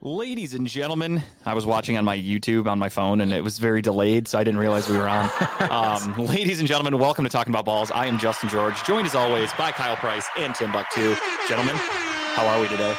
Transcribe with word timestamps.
Ladies 0.00 0.54
and 0.54 0.68
gentlemen, 0.68 1.24
I 1.44 1.54
was 1.54 1.66
watching 1.66 1.96
on 1.96 2.04
my 2.04 2.16
YouTube 2.16 2.68
on 2.68 2.78
my 2.78 2.88
phone 2.88 3.20
and 3.20 3.32
it 3.32 3.42
was 3.42 3.58
very 3.58 3.82
delayed, 3.82 4.28
so 4.28 4.38
I 4.38 4.44
didn't 4.44 4.60
realize 4.60 4.88
we 4.88 4.96
were 4.96 5.08
on. 5.08 5.28
Um, 5.70 6.14
ladies 6.16 6.60
and 6.60 6.68
gentlemen, 6.68 7.00
welcome 7.00 7.24
to 7.24 7.28
Talking 7.28 7.52
About 7.52 7.64
Balls. 7.64 7.90
I 7.90 8.06
am 8.06 8.16
Justin 8.16 8.48
George, 8.48 8.80
joined 8.84 9.08
as 9.08 9.16
always 9.16 9.52
by 9.54 9.72
Kyle 9.72 9.96
Price 9.96 10.24
and 10.38 10.54
Tim 10.54 10.70
Buck2. 10.70 11.18
Gentlemen, 11.48 11.74
how 11.76 12.46
are 12.46 12.60
we 12.60 12.68
today? 12.68 12.94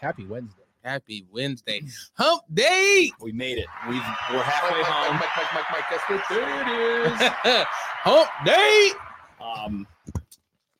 Happy 0.00 0.24
Wednesday. 0.24 0.62
Happy 0.82 1.26
Wednesday. 1.30 1.82
Hump 2.14 2.42
day. 2.54 3.12
We 3.20 3.32
made 3.32 3.58
it. 3.58 3.66
We've, 3.86 4.02
we're 4.32 4.42
halfway 4.42 4.82
home. 4.82 5.16
Mike, 5.16 5.28
Mike, 5.36 5.52
Mike, 5.52 5.64
Mike, 5.70 5.84
guess 5.90 6.00
what 6.08 6.24
day 6.30 7.42
it 7.44 7.52
is? 7.52 7.64
Hump 8.04 8.30
day. 8.46 8.90
Um, 9.38 9.86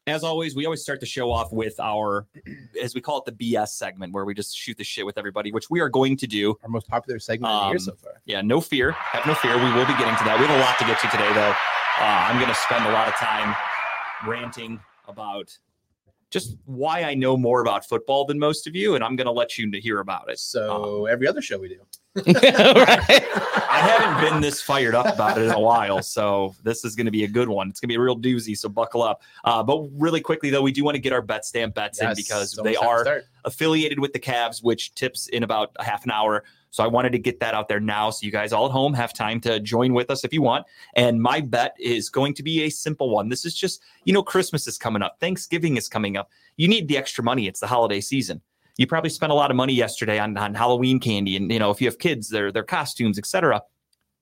as 0.09 0.25
always, 0.25 0.55
we 0.57 0.65
always 0.65 0.83
start 0.83 1.01
the 1.01 1.07
show 1.07 1.31
off 1.31 1.53
with 1.53 1.79
our, 1.81 2.27
as 2.83 2.95
we 2.95 3.01
call 3.01 3.23
it, 3.25 3.37
the 3.37 3.53
BS 3.55 3.69
segment, 3.69 4.13
where 4.13 4.25
we 4.25 4.35
just 4.35 4.57
shoot 4.57 4.77
the 4.77 4.85
shit 4.85 5.05
with 5.07 5.19
everybody, 5.19 5.53
which 5.53 5.71
we 5.71 5.81
are 5.81 5.89
going 5.89 6.17
to 6.17 6.27
do. 6.27 6.57
Our 6.63 6.69
most 6.69 6.89
popular 6.89 7.19
segment 7.19 7.53
of 7.53 7.61
the 7.63 7.67
year 7.69 7.77
Um, 7.77 7.81
so 7.81 7.95
far. 7.97 8.23
Yeah, 8.25 8.41
no 8.41 8.61
fear. 8.61 8.93
Have 8.93 9.27
no 9.27 9.35
fear. 9.35 9.57
We 9.57 9.73
will 9.73 9.87
be 9.87 9.93
getting 9.95 10.17
to 10.17 10.25
that. 10.25 10.37
We 10.41 10.47
have 10.47 10.57
a 10.57 10.61
lot 10.61 10.79
to 10.79 10.85
get 10.85 10.99
to 11.01 11.09
today, 11.09 11.33
though. 11.35 11.55
Uh, 12.01 12.05
I'm 12.29 12.37
going 12.37 12.49
to 12.49 12.55
spend 12.55 12.87
a 12.87 12.93
lot 12.93 13.09
of 13.09 13.15
time 13.15 13.55
ranting 14.27 14.81
about 15.09 15.57
just 16.31 16.57
why 16.67 17.03
I 17.03 17.15
know 17.15 17.37
more 17.37 17.61
about 17.61 17.87
football 17.87 18.25
than 18.25 18.39
most 18.39 18.67
of 18.67 18.77
you, 18.77 18.95
and 18.95 19.05
I'm 19.05 19.17
going 19.17 19.27
to 19.27 19.33
let 19.33 19.57
you 19.57 19.71
hear 19.81 20.01
about 20.01 20.31
it. 20.31 20.39
So 20.39 21.07
every 21.07 21.27
other 21.27 21.41
show 21.41 21.59
we 21.59 21.69
do. 21.69 21.81
right. 22.27 22.35
I 23.71 23.81
haven't 23.81 24.29
been 24.29 24.41
this 24.41 24.61
fired 24.61 24.95
up 24.95 25.07
about 25.07 25.39
it 25.39 25.45
in 25.45 25.51
a 25.51 25.61
while, 25.61 26.03
so 26.03 26.55
this 26.65 26.85
is 26.85 26.97
going 26.97 27.05
to 27.07 27.13
be 27.13 27.25
a 27.25 27.29
good 27.29 27.49
one. 27.49 27.69
It's 27.69 27.81
going 27.81 27.89
to 27.89 27.93
be 27.93 27.97
a 27.97 28.01
real 28.01 28.19
doozy, 28.19 28.57
so 28.57 28.69
buckle 28.69 29.03
up. 29.03 29.23
Uh, 29.45 29.63
but 29.63 29.89
really 29.93 30.21
quickly, 30.21 30.51
though, 30.51 30.63
we 30.63 30.73
do 30.73 30.85
want 30.85 30.97
to 30.97 31.01
get 31.01 31.13
our 31.13 31.23
bet 31.23 31.45
stamp 31.45 31.75
bets 31.75 32.01
in 32.01 32.13
because 32.17 32.55
it's 32.55 32.63
they 32.63 32.77
almost 32.77 33.05
time 33.05 33.15
to 33.15 33.21
are 33.21 33.23
affiliated 33.45 34.01
with 34.01 34.13
the 34.13 34.19
Cavs, 34.19 34.63
which 34.63 34.95
tips 34.95 35.29
in 35.29 35.43
about 35.43 35.71
a 35.77 35.85
half 35.85 36.05
an 36.05 36.11
hour. 36.11 36.45
So 36.71 36.85
I 36.85 36.87
wanted 36.87 37.13
to 37.13 37.19
get 37.19 37.41
that 37.41 37.55
out 37.55 37.69
there 37.69 37.81
now 37.81 38.11
so 38.11 38.25
you 38.25 38.33
guys 38.33 38.53
all 38.53 38.67
at 38.67 38.73
home 38.73 38.95
have 38.95 39.13
time 39.13 39.41
to 39.43 39.61
join 39.61 39.95
with 39.95 40.11
us 40.11 40.25
if 40.25 40.33
you 40.33 40.43
want. 40.43 40.67
And 40.97 41.21
my 41.23 41.41
bet 41.41 41.75
is 41.79 42.09
going 42.11 42.35
to 42.35 42.43
be 42.43 42.63
a 42.63 42.71
simple 42.71 43.11
one. 43.11 43.29
This 43.29 43.45
is 43.45 43.55
just, 43.55 43.83
you 44.05 44.13
know, 44.13 44.23
Christmas 44.23 44.67
is 44.67 44.79
coming 44.79 45.03
up, 45.03 45.19
Thanksgiving 45.21 45.77
is 45.77 45.89
coming 45.89 46.17
up. 46.17 46.31
You 46.57 46.69
need 46.69 46.89
the 46.89 46.97
extra 46.97 47.25
money. 47.25 47.47
It's 47.47 47.61
the 47.61 47.67
holiday 47.67 48.01
season. 48.01 48.41
You 48.77 48.87
probably 48.87 49.11
spent 49.11 49.33
a 49.33 49.35
lot 49.35 49.51
of 49.51 49.57
money 49.57 49.73
yesterday 49.73 50.19
on, 50.19 50.37
on 50.37 50.55
Halloween 50.55 51.01
candy. 51.01 51.37
And, 51.37 51.51
you 51.51 51.59
know, 51.59 51.71
if 51.71 51.81
you 51.81 51.89
have 51.89 51.99
kids, 51.99 52.29
their, 52.29 52.53
their 52.53 52.63
costumes, 52.63 53.19
etc. 53.19 53.63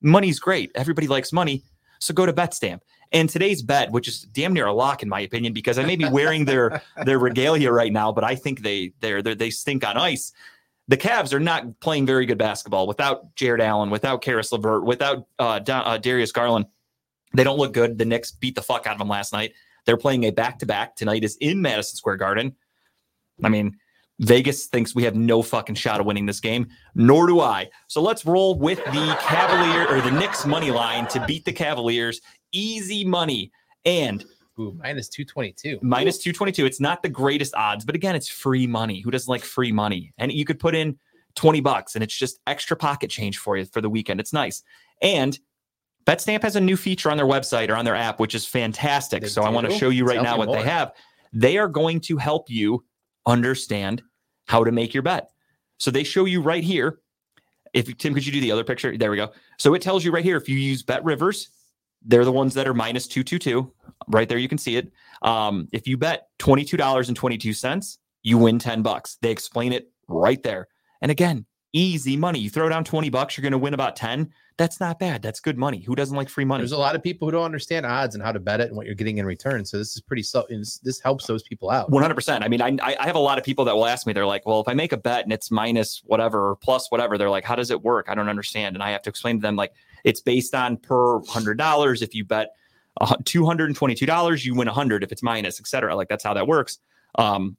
Money's 0.01 0.39
great. 0.39 0.71
Everybody 0.75 1.09
likes 1.09 1.33
money. 1.33 1.63
So 1.99 2.15
go 2.15 2.27
to 2.27 2.33
BetStamp. 2.33 2.81
And 3.13 3.29
today's 3.29 3.63
bet, 3.63 3.93
which 3.93 4.09
is 4.09 4.23
damn 4.23 4.53
near 4.53 4.67
a 4.67 4.73
lock 4.73 5.03
in 5.03 5.09
my 5.09 5.21
opinion, 5.21 5.53
because 5.53 5.79
I 5.79 5.85
may 5.85 5.97
be 5.97 6.09
wearing 6.09 6.45
their 6.45 6.83
their 7.05 7.19
regalia 7.19 7.71
right 7.71 7.93
now, 7.93 8.11
but 8.11 8.25
I 8.25 8.35
think 8.35 8.63
they 8.63 8.93
they're 9.01 9.23
they 9.23 9.51
stink 9.51 9.87
on 9.87 9.97
ice. 9.97 10.33
The 10.89 10.97
Cavs 10.97 11.33
are 11.33 11.41
not 11.41 11.81
playing 11.81 12.07
very 12.07 12.27
good 12.27 12.39
basketball 12.39 12.87
without 12.87 13.35
Jarrett 13.35 13.61
Allen, 13.61 13.91
without 13.91 14.23
Caris 14.23 14.53
LeVert, 14.53 14.85
without 14.85 15.27
uh, 15.39 15.59
Da- 15.59 15.81
uh, 15.81 15.99
Darius 15.99 16.33
Garland. 16.33 16.67
They 17.35 17.45
don't 17.45 17.59
look 17.59 17.73
good. 17.73 17.99
The 17.99 18.05
Knicks 18.05 18.31
beat 18.31 18.55
the 18.55 18.63
fuck 18.63 18.87
out 18.87 18.93
of 18.93 18.99
them 18.99 19.09
last 19.09 19.33
night. 19.33 19.53
They're 19.85 19.97
playing 19.97 20.25
a 20.25 20.31
back 20.31 20.61
to 20.61 20.67
back. 20.67 20.97
Tonight 20.97 21.25
is 21.25 21.37
in 21.41 21.61
Madison 21.61 21.97
Square 21.97 22.17
Garden. 22.17 22.55
I 23.43 23.49
mean, 23.49 23.77
Vegas 24.21 24.67
thinks 24.67 24.95
we 24.95 25.03
have 25.03 25.15
no 25.15 25.43
fucking 25.43 25.75
shot 25.75 26.01
of 26.01 26.07
winning 26.07 26.27
this 26.27 26.41
game, 26.41 26.69
nor 26.95 27.27
do 27.27 27.41
I. 27.41 27.69
So 27.89 28.01
let's 28.01 28.25
roll 28.25 28.59
with 28.59 28.83
the 28.85 29.17
Cavalier 29.21 29.87
or 29.89 30.01
the 30.01 30.11
Knicks 30.11 30.47
money 30.47 30.71
line 30.71 31.07
to 31.09 31.25
beat 31.27 31.45
the 31.45 31.53
Cavaliers. 31.53 32.21
Easy 32.53 33.05
money. 33.05 33.53
And 33.85 34.25
Ooh, 34.59 34.75
minus 34.79 35.09
222. 35.09 35.81
minus 35.83 36.19
222. 36.19 36.65
It's 36.65 36.81
not 36.81 37.03
the 37.03 37.09
greatest 37.09 37.55
odds, 37.55 37.85
but 37.85 37.95
again, 37.95 38.15
it's 38.15 38.29
free 38.29 38.67
money. 38.67 39.01
Who 39.01 39.11
doesn't 39.11 39.31
like 39.31 39.43
free 39.43 39.73
money? 39.73 40.13
And 40.19 40.33
you 40.33 40.45
could 40.45 40.59
put 40.59 40.75
in 40.75 40.99
20 41.35 41.61
bucks 41.61 41.95
and 41.95 42.03
it's 42.03 42.17
just 42.17 42.41
extra 42.47 42.77
pocket 42.77 43.11
change 43.11 43.39
for 43.39 43.57
you 43.57 43.67
for 43.67 43.81
the 43.81 43.91
weekend. 43.91 44.19
It's 44.19 44.33
nice. 44.33 44.63
And 45.03 45.39
BetStamp 46.07 46.43
has 46.43 46.57
a 46.57 46.61
new 46.61 46.77
feature 46.77 47.11
on 47.11 47.17
their 47.17 47.27
website 47.27 47.69
or 47.69 47.77
on 47.77 47.85
their 47.85 47.95
app, 47.95 48.19
which 48.19 48.35
is 48.35 48.47
fantastic. 48.47 49.23
They 49.23 49.29
so 49.29 49.43
I 49.43 49.51
want 49.51 49.69
to 49.69 49.77
show 49.77 49.91
you 49.91 50.05
right 50.05 50.15
Tell 50.15 50.25
now 50.25 50.39
what 50.39 50.53
they 50.53 50.63
have. 50.63 50.93
They 51.33 51.59
are 51.59 51.69
going 51.69 52.01
to 52.03 52.17
help 52.17 52.49
you 52.49 52.85
understand 53.27 54.03
how 54.47 54.65
to 54.65 54.73
make 54.73 54.95
your 54.95 55.03
bet. 55.03 55.31
So 55.79 55.91
they 55.91 56.05
show 56.05 56.25
you 56.25 56.41
right 56.41 56.65
here. 56.65 57.01
If 57.75 57.95
Tim, 57.99 58.15
could 58.15 58.25
you 58.25 58.33
do 58.33 58.41
the 58.41 58.53
other 58.53 58.65
picture? 58.65 58.97
There 58.97 59.11
we 59.11 59.17
go. 59.19 59.33
So 59.59 59.75
it 59.75 59.83
tells 59.83 60.05
you 60.05 60.13
right 60.13 60.25
here 60.25 60.37
if 60.37 60.49
you 60.49 60.57
use 60.57 60.83
Bet 60.83 61.05
Rivers, 61.05 61.51
they're 62.07 62.25
the 62.25 62.33
ones 62.33 62.55
that 62.55 62.67
are 62.67 62.75
minus 62.75 63.07
222. 63.07 63.71
Right 64.09 64.29
there, 64.29 64.39
you 64.39 64.49
can 64.49 64.59
see 64.59 64.77
it. 64.77 64.93
Um, 65.23 65.69
if 65.73 65.87
you 65.87 65.97
bet 65.97 66.29
$22.22, 66.39 67.99
you 68.23 68.39
win 68.39 68.59
10 68.59 68.83
bucks. 68.83 69.19
They 69.21 69.31
explain 69.31 69.73
it 69.73 69.91
right 70.09 70.43
there. 70.43 70.69
And 71.03 71.11
again, 71.11 71.47
easy 71.73 72.17
money. 72.17 72.39
You 72.39 72.51
throw 72.51 72.69
down 72.69 72.85
20 72.85 73.11
bucks, 73.11 73.37
you're 73.37 73.43
going 73.43 73.53
to 73.53 73.59
win 73.59 73.75
about 73.75 73.97
10. 73.97 74.31
That's 74.59 74.81
not 74.81 74.99
bad. 74.99 75.21
That's 75.21 75.41
good 75.41 75.59
money. 75.59 75.83
Who 75.83 75.95
doesn't 75.95 76.17
like 76.17 76.31
free 76.31 76.47
money? 76.47 76.63
There's 76.63 76.73
a 76.73 76.79
lot 76.79 76.95
of 76.95 77.03
people 77.03 77.29
who 77.29 77.33
don't 77.33 77.45
understand 77.45 77.85
odds 77.85 78.15
and 78.15 78.25
how 78.25 78.33
to 78.33 78.41
bet 78.41 78.61
it 78.61 78.69
and 78.69 78.77
what 78.77 78.87
you're 78.87 78.95
getting 78.95 79.19
in 79.19 79.27
return. 79.27 79.67
So 79.67 79.77
this 79.77 79.95
is 79.95 80.01
pretty 80.01 80.23
so 80.23 80.47
this, 80.49 81.01
helps 81.01 81.27
those 81.27 81.43
people 81.43 81.71
out. 81.71 81.91
100%. 81.91 82.43
I 82.43 82.49
mean, 82.49 82.63
I 82.63 82.79
I 82.83 83.07
have 83.07 83.17
a 83.17 83.21
lot 83.21 83.37
of 83.37 83.45
people 83.45 83.67
that 83.67 83.77
will 83.77 83.85
ask 83.85 84.07
me, 84.07 84.15
they're 84.15 84.25
like, 84.25 84.47
well, 84.47 84.61
if 84.61 84.69
I 84.69 84.73
make 84.73 84.93
a 84.93 84.97
bet 84.97 85.25
and 85.25 85.33
it's 85.33 85.51
minus 85.51 86.03
whatever 86.07 86.51
or 86.51 86.57
plus 86.57 86.91
whatever, 86.91 87.19
they're 87.19 87.29
like, 87.29 87.45
how 87.45 87.55
does 87.55 87.71
it 87.71 87.83
work? 87.83 88.07
I 88.09 88.15
don't 88.15 88.31
understand. 88.31 88.75
And 88.77 88.83
I 88.83 88.93
have 88.93 89.03
to 89.03 89.11
explain 89.11 89.37
to 89.37 89.43
them, 89.43 89.57
like, 89.57 89.73
it's 90.07 90.21
based 90.21 90.55
on 90.55 90.79
per 90.79 91.21
$100. 91.21 92.01
If 92.01 92.15
you 92.15 92.25
bet 92.25 92.53
uh, 93.01 93.17
$222, 93.25 94.45
you 94.45 94.55
win 94.55 94.69
a 94.69 94.71
100 94.71 95.03
if 95.03 95.13
it's 95.13 95.23
minus, 95.23 95.61
et 95.61 95.67
cetera. 95.67 95.95
Like, 95.95 96.09
that's 96.09 96.25
how 96.25 96.33
that 96.33 96.47
works. 96.47 96.79
Um, 97.17 97.57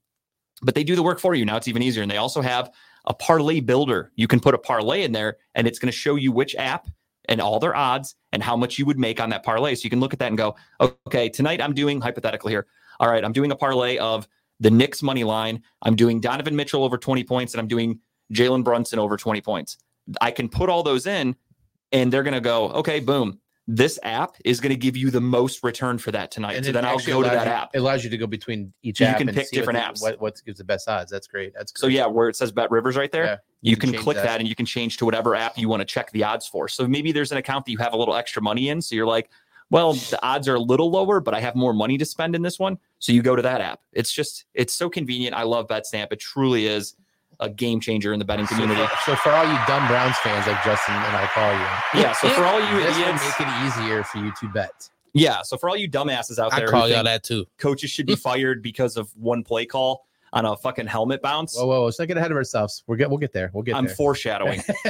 but 0.61 0.73
they 0.73 0.83
do 0.83 0.95
the 0.95 1.03
work 1.03 1.19
for 1.19 1.35
you. 1.35 1.45
Now 1.45 1.57
it's 1.57 1.67
even 1.67 1.83
easier. 1.83 2.01
And 2.01 2.09
they 2.09 2.17
also 2.17 2.41
have 2.41 2.71
a 3.05 3.13
parlay 3.13 3.59
builder. 3.59 4.11
You 4.15 4.27
can 4.27 4.39
put 4.39 4.55
a 4.55 4.57
parlay 4.57 5.03
in 5.03 5.11
there 5.11 5.37
and 5.53 5.67
it's 5.67 5.77
going 5.77 5.91
to 5.91 5.97
show 5.97 6.15
you 6.15 6.31
which 6.31 6.55
app 6.55 6.87
and 7.29 7.41
all 7.41 7.59
their 7.59 7.75
odds 7.75 8.15
and 8.31 8.41
how 8.41 8.55
much 8.55 8.79
you 8.79 8.85
would 8.85 8.97
make 8.97 9.19
on 9.19 9.29
that 9.29 9.43
parlay. 9.43 9.75
So 9.75 9.83
you 9.83 9.89
can 9.89 9.99
look 9.99 10.13
at 10.13 10.19
that 10.19 10.27
and 10.27 10.37
go, 10.37 10.55
okay, 10.79 11.27
tonight 11.29 11.61
I'm 11.61 11.73
doing 11.73 11.99
hypothetically 12.01 12.53
here. 12.53 12.65
All 12.99 13.09
right, 13.09 13.23
I'm 13.23 13.33
doing 13.33 13.51
a 13.51 13.55
parlay 13.55 13.97
of 13.97 14.27
the 14.59 14.71
Knicks 14.71 15.03
money 15.03 15.25
line. 15.25 15.61
I'm 15.81 15.95
doing 15.95 16.21
Donovan 16.21 16.55
Mitchell 16.55 16.83
over 16.83 16.97
20 16.97 17.23
points 17.25 17.53
and 17.53 17.59
I'm 17.59 17.67
doing 17.67 17.99
Jalen 18.33 18.63
Brunson 18.63 18.99
over 18.99 19.17
20 19.17 19.41
points. 19.41 19.77
I 20.21 20.31
can 20.31 20.47
put 20.47 20.69
all 20.69 20.81
those 20.81 21.05
in 21.05 21.35
and 21.91 22.11
they're 22.11 22.23
going 22.23 22.33
to 22.33 22.41
go, 22.41 22.69
okay, 22.69 22.99
boom. 22.99 23.39
This 23.69 23.99
app 24.01 24.37
is 24.45 24.61
going 24.61 24.69
to 24.69 24.77
give 24.77 24.95
you 24.95 25.11
the 25.11 25.19
most 25.19 25.61
return 25.61 25.97
for 25.97 26.09
that 26.11 26.31
tonight. 26.31 26.63
so 26.63 26.71
then 26.71 26.85
I'll 26.85 26.99
go 26.99 27.21
to 27.21 27.27
that 27.29 27.47
you- 27.47 27.51
app. 27.51 27.71
It 27.73 27.79
allows 27.79 28.01
you 28.01 28.09
to 28.09 28.17
go 28.17 28.25
between 28.25 28.71
each 28.81 29.01
you 29.01 29.07
app 29.07 29.17
can 29.17 29.27
and 29.27 29.35
pick 29.37 29.47
see 29.47 29.57
what 29.57 29.61
different 29.73 29.79
the- 29.79 29.99
apps. 29.99 30.01
What, 30.01 30.21
what 30.21 30.41
gives 30.45 30.57
the 30.59 30.63
best 30.63 30.87
odds? 30.87 31.11
That's 31.11 31.27
great. 31.27 31.53
That's 31.53 31.73
So 31.75 31.87
yeah, 31.87 32.05
where 32.05 32.29
it 32.29 32.37
says 32.37 32.53
Bet 32.53 32.71
Rivers 32.71 32.95
right 32.95 33.11
there, 33.11 33.25
Yeah, 33.25 33.37
you, 33.61 33.75
can, 33.75 33.91
change 33.91 34.03
click 34.03 34.15
that. 34.15 34.23
that. 34.23 34.39
and 34.39 34.47
you 34.47 34.55
can 34.55 34.65
change 34.65 34.95
to 34.97 35.05
whatever 35.05 35.35
app 35.35 35.57
you 35.57 35.67
want 35.67 35.81
to 35.81 35.85
check 35.85 36.11
the 36.11 36.23
odds 36.23 36.47
for. 36.47 36.69
So 36.69 36.87
maybe 36.87 37.11
there's 37.11 37.33
an 37.33 37.39
account 37.39 37.65
that 37.65 37.73
you 37.73 37.77
have 37.79 37.91
a 37.91 37.97
little 37.97 38.15
extra 38.15 38.41
money 38.41 38.69
in. 38.69 38.81
So 38.81 38.95
you're 38.95 39.05
like, 39.05 39.29
well, 39.69 39.91
the 39.95 40.19
odds 40.25 40.47
are 40.47 40.55
a 40.55 40.59
little 40.61 40.89
lower, 40.89 41.19
but 41.19 41.33
I 41.33 41.41
have 41.41 41.53
more 41.53 41.73
money 41.73 41.97
to 41.97 42.05
spend 42.05 42.35
in 42.35 42.41
this 42.43 42.57
one. 42.57 42.77
So 42.99 43.11
you 43.11 43.21
go 43.21 43.35
to 43.35 43.41
that 43.41 43.59
app. 43.59 43.81
It's 43.91 44.13
just, 44.13 44.45
it's 44.53 44.73
so 44.73 44.89
convenient. 44.89 45.35
I 45.35 45.43
love 45.43 45.67
BetStamp. 45.67 46.07
It 46.13 46.21
truly 46.21 46.67
is 46.67 46.95
a 47.39 47.49
game 47.49 47.79
changer 47.79 48.13
in 48.13 48.19
the 48.19 48.25
betting 48.25 48.47
community. 48.47 48.83
So 49.05 49.15
for 49.17 49.29
all 49.29 49.45
you 49.45 49.57
dumb 49.67 49.87
Browns 49.87 50.15
fans 50.17 50.47
like 50.47 50.63
Justin 50.63 50.95
and 50.95 51.15
I 51.15 51.25
call 51.27 51.51
you, 51.53 52.01
Yeah. 52.03 52.13
So 52.13 52.29
for 52.29 52.43
all 52.43 52.59
you 52.59 52.83
this 52.83 52.97
will 52.97 53.13
make 53.13 53.39
it 53.39 53.67
easier 53.67 54.03
for 54.03 54.17
you 54.17 54.31
to 54.39 54.47
bet. 54.49 54.89
yeah. 55.13 55.41
So 55.43 55.57
for 55.57 55.69
all 55.69 55.77
you 55.77 55.89
dumbasses 55.89 56.39
out 56.39 56.51
I 56.53 56.57
there, 56.57 56.65
who 56.67 56.71
call 56.71 56.87
y'all 56.89 57.03
that 57.03 57.23
too. 57.23 57.45
coaches 57.57 57.89
should 57.91 58.05
be 58.07 58.15
fired 58.27 58.61
because 58.63 58.97
of 58.97 59.15
one 59.15 59.43
play 59.43 59.65
call 59.65 60.05
on 60.33 60.45
a 60.45 60.57
fucking 60.57 60.87
helmet 60.87 61.21
bounce. 61.21 61.55
Whoa, 61.57 61.65
whoa, 61.67 61.85
let's 61.85 61.99
not 61.99 62.07
get 62.07 62.17
ahead 62.17 62.31
of 62.31 62.37
ourselves. 62.37 62.83
We'll 62.87 62.97
get 62.97 63.09
we'll 63.09 63.17
get 63.19 63.33
there. 63.33 63.49
We'll 63.53 63.63
get 63.63 63.75
I'm 63.75 63.85
there. 63.85 63.95
foreshadowing. 63.95 64.61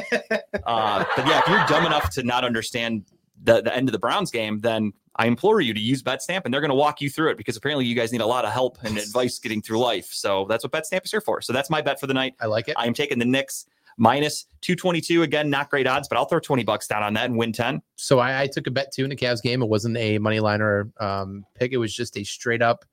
uh, 0.66 1.06
but 1.16 1.28
yeah, 1.28 1.40
if 1.40 1.48
you're 1.48 1.66
dumb 1.68 1.86
enough 1.86 2.10
to 2.12 2.24
not 2.24 2.44
understand 2.44 3.04
the, 3.44 3.62
the 3.62 3.76
end 3.76 3.88
of 3.88 3.94
the 3.94 4.00
Browns 4.00 4.32
game, 4.32 4.60
then 4.60 4.94
I 5.16 5.26
implore 5.26 5.62
you 5.62 5.74
to 5.74 5.80
use 5.80 6.04
BetStamp 6.04 6.42
and 6.46 6.54
they're 6.54 6.62
going 6.62 6.70
to 6.70 6.76
walk 6.76 7.02
you 7.02 7.10
through 7.10 7.32
it 7.32 7.38
because 7.38 7.58
apparently 7.58 7.86
you 7.86 7.96
guys 7.96 8.12
need 8.12 8.22
a 8.22 8.26
lot 8.26 8.46
of 8.46 8.52
help 8.52 8.78
and 8.84 8.98
advice 8.98 9.40
getting 9.40 9.62
through 9.62 9.80
life. 9.80 10.10
So 10.12 10.46
that's 10.48 10.64
what 10.64 10.72
BetStamp 10.72 11.06
is 11.06 11.12
here 11.12 11.22
for. 11.22 11.42
So 11.42 11.54
that's 11.54 11.70
my 11.70 11.82
bet 11.82 12.00
for 12.00 12.08
the 12.08 12.14
night. 12.14 12.36
I 12.40 12.46
like 12.46 12.68
it. 12.68 12.76
I 12.78 12.86
am 12.86 12.94
taking 12.94 13.20
the 13.20 13.26
Knicks 13.26 13.66
minus 13.98 14.46
222. 14.62 15.24
Again, 15.24 15.50
not 15.50 15.70
great 15.70 15.88
odds, 15.88 16.08
but 16.08 16.18
I'll 16.18 16.26
throw 16.26 16.40
20 16.40 16.64
bucks 16.64 16.88
down 16.88 17.04
on 17.04 17.14
that 17.16 17.26
and 17.26 17.38
win 17.38 17.52
10. 17.52 17.82
So 17.96 18.20
I, 18.20 18.42
I 18.42 18.48
took 18.48 18.68
a 18.68 18.72
bet 18.72 18.94
too 18.94 19.04
in 19.04 19.10
the 19.10 19.16
Cavs 19.16 19.42
game. 19.42 19.62
It 19.62 19.70
wasn't 19.70 19.98
a 19.98 20.20
money 20.20 20.40
liner 20.40 20.90
um, 21.00 21.46
pick. 21.56 21.72
It 21.72 21.78
was 21.78 21.94
just 21.94 22.18
a 22.18 22.24
straight 22.24 22.62
up 22.62 22.86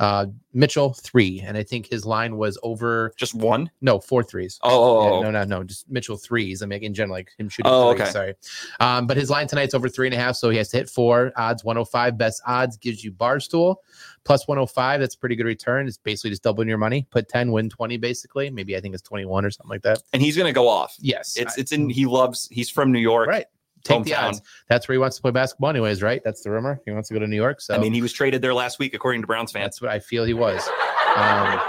uh, 0.00 0.26
Mitchell 0.52 0.94
three, 0.94 1.40
and 1.40 1.56
I 1.56 1.62
think 1.62 1.86
his 1.86 2.04
line 2.04 2.36
was 2.36 2.58
over 2.64 3.12
Just 3.16 3.34
one. 3.34 3.70
no 3.80 4.00
four 4.00 4.24
threes. 4.24 4.58
Oh, 4.62 4.70
oh, 4.70 5.04
Yeah, 5.04 5.10
oh. 5.10 5.22
no, 5.22 5.30
no, 5.30 5.44
no, 5.44 5.62
just 5.62 5.88
Mitchell 5.88 6.16
threes. 6.16 6.62
I 6.62 6.66
mean, 6.66 6.82
in 6.82 6.92
general, 6.94 7.16
like 7.18 7.30
him 7.38 7.48
shooting. 7.48 7.70
Oh, 7.70 7.90
okay. 7.90 8.06
Sorry, 8.06 8.34
um, 8.80 9.06
but 9.06 9.16
his 9.16 9.30
line 9.30 9.46
tonight's 9.46 9.74
over 9.74 9.88
three 9.88 10.08
and 10.08 10.14
a 10.14 10.18
half, 10.18 10.34
so 10.36 10.50
he 10.50 10.56
has 10.56 10.70
to 10.70 10.78
hit 10.78 10.88
four. 10.90 11.30
Odds 11.36 11.62
one 11.62 11.76
hundred 11.76 11.84
five. 11.90 12.18
Best 12.18 12.42
odds 12.46 12.76
gives 12.78 13.04
you 13.04 13.12
Barstool 13.12 13.76
plus 14.24 14.48
one 14.48 14.56
hundred 14.58 14.68
five. 14.70 15.00
That's 15.00 15.14
a 15.14 15.18
pretty 15.18 15.36
good 15.36 15.46
return. 15.46 15.86
It's 15.86 15.98
basically 15.98 16.30
just 16.30 16.42
doubling 16.42 16.68
your 16.68 16.78
money. 16.78 17.06
Put 17.10 17.28
ten, 17.28 17.52
win 17.52 17.68
twenty, 17.70 17.96
basically. 17.98 18.50
Maybe 18.50 18.76
I 18.76 18.80
think 18.80 18.94
it's 18.94 19.02
twenty 19.02 19.26
one 19.26 19.44
or 19.44 19.50
something 19.50 19.70
like 19.70 19.82
that. 19.82 20.02
And 20.12 20.22
he's 20.22 20.36
going 20.36 20.48
to 20.48 20.54
go 20.54 20.66
off. 20.66 20.96
Yes, 20.98 21.36
It's 21.36 21.56
I- 21.56 21.60
it's 21.60 21.72
in. 21.72 21.90
He 21.90 22.06
loves. 22.06 22.48
He's 22.50 22.70
from 22.70 22.90
New 22.90 22.98
York. 23.00 23.28
right. 23.28 23.46
Take 23.84 24.04
the 24.04 24.14
odds. 24.14 24.42
That's 24.68 24.88
where 24.88 24.94
he 24.94 24.98
wants 24.98 25.16
to 25.16 25.22
play 25.22 25.30
basketball, 25.30 25.70
anyways. 25.70 26.02
Right? 26.02 26.20
That's 26.24 26.42
the 26.42 26.50
rumor. 26.50 26.80
He 26.84 26.90
wants 26.90 27.08
to 27.08 27.14
go 27.14 27.20
to 27.20 27.26
New 27.26 27.36
York. 27.36 27.60
So 27.60 27.74
I 27.74 27.78
mean, 27.78 27.92
he 27.92 28.02
was 28.02 28.12
traded 28.12 28.42
there 28.42 28.54
last 28.54 28.78
week, 28.78 28.94
according 28.94 29.22
to 29.22 29.26
Browns 29.26 29.52
fans. 29.52 29.64
That's 29.64 29.82
what 29.82 29.90
I 29.90 29.98
feel 29.98 30.24
he 30.24 30.34
was. 30.34 30.68
Um, 31.16 31.60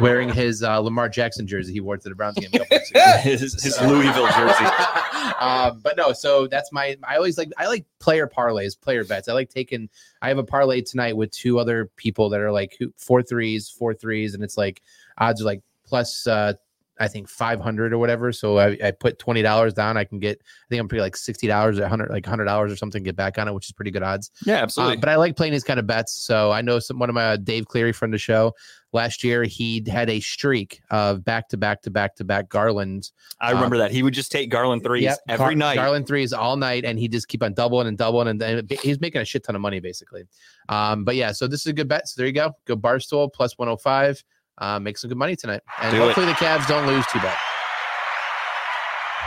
wearing 0.00 0.28
his 0.28 0.62
uh, 0.62 0.78
Lamar 0.78 1.08
Jackson 1.08 1.46
jersey 1.46 1.72
he 1.72 1.80
wore 1.80 1.96
to 1.96 2.08
the 2.08 2.14
Browns 2.14 2.36
game. 2.36 2.50
a 2.52 2.58
couple 2.58 2.76
weeks 2.76 2.90
ago. 2.90 3.00
his, 3.20 3.62
his 3.62 3.80
Louisville 3.80 4.28
jersey. 4.28 4.64
um, 5.40 5.80
but 5.82 5.96
no, 5.96 6.12
so 6.12 6.46
that's 6.46 6.72
my. 6.72 6.96
I 7.06 7.16
always 7.16 7.38
like. 7.38 7.50
I 7.58 7.66
like 7.66 7.86
player 7.98 8.28
parlays, 8.28 8.78
player 8.78 9.04
bets. 9.04 9.28
I 9.28 9.32
like 9.32 9.50
taking. 9.50 9.88
I 10.22 10.28
have 10.28 10.38
a 10.38 10.44
parlay 10.44 10.82
tonight 10.82 11.16
with 11.16 11.30
two 11.30 11.58
other 11.58 11.90
people 11.96 12.28
that 12.30 12.40
are 12.40 12.52
like 12.52 12.76
who- 12.78 12.92
four 12.96 13.22
threes, 13.22 13.70
four 13.70 13.94
threes, 13.94 14.34
and 14.34 14.42
it's 14.42 14.56
like 14.56 14.82
odds 15.18 15.40
are 15.40 15.46
like 15.46 15.62
plus. 15.84 16.26
uh 16.26 16.54
I 16.98 17.08
think 17.08 17.28
500 17.28 17.92
or 17.92 17.98
whatever. 17.98 18.32
So 18.32 18.58
I, 18.58 18.76
I 18.82 18.90
put 18.90 19.18
$20 19.18 19.74
down. 19.74 19.96
I 19.96 20.04
can 20.04 20.18
get, 20.18 20.38
I 20.40 20.64
think 20.70 20.80
I'm 20.80 20.88
pretty 20.88 21.02
like 21.02 21.14
$60 21.14 21.78
or 21.78 21.80
100, 21.82 22.10
like 22.10 22.24
$100 22.24 22.72
or 22.72 22.76
something, 22.76 23.02
get 23.02 23.16
back 23.16 23.38
on 23.38 23.48
it, 23.48 23.52
which 23.54 23.66
is 23.66 23.72
pretty 23.72 23.90
good 23.90 24.02
odds. 24.02 24.30
Yeah, 24.46 24.56
Uh, 24.56 24.62
absolutely. 24.62 24.96
but 24.98 25.08
I 25.10 25.16
like 25.16 25.36
playing 25.36 25.52
these 25.52 25.64
kind 25.64 25.78
of 25.78 25.86
bets. 25.86 26.12
So 26.12 26.50
I 26.52 26.62
know 26.62 26.78
some 26.78 26.98
one 26.98 27.08
of 27.10 27.14
my 27.14 27.26
uh, 27.32 27.36
Dave 27.36 27.66
Cleary 27.68 27.92
friend 27.92 28.12
of 28.12 28.14
the 28.14 28.18
show 28.22 28.54
last 28.92 29.22
year. 29.22 29.44
He 29.44 29.84
had 29.86 30.08
a 30.08 30.20
streak 30.20 30.80
of 30.90 31.22
back 31.24 31.48
to 31.50 31.56
back 31.58 31.82
to 31.82 31.90
back 31.90 32.14
to 32.16 32.24
back 32.24 32.48
Garlands. 32.48 33.12
I 33.42 33.50
remember 33.50 33.76
that 33.78 33.90
he 33.90 34.02
would 34.02 34.14
just 34.14 34.32
take 34.32 34.48
Garland 34.50 34.82
threes 34.82 35.02
Yep, 35.04 35.18
every 35.28 35.44
Gar- 35.46 35.54
night. 35.54 35.74
Garland 35.74 36.06
threes 36.06 36.32
all 36.32 36.56
night, 36.56 36.84
and 36.86 36.98
he 36.98 37.08
just 37.08 37.28
keep 37.28 37.42
on 37.42 37.52
doubling 37.52 37.88
and 37.88 37.98
doubling, 37.98 38.28
and 38.28 38.40
then 38.40 38.66
he's 38.82 39.00
making 39.00 39.20
a 39.20 39.24
shit 39.26 39.44
ton 39.44 39.54
of 39.54 39.60
money 39.60 39.80
basically. 39.80 40.22
Um, 40.70 41.04
but 41.04 41.14
yeah, 41.16 41.32
so 41.32 41.46
this 41.46 41.60
is 41.60 41.66
a 41.66 41.72
good 41.74 41.88
bet. 41.88 42.08
So 42.08 42.14
there 42.20 42.26
you 42.26 42.32
go. 42.32 42.52
Go 42.64 42.74
Barstool 42.76 43.30
plus 43.32 43.58
105. 43.58 44.24
Uh, 44.58 44.78
make 44.80 44.96
some 44.98 45.08
good 45.08 45.18
money 45.18 45.36
tonight, 45.36 45.60
and 45.82 45.90
Do 45.90 45.96
it. 45.98 46.00
hopefully 46.06 46.26
the 46.26 46.32
Cavs 46.32 46.66
don't 46.66 46.86
lose 46.86 47.04
too 47.12 47.18
bad. 47.18 47.36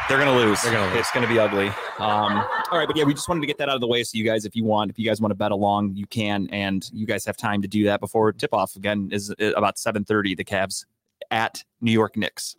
They're 0.09 0.17
gonna 0.17 0.35
lose. 0.35 0.59
They're 0.63 0.71
gonna 0.73 0.89
lose. 0.89 1.01
It's 1.01 1.11
gonna 1.11 1.27
be 1.27 1.37
ugly. 1.37 1.67
Um, 1.99 2.43
all 2.71 2.79
right, 2.79 2.87
but 2.87 2.97
yeah, 2.97 3.03
we 3.03 3.13
just 3.13 3.29
wanted 3.29 3.41
to 3.41 3.47
get 3.47 3.59
that 3.59 3.69
out 3.69 3.75
of 3.75 3.81
the 3.81 3.87
way. 3.87 4.03
So 4.03 4.17
you 4.17 4.23
guys, 4.23 4.43
if 4.43 4.55
you 4.55 4.63
want, 4.63 4.89
if 4.89 4.97
you 4.97 5.05
guys 5.05 5.21
want 5.21 5.29
to 5.29 5.35
bet 5.35 5.51
along, 5.51 5.93
you 5.95 6.07
can, 6.07 6.47
and 6.51 6.89
you 6.91 7.05
guys 7.05 7.23
have 7.25 7.37
time 7.37 7.61
to 7.61 7.67
do 7.67 7.83
that 7.83 7.99
before 7.99 8.31
tip 8.33 8.51
off. 8.51 8.75
Again, 8.75 9.09
is 9.11 9.29
uh, 9.39 9.51
about 9.55 9.77
seven 9.77 10.03
thirty. 10.03 10.33
The 10.33 10.43
Cavs 10.43 10.85
at 11.29 11.63
New 11.79 11.91
York 11.91 12.17
Knicks. 12.17 12.55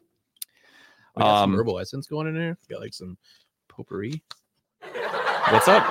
We 1.16 1.23
got 1.23 1.43
Um, 1.43 1.50
some 1.50 1.58
herbal 1.58 1.81
essence 1.81 2.06
going 2.06 2.28
in 2.28 2.34
there. 2.34 2.56
Got 2.69 2.82
like 2.82 2.94
some 2.94 3.19
potpourri. 3.69 4.23
What's 5.50 5.66
up? 5.66 5.82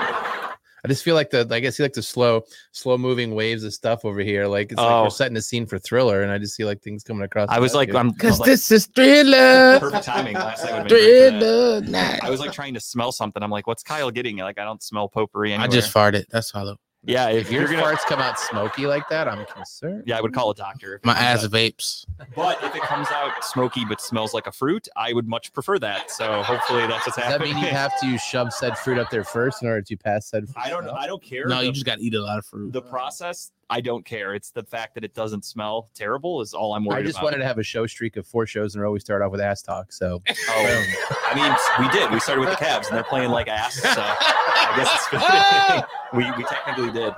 I 0.84 0.88
just 0.88 1.04
feel 1.04 1.16
like 1.16 1.30
the 1.30 1.44
like 1.46 1.66
I 1.66 1.70
see 1.70 1.84
like 1.84 1.94
the 1.94 2.02
slow, 2.02 2.44
slow 2.72 2.98
moving 2.98 3.36
waves 3.36 3.64
of 3.64 3.74
stuff 3.74 4.06
over 4.06 4.22
here. 4.22 4.48
Like 4.48 4.72
it's 4.72 4.80
like 4.80 4.90
Oh. 4.90 5.04
we're 5.04 5.10
setting 5.10 5.36
a 5.38 5.42
scene 5.42 5.66
for 5.66 5.78
thriller, 5.80 6.22
and 6.24 6.32
I 6.32 6.38
just 6.38 6.56
see 6.56 6.64
like 6.66 6.82
things 6.82 7.04
coming 7.04 7.24
across. 7.24 7.50
I 7.50 7.60
was 7.60 7.74
like, 7.74 7.90
here. 7.90 7.98
I'm 7.98 8.12
Because 8.12 8.32
was 8.32 8.40
like, 8.42 8.48
this 8.48 8.72
is 8.72 8.86
thriller. 8.88 9.80
perfect 9.80 10.06
timing. 10.06 10.36
Last 10.36 10.64
night 10.64 10.74
would've 10.84 10.88
been 10.88 10.98
great 10.98 11.26
for 11.26 11.32
that. 11.32 11.40
Thriller 11.40 11.82
night. 11.82 12.20
I 12.24 12.30
was 12.30 12.40
like 12.40 12.52
trying 12.54 12.74
to 12.76 12.80
smell 12.80 13.12
something. 13.12 13.42
I'm 13.44 13.52
like, 13.52 13.68
what's 13.68 13.84
Kyle 13.84 14.12
getting? 14.12 14.38
Like, 14.38 14.58
I 14.60 14.64
don't 14.64 14.82
smell 14.82 15.10
potpourri 15.10 15.52
I 15.52 15.56
anywhere. 15.56 15.70
just 15.70 15.94
farted. 15.94 16.26
That's 16.30 16.54
all. 16.56 16.76
Yeah. 17.04 17.30
If, 17.30 17.48
if 17.48 17.52
your 17.52 17.62
you're 17.62 17.72
gonna, 17.82 17.84
farts 17.96 18.02
come 18.06 18.20
out 18.20 18.40
smoky 18.40 18.86
like 18.86 19.08
that, 19.10 19.28
I'm 19.28 19.46
concerned. 19.46 20.04
yeah, 20.06 20.18
I 20.18 20.22
would 20.22 20.34
call 20.34 20.52
a 20.52 20.56
doctor. 20.56 20.96
if 20.96 21.06
My 21.06 21.14
ass 21.14 21.44
out- 21.44 21.52
vapes. 21.52 22.06
But 22.36 22.64
if 22.64 22.76
it 22.76 22.82
comes 22.84 23.08
out 23.12 23.44
smoky 23.44 23.86
but 23.86 24.02
smells 24.02 24.34
like 24.34 24.48
a 24.48 24.52
fruit, 24.52 24.88
I 24.96 25.14
would 25.14 25.28
much 25.28 25.54
prefer 25.54 25.80
that. 25.80 26.12
So 26.12 26.44
hopefully 26.44 26.86
that's 26.88 27.06
what's 27.08 27.18
Does 27.18 27.28
that 27.28 27.42
mean 27.42 27.58
you 27.58 27.68
have 27.68 27.92
to 28.02 28.18
shove 28.18 28.54
said 28.54 28.78
fruit 28.78 28.98
up 29.00 29.10
there 29.10 29.24
first 29.24 29.62
in 29.62 29.68
order 29.68 29.82
to 29.82 29.98
pass 29.98 30.28
said 30.28 30.48
fruit? 30.50 30.62
I 30.64 30.70
don't 30.70 30.86
know. 30.86 30.94
I 30.94 31.08
don't 31.08 31.24
care. 31.24 31.46
No, 31.48 31.60
the, 31.60 31.66
you 31.66 31.72
just 31.72 31.86
got 31.86 31.98
to 32.00 32.04
eat 32.04 32.14
a 32.14 32.22
lot 32.22 32.38
of 32.38 32.46
fruit. 32.46 32.74
the 32.74 32.82
process. 32.82 33.52
I 33.72 33.82
don't 33.82 34.04
care. 34.06 34.34
It's 34.34 34.50
the 34.52 34.64
fact 34.64 34.96
that 34.96 35.04
it 35.04 35.14
doesn't 35.14 35.46
smell 35.46 35.90
terrible 35.94 36.42
is 36.42 36.54
all 36.56 36.74
I'm 36.74 36.86
worried 36.86 36.98
about. 36.98 37.02
I 37.02 37.06
just 37.06 37.18
about. 37.18 37.24
wanted 37.26 37.38
to 37.38 37.46
have 37.46 37.60
a 37.60 37.64
show 37.64 37.86
streak 37.86 38.18
of 38.18 38.26
four 38.26 38.48
shows 38.48 38.74
in 38.74 38.82
a 38.82 38.84
row. 38.84 38.92
We 38.92 39.00
start 39.00 39.22
off 39.22 39.32
with 39.32 39.42
ass 39.42 39.62
talk. 39.62 39.92
So 39.92 40.22
Oh, 40.50 40.86
I 41.26 41.36
mean, 41.36 41.86
we 41.86 41.92
did. 41.98 42.12
We 42.12 42.20
started 42.20 42.42
with 42.42 42.50
the 42.50 42.56
Cavs, 42.66 42.88
and 42.88 42.96
they're 42.98 43.04
playing 43.04 43.30
like 43.30 43.48
ass. 43.48 43.76
So 43.76 43.88
I 43.96 44.74
guess 44.76 45.08
it's 45.14 45.88
we 46.14 46.32
we 46.38 46.44
technically 46.50 46.92
did. 46.92 47.14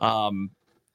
Um, 0.00 0.50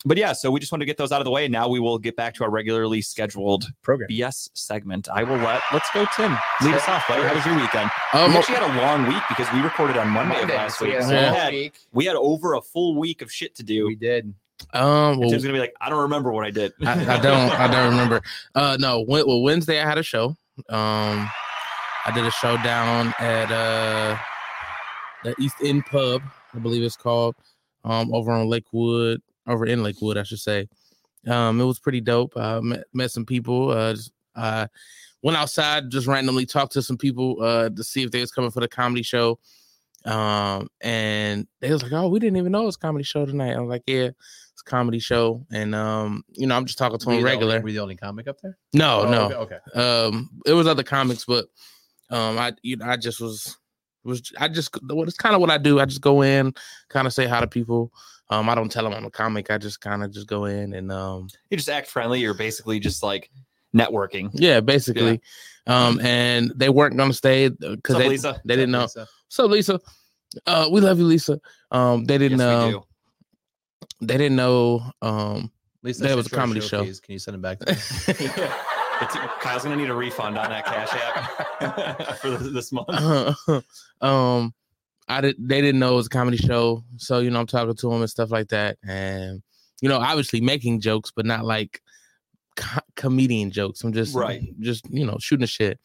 but 0.05 0.17
yeah, 0.17 0.31
so 0.31 0.49
we 0.49 0.61
just 0.61 0.71
wanted 0.71 0.83
to 0.83 0.85
get 0.85 0.95
those 0.97 1.11
out 1.11 1.19
of 1.19 1.25
the 1.25 1.31
way. 1.31 1.45
And 1.45 1.51
now 1.51 1.67
we 1.67 1.79
will 1.79 1.99
get 1.99 2.15
back 2.15 2.33
to 2.35 2.43
our 2.45 2.49
regularly 2.49 3.01
scheduled 3.01 3.65
program. 3.81 4.09
BS 4.09 4.49
segment. 4.53 5.09
I 5.13 5.23
will 5.23 5.35
let. 5.37 5.61
Let's 5.73 5.89
go, 5.93 6.05
Tim. 6.15 6.37
Lead 6.61 6.73
us 6.75 6.87
off, 6.87 7.05
buddy. 7.07 7.21
How 7.27 7.35
was 7.35 7.45
your 7.45 7.55
weekend? 7.55 7.91
Um, 8.13 8.31
we 8.31 8.37
actually 8.37 8.55
had 8.55 8.75
a 8.75 8.81
long 8.81 9.07
week 9.07 9.21
because 9.27 9.51
we 9.53 9.59
recorded 9.59 9.97
on 9.97 10.07
Monday, 10.09 10.41
of 10.41 10.49
last 10.49 10.79
week. 10.81 10.93
had 10.93 11.03
So 11.03 11.11
Yeah. 11.11 11.29
whole 11.31 11.39
had 11.39 11.53
week. 11.53 11.79
we 11.91 12.05
had 12.05 12.15
over 12.15 12.53
a 12.53 12.61
full 12.61 12.95
week 12.97 13.21
of 13.21 13.31
shit 13.31 13.55
to 13.55 13.63
do. 13.63 13.87
We 13.87 13.95
did. 13.95 14.33
Um, 14.73 15.19
well, 15.19 15.29
Tim's 15.29 15.43
gonna 15.43 15.53
be 15.53 15.59
like, 15.59 15.73
I 15.81 15.89
don't 15.89 16.01
remember 16.01 16.31
what 16.31 16.45
I 16.45 16.51
did. 16.51 16.73
I, 16.85 17.15
I 17.15 17.19
don't. 17.19 17.51
I 17.51 17.67
don't 17.71 17.89
remember. 17.91 18.21
Uh, 18.55 18.77
no. 18.79 19.01
Wed- 19.07 19.25
Well, 19.25 19.41
Wednesday 19.41 19.81
I 19.81 19.87
had 19.87 19.97
a 19.97 20.03
show. 20.03 20.35
Um, 20.69 21.29
I 22.05 22.11
did 22.13 22.25
a 22.25 22.31
show 22.31 22.57
down 22.57 23.13
at 23.19 23.51
uh 23.51 24.17
the 25.23 25.35
East 25.39 25.55
End 25.63 25.85
Pub, 25.85 26.21
I 26.53 26.59
believe 26.59 26.81
it's 26.83 26.95
called. 26.95 27.35
Um, 27.83 28.13
over 28.13 28.31
on 28.31 28.47
Lakewood, 28.47 29.21
over 29.47 29.65
in 29.65 29.83
Lakewood, 29.83 30.17
I 30.17 30.23
should 30.23 30.39
say. 30.39 30.67
Um, 31.27 31.59
it 31.59 31.65
was 31.65 31.79
pretty 31.79 32.01
dope. 32.01 32.35
I 32.37 32.59
met 32.61 32.83
met 32.93 33.11
some 33.11 33.25
people. 33.25 33.71
Uh, 33.71 33.93
just, 33.93 34.11
uh, 34.35 34.67
went 35.21 35.37
outside, 35.37 35.89
just 35.89 36.07
randomly 36.07 36.45
talked 36.45 36.71
to 36.73 36.81
some 36.81 36.97
people 36.97 37.37
uh 37.41 37.69
to 37.69 37.83
see 37.83 38.03
if 38.03 38.11
they 38.11 38.21
was 38.21 38.31
coming 38.31 38.51
for 38.51 38.59
the 38.61 38.67
comedy 38.67 39.03
show. 39.03 39.39
Um, 40.05 40.69
and 40.79 41.45
they 41.59 41.71
was 41.71 41.83
like, 41.83 41.91
"Oh, 41.91 42.07
we 42.07 42.19
didn't 42.19 42.37
even 42.37 42.53
know 42.53 42.63
it 42.63 42.67
was 42.67 42.77
comedy 42.77 43.03
show 43.03 43.25
tonight." 43.25 43.53
I 43.55 43.59
was 43.59 43.69
like, 43.69 43.83
"Yeah." 43.85 44.09
It's 44.59 44.67
a 44.67 44.69
comedy 44.69 44.99
show, 44.99 45.45
and 45.51 45.73
um, 45.73 46.21
you 46.33 46.45
know, 46.45 46.55
I'm 46.57 46.65
just 46.65 46.77
talking 46.77 46.99
to 46.99 47.05
Were 47.07 47.13
them 47.13 47.19
you 47.19 47.25
the 47.25 47.31
regular. 47.31 47.53
only- 47.55 47.63
were 47.63 47.71
the 47.71 47.79
only 47.79 47.95
comic 47.95 48.27
up 48.27 48.41
there? 48.43 48.57
No, 48.73 49.03
Oh, 49.03 49.09
no. 49.11 49.23
Okay. 49.37 49.57
okay. 49.73 49.79
Um, 50.07 50.29
it 50.45 50.51
was 50.51 50.67
other 50.67 50.83
comics, 50.83 51.23
but 51.23 51.45
um, 52.09 52.37
I 52.37 52.51
you 52.61 52.75
know 52.75 52.85
I 52.85 52.97
just 52.97 53.21
was 53.21 53.55
was 54.03 54.21
I 54.37 54.49
just 54.49 54.75
what 54.83 55.07
it's 55.07 55.15
kind 55.17 55.33
of 55.33 55.39
what 55.39 55.49
I 55.49 55.57
do. 55.57 55.79
I 55.79 55.85
just 55.85 56.01
go 56.01 56.23
in, 56.23 56.53
kind 56.89 57.07
of 57.07 57.13
say 57.13 57.25
hi 57.25 57.39
to 57.39 57.47
people. 57.47 57.93
Um, 58.29 58.49
I 58.49 58.55
don't 58.55 58.69
tell 58.69 58.83
them 58.83 58.93
I'm 58.93 59.05
a 59.05 59.09
comic. 59.11 59.49
I 59.49 59.57
just 59.57 59.79
kind 59.79 60.03
of 60.03 60.11
just 60.11 60.27
go 60.27 60.43
in 60.45 60.73
and 60.73 60.91
um, 60.91 61.29
You 61.49 61.55
just 61.57 61.69
act 61.69 61.87
friendly. 61.87 62.19
You're 62.19 62.33
basically 62.33 62.79
just 62.81 63.01
like 63.01 63.29
networking. 63.73 64.29
yeah, 64.33 64.59
basically. 64.59 65.21
Um, 65.67 66.01
and 66.01 66.51
they 66.55 66.67
weren't 66.69 66.97
gonna 66.97 67.13
stay 67.13 67.47
because 67.47 67.95
they 67.97 68.09
Lisa? 68.09 68.41
they 68.43 68.55
didn't 68.57 68.71
know. 68.71 68.81
Lisa? 68.81 69.07
So 69.29 69.45
Lisa, 69.45 69.79
uh, 70.45 70.67
we 70.69 70.81
love 70.81 70.99
you, 70.99 71.05
Lisa. 71.05 71.39
Um, 71.71 72.03
they 72.03 72.17
didn't 72.17 72.39
Yes, 72.39 72.47
um, 72.47 72.71
do. 72.71 72.83
They 74.01 74.17
didn't 74.17 74.35
know 74.35 74.83
um 75.01 75.51
Lisa, 75.83 76.01
That 76.01 76.07
that's 76.09 76.17
was 76.17 76.27
a 76.27 76.29
comedy 76.31 76.59
show. 76.61 76.83
Please. 76.83 76.99
Can 76.99 77.13
you 77.13 77.19
send 77.19 77.35
it 77.35 77.41
back 77.41 77.59
to 77.59 77.65
me? 77.73 78.25
It's- 78.25 79.17
Kyle's 79.41 79.63
gonna 79.63 79.77
need 79.77 79.89
a 79.89 79.93
refund 79.95 80.37
on 80.37 80.49
that 80.49 80.65
cash 80.65 80.89
app 81.61 82.17
for 82.21 82.31
this, 82.31 82.51
this 82.53 82.71
month. 82.73 82.89
um 84.01 84.53
I 85.07 85.21
did 85.21 85.35
they 85.39 85.61
didn't 85.61 85.79
know 85.79 85.93
it 85.93 85.95
was 85.97 86.05
a 86.07 86.09
comedy 86.09 86.37
show. 86.37 86.83
So, 86.97 87.19
you 87.19 87.31
know, 87.31 87.39
I'm 87.39 87.47
talking 87.47 87.73
to 87.75 87.89
them 87.89 88.01
and 88.01 88.09
stuff 88.09 88.29
like 88.29 88.49
that. 88.49 88.77
And, 88.87 89.41
you 89.81 89.89
know, 89.89 89.97
obviously 89.97 90.39
making 90.41 90.81
jokes, 90.81 91.11
but 91.15 91.25
not 91.25 91.45
like 91.45 91.81
co- 92.55 92.81
comedian 92.95 93.49
jokes. 93.49 93.83
I'm 93.83 93.91
just 93.93 94.13
Right. 94.15 94.43
just, 94.59 94.87
you 94.89 95.05
know, 95.07 95.17
shooting 95.19 95.41
the 95.41 95.47
shit. 95.47 95.79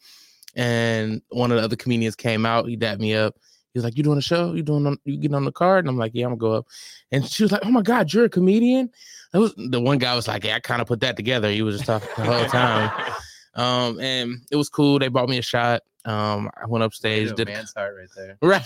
And 0.55 1.21
one 1.29 1.51
of 1.51 1.57
the 1.57 1.63
other 1.63 1.75
comedians 1.75 2.15
came 2.15 2.45
out, 2.45 2.67
he 2.67 2.75
dapped 2.75 3.01
me 3.01 3.15
up. 3.15 3.35
He 3.75 3.77
was 3.79 3.83
like, 3.83 3.97
You 3.97 4.03
doing 4.03 4.17
a 4.17 4.21
show? 4.21 4.53
You 4.53 4.63
doing 4.63 4.87
on 4.87 4.97
you 5.03 5.17
getting 5.17 5.35
on 5.35 5.43
the 5.43 5.51
card? 5.51 5.83
And 5.83 5.89
I'm 5.89 5.97
like, 5.97 6.13
Yeah, 6.15 6.27
I'm 6.27 6.37
gonna 6.37 6.39
go 6.39 6.53
up. 6.53 6.67
And 7.11 7.27
she 7.27 7.43
was 7.43 7.51
like, 7.51 7.61
Oh 7.65 7.69
my 7.69 7.81
God, 7.81 8.11
you're 8.13 8.23
a 8.23 8.29
comedian? 8.29 8.89
That 9.33 9.41
was 9.41 9.53
the 9.57 9.81
one 9.81 9.97
guy 9.97 10.15
was 10.15 10.29
like, 10.29 10.45
Yeah, 10.45 10.55
I 10.55 10.59
kind 10.61 10.81
of 10.81 10.87
put 10.87 11.01
that 11.01 11.17
together. 11.17 11.51
He 11.51 11.61
was 11.61 11.75
just 11.75 11.85
talking 11.87 12.07
the 12.17 12.23
whole 12.23 12.45
time. 12.45 13.13
Um, 13.57 14.01
and 14.01 14.41
it 14.51 14.57
was 14.57 14.67
cool. 14.67 14.99
They 14.99 15.07
bought 15.07 15.29
me 15.29 15.37
a 15.37 15.41
shot. 15.41 15.81
Um, 16.03 16.49
I 16.61 16.65
went 16.67 16.83
upstage, 16.83 17.33
did 17.35 17.47
man's 17.47 17.73
heart 17.73 17.95
right 17.97 18.09
there. 18.13 18.37
right. 18.41 18.65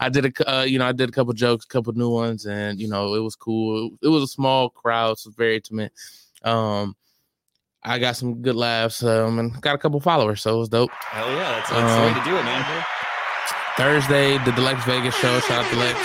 I 0.00 0.08
did 0.08 0.24
a, 0.24 0.50
uh, 0.50 0.62
you 0.62 0.78
know, 0.78 0.86
I 0.86 0.92
did 0.92 1.10
a 1.10 1.12
couple 1.12 1.34
jokes, 1.34 1.66
a 1.66 1.68
couple 1.68 1.92
new 1.92 2.08
ones, 2.08 2.46
and 2.46 2.80
you 2.80 2.88
know, 2.88 3.14
it 3.14 3.20
was 3.20 3.36
cool. 3.36 3.90
It 4.00 4.08
was 4.08 4.22
a 4.22 4.26
small 4.26 4.70
crowd, 4.70 5.18
so 5.18 5.30
very 5.36 5.56
intimate. 5.56 5.92
Um, 6.42 6.96
I 7.84 7.98
got 7.98 8.16
some 8.16 8.40
good 8.40 8.56
laughs, 8.56 9.02
um, 9.02 9.38
and 9.38 9.60
got 9.60 9.74
a 9.74 9.78
couple 9.78 10.00
followers, 10.00 10.40
so 10.40 10.56
it 10.56 10.58
was 10.58 10.70
dope. 10.70 10.90
Hell 10.92 11.28
yeah, 11.28 11.50
that's, 11.52 11.68
that's 11.68 11.94
the 11.96 12.00
way 12.00 12.08
Um, 12.08 12.14
to 12.24 12.30
do 12.30 12.36
it, 12.38 12.44
man. 12.44 12.84
Thursday, 13.80 14.36
did 14.44 14.54
the 14.56 14.60
Lex 14.60 14.84
Vegas 14.84 15.14
show. 15.16 15.40
Shout 15.40 15.64
out 15.64 15.70
to 15.72 15.78
Lex. 15.78 15.98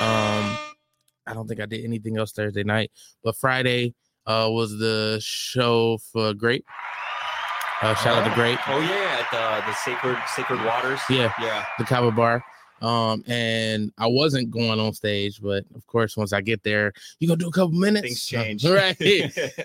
Um, 0.00 0.56
I 1.26 1.34
don't 1.34 1.46
think 1.46 1.60
I 1.60 1.66
did 1.66 1.84
anything 1.84 2.16
else 2.16 2.32
Thursday 2.32 2.64
night, 2.64 2.90
but 3.22 3.36
Friday 3.36 3.94
uh 4.24 4.48
was 4.50 4.78
the 4.78 5.20
show 5.22 5.98
for 6.10 6.32
Grape. 6.32 6.64
Uh, 7.82 7.94
shout 7.96 8.16
out 8.16 8.26
to 8.26 8.34
Grape. 8.34 8.58
Oh 8.66 8.80
yeah, 8.80 9.20
at 9.20 9.30
the 9.30 9.70
the 9.70 9.74
sacred 9.74 10.16
sacred 10.34 10.64
waters. 10.64 10.98
Yeah. 11.10 11.30
yeah. 11.38 11.66
the 11.78 11.84
Kava 11.84 12.10
Bar. 12.10 12.42
Um, 12.82 13.24
and 13.26 13.90
I 13.98 14.06
wasn't 14.06 14.50
going 14.50 14.78
on 14.78 14.92
stage, 14.92 15.40
but 15.40 15.64
of 15.74 15.86
course, 15.86 16.16
once 16.16 16.32
I 16.32 16.40
get 16.42 16.62
there, 16.62 16.92
you 17.20 17.28
gonna 17.28 17.38
do 17.38 17.48
a 17.48 17.52
couple 17.52 17.72
minutes. 17.72 18.02
Things 18.02 18.26
change. 18.26 18.64
right? 18.66 18.96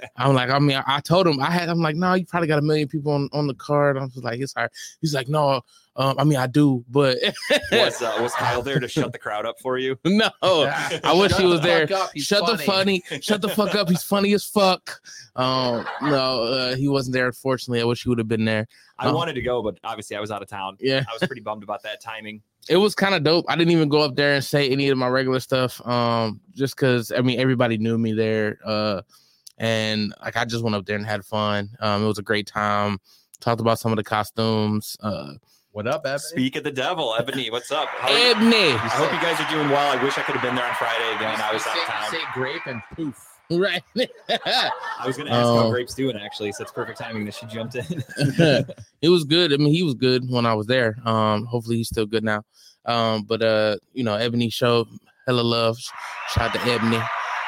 I'm 0.17 0.33
like, 0.33 0.49
I 0.49 0.59
mean, 0.59 0.77
I, 0.77 0.83
I 0.97 0.99
told 1.01 1.27
him 1.27 1.41
I 1.41 1.51
had. 1.51 1.69
I'm 1.69 1.79
like, 1.79 1.95
no, 1.95 2.13
you 2.13 2.25
probably 2.25 2.47
got 2.47 2.59
a 2.59 2.63
million 2.63 2.87
people 2.87 3.11
on, 3.11 3.29
on 3.33 3.47
the 3.47 3.53
card. 3.55 3.97
I 3.97 4.01
was 4.01 4.15
like, 4.17 4.39
it's 4.39 4.53
hard. 4.53 4.71
He's 5.01 5.13
like, 5.13 5.27
no, 5.27 5.61
um, 5.97 6.15
I 6.17 6.23
mean, 6.23 6.37
I 6.37 6.47
do, 6.47 6.85
but 6.89 7.17
was 7.71 8.01
uh, 8.01 8.17
was 8.21 8.33
Kyle 8.33 8.61
there 8.61 8.79
to 8.79 8.87
shut 8.87 9.11
the 9.11 9.19
crowd 9.19 9.45
up 9.45 9.59
for 9.59 9.77
you? 9.77 9.99
no. 10.05 10.29
I 10.41 11.13
wish 11.13 11.33
he 11.35 11.45
was 11.45 11.59
the 11.59 11.67
there. 11.67 11.93
up, 11.97 12.11
Shut 12.15 12.45
the 12.45 12.57
funny, 12.63 13.03
shut 13.19 13.41
the 13.41 13.49
fuck 13.49 13.75
up. 13.75 13.89
He's 13.89 14.03
funny 14.03 14.33
as 14.33 14.45
fuck. 14.45 15.01
Um, 15.35 15.85
no, 16.01 16.43
uh, 16.43 16.75
he 16.75 16.87
wasn't 16.87 17.13
there. 17.13 17.25
Unfortunately, 17.27 17.81
I 17.81 17.83
wish 17.83 18.03
he 18.03 18.09
would 18.09 18.19
have 18.19 18.29
been 18.29 18.45
there. 18.45 18.67
I 18.97 19.07
Oh. 19.09 19.15
wanted 19.15 19.33
to 19.33 19.41
go, 19.41 19.61
but 19.61 19.79
obviously 19.83 20.15
I 20.15 20.21
was 20.21 20.31
out 20.31 20.41
of 20.41 20.47
town. 20.47 20.77
Yeah. 20.79 21.03
I 21.09 21.13
was 21.13 21.27
pretty 21.27 21.41
bummed 21.41 21.63
about 21.63 21.83
that 21.83 22.01
timing. 22.01 22.41
It 22.69 22.77
was 22.77 22.95
kind 22.95 23.15
of 23.15 23.23
dope. 23.23 23.45
I 23.49 23.55
didn't 23.55 23.71
even 23.71 23.89
go 23.89 24.01
up 24.01 24.15
there 24.15 24.33
and 24.35 24.43
say 24.43 24.69
any 24.69 24.89
of 24.89 24.97
my 24.97 25.07
regular 25.07 25.39
stuff. 25.39 25.85
Um, 25.85 26.39
just 26.55 26.75
because 26.75 27.11
I 27.11 27.21
mean 27.21 27.39
everybody 27.39 27.77
knew 27.77 27.97
me 27.97 28.13
there. 28.13 28.57
Uh, 28.63 29.01
and 29.57 30.13
like 30.23 30.37
I 30.37 30.45
just 30.45 30.63
went 30.63 30.75
up 30.75 30.85
there 30.85 30.95
and 30.95 31.05
had 31.05 31.23
fun. 31.25 31.69
Um, 31.79 32.03
it 32.03 32.07
was 32.07 32.17
a 32.19 32.23
great 32.23 32.47
time. 32.47 32.99
Talked 33.39 33.61
about 33.61 33.79
some 33.79 33.91
of 33.91 33.97
the 33.97 34.03
costumes. 34.03 34.97
Uh, 35.01 35.33
What 35.71 35.87
up, 35.87 36.01
Ebony? 36.05 36.19
Speak 36.19 36.55
of 36.57 36.63
the 36.63 36.71
devil, 36.71 37.15
Ebony. 37.17 37.49
What's 37.49 37.71
up? 37.71 37.87
How? 37.89 38.09
Ebony, 38.09 38.73
I 38.73 38.89
hope 38.99 39.11
you 39.11 39.21
guys 39.21 39.39
are 39.39 39.49
doing 39.51 39.69
well. 39.69 39.97
I 39.97 40.03
wish 40.03 40.17
I 40.17 40.21
could 40.23 40.35
have 40.35 40.43
been 40.43 40.55
there 40.55 40.65
on 40.67 40.75
Friday 40.75 41.15
again. 41.15 41.39
I 41.41 41.53
was 41.53 41.65
out 41.65 41.77
of 41.77 41.83
say, 41.83 41.91
town. 41.91 42.11
say 42.11 42.19
grape 42.33 42.61
and 42.67 42.81
poof. 42.95 43.30
Right? 43.59 43.81
I 44.29 45.05
was 45.05 45.17
going 45.17 45.27
to 45.27 45.33
ask 45.33 45.45
how 45.45 45.57
Um, 45.59 45.71
Grape's 45.71 45.93
doing 45.93 46.15
actually, 46.17 46.51
so 46.51 46.63
it's 46.63 46.71
perfect 46.71 46.99
timing 46.99 47.25
that 47.25 47.33
she 47.33 47.45
jumped 47.47 47.75
in. 47.75 47.85
it 49.01 49.09
was 49.09 49.23
good. 49.23 49.53
I 49.53 49.57
mean, 49.57 49.73
he 49.73 49.83
was 49.83 49.93
good 49.93 50.29
when 50.29 50.45
I 50.45 50.53
was 50.53 50.67
there. 50.67 50.97
Um, 51.05 51.45
hopefully 51.45 51.77
he's 51.77 51.89
still 51.89 52.05
good 52.05 52.23
now. 52.23 52.43
Um, 52.85 53.23
but 53.23 53.41
uh, 53.41 53.77
you 53.93 54.03
know, 54.03 54.15
Ebony 54.15 54.49
showed 54.49 54.87
hella 55.27 55.41
love. 55.41 55.77
Shout 56.29 56.55
out 56.55 56.61
to 56.65 56.71
Ebony. 56.71 56.99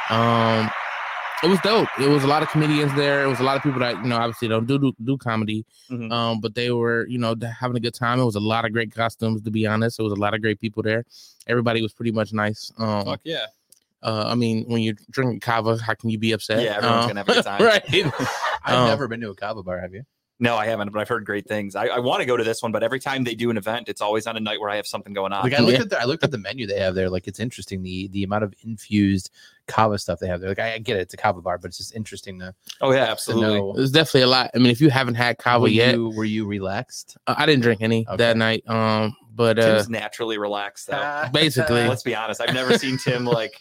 Um, 0.10 0.70
it 1.44 1.48
was 1.50 1.60
dope. 1.62 1.90
It 2.00 2.08
was 2.08 2.24
a 2.24 2.28
lot 2.28 2.42
of 2.42 2.50
comedians 2.50 2.94
there. 2.96 3.24
It 3.24 3.28
was 3.28 3.40
a 3.42 3.44
lot 3.44 3.58
of 3.58 3.64
people 3.64 3.80
that 3.80 3.98
you 3.98 4.10
know 4.10 4.16
obviously 4.18 4.48
don't 4.48 4.66
do 4.66 4.80
do, 4.80 4.94
do 5.04 5.18
comedy. 5.18 5.66
Mhm. 5.92 6.12
Um, 6.12 6.40
but 6.40 6.56
they 6.56 6.72
were 6.72 7.06
you 7.08 7.18
know 7.18 7.36
having 7.60 7.76
a 7.76 7.80
good 7.82 7.94
time. 7.94 8.20
It 8.20 8.26
was 8.26 8.36
a 8.36 8.40
lot 8.40 8.64
of 8.64 8.72
great 8.72 8.94
costumes. 8.94 9.42
To 9.42 9.52
be 9.52 9.68
honest, 9.68 10.00
it 10.00 10.04
was 10.04 10.14
a 10.14 10.18
lot 10.22 10.34
of 10.34 10.42
great 10.42 10.62
people 10.62 10.84
there. 10.84 11.04
Everybody 11.48 11.82
was 11.82 11.94
pretty 11.94 12.12
much 12.12 12.32
nice. 12.32 12.72
Um, 12.78 13.06
Fuck 13.06 13.22
yeah. 13.24 13.48
Uh, 14.04 14.26
I 14.28 14.36
mean, 14.36 14.66
when 14.68 14.82
you're 14.82 14.96
drinking 15.10 15.40
kava, 15.40 15.78
how 15.82 15.94
can 15.94 16.10
you 16.10 16.18
be 16.20 16.32
upset? 16.34 16.62
Yeah, 16.64 16.78
everyone's 16.78 17.04
Um, 17.06 17.10
gonna 17.10 17.20
have 17.22 17.30
a 17.30 17.34
good 17.34 17.44
time. 17.46 17.62
right? 17.64 17.84
I've 18.66 18.76
Um, 18.76 18.88
never 18.88 19.08
been 19.08 19.22
to 19.22 19.30
a 19.32 19.36
kava 19.36 19.64
bar. 19.64 19.80
Have 19.80 19.94
you? 19.94 20.04
No, 20.40 20.58
I 20.58 20.66
haven't, 20.66 20.92
but 20.92 21.00
I've 21.00 21.08
heard 21.08 21.26
great 21.26 21.48
things. 21.48 21.74
I, 21.76 21.86
I 21.86 22.00
want 22.00 22.20
to 22.20 22.26
go 22.26 22.36
to 22.36 22.44
this 22.44 22.62
one, 22.62 22.72
but 22.74 22.84
every 22.84 23.00
time 23.00 23.24
they 23.24 23.36
do 23.36 23.50
an 23.50 23.56
event, 23.56 23.88
it's 23.88 24.02
always 24.02 24.28
on 24.28 24.36
a 24.36 24.40
night 24.42 24.60
where 24.60 24.70
I 24.70 24.76
have 24.76 24.88
something 24.88 25.14
going 25.14 25.32
on. 25.32 25.44
Like 25.44 25.54
I 25.54 25.60
looked 25.60 25.74
yeah. 25.78 25.82
at 25.84 25.90
the 25.92 26.02
I 26.02 26.04
looked 26.06 26.24
at 26.24 26.32
the 26.32 26.38
menu 26.40 26.68
they 26.68 26.80
have 26.80 26.96
there. 26.96 27.10
Like 27.10 27.28
it's 27.28 27.40
interesting 27.40 27.82
the 27.84 28.08
the 28.10 28.24
amount 28.24 28.44
of 28.44 28.54
infused 28.64 29.30
kava 29.68 29.98
stuff 30.00 30.20
they 30.20 30.28
have 30.28 30.42
there. 30.42 30.50
Like 30.50 30.60
I, 30.60 30.74
I 30.74 30.78
get 30.80 30.98
it, 30.98 31.02
it's 31.02 31.14
a 31.14 31.18
kava 31.18 31.40
bar, 31.42 31.60
but 31.60 31.68
it's 31.70 31.78
just 31.78 31.96
interesting 31.96 32.40
to, 32.40 32.54
oh 32.82 32.92
yeah, 32.92 33.06
absolutely. 33.06 33.74
There's 33.78 33.92
definitely 33.92 34.24
a 34.24 34.28
lot. 34.28 34.52
I 34.54 34.58
mean, 34.58 34.72
if 34.72 34.82
you 34.82 34.90
haven't 34.90 35.16
had 35.16 35.38
kava 35.38 35.62
were 35.62 35.68
yet, 35.70 35.96
you 35.96 36.10
were 36.10 36.26
you 36.26 36.46
relaxed? 36.46 37.16
Uh, 37.28 37.36
I 37.38 37.46
didn't 37.46 37.62
drink 37.62 37.82
any 37.82 38.06
Okay. 38.06 38.18
that 38.18 38.36
night. 38.36 38.68
Um, 38.68 39.16
but 39.34 39.58
uh, 39.60 39.76
Tim's 39.76 39.90
naturally 39.90 40.38
relaxed 40.40 40.88
though. 40.88 41.26
basically- 41.32 41.88
Let's 41.88 42.04
be 42.04 42.16
honest. 42.16 42.42
I've 42.42 42.54
never 42.56 42.78
seen 42.78 42.98
Tim 42.98 43.24
like 43.24 43.54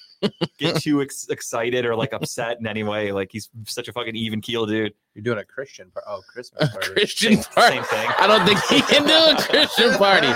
get 0.58 0.76
too 0.80 1.02
ex- 1.02 1.28
excited 1.28 1.84
or 1.84 1.94
like 1.96 2.12
upset 2.12 2.58
in 2.60 2.66
any 2.66 2.82
way. 2.82 3.12
Like 3.12 3.30
he's 3.32 3.50
such 3.66 3.88
a 3.88 3.92
fucking 3.92 4.16
even 4.16 4.40
keel 4.40 4.66
dude. 4.66 4.94
You're 5.14 5.22
doing 5.22 5.38
a 5.38 5.44
Christian 5.44 5.90
par- 5.90 6.04
oh 6.06 6.22
Christmas 6.32 6.70
party. 6.70 6.88
Christian 6.92 7.34
Same, 7.42 7.44
party. 7.54 7.74
same 7.76 7.84
thing. 7.84 8.10
I 8.18 8.26
don't 8.26 8.46
think 8.46 8.60
he 8.64 8.80
can 8.82 9.06
do 9.06 9.12
a 9.12 9.42
Christian 9.42 9.92
party. 9.98 10.28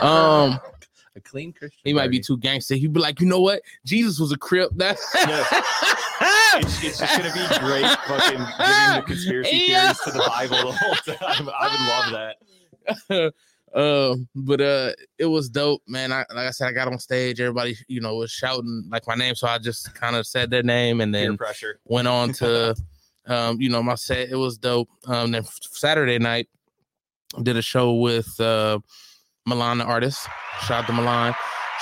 Um, 0.00 0.58
a 1.14 1.20
clean 1.20 1.52
Christian. 1.52 1.80
he 1.84 1.92
might 1.94 2.10
be 2.10 2.20
too 2.20 2.36
gangster. 2.36 2.74
He'd 2.74 2.92
be 2.92 3.00
like, 3.00 3.20
you 3.20 3.26
know 3.26 3.40
what? 3.40 3.62
Jesus 3.84 4.18
was 4.18 4.32
a 4.32 4.36
crip. 4.36 4.70
That 4.76 4.98
It's, 6.58 6.82
it's 6.82 6.98
just 6.98 7.16
gonna 7.18 7.32
be 7.32 7.58
great 7.66 7.84
fucking 8.06 8.38
giving 8.38 8.96
the 8.96 9.02
conspiracy 9.06 9.50
Yeah. 9.68 9.92
theories 9.92 10.00
to 10.04 10.10
the 10.12 10.24
Bible 10.26 10.56
the 10.56 10.72
whole 10.72 10.94
time. 11.16 11.50
I 11.58 12.08
would 12.08 12.14
love 12.16 12.32
that. 13.10 13.32
uh, 13.74 14.16
but 14.34 14.60
uh, 14.60 14.92
it 15.18 15.26
was 15.26 15.48
dope, 15.48 15.82
man. 15.86 16.12
I 16.12 16.24
like 16.34 16.48
I 16.48 16.50
said, 16.50 16.68
I 16.68 16.72
got 16.72 16.88
on 16.88 16.98
stage. 16.98 17.40
Everybody, 17.40 17.76
you 17.88 18.00
know, 18.00 18.16
was 18.16 18.30
shouting 18.30 18.84
like 18.90 19.06
my 19.06 19.14
name, 19.14 19.34
so 19.34 19.48
I 19.48 19.58
just 19.58 19.94
kind 19.94 20.16
of 20.16 20.26
said 20.26 20.50
their 20.50 20.62
name 20.62 21.00
and 21.00 21.14
then 21.14 21.36
pressure. 21.36 21.78
went 21.84 22.08
on 22.08 22.32
to 22.34 22.74
um 23.26 23.60
you 23.60 23.68
know 23.68 23.82
my 23.82 23.94
set 23.94 24.28
it 24.28 24.36
was 24.36 24.56
dope 24.58 24.88
um 25.06 25.32
then 25.32 25.44
saturday 25.60 26.18
night 26.18 26.48
did 27.42 27.56
a 27.56 27.62
show 27.62 27.94
with 27.94 28.38
uh 28.40 28.78
milan 29.46 29.78
the 29.78 29.84
artist 29.84 30.26
shout 30.62 30.84
out 30.84 30.86
to 30.86 30.92
milan 30.92 31.34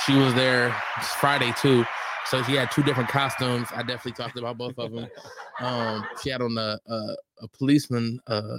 she 0.05 0.15
was 0.15 0.33
there 0.33 0.71
friday 1.19 1.53
too 1.61 1.85
so 2.25 2.41
she 2.43 2.53
had 2.53 2.71
two 2.71 2.81
different 2.83 3.09
costumes 3.09 3.67
i 3.75 3.79
definitely 3.83 4.11
talked 4.13 4.37
about 4.37 4.57
both 4.57 4.73
of 4.77 4.91
them 4.91 5.07
um 5.59 6.03
she 6.21 6.29
had 6.29 6.41
on 6.41 6.57
a 6.57 6.79
a, 6.87 7.15
a 7.43 7.47
policeman 7.49 8.19
uh 8.27 8.57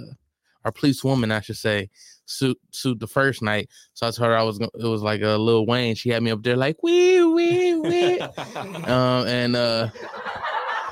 or 0.67 0.71
policewoman 0.71 1.31
i 1.31 1.39
should 1.41 1.57
say 1.57 1.89
suit 2.25 2.59
suit 2.71 2.99
the 2.99 3.07
first 3.07 3.41
night 3.41 3.69
so 3.93 4.05
i 4.07 4.11
told 4.11 4.27
her 4.29 4.37
i 4.37 4.43
was 4.43 4.59
it 4.59 4.69
was 4.83 5.01
like 5.01 5.21
a 5.21 5.37
Lil 5.37 5.65
wayne 5.65 5.95
she 5.95 6.09
had 6.09 6.21
me 6.21 6.31
up 6.31 6.43
there 6.43 6.57
like 6.57 6.81
wee 6.83 7.23
wee 7.23 7.75
wee 7.75 8.19
um 8.85 9.25
and 9.27 9.55
uh 9.55 9.87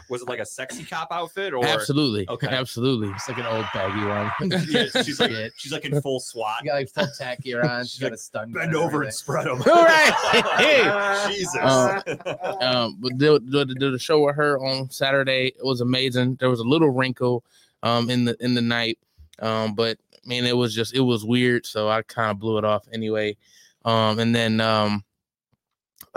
Was 0.08 0.22
it 0.22 0.29
like 0.29 0.39
a 0.39 0.46
sexy 0.46 0.84
cop 0.84 1.08
outfit 1.12 1.51
or 1.51 1.65
absolutely 1.65 2.25
Okay. 2.29 2.48
absolutely 2.48 3.10
It's 3.10 3.27
like 3.27 3.39
an 3.39 3.48
old 3.48 3.65
baggy 3.74 4.05
one. 4.05 4.29
Yeah, 4.70 5.01
she's 5.01 5.20
like 5.20 5.32
Shit. 5.32 5.53
she's 5.58 5.72
like 5.72 5.84
in 5.84 6.00
full 6.00 6.20
SWAT. 6.20 6.62
You 6.62 6.70
got 6.70 6.75
like 6.75 6.89
full 6.89 7.08
tack 7.17 7.41
gear 7.41 7.63
on. 7.65 7.84
She's 7.86 7.91
She's 7.94 8.00
got 8.01 8.05
like, 8.12 8.13
a 8.13 8.17
stun. 8.20 8.51
gun 8.51 8.63
Bend 8.65 8.75
over 8.75 9.01
and 9.01 9.12
everything. 9.12 9.12
spread 9.12 9.48
them. 9.48 9.63
All 9.65 9.84
right. 9.84 10.13
Hey. 10.62 11.34
Jesus. 11.36 11.55
Um, 11.60 12.62
um, 12.62 12.98
but 13.01 13.17
did, 13.17 13.51
did, 13.51 13.67
did 13.79 13.94
the 13.94 14.00
show 14.00 14.24
with 14.24 14.36
her 14.36 14.60
on 14.63 14.91
Saturday. 14.91 15.48
It 15.58 15.65
was 15.65 15.82
amazing. 15.82 16.36
There 16.39 16.51
was 16.51 16.60
a 16.60 16.63
little 16.74 16.91
wrinkle 16.91 17.44
um 17.82 18.10
in 18.12 18.25
the 18.25 18.38
in 18.39 18.53
the 18.53 18.62
night. 18.62 19.00
Um, 19.39 19.75
but 19.75 19.98
I 20.13 20.27
mean 20.27 20.46
it 20.46 20.56
was 20.56 20.74
just 20.74 20.94
it 20.94 21.01
was 21.01 21.25
weird, 21.25 21.65
so 21.65 21.89
I 21.89 22.01
kind 22.04 22.32
of 22.32 22.39
blew 22.39 22.58
it 22.58 22.65
off 22.65 22.88
anyway. 22.94 23.38
Um, 23.84 24.20
and 24.20 24.36
then 24.36 24.62
um 24.62 25.04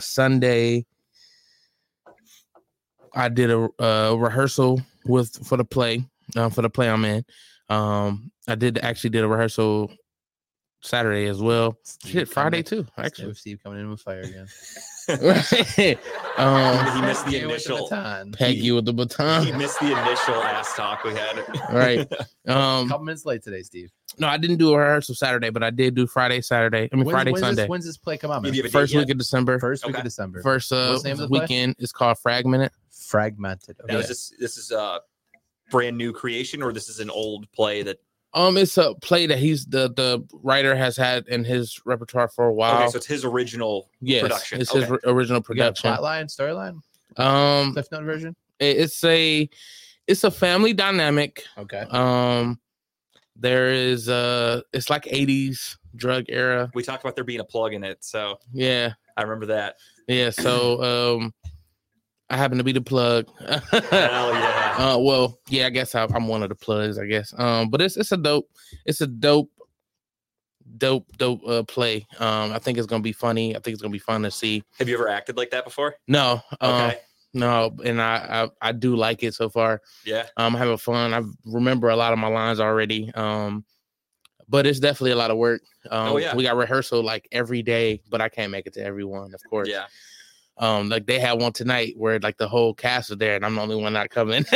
Sunday 0.01 0.87
I 3.15 3.29
did 3.29 3.51
a, 3.51 3.69
uh 3.83 4.15
rehearsal 4.15 4.81
with 5.05 5.47
for 5.47 5.57
the 5.57 5.65
play, 5.65 6.05
uh, 6.37 6.49
for 6.49 6.63
the 6.63 6.71
play 6.71 6.89
I'm 6.89 7.05
in. 7.05 7.25
Um, 7.69 8.31
I 8.47 8.55
did 8.55 8.79
actually 8.79 9.11
did 9.11 9.25
a 9.25 9.29
rehearsal 9.29 9.91
Saturday 10.81 11.27
as 11.27 11.41
well. 11.43 11.77
Steve 11.83 12.13
Shit, 12.13 12.29
Friday 12.29 12.63
coming- 12.63 12.85
too, 12.85 12.91
actually. 12.97 13.35
Steve 13.35 13.59
coming 13.63 13.81
in 13.81 13.91
with 13.91 14.01
fire 14.01 14.21
again. 14.21 14.47
um, 16.39 16.95
He 16.95 17.01
missed 17.03 17.25
the 17.25 17.31
Hit 17.33 17.41
you 17.43 17.49
with 17.49 17.67
initial- 17.67 17.89
baton. 17.89 18.33
peg 18.33 18.57
you 18.57 18.75
with 18.77 18.85
the 18.85 18.93
baton. 18.93 19.45
he 19.47 19.53
missed 19.53 19.81
the 19.81 19.87
initial 19.87 20.35
ass 20.35 20.75
talk 20.77 21.03
we 21.05 21.11
had. 21.15 21.45
Right. 21.73 22.11
Um, 22.47 22.89
couple 22.89 23.05
minutes 23.05 23.27
late 23.27 23.43
today, 23.43 23.63
Steve. 23.63 23.91
no, 24.19 24.27
I 24.29 24.37
didn't 24.39 24.57
do 24.59 24.73
a 24.73 24.79
rehearsal 24.79 25.15
Saturday, 25.15 25.51
but 25.51 25.63
I 25.63 25.71
did 25.71 25.95
do 25.95 26.07
Friday, 26.07 26.41
Saturday. 26.41 26.89
I 26.93 26.97
mean 26.97 27.05
When's- 27.07 27.11
Friday, 27.17 27.31
when's 27.33 27.41
Sunday. 27.43 27.63
This, 27.63 27.69
when's 27.69 27.85
this 27.87 27.97
play 27.99 28.17
come 28.17 28.31
out? 28.31 28.43
Did 28.43 28.51
Man? 28.51 28.55
you 28.55 28.63
have 28.63 28.71
a 28.71 28.73
First 28.73 28.95
week 28.95 29.09
yet? 29.09 29.13
of 29.13 29.19
December. 29.19 29.59
First 29.59 29.87
week 29.87 29.97
of 29.99 30.05
December. 30.05 30.43
First 30.43 30.73
uh, 30.73 30.89
What's 30.91 31.03
the 31.03 31.09
name 31.09 31.15
of 31.15 31.21
the 31.21 31.29
play? 31.29 31.41
weekend 31.41 31.77
is 31.79 31.93
called 31.93 32.19
Fragmented. 32.19 32.71
Fragmented. 33.09 33.77
Now, 33.87 33.95
Okay. 33.97 34.03
is 34.03 34.09
this 34.09 34.33
this 34.39 34.57
is 34.57 34.71
a 34.71 35.01
brand 35.71 35.99
new 35.99 36.13
creation 36.13 36.63
or 36.63 36.73
this 36.73 36.89
is 36.89 37.01
an 37.01 37.11
old 37.11 37.51
play 37.53 37.83
that 37.83 37.99
Um, 38.35 38.57
it's 38.59 38.77
a 38.77 38.95
play 38.97 39.27
that 39.27 39.39
he's 39.39 39.65
the 39.67 39.89
the 39.91 40.23
writer 40.43 40.75
has 40.77 40.97
had 40.97 41.27
in 41.29 41.45
his 41.45 41.81
repertoire 41.87 42.29
for 42.29 42.47
a 42.47 42.53
while. 42.53 42.83
okay, 42.83 42.89
so 42.91 42.97
it's 42.99 43.07
his 43.07 43.25
original 43.25 43.89
yes, 44.01 44.21
production. 44.23 44.61
it's 44.61 44.71
his 44.73 44.85
Okay. 44.85 44.93
ri- 44.93 44.99
original 45.13 45.39
You 45.39 45.43
got 45.43 45.51
a 45.51 45.73
production. 45.73 45.89
plot 45.91 46.03
line, 46.03 46.27
storyline, 46.27 46.81
Um, 47.17 47.73
Cliff 47.73 47.87
Note 47.91 48.05
version. 48.05 48.37
it's 48.61 49.03
a 49.05 49.49
it's 50.07 50.25
a 50.25 50.31
family 50.31 50.73
dynamic. 50.75 51.45
Okay. 51.57 51.87
Um, 51.91 52.61
there 53.37 53.71
is 53.71 54.09
uh, 54.09 54.61
it's 54.73 54.91
like 54.91 55.05
'80s 55.05 55.77
drug 55.97 56.25
era. 56.29 56.71
we 56.75 56.83
talked 56.83 57.03
about 57.03 57.15
there 57.15 57.25
being 57.25 57.41
a 57.41 57.45
plug 57.45 57.73
in 57.73 57.83
it, 57.83 58.05
so 58.05 58.39
Yeah, 58.53 58.93
I 59.17 59.23
remember 59.23 59.47
that. 59.47 59.77
yeah. 60.07 60.31
So 60.31 61.17
um, 61.17 61.35
I 62.31 62.37
happen 62.37 62.59
to 62.59 62.65
be 62.65 62.73
the 62.73 62.81
plug. 62.83 63.27
Hell 63.41 63.63
yeah. 64.33 64.75
Uh, 64.79 64.99
well, 64.99 65.39
yeah, 65.49 65.67
I 65.67 65.71
guess 65.71 65.95
I, 65.95 66.05
I'm 66.05 66.29
one 66.29 66.43
of 66.43 66.49
the 66.51 66.55
plugs, 66.55 66.99
I 66.99 67.07
guess. 67.07 67.33
Um, 67.37 67.71
but 67.71 67.81
it's 67.81 67.97
it's 67.97 68.13
a 68.13 68.17
dope, 68.17 68.49
it's 68.85 69.01
a 69.01 69.07
dope, 69.07 69.51
dope, 70.77 71.07
dope 71.17 71.41
uh 71.47 71.63
play. 71.65 72.07
Um, 72.19 72.53
I 72.53 72.59
think 72.59 72.79
it's 72.79 72.87
gonna 72.87 73.03
be 73.03 73.13
funny. 73.13 73.57
I 73.57 73.61
think 73.61 73.73
it's 73.75 73.83
gonna 73.83 73.93
be 73.93 73.99
fun 73.99 74.23
to 74.23 74.31
see. 74.31 74.63
Have 74.79 74.89
you 74.89 74.95
ever 74.95 75.09
acted 75.09 75.37
like 75.37 75.51
that 75.51 75.65
before? 75.65 75.97
No, 76.07 76.41
um, 76.61 76.73
Okay. 76.75 76.99
no, 77.35 77.75
and 77.85 78.01
I, 78.01 78.45
I 78.63 78.69
I 78.69 78.73
do 78.73 78.95
like 78.97 79.23
it 79.23 79.35
so 79.35 79.49
far. 79.49 79.81
yeah. 80.05 80.27
I'm 80.37 80.55
having 80.55 80.77
fun. 80.77 81.15
I 81.15 81.23
remember 81.45 81.89
a 81.89 81.97
lot 81.97 82.13
of 82.13 82.19
my 82.19 82.29
lines 82.29 82.61
already. 82.61 83.11
Um, 83.15 83.65
but 84.51 84.67
it's 84.67 84.81
definitely 84.81 85.11
a 85.11 85.17
lot 85.17 85.31
of 85.31 85.37
work. 85.37 85.61
Um, 85.91 86.09
Oh, 86.09 86.17
yeah. 86.17 86.35
we 86.35 86.43
got 86.43 86.57
rehearsal 86.57 87.03
like 87.03 87.29
every 87.33 87.63
day, 87.63 88.01
but 88.09 88.21
I 88.23 88.31
can't 88.31 88.51
make 88.51 88.67
it 88.67 88.73
to 88.75 88.83
everyone, 88.83 89.35
of 89.35 89.43
course. 89.51 89.69
Yeah. 89.69 89.85
Um, 90.61 90.89
like 90.89 91.07
they 91.07 91.21
had 91.21 91.41
one 91.41 91.53
tonight 91.53 91.95
where 91.97 92.19
like 92.19 92.37
the 92.37 92.49
whole 92.49 92.75
cast 92.75 93.11
was 93.11 93.19
there, 93.19 93.37
and 93.37 93.47
I'm 93.47 93.55
the 93.55 93.61
only 93.63 93.77
one 93.77 93.93
not 93.93 94.11
coming. 94.11 94.45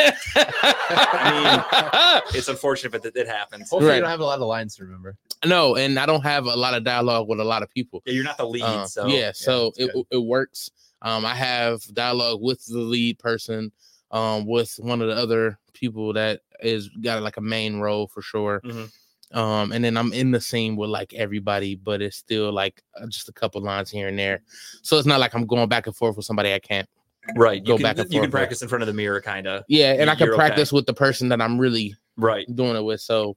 It's 2.35 2.49
unfortunate, 2.49 2.93
but 2.93 3.03
that 3.03 3.17
it 3.17 3.27
happens. 3.29 3.71
Hopefully, 3.71 3.89
Right. 3.91 3.95
you 3.97 4.01
don't 4.03 4.11
have 4.11 4.21
a 4.21 4.25
lot 4.25 4.39
of 4.41 4.47
lines 4.47 4.77
to 4.77 4.85
remember. 4.85 5.17
no, 5.45 5.77
and 5.77 5.99
I 5.99 6.07
don't 6.07 6.23
have 6.23 6.47
a 6.47 6.57
lot 6.57 6.75
of 6.75 6.85
dialogue 6.85 7.29
with 7.29 7.41
a 7.41 7.45
lot 7.45 7.63
of 7.63 7.71
people. 7.71 8.03
Yeah, 8.07 8.15
you're 8.15 8.25
not 8.25 8.37
the 8.39 8.47
lead, 8.47 8.63
Um, 8.63 8.87
so 8.87 9.07
yeah, 9.07 9.33
so 9.35 9.73
that's 9.77 9.95
it, 9.95 10.07
it 10.11 10.19
works. 10.19 10.71
Um, 11.03 11.25
I 11.27 11.35
have 11.35 11.83
dialogue 11.95 12.41
with 12.41 12.65
the 12.67 12.79
lead 12.79 13.19
person, 13.19 13.73
um, 14.11 14.47
with 14.47 14.75
one 14.79 15.03
of 15.03 15.09
the 15.09 15.15
other 15.17 15.59
people 15.73 16.13
that 16.15 16.41
is 16.61 16.89
got 17.01 17.23
like 17.23 17.37
a 17.39 17.41
main 17.43 17.81
role 17.81 18.07
for 18.07 18.23
sure. 18.23 18.61
Mhm. 18.65 18.93
Um, 19.33 19.73
and 19.73 19.85
then 19.85 19.97
I'm 19.97 20.13
in 20.13 20.31
the 20.31 20.41
scene 20.41 20.77
with 20.77 20.91
like 20.91 21.15
everybody, 21.15 21.75
but 21.75 22.03
it's 22.03 22.17
still 22.17 22.53
like 22.53 22.83
uh, 23.01 23.07
just 23.07 23.29
a 23.29 23.33
couple 23.33 23.61
lines 23.63 23.91
here 23.91 24.09
and 24.09 24.19
there. 24.19 24.43
So 24.83 24.99
it's 24.99 25.07
not 25.07 25.21
like 25.21 25.35
I'm 25.35 25.47
going 25.47 25.69
back 25.69 25.87
and 25.87 25.97
forth 25.97 26.17
with 26.17 26.27
somebody 26.27 26.53
I 26.53 26.59
can't. 26.59 26.89
right. 27.37 27.61
You 27.61 27.67
go 27.67 27.77
can, 27.77 27.83
back 27.85 27.97
and 27.99 28.07
forth. 28.07 28.13
you 28.13 28.21
can 28.21 28.29
with. 28.29 28.33
practice 28.33 28.63
in 28.63 28.69
front 28.69 28.83
of 28.83 28.89
the 28.89 28.93
mirror, 28.95 29.21
kind 29.21 29.47
of. 29.47 29.65
Yeah, 29.69 29.93
and 29.95 30.11
I 30.11 30.15
can 30.15 30.27
You're 30.27 30.35
okay. 30.35 30.47
practice 30.49 30.73
with 30.73 30.87
the 30.87 30.95
person 30.95 31.29
that 31.31 31.41
I'm 31.41 31.59
really 31.59 31.95
Right. 32.17 32.47
doing 32.55 32.77
it 32.77 32.85
with. 32.85 33.01
So 33.01 33.37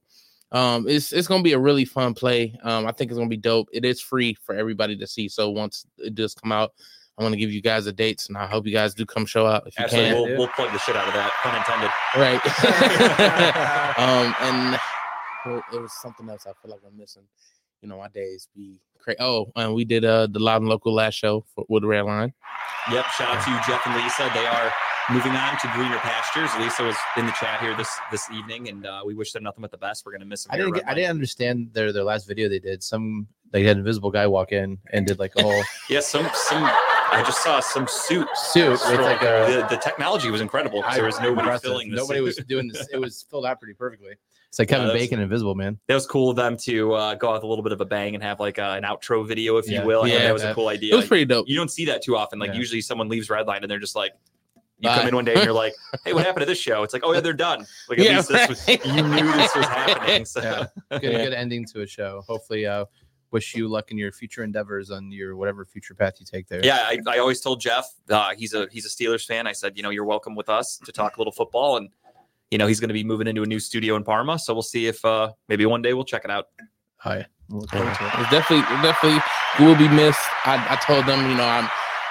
um 0.52 0.86
it's 0.88 1.12
it's 1.12 1.26
gonna 1.26 1.42
be 1.42 1.54
a 1.54 1.58
really 1.58 1.84
fun 1.84 2.14
play. 2.14 2.56
Um 2.62 2.86
I 2.86 2.92
think 2.92 3.10
it's 3.10 3.18
gonna 3.18 3.28
be 3.28 3.36
dope. 3.36 3.68
It 3.72 3.84
is 3.84 4.00
free 4.00 4.34
for 4.34 4.54
everybody 4.54 4.96
to 4.96 5.06
see. 5.06 5.28
So 5.28 5.50
once 5.50 5.86
it 5.98 6.14
does 6.14 6.34
come 6.34 6.52
out, 6.52 6.72
I'm 7.18 7.24
gonna 7.24 7.36
give 7.36 7.50
you 7.50 7.62
guys 7.62 7.86
the 7.86 7.92
dates, 7.92 8.28
and 8.28 8.36
I 8.36 8.46
hope 8.46 8.66
you 8.66 8.72
guys 8.72 8.92
do 8.94 9.06
come 9.06 9.24
show 9.26 9.46
out 9.46 9.66
if 9.66 9.76
you 9.78 9.84
Absolutely, 9.84 10.12
can. 10.12 10.28
we'll, 10.28 10.38
we'll 10.38 10.48
plug 10.48 10.70
the 10.72 10.78
shit 10.80 10.94
out 10.94 11.08
of 11.08 11.14
that. 11.14 11.32
Pun 11.42 11.56
intended. 11.56 11.90
Right. 12.14 12.40
um, 13.98 14.34
and 14.40 14.78
it 15.72 15.80
was 15.80 15.92
something 16.00 16.28
else 16.28 16.46
I 16.46 16.52
feel 16.62 16.72
like 16.72 16.80
I'm 16.86 16.96
missing. 16.96 17.22
You 17.82 17.88
know, 17.88 17.98
my 17.98 18.08
days 18.08 18.48
be 18.54 18.80
crazy. 18.98 19.18
Oh, 19.20 19.52
and 19.56 19.74
we 19.74 19.84
did 19.84 20.04
uh 20.04 20.26
the 20.26 20.38
loud 20.38 20.62
and 20.62 20.68
local 20.68 20.92
last 20.94 21.14
show 21.14 21.44
for 21.54 21.64
with 21.68 21.84
red 21.84 22.02
line. 22.02 22.32
Yep. 22.90 23.04
Shout 23.06 23.36
out 23.36 23.44
to 23.44 23.70
Jeff 23.70 23.86
and 23.86 23.94
Lisa. 24.02 24.30
They 24.34 24.46
are 24.46 24.72
moving 25.10 25.32
on 25.32 25.58
to 25.58 25.68
greener 25.74 25.98
pastures. 25.98 26.50
Lisa 26.58 26.82
was 26.84 26.96
in 27.16 27.26
the 27.26 27.32
chat 27.32 27.60
here 27.60 27.76
this 27.76 27.90
this 28.10 28.28
evening, 28.30 28.68
and 28.68 28.86
uh, 28.86 29.02
we 29.04 29.14
wish 29.14 29.32
them 29.32 29.42
nothing 29.42 29.62
but 29.62 29.70
the 29.70 29.78
best. 29.78 30.04
We're 30.04 30.12
gonna 30.12 30.24
miss 30.24 30.44
them. 30.44 30.54
I 30.54 30.56
didn't. 30.56 30.74
Get, 30.74 30.88
I 30.88 30.94
didn't 30.94 31.10
understand 31.10 31.70
their 31.72 31.92
their 31.92 32.04
last 32.04 32.26
video 32.26 32.48
they 32.48 32.58
did. 32.58 32.82
Some 32.82 33.26
they 33.52 33.62
had 33.62 33.72
an 33.72 33.78
invisible 33.80 34.10
guy 34.10 34.26
walk 34.26 34.52
in 34.52 34.78
and 34.92 35.06
did 35.06 35.18
like 35.18 35.32
a 35.36 35.42
whole. 35.42 35.62
Yeah, 35.88 36.00
some 36.00 36.28
some. 36.32 36.64
I 36.64 37.22
just 37.24 37.42
saw 37.42 37.60
some 37.60 37.86
suit. 37.86 38.26
suit 38.34 38.70
with 38.70 39.00
like 39.00 39.22
a. 39.22 39.46
the, 39.62 39.66
the 39.70 39.80
technology 39.80 40.30
was 40.30 40.40
incredible. 40.40 40.82
There 40.92 41.04
was 41.04 41.20
nobody 41.20 41.40
impressive. 41.40 41.62
filling 41.62 41.90
Nobody 41.92 42.18
suit. 42.18 42.24
was 42.24 42.36
doing 42.48 42.68
this. 42.68 42.88
It 42.92 42.98
was 43.00 43.24
filled 43.30 43.46
out 43.46 43.60
pretty 43.60 43.74
perfectly. 43.74 44.14
It's 44.56 44.58
like 44.58 44.68
Kevin 44.70 44.86
that's- 44.86 45.02
Bacon, 45.02 45.20
Invisible 45.20 45.54
Man. 45.54 45.78
that 45.86 45.92
was 45.92 46.06
cool 46.06 46.30
of 46.30 46.36
them 46.36 46.56
to 46.62 46.94
uh, 46.94 47.14
go 47.16 47.28
out 47.28 47.34
with 47.34 47.42
a 47.42 47.46
little 47.46 47.62
bit 47.62 47.72
of 47.72 47.82
a 47.82 47.84
bang 47.84 48.14
and 48.14 48.24
have 48.24 48.40
like 48.40 48.58
uh, 48.58 48.74
an 48.74 48.84
outro 48.84 49.26
video, 49.28 49.58
if 49.58 49.68
Yeah. 49.68 49.82
you 49.82 49.86
will. 49.86 50.04
I 50.04 50.06
Yeah, 50.06 50.22
that 50.22 50.32
was 50.32 50.44
a 50.44 50.54
cool 50.54 50.68
idea. 50.68 50.88
It 50.88 50.92
idea. 50.92 50.96
was 50.96 51.06
pretty 51.08 51.24
dope. 51.26 51.46
you 51.46 51.56
don't 51.56 51.70
see 51.70 51.84
that 51.84 52.00
too 52.02 52.16
often. 52.16 52.38
Like 52.38 52.52
Yeah. 52.52 52.56
usually 52.60 52.80
someone 52.80 53.10
leaves 53.10 53.28
Redline 53.28 53.60
and 53.60 53.70
they're 53.70 53.78
just 53.78 53.94
like, 53.94 54.12
you 54.78 54.88
Bye. 54.88 54.96
come 54.96 55.08
in 55.08 55.14
one 55.14 55.26
day 55.26 55.34
and 55.34 55.44
you're 55.44 55.52
like, 55.64 55.74
hey, 56.06 56.14
what 56.14 56.24
happened 56.24 56.40
to 56.40 56.46
this 56.46 56.58
show? 56.58 56.82
It's 56.84 56.94
like, 56.94 57.02
oh 57.04 57.12
yeah, 57.12 57.20
they're 57.20 57.34
done. 57.34 57.66
Like 57.90 57.98
at 57.98 58.04
Yeah, 58.06 58.16
least 58.16 58.28
this 58.30 58.48
was, 58.48 58.66
you 58.68 59.02
knew 59.02 59.32
this 59.32 59.54
was 59.54 59.66
happening. 59.66 60.24
So 60.24 60.40
Yeah. 60.40 60.66
Good, 61.00 61.02
Yeah. 61.12 61.18
good 61.24 61.32
ending 61.34 61.66
to 61.74 61.82
a 61.82 61.86
show. 61.86 62.22
Hopefully, 62.26 62.64
uh, 62.64 62.86
wish 63.32 63.54
you 63.54 63.68
luck 63.68 63.90
in 63.90 63.98
your 63.98 64.10
future 64.10 64.42
endeavors 64.42 64.90
on 64.90 65.12
your 65.12 65.36
whatever 65.36 65.66
future 65.66 65.94
path 65.94 66.14
you 66.18 66.24
take 66.24 66.48
there. 66.48 66.64
yeah, 66.64 66.76
I, 66.88 66.98
I 67.06 67.18
always 67.18 67.42
told 67.42 67.60
Jeff, 67.60 67.92
uh, 68.08 68.30
he's 68.34 68.54
a 68.54 68.68
he's 68.72 68.86
a 68.86 68.88
Steelers 68.88 69.26
fan. 69.26 69.46
I 69.46 69.52
said, 69.52 69.76
you 69.76 69.82
know, 69.82 69.90
you're 69.90 70.06
welcome 70.06 70.34
with 70.34 70.48
us 70.48 70.78
to 70.78 70.92
talk 70.92 71.16
a 71.18 71.20
little 71.20 71.32
football, 71.32 71.76
and 71.76 71.90
you 72.50 72.58
know, 72.58 72.66
he's 72.66 72.80
going 72.80 72.88
to 72.88 72.94
be 72.94 73.04
moving 73.04 73.26
into 73.26 73.42
a 73.42 73.46
new 73.46 73.58
studio 73.60 73.96
in 73.96 74.04
Parma. 74.04 74.38
So 74.38 74.52
we'll 74.54 74.62
see 74.62 74.86
if 74.86 75.04
uh, 75.04 75.32
maybe 75.48 75.66
one 75.66 75.82
day 75.82 75.94
we'll 75.94 76.04
check 76.04 76.24
it 76.24 76.30
out. 76.30 76.46
Hi. 76.98 77.26
Look 77.48 77.70
forward 77.70 77.88
it. 77.88 77.96
It's 78.00 78.30
definitely 78.30 78.62
definitely 78.82 79.20
will 79.60 79.76
be 79.76 79.88
missed. 79.88 80.18
I, 80.44 80.66
I 80.70 80.76
told 80.84 81.06
them, 81.06 81.30
you 81.30 81.36
know, 81.36 81.44
I'm 81.44 81.68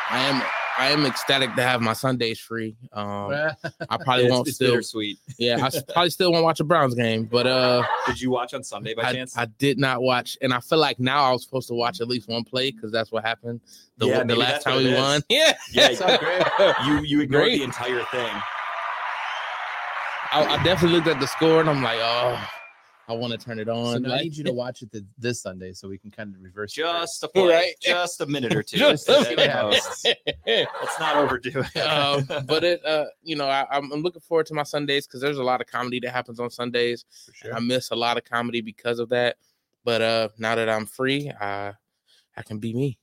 I 0.10 0.20
am 0.20 0.42
I 0.77 0.89
am 0.92 1.06
ecstatic 1.06 1.56
to 1.56 1.62
have 1.62 1.82
my 1.82 1.94
Sundays 1.94 2.39
free. 2.39 2.75
Um, 2.94 3.32
I 3.89 3.98
probably 3.98 4.25
It's, 4.25 4.32
won't 4.32 4.48
it's 4.48 4.56
still. 4.56 4.82
sweet. 4.82 5.18
Yeah, 5.38 5.56
I 5.65 5.70
probably 5.94 6.10
still 6.10 6.32
won't 6.32 6.44
watch 6.44 6.60
a 6.60 6.63
Browns 6.65 6.96
game, 6.96 7.25
but 7.25 7.48
uh, 7.48 7.84
Did 8.08 8.22
you 8.22 8.30
watch 8.30 8.54
on 8.54 8.63
Sunday 8.63 8.94
by 8.94 9.04
I, 9.04 9.13
chance? 9.13 9.38
I 9.38 9.46
did 9.58 9.77
not 9.80 10.01
watch, 10.01 10.38
and 10.42 10.54
I 10.54 10.60
feel 10.60 10.80
like 10.80 11.00
now 11.00 11.24
I 11.24 11.32
was 11.32 11.44
supposed 11.44 11.68
to 11.70 11.74
watch 11.74 12.00
at 12.01 12.08
least 12.10 12.27
one 12.30 12.44
play 12.44 12.72
because 12.72 12.92
that's 12.92 13.12
what 13.12 13.25
happened 13.25 13.62
the, 13.98 14.08
Yeah, 14.08 14.24
the 14.24 14.36
last 14.36 14.63
time 14.63 14.75
what 14.75 14.84
we 14.86 14.94
won. 14.94 15.22
Yeah, 15.30 15.54
yeah, 15.72 16.74
you 16.86 17.00
you 17.04 17.22
ignored 17.22 17.44
Great. 17.46 17.58
the 17.60 17.63
entire 17.63 18.04
thing. 18.12 18.34
I, 20.36 20.56
I 20.60 20.63
definitely 20.63 20.98
looked 20.98 21.08
at 21.08 21.22
the 21.22 21.27
score 21.27 21.62
and 21.62 21.70
I'm 21.70 21.82
like, 21.82 21.98
oh, 22.01 22.46
I 23.08 23.13
want 23.13 23.32
to 23.32 23.38
turn 23.38 23.58
it 23.58 23.70
on. 23.70 23.94
So 23.94 24.00
now 24.00 24.15
I 24.15 24.22
need 24.24 24.36
you 24.36 24.44
to 24.44 24.51
watch 24.63 24.82
it 24.82 24.92
th- 24.92 25.06
this 25.18 25.42
Sunday 25.42 25.72
so 25.72 25.88
we 25.88 25.98
can 25.98 26.12
kind 26.12 26.36
of 26.36 26.42
reverse. 26.42 26.75
the 26.75 26.82
curve. 26.84 26.92
Just 27.01 27.24
a 27.24 27.27
play, 27.30 27.48
Right. 27.48 27.74
just 27.82 28.20
a 28.20 28.25
minute 28.25 28.54
or 28.54 28.62
two. 28.62 28.75
Just 28.77 29.08
a 29.08 29.22
minute. 29.36 29.48
Let's 30.46 31.00
not 31.00 31.15
overdo 31.15 31.63
it. 31.74 31.77
um, 31.88 32.27
but 32.46 32.65
it, 32.65 32.86
uh, 32.86 33.06
you 33.24 33.38
know, 33.38 33.48
I, 33.48 33.65
I'm, 33.72 33.89
I'm 33.94 34.01
looking 34.01 34.20
forward 34.20 34.48
to 34.48 34.54
my 34.54 34.63
Sundays 34.63 35.08
because 35.08 35.22
there's 35.22 35.38
a 35.38 35.44
lot 35.44 35.62
of 35.62 35.68
comedy 35.68 36.01
that 36.01 36.12
happens 36.12 36.42
on 36.42 36.50
Sundays. 36.50 37.06
For 37.27 37.34
sure. 37.34 37.56
I 37.56 37.60
miss 37.62 37.92
a 37.92 37.96
lot 37.96 38.18
of 38.18 38.25
comedy 38.25 38.60
because 38.60 39.00
of 39.00 39.08
that. 39.10 39.38
But 39.86 40.01
uh, 40.01 40.30
now 40.38 40.56
that 40.56 40.68
I'm 40.68 40.86
free, 40.86 41.32
I 41.39 41.74
I 42.36 42.42
can 42.42 42.58
be 42.58 42.74
me. 42.74 42.98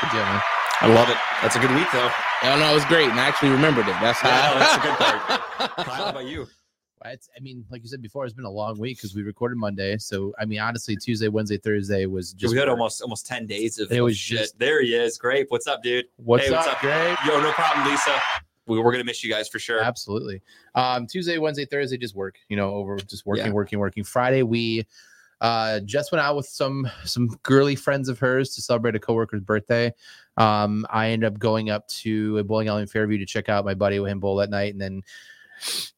Good 0.00 0.10
deal, 0.12 0.22
man. 0.22 0.40
I 0.80 0.86
love 0.94 1.10
it. 1.10 1.16
That's 1.42 1.56
a 1.56 1.58
good 1.58 1.72
week 1.74 1.88
though. 1.92 2.10
I 2.42 2.58
know 2.58 2.70
it 2.70 2.74
was 2.74 2.84
great, 2.86 3.08
and 3.08 3.18
I 3.18 3.26
actually 3.28 3.50
remembered 3.50 3.88
it. 3.88 3.96
That's 4.00 4.18
how. 4.20 4.28
Yeah, 4.28 4.58
that's 4.58 4.76
a 4.76 4.88
good 4.88 4.96
part. 4.96 5.76
Kyle, 5.86 5.94
how 6.04 6.08
about 6.10 6.26
you? 6.26 6.46
It's, 7.04 7.28
I 7.36 7.40
mean, 7.40 7.64
like 7.70 7.82
you 7.82 7.88
said 7.88 8.02
before, 8.02 8.24
it's 8.24 8.34
been 8.34 8.44
a 8.44 8.50
long 8.50 8.78
week 8.78 8.98
because 8.98 9.14
we 9.14 9.22
recorded 9.22 9.56
Monday. 9.56 9.96
So, 9.98 10.34
I 10.38 10.44
mean, 10.44 10.58
honestly, 10.58 10.96
Tuesday, 10.96 11.28
Wednesday, 11.28 11.56
Thursday 11.56 12.06
was 12.06 12.32
just. 12.32 12.52
we 12.52 12.58
had 12.58 12.68
almost 12.68 13.00
almost 13.02 13.26
ten 13.26 13.46
days 13.46 13.78
of, 13.78 13.90
It 13.90 14.00
was 14.00 14.16
shit. 14.16 14.38
just- 14.38 14.58
there 14.58 14.82
he 14.82 14.94
is. 14.94 15.16
Great. 15.16 15.46
What's 15.50 15.66
up, 15.66 15.82
dude? 15.82 16.06
What's, 16.16 16.46
Hey, 16.46 16.50
what's 16.52 16.66
up, 16.66 16.74
up? 16.74 16.80
Greg? 16.80 17.16
Yo, 17.26 17.40
no 17.40 17.52
problem, 17.52 17.88
Lisa. 17.88 18.20
We, 18.66 18.78
we're 18.80 18.92
gonna 18.92 19.04
miss 19.04 19.24
you 19.24 19.30
guys 19.32 19.48
for 19.48 19.58
sure. 19.58 19.80
Absolutely. 19.82 20.42
Um, 20.74 21.06
Tuesday, 21.06 21.38
Wednesday, 21.38 21.64
Thursday, 21.64 21.96
just 21.96 22.14
work. 22.14 22.36
You 22.48 22.56
know, 22.56 22.74
over 22.74 22.96
just 22.98 23.24
working, 23.26 23.46
Yeah. 23.46 23.52
working, 23.52 23.78
working. 23.78 24.04
Friday, 24.04 24.42
we 24.42 24.86
uh 25.40 25.78
just 25.80 26.10
went 26.10 26.20
out 26.20 26.34
with 26.36 26.46
some 26.46 26.86
some 27.04 27.28
girly 27.44 27.76
friends 27.76 28.08
of 28.08 28.18
hers 28.18 28.56
to 28.56 28.60
celebrate 28.60 28.96
a 28.96 28.98
coworker's 28.98 29.40
birthday. 29.40 29.94
Um, 30.38 30.86
I 30.88 31.10
ended 31.10 31.32
up 31.32 31.38
going 31.38 31.68
up 31.70 31.86
to 31.88 32.38
a 32.38 32.44
bowling 32.44 32.68
alley 32.68 32.82
in 32.82 32.88
Fairview 32.88 33.18
to 33.18 33.26
check 33.26 33.48
out 33.48 33.64
my 33.64 33.74
buddy 33.74 33.98
with 34.00 34.10
him 34.10 34.20
bowl 34.20 34.36
that 34.36 34.50
night, 34.50 34.72
and 34.72 34.80
then 34.80 35.02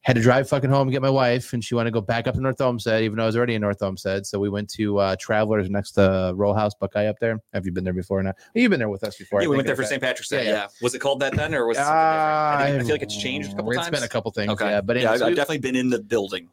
had 0.01 0.15
to 0.15 0.21
drive 0.23 0.49
fucking 0.49 0.71
home 0.71 0.87
and 0.87 0.91
get 0.91 1.03
my 1.03 1.09
wife, 1.11 1.53
and 1.53 1.63
she 1.63 1.75
wanted 1.75 1.91
to 1.91 1.93
go 1.93 2.01
back 2.01 2.25
up 2.25 2.33
to 2.33 2.41
North 2.41 2.59
Olmsted, 2.59 3.03
even 3.03 3.17
though 3.17 3.23
I 3.23 3.25
was 3.27 3.37
already 3.37 3.53
in 3.53 3.61
North 3.61 3.83
Olmsted. 3.83 4.25
So 4.25 4.39
we 4.39 4.49
went 4.49 4.67
to 4.71 4.97
uh 4.97 5.15
Travelers 5.19 5.69
next 5.69 5.91
to 5.91 6.33
Roll 6.35 6.55
House 6.55 6.73
Buckeye 6.73 7.05
up 7.05 7.19
there. 7.19 7.39
Have 7.53 7.67
you 7.67 7.71
been 7.71 7.83
there 7.83 7.93
before? 7.93 8.23
Now 8.23 8.33
you've 8.55 8.71
been 8.71 8.79
there 8.79 8.89
with 8.89 9.03
us 9.03 9.17
before. 9.17 9.39
I 9.39 9.43
yeah, 9.43 9.49
we 9.49 9.57
went 9.57 9.67
there 9.67 9.75
for. 9.75 9.83
St. 9.83 10.01
Patrick's 10.01 10.29
Day. 10.29 10.45
Yeah, 10.45 10.49
Yeah, 10.51 10.55
yeah. 10.61 10.67
Was 10.81 10.95
it 10.95 10.99
called 10.99 11.19
that 11.19 11.35
then, 11.35 11.53
or 11.53 11.67
was 11.67 11.77
it 11.77 11.81
different? 11.81 11.95
I, 11.99 12.67
think, 12.71 12.81
I 12.81 12.85
feel 12.85 12.95
like 12.95 13.03
it's 13.03 13.17
Uh, 13.17 13.21
changed 13.21 13.51
a 13.51 13.55
couple 13.55 13.71
It's 13.71 13.77
times. 13.81 13.89
been 13.91 14.03
a 14.03 14.07
couple 14.07 14.31
things, 14.31 14.51
Okay. 14.53 14.69
yeah. 14.69 14.81
But 14.81 14.99
yeah, 14.99 15.11
I've, 15.11 15.21
I've 15.21 15.35
definitely 15.35 15.59
been 15.59 15.75
in 15.75 15.91
the 15.91 15.99
building. 15.99 16.49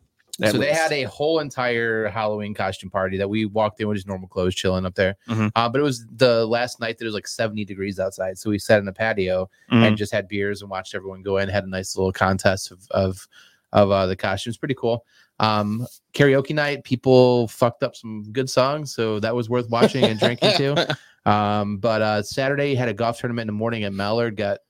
So 0.46 0.59
they 0.59 0.72
had 0.72 0.92
a 0.92 1.03
whole 1.05 1.40
entire 1.40 2.09
Halloween 2.09 2.55
costume 2.55 2.90
party 2.90 3.18
that 3.18 3.29
we 3.29 3.44
walked 3.46 3.81
in 3.81 3.88
with 3.88 3.96
just 3.96 4.07
normal 4.07 4.29
clothes, 4.29 4.55
chilling 4.55 4.87
up 4.87 4.94
there. 4.94 5.16
Mhm. 5.29 5.51
Uh, 5.57 5.68
but 5.68 5.81
it 5.81 5.85
was 5.85 6.07
the 6.14 6.46
last 6.46 6.81
night 6.81 6.98
that 6.98 7.05
it 7.05 7.09
was 7.09 7.14
like 7.14 7.27
70 7.27 7.64
degrees 7.64 7.98
outside, 7.98 8.38
so 8.38 8.51
we 8.51 8.59
sat 8.59 8.79
in 8.79 8.85
the 8.85 8.92
patio 8.92 9.51
Mm-hmm. 9.72 9.83
and 9.85 9.96
just 9.96 10.12
had 10.12 10.29
beers 10.29 10.62
and 10.62 10.70
watched 10.70 10.94
everyone 10.94 11.22
go 11.22 11.38
in. 11.38 11.48
Had 11.48 11.64
a 11.64 11.68
nice 11.68 11.96
little 11.96 12.12
contest 12.12 12.70
of 12.70 12.87
of 12.92 13.27
of 13.72 13.90
uh, 13.90 14.07
the 14.07 14.16
costumes, 14.16 14.57
pretty 14.57 14.74
cool. 14.74 15.05
Um, 15.40 15.87
karaoke 16.14 16.55
night, 16.55 16.85
people 16.85 17.48
fucked 17.48 17.83
up 17.83 17.94
some 17.94 18.24
good 18.33 18.48
songs, 18.48 18.94
so 18.94 19.20
that 19.20 19.35
was 19.37 19.51
worth 19.51 19.68
watching 19.68 20.05
and 20.05 20.18
drinking 20.18 20.53
too. 20.57 20.74
Um, 21.27 21.77
but 21.77 22.01
uh, 22.01 22.22
Saturday 22.22 22.74
had 22.74 22.88
a 22.88 22.94
golf 22.94 23.18
tournament 23.18 23.42
in 23.51 23.55
the 23.55 23.59
morning 23.59 23.85
at 23.85 23.92
Mallard. 23.92 24.35
Got 24.37 24.61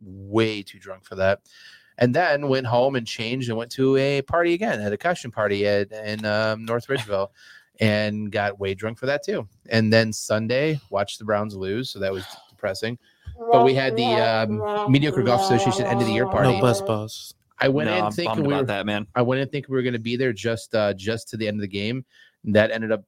way 0.00 0.62
too 0.64 0.80
drunk 0.80 1.04
for 1.04 1.14
that, 1.14 1.40
and 1.98 2.14
then 2.14 2.48
went 2.48 2.66
home 2.66 2.96
and 2.96 3.06
changed 3.06 3.48
and 3.48 3.58
went 3.58 3.70
to 3.72 3.96
a 3.96 4.22
party 4.22 4.54
again. 4.54 4.80
Had 4.80 4.92
a 4.92 4.96
costume 4.96 5.30
party 5.30 5.66
at 5.66 5.92
in 5.92 6.24
um, 6.24 6.64
North 6.64 6.86
Ridgeville, 6.86 7.28
and 7.80 8.32
got 8.32 8.58
way 8.58 8.74
drunk 8.74 8.98
for 8.98 9.06
that 9.06 9.24
too. 9.24 9.46
And 9.68 9.92
then 9.92 10.12
Sunday 10.12 10.80
watched 10.90 11.18
the 11.18 11.24
Browns 11.24 11.54
lose, 11.54 11.90
so 11.90 11.98
that 11.98 12.12
was 12.12 12.24
depressing. 12.48 12.98
But 13.52 13.64
we 13.64 13.74
had 13.74 13.96
the 13.96 14.04
um, 14.04 14.90
Mediocre 14.90 15.22
Golf 15.22 15.42
Association 15.42 15.86
end 15.86 16.00
of 16.00 16.06
the 16.06 16.12
year 16.12 16.26
party. 16.26 16.54
no 16.54 16.60
bus 16.60 16.80
balls. 16.80 17.34
I 17.60 17.68
went 17.68 17.90
no, 17.90 17.96
in 17.96 18.04
I'm 18.04 18.12
thinking 18.12 18.34
bummed 18.36 18.46
we 18.46 18.52
about 18.54 18.62
were, 18.62 18.66
that, 18.66 18.86
man. 18.86 19.06
I 19.14 19.22
went 19.22 19.40
in 19.40 19.48
thinking 19.48 19.72
we 19.72 19.76
were 19.76 19.82
going 19.82 19.92
to 19.92 19.98
be 19.98 20.16
there 20.16 20.32
just 20.32 20.74
uh, 20.74 20.94
just 20.94 21.28
to 21.30 21.36
the 21.36 21.46
end 21.46 21.56
of 21.56 21.60
the 21.60 21.68
game. 21.68 22.04
That 22.44 22.70
ended 22.70 22.92
up 22.92 23.04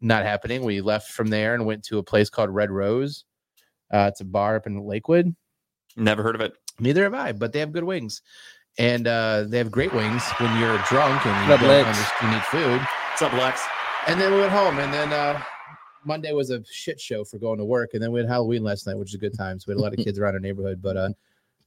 not 0.00 0.24
happening. 0.24 0.62
We 0.62 0.80
left 0.82 1.10
from 1.10 1.28
there 1.28 1.54
and 1.54 1.64
went 1.64 1.82
to 1.84 1.98
a 1.98 2.02
place 2.02 2.28
called 2.28 2.50
Red 2.50 2.70
Rose. 2.70 3.24
Uh, 3.92 4.08
it's 4.10 4.20
a 4.20 4.24
bar 4.24 4.56
up 4.56 4.66
in 4.66 4.78
Lakewood. 4.80 5.34
Never 5.96 6.22
heard 6.22 6.34
of 6.34 6.42
it. 6.42 6.54
Neither 6.78 7.04
have 7.04 7.14
I, 7.14 7.32
but 7.32 7.52
they 7.52 7.60
have 7.60 7.72
good 7.72 7.84
wings, 7.84 8.22
and 8.78 9.06
uh, 9.06 9.44
they 9.48 9.58
have 9.58 9.70
great 9.70 9.92
wings 9.94 10.22
when 10.38 10.58
you're 10.60 10.78
drunk 10.88 11.24
and 11.24 11.42
you, 11.42 11.56
don't 11.56 11.70
understand- 11.86 12.06
you 12.22 12.30
need 12.30 12.44
food. 12.44 12.80
What's 13.10 13.22
up, 13.22 13.32
Lex? 13.32 13.62
And 14.08 14.20
then 14.20 14.32
we 14.32 14.40
went 14.40 14.52
home, 14.52 14.78
and 14.78 14.92
then 14.92 15.12
uh, 15.12 15.42
Monday 16.04 16.32
was 16.32 16.50
a 16.50 16.62
shit 16.70 17.00
show 17.00 17.24
for 17.24 17.38
going 17.38 17.58
to 17.58 17.64
work, 17.64 17.90
and 17.94 18.02
then 18.02 18.12
we 18.12 18.20
had 18.20 18.28
Halloween 18.28 18.62
last 18.62 18.86
night, 18.86 18.96
which 18.98 19.08
is 19.10 19.14
a 19.14 19.18
good 19.18 19.36
time. 19.36 19.58
So 19.58 19.64
we 19.68 19.72
had 19.72 19.78
a 19.78 19.82
lot 19.82 19.92
of 19.98 20.04
kids 20.04 20.18
around 20.18 20.34
our 20.34 20.40
neighborhood, 20.40 20.80
but 20.82 20.96
uh, 20.96 21.08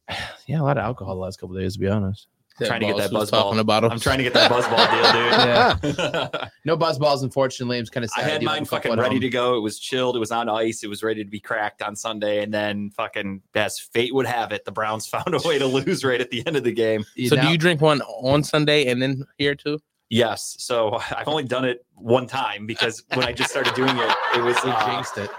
yeah, 0.46 0.62
a 0.62 0.64
lot 0.64 0.78
of 0.78 0.84
alcohol 0.84 1.16
the 1.16 1.22
last 1.22 1.40
couple 1.40 1.56
of 1.56 1.62
days, 1.62 1.74
to 1.74 1.80
be 1.80 1.88
honest. 1.88 2.28
Trying 2.68 2.80
to 2.82 2.86
get 2.88 2.98
that 2.98 3.12
boss 3.12 3.12
buzz 3.12 3.22
was 3.22 3.32
ball. 3.32 3.44
talking 3.44 3.60
about 3.60 3.84
him. 3.84 3.92
I'm 3.92 4.00
trying 4.00 4.18
to 4.18 4.24
get 4.24 4.34
that 4.34 4.52
buzzball 4.52 4.92
deal, 4.92 5.12
dude. 5.14 5.98
Yeah. 6.00 6.50
No 6.66 6.76
buzz 6.78 7.00
balls, 7.00 7.24
unfortunately. 7.24 7.78
I'm 7.80 7.86
kind 7.86 8.04
of 8.04 8.12
I 8.16 8.22
sad. 8.22 8.32
had 8.32 8.44
mine 8.44 8.66
fucking 8.66 8.96
ready 8.98 9.20
to 9.20 9.30
go. 9.30 9.56
It 9.56 9.62
was 9.62 9.80
chilled. 9.80 10.16
It 10.16 10.20
was 10.20 10.32
on 10.32 10.50
ice. 10.50 10.84
It 10.84 10.88
was 10.88 11.02
ready 11.04 11.24
to 11.24 11.30
be 11.30 11.40
cracked 11.40 11.82
on 11.82 11.96
Sunday. 11.96 12.44
And 12.44 12.54
then 12.54 12.92
fucking 12.92 13.42
as 13.56 13.80
fate 13.80 14.14
would 14.14 14.26
have 14.28 14.52
it, 14.52 14.66
the 14.66 14.72
Browns 14.72 15.08
found 15.16 15.34
a 15.34 15.40
way 15.48 15.58
to 15.58 15.66
lose 15.66 16.04
right 16.04 16.20
at 16.22 16.30
the 16.30 16.46
end 16.46 16.56
of 16.58 16.64
the 16.64 16.72
game. 16.72 17.04
So 17.28 17.36
do 17.38 17.48
you 17.48 17.58
drink 17.58 17.82
one 17.82 18.02
on 18.02 18.44
Sunday 18.44 18.88
and 18.88 19.02
then 19.02 19.24
here 19.38 19.56
too? 19.56 19.80
Yes. 20.10 20.56
So 20.60 21.00
I've 21.16 21.28
only 21.28 21.44
done 21.44 21.66
it 21.66 21.86
one 21.96 22.28
time 22.28 22.66
because 22.66 23.04
when 23.14 23.26
I 23.26 23.32
just 23.32 23.52
started 23.52 23.74
doing 23.74 23.96
it, 23.98 24.12
it 24.36 24.42
was 24.42 24.58
We 24.64 24.72
uh, 24.72 24.86
jinxed 24.94 25.18
it. 25.18 25.30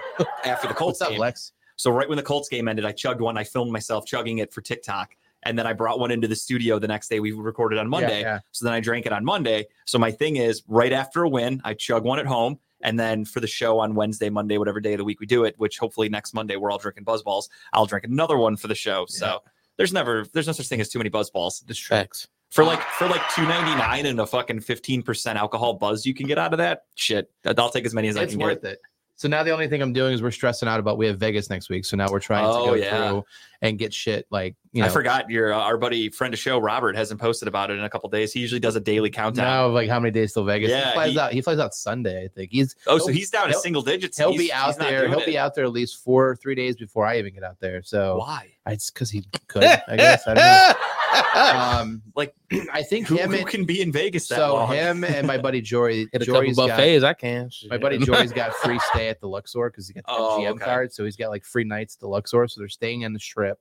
after 0.44 0.68
the 0.68 0.74
Colts 0.74 1.00
What's 1.00 1.02
up, 1.02 1.10
game. 1.10 1.20
Lex? 1.20 1.52
So 1.76 1.90
right 1.90 2.08
when 2.08 2.16
the 2.16 2.22
Colts 2.22 2.48
game 2.48 2.68
ended, 2.68 2.84
I 2.84 2.92
chugged 2.92 3.20
one. 3.20 3.36
I 3.38 3.44
filmed 3.44 3.72
myself 3.72 4.04
chugging 4.06 4.38
it 4.38 4.52
for 4.52 4.60
TikTok. 4.60 5.16
And 5.42 5.58
then 5.58 5.66
I 5.66 5.72
brought 5.72 5.98
one 5.98 6.10
into 6.10 6.28
the 6.28 6.36
studio 6.36 6.78
the 6.78 6.88
next 6.88 7.08
day. 7.08 7.20
We 7.20 7.32
recorded 7.32 7.78
on 7.78 7.88
Monday. 7.88 8.20
Yeah, 8.20 8.40
So 8.52 8.64
then 8.64 8.74
I 8.74 8.80
drank 8.80 9.06
it 9.06 9.12
on 9.12 9.24
Monday. 9.24 9.66
So 9.86 9.98
my 9.98 10.10
thing 10.10 10.36
is 10.36 10.62
right 10.68 10.92
after 10.92 11.22
a 11.22 11.28
win, 11.28 11.60
I 11.64 11.74
chug 11.74 12.04
one 12.04 12.18
at 12.18 12.26
home. 12.26 12.58
And 12.82 12.98
then 12.98 13.24
for 13.24 13.40
the 13.40 13.46
show 13.46 13.78
on 13.78 13.94
Wednesday, 13.94 14.30
Monday, 14.30 14.56
whatever 14.56 14.80
day 14.80 14.94
of 14.94 14.98
the 14.98 15.04
week 15.04 15.20
we 15.20 15.26
do 15.26 15.44
it, 15.44 15.54
which 15.58 15.78
hopefully 15.78 16.08
next 16.08 16.32
Monday 16.32 16.56
we're 16.56 16.70
all 16.70 16.78
drinking 16.78 17.04
buzz 17.04 17.22
balls, 17.22 17.48
I'll 17.72 17.86
drink 17.86 18.04
another 18.06 18.38
one 18.38 18.56
for 18.56 18.68
the 18.68 18.74
show. 18.74 19.04
So 19.08 19.40
there's 19.76 19.92
never 19.92 20.26
there's 20.32 20.46
no 20.46 20.52
such 20.52 20.68
thing 20.68 20.80
as 20.80 20.88
too 20.88 20.98
many 20.98 21.10
buzz 21.10 21.30
balls. 21.30 21.62
Facts. 21.94 22.26
For 22.50 22.64
like 22.64 22.80
for 22.82 23.06
like 23.06 23.22
two 23.34 23.42
ninety 23.46 23.74
nine 23.78 24.06
and 24.06 24.18
a 24.20 24.26
fucking 24.26 24.60
fifteen 24.60 25.02
percent 25.02 25.38
alcohol 25.38 25.74
buzz 25.74 26.04
you 26.04 26.14
can 26.14 26.26
get 26.26 26.38
out 26.38 26.52
of 26.52 26.58
that 26.58 26.84
shit. 26.96 27.30
I'll 27.44 27.70
take 27.70 27.86
as 27.86 27.94
many 27.94 28.08
as 28.08 28.16
I 28.16 28.22
it's 28.22 28.32
can 28.32 28.40
worth 28.40 28.62
get. 28.62 28.72
it. 28.72 28.80
So 29.20 29.28
now 29.28 29.42
the 29.42 29.50
only 29.50 29.68
thing 29.68 29.82
I'm 29.82 29.92
doing 29.92 30.14
is 30.14 30.22
we're 30.22 30.30
stressing 30.30 30.66
out 30.66 30.80
about 30.80 30.96
we 30.96 31.06
have 31.06 31.18
Vegas 31.18 31.50
next 31.50 31.68
week. 31.68 31.84
So 31.84 31.94
now 31.94 32.06
we're 32.10 32.20
trying 32.20 32.46
Oh, 32.46 32.64
to 32.64 32.70
go 32.70 32.74
yeah. 32.74 33.08
through 33.10 33.26
and 33.60 33.78
get 33.78 33.92
shit 33.92 34.26
like 34.30 34.56
you 34.72 34.80
know. 34.80 34.86
I 34.86 34.90
forgot 34.90 35.28
your 35.28 35.52
uh, 35.52 35.58
our 35.58 35.76
buddy 35.76 36.08
friend 36.08 36.32
of 36.32 36.40
show 36.40 36.56
Robert 36.58 36.96
hasn't 36.96 37.20
posted 37.20 37.46
about 37.46 37.70
it 37.70 37.74
in 37.78 37.84
a 37.84 37.90
couple 37.90 38.08
days. 38.08 38.32
He 38.32 38.40
usually 38.40 38.60
does 38.60 38.76
a 38.76 38.80
daily 38.80 39.10
countdown. 39.10 39.44
Now, 39.44 39.68
like 39.68 39.90
how 39.90 40.00
many 40.00 40.10
days 40.10 40.32
till 40.32 40.44
Vegas? 40.44 40.70
Yeah, 40.70 40.86
he 40.86 40.92
flies 40.94 41.12
he- 41.12 41.18
out. 41.20 41.32
He 41.34 41.40
flies 41.42 41.58
out 41.58 41.74
Sunday, 41.74 42.24
I 42.24 42.28
think. 42.28 42.50
He's 42.50 42.74
oh, 42.86 42.96
so 42.96 43.08
he's 43.08 43.28
down 43.28 43.48
to 43.48 43.54
single 43.58 43.82
digits. 43.82 44.16
he'll 44.16 44.30
He's- 44.32 44.44
be 44.44 44.52
out 44.54 44.78
there. 44.78 45.06
He'll 45.06 45.18
it. 45.20 45.26
be 45.26 45.36
out 45.36 45.54
there 45.54 45.64
at 45.66 45.72
least 45.72 46.02
four 46.02 46.30
or 46.30 46.36
three 46.36 46.54
days 46.54 46.76
before 46.76 47.04
I 47.04 47.18
even 47.18 47.34
get 47.34 47.44
out 47.44 47.60
there. 47.60 47.82
So 47.82 48.16
Why? 48.16 48.46
it's 48.68 48.90
because 48.90 49.10
he 49.10 49.22
could. 49.48 49.64
I 49.64 49.96
guess 49.96 50.26
I 50.26 50.32
don't 50.32 50.42
know. 50.42 50.86
Um, 51.34 52.02
Like, 52.14 52.34
I 52.72 52.82
think 52.82 53.06
Who, 53.06 53.16
him 53.16 53.30
who 53.30 53.38
and 53.38 53.46
can 53.46 53.64
be 53.64 53.80
in 53.80 53.92
Vegas 53.92 54.28
that 54.28 54.36
so 54.36 54.54
long? 54.54 54.72
him 54.74 55.04
and 55.04 55.26
my 55.26 55.38
buddy 55.38 55.60
Jory. 55.60 56.08
Hit 56.12 56.22
a 56.22 56.26
couple 56.26 56.34
Jory's 56.42 56.56
got. 56.56 56.70
I 56.80 57.14
can. 57.14 57.50
my 57.68 57.78
buddy 57.78 57.98
Jory's 57.98 58.32
got 58.32 58.54
free 58.62 58.78
stay 58.92 59.08
at 59.08 59.20
the 59.20 59.28
Luxor 59.28 59.70
because 59.70 59.88
he 59.88 59.94
got 59.94 60.04
the 60.06 60.12
Oh, 60.12 60.38
GM 60.40 60.52
okay. 60.52 60.64
card, 60.64 60.92
so 60.92 61.04
he's 61.04 61.16
got 61.16 61.30
like 61.30 61.44
free 61.44 61.64
nights 61.64 61.94
at 61.96 62.00
the 62.00 62.08
Luxor. 62.08 62.46
So 62.48 62.60
they're 62.60 62.68
staying 62.68 63.04
on 63.04 63.12
the 63.12 63.20
Strip 63.20 63.58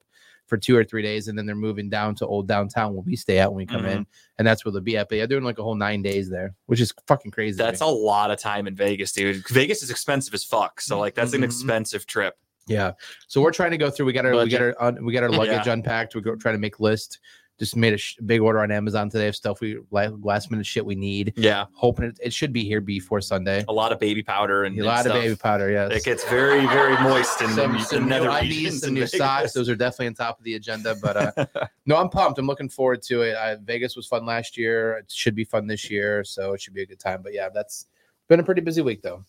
for 0.48 0.58
two 0.58 0.76
or 0.76 0.84
three 0.84 1.04
days, 1.04 1.28
and 1.28 1.38
then 1.38 1.46
they're 1.46 1.56
moving 1.56 1.90
down 1.90 2.16
to 2.16 2.26
old 2.26 2.48
downtown 2.48 2.94
where 2.94 3.04
we 3.04 3.16
stay 3.16 3.38
at 3.38 3.52
when 3.52 3.58
we 3.58 3.66
come 3.68 3.84
Mhm. 3.84 3.92
in, 3.98 4.08
and 4.40 4.48
that's 4.48 4.66
where 4.66 4.72
they'll 4.72 4.82
be 4.82 4.98
at. 4.98 5.08
But 5.08 5.20
yeah, 5.20 5.28
doing 5.28 5.44
like 5.44 5.60
a 5.60 5.64
whole 5.64 5.76
nine 5.76 6.02
days 6.02 6.28
there, 6.30 6.56
which 6.66 6.82
is 6.82 6.92
fucking 7.08 7.32
crazy. 7.32 7.56
That's 7.58 7.82
me. 7.82 7.88
a 7.88 7.90
lot 7.92 8.32
of 8.32 8.40
time 8.40 8.66
in 8.66 8.76
Vegas, 8.76 9.12
dude. 9.12 9.48
Vegas 9.50 9.84
is 9.84 9.92
expensive 9.92 10.34
as 10.34 10.44
fuck. 10.44 10.82
So 10.82 11.00
like 11.00 11.14
that's 11.14 11.34
an 11.34 11.42
Mhm. 11.42 11.46
expensive 11.46 12.08
trip. 12.08 12.36
Yeah. 12.70 12.92
So 13.28 13.42
we're 13.42 13.52
trying 13.52 13.72
to 13.72 13.78
go 13.78 13.90
through. 13.90 14.06
We 14.06 14.14
got 14.14 14.26
our 14.26 14.36
we 14.44 14.50
got 14.50 14.62
our 14.62 14.76
un, 14.80 15.04
we 15.04 15.14
got 15.14 15.24
our 15.24 15.30
luggage 15.40 15.68
unpacked. 15.68 16.16
We're 16.16 16.36
trying 16.36 16.56
to 16.56 16.60
make 16.60 16.80
list. 16.80 17.20
Just 17.58 17.76
made 17.76 17.92
a 17.92 17.98
sh- 17.98 18.16
big 18.26 18.40
order 18.40 18.60
on 18.62 18.72
Amazon 18.72 19.10
today 19.10 19.28
of 19.28 19.36
stuff 19.36 19.60
we 19.60 19.80
la- 19.92 20.12
last 20.22 20.50
minute 20.50 20.66
shit 20.66 20.86
we 20.86 20.96
need. 20.96 21.34
Yeah, 21.36 21.66
Hoping 21.74 22.06
it, 22.06 22.18
it 22.24 22.32
should 22.32 22.54
be 22.54 22.64
here 22.64 22.80
before 22.80 23.20
Sunday. 23.20 23.66
a 23.68 23.74
lot 23.74 23.92
of 23.92 24.00
baby 24.00 24.24
powder 24.24 24.64
and 24.64 24.78
A 24.78 24.80
and 24.80 24.88
lot 24.88 25.06
of 25.06 25.12
baby 25.12 25.36
powder. 25.36 25.70
Yes. 25.70 25.92
It 25.92 26.06
gets 26.06 26.24
very 26.30 26.66
very 26.68 26.94
moist 27.04 27.42
in 27.42 27.50
some, 27.50 27.74
the, 27.74 27.80
some 27.80 28.08
the 28.08 28.20
new 28.22 28.30
undies, 28.30 28.80
some 28.80 28.88
in 28.88 28.94
new 28.94 29.00
Vegas. 29.02 29.18
socks. 29.18 29.52
Those 29.52 29.68
are 29.68 29.76
definitely 29.76 30.08
on 30.08 30.14
top 30.14 30.38
of 30.40 30.46
the 30.46 30.54
agenda. 30.56 30.96
But 31.04 31.38
uh, 31.38 31.46
no, 31.86 31.98
I'm 31.98 32.08
pumped. 32.08 32.40
I'm 32.40 32.48
looking 32.48 32.70
forward 32.70 33.02
to 33.04 33.24
it. 33.24 33.36
Uh, 33.36 33.58
Vegas 33.62 33.98
was 33.98 34.08
fun 34.08 34.26
last 34.26 34.56
year. 34.56 34.94
It 35.00 35.12
should 35.12 35.36
be 35.36 35.44
fun 35.44 35.68
this 35.68 35.92
year, 35.92 36.24
so 36.24 36.54
it 36.54 36.62
should 36.62 36.74
be 36.74 36.84
a 36.84 36.88
good 36.88 37.00
time. 37.00 37.22
But 37.22 37.34
yeah, 37.34 37.50
that's 37.54 37.88
been 38.30 38.40
a 38.40 38.44
pretty 38.44 38.62
busy 38.62 38.82
week 38.82 39.02
though. 39.02 39.26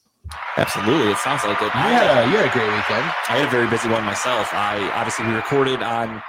Absolutely, 0.56 1.12
it 1.12 1.18
sounds 1.18 1.44
like 1.44 1.60
it. 1.60 1.64
You 1.64 1.70
had 1.70 2.24
a 2.24 2.30
you 2.30 2.36
had 2.36 2.46
a 2.46 2.52
great 2.52 2.66
weekend. 2.66 3.04
I 3.28 3.38
had 3.38 3.48
a 3.48 3.50
very 3.50 3.68
busy 3.68 3.88
one 3.88 4.04
myself. 4.04 4.52
I 4.52 4.90
obviously 4.94 5.26
we 5.26 5.32
recorded 5.32 5.82
on 5.82 6.22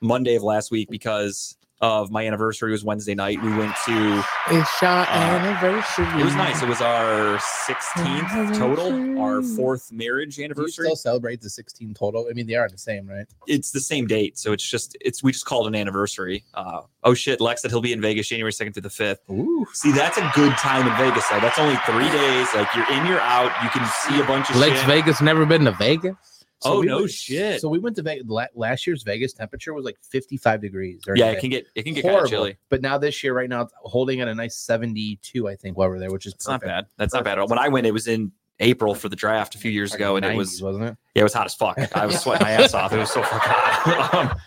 Monday 0.00 0.36
of 0.36 0.42
last 0.42 0.70
week 0.70 0.88
because 0.88 1.56
of 1.80 2.10
my 2.10 2.26
anniversary 2.26 2.72
was 2.72 2.82
Wednesday 2.84 3.14
night. 3.14 3.40
We 3.42 3.50
went 3.54 3.74
to 3.86 4.24
It's 4.50 4.80
your 4.82 4.90
Uh, 4.90 5.06
anniversary. 5.06 6.06
it 6.20 6.24
was 6.24 6.34
nice. 6.34 6.62
It 6.62 6.68
was 6.68 6.80
our 6.80 7.38
16th 7.38 8.56
total, 8.58 9.20
our 9.20 9.42
fourth 9.42 9.92
marriage 9.92 10.36
Do 10.36 10.40
you 10.42 10.44
anniversary. 10.46 10.86
still 10.86 10.96
celebrate 10.96 11.40
the 11.42 11.50
16 11.50 11.92
total? 11.94 12.28
I 12.30 12.32
mean, 12.32 12.46
they 12.46 12.54
are 12.54 12.68
the 12.68 12.78
same, 12.78 13.06
right? 13.06 13.26
It's 13.46 13.72
the 13.72 13.80
same 13.80 14.06
date, 14.06 14.38
so 14.38 14.52
it's 14.52 14.64
just 14.68 14.96
it's 15.00 15.22
we 15.22 15.32
just 15.32 15.44
called 15.44 15.66
an 15.66 15.74
anniversary. 15.74 16.44
Uh, 16.54 16.82
oh 17.04 17.14
shit, 17.14 17.40
Lex 17.40 17.62
said 17.62 17.70
he'll 17.70 17.80
be 17.82 17.92
in 17.92 18.00
Vegas 18.00 18.28
January 18.28 18.52
2nd 18.52 18.72
through 18.72 18.82
the 18.82 18.88
5th. 18.88 19.18
Ooh. 19.30 19.66
See, 19.74 19.92
that's 19.92 20.16
a 20.16 20.30
good 20.34 20.52
time 20.56 20.86
in 20.86 20.96
Vegas. 20.96 21.26
Though. 21.28 21.40
That's 21.40 21.58
only 21.58 21.76
three 21.84 22.08
days. 22.10 22.48
Like 22.54 22.68
you're 22.74 22.90
in, 22.92 23.06
you're 23.06 23.20
out. 23.20 23.52
You 23.62 23.68
can 23.70 23.86
see 24.08 24.20
a 24.20 24.24
bunch 24.24 24.48
of 24.50 24.56
Lex 24.56 24.78
shit. 24.78 24.86
Vegas 24.86 25.20
never 25.20 25.44
been 25.44 25.64
to 25.64 25.72
Vegas. 25.72 26.16
Oh, 26.64 26.80
we 26.80 26.86
no 26.86 27.00
went- 27.00 27.10
shit. 27.10 27.60
So 27.60 27.68
we 27.68 27.78
went 27.78 27.96
to 27.96 28.02
Vegas. 28.02 28.26
Last 28.54 28.86
year's 28.86 29.02
Vegas 29.02 29.32
temperature 29.32 29.74
was 29.74 29.84
like 29.84 29.98
55 30.10 30.60
degrees. 30.60 31.02
yeah, 31.14 31.26
it 31.30 31.40
can 31.40 31.50
get 31.50 31.66
it 31.74 31.82
can 31.82 31.92
get 31.94 32.02
kind 32.04 32.16
of 32.16 32.28
chilly. 32.28 32.56
But 32.70 32.80
now 32.82 32.96
this 32.98 33.22
year, 33.22 33.34
right 33.34 33.48
now, 33.48 33.62
it's 33.62 33.72
holding 33.76 34.20
at 34.20 34.28
a 34.28 34.34
nice 34.34 34.56
72, 34.56 35.48
I 35.48 35.54
think, 35.56 35.76
while 35.76 35.88
we're 35.88 35.98
there, 35.98 36.10
which 36.10 36.26
is 36.26 36.34
not 36.48 36.62
bad. 36.62 36.86
That's 36.96 37.12
not 37.14 37.24
bad. 37.24 37.32
at 37.32 37.38
all. 37.40 37.48
When 37.48 37.58
I 37.58 37.68
went, 37.68 37.86
it 37.86 37.92
was 37.92 38.06
in 38.08 38.32
April 38.60 38.94
for 38.94 39.08
the 39.10 39.16
draft 39.16 39.54
a 39.54 39.58
few 39.58 39.70
years 39.70 39.90
Like 39.90 40.00
ago, 40.00 40.16
and 40.16 40.24
it 40.24 40.34
was 40.34 40.62
wasn't 40.62 40.84
it? 40.84 40.96
yeah, 41.14 41.20
it 41.20 41.24
was 41.24 41.34
hot 41.34 41.44
as 41.46 41.54
fuck. 41.54 41.78
I 41.94 42.06
was 42.06 42.20
sweating 42.20 42.46
my 42.46 42.52
ass 42.52 42.72
off. 42.72 42.92
It 42.92 42.98
was 42.98 43.10
so 43.10 43.22
fucking 43.22 43.38
hot. 43.40 44.30
um, 44.32 44.38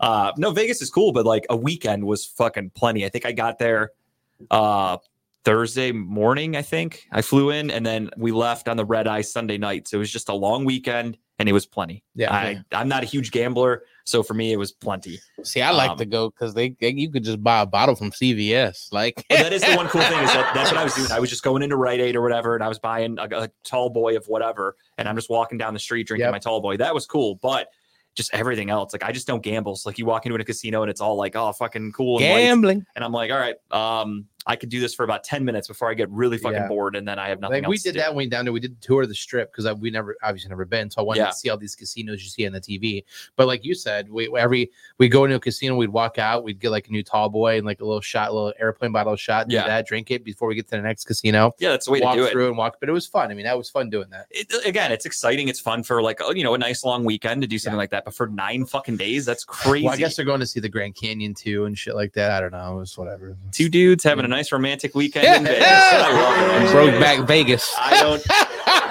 uh, 0.00 0.32
no, 0.38 0.50
Vegas 0.52 0.80
is 0.80 0.88
cool, 0.90 1.12
but 1.12 1.26
like 1.26 1.44
a 1.50 1.56
weekend 1.56 2.04
was 2.04 2.24
fucking 2.24 2.70
plenty. 2.70 3.04
I 3.04 3.08
think 3.10 3.26
I 3.26 3.32
got 3.32 3.58
there 3.58 3.90
uh 4.50 4.96
Thursday 5.44 5.92
morning, 5.92 6.56
I 6.56 6.62
think. 6.62 7.06
I 7.12 7.20
flew 7.20 7.50
in 7.50 7.70
and 7.70 7.84
then 7.84 8.10
we 8.16 8.30
left 8.32 8.68
on 8.68 8.76
the 8.76 8.84
red 8.84 9.06
eye 9.08 9.22
Sunday 9.22 9.58
night. 9.58 9.88
So 9.88 9.96
it 9.96 10.00
was 10.00 10.10
just 10.12 10.28
a 10.28 10.34
long 10.34 10.64
weekend 10.64 11.18
and 11.38 11.48
it 11.48 11.52
was 11.52 11.66
plenty. 11.66 12.04
Yeah. 12.14 12.32
I, 12.32 12.62
I'm 12.72 12.88
not 12.88 13.02
a 13.02 13.06
huge 13.06 13.30
gambler, 13.30 13.82
so 14.04 14.22
for 14.22 14.34
me 14.34 14.52
it 14.52 14.56
was 14.56 14.70
plenty. 14.72 15.18
See, 15.42 15.60
I 15.62 15.70
like 15.70 15.90
Um, 15.92 15.98
to 15.98 16.04
go 16.06 16.30
because 16.30 16.54
they, 16.54 16.70
they 16.80 16.90
you 16.90 17.10
could 17.10 17.24
just 17.24 17.42
buy 17.42 17.60
a 17.62 17.66
bottle 17.66 17.94
from 17.96 18.10
CVS. 18.10 18.92
Like 18.92 19.24
But 19.28 19.38
that 19.38 19.52
is 19.52 19.62
the 19.62 19.74
one 19.74 19.88
cool 19.88 20.02
thing 20.02 20.20
is 20.22 20.32
that 20.32 20.52
that's 20.54 20.70
what 20.70 20.78
I 20.78 20.84
was 20.84 20.94
doing. 20.94 21.10
I 21.12 21.20
was 21.20 21.30
just 21.30 21.42
going 21.42 21.62
into 21.62 21.76
Rite 21.76 22.00
Aid 22.00 22.16
or 22.16 22.22
whatever, 22.22 22.54
and 22.54 22.62
I 22.62 22.68
was 22.68 22.78
buying 22.78 23.18
a, 23.18 23.24
a 23.44 23.48
tall 23.64 23.90
boy 23.90 24.16
of 24.16 24.26
whatever, 24.26 24.76
and 24.98 25.08
I'm 25.08 25.16
just 25.16 25.30
walking 25.30 25.58
down 25.58 25.74
the 25.74 25.80
street 25.80 26.06
drinking 26.06 26.24
Yep. 26.26 26.32
my 26.32 26.38
tall 26.38 26.60
boy. 26.60 26.76
That 26.76 26.94
was 26.94 27.06
cool, 27.06 27.36
but 27.42 27.68
just 28.14 28.32
everything 28.34 28.68
else, 28.68 28.92
like 28.92 29.02
I 29.02 29.10
just 29.10 29.26
don't 29.26 29.42
gamble. 29.42 29.74
So 29.74 29.88
like 29.88 29.98
you 29.98 30.04
walk 30.04 30.26
into 30.26 30.38
a 30.38 30.44
casino 30.44 30.82
and 30.82 30.90
it's 30.90 31.00
all 31.00 31.16
like, 31.16 31.34
oh, 31.34 31.50
fucking 31.52 31.92
cool 31.92 32.18
and 32.18 32.28
lights. 32.28 32.42
gambling. 32.44 32.84
and 32.94 33.02
I'm 33.02 33.10
like, 33.12 33.30
all 33.30 33.38
right, 33.38 33.56
um, 33.70 34.26
I 34.46 34.56
could 34.56 34.68
do 34.70 34.80
this 34.80 34.94
for 34.94 35.04
about 35.04 35.22
ten 35.24 35.44
minutes 35.44 35.68
before 35.68 35.90
I 35.90 35.94
get 35.94 36.10
really 36.10 36.36
fucking 36.38 36.56
Yeah. 36.56 36.68
bored, 36.68 36.96
and 36.96 37.06
then 37.06 37.18
I 37.18 37.28
have 37.28 37.40
nothing 37.40 37.62
Like 37.62 37.68
we 37.70 37.78
did 37.78 37.92
do. 37.92 38.00
that 38.00 38.10
when 38.10 38.24
we 38.24 38.26
down 38.28 38.44
there. 38.44 38.52
We 38.52 38.60
did 38.60 38.76
the 38.80 38.80
tour 38.86 39.02
of 39.02 39.08
the 39.08 39.14
strip 39.14 39.52
because 39.54 39.72
we 39.78 39.90
never 39.90 40.16
obviously 40.22 40.48
never 40.48 40.64
been. 40.64 40.90
So 40.90 41.00
I 41.00 41.04
wanted 41.04 41.20
Yeah. 41.20 41.26
to 41.28 41.34
see 41.34 41.48
all 41.50 41.56
these 41.56 41.74
casinos 41.76 42.22
you 42.22 42.28
see 42.28 42.46
on 42.46 42.52
the 42.52 42.60
TV. 42.60 43.04
But 43.36 43.46
like 43.46 43.64
you 43.64 43.74
said, 43.74 44.08
we 44.10 44.28
every 44.36 44.70
we 44.98 45.08
go 45.08 45.24
into 45.24 45.36
a 45.36 45.40
casino, 45.40 45.76
we'd 45.76 45.90
walk 45.90 46.18
out, 46.18 46.44
we'd 46.44 46.58
get 46.60 46.70
like 46.70 46.88
a 46.88 46.90
new 46.90 47.02
tall 47.02 47.28
boy 47.28 47.56
and 47.56 47.66
like 47.66 47.80
a 47.80 47.84
little 47.84 48.00
shot, 48.00 48.30
a 48.30 48.32
little 48.32 48.52
airplane 48.60 48.92
bottle 48.92 49.14
shot, 49.16 49.48
do 49.48 49.54
Yeah. 49.54 49.66
that, 49.66 49.86
drink 49.86 50.10
it 50.10 50.24
before 50.24 50.48
we 50.48 50.54
get 50.54 50.64
to 50.66 50.76
the 50.76 50.82
next 50.82 51.04
casino. 51.04 51.52
Yeah, 51.58 51.70
that's 51.70 51.86
the 51.86 51.92
way 51.92 52.00
walk 52.00 52.14
to 52.16 52.22
do 52.22 52.26
it. 52.26 52.32
through 52.32 52.48
and 52.48 52.56
walk. 52.56 52.78
But 52.80 52.88
it 52.88 52.92
was 52.92 53.06
fun. 53.06 53.30
I 53.30 53.34
mean, 53.34 53.44
that 53.44 53.56
was 53.56 53.70
fun 53.70 53.90
doing 53.90 54.08
that. 54.10 54.26
it. 54.30 54.52
Uh, 54.52 54.58
again, 54.64 54.90
it's 54.92 55.06
exciting. 55.06 55.48
It's 55.48 55.60
fun 55.60 55.82
for 55.82 56.02
like 56.02 56.20
oh, 56.22 56.32
you 56.32 56.42
know 56.42 56.54
a 56.54 56.58
nice 56.58 56.84
long 56.84 57.04
weekend 57.04 57.42
to 57.42 57.48
do 57.48 57.58
something 57.58 57.76
Yeah. 57.76 57.82
like 57.82 57.90
that. 57.90 58.04
But 58.04 58.14
for 58.14 58.26
nine 58.26 58.64
fucking 58.66 58.96
days, 58.96 59.24
that's 59.24 59.44
crazy. 59.44 59.84
Well, 59.84 59.94
I 59.94 59.96
guess 59.96 60.16
they're 60.16 60.24
going 60.24 60.40
to 60.40 60.46
see 60.46 60.60
the 60.60 60.68
Grand 60.68 60.96
Canyon 60.96 61.34
too 61.34 61.64
and 61.64 61.78
shit 61.78 61.94
like 61.94 62.12
that. 62.14 62.32
I 62.32 62.40
don't 62.40 62.52
know. 62.52 62.76
It 62.76 62.80
was 62.80 62.98
whatever. 62.98 63.36
two 63.52 63.68
dudes 63.68 64.02
having 64.04 64.24
a 64.24 64.28
nice 64.32 64.50
romantic 64.50 64.94
weekend 64.94 65.26
in 65.26 65.44
Vegas. 65.44 65.66
I 65.68 66.62
love. 66.62 66.72
Broke 66.72 67.00
back 67.00 67.26
Vegas. 67.26 67.74
I 67.78 68.00
don't. 68.00 68.22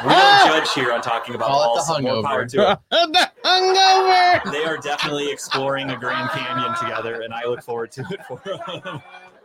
We 0.06 0.10
don't 0.14 0.48
judge 0.66 0.74
here 0.74 0.92
on 0.94 1.02
talking 1.02 1.36
about 1.36 1.48
Call 1.50 1.62
it 1.64 1.68
all 1.68 1.76
the 1.76 1.82
so 1.82 2.00
more 2.02 2.24
power 2.24 2.46
hungover. 2.46 2.50
to 2.52 2.70
'em. 2.70 3.12
the 3.12 3.32
hungover. 3.44 4.52
They 4.52 4.64
are 4.64 4.78
definitely 4.78 5.32
exploring 5.32 5.90
a 5.90 5.98
Grand 5.98 6.30
Canyon 6.30 6.76
together, 6.80 7.22
and 7.22 7.34
I 7.34 7.46
look 7.46 7.62
forward 7.64 7.92
to 7.94 8.06
it 8.12 8.24
for 8.26 8.42
them. 8.46 9.02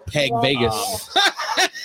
Peg 0.07 0.33
um, 0.33 0.43
Vegas. 0.43 1.11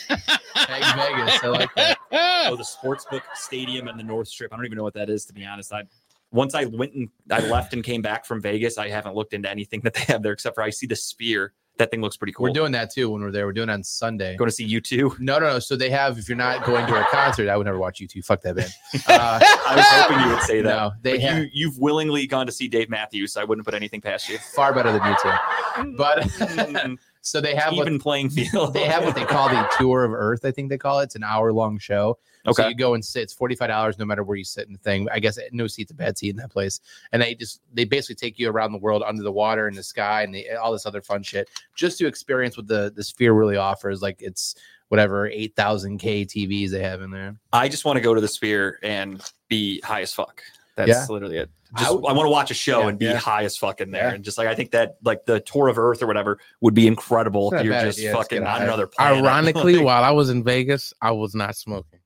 Peg 0.09 0.83
Vegas. 0.95 1.43
I 1.43 1.47
like 1.47 1.73
that. 1.75 1.97
oh, 2.11 2.55
the 2.55 2.63
Sportsbook 2.63 3.21
Stadium 3.33 3.87
and 3.87 3.99
the 3.99 4.03
North 4.03 4.27
Strip. 4.27 4.53
I 4.53 4.57
don't 4.57 4.65
even 4.65 4.77
know 4.77 4.83
what 4.83 4.93
that 4.93 5.09
is, 5.09 5.25
to 5.25 5.33
be 5.33 5.45
honest. 5.45 5.71
I 5.73 5.83
once 6.31 6.55
I 6.55 6.65
went 6.65 6.93
and 6.93 7.09
I 7.29 7.39
left 7.39 7.73
and 7.73 7.83
came 7.83 8.01
back 8.01 8.25
from 8.25 8.41
Vegas, 8.41 8.77
I 8.77 8.89
haven't 8.89 9.15
looked 9.15 9.33
into 9.33 9.49
anything 9.49 9.81
that 9.81 9.93
they 9.93 10.03
have 10.03 10.23
there 10.23 10.33
except 10.33 10.55
for 10.55 10.61
I 10.63 10.69
see 10.69 10.87
the 10.87 10.95
Sphere. 10.95 11.53
That 11.81 11.89
thing 11.89 12.01
looks 12.01 12.15
pretty 12.15 12.31
cool. 12.33 12.43
We're 12.43 12.53
doing 12.53 12.71
that 12.73 12.91
too 12.93 13.09
when 13.09 13.21
we're 13.23 13.31
there. 13.31 13.47
We're 13.47 13.53
doing 13.53 13.69
it 13.69 13.73
on 13.73 13.83
Sunday. 13.83 14.35
going 14.37 14.49
to 14.49 14.55
see 14.55 14.67
U2. 14.79 15.19
No, 15.19 15.39
no, 15.39 15.47
no. 15.53 15.57
So 15.59 15.75
they 15.75 15.89
have. 15.89 16.19
If 16.19 16.29
you're 16.29 16.37
not 16.37 16.63
going 16.63 16.85
to 16.85 16.95
a 17.01 17.03
concert, 17.05 17.49
I 17.49 17.57
would 17.57 17.65
never 17.65 17.79
watch 17.79 17.99
U2. 17.99 18.23
Fuck 18.23 18.41
that 18.43 18.55
band. 18.55 18.71
Uh, 19.07 19.39
I 19.67 19.73
was 19.75 19.85
hoping 19.87 20.19
you 20.23 20.29
would 20.35 20.43
say 20.43 20.61
that. 20.61 20.69
no, 20.69 20.91
they 21.01 21.13
But 21.13 21.21
have 21.21 21.37
you, 21.39 21.49
you've 21.51 21.79
willingly 21.79 22.27
gone 22.27 22.45
to 22.45 22.51
see 22.51 22.67
Dave 22.67 22.87
Matthews, 22.89 23.33
so 23.33 23.41
I 23.41 23.45
wouldn't 23.45 23.65
put 23.65 23.73
anything 23.73 23.99
past 23.99 24.29
you. 24.29 24.37
far 24.37 24.73
better 24.75 24.91
than 24.91 25.01
U2. 25.01 25.97
But 25.97 26.19
Mm, 26.21 26.97
so 27.21 27.41
they 27.41 27.55
have 27.55 27.73
what 27.73 27.87
even 27.87 27.99
playing 27.99 28.29
field. 28.29 28.73
they 28.73 28.85
have 28.85 29.03
what 29.03 29.15
they 29.15 29.25
call 29.25 29.49
the 29.49 29.67
tour 29.77 30.03
of 30.03 30.13
Earth. 30.13 30.45
I 30.45 30.51
think 30.51 30.69
they 30.69 30.77
call 30.77 30.99
it. 30.99 31.05
It's 31.05 31.15
an 31.15 31.23
hour 31.23 31.51
long 31.51 31.79
show. 31.79 32.17
So 32.45 32.51
Okay. 32.51 32.69
you 32.69 32.75
go 32.75 32.93
and 32.93 33.03
sit. 33.05 33.23
It's 33.23 33.33
forty 33.33 33.55
five 33.55 33.69
dollars 33.69 33.97
no 33.99 34.05
matter 34.05 34.23
where 34.23 34.37
you 34.37 34.43
sit 34.43 34.67
in 34.67 34.73
the 34.73 34.79
thing. 34.79 35.07
I 35.11 35.19
guess 35.19 35.37
no 35.51 35.67
seat's 35.67 35.91
a 35.91 35.95
bad 35.95 36.17
seat 36.17 36.29
in 36.31 36.35
that 36.37 36.51
place. 36.51 36.79
And 37.11 37.21
they 37.21 37.35
just 37.35 37.61
they 37.73 37.83
basically 37.85 38.15
take 38.15 38.39
you 38.39 38.49
around 38.49 38.71
the 38.71 38.79
world 38.79 39.03
under 39.05 39.23
the 39.23 39.31
water 39.31 39.67
and 39.67 39.77
the 39.77 39.83
sky 39.83 40.23
and 40.23 40.33
they, 40.33 40.49
all 40.49 40.71
this 40.71 40.85
other 40.85 41.01
fun 41.01 41.23
shit 41.23 41.49
just 41.75 41.97
to 41.99 42.07
experience 42.07 42.57
what 42.57 42.67
the 42.67 42.91
the 42.95 43.03
sphere 43.03 43.33
really 43.33 43.57
offers. 43.57 44.01
Like 44.01 44.21
it's 44.21 44.55
whatever 44.89 45.27
eight 45.27 45.55
thousand 45.55 45.99
k 45.99 46.25
TVs 46.25 46.71
they 46.71 46.81
have 46.83 47.01
in 47.01 47.11
there. 47.11 47.37
I 47.53 47.69
just 47.69 47.85
want 47.85 47.97
to 47.97 48.01
go 48.01 48.13
to 48.13 48.19
the 48.21 48.27
Sphere 48.27 48.77
and 48.83 49.21
be 49.47 49.79
high 49.81 50.01
as 50.01 50.13
fuck. 50.13 50.41
That's 50.75 50.89
Yeah. 50.89 51.05
literally 51.09 51.37
it. 51.37 51.49
I 51.73 51.79
Just, 51.79 51.89
I, 51.89 51.93
would- 51.93 52.03
want 52.03 52.25
to 52.25 52.29
watch 52.29 52.51
a 52.51 52.53
show 52.53 52.81
Yeah, 52.81 52.87
and 52.89 52.99
be 52.99 53.05
yeah. 53.05 53.15
high 53.15 53.43
as 53.45 53.55
fuck 53.55 53.79
in 53.79 53.91
there, 53.91 54.09
Yeah. 54.09 54.15
and 54.15 54.25
just 54.25 54.37
like 54.37 54.47
I 54.49 54.55
think 54.55 54.71
that 54.71 54.97
like 55.05 55.25
the 55.25 55.39
tour 55.39 55.69
of 55.69 55.77
Earth 55.79 56.01
or 56.03 56.07
whatever 56.07 56.37
would 56.59 56.73
be 56.73 56.85
incredible 56.87 57.53
if 57.53 57.63
you're 57.63 57.73
just 57.79 57.99
idea. 57.99 58.11
Fucking 58.13 58.39
on 58.41 58.45
high. 58.45 58.63
another 58.65 58.87
planet. 58.87 59.19
Ironically, 59.23 59.77
while 59.77 60.03
I 60.03 60.11
was 60.11 60.29
in 60.29 60.43
Vegas, 60.43 60.93
I 61.01 61.11
was 61.11 61.33
not 61.33 61.55
smoking. 61.55 61.99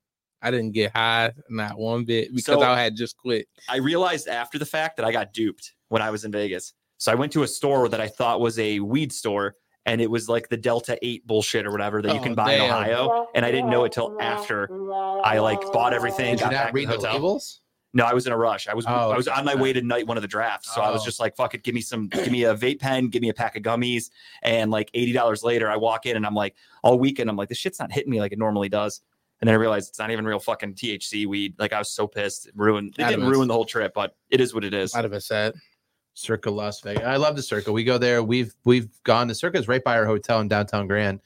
I 0.46 0.52
didn't 0.52 0.72
get 0.74 0.96
high, 0.96 1.32
not 1.50 1.78
one 1.78 2.06
bit, 2.06 2.30
because 2.36 2.46
So- 2.46 2.62
I 2.62 2.80
had 2.80 2.96
just 2.96 3.18
quit. 3.18 3.48
I 3.68 3.78
realized 3.78 4.28
after 4.28 4.60
the 4.60 4.66
fact 4.66 4.96
that 4.98 5.06
I 5.06 5.12
got 5.12 5.34
duped 5.34 5.74
when 5.90 6.02
I 6.02 6.12
was 6.12 6.24
in 6.24 6.32
Vegas. 6.32 6.74
So 6.98 7.12
I 7.12 7.16
went 7.16 7.32
to 7.34 7.44
a 7.44 7.48
store 7.48 7.90
that 7.90 8.00
I 8.00 8.08
thought 8.08 8.40
was 8.40 8.58
a 8.60 8.80
weed 8.80 9.12
store, 9.12 9.56
and 9.88 10.00
it 10.02 10.10
was 10.10 10.30
like 10.30 10.50
the 10.50 10.58
Delta 10.58 10.98
Eight 11.02 11.26
bullshit 11.28 11.66
or 11.66 11.72
whatever 11.72 12.02
that 12.02 12.14
you 12.14 12.20
Oh, 12.20 12.24
can 12.24 12.36
buy 12.36 12.54
in. 12.54 12.62
Ohio. 12.62 13.28
And 13.36 13.44
I 13.46 13.52
didn't 13.52 13.70
know 13.70 13.84
it 13.86 13.92
till 13.92 14.16
after 14.22 14.70
I 15.24 15.40
like 15.40 15.60
bought 15.74 15.94
everything. 15.94 16.36
Did 16.36 16.42
got 16.44 16.52
back 16.52 16.66
not 16.68 16.74
read 16.74 16.88
the 16.90 16.94
hotel. 16.96 17.14
labels? 17.16 17.62
No, 17.94 18.04
I 18.04 18.14
was 18.14 18.28
in 18.28 18.34
a 18.34 18.38
rush. 18.38 18.68
I 18.68 18.74
was 18.74 18.86
Oh, 18.88 19.12
I 19.12 19.16
was 19.16 19.28
on 19.30 19.46
my 19.46 19.56
way 19.56 19.72
to 19.72 19.82
night 19.82 20.06
one 20.06 20.18
of 20.18 20.22
the 20.22 20.28
drafts, 20.28 20.74
so 20.76 20.82
I 20.82 20.92
was 20.92 21.02
Oh. 21.02 21.06
just 21.06 21.20
like, 21.22 21.34
"Fuck 21.38 21.54
it, 21.54 21.64
give 21.64 21.74
me 21.74 21.80
some, 21.82 22.08
give 22.10 22.30
me 22.30 22.44
a 22.44 22.54
vape 22.54 22.80
pen, 22.82 23.08
give 23.08 23.22
me 23.22 23.30
a 23.30 23.34
pack 23.34 23.56
of 23.56 23.64
gummies." 23.64 24.10
And 24.44 24.70
like 24.70 24.90
eighty 24.94 25.14
dollars 25.14 25.44
later, 25.44 25.70
I 25.70 25.78
walk 25.78 26.06
in 26.06 26.18
and 26.18 26.26
I'm 26.26 26.36
like, 26.36 26.56
all 26.84 27.00
weekend, 27.00 27.30
I'm 27.30 27.38
like, 27.38 27.48
this 27.50 27.58
shit's 27.58 27.80
not 27.80 27.92
hitting 27.94 28.12
me 28.12 28.20
like 28.20 28.34
it 28.34 28.40
normally 28.40 28.68
does. 28.70 29.02
And 29.42 29.48
then 29.48 29.54
I 29.54 29.58
realized 29.58 29.90
it's 29.90 30.00
not 30.00 30.12
even 30.12 30.26
real 30.26 30.40
fucking 30.40 30.76
THC 30.76 31.26
weed. 31.26 31.56
Like 31.60 31.74
I 31.74 31.80
was 31.80 31.92
so 31.92 32.08
pissed. 32.08 32.48
It 32.48 32.54
ruined. 32.56 32.96
It 32.98 33.08
didn't 33.08 33.28
ruin 33.28 33.48
the 33.48 33.54
whole 33.54 33.66
trip, 33.66 33.94
but 33.94 34.16
it 34.30 34.40
is 34.40 34.54
what 34.54 34.64
it 34.64 34.74
is. 34.74 34.96
Out 34.96 35.06
of 35.06 35.14
a 35.14 35.22
set. 35.22 35.56
Circa 36.14 36.50
Las 36.50 36.80
Vegas. 36.82 37.04
I 37.04 37.18
love 37.18 37.36
the 37.36 37.44
Circa. 37.44 37.72
We 37.72 37.84
go 37.84 37.98
there. 37.98 38.24
We've 38.24 38.56
we've 38.64 38.90
gone. 39.04 39.28
The 39.28 39.36
Circa 39.36 39.58
is 39.58 39.68
right 39.68 39.84
by 39.84 39.98
our 39.98 40.06
hotel 40.06 40.40
in 40.40 40.48
downtown 40.48 40.88
Grand. 40.88 41.20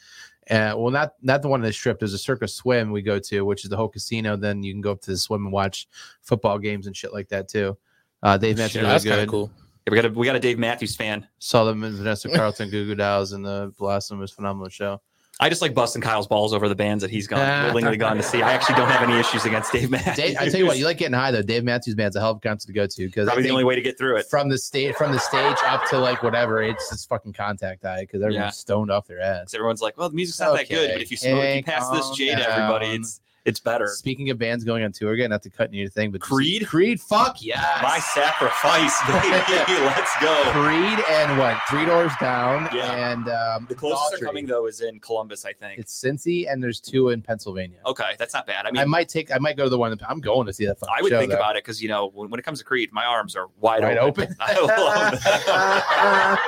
Uh, 0.49 0.73
well, 0.75 0.89
not 0.89 1.13
not 1.21 1.43
the 1.43 1.47
one 1.47 1.61
in 1.61 1.65
the 1.65 1.71
strip. 1.71 1.99
There's 1.99 2.13
a 2.13 2.17
Circa 2.17 2.47
Swim 2.47 2.91
we 2.91 3.03
go 3.03 3.19
to, 3.19 3.45
which 3.45 3.63
is 3.63 3.69
the 3.69 3.77
whole 3.77 3.87
casino. 3.87 4.35
Then 4.35 4.63
you 4.63 4.73
can 4.73 4.81
go 4.81 4.91
up 4.91 5.01
to 5.01 5.11
the 5.11 5.17
swim 5.17 5.45
and 5.45 5.53
watch 5.53 5.87
football 6.21 6.57
games 6.57 6.87
and 6.87 6.97
shit 6.97 7.13
like 7.13 7.29
that 7.29 7.47
too. 7.47 7.77
Uh, 8.23 8.35
Dave 8.37 8.57
Matthews 8.57 8.71
Shit, 8.71 8.81
really 8.81 8.93
That's 8.93 9.05
kind 9.05 9.21
of 9.21 9.27
cool. 9.27 9.51
Yeah, 9.85 9.91
we 9.91 9.95
got 9.95 10.05
a 10.05 10.09
we 10.09 10.25
got 10.25 10.35
a 10.35 10.39
Dave 10.39 10.57
Matthews 10.57 10.95
fan. 10.95 11.27
Saw 11.37 11.65
them 11.65 11.83
in 11.83 11.95
Vanessa 11.95 12.29
Carlton, 12.29 12.71
Goo 12.71 12.87
Goo 12.87 12.95
Dolls, 12.95 13.33
and 13.33 13.45
the 13.45 13.71
Blossom 13.77 14.19
was 14.19 14.31
phenomenal 14.31 14.69
show. 14.69 14.99
I 15.41 15.47
just 15.47 15.61
like 15.61 15.73
busting 15.73 16.01
Kyle's 16.01 16.27
balls 16.27 16.53
over 16.53 16.67
the 16.67 16.75
bands 16.75 17.01
that 17.01 17.09
he's 17.09 17.25
gone 17.25 17.39
ah. 17.39 17.67
willingly 17.67 17.95
gone 17.95 18.17
to 18.17 18.23
see. 18.23 18.41
I 18.41 18.51
actually 18.51 18.75
don't 18.75 18.89
have 18.89 19.07
any 19.07 19.17
issues 19.17 19.45
against 19.45 19.71
Dave 19.71 19.89
Matthews. 19.89 20.15
Dave, 20.17 20.37
I 20.37 20.49
tell 20.49 20.59
you 20.59 20.65
what, 20.65 20.77
you 20.77 20.83
like 20.83 20.97
getting 20.97 21.13
high 21.13 21.31
though. 21.31 21.41
Dave 21.41 21.63
Matthews 21.63 21.95
Band's 21.95 22.17
a 22.17 22.19
hell 22.19 22.31
of 22.31 22.37
a 22.37 22.39
concert 22.41 22.67
to 22.67 22.73
go 22.73 22.85
to 22.85 23.05
because 23.05 23.25
probably 23.25 23.43
the 23.43 23.51
only 23.51 23.63
way 23.63 23.75
to 23.75 23.81
get 23.81 23.97
through 23.97 24.17
it. 24.17 24.25
from 24.29 24.49
the 24.49 24.57
stage 24.57 24.95
from 24.95 25.13
the 25.13 25.19
stage 25.19 25.55
up 25.65 25.87
to 25.89 25.97
like 25.97 26.23
whatever, 26.23 26.61
it's 26.61 26.89
just 26.89 27.07
fucking 27.07 27.31
contact 27.31 27.83
high 27.83 28.01
because 28.01 28.21
everyone's 28.21 28.43
Yeah. 28.43 28.49
stoned 28.49 28.91
off 28.91 29.07
their 29.07 29.21
ass. 29.21 29.53
everyone's 29.53 29.81
like, 29.81 29.97
well, 29.97 30.09
the 30.09 30.15
music's 30.15 30.41
not 30.41 30.57
that 30.57 30.67
good, 30.67 30.91
but 30.91 31.01
if 31.01 31.09
you 31.09 31.15
smoke, 31.15 31.41
Hey, 31.41 31.57
you 31.57 31.63
pass 31.63 31.89
this 31.89 32.01
calm 32.01 32.15
J 32.15 32.35
to 32.35 32.51
everybody, 32.51 32.87
it's 32.87 33.21
it's 33.45 33.59
better. 33.59 33.87
Speaking 33.87 34.29
of 34.29 34.37
bands 34.37 34.63
going 34.63 34.83
on 34.83 34.91
tour 34.91 35.13
again, 35.13 35.29
not 35.29 35.41
to 35.43 35.49
cut 35.49 35.73
your 35.73 35.89
thing, 35.89 36.11
but 36.11 36.21
Creed? 36.21 36.67
Creed, 36.67 36.99
fuck 36.99 37.37
yes, 37.41 37.57
My 37.81 37.99
sacrifice, 37.99 38.99
baby. 39.07 39.79
Let's 39.85 40.11
go. 40.21 40.43
Creed 40.51 40.99
and 41.09 41.37
what? 41.39 41.57
Three 41.69 41.85
Doors 41.85 42.11
Down, 42.19 42.69
Yeah. 42.73 43.11
and 43.13 43.29
um, 43.29 43.65
The 43.69 43.75
closest 43.75 44.01
Daughtry. 44.01 44.19
they're 44.19 44.27
coming 44.27 44.45
though 44.45 44.67
is 44.67 44.81
in 44.81 44.99
Columbus, 44.99 45.45
I 45.45 45.53
think. 45.53 45.79
It's 45.79 45.99
Cincy, 46.03 46.51
and 46.51 46.61
there's 46.61 46.79
two 46.79 47.09
in 47.09 47.21
Pennsylvania. 47.21 47.79
okay, 47.85 48.15
that's 48.19 48.33
not 48.33 48.45
bad. 48.45 48.65
I 48.65 48.71
mean, 48.71 48.81
I, 48.81 48.85
might 48.85 49.09
take, 49.09 49.31
I 49.33 49.37
might 49.37 49.57
go 49.57 49.63
to 49.63 49.69
the 49.69 49.77
one. 49.77 49.91
in- 49.91 49.99
I'm 50.07 50.19
going 50.19 50.45
to 50.47 50.53
see 50.53 50.65
that. 50.65 50.77
I 50.95 51.01
would 51.01 51.11
think 51.11 51.31
though. 51.31 51.37
about 51.37 51.55
it 51.55 51.63
because 51.63 51.81
you 51.81 51.89
know 51.89 52.07
when, 52.13 52.29
when 52.29 52.39
it 52.39 52.43
comes 52.43 52.59
to 52.59 52.65
Creed, 52.65 52.89
my 52.91 53.05
arms 53.05 53.35
are 53.35 53.47
wide, 53.59 53.81
Wide 53.83 53.97
open. 53.97 54.23
open. 54.25 54.35
I 54.39 54.59
love 54.59 55.23
that. 55.23 56.39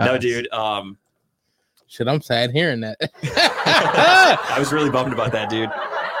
no, 0.00 0.18
dude. 0.18 0.50
Um, 0.52 0.96
Shit, 1.92 2.08
I'm 2.08 2.22
sad 2.22 2.52
hearing 2.52 2.80
that. 2.80 2.96
I 3.22 4.56
was 4.58 4.72
really 4.72 4.88
bummed 4.88 5.12
about 5.12 5.30
that, 5.32 5.50
dude. 5.50 5.68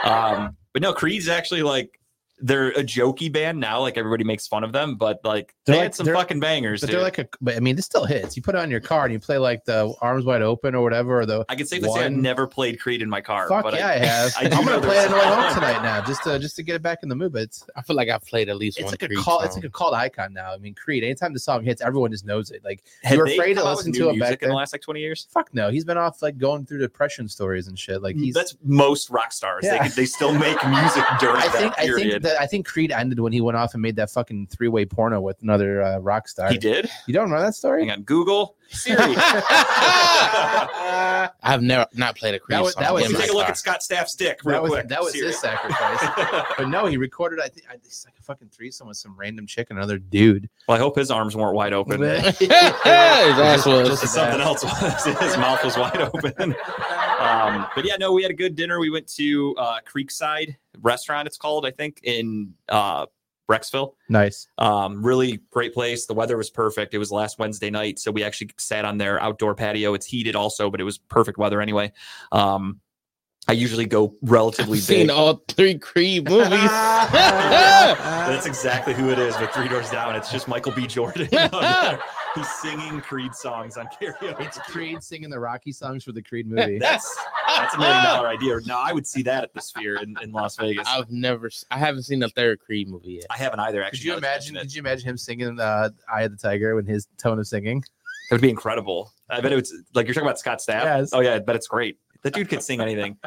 Um, 0.04 0.54
but 0.74 0.82
no, 0.82 0.92
Creed's 0.92 1.28
actually 1.28 1.62
like 1.62 1.98
they're 2.42 2.68
a 2.70 2.82
jokey 2.82 3.32
band 3.32 3.58
now. 3.60 3.80
Like 3.80 3.96
everybody 3.96 4.24
makes 4.24 4.46
fun 4.46 4.64
of 4.64 4.72
them, 4.72 4.96
but 4.96 5.20
like 5.24 5.54
They're 5.64 5.74
they 5.74 5.78
like- 5.78 5.82
had 5.84 5.94
some 5.94 6.06
fucking 6.06 6.40
bangers. 6.40 6.80
But 6.80 6.88
dude. 6.88 6.96
they're 6.96 7.02
like 7.02 7.18
a, 7.18 7.28
but 7.40 7.56
I 7.56 7.60
mean, 7.60 7.76
this 7.76 7.86
still 7.86 8.04
hits. 8.04 8.36
You 8.36 8.42
put 8.42 8.54
it 8.54 8.58
on 8.58 8.70
your 8.70 8.80
car 8.80 9.04
and 9.04 9.12
you 9.12 9.18
play 9.20 9.38
like 9.38 9.64
the 9.64 9.94
arms 10.00 10.24
wide 10.24 10.42
open 10.42 10.74
or 10.74 10.82
whatever, 10.82 11.20
or 11.20 11.26
the 11.26 11.44
I 11.48 11.54
can 11.54 11.66
safely 11.66 11.88
say 11.90 12.04
I've 12.04 12.12
never 12.12 12.46
played 12.46 12.80
Creed 12.80 13.00
in 13.00 13.08
my 13.08 13.20
car. 13.20 13.48
fuck 13.48 13.62
but 13.62 13.74
yeah, 13.74 13.88
I, 13.88 13.92
have. 13.98 14.34
I 14.38 14.48
do 14.48 14.56
I'm 14.56 14.64
gonna 14.64 14.80
play 14.80 14.98
it 14.98 15.06
on 15.06 15.10
the 15.12 15.16
way 15.18 15.24
home 15.24 15.54
tonight 15.54 15.82
now, 15.82 16.04
just 16.04 16.22
to 16.24 16.38
just 16.38 16.56
to 16.56 16.62
get 16.62 16.74
it 16.76 16.82
back 16.82 16.98
in 17.02 17.08
the 17.08 17.14
mood. 17.16 17.32
But 17.32 17.42
it's 17.42 17.64
I 17.76 17.82
feel 17.82 17.96
like 17.96 18.08
I've 18.08 18.22
played 18.24 18.48
at 18.48 18.56
least 18.56 18.78
it's 18.78 18.84
one 18.86 18.92
like 19.00 19.02
a 19.10 19.14
call. 19.14 19.38
song. 19.38 19.46
It's 19.46 19.56
like 19.56 19.64
a 19.64 19.70
called 19.70 19.94
icon 19.94 20.32
now. 20.32 20.52
I 20.52 20.58
mean, 20.58 20.74
Creed. 20.74 21.04
Anytime 21.04 21.32
the 21.32 21.38
song 21.38 21.64
hits, 21.64 21.80
everyone 21.80 22.10
just 22.10 22.26
knows 22.26 22.50
it. 22.50 22.64
Like 22.64 22.82
Have 23.04 23.16
you're 23.16 23.26
afraid 23.26 23.54
to 23.54 23.60
come 23.60 23.66
out 23.68 23.76
with 23.76 23.86
listen 23.86 23.92
to 24.02 24.08
it 24.10 24.12
back 24.18 24.28
music 24.28 24.42
in 24.42 24.48
the 24.48 24.54
last 24.54 24.72
like 24.72 24.82
twenty 24.82 25.00
years. 25.00 25.26
fuck 25.30 25.52
no, 25.54 25.70
he's 25.70 25.84
been 25.84 25.96
off 25.98 26.22
like 26.22 26.38
going 26.38 26.66
through 26.66 26.78
depression 26.78 27.28
stories 27.28 27.68
and 27.68 27.78
shit. 27.78 28.02
Like 28.02 28.16
he's. 28.16 28.34
That's 28.34 28.56
most 28.64 29.10
rock 29.10 29.32
stars. 29.32 29.62
Yeah. 29.64 29.82
They, 29.86 29.88
they 30.02 30.06
still 30.06 30.32
make 30.32 30.56
music 30.66 31.04
during 31.20 31.36
I 31.36 31.46
that 31.48 31.52
think 31.52 31.72
I 31.78 31.84
period. 31.84 32.22
think 32.22 32.22
that 32.32 32.40
I 32.40 32.46
think 32.46 32.66
Creed 32.66 32.90
ended 32.92 33.20
when 33.20 33.32
he 33.32 33.40
went 33.40 33.56
off 33.56 33.74
and 33.74 33.82
made 33.82 33.96
that 33.96 34.10
fucking 34.10 34.48
three 34.48 34.68
way 34.68 34.84
porno 34.84 35.20
with 35.20 35.40
another 35.42 35.82
uh, 35.82 35.98
rock 35.98 36.28
star. 36.28 36.50
he 36.50 36.58
did. 36.58 36.90
You 37.06 37.14
don't 37.14 37.30
know 37.30 37.40
that 37.40 37.54
story? 37.54 37.82
Hang 37.82 37.90
on, 37.98 38.02
Google 38.02 38.56
Siri. 38.70 38.96
I've 41.44 41.62
never 41.62 41.86
not 41.94 42.16
played 42.16 42.34
a 42.34 42.38
Creed 42.38 42.56
That 42.56 42.62
was- 42.62 42.74
song. 42.74 42.82
that 42.82 42.94
was- 42.94 43.04
in 43.04 43.10
Let's 43.12 43.18
my 43.20 43.24
take 43.26 43.32
a 43.32 43.34
look 43.36 43.44
car. 43.44 43.50
at 43.50 43.58
Scott 43.58 43.82
Stapp's 43.82 44.14
dick 44.14 44.40
real 44.44 44.54
That 44.56 44.62
was 44.62 44.72
quick. 44.72 44.88
that 44.88 45.00
was 45.02 45.12
Siri. 45.12 45.26
his 45.28 45.38
sacrifice. 45.40 46.00
but 46.58 46.68
no, 46.68 46.86
he 46.86 46.96
recorded. 46.96 47.40
I 47.40 47.48
think 47.48 47.66
I- 47.70 47.74
it's 47.74 48.04
like 48.04 48.14
a 48.18 48.22
fucking 48.22 48.48
threesome 48.50 48.88
with 48.88 48.96
some 48.96 49.14
random 49.16 49.46
chick 49.46 49.68
and 49.70 49.78
another 49.78 49.98
dude. 49.98 50.48
well, 50.68 50.76
I 50.76 50.80
hope 50.80 50.96
his 50.96 51.10
arms 51.10 51.36
weren't 51.36 51.54
wide 51.54 51.72
open. 51.72 52.00
His 52.02 52.50
ass 52.50 53.66
was. 53.66 53.88
Just- 53.88 54.04
It's 54.04 54.14
something 54.14 54.40
else 54.40 54.62
was. 54.64 55.04
His 55.04 55.36
mouth 55.36 55.62
was 55.64 55.76
wide 55.76 56.00
open. 56.00 56.54
Um, 57.22 57.66
but 57.74 57.84
yeah, 57.84 57.96
no, 57.96 58.12
we 58.12 58.22
had 58.22 58.30
a 58.30 58.34
good 58.34 58.56
dinner. 58.56 58.80
We 58.80 58.90
went 58.90 59.06
to 59.14 59.54
uh, 59.58 59.78
Creekside 59.86 60.56
Restaurant, 60.80 61.26
it's 61.26 61.36
called, 61.36 61.66
I 61.66 61.70
think, 61.70 62.00
in 62.02 62.54
uh, 62.68 63.06
Brecksville. 63.48 63.94
Nice. 64.08 64.48
Um, 64.58 65.04
really 65.04 65.40
great 65.50 65.74
place. 65.74 66.06
The 66.06 66.14
weather 66.14 66.36
was 66.36 66.50
perfect. 66.50 66.94
It 66.94 66.98
was 66.98 67.10
last 67.10 67.38
Wednesday 67.38 67.70
night, 67.70 67.98
so 67.98 68.10
we 68.10 68.22
actually 68.24 68.50
sat 68.58 68.84
on 68.84 68.98
their 68.98 69.22
outdoor 69.22 69.54
patio. 69.54 69.94
It's 69.94 70.06
heated 70.06 70.36
also, 70.36 70.70
but 70.70 70.80
it 70.80 70.84
was 70.84 70.98
perfect 70.98 71.38
weather 71.38 71.60
anyway. 71.60 71.92
Um, 72.32 72.80
I 73.48 73.52
usually 73.52 73.86
go 73.86 74.14
relatively 74.22 74.78
I've 74.78 74.84
seen 74.84 75.10
all 75.10 75.42
three 75.48 75.76
Creed 75.78 76.28
movies. 76.28 76.48
That's 77.12 78.46
exactly 78.46 78.94
who 78.94 79.10
it 79.10 79.18
is 79.18 79.38
with 79.40 79.50
Three 79.50 79.68
Doors 79.68 79.90
Down. 79.90 80.14
It's 80.14 80.30
just 80.30 80.46
Michael 80.48 80.72
B. 80.72 80.86
Jordan. 80.86 81.28
He's 82.34 82.48
singing 82.62 83.00
Creed 83.02 83.34
songs 83.34 83.76
on 83.76 83.88
karaoke. 84.00 84.40
It's 84.40 84.58
Creed 84.58 85.02
singing 85.02 85.28
the 85.28 85.38
Rocky 85.38 85.72
songs 85.72 86.02
for 86.04 86.12
the 86.12 86.22
Creed 86.22 86.46
movie. 86.46 86.78
That's 86.78 87.14
that's 87.46 87.74
a 87.74 87.78
million 87.78 88.04
dollar 88.04 88.28
idea. 88.28 88.58
No, 88.64 88.78
I 88.78 88.92
would 88.92 89.06
see 89.06 89.22
that 89.24 89.44
at 89.44 89.52
the 89.52 89.60
Sphere 89.60 89.96
in, 89.96 90.14
in 90.22 90.32
Las 90.32 90.56
Vegas. 90.56 90.86
I've 90.88 91.10
never, 91.10 91.48
s- 91.48 91.64
I 91.70 91.76
haven't 91.78 92.04
seen 92.04 92.20
the 92.20 92.30
third 92.30 92.60
Creed 92.60 92.88
movie 92.88 93.14
yet. 93.14 93.26
I 93.28 93.36
haven't 93.36 93.60
either. 93.60 93.82
Actually, 93.82 93.98
Could 93.98 94.06
you 94.06 94.16
imagine? 94.16 94.54
Could 94.56 94.74
you 94.74 94.80
imagine 94.80 95.08
him 95.10 95.18
singing 95.18 95.60
uh, 95.60 95.90
"Eye 96.10 96.22
of 96.22 96.30
the 96.30 96.38
Tiger" 96.38 96.74
when 96.76 96.86
his 96.86 97.06
tone 97.20 97.38
of 97.38 97.46
singing? 97.46 97.80
That 98.30 98.36
would 98.36 98.40
be 98.40 98.48
incredible. 98.50 99.12
I 99.28 99.40
bet 99.42 99.52
it's 99.52 99.74
like 99.94 100.06
you're 100.06 100.14
talking 100.14 100.26
about 100.26 100.38
Scott 100.38 100.60
Stapp. 100.60 100.84
Yes. 100.84 101.10
Oh 101.12 101.20
yeah, 101.20 101.34
I 101.34 101.38
bet 101.40 101.56
it's 101.56 101.68
great. 101.68 101.98
That 102.22 102.34
dude 102.34 102.48
could 102.48 102.62
sing 102.62 102.80
anything. 102.80 103.18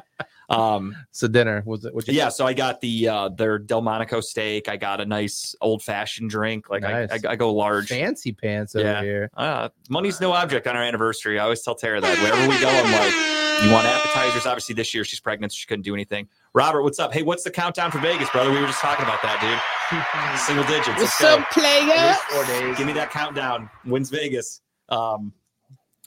Um, 0.49 0.95
So 1.11 1.27
dinner 1.27 1.63
was 1.65 1.85
it? 1.85 1.93
What 1.93 2.07
yeah, 2.07 2.29
so 2.29 2.45
I 2.45 2.53
got 2.53 2.79
the 2.81 3.07
uh 3.09 3.29
their 3.29 3.57
Delmonico 3.59 4.21
steak. 4.21 4.69
I 4.69 4.77
got 4.77 5.01
a 5.01 5.05
nice 5.05 5.55
old 5.61 5.81
fashioned 5.83 6.29
drink. 6.29 6.69
Like 6.69 6.83
I, 6.83 7.05
Nice. 7.05 7.25
I, 7.25 7.31
I 7.31 7.35
go 7.35 7.53
large. 7.53 7.87
fancy 7.89 8.31
pants 8.31 8.75
over 8.75 8.85
Yeah. 8.85 9.01
here. 9.01 9.29
Uh, 9.35 9.69
money's 9.89 10.21
no 10.21 10.31
object 10.33 10.67
on 10.67 10.75
our 10.75 10.83
anniversary. 10.83 11.39
I 11.39 11.43
always 11.43 11.61
tell 11.61 11.75
Tara 11.75 11.99
that 11.99 12.17
wherever 12.19 12.49
we 12.49 12.59
go, 12.59 12.69
I'm 12.69 12.91
like, 12.91 13.63
you 13.65 13.71
want 13.71 13.85
appetizers? 13.87 14.45
Obviously, 14.45 14.75
this 14.75 14.93
year 14.93 15.03
she's 15.03 15.19
pregnant, 15.19 15.51
so 15.53 15.57
she 15.57 15.65
couldn't 15.65 15.83
do 15.83 15.93
anything. 15.93 16.27
Robert, 16.53 16.83
what's 16.83 16.99
up? 16.99 17.13
Hey, 17.13 17.23
what's 17.23 17.43
the 17.43 17.51
countdown 17.51 17.89
for 17.91 17.99
Vegas, 17.99 18.29
brother? 18.29 18.51
We 18.51 18.59
were 18.59 18.67
just 18.67 18.79
talking 18.81 19.03
about 19.05 19.21
that, 19.23 19.39
dude. 19.41 20.39
Single 20.45 20.65
digits. 20.65 20.87
Let's 20.99 21.19
What's 21.19 21.23
up, 21.23 21.49
player? 21.51 22.13
Four 22.29 22.45
days. 22.45 22.77
Give 22.77 22.85
me 22.87 22.93
that 22.93 23.09
countdown. 23.11 23.69
Wins 23.85 24.09
Vegas. 24.09 24.61
Um, 24.89 25.31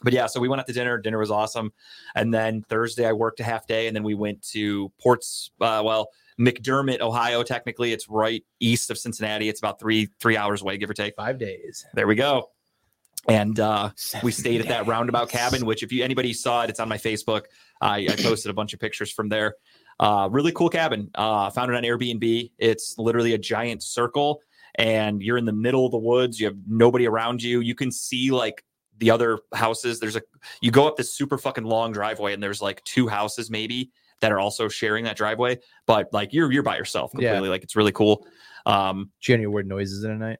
but 0.03 0.13
yeah, 0.13 0.27
so 0.27 0.39
we 0.39 0.47
went 0.47 0.59
out 0.59 0.67
to 0.67 0.73
dinner. 0.73 0.97
Dinner 0.97 1.17
was 1.17 1.31
awesome. 1.31 1.71
And 2.15 2.33
then 2.33 2.61
Thursday, 2.63 3.05
I 3.05 3.13
worked 3.13 3.39
a 3.39 3.43
half 3.43 3.67
day, 3.67 3.87
and 3.87 3.95
then 3.95 4.03
we 4.03 4.15
went 4.15 4.41
to 4.49 4.89
Ports. 5.01 5.51
Uh, 5.59 5.81
well, 5.83 6.09
McDermott, 6.39 7.01
Ohio. 7.01 7.43
Technically, 7.43 7.91
it's 7.91 8.07
right 8.09 8.43
east 8.59 8.89
of 8.89 8.97
Cincinnati. 8.97 9.49
It's 9.49 9.59
about 9.59 9.79
three 9.79 10.09
three 10.19 10.37
hours 10.37 10.61
away, 10.61 10.77
give 10.77 10.89
or 10.89 10.93
take. 10.93 11.15
Five 11.15 11.37
days. 11.37 11.85
There 11.93 12.07
we 12.07 12.15
go. 12.15 12.49
And 13.27 13.59
uh, 13.59 13.91
we 14.23 14.31
stayed 14.31 14.61
at 14.61 14.67
that 14.69 14.87
roundabout 14.87 15.29
cabin, 15.29 15.65
which 15.65 15.83
if 15.83 15.91
you 15.91 16.03
anybody 16.03 16.33
saw 16.33 16.63
it, 16.63 16.69
it's 16.69 16.79
on 16.79 16.87
my 16.87 16.97
Facebook. 16.97 17.43
I, 17.81 18.07
I 18.09 18.15
posted 18.15 18.49
a 18.49 18.53
bunch 18.53 18.73
of 18.73 18.79
pictures 18.79 19.11
from 19.11 19.29
there. 19.29 19.55
Uh, 19.99 20.29
really 20.31 20.53
cool 20.53 20.69
cabin. 20.69 21.11
Uh, 21.13 21.49
found 21.49 21.69
it 21.69 21.75
on 21.75 21.83
Airbnb. 21.83 22.51
It's 22.57 22.97
literally 22.97 23.33
a 23.33 23.37
giant 23.37 23.83
circle, 23.83 24.41
and 24.75 25.21
you're 25.21 25.37
in 25.37 25.45
the 25.45 25.53
middle 25.53 25.85
of 25.85 25.91
the 25.91 25.97
woods. 25.97 26.39
You 26.39 26.47
have 26.47 26.57
nobody 26.67 27.05
around 27.05 27.43
you. 27.43 27.59
You 27.59 27.75
can 27.75 27.91
see 27.91 28.31
like 28.31 28.63
the 28.99 29.11
other 29.11 29.39
houses. 29.53 29.99
There's 29.99 30.15
a 30.15 30.21
you 30.61 30.71
go 30.71 30.87
up 30.87 30.97
this 30.97 31.13
super 31.13 31.37
fucking 31.37 31.63
long 31.63 31.91
driveway, 31.91 32.33
and 32.33 32.41
there's 32.43 32.61
like 32.61 32.83
two 32.83 33.07
houses 33.07 33.49
maybe 33.49 33.91
that 34.21 34.31
are 34.31 34.39
also 34.39 34.67
sharing 34.67 35.05
that 35.05 35.15
driveway. 35.17 35.57
But 35.85 36.09
like 36.13 36.33
you're 36.33 36.51
you're 36.51 36.63
by 36.63 36.77
yourself 36.77 37.11
Yeah. 37.13 37.29
completely. 37.29 37.49
Like 37.49 37.63
it's 37.63 37.75
really 37.75 37.91
cool. 37.93 38.27
Um, 38.65 39.09
Did 39.21 39.27
you 39.29 39.35
any 39.35 39.47
weird 39.47 39.67
noises 39.67 40.03
in 40.03 40.11
the 40.19 40.25
night? 40.25 40.39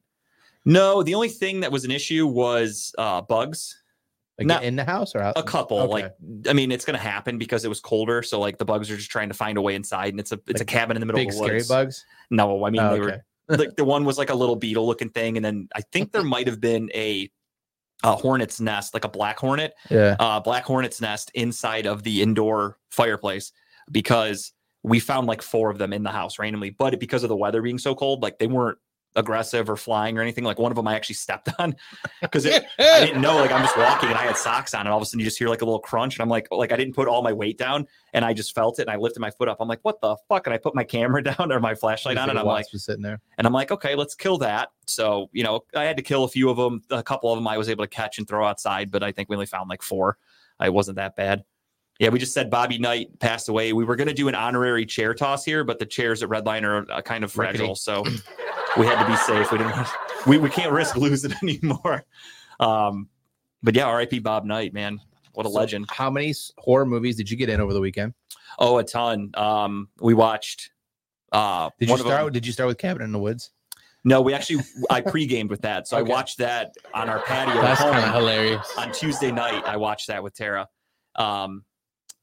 no, 0.66 1.02
the 1.04 1.16
only 1.16 1.30
thing 1.30 1.62
that 1.62 1.72
was 1.72 1.86
an 1.86 1.92
issue 1.92 2.28
was 2.28 2.94
uh, 2.98 3.22
bugs. 3.22 3.82
Like 4.38 4.48
Not- 4.48 4.64
in 4.64 4.76
the 4.78 4.86
house 4.86 5.16
or 5.16 5.20
out? 5.22 5.38
A 5.38 5.44
couple, 5.44 5.80
Okay. 5.82 5.92
like 5.92 6.14
I 6.48 6.54
mean, 6.54 6.72
it's 6.72 6.86
gonna 6.86 6.98
happen 6.98 7.38
because 7.38 7.66
it 7.66 7.68
was 7.68 7.80
colder. 7.82 8.22
So 8.22 8.40
like 8.40 8.58
the 8.58 8.66
bugs 8.66 8.90
are 8.90 8.96
just 8.96 9.10
trying 9.12 9.28
to 9.30 9.34
find 9.34 9.58
a 9.58 9.62
way 9.62 9.76
inside, 9.76 10.14
and 10.14 10.20
it's 10.20 10.32
a 10.32 10.36
it's 10.48 10.60
Like 10.60 10.62
a 10.62 10.66
cabin 10.66 10.96
in 10.96 11.02
the 11.02 11.06
middle 11.06 11.20
big 11.20 11.28
of 11.30 11.34
the 11.36 11.40
scary 11.44 11.58
woods. 11.58 11.68
bugs. 11.68 12.06
No, 12.30 12.64
I 12.64 12.70
mean 12.70 12.82
Oh, 12.82 12.90
they 12.94 13.02
okay. 13.02 13.18
were 13.50 13.58
like 13.58 13.76
the 13.76 13.84
one 13.84 14.06
was 14.06 14.18
like 14.18 14.30
a 14.30 14.36
little 14.36 14.56
beetle 14.56 14.86
looking 14.88 15.10
thing, 15.10 15.36
and 15.38 15.44
then 15.44 15.68
I 15.76 15.82
think 15.82 16.12
there 16.14 16.24
might 16.36 16.48
have 16.48 16.62
been 16.62 16.90
a, 16.94 17.30
a 18.04 18.16
hornet's 18.16 18.62
nest, 18.62 18.94
like 18.94 19.04
a 19.06 19.10
black 19.10 19.38
hornet, 19.40 19.74
Yeah. 19.90 20.16
uh, 20.20 20.40
black 20.40 20.64
hornet's 20.64 21.02
nest 21.02 21.32
inside 21.34 21.86
of 21.86 22.04
the 22.04 22.22
indoor 22.22 22.78
fireplace 22.92 23.52
because 23.92 24.54
we 24.84 25.00
found 25.00 25.28
like 25.28 25.42
four 25.42 25.70
of 25.70 25.78
them 25.78 25.92
in 25.92 26.04
the 26.04 26.10
house 26.12 26.40
randomly. 26.40 26.70
But 26.70 26.98
because 27.00 27.24
of 27.24 27.30
the 27.30 27.36
weather 27.36 27.62
being 27.62 27.78
so 27.78 27.94
cold, 27.96 28.22
like 28.24 28.40
they 28.40 28.48
weren't 28.48 28.78
aggressive 29.16 29.70
or 29.70 29.76
flying 29.76 30.18
or 30.18 30.22
anything. 30.22 30.44
Like 30.44 30.60
one 30.60 30.72
of 30.72 30.76
them 30.76 30.88
I 30.88 30.96
actually 30.96 31.16
stepped 31.16 31.50
on 31.60 31.76
because 32.22 32.46
I 32.80 33.06
didn't 33.06 33.22
know. 33.22 33.36
Like 33.36 33.52
I'm 33.52 33.62
just 33.62 33.78
walking 33.78 34.10
and 34.10 34.18
I 34.18 34.24
had 34.24 34.38
socks 34.38 34.74
on, 34.74 34.82
and 34.82 34.90
all 34.90 34.98
of 34.98 35.04
a 35.04 35.06
sudden 35.06 35.20
you 35.20 35.26
just 35.26 35.38
hear 35.38 35.50
like 35.50 35.62
a 35.62 35.66
little 35.66 35.80
crunch, 35.80 36.16
and 36.16 36.22
I'm 36.22 36.30
like, 36.30 36.48
like 36.52 36.72
I 36.72 36.78
didn't 36.78 36.94
put 36.96 37.08
all 37.08 37.22
my 37.22 37.34
weight 37.34 37.58
down, 37.58 37.88
and 38.14 38.24
I 38.24 38.34
just 38.34 38.54
felt 38.56 38.80
it, 38.80 38.84
and 38.84 38.92
I 38.92 38.96
lifted 38.96 39.20
my 39.20 39.32
foot 39.32 39.50
up. 39.50 39.58
I'm 39.60 39.68
like, 39.68 39.80
what 39.84 40.00
the 40.02 40.16
fuck? 40.28 40.48
And 40.48 40.54
I 40.54 40.58
put 40.58 40.76
my 40.76 40.84
camera 40.84 41.24
down 41.36 41.52
or 41.52 41.60
my 41.60 41.76
flashlight 41.76 42.18
on, 42.18 42.30
and 42.30 42.40
I'm 42.40 42.46
like, 42.46 42.66
sitting 42.72 43.02
there. 43.02 43.20
and 43.38 43.46
I'm 43.48 43.54
like, 43.54 43.72
okay, 43.72 43.96
let's 43.96 44.16
kill 44.16 44.38
that. 44.40 44.70
So, 44.88 45.30
you 45.34 45.44
know, 45.44 45.62
I 45.76 45.84
had 45.84 45.98
to 45.98 46.04
kill 46.04 46.24
a 46.24 46.30
few 46.30 46.50
of 46.50 46.58
them. 46.58 46.82
A 46.90 47.04
couple 47.04 47.32
of 47.32 47.38
them 47.38 47.48
I 47.48 47.58
was 47.58 47.70
able 47.70 47.84
to 47.84 47.90
catch 47.90 48.18
and 48.18 48.28
throw 48.28 48.46
outside, 48.46 48.92
but 48.92 49.04
I 49.04 49.12
think 49.12 49.30
we 49.30 49.36
only 49.36 49.46
found 49.46 49.70
like 49.70 49.82
four. 49.82 50.18
It 50.64 50.74
wasn't 50.74 50.98
that 50.98 51.16
bad. 51.16 51.44
Yeah, 52.00 52.10
we 52.10 52.20
just 52.20 52.34
said 52.34 52.50
Bobby 52.50 52.78
Knight 52.78 53.20
passed 53.20 53.50
away. 53.50 53.74
We 53.74 53.84
were 53.84 53.98
going 53.98 54.08
to 54.08 54.14
do 54.14 54.30
an 54.30 54.36
honorary 54.36 54.86
chair 54.86 55.14
toss 55.14 55.44
here, 55.44 55.66
but 55.66 55.80
the 55.80 55.86
chairs 55.86 56.24
at 56.24 56.30
Redline 56.30 56.64
are 56.64 56.90
uh, 56.90 57.02
kind 57.02 57.26
of 57.26 57.32
fragile, 57.32 57.76
Rickety. 57.76 57.76
so 57.76 58.06
we 58.78 58.86
had 58.86 59.02
to 59.04 59.10
be 59.10 59.16
safe. 59.18 59.52
We 59.52 59.58
didn't. 59.58 59.74
want- 59.76 59.88
We 60.28 60.38
we 60.38 60.50
can't 60.50 60.72
risk 60.72 60.96
losing 60.98 61.34
anymore. 61.44 62.04
Um, 62.60 63.08
but 63.64 63.76
yeah, 63.76 63.86
R.I.P. 63.86 64.20
Bob 64.20 64.46
Knight, 64.46 64.74
man, 64.74 65.00
what 65.34 65.46
a 65.46 65.50
So 65.50 65.56
legend. 65.56 65.86
How 65.90 66.10
many 66.10 66.34
horror 66.58 66.86
movies 66.86 67.16
did 67.16 67.30
you 67.30 67.38
get 67.38 67.50
in 67.50 67.60
over 67.62 67.74
the 67.74 67.80
weekend? 67.82 68.14
Oh, 68.58 68.78
a 68.78 68.84
ton. 68.84 69.32
Um, 69.36 69.90
we 70.02 70.14
watched. 70.14 70.72
Uh, 71.32 71.70
Did 71.80 71.90
you 71.90 71.98
start? 71.98 72.26
them- 72.26 72.34
Did 72.34 72.46
you 72.46 72.52
start 72.52 72.68
with 72.68 72.78
Cabin 72.78 73.02
in 73.04 73.12
the 73.12 73.20
Woods? 73.20 73.52
No, 74.06 74.22
we 74.22 74.34
actually 74.34 74.64
I 74.90 75.02
pre-gamed 75.14 75.50
with 75.50 75.62
that, 75.62 75.88
so 75.88 75.98
Okay. 75.98 76.10
I 76.12 76.16
watched 76.16 76.38
that 76.40 76.74
on 76.94 77.10
our 77.10 77.20
patio 77.22 77.62
That's 77.62 77.82
kind 77.82 77.98
of 77.98 78.14
hilarious. 78.14 78.74
on 78.78 78.92
Tuesday 78.94 79.32
night, 79.32 79.62
I 79.66 79.76
watched 79.78 80.08
that 80.08 80.24
with 80.24 80.34
Tara. 80.34 80.68
Um, 81.16 81.66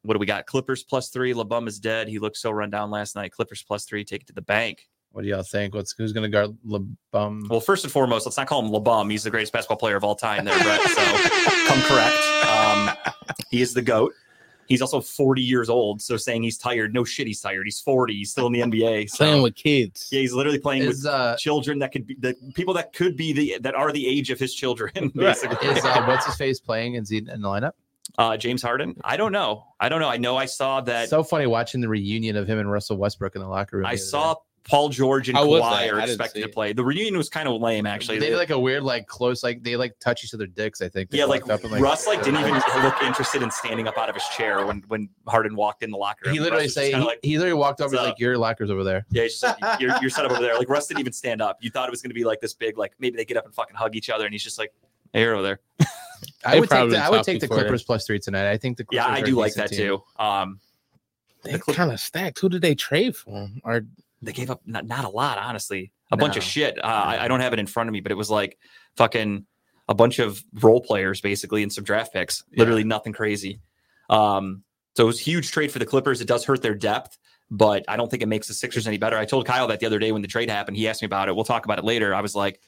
what 0.02 0.14
do 0.14 0.18
we 0.18 0.26
got? 0.26 0.46
Clippers 0.46 0.82
plus 0.84 1.10
three. 1.10 1.34
LeBum 1.34 1.68
is 1.68 1.78
dead. 1.78 2.08
He 2.08 2.18
looked 2.18 2.38
so 2.38 2.50
run 2.50 2.70
down 2.70 2.90
last 2.90 3.14
night. 3.14 3.30
Clippers 3.32 3.62
plus 3.62 3.84
three. 3.84 4.04
Take 4.04 4.22
it 4.22 4.26
to 4.28 4.32
the 4.32 4.42
bank. 4.42 4.88
What 5.16 5.22
do 5.22 5.28
y'all 5.30 5.42
think? 5.42 5.74
What's 5.74 5.94
who's 5.96 6.12
going 6.12 6.24
to 6.24 6.28
guard 6.28 6.54
LeBum? 6.68 7.48
Well, 7.48 7.58
first 7.60 7.84
and 7.84 7.90
foremost, 7.90 8.26
let's 8.26 8.36
not 8.36 8.48
call 8.48 8.62
him 8.62 8.70
LeBum. 8.70 9.10
He's 9.10 9.22
the 9.22 9.30
greatest 9.30 9.50
basketball 9.50 9.78
player 9.78 9.96
of 9.96 10.04
all 10.04 10.14
time. 10.14 10.44
There, 10.44 10.54
Brett. 10.62 10.82
So 10.82 11.02
come 11.68 11.80
correct. 11.84 12.18
Um, 12.46 12.90
he 13.50 13.62
is 13.62 13.72
the 13.72 13.80
goat. 13.80 14.12
He's 14.66 14.82
also 14.82 15.00
40 15.00 15.40
years 15.40 15.70
old. 15.70 16.02
So 16.02 16.18
saying 16.18 16.42
he's 16.42 16.58
tired, 16.58 16.92
no 16.92 17.02
shit, 17.02 17.26
he's 17.26 17.40
tired. 17.40 17.66
He's 17.66 17.80
40. 17.80 18.12
He's 18.12 18.30
still 18.30 18.48
in 18.48 18.52
the 18.52 18.60
NBA. 18.60 19.08
So, 19.08 19.16
Playing 19.24 19.42
with 19.42 19.54
kids. 19.54 20.06
yeah, 20.12 20.20
he's 20.20 20.34
literally 20.34 20.58
playing 20.58 20.82
with 20.86 20.96
Is 20.96 21.06
uh 21.06 21.34
children 21.38 21.78
that 21.78 21.92
could 21.92 22.06
be 22.06 22.16
the 22.16 22.34
people 22.52 22.74
that 22.74 22.92
could 22.92 23.16
be 23.16 23.32
the 23.32 23.56
that 23.62 23.74
are 23.74 23.92
the 23.92 24.06
age 24.06 24.28
of 24.28 24.38
his 24.38 24.52
children. 24.54 24.92
Basically, 25.14 25.66
is 25.66 25.82
uh 25.82 26.04
what's 26.04 26.26
his 26.26 26.36
face 26.36 26.60
playing? 26.60 26.96
Is 26.96 27.08
he 27.08 27.16
in 27.16 27.24
the 27.24 27.48
lineup? 27.48 27.72
uh, 28.18 28.36
James 28.36 28.60
Harden. 28.62 28.96
I 29.02 29.16
don't 29.16 29.32
know. 29.32 29.64
I 29.80 29.88
don't 29.88 30.00
know. 30.00 30.08
I 30.08 30.18
know 30.18 30.36
I 30.36 30.44
saw 30.44 30.82
that. 30.82 31.08
so 31.08 31.24
funny 31.24 31.46
watching 31.46 31.80
the 31.80 31.88
reunion 31.88 32.36
of 32.36 32.46
him 32.46 32.58
and 32.58 32.70
Russell 32.70 32.98
Westbrook 32.98 33.34
in 33.34 33.40
the 33.40 33.48
locker 33.48 33.78
room. 33.78 33.86
I 33.86 33.90
the 33.90 33.94
other 33.94 34.04
saw 34.04 34.34
Paul 34.68 34.88
George 34.88 35.28
and 35.28 35.38
How 35.38 35.46
Kawhi 35.46 35.92
are 35.92 36.00
expected 36.00 36.42
to 36.42 36.48
play. 36.48 36.72
The 36.72 36.84
reunion 36.84 37.16
was 37.16 37.28
kind 37.28 37.48
of 37.48 37.60
lame, 37.60 37.86
actually. 37.86 38.18
They 38.18 38.30
did 38.30 38.36
like 38.36 38.50
a 38.50 38.58
weird, 38.58 38.82
like 38.82 39.06
close, 39.06 39.42
like 39.44 39.62
they 39.62 39.76
like 39.76 39.96
touch 40.00 40.24
each 40.24 40.34
other 40.34 40.46
dicks. 40.46 40.82
I 40.82 40.88
think. 40.88 41.10
They 41.10 41.18
yeah, 41.18 41.24
like, 41.24 41.46
walked 41.46 41.64
up 41.64 41.72
and, 41.72 41.80
Russ 41.80 42.06
like 42.06 42.22
didn't 42.24 42.40
even 42.40 42.54
look 42.82 43.00
interested 43.02 43.42
in 43.42 43.50
standing 43.50 43.86
up 43.86 43.96
out 43.96 44.08
of 44.08 44.14
his 44.14 44.24
chair 44.36 44.66
when 44.66 44.82
when 44.88 45.08
Harden 45.28 45.54
walked 45.54 45.82
in 45.82 45.90
the 45.90 45.96
locker 45.96 46.26
room. 46.26 46.34
He 46.34 46.40
literally 46.40 46.64
Russ 46.64 46.74
say 46.74 46.92
he, 46.92 46.96
like, 46.96 47.20
he 47.22 47.38
literally 47.38 47.58
walked 47.58 47.80
over. 47.80 47.90
"What's 47.90 47.92
He's 47.92 48.00
up?" 48.00 48.06
like, 48.14 48.18
"Your 48.18 48.38
locker's 48.38 48.70
over 48.70 48.82
there." 48.82 49.06
yeah, 49.10 49.22
he's 49.22 49.40
just 49.40 49.60
like, 49.60 49.80
you're, 49.80 49.94
you're 50.00 50.10
set 50.10 50.24
up 50.24 50.32
over 50.32 50.42
there. 50.42 50.58
Like 50.58 50.68
Russ 50.68 50.88
didn't 50.88 51.00
even 51.00 51.12
stand 51.12 51.40
up. 51.40 51.58
You 51.60 51.70
thought 51.70 51.88
it 51.88 51.92
was 51.92 52.02
going 52.02 52.10
to 52.10 52.14
be 52.14 52.24
like 52.24 52.40
this 52.40 52.54
big, 52.54 52.76
like 52.76 52.92
maybe 52.98 53.16
they 53.16 53.24
get 53.24 53.36
up 53.36 53.44
and 53.44 53.54
fucking 53.54 53.76
hug 53.76 53.94
each 53.94 54.10
other, 54.10 54.24
and 54.24 54.34
he's 54.34 54.42
just 54.42 54.58
like, 54.58 54.72
hey, 55.12 55.22
you're 55.22 55.34
over 55.34 55.42
there. 55.42 55.60
I 56.44 56.54
They 56.54 56.60
would 56.60 56.70
take 56.70 56.90
the, 56.90 56.98
I 56.98 57.10
would 57.10 57.22
take 57.22 57.40
the 57.40 57.48
before 57.48 57.62
Clippers 57.62 57.82
plus 57.84 58.06
three 58.06 58.18
tonight. 58.18 58.50
I 58.50 58.56
think 58.56 58.78
the 58.78 58.86
Yeah, 58.90 59.06
I 59.06 59.20
do 59.20 59.36
like 59.36 59.54
that 59.54 59.70
team. 59.70 59.78
too. 59.78 60.02
Um, 60.18 60.60
They 61.42 61.58
kind 61.58 61.92
of 61.92 62.00
stacked. 62.00 62.38
Who 62.40 62.48
did 62.48 62.62
they 62.62 62.74
trade 62.74 63.16
for? 63.16 63.48
Or 63.64 63.82
they 64.26 64.32
gave 64.32 64.50
up 64.50 64.60
not, 64.66 64.86
not 64.86 65.04
a 65.04 65.08
lot, 65.08 65.38
honestly. 65.38 65.92
A 66.12 66.16
bunch 66.16 66.36
of 66.36 66.42
shit. 66.42 66.78
Uh, 66.78 66.86
I, 66.86 67.24
I 67.24 67.28
don't 67.28 67.40
have 67.40 67.52
it 67.52 67.58
in 67.58 67.66
front 67.66 67.88
of 67.88 67.92
me, 67.92 68.00
but 68.00 68.12
it 68.12 68.16
was 68.16 68.30
like 68.30 68.58
fucking 68.96 69.46
a 69.88 69.94
bunch 69.94 70.18
of 70.18 70.42
role 70.60 70.80
players 70.80 71.20
basically 71.20 71.62
and 71.62 71.72
some 71.72 71.84
draft 71.84 72.12
picks. 72.12 72.44
Literally 72.56 72.84
nothing 72.84 73.12
crazy. 73.12 73.60
Um, 74.10 74.62
so 74.94 75.04
it 75.04 75.06
was 75.06 75.20
a 75.20 75.24
huge 75.24 75.50
trade 75.50 75.72
for 75.72 75.78
the 75.78 75.86
Clippers. 75.86 76.20
It 76.20 76.28
does 76.28 76.44
hurt 76.44 76.62
their 76.62 76.74
depth, 76.74 77.18
but 77.50 77.84
I 77.88 77.96
don't 77.96 78.10
think 78.10 78.22
it 78.22 78.28
makes 78.28 78.48
the 78.48 78.54
Sixers 78.54 78.86
any 78.86 78.98
better. 78.98 79.16
I 79.16 79.24
told 79.24 79.46
Kyle 79.46 79.66
that 79.68 79.80
the 79.80 79.86
other 79.86 79.98
day 79.98 80.12
when 80.12 80.22
the 80.22 80.28
trade 80.28 80.48
happened. 80.48 80.76
He 80.76 80.88
asked 80.88 81.02
me 81.02 81.06
about 81.06 81.28
it. 81.28 81.34
We'll 81.34 81.44
talk 81.44 81.64
about 81.64 81.78
it 81.78 81.84
later. 81.84 82.14
I 82.14 82.20
was 82.20 82.34
like, 82.34 82.60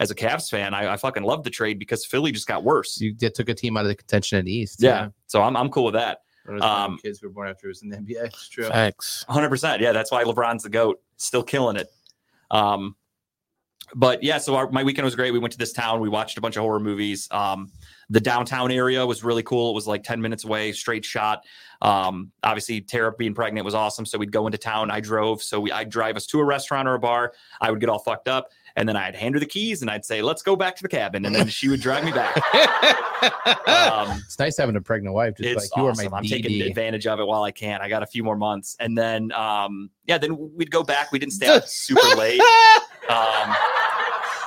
as 0.00 0.10
a 0.10 0.14
Cavs 0.14 0.50
fan, 0.50 0.74
I, 0.74 0.92
I 0.92 0.96
fucking 0.96 1.22
love 1.22 1.42
the 1.44 1.50
trade 1.50 1.78
because 1.78 2.04
Philly 2.04 2.32
just 2.32 2.46
got 2.46 2.64
worse. 2.64 3.00
You 3.00 3.14
took 3.14 3.48
a 3.48 3.54
team 3.54 3.76
out 3.76 3.84
of 3.84 3.88
the 3.88 3.94
contention 3.94 4.38
in 4.38 4.44
the 4.44 4.52
East. 4.52 4.82
yeah. 4.82 5.08
So 5.26 5.42
I'm, 5.42 5.56
I'm 5.56 5.70
cool 5.70 5.84
with 5.84 5.94
that. 5.94 6.18
One 6.46 6.56
of 6.56 6.60
the 6.62 6.68
Um, 6.68 6.98
kids 6.98 7.20
who 7.20 7.28
were 7.28 7.32
born 7.34 7.48
after 7.48 7.66
it 7.66 7.70
was 7.70 7.82
in 7.82 7.88
the 7.88 7.96
NBA. 7.98 8.26
It's 8.26 8.48
true. 8.48 8.68
facts? 8.68 9.24
100%. 9.28 9.80
Yeah, 9.80 9.92
that's 9.92 10.10
why 10.10 10.24
LeBron's 10.24 10.62
the 10.62 10.70
GOAT, 10.70 11.00
still 11.16 11.42
killing 11.42 11.76
it. 11.76 11.88
Um, 12.50 12.96
but 13.94 14.22
yeah, 14.22 14.38
so 14.38 14.56
our, 14.56 14.68
my 14.70 14.82
weekend 14.82 15.04
was 15.04 15.14
great. 15.14 15.30
We 15.32 15.38
went 15.38 15.52
to 15.52 15.58
this 15.58 15.72
town, 15.72 16.00
we 16.00 16.08
watched 16.08 16.36
a 16.38 16.40
bunch 16.40 16.56
of 16.56 16.62
horror 16.62 16.80
movies. 16.80 17.28
Um, 17.30 17.70
the 18.10 18.20
downtown 18.20 18.70
area 18.72 19.04
was 19.06 19.22
really 19.22 19.42
cool. 19.44 19.70
It 19.70 19.74
was 19.74 19.86
like 19.86 20.02
10 20.02 20.20
minutes 20.20 20.44
away, 20.44 20.72
straight 20.72 21.04
shot. 21.04 21.44
Um, 21.82 22.32
obviously, 22.42 22.80
Tara 22.80 23.12
being 23.16 23.34
pregnant 23.34 23.64
was 23.64 23.74
awesome. 23.74 24.04
So 24.04 24.18
we'd 24.18 24.32
go 24.32 24.46
into 24.46 24.58
town. 24.58 24.90
I 24.90 25.00
drove. 25.00 25.42
So 25.42 25.60
we, 25.60 25.72
I'd 25.72 25.88
drive 25.88 26.16
us 26.16 26.26
to 26.26 26.40
a 26.40 26.44
restaurant 26.44 26.88
or 26.88 26.94
a 26.94 26.98
bar. 26.98 27.32
I 27.60 27.70
would 27.70 27.80
get 27.80 27.88
all 27.88 27.98
fucked 28.00 28.28
up. 28.28 28.48
And 28.76 28.88
then 28.88 28.96
I'd 28.96 29.16
hand 29.16 29.34
her 29.34 29.40
the 29.40 29.46
keys 29.46 29.80
and 29.80 29.90
I'd 29.90 30.04
say, 30.04 30.20
let's 30.22 30.42
go 30.42 30.54
back 30.54 30.76
to 30.76 30.82
the 30.82 30.88
cabin. 30.88 31.24
And 31.24 31.34
then 31.34 31.48
she 31.48 31.68
would 31.68 31.80
drive 31.80 32.04
me 32.04 32.12
back. 32.12 32.36
Um, 33.66 34.20
It's 34.26 34.38
nice 34.38 34.58
having 34.58 34.76
a 34.76 34.80
pregnant 34.80 35.14
wife. 35.14 35.36
Just 35.36 35.48
it's 35.48 35.62
like 35.62 35.70
you 35.76 35.88
awesome. 35.88 36.06
are 36.06 36.10
my 36.10 36.18
I'm 36.18 36.24
taking 36.24 36.60
advantage 36.60 37.06
of 37.06 37.18
it 37.18 37.26
while 37.26 37.42
I 37.42 37.50
can. 37.50 37.80
I 37.80 37.88
got 37.88 38.02
a 38.02 38.06
few 38.06 38.22
more 38.22 38.36
months, 38.36 38.76
and 38.78 38.96
then 38.96 39.32
um, 39.32 39.90
yeah, 40.04 40.18
then 40.18 40.36
we'd 40.54 40.70
go 40.70 40.82
back. 40.82 41.12
We 41.12 41.18
didn't 41.18 41.32
stay 41.32 41.46
out 41.54 41.68
super 41.68 42.06
late. 42.16 42.40
Um, 43.08 43.56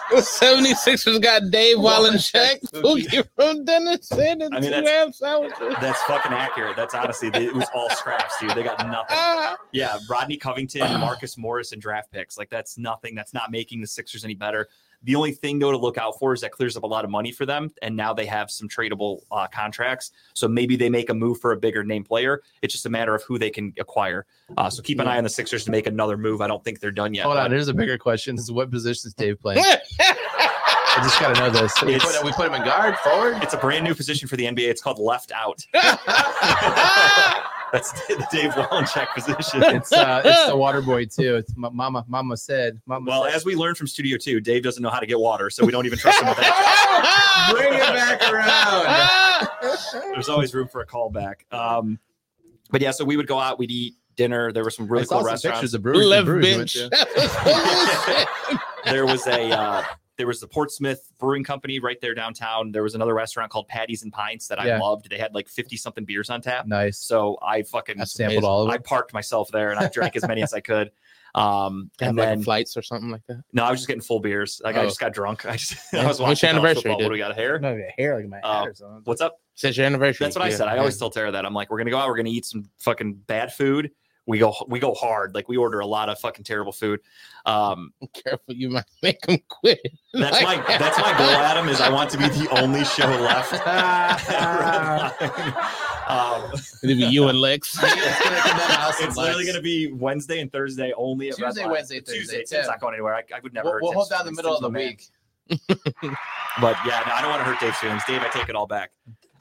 The 0.09 0.17
76ers 0.17 1.21
got 1.21 1.51
Dave 1.51 1.77
Wallencheck, 1.77 2.59
Spooky. 2.65 3.03
Pookie 3.07 3.27
from 3.35 3.63
Dennis, 3.65 4.11
and 4.11 4.43
I 4.43 4.47
mean, 4.59 4.63
two 4.63 4.69
that's- 4.69 4.87
ham 4.89 5.13
sandwiches. 5.13 5.75
that's 5.81 6.01
fucking 6.03 6.31
accurate. 6.33 6.75
That's 6.75 6.93
honestly, 6.95 7.29
they, 7.29 7.45
it 7.45 7.53
was 7.53 7.67
all 7.75 7.89
scraps, 7.91 8.39
dude. 8.39 8.51
They 8.51 8.63
got 8.63 8.79
nothing. 8.87 9.17
Ah. 9.17 9.57
Yeah, 9.71 9.99
Rodney 10.09 10.37
Covington, 10.37 10.99
Marcus 10.99 11.37
Morris, 11.37 11.71
and 11.73 11.81
draft 11.81 12.11
picks. 12.11 12.37
Like 12.37 12.49
that's 12.49 12.77
nothing. 12.77 13.13
That's 13.15 13.33
not 13.33 13.51
making 13.51 13.81
the 13.81 13.87
Sixers 13.87 14.23
any 14.25 14.35
better. 14.35 14.67
The 15.03 15.15
only 15.15 15.31
thing 15.31 15.59
though 15.59 15.71
to 15.71 15.77
look 15.77 15.97
out 15.97 16.19
for 16.19 16.33
is 16.33 16.41
that 16.41 16.51
clears 16.51 16.75
up 16.75 16.83
a 16.83 16.87
lot 16.87 17.05
of 17.05 17.11
money 17.11 17.31
for 17.31 17.45
them, 17.45 17.71
and 17.81 17.95
now 17.95 18.13
they 18.13 18.25
have 18.25 18.51
some 18.51 18.67
tradable 18.67 19.21
uh, 19.31 19.47
contracts. 19.47 20.11
So 20.33 20.47
maybe 20.47 20.75
they 20.75 20.89
make 20.89 21.09
a 21.09 21.13
move 21.13 21.39
for 21.39 21.53
a 21.53 21.57
bigger 21.57 21.83
name 21.83 22.03
player. 22.03 22.41
It's 22.61 22.73
just 22.73 22.85
a 22.85 22.89
matter 22.89 23.15
of 23.15 23.23
who 23.23 23.37
they 23.39 23.49
can 23.49 23.73
acquire. 23.79 24.25
Uh, 24.57 24.69
so 24.69 24.81
keep 24.81 24.99
an 24.99 25.07
eye 25.07 25.17
on 25.17 25.23
the 25.23 25.29
Sixers 25.29 25.63
to 25.65 25.71
make 25.71 25.87
another 25.87 26.17
move. 26.17 26.41
I 26.41 26.47
don't 26.47 26.63
think 26.63 26.79
they're 26.79 26.91
done 26.91 27.13
yet. 27.13 27.23
Hold 27.23 27.35
but- 27.35 27.45
on, 27.45 27.51
here's 27.51 27.67
a 27.69 27.73
bigger 27.73 27.97
question: 27.97 28.35
Is 28.37 28.51
what 28.51 28.69
position 28.71 29.07
is 29.07 29.13
Dave 29.13 29.39
playing? 29.39 29.63
I 30.91 31.01
just 31.03 31.19
gotta 31.19 31.39
know 31.39 31.49
this. 31.49 31.81
We 31.81 31.97
put, 31.99 32.23
we 32.25 32.31
put 32.31 32.47
him 32.47 32.55
in 32.55 32.63
guard, 32.63 32.97
forward. 32.97 33.41
It's 33.43 33.53
a 33.53 33.57
brand 33.57 33.85
new 33.85 33.95
position 33.95 34.27
for 34.27 34.35
the 34.35 34.45
NBA. 34.45 34.69
It's 34.69 34.81
called 34.81 34.99
left 34.99 35.31
out. 35.31 35.63
That's 37.71 37.91
the 38.07 38.25
Dave 38.31 38.51
Wallencheck 38.51 39.13
position. 39.13 39.63
It's 39.63 39.91
uh, 39.91 40.21
it's 40.25 40.47
the 40.49 40.55
water 40.65 40.81
boy 40.81 41.05
too. 41.05 41.35
It's 41.35 41.53
ma- 41.55 41.69
mama. 41.69 42.03
Mama 42.07 42.35
said. 42.37 42.81
Mama 42.85 43.09
Well, 43.09 43.23
said. 43.25 43.33
as 43.35 43.45
we 43.45 43.55
learned 43.55 43.77
from 43.77 43.87
Studio 43.87 44.17
Two, 44.17 44.39
Dave 44.39 44.63
doesn't 44.63 44.81
know 44.81 44.89
how 44.89 44.99
to 44.99 45.05
get 45.05 45.19
water, 45.19 45.49
so 45.49 45.65
we 45.65 45.71
don't 45.71 45.85
even 45.85 45.97
trust 45.99 46.19
him 46.21 46.27
with 46.29 46.37
that. 46.37 47.51
Bring 47.55 47.73
it 47.73 47.79
back 47.79 48.21
around. 48.31 49.47
There's 50.13 50.29
always 50.29 50.53
room 50.53 50.67
for 50.67 50.81
a 50.81 50.85
callback. 50.85 51.51
Um, 51.53 51.99
but 52.71 52.81
yeah, 52.81 52.91
so 52.91 53.05
we 53.05 53.17
would 53.17 53.27
go 53.27 53.39
out, 53.39 53.57
we'd 53.59 53.71
eat 53.71 53.95
dinner. 54.15 54.51
There 54.51 54.63
were 54.63 54.71
some 54.71 54.87
really 54.87 55.03
I 55.03 55.05
saw 55.05 55.15
cool 55.15 55.21
some 55.25 55.31
restaurants. 55.31 55.57
pictures 55.59 55.73
of 55.75 55.81
breweries. 55.83 56.07
Left 56.07 56.25
breweries 56.25 56.75
you 56.75 56.89
bench. 56.89 57.05
there 58.85 59.05
was 59.05 59.25
a 59.27 59.51
uh, 59.51 59.83
there 60.19 60.27
was 60.27 60.41
the 60.41 60.47
Portsmouth 60.47 61.11
Brewing 61.17 61.45
Company 61.45 61.79
right 61.79 61.99
there 62.01 62.13
downtown. 62.13 62.73
There 62.73 62.83
was 62.83 62.93
another 62.93 63.13
restaurant 63.13 63.49
called 63.49 63.69
Patties 63.69 64.03
and 64.03 64.11
Pints 64.11 64.49
that 64.49 64.59
I 64.59 64.67
Yeah. 64.67 64.79
loved. 64.79 65.09
They 65.09 65.17
had 65.17 65.33
like 65.33 65.47
50 65.47 65.77
something 65.77 66.03
beers 66.03 66.29
on 66.29 66.41
tap. 66.41 66.67
Nice. 66.67 66.97
So 66.99 67.39
I 67.41 67.63
fucking 67.63 67.97
That's 67.97 68.11
Sampled 68.11 68.43
all 68.43 68.63
of 68.63 68.69
I 68.69 68.77
parked 68.79 69.13
myself 69.13 69.49
there 69.49 69.71
and 69.71 69.79
I 69.79 69.87
drank 69.87 70.17
as 70.17 70.27
many 70.27 70.43
as 70.43 70.53
I 70.53 70.59
could. 70.59 70.91
Um, 71.35 71.89
and 72.01 72.17
like 72.17 72.27
then 72.27 72.43
flights 72.43 72.75
or 72.75 72.81
something 72.81 73.11
like 73.11 73.21
that. 73.27 73.43
no, 73.53 73.63
I 73.63 73.71
was 73.71 73.79
just 73.79 73.87
getting 73.87 74.01
full 74.01 74.19
beers. 74.19 74.61
Like 74.63 74.75
I 74.75 74.81
Oh. 74.81 74.85
just 74.85 74.99
got 74.99 75.13
drunk. 75.13 75.45
I 75.47 75.55
just 75.55 75.77
Yeah. 75.93 76.01
I 76.01 76.07
was 76.07 76.19
What's 76.19 76.41
watching 76.41 76.47
your 76.49 76.57
anniversary, 76.57 76.81
football. 76.81 76.95
What 76.95 76.99
dude? 76.99 77.07
do 77.07 77.13
we 77.13 77.17
got? 77.19 77.35
Hair? 77.35 77.59
No, 77.59 77.81
hair 77.97 78.15
like 78.19 78.27
my 78.27 78.41
something. 78.73 79.01
What's 79.05 79.21
up? 79.21 79.39
Since 79.55 79.77
your 79.77 79.85
anniversary. 79.85 80.25
That's 80.25 80.35
what 80.35 80.43
I 80.45 80.49
said. 80.49 80.67
I 80.67 80.73
yeah. 80.73 80.79
always 80.79 80.97
tell 80.97 81.09
Tara 81.09 81.31
that. 81.31 81.45
I'm 81.45 81.53
like, 81.53 81.69
we're 81.69 81.77
gonna 81.77 81.91
go 81.91 81.97
out. 81.97 82.07
We're 82.09 82.17
gonna 82.17 82.29
eat 82.29 82.45
some 82.45 82.69
fucking 82.79 83.13
bad 83.27 83.53
food. 83.53 83.91
We 84.29 84.37
go 84.37 84.53
we 84.67 84.79
go 84.79 84.93
hard. 84.93 85.33
Like 85.33 85.49
we 85.49 85.57
order 85.57 85.79
a 85.79 85.87
lot 85.87 86.07
of 86.07 86.19
fucking 86.19 86.45
terrible 86.45 86.71
food. 86.71 86.99
Um, 87.47 87.93
careful. 88.13 88.53
You 88.53 88.69
might 88.69 88.85
make 89.01 89.19
them 89.21 89.39
quit. 89.47 89.79
that's 90.13 90.43
my 90.43 90.55
that's 90.67 90.99
my 90.99 91.17
goal, 91.17 91.27
Adam. 91.29 91.67
Is 91.67 91.81
I 91.81 91.89
want 91.89 92.11
to 92.11 92.19
be 92.19 92.29
the 92.29 92.47
only 92.61 92.85
show 92.85 93.07
left. 93.07 93.53
um, 96.07 96.51
It'll 96.83 96.95
be 96.95 97.05
you 97.11 97.27
and 97.27 97.41
Lex. 97.41 97.75
It's 97.81 98.23
gonna 98.23 98.35
come 98.37 98.57
down 98.57 98.67
to 98.69 98.79
us 98.81 98.99
and 98.99 99.07
it's 99.09 99.17
literally 99.17 99.45
going 99.45 99.55
to 99.55 99.63
be 99.63 99.91
Wednesday 99.93 100.41
and 100.41 100.51
Thursday 100.51 100.93
only. 100.95 101.29
At 101.29 101.37
Tuesday, 101.37 101.63
Line. 101.63 101.71
Wednesday, 101.71 101.99
Tuesday. 101.99 102.41
Thursday, 102.41 102.55
Tim's 102.57 102.67
not 102.67 102.79
going 102.79 102.93
anywhere. 102.93 103.15
I, 103.15 103.23
I 103.35 103.39
would 103.39 103.53
never. 103.55 103.65
We'll, 103.65 103.73
hurt 103.73 103.81
we'll 103.81 103.93
hold 103.93 104.09
down 104.11 104.25
the 104.27 104.31
middle 104.31 104.55
of 104.55 104.61
the 104.61 104.69
man. 104.69 104.83
week. 104.83 105.07
But 106.61 106.77
yeah, 106.85 107.01
no, 107.07 107.13
I 107.13 107.21
don't 107.21 107.31
want 107.31 107.39
to 107.41 107.45
hurt 107.45 107.59
Dave's 107.59 107.77
feelings. 107.79 108.03
Dave, 108.05 108.21
I 108.21 108.29
take 108.29 108.47
it 108.47 108.55
all 108.55 108.67
back. 108.67 108.91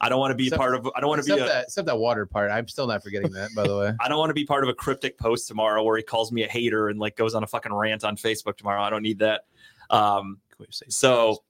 I 0.01 0.09
don't 0.09 0.19
want 0.19 0.31
to 0.31 0.35
be 0.35 0.45
Except- 0.45 0.59
part 0.59 0.75
of. 0.75 0.89
I 0.95 0.99
don't 0.99 1.09
want 1.09 1.21
to 1.23 1.25
be. 1.27 1.33
Except 1.33 1.49
A, 1.49 1.53
that, 1.53 1.63
except 1.65 1.85
that 1.87 1.97
water 1.97 2.25
part. 2.25 2.51
I'm 2.51 2.67
still 2.67 2.87
not 2.87 3.03
forgetting 3.03 3.31
that, 3.31 3.49
by 3.55 3.67
the 3.67 3.77
way. 3.77 3.93
I 3.99 4.07
don't 4.07 4.19
want 4.19 4.29
to 4.29 4.33
be 4.35 4.45
part 4.45 4.63
of 4.63 4.69
a 4.69 4.73
cryptic 4.73 5.17
post 5.17 5.47
tomorrow 5.47 5.83
where 5.83 5.97
he 5.97 6.03
calls 6.03 6.31
me 6.31 6.43
a 6.43 6.47
hater 6.47 6.89
and 6.89 6.99
like 6.99 7.15
goes 7.15 7.35
on 7.35 7.43
a 7.43 7.47
fucking 7.47 7.73
rant 7.73 8.03
on 8.03 8.15
Facebook 8.15 8.57
tomorrow. 8.57 8.81
I 8.81 8.89
don't 8.89 9.03
need 9.03 9.19
that. 9.19 9.45
Um, 9.89 10.39
Can 10.51 10.59
we 10.59 10.65
say 10.71 10.85
so 10.89 11.43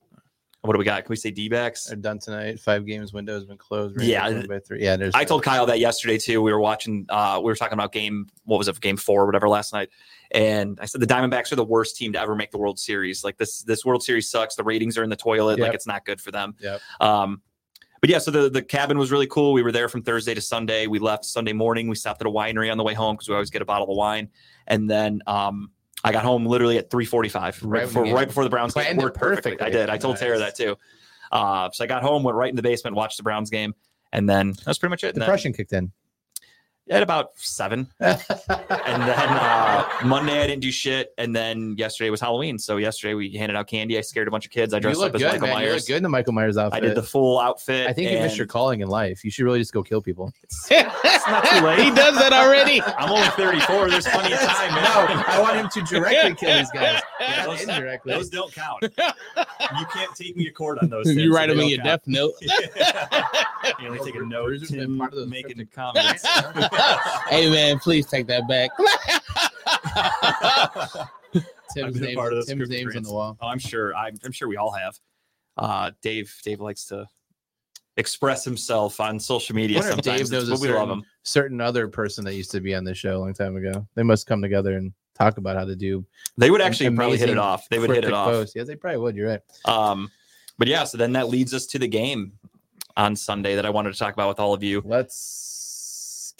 what 0.62 0.74
do 0.74 0.78
we 0.78 0.84
got? 0.84 1.04
Can 1.04 1.10
we 1.10 1.16
say 1.16 1.30
D 1.30 1.48
backs? 1.48 1.86
They're 1.86 1.96
done 1.96 2.18
tonight. 2.18 2.60
Five 2.60 2.84
games 2.84 3.14
window 3.14 3.32
has 3.32 3.46
been 3.46 3.56
closed. 3.56 3.96
Rangers 3.96 4.10
Yeah, 4.10 4.46
by 4.46 4.58
three. 4.58 4.82
Yeah, 4.82 4.96
there's. 4.96 5.14
I 5.14 5.24
told 5.24 5.42
Kyle 5.42 5.64
that 5.66 5.78
yesterday 5.78 6.18
too. 6.18 6.42
We 6.42 6.52
were 6.52 6.60
watching. 6.60 7.06
Uh, 7.08 7.38
we 7.38 7.44
were 7.44 7.56
talking 7.56 7.72
about 7.74 7.92
game. 7.92 8.26
What 8.44 8.58
was 8.58 8.68
it? 8.68 8.78
Game 8.80 8.98
four, 8.98 9.22
or 9.22 9.26
whatever, 9.26 9.48
last 9.48 9.72
night. 9.72 9.88
And 10.32 10.78
I 10.82 10.84
said 10.84 11.00
the 11.00 11.06
Diamondbacks 11.06 11.50
are 11.50 11.56
the 11.56 11.64
worst 11.64 11.96
team 11.96 12.12
to 12.12 12.20
ever 12.20 12.34
make 12.36 12.50
the 12.50 12.58
World 12.58 12.78
Series. 12.78 13.24
Like 13.24 13.38
this, 13.38 13.62
this 13.62 13.86
World 13.86 14.02
Series 14.02 14.28
sucks. 14.28 14.54
The 14.54 14.62
ratings 14.62 14.98
are 14.98 15.02
in 15.02 15.08
the 15.08 15.16
toilet. 15.16 15.58
Like 15.58 15.72
it's 15.72 15.86
not 15.86 16.04
good 16.04 16.20
for 16.20 16.30
them. 16.30 16.54
Yep. 16.60 16.80
Um, 17.00 17.40
but 18.00 18.10
yeah, 18.10 18.18
so 18.18 18.30
the, 18.30 18.48
the 18.48 18.62
cabin 18.62 18.98
was 18.98 19.12
really 19.12 19.26
cool. 19.26 19.52
We 19.52 19.62
were 19.62 19.72
there 19.72 19.88
from 19.88 20.02
Thursday 20.02 20.34
to 20.34 20.40
Sunday. 20.40 20.86
We 20.86 20.98
left 20.98 21.24
Sunday 21.24 21.52
morning. 21.52 21.88
We 21.88 21.96
stopped 21.96 22.20
at 22.20 22.26
a 22.26 22.30
winery 22.30 22.70
on 22.70 22.78
the 22.78 22.84
way 22.84 22.94
home 22.94 23.16
because 23.16 23.28
we 23.28 23.34
always 23.34 23.50
get 23.50 23.62
a 23.62 23.66
bottle 23.66 23.90
of 23.90 23.96
wine. 23.96 24.28
And 24.66 24.88
then 24.88 25.20
um, 25.26 25.70
I 26.02 26.12
got 26.12 26.24
home 26.24 26.46
literally 26.46 26.78
at 26.78 26.90
3:45, 26.90 27.34
right, 27.34 27.62
Right 27.62 27.82
before 27.82 28.04
right 28.04 28.28
before 28.28 28.44
the 28.44 28.50
Browns 28.50 28.74
game. 28.74 28.84
planned 28.84 29.02
Worked 29.02 29.18
perfectly. 29.18 29.60
I 29.60 29.70
did. 29.70 29.90
I 29.90 29.98
told 29.98 30.16
Tara 30.16 30.38
that 30.38 30.56
too. 30.56 30.76
Uh, 31.30 31.70
so 31.72 31.84
I 31.84 31.86
got 31.86 32.02
home, 32.02 32.22
went 32.22 32.36
right 32.36 32.50
in 32.50 32.56
the 32.56 32.62
basement, 32.62 32.96
watched 32.96 33.16
the 33.16 33.22
Browns 33.22 33.50
game, 33.50 33.74
and 34.12 34.28
then 34.28 34.54
that's 34.64 34.78
pretty 34.78 34.90
much 34.90 35.04
it. 35.04 35.08
And 35.14 35.22
then 35.22 35.26
Depression 35.26 35.52
kicked 35.52 35.72
in. 35.72 35.92
At 36.90 37.02
about 37.02 37.30
seven, 37.36 37.86
and 38.00 38.18
then 38.28 39.10
uh, 39.18 39.88
Monday 40.04 40.42
I 40.42 40.46
didn't 40.46 40.60
do 40.62 40.70
shit, 40.72 41.14
and 41.18 41.34
then 41.34 41.76
yesterday 41.78 42.10
was 42.10 42.20
Halloween. 42.20 42.58
So 42.58 42.76
yesterday 42.78 43.14
we 43.14 43.30
handed 43.36 43.56
out 43.56 43.68
candy. 43.68 43.96
I 43.96 44.00
scared 44.00 44.28
a 44.28 44.30
bunch 44.30 44.44
of 44.44 44.50
kids. 44.50 44.74
I 44.74 44.78
dressed 44.80 45.00
up 45.00 45.14
as 45.14 45.20
good, 45.22 45.32
Michael 45.40 45.46
man. 45.48 45.62
You 45.64 45.72
look 45.74 45.86
good 45.86 45.96
in 45.98 46.02
the 46.02 46.08
Michael 46.08 46.32
Myers 46.32 46.56
outfit. 46.58 46.82
I 46.82 46.86
did 46.86 46.96
the 46.96 47.02
full 47.02 47.38
outfit. 47.38 47.86
I 47.88 47.92
think 47.92 48.10
you 48.10 48.18
missed 48.18 48.36
your 48.36 48.46
calling 48.46 48.80
in 48.80 48.88
life. 48.88 49.24
You 49.24 49.30
should 49.30 49.44
really 49.44 49.60
just 49.60 49.72
go 49.72 49.82
kill 49.82 50.02
people. 50.02 50.32
It's 51.22 51.28
not 51.28 51.44
too 51.44 51.66
late. 51.66 51.78
he 51.84 51.90
does 51.90 52.14
that 52.16 52.32
already. 52.32 52.80
I'm 52.82 53.10
only 53.10 53.28
34. 53.30 53.90
There's 53.90 54.06
plenty 54.06 54.32
of 54.32 54.38
time, 54.40 54.74
man. 54.74 54.84
no, 54.84 55.22
I 55.26 55.38
want 55.38 55.54
him 55.56 55.68
to 55.68 55.82
directly 55.82 56.34
kill 56.34 56.56
these 56.56 56.70
guys. 56.70 57.00
Yeah, 57.20 57.44
those- 57.44 57.60
indirectly. 57.60 58.14
Those 58.14 58.30
don't 58.30 58.50
count. 58.54 58.82
You 58.82 59.86
can't 59.92 60.16
take 60.16 60.34
me 60.38 60.44
to 60.46 60.50
court 60.50 60.78
on 60.80 60.88
those. 60.88 61.14
you 61.14 61.34
write 61.34 61.50
so 61.50 61.54
them 61.54 61.58
they 61.66 61.74
in 61.74 61.80
don't 61.80 61.84
your 61.84 61.98
count. 61.98 62.02
death 62.02 62.08
note. 62.08 63.78
you 63.78 63.88
only 63.88 63.98
take 64.02 64.14
a 64.14 64.24
note. 64.24 64.46
Bruiser's 64.46 64.70
been 64.70 64.80
Tim 64.80 64.98
part 64.98 65.12
of 65.12 65.18
those 65.18 65.28
making 65.28 65.56
cryptic- 65.56 65.72
comments. 65.74 66.24
hey 67.28 67.50
man, 67.50 67.78
please 67.78 68.06
take 68.06 68.26
that 68.26 68.48
back. 68.48 68.70
Tim's, 71.74 72.00
name, 72.00 72.16
part 72.16 72.32
of 72.32 72.46
Tim's 72.46 72.68
name's 72.68 72.96
on 72.96 73.02
the 73.02 73.12
wall. 73.12 73.36
Oh, 73.40 73.46
I'm 73.46 73.58
sure. 73.58 73.94
I'm, 73.94 74.18
I'm 74.24 74.32
sure 74.32 74.48
we 74.48 74.56
all 74.56 74.72
have. 74.72 74.98
Uh, 75.56 75.92
Dave. 76.02 76.34
Dave 76.44 76.60
likes 76.60 76.86
to 76.86 77.06
express 77.96 78.44
himself 78.44 78.98
on 78.98 79.20
social 79.20 79.54
media. 79.54 79.78
I 79.78 79.82
Sometimes 79.82 80.04
Dave 80.04 80.30
knows 80.30 80.48
It's 80.48 80.50
a 80.50 80.52
what 80.52 80.60
we 80.60 80.68
love 80.68 80.88
certain, 80.88 80.98
him. 80.98 81.04
certain 81.22 81.60
other 81.60 81.86
person 81.88 82.24
that 82.24 82.34
used 82.34 82.50
to 82.52 82.60
be 82.60 82.74
on 82.74 82.82
this 82.84 82.98
show 82.98 83.16
a 83.16 83.18
long 83.18 83.34
time 83.34 83.56
ago. 83.56 83.86
They 83.94 84.02
must 84.02 84.26
come 84.26 84.42
together 84.42 84.76
and 84.76 84.92
talk 85.14 85.38
about 85.38 85.56
how 85.56 85.64
to 85.64 85.76
do. 85.76 86.04
They 86.36 86.50
would 86.50 86.60
actually 86.60 86.94
probably 86.96 87.18
hit 87.18 87.30
it 87.30 87.38
off. 87.38 87.68
They 87.68 87.78
would 87.78 87.90
hit 87.90 88.04
it 88.04 88.12
off. 88.12 88.32
posts. 88.32 88.56
Yes, 88.56 88.66
they 88.66 88.74
probably 88.74 88.98
would. 88.98 89.14
You're 89.16 89.28
right. 89.28 89.40
Um, 89.66 90.10
but 90.58 90.66
yeah, 90.66 90.84
so 90.84 90.98
then 90.98 91.12
that 91.12 91.28
leads 91.28 91.54
us 91.54 91.66
to 91.66 91.78
the 91.78 91.88
game 91.88 92.32
on 92.96 93.14
Sunday 93.14 93.54
that 93.54 93.64
I 93.66 93.70
wanted 93.70 93.92
to 93.92 93.98
talk 93.98 94.14
about 94.14 94.28
with 94.28 94.40
all 94.40 94.54
of 94.54 94.62
you. 94.62 94.82
Let's 94.84 95.59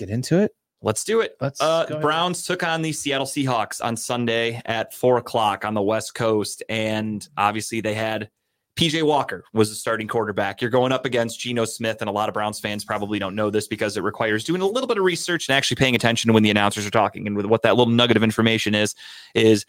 get 0.01 0.11
into 0.13 0.39
it. 0.39 0.53
Let's 0.83 1.05
do 1.05 1.21
it. 1.21 1.37
Let's 1.41 1.61
Uh, 1.61 1.85
go 1.85 1.95
ahead. 1.95 2.03
Browns 2.03 2.45
took 2.45 2.63
on 2.63 2.81
the 2.83 2.93
Seattle 2.93 3.27
Seahawks 3.27 3.85
on 3.85 3.97
Sunday 3.97 4.63
at 4.65 4.95
four 4.95 5.19
o'clock 5.19 5.65
on 5.65 5.75
the 5.75 5.83
West 5.83 6.15
Coast, 6.15 6.63
and 6.69 7.29
obviously 7.37 7.81
they 7.81 7.95
had 7.95 8.31
PJ 8.77 9.03
Walker 9.03 9.45
was 9.53 9.69
the 9.69 9.75
starting 9.75 10.09
quarterback. 10.09 10.63
You're 10.63 10.71
going 10.71 10.91
up 10.91 11.05
against 11.05 11.39
Geno 11.39 11.67
Smith, 11.67 11.99
and 12.01 12.09
a 12.09 12.13
lot 12.13 12.31
of 12.31 12.33
Browns 12.33 12.59
fans 12.61 12.83
probably 12.83 13.19
don't 13.19 13.35
know 13.35 13.51
this 13.51 13.69
because 13.69 13.99
it 13.99 14.03
requires 14.03 14.43
doing 14.43 14.63
a 14.63 14.67
little 14.67 14.87
bit 14.87 14.97
of 14.97 15.05
research 15.05 15.49
and 15.49 15.57
actually 15.57 15.75
paying 15.75 15.95
attention 15.95 16.29
to 16.29 16.33
when 16.33 16.43
the 16.43 16.51
announcers 16.51 16.87
are 16.87 16.91
talking. 16.91 17.27
And 17.27 17.37
with 17.37 17.45
what 17.45 17.61
that 17.63 17.77
little 17.77 17.93
nugget 17.93 18.17
of 18.17 18.23
information 18.23 18.75
is, 18.75 18.95
is 19.35 19.67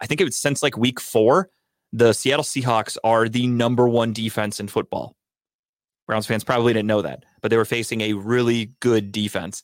I 0.00 0.06
think 0.06 0.20
it 0.20 0.24
was 0.24 0.36
since 0.36 0.60
like 0.60 0.76
week 0.76 0.98
four, 0.98 1.50
the 1.92 2.12
Seattle 2.12 2.44
Seahawks 2.44 2.96
are 3.04 3.28
the 3.28 3.46
number 3.46 3.88
one 3.88 4.12
defense 4.12 4.58
in 4.58 4.66
football. 4.66 5.14
Browns 6.08 6.26
fans 6.26 6.42
probably 6.42 6.72
didn't 6.72 6.88
know 6.88 7.02
that, 7.02 7.24
but 7.42 7.50
they 7.50 7.56
were 7.56 7.64
facing 7.66 8.00
a 8.00 8.14
really 8.14 8.72
good 8.80 9.12
defense. 9.12 9.62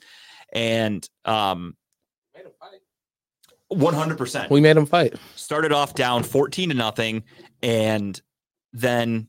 And 0.52 1.08
um, 1.24 1.74
100% 3.72 4.50
We 4.50 4.60
made 4.60 4.76
them 4.76 4.86
fight. 4.86 5.14
started 5.34 5.72
off 5.72 5.94
down 5.94 6.22
14 6.22 6.68
to 6.68 6.74
nothing. 6.74 7.24
And 7.62 8.20
then 8.72 9.26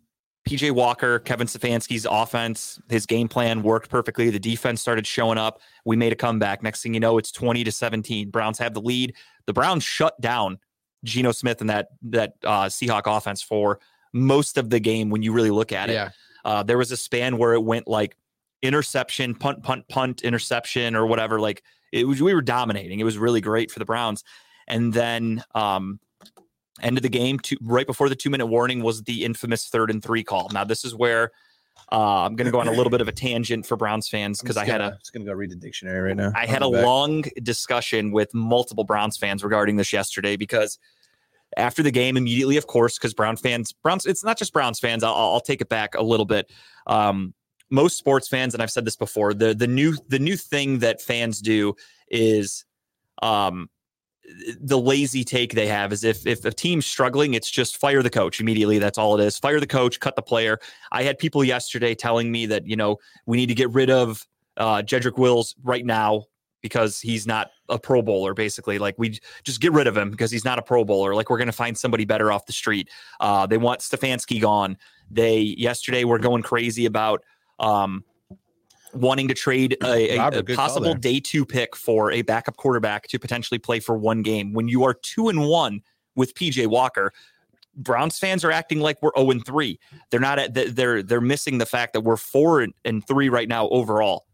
PJ 0.48 0.72
Walker, 0.72 1.20
Kevin 1.20 1.48
Stefanski's 1.48 2.06
offense, 2.10 2.80
his 2.90 3.06
game 3.06 3.28
plan 3.28 3.64
worked 3.64 3.90
perfectly. 3.90 4.30
The 4.30 4.38
defense 4.40 4.82
started 4.82 5.08
showing 5.08 5.38
up. 5.38 5.62
We 5.86 5.96
made 5.96 6.12
a 6.12 6.16
comeback. 6.16 6.62
Next 6.62 6.84
thing 6.84 6.94
you 6.94 7.00
know, 7.00 7.18
it's 7.18 7.32
20 7.32 7.64
to 7.64 7.72
17. 7.72 8.30
Browns 8.30 8.60
have 8.60 8.74
the 8.74 8.82
lead. 8.82 9.16
The 9.48 9.54
Browns 9.54 9.84
shut 9.84 10.20
down 10.22 10.60
Geno 11.04 11.32
Smith 11.32 11.62
and 11.62 11.70
that 11.70 11.88
that 12.04 12.34
uh, 12.44 12.66
Seahawk 12.66 13.04
offense 13.06 13.42
for 13.42 13.80
most 14.14 14.58
of 14.58 14.70
the 14.70 14.80
game 14.80 15.10
when 15.10 15.22
you 15.24 15.32
really 15.32 15.52
look 15.52 15.72
at 15.72 15.90
it. 15.90 15.94
Yeah. 15.94 16.10
Uh, 16.46 16.64
there 16.64 16.78
was 16.78 16.92
a 16.92 16.98
span 16.98 17.38
where 17.38 17.54
it 17.54 17.64
went 17.64 17.88
like 17.88 18.16
interception, 18.62 19.36
punt, 19.36 19.64
punt, 19.64 19.88
punt, 19.90 20.22
interception, 20.22 20.96
or 20.96 21.06
whatever. 21.08 21.42
Like 21.42 21.64
it 21.92 22.08
was, 22.08 22.22
we 22.22 22.34
were 22.34 22.42
dominating. 22.42 23.00
It 23.00 23.04
was 23.04 23.18
really 23.18 23.42
great 23.42 23.72
for 23.72 23.80
the 23.80 23.86
Browns. 23.86 24.24
And 24.68 24.94
then 24.94 25.44
um, 25.54 26.00
end 26.82 26.98
of 26.98 27.04
the 27.04 27.10
game, 27.10 27.40
two, 27.40 27.58
right 27.62 27.88
before 27.88 28.10
the 28.10 28.16
two 28.16 28.30
minute 28.30 28.46
warning 28.46 28.84
was 28.84 29.04
the 29.04 29.26
infamous 29.26 29.68
third 29.68 29.90
and 29.90 30.04
three 30.04 30.24
call. 30.24 30.50
Now 30.54 30.64
this 30.64 30.86
is 30.86 30.96
where 30.96 31.32
uh, 31.92 32.26
I'm 32.26 32.36
going 32.36 32.46
to 32.46 32.52
go 32.52 32.60
on 32.60 32.68
a 32.68 32.72
little 32.72 32.90
bit 32.90 33.02
of 33.02 33.08
a 33.08 33.12
tangent 33.12 33.66
for 33.66 33.76
Browns 33.76 34.08
fans 34.08 34.42
because 34.42 34.58
I 34.58 34.66
had 34.66 34.82
a 34.82 34.98
just 35.00 35.14
gonna 35.14 35.26
go 35.26 35.34
read 35.34 35.52
the 35.52 35.56
dictionary 35.56 36.10
right 36.10 36.18
now. 36.18 36.32
I 36.36 36.46
had 36.46 36.62
a 36.62 36.70
back. 36.70 36.84
long 36.84 37.24
discussion 37.44 38.12
with 38.12 38.34
multiple 38.34 38.84
Browns 38.84 39.18
fans 39.18 39.44
regarding 39.44 39.76
this 39.76 39.92
yesterday 39.92 40.36
because 40.36 40.80
after 41.58 41.84
the 41.84 41.92
game, 41.92 42.18
immediately, 42.18 42.58
of 42.58 42.68
course, 42.68 42.98
because 42.98 43.14
Brown 43.14 43.38
fans, 43.38 43.72
Browns, 43.72 44.06
it's 44.06 44.24
not 44.24 44.38
just 44.38 44.54
Browns 44.54 44.80
fans. 44.80 45.04
I'll, 45.04 45.14
I'll 45.14 45.42
take 45.42 45.62
it 45.62 45.70
back 45.70 45.96
a 45.96 46.04
little 46.04 46.26
bit. 46.26 46.52
Um, 46.88 47.34
most 47.70 47.98
sports 47.98 48.28
fans, 48.28 48.54
and 48.54 48.62
I've 48.62 48.72
said 48.72 48.86
this 48.86 48.96
before, 48.96 49.34
the 49.34 49.54
the 49.54 49.68
new 49.68 49.96
the 50.08 50.20
new 50.20 50.38
thing 50.38 50.80
that 50.80 51.02
fans 51.02 51.42
do 51.42 51.76
is 52.10 52.66
um 53.22 53.70
the 54.60 54.78
lazy 54.78 55.24
take 55.24 55.54
they 55.54 55.68
have 55.68 55.94
is 55.94 56.04
if 56.04 56.26
if 56.26 56.46
a 56.46 56.52
team's 56.52 56.86
struggling, 56.86 57.34
it's 57.34 57.50
just 57.50 57.78
fire 57.78 58.04
the 58.04 58.10
coach 58.10 58.40
immediately. 58.40 58.80
That's 58.80 58.98
all 58.98 59.20
it 59.20 59.24
is. 59.24 59.38
Fire 59.38 59.60
the 59.60 59.68
coach, 59.68 60.00
cut 60.00 60.16
the 60.16 60.22
player. 60.22 60.60
I 60.92 61.04
had 61.04 61.18
people 61.18 61.44
yesterday 61.44 61.96
telling 61.96 62.32
me 62.32 62.46
that 62.48 62.68
you 62.68 62.76
know 62.76 62.98
we 63.26 63.38
need 63.38 63.48
to 63.48 63.56
get 63.56 63.72
rid 63.72 63.90
of 63.90 64.26
uh, 64.58 64.82
Jedrick 64.82 65.18
Wills 65.18 65.56
right 65.64 65.86
now 65.86 66.26
because 66.66 67.00
he's 67.00 67.28
not 67.28 67.52
a 67.70 67.78
Pro 67.78 68.02
Bowler. 68.02 68.34
Basically, 68.34 68.80
like 68.80 68.96
we 68.98 69.20
just 69.44 69.62
get 69.62 69.72
rid 69.72 69.86
of 69.86 69.96
him 69.96 70.10
because 70.10 70.32
he's 70.32 70.44
not 70.44 70.58
a 70.58 70.64
Pro 70.64 70.84
Bowler. 70.84 71.14
Like 71.14 71.30
we're 71.30 71.38
going 71.38 71.46
to 71.46 71.52
find 71.52 71.78
somebody 71.78 72.06
better 72.06 72.32
off 72.32 72.48
the 72.48 72.54
street. 72.54 72.90
Uh, 73.20 73.46
they 73.46 73.58
want 73.58 73.82
Stefanski 73.82 74.42
gone. 74.42 74.76
They 75.12 75.42
yesterday 75.42 76.06
were 76.06 76.18
going 76.18 76.42
crazy 76.42 76.88
about 76.88 77.24
um, 77.60 78.04
wanting 78.96 79.28
to 79.28 79.36
trade 79.36 79.78
a, 79.84 80.16
a- 80.16 80.18
Robert, 80.18 80.40
a 80.40 80.44
possible 80.56 80.88
day 81.02 81.20
two 81.20 81.46
pick 81.46 81.76
for 81.76 82.12
a 82.12 82.24
backup 82.24 82.58
quarterback 82.58 83.08
to 83.10 83.20
potentially 83.20 83.60
play 83.60 83.80
for 83.80 83.96
one 83.96 84.24
game. 84.24 84.52
When 84.52 84.68
you 84.68 84.84
are 84.86 84.96
two 84.96 85.30
and 85.30 85.48
one 85.48 85.82
with 86.16 86.34
PJ 86.34 86.66
Walker, 86.66 87.14
Browns 87.76 88.18
fans 88.18 88.44
are 88.44 88.52
acting 88.52 88.80
like 88.80 89.00
we're 89.04 89.12
0 89.16 89.30
and 89.30 89.46
3. 89.46 89.80
They're 90.10 90.20
not 90.20 90.40
at 90.40 90.76
they're 90.76 91.04
they're 91.04 91.22
missing 91.22 91.60
the 91.60 91.66
fact 91.68 91.94
that 91.94 92.02
we're 92.02 92.18
4 92.18 92.62
and- 92.62 92.74
and 92.86 93.06
3 93.06 93.30
right 93.30 93.48
now 93.48 93.70
overall. 93.70 94.26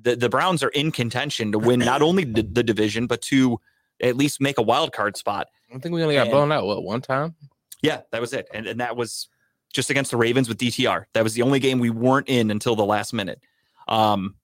The 0.00 0.16
the 0.16 0.28
Browns 0.28 0.62
are 0.62 0.68
in 0.70 0.90
contention 0.92 1.52
to 1.52 1.58
win 1.58 1.80
not 1.80 2.02
only 2.02 2.24
the, 2.24 2.42
the 2.42 2.62
division 2.62 3.06
but 3.06 3.20
to 3.22 3.60
at 4.00 4.16
least 4.16 4.40
make 4.40 4.58
a 4.58 4.62
wild 4.62 4.92
card 4.92 5.16
spot. 5.16 5.48
I 5.74 5.78
think 5.78 5.94
we 5.94 6.02
only 6.02 6.14
got 6.16 6.22
And- 6.22 6.30
blown 6.30 6.52
out 6.52 6.66
what 6.66 6.82
one 6.82 7.00
time. 7.02 7.34
Yeah, 7.82 8.02
that 8.10 8.20
was 8.20 8.32
it. 8.32 8.48
And 8.54 8.66
and 8.66 8.80
that 8.80 8.96
was 8.96 9.28
just 9.72 9.90
against 9.90 10.10
the 10.10 10.16
Ravens 10.16 10.48
with 10.48 10.58
DTR. 10.58 11.04
That 11.14 11.24
was 11.24 11.34
the 11.34 11.42
only 11.42 11.58
game 11.58 11.78
we 11.78 11.90
weren't 11.90 12.28
in 12.28 12.50
until 12.50 12.76
the 12.76 12.84
last 12.84 13.12
minute. 13.12 13.40
Um 13.88 14.34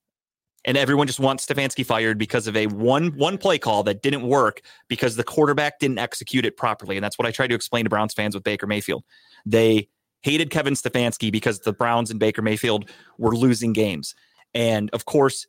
and 0.65 0.75
everyone 0.75 1.07
just 1.07 1.21
wants 1.21 1.45
Stefanski 1.45 1.85
fired 1.85 2.17
because 2.17 2.45
of 2.45 2.55
a 2.57 2.67
one 2.67 3.17
one 3.17 3.37
play 3.37 3.57
call 3.57 3.83
that 3.83 4.01
didn't 4.01 4.23
work 4.23 4.61
because 4.87 5.15
the 5.15 5.23
quarterback 5.23 5.79
didn't 5.79 5.99
execute 5.99 6.45
it 6.45 6.57
properly. 6.57 6.97
And 6.97 7.03
that's 7.03 7.17
what 7.17 7.25
I 7.27 7.31
tried 7.31 7.47
to 7.47 7.55
explain 7.55 7.85
to 7.85 7.89
Browns 7.89 8.13
fans 8.13 8.35
with 8.35 8.43
Baker 8.43 8.67
Mayfield. 8.67 9.03
They 9.45 9.87
hated 10.21 10.49
Kevin 10.49 10.73
Stefanski 10.73 11.31
because 11.31 11.59
the 11.61 11.71
Browns 11.71 12.11
and 12.11 12.19
Baker 12.19 12.41
Mayfield 12.41 12.89
were 13.17 13.35
losing 13.35 13.71
games. 13.71 14.15
And 14.53 14.89
of 14.91 15.05
course, 15.05 15.47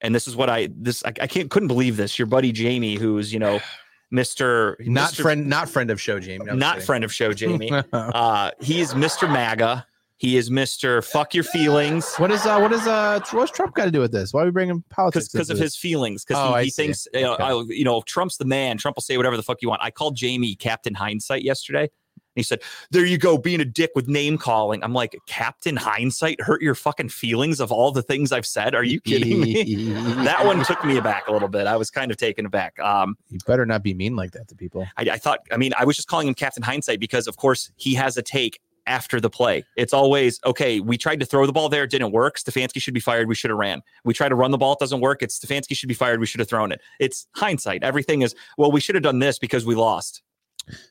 and 0.00 0.14
this 0.14 0.26
is 0.28 0.36
what 0.36 0.50
I 0.50 0.68
this 0.74 1.04
I, 1.04 1.08
I 1.20 1.26
can't 1.26 1.50
couldn't 1.50 1.68
believe 1.68 1.96
this. 1.96 2.18
Your 2.18 2.26
buddy 2.26 2.52
Jamie, 2.52 2.96
who's 2.96 3.32
you 3.32 3.38
know, 3.38 3.60
Mr. 4.12 4.76
not 4.86 5.12
Mr. 5.12 5.22
friend, 5.22 5.46
not 5.48 5.68
friend 5.68 5.90
of 5.90 6.00
show, 6.00 6.20
Jamie. 6.20 6.48
I'm 6.50 6.58
not 6.58 6.74
kidding. 6.74 6.86
friend 6.86 7.04
of 7.04 7.12
show 7.12 7.32
Jamie. 7.32 7.70
uh, 7.92 8.50
he 8.60 8.80
is 8.80 8.94
Mr. 8.94 9.30
MAGA. 9.30 9.86
He 10.18 10.36
is 10.36 10.50
Mr. 10.50 11.04
Fuck 11.04 11.34
your 11.34 11.42
feelings 11.42 12.14
What 12.14 12.30
is 12.30 12.46
uh 12.46 12.56
what 12.60 12.72
is 12.72 12.86
uh 12.86 13.18
what's 13.32 13.50
Trump 13.50 13.74
got 13.74 13.86
to 13.86 13.90
do 13.90 13.98
with 13.98 14.12
this? 14.12 14.32
Why 14.32 14.42
are 14.42 14.44
we 14.44 14.50
bringing 14.52 14.84
politics? 14.88 15.28
because 15.28 15.50
of 15.50 15.58
his 15.58 15.74
feelings. 15.74 16.24
Because 16.24 16.48
Oh, 16.48 16.54
he, 16.58 16.66
he 16.66 16.70
thinks 16.70 17.08
you 17.12 17.22
know, 17.22 17.34
Okay. 17.34 17.42
I, 17.42 17.62
you 17.70 17.84
know 17.84 18.02
Trump's 18.02 18.36
the 18.36 18.44
man. 18.44 18.78
Trump 18.78 18.96
will 18.96 19.02
say 19.02 19.16
whatever 19.16 19.36
the 19.36 19.42
fuck 19.42 19.62
you 19.62 19.68
want. 19.68 19.82
I 19.82 19.90
called 19.90 20.14
Jamie 20.14 20.54
Captain 20.54 20.94
Hindsight 20.94 21.42
yesterday. 21.42 21.90
And 22.34 22.40
he 22.40 22.42
said, 22.42 22.62
"There 22.90 23.04
you 23.04 23.18
go, 23.18 23.36
being 23.36 23.60
a 23.60 23.64
dick 23.64 23.90
with 23.94 24.08
name 24.08 24.38
calling." 24.38 24.82
I'm 24.82 24.92
like, 24.94 25.18
Captain 25.26 25.76
Hindsight 25.76 26.40
hurt 26.40 26.62
your 26.62 26.74
fucking 26.74 27.10
feelings 27.10 27.60
of 27.60 27.70
all 27.70 27.92
the 27.92 28.02
things 28.02 28.32
I've 28.32 28.46
said. 28.46 28.74
Are 28.74 28.84
you 28.84 29.00
kidding 29.00 29.40
me? 29.40 29.92
that 30.24 30.44
one 30.44 30.64
took 30.64 30.84
me 30.84 30.96
aback 30.96 31.28
a 31.28 31.32
little 31.32 31.48
bit. 31.48 31.66
I 31.66 31.76
was 31.76 31.90
kind 31.90 32.10
of 32.10 32.16
taken 32.16 32.46
aback. 32.46 32.78
Um, 32.78 33.16
You 33.28 33.38
better 33.46 33.66
not 33.66 33.82
be 33.82 33.94
mean 33.94 34.16
like 34.16 34.32
that 34.32 34.48
to 34.48 34.54
people. 34.54 34.86
I, 34.96 35.02
I 35.10 35.18
thought, 35.18 35.40
I 35.50 35.56
mean, 35.56 35.72
I 35.78 35.84
was 35.84 35.96
just 35.96 36.08
calling 36.08 36.28
him 36.28 36.34
Captain 36.34 36.62
Hindsight 36.62 37.00
because, 37.00 37.26
of 37.26 37.36
course, 37.36 37.70
he 37.76 37.94
has 37.94 38.16
a 38.16 38.22
take 38.22 38.60
after 38.86 39.20
the 39.20 39.30
play. 39.30 39.64
It's 39.76 39.92
always, 39.92 40.40
okay, 40.44 40.80
we 40.80 40.98
tried 40.98 41.20
to 41.20 41.26
throw 41.26 41.46
the 41.46 41.52
ball 41.52 41.68
there, 41.68 41.84
it 41.84 41.90
didn't 41.90 42.12
work. 42.12 42.38
Stefanski 42.38 42.80
should 42.80 42.94
be 42.94 43.00
fired. 43.00 43.28
We 43.28 43.34
should 43.34 43.50
have 43.50 43.58
ran. 43.58 43.82
We 44.04 44.14
tried 44.14 44.30
to 44.30 44.34
run 44.34 44.50
the 44.50 44.58
ball, 44.58 44.72
it 44.72 44.78
doesn't 44.80 45.00
work. 45.00 45.22
It's 45.22 45.38
Stefanski 45.38 45.76
should 45.76 45.88
be 45.88 45.94
fired. 45.94 46.20
We 46.20 46.26
should 46.26 46.40
have 46.40 46.48
thrown 46.48 46.72
it. 46.72 46.80
It's 46.98 47.26
hindsight. 47.36 47.82
Everything 47.82 48.22
is, 48.22 48.34
well, 48.58 48.72
we 48.72 48.80
should 48.80 48.94
have 48.94 49.04
done 49.04 49.18
this 49.18 49.38
because 49.38 49.64
we 49.64 49.74
lost. 49.74 50.22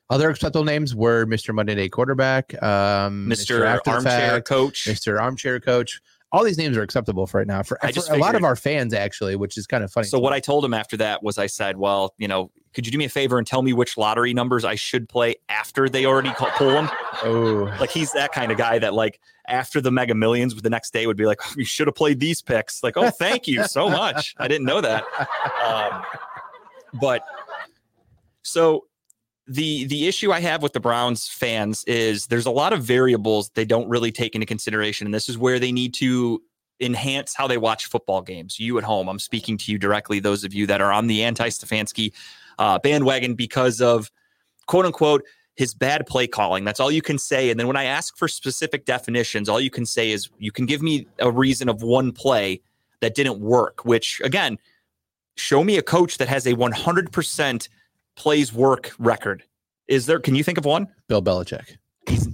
Other 0.10 0.30
acceptable 0.30 0.66
names 0.66 0.94
were 0.96 1.26
Mr. 1.26 1.54
Monday 1.54 1.76
Day 1.76 1.90
Quarterback, 1.90 2.62
um, 2.62 3.28
Mr. 3.30 3.60
The 3.60 3.92
Armchair 3.92 4.02
Fact, 4.02 4.48
Coach. 4.48 4.86
Mr. 4.86 5.20
Armchair 5.22 5.60
Coach. 5.60 6.02
All 6.34 6.46
these 6.46 6.58
names 6.58 6.78
are 6.78 6.82
acceptable 6.82 7.28
for 7.28 7.40
right 7.40 7.48
now 7.48 7.62
for, 7.62 7.78
I 7.84 7.92
for 7.92 8.14
a 8.14 8.18
lot 8.18 8.36
of 8.36 8.46
our 8.46 8.56
fans, 8.56 8.94
actually, 8.94 9.36
which 9.36 9.58
is 9.58 9.68
kind 9.68 9.84
of 9.84 9.92
funny. 9.92 10.08
So 10.08 10.18
what 10.18 10.32
I 10.32 10.40
told 10.40 10.64
him 10.64 10.74
after 10.74 10.96
that 10.98 11.22
was 11.22 11.38
I 11.38 11.48
said, 11.48 11.76
well, 11.76 12.14
you 12.18 12.28
know, 12.30 12.52
could 12.74 12.86
you 12.86 12.92
do 12.92 12.98
me 12.98 13.04
a 13.04 13.10
favor 13.10 13.38
and 13.38 13.46
tell 13.46 13.62
me 13.62 13.74
which 13.74 13.98
lottery 13.98 14.34
numbers 14.34 14.64
I 14.64 14.76
should 14.76 15.10
play 15.10 15.36
after 15.50 15.90
they 15.90 16.06
already 16.06 16.32
call, 16.32 16.48
pull 16.52 16.70
them? 16.70 16.90
oh, 17.24 17.76
Like 17.82 17.92
he's 17.92 18.14
that 18.14 18.32
kind 18.32 18.50
of 18.50 18.58
guy 18.58 18.80
that 18.80 18.94
like 18.94 19.20
after 19.50 19.82
the 19.82 19.92
Mega 19.92 20.16
Millions, 20.16 20.56
the 20.56 20.70
next 20.70 20.94
day 20.94 21.06
would 21.06 21.18
be 21.18 21.26
like, 21.26 21.42
you 21.58 21.66
should 21.66 21.88
have 21.88 21.96
played 21.96 22.22
these 22.22 22.42
picks. 22.42 22.82
Like, 22.82 22.96
oh, 22.96 23.10
thank 23.10 23.46
you 23.46 23.66
so 23.66 23.90
much. 23.90 24.34
I 24.38 24.48
didn't 24.48 24.66
know 24.66 24.80
that. 24.80 25.04
Um, 25.66 26.02
but 26.94 27.26
so 28.44 28.86
the 29.52 29.86
the 29.86 30.08
issue 30.08 30.32
I 30.32 30.40
have 30.40 30.64
with 30.64 30.72
the 30.72 30.80
Browns 30.80 31.28
fans 31.28 31.84
is 31.84 32.28
there's 32.28 32.46
a 32.46 32.52
lot 32.52 32.72
of 32.72 32.84
variables 32.84 33.50
they 33.50 33.66
don't 33.66 33.90
really 33.90 34.12
take 34.12 34.34
into 34.34 34.48
consideration, 34.48 35.06
and 35.06 35.14
this 35.14 35.28
is 35.28 35.38
where 35.38 35.60
they 35.60 35.74
need 35.74 35.94
to 35.96 36.42
enhance 36.80 37.36
how 37.36 37.48
they 37.48 37.58
watch 37.58 37.88
football 37.88 38.22
games. 38.22 38.60
You 38.60 38.78
at 38.78 38.84
home, 38.86 39.10
I'm 39.10 39.20
speaking 39.20 39.58
to 39.58 39.72
you 39.72 39.78
directly. 39.78 40.20
Those 40.20 40.46
of 40.46 40.54
you 40.54 40.66
that 40.68 40.80
are 40.80 40.94
on 40.94 41.08
the 41.08 41.24
anti 41.24 41.50
Stefanski 41.50 42.14
uh, 42.60 42.80
bandwagon 42.80 43.36
because 43.36 43.82
of 43.82 44.10
quote 44.68 44.86
unquote 44.86 45.26
his 45.56 45.74
bad 45.74 46.08
play 46.08 46.28
calling. 46.28 46.64
That's 46.64 46.80
all 46.80 46.90
you 46.90 47.02
can 47.02 47.18
say. 47.18 47.50
And 47.50 47.60
then 47.60 47.68
when 47.68 47.76
I 47.76 47.84
ask 47.84 48.16
for 48.16 48.30
specific 48.30 48.86
definitions, 48.86 49.50
all 49.50 49.60
you 49.60 49.70
can 49.70 49.86
say 49.86 50.12
is 50.12 50.30
you 50.40 50.52
can 50.52 50.66
give 50.66 50.82
me 50.82 51.08
a 51.20 51.30
reason 51.30 51.68
of 51.68 51.84
one 51.84 52.14
play 52.14 52.62
that 53.02 53.16
didn't 53.16 53.42
work. 53.42 53.84
Which 53.84 54.22
again, 54.24 54.58
show 55.36 55.62
me 55.62 55.78
a 55.78 55.82
coach 55.82 56.20
that 56.20 56.30
has 56.30 56.48
a 56.48 56.54
100% 56.54 57.68
plays 58.22 58.54
work 58.54 58.92
record. 59.00 59.44
Is 59.88 60.06
there? 60.06 60.20
Can 60.20 60.36
you 60.36 60.44
think 60.44 60.60
of 60.60 60.66
one? 60.66 60.88
Bill 61.08 61.24
Belichick. 61.24 61.78
He's, 62.08 62.28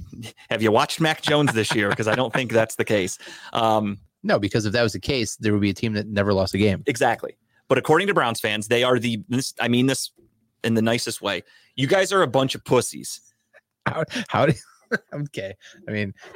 have 0.49 0.61
you 0.61 0.69
watched 0.69 0.99
Mac 0.99 1.21
Jones 1.21 1.53
this 1.53 1.73
year? 1.73 1.89
Because 1.89 2.09
I 2.09 2.15
don't 2.15 2.33
think 2.33 2.51
that's 2.51 2.75
the 2.75 2.83
case. 2.83 3.17
Um, 3.53 3.97
No, 4.21 4.37
because 4.37 4.65
if 4.65 4.73
that 4.73 4.83
was 4.83 4.91
the 4.91 4.99
case, 4.99 5.37
there 5.37 5.53
would 5.53 5.61
be 5.61 5.69
a 5.69 5.73
team 5.73 5.93
that 5.93 6.07
never 6.07 6.33
lost 6.33 6.53
a 6.53 6.57
game. 6.57 6.83
exactly. 6.87 7.37
But 7.69 7.77
according 7.77 8.07
to 8.07 8.13
Browns 8.13 8.41
fans, 8.41 8.67
they 8.67 8.83
are 8.83 8.99
the. 8.99 9.23
This, 9.29 9.53
I 9.61 9.69
mean 9.69 9.85
this 9.85 10.11
in 10.65 10.73
the 10.73 10.81
nicest 10.81 11.21
way. 11.21 11.43
You 11.77 11.87
guys 11.87 12.11
are 12.11 12.21
a 12.21 12.27
bunch 12.27 12.53
of 12.53 12.65
pussies. 12.65 13.21
How, 13.85 14.03
how 14.27 14.45
do 14.45 14.53
okay? 15.13 15.55
I 15.87 15.91
mean, 15.91 16.13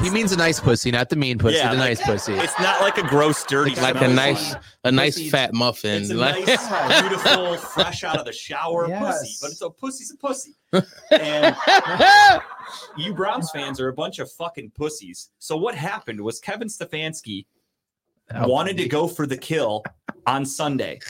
he 0.00 0.10
means 0.10 0.32
a 0.32 0.36
nice 0.36 0.60
pussy, 0.60 0.90
not 0.90 1.08
the 1.08 1.16
mean 1.16 1.38
pussy. 1.38 1.56
Yeah, 1.56 1.72
the 1.72 1.78
like- 1.78 1.98
nice 1.98 2.02
pussy. 2.02 2.34
It's 2.34 2.58
not 2.60 2.80
like 2.80 2.98
a 2.98 3.02
gross, 3.02 3.44
dirty, 3.44 3.74
Like 3.76 4.00
a 4.00 4.08
nice, 4.08 4.54
a 4.84 4.90
nice 4.92 5.14
Pussy- 5.14 5.30
fat 5.30 5.54
muffin. 5.54 6.02
It's 6.02 6.10
a 6.10 6.14
Like- 6.14 6.46
nice, 6.46 7.00
beautiful, 7.00 7.56
fresh 7.56 8.04
out 8.04 8.18
of 8.18 8.24
the 8.24 8.32
shower 8.32 8.86
pussy, 8.88 9.34
but 9.40 9.50
it's 9.50 9.62
a 9.62 9.70
pussy's 9.70 10.10
a 10.12 10.16
pussy. 10.16 10.54
And 11.10 11.56
you 12.96 13.14
Browns 13.14 13.50
fans 13.52 13.80
are 13.80 13.88
a 13.88 13.92
bunch 13.94 14.18
of 14.18 14.30
fucking 14.32 14.72
pussies. 14.76 15.30
So 15.38 15.56
what 15.56 15.74
happened 15.74 16.20
was 16.20 16.40
Kevin 16.40 16.68
Stefanski 16.68 17.46
How 18.30 18.48
wanted 18.48 18.76
to 18.78 18.88
go 18.88 19.06
for 19.08 19.26
the 19.26 19.36
kill 19.36 19.84
on 20.26 20.44
Sunday. 20.44 21.00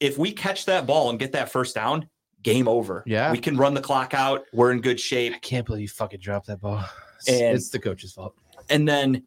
If 0.00 0.18
we 0.18 0.32
catch 0.32 0.66
that 0.66 0.86
ball 0.86 1.10
and 1.10 1.18
get 1.18 1.32
that 1.32 1.50
first 1.50 1.74
down, 1.74 2.08
game 2.42 2.68
over. 2.68 3.02
Yeah. 3.06 3.32
we 3.32 3.38
can 3.38 3.56
run 3.56 3.72
the 3.72 3.80
clock 3.80 4.12
out. 4.12 4.44
We're 4.52 4.72
in 4.72 4.82
good 4.82 5.00
shape. 5.00 5.32
I 5.34 5.38
can't 5.38 5.64
believe 5.64 5.80
you 5.82 5.88
fucking 5.88 6.20
dropped 6.20 6.48
that 6.48 6.60
ball. 6.60 6.84
It's, 7.26 7.40
And- 7.40 7.56
it's 7.56 7.68
the 7.70 7.78
coach's 7.78 8.12
fault. 8.12 8.34
And 8.70 8.88
then 8.88 9.24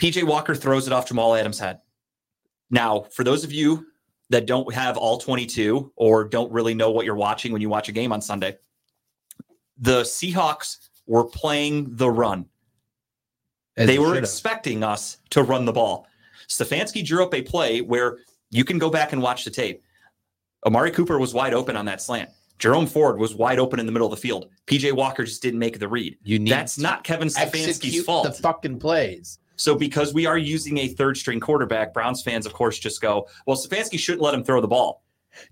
PJ 0.00 0.22
Walker 0.24 0.54
throws 0.54 0.86
it 0.86 0.92
off 0.92 1.08
Jamal 1.08 1.34
Adams' 1.34 1.58
head. 1.58 1.80
Now, 2.70 3.06
for 3.10 3.24
those 3.24 3.44
of 3.44 3.52
you 3.52 3.86
that 4.30 4.46
don't 4.46 4.72
have 4.74 4.96
all 4.96 5.18
22 5.18 5.92
or 5.96 6.24
don't 6.24 6.52
really 6.52 6.74
know 6.74 6.90
what 6.90 7.04
you're 7.06 7.14
watching 7.16 7.52
when 7.52 7.62
you 7.62 7.68
watch 7.68 7.88
a 7.88 7.92
game 7.92 8.12
on 8.12 8.20
Sunday, 8.20 8.58
the 9.78 10.02
Seahawks 10.02 10.88
were 11.06 11.24
playing 11.24 11.96
the 11.96 12.10
run. 12.10 12.46
As 13.76 13.86
they 13.86 13.98
were 13.98 14.08
should've. 14.08 14.24
expecting 14.24 14.82
us 14.82 15.18
to 15.30 15.42
run 15.42 15.64
the 15.64 15.72
ball. 15.72 16.06
Stefanski 16.48 17.04
drew 17.04 17.22
up 17.22 17.32
a 17.34 17.42
play 17.42 17.80
where 17.80 18.18
you 18.50 18.64
can 18.64 18.78
go 18.78 18.90
back 18.90 19.12
and 19.12 19.22
watch 19.22 19.44
the 19.44 19.50
tape. 19.50 19.82
Amari 20.66 20.90
Cooper 20.90 21.18
was 21.18 21.32
wide 21.32 21.54
open 21.54 21.76
on 21.76 21.84
that 21.86 22.02
slant. 22.02 22.30
Jerome 22.58 22.86
Ford 22.86 23.18
was 23.18 23.34
wide 23.34 23.58
open 23.58 23.78
in 23.78 23.86
the 23.86 23.92
middle 23.92 24.06
of 24.06 24.10
the 24.10 24.20
field. 24.20 24.48
PJ 24.66 24.92
Walker 24.92 25.24
just 25.24 25.42
didn't 25.42 25.60
make 25.60 25.78
the 25.78 25.88
read. 25.88 26.16
You 26.22 26.38
need 26.38 26.50
That's 26.50 26.78
not 26.78 27.04
Kevin 27.04 27.28
Stefanski's 27.28 28.04
fault. 28.04 28.24
The 28.24 28.32
fucking 28.32 28.80
plays. 28.80 29.38
So 29.56 29.74
because 29.74 30.14
we 30.14 30.26
are 30.26 30.38
using 30.38 30.78
a 30.78 30.88
third 30.88 31.16
string 31.16 31.40
quarterback, 31.40 31.92
Browns 31.92 32.22
fans, 32.22 32.46
of 32.46 32.52
course, 32.52 32.78
just 32.78 33.00
go, 33.00 33.28
well, 33.46 33.56
Stefanski 33.56 33.98
shouldn't 33.98 34.22
let 34.22 34.34
him 34.34 34.44
throw 34.44 34.60
the 34.60 34.68
ball. 34.68 35.02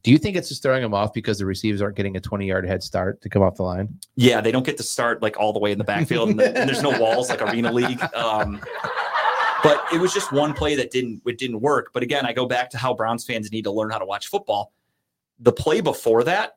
Do 0.02 0.11
you 0.11 0.18
think 0.18 0.36
it's 0.36 0.48
just 0.48 0.62
throwing 0.62 0.82
him 0.82 0.94
off 0.94 1.12
because 1.12 1.38
the 1.38 1.46
receivers 1.46 1.82
aren't 1.82 1.96
getting 1.96 2.16
a 2.16 2.20
20 2.20 2.46
yard 2.46 2.66
head 2.66 2.82
start 2.82 3.20
to 3.22 3.28
come 3.28 3.42
off 3.42 3.57
the 3.57 3.62
line? 3.62 3.88
Yeah, 4.16 4.40
they 4.40 4.50
don't 4.50 4.64
get 4.64 4.76
to 4.78 4.82
start 4.82 5.22
like 5.22 5.38
all 5.38 5.52
the 5.52 5.59
way 5.59 5.72
in 5.72 5.78
the 5.78 5.84
backfield, 5.84 6.30
and, 6.30 6.40
and 6.40 6.68
there's 6.68 6.82
no 6.82 6.98
walls 6.98 7.28
like 7.28 7.42
Arena 7.42 7.72
League. 7.72 8.02
Um, 8.14 8.61
but 9.62 9.84
it 9.92 10.00
was 10.00 10.12
just 10.12 10.32
one 10.32 10.54
play 10.54 10.76
that 10.76 10.90
didn't 10.90 11.22
it 11.26 11.38
didn't 11.38 11.61
work. 11.61 11.90
But 11.92 12.02
again, 12.02 12.26
I 12.26 12.32
go 12.32 12.46
back 12.46 12.70
to 12.70 12.78
how 12.78 12.94
Browns 12.94 13.24
fans 13.24 13.50
need 13.52 13.62
to 13.64 13.70
learn 13.70 13.90
how 13.90 13.98
to 13.98 14.07
watch 14.07 14.28
football. 14.28 14.72
The 15.40 15.52
play 15.52 15.80
before 15.80 16.24
that, 16.24 16.57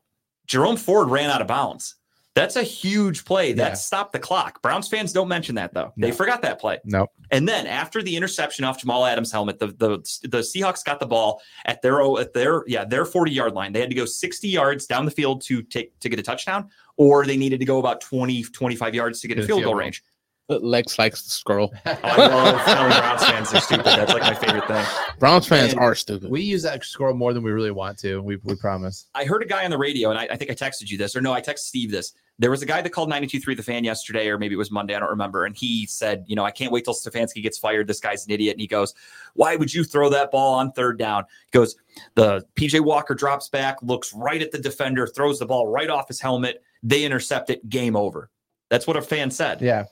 Jerome 0.50 0.76
Ford 0.78 1.10
ran 1.10 1.30
out 1.30 1.40
of 1.42 1.48
bounds. 1.48 1.96
That's 2.36 2.56
a 2.56 2.64
huge 2.64 3.26
play. 3.26 3.54
That 3.54 3.70
Yeah. 3.70 3.74
stopped 3.74 4.14
the 4.14 4.20
clock. 4.20 4.62
Browns 4.62 4.88
fans 4.88 5.12
don't 5.14 5.28
mention 5.28 5.56
that 5.56 5.74
though. 5.74 5.94
They 5.98 6.12
forgot 6.12 6.42
that 6.44 6.60
play. 6.60 6.80
No. 6.86 7.08
And 7.32 7.48
then 7.48 7.68
after 7.68 8.02
the 8.02 8.16
interception 8.16 8.64
off 8.66 8.80
Jamal 8.80 9.06
Adams' 9.06 9.32
helmet, 9.32 9.60
the 9.60 9.68
the 9.68 9.98
the 10.28 10.40
Seahawks 10.40 10.84
got 10.84 11.00
the 11.00 11.06
ball 11.06 11.42
at 11.66 11.82
their 11.82 12.02
at 12.20 12.34
their 12.34 12.64
yeah 12.68 12.86
their 12.86 13.06
40 13.06 13.32
yard 13.32 13.54
line. 13.54 13.74
They 13.74 13.80
had 13.80 13.90
to 13.90 13.96
go 13.96 14.06
60 14.06 14.48
yards 14.48 14.86
down 14.86 15.06
the 15.06 15.12
field 15.12 15.42
to 15.44 15.62
take 15.64 16.00
to 16.00 16.08
get 16.10 16.20
a 16.20 16.24
touchdown, 16.24 16.70
or 16.98 17.26
they 17.26 17.36
needed 17.38 17.60
to 17.60 17.66
go 17.66 17.78
about 17.80 18.00
20 18.02 18.44
25 18.44 18.96
yards 18.96 19.20
to 19.22 19.28
get 19.28 19.38
a 19.38 19.42
field 19.42 19.60
field 19.62 19.64
goal. 19.72 19.76
range. 19.76 20.04
Lex 20.50 20.98
likes 20.98 21.24
to 21.24 21.30
scroll. 21.30 21.72
Oh, 21.86 21.98
I 22.04 22.28
love 22.28 22.66
telling 22.66 22.90
Browns 22.90 23.24
fans 23.24 23.52
they're 23.52 23.62
stupid. 23.62 23.86
That's 23.86 24.14
like 24.14 24.24
my 24.24 24.34
favorite 24.34 24.68
thing. 24.68 24.86
Browns 25.20 25.48
fans 25.48 25.74
And 25.74 25.82
are 25.82 25.94
stupid. 25.96 26.32
We 26.32 26.42
use 26.42 26.64
that 26.64 26.84
score 26.84 27.14
more 27.14 27.34
than 27.34 27.44
we 27.44 27.52
really 27.52 27.72
want 27.72 27.98
to. 28.00 28.22
We, 28.22 28.38
we 28.38 28.56
promise. 28.56 29.06
I 29.14 29.26
heard 29.26 29.44
a 29.44 29.46
guy 29.46 29.64
on 29.64 29.72
the 29.72 29.78
radio, 29.78 30.10
and 30.10 30.18
I, 30.18 30.28
I 30.32 30.36
think 30.36 30.50
I 30.50 30.56
texted 30.56 30.90
you 30.90 30.98
this, 30.98 31.16
or 31.16 31.22
no, 31.22 31.34
I 31.34 31.42
texted 31.42 31.60
Steve 31.60 31.92
this. 31.92 32.14
There 32.40 32.50
was 32.50 32.62
a 32.62 32.66
guy 32.66 32.82
that 32.82 32.90
called 32.92 33.12
92.3 33.12 33.58
The 33.58 33.64
Fan 33.64 33.84
yesterday, 33.84 34.30
or 34.30 34.38
maybe 34.38 34.56
it 34.56 34.58
was 34.58 34.72
Monday, 34.72 34.96
I 34.96 35.00
don't 35.00 35.10
remember. 35.10 35.46
And 35.46 35.56
he 35.56 35.86
said, 35.86 36.24
you 36.26 36.36
know, 36.36 36.46
I 36.46 36.52
can't 36.52 36.72
wait 36.72 36.86
till 36.86 36.94
Stefanski 36.94 37.44
gets 37.44 37.58
fired. 37.58 37.88
This 37.88 38.00
guy's 38.00 38.26
an 38.26 38.32
idiot. 38.32 38.54
And 38.54 38.62
he 38.62 38.68
goes, 38.68 38.94
why 39.34 39.58
would 39.58 39.74
you 39.74 39.84
throw 39.84 40.10
that 40.10 40.32
ball 40.32 40.56
on 40.56 40.72
third 40.72 40.98
down? 40.98 41.26
He 41.52 41.58
goes, 41.58 41.76
the 42.16 42.46
PJ 42.56 42.80
Walker 42.80 43.14
drops 43.14 43.50
back, 43.50 43.84
looks 43.84 44.14
right 44.14 44.42
at 44.42 44.52
the 44.52 44.58
defender, 44.58 45.06
throws 45.06 45.40
the 45.40 45.46
ball 45.46 45.68
right 45.68 45.90
off 45.90 46.08
his 46.08 46.22
helmet. 46.22 46.64
They 46.82 47.04
intercept 47.04 47.50
it, 47.50 47.68
game 47.68 47.98
over. 47.98 48.30
That's 48.70 48.88
what 48.88 48.96
a 48.96 49.02
fan 49.02 49.32
said. 49.32 49.62
Yeah. 49.62 49.86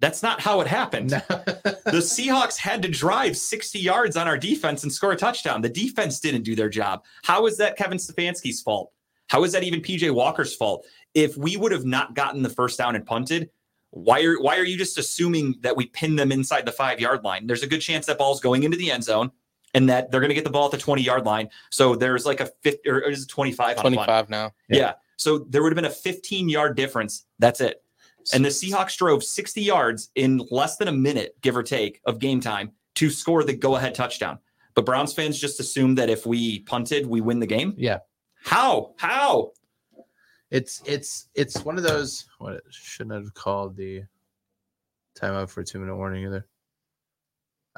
That's 0.00 0.22
not 0.22 0.40
how 0.40 0.60
it 0.60 0.66
happened. 0.66 1.10
the 1.28 2.02
Seahawks 2.02 2.56
had 2.56 2.82
to 2.82 2.88
drive 2.88 3.36
60 3.36 3.78
yards 3.78 4.16
on 4.16 4.28
our 4.28 4.36
defense 4.36 4.82
and 4.82 4.92
score 4.92 5.12
a 5.12 5.16
touchdown. 5.16 5.62
The 5.62 5.70
defense 5.70 6.20
didn't 6.20 6.42
do 6.42 6.54
their 6.54 6.68
job. 6.68 7.04
How 7.24 7.46
is 7.46 7.56
that 7.58 7.76
Kevin 7.76 7.98
Stefanski's 7.98 8.60
fault? 8.60 8.92
How 9.28 9.42
is 9.44 9.52
that 9.52 9.62
even 9.62 9.80
PJ 9.80 10.12
Walker's 10.12 10.54
fault? 10.54 10.86
If 11.14 11.36
we 11.36 11.56
would 11.56 11.72
have 11.72 11.86
not 11.86 12.14
gotten 12.14 12.42
the 12.42 12.50
first 12.50 12.78
down 12.78 12.94
and 12.94 13.06
punted, 13.06 13.50
why 13.90 14.22
are 14.22 14.38
why 14.40 14.58
are 14.58 14.64
you 14.64 14.76
just 14.76 14.98
assuming 14.98 15.54
that 15.62 15.76
we 15.76 15.86
pin 15.86 16.16
them 16.16 16.30
inside 16.30 16.66
the 16.66 16.72
five 16.72 17.00
yard 17.00 17.24
line? 17.24 17.46
There's 17.46 17.62
a 17.62 17.66
good 17.66 17.80
chance 17.80 18.06
that 18.06 18.18
ball's 18.18 18.40
going 18.40 18.62
into 18.62 18.76
the 18.76 18.90
end 18.90 19.04
zone 19.04 19.30
and 19.74 19.88
that 19.88 20.10
they're 20.10 20.20
going 20.20 20.30
to 20.30 20.34
get 20.34 20.44
the 20.44 20.50
ball 20.50 20.66
at 20.66 20.72
the 20.72 20.78
20 20.78 21.02
yard 21.02 21.24
line. 21.24 21.48
So 21.70 21.96
there's 21.96 22.26
like 22.26 22.40
a 22.40 22.46
50 22.62 22.88
or 22.88 23.00
is 23.00 23.22
it 23.22 23.28
25 23.28 23.64
on 23.64 23.70
a 23.70 23.74
punt? 23.74 23.94
25 23.94 24.30
now. 24.30 24.52
Yeah. 24.68 24.78
Yeah. 24.78 24.92
So 25.16 25.38
there 25.38 25.62
would 25.62 25.72
have 25.72 25.76
been 25.76 25.90
a 25.90 25.90
15 25.90 26.48
yard 26.48 26.76
difference. 26.76 27.24
That's 27.38 27.60
it. 27.60 27.82
And 28.32 28.44
the 28.44 28.48
Seahawks 28.48 28.96
drove 28.96 29.22
60 29.22 29.62
yards 29.62 30.10
in 30.14 30.40
less 30.50 30.76
than 30.76 30.88
a 30.88 30.92
minute, 30.92 31.36
give 31.40 31.56
or 31.56 31.62
take, 31.62 32.00
of 32.04 32.18
game 32.18 32.40
time 32.40 32.72
to 32.96 33.10
score 33.10 33.44
the 33.44 33.52
go 33.54 33.76
ahead 33.76 33.94
touchdown. 33.94 34.38
But 34.74 34.84
Browns 34.84 35.14
fans 35.14 35.38
just 35.38 35.58
assume 35.60 35.94
that 35.96 36.10
if 36.10 36.26
we 36.26 36.60
punted, 36.60 37.06
we 37.06 37.20
win 37.20 37.40
the 37.40 37.46
game. 37.46 37.74
Yeah. 37.76 37.98
How? 38.44 38.94
How? 38.98 39.52
It's 40.50 40.80
it's 40.84 41.28
it's 41.34 41.64
one 41.64 41.76
of 41.76 41.82
those 41.82 42.26
what 42.38 42.54
it 42.54 42.62
shouldn't 42.70 43.14
have 43.20 43.34
called 43.34 43.76
the 43.76 44.04
timeout 45.18 45.48
for 45.50 45.62
a 45.62 45.64
two 45.64 45.80
minute 45.80 45.96
warning 45.96 46.24
either. 46.24 46.46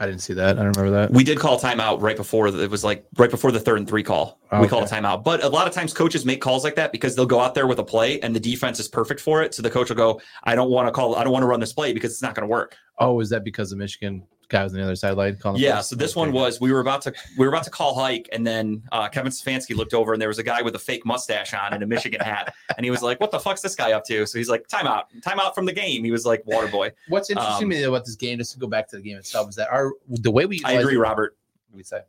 I 0.01 0.07
didn't 0.07 0.21
see 0.21 0.33
that. 0.35 0.59
I 0.59 0.63
don't 0.63 0.77
remember 0.77 0.91
that. 0.93 1.11
We 1.11 1.25
did 1.25 1.39
call 1.39 1.59
timeout 1.59 2.01
right 2.01 2.17
before 2.17 2.47
it 2.47 2.71
was 2.71 2.85
like 2.85 3.05
right 3.17 3.31
before 3.31 3.51
the 3.51 3.59
third 3.59 3.79
and 3.79 3.89
three 3.89 4.05
call. 4.05 4.39
We 4.61 4.69
call 4.69 4.85
a 4.85 4.87
timeout. 4.87 5.25
But 5.25 5.43
a 5.43 5.49
lot 5.49 5.67
of 5.67 5.75
times 5.75 5.93
coaches 5.93 6.25
make 6.25 6.41
calls 6.41 6.63
like 6.63 6.77
that 6.77 6.93
because 6.93 7.17
they'll 7.17 7.27
go 7.27 7.41
out 7.41 7.55
there 7.55 7.67
with 7.67 7.81
a 7.81 7.85
play 7.85 8.21
and 8.21 8.35
the 8.35 8.41
defense 8.41 8.79
is 8.79 8.87
perfect 8.89 9.21
for 9.21 9.43
it. 9.43 9.55
So 9.55 9.63
the 9.63 9.71
coach 9.71 9.89
will 9.89 9.97
go, 9.97 10.21
I 10.45 10.55
don't 10.55 10.71
want 10.71 10.87
to 10.87 10.93
call, 10.93 11.17
I 11.17 11.25
don't 11.25 11.33
want 11.33 11.43
to 11.43 11.49
run 11.49 11.59
this 11.59 11.73
play 11.73 11.93
because 11.93 12.13
it's 12.13 12.23
not 12.23 12.35
going 12.37 12.47
to 12.47 12.51
work. 12.51 12.77
Oh, 12.99 13.19
is 13.21 13.29
that 13.31 13.43
because 13.43 13.73
of 13.73 13.79
Michigan 13.79 14.23
guy 14.49 14.65
was 14.65 14.73
on 14.73 14.79
the 14.79 14.85
other 14.85 14.97
sideline 14.97 15.37
calling? 15.37 15.61
Yeah, 15.61 15.81
so 15.81 15.97
this 15.97 16.17
one 16.17 16.33
was 16.33 16.61
we 16.61 16.73
were 16.73 16.81
about 16.81 17.03
to 17.03 17.13
we 17.37 17.47
were 17.47 17.53
about 17.53 17.65
to 17.65 17.71
call 17.71 17.95
hike, 17.95 18.29
and 18.33 18.47
then 18.47 18.83
uh, 18.93 19.09
Kevin 19.09 19.31
Stefanski 19.31 19.77
looked 19.77 19.95
over, 19.95 20.13
and 20.13 20.21
there 20.21 20.29
was 20.29 20.39
a 20.39 20.43
guy 20.43 20.63
with 20.63 20.75
a 20.75 20.79
fake 20.79 21.05
mustache 21.07 21.55
on 21.55 21.73
and 21.73 21.83
a 21.83 21.87
Michigan 21.87 22.21
hat, 22.21 22.55
and 22.77 22.85
he 22.85 22.91
was 22.91 23.03
like, 23.03 23.21
"What 23.21 23.31
the 23.31 23.41
fuck's 23.41 23.63
this 23.63 23.75
guy 23.75 23.93
up 23.93 24.05
to?" 24.07 24.27
So 24.27 24.39
he's 24.39 24.49
like, 24.49 24.67
"Timeout, 24.69 25.05
timeout 25.21 25.55
from 25.55 25.67
the 25.67 25.73
game." 25.73 26.05
He 26.05 26.11
was 26.11 26.27
like, 26.27 26.45
"Water 26.47 26.69
boy." 26.69 26.93
What's 27.09 27.31
interesting 27.31 27.55
um, 27.55 27.61
to 27.61 27.67
me 27.67 27.83
about 27.85 28.05
this 28.05 28.17
game, 28.17 28.39
just 28.39 28.53
to 28.53 28.59
go 28.59 28.67
back 28.67 28.89
to 28.89 28.97
the 28.97 29.03
game 29.03 29.17
itself, 29.17 29.49
is 29.49 29.57
that 29.57 29.71
our 29.71 29.93
the 30.09 30.31
way 30.31 30.47
we 30.47 30.63
I 30.65 30.75
agree, 30.75 30.97
Robert. 30.97 31.37
we 31.73 31.83
say 31.83 32.01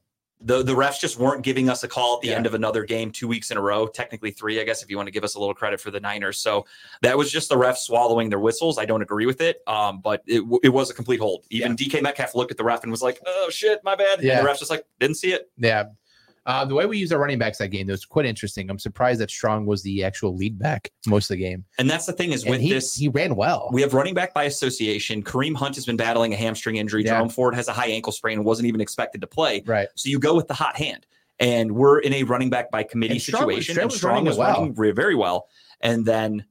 the 0.41 0.63
the 0.63 0.73
refs 0.73 0.99
just 0.99 1.17
weren't 1.17 1.43
giving 1.43 1.69
us 1.69 1.83
a 1.83 1.87
call 1.87 2.15
at 2.15 2.21
the 2.21 2.29
Yeah. 2.29 2.35
end 2.35 2.45
of 2.45 2.53
another 2.53 2.85
game 2.85 3.11
two 3.11 3.27
weeks 3.27 3.51
in 3.51 3.57
a 3.57 3.61
row 3.61 3.87
technically 3.87 4.31
three 4.31 4.61
i 4.61 4.63
guess 4.63 4.81
if 4.81 4.89
you 4.89 4.95
want 4.95 5.07
to 5.07 5.11
give 5.11 5.23
us 5.25 5.35
a 5.35 5.39
little 5.39 5.53
credit 5.53 5.81
for 5.81 5.91
the 5.91 5.99
niners 5.99 6.39
so 6.39 6.65
that 7.01 7.17
was 7.17 7.29
just 7.29 7.49
the 7.49 7.55
refs 7.57 7.79
swallowing 7.79 8.29
their 8.29 8.39
whistles 8.39 8.77
i 8.77 8.85
don't 8.85 9.01
agree 9.01 9.25
with 9.25 9.41
it 9.41 9.61
um, 9.67 9.99
but 10.01 10.21
it, 10.25 10.41
it 10.63 10.69
was 10.69 10.89
a 10.89 10.93
complete 10.93 11.19
hold 11.19 11.45
even 11.49 11.75
dk 11.75 12.01
metcalf 12.01 12.35
looked 12.35 12.51
at 12.51 12.57
the 12.57 12.63
ref 12.63 12.83
and 12.83 12.91
was 12.91 13.01
like 13.01 13.19
oh 13.25 13.49
shit 13.49 13.79
my 13.83 13.95
bad 13.95 14.21
Yeah. 14.21 14.37
and 14.39 14.47
the 14.47 14.49
refs 14.51 14.59
just 14.59 14.71
like 14.71 14.85
didn't 14.99 15.17
see 15.17 15.33
it 15.33 15.49
Yeah. 15.57 15.85
Uh, 16.45 16.65
the 16.65 16.73
way 16.73 16.85
we 16.85 16.97
used 16.97 17.13
our 17.13 17.19
running 17.19 17.37
backs 17.37 17.57
that 17.59 17.67
game 17.69 17.87
was 17.87 18.05
quite 18.05 18.25
interesting. 18.25 18.69
I'm 18.69 18.79
surprised 18.79 19.19
that 19.21 19.29
Strong 19.29 19.65
was 19.65 19.83
the 19.83 20.03
actual 20.03 20.35
lead 20.35 20.57
back 20.57 20.89
most 21.07 21.29
of 21.29 21.37
the 21.37 21.43
game. 21.43 21.65
and 21.77 21.89
that's 21.89 22.05
the 22.05 22.13
thing 22.13 22.31
is 22.31 22.43
And 22.43 22.51
with 22.51 22.61
he, 22.61 22.71
this 22.73 22.95
he 22.95 23.07
ran 23.09 23.35
well. 23.35 23.69
we 23.71 23.81
have 23.81 23.93
running 23.93 24.13
back 24.13 24.33
by 24.33 24.45
association 24.45 25.21
kareem 25.23 25.55
hunt 25.55 25.75
has 25.75 25.85
been 25.85 25.97
battling 25.97 26.33
a 26.33 26.37
hamstring 26.37 26.77
injury 26.77 27.03
Yeah. 27.03 27.15
jerome 27.15 27.29
ford 27.29 27.55
has 27.55 27.67
a 27.67 27.73
high 27.73 27.87
ankle 27.87 28.11
sprain 28.11 28.37
and 28.37 28.45
wasn't 28.45 28.67
even 28.67 28.81
expected 28.81 29.21
to 29.21 29.27
play 29.27 29.63
right. 29.65 29.87
So 29.95 30.09
you 30.09 30.19
go 30.19 30.33
with 30.35 30.47
the 30.47 30.53
hot 30.53 30.75
hand. 30.77 31.05
And 31.41 31.71
we're 31.71 31.99
in 31.99 32.11
a 32.13 32.23
running 32.23 32.49
back 32.49 32.69
by 32.69 32.83
committee 32.83 33.13
And 33.13 33.21
Strong 33.21 33.45
was- 33.47 33.65
situation. 33.65 33.73
Strong 33.75 33.81
and 33.83 33.91
was 33.91 33.97
Strong 33.97 34.11
running 34.13 34.25
was 34.25 34.35
it 34.35 34.39
well. 34.39 34.53
running 34.59 34.95
very 34.95 35.15
well. 35.15 35.47
And 35.81 36.05
then 36.05 36.45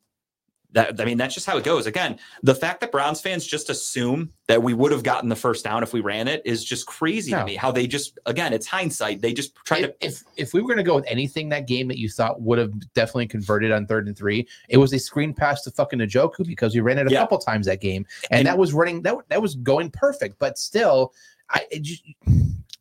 that 0.78 1.00
I 1.00 1.04
mean, 1.04 1.18
that's 1.18 1.34
just 1.34 1.46
how 1.46 1.56
it 1.56 1.64
goes. 1.64 1.86
Again, 1.86 2.18
the 2.42 2.54
fact 2.54 2.80
that 2.80 2.92
Browns 2.92 3.20
fans 3.20 3.46
just 3.46 3.68
assume 3.70 4.30
that 4.46 4.62
we 4.62 4.74
would 4.74 4.92
have 4.92 5.02
gotten 5.02 5.28
the 5.28 5.36
first 5.36 5.64
down 5.64 5.82
if 5.82 5.92
we 5.92 6.00
ran 6.00 6.28
it 6.28 6.40
is 6.44 6.64
just 6.64 6.86
crazy 6.86 7.32
No. 7.32 7.40
to 7.40 7.44
me. 7.44 7.54
How 7.56 7.70
they 7.70 7.86
just 7.86 8.18
again, 8.26 8.52
it's 8.52 8.66
hindsight. 8.66 9.20
They 9.20 9.32
just 9.32 9.54
try 9.64 9.78
if, 9.78 9.98
to 9.98 10.06
if 10.06 10.22
if 10.36 10.52
we 10.54 10.60
were 10.60 10.68
going 10.68 10.78
to 10.78 10.82
go 10.84 10.94
with 10.94 11.04
anything 11.08 11.48
that 11.50 11.66
game 11.66 11.88
that 11.88 11.98
you 11.98 12.08
thought 12.08 12.40
would 12.40 12.58
have 12.58 12.72
definitely 12.94 13.26
converted 13.26 13.72
on 13.72 13.86
third 13.86 14.06
and 14.06 14.16
three, 14.16 14.46
it 14.68 14.76
was 14.78 14.92
a 14.92 14.98
screen 14.98 15.34
pass 15.34 15.62
to 15.62 15.70
fucking 15.70 15.98
Njoku 15.98 16.46
because 16.46 16.74
we 16.74 16.80
ran 16.80 16.98
it 16.98 17.06
a 17.08 17.10
Yeah. 17.10 17.20
couple 17.20 17.38
times 17.38 17.66
that 17.66 17.80
game, 17.80 18.06
and, 18.30 18.40
And- 18.40 18.46
that 18.48 18.56
was 18.58 18.72
running 18.72 19.02
that 19.02 19.16
that 19.28 19.42
was 19.42 19.54
going 19.56 19.90
perfect. 19.90 20.38
But 20.38 20.58
still, 20.58 21.12
I 21.50 21.66
it 21.70 21.82
just, 21.82 22.02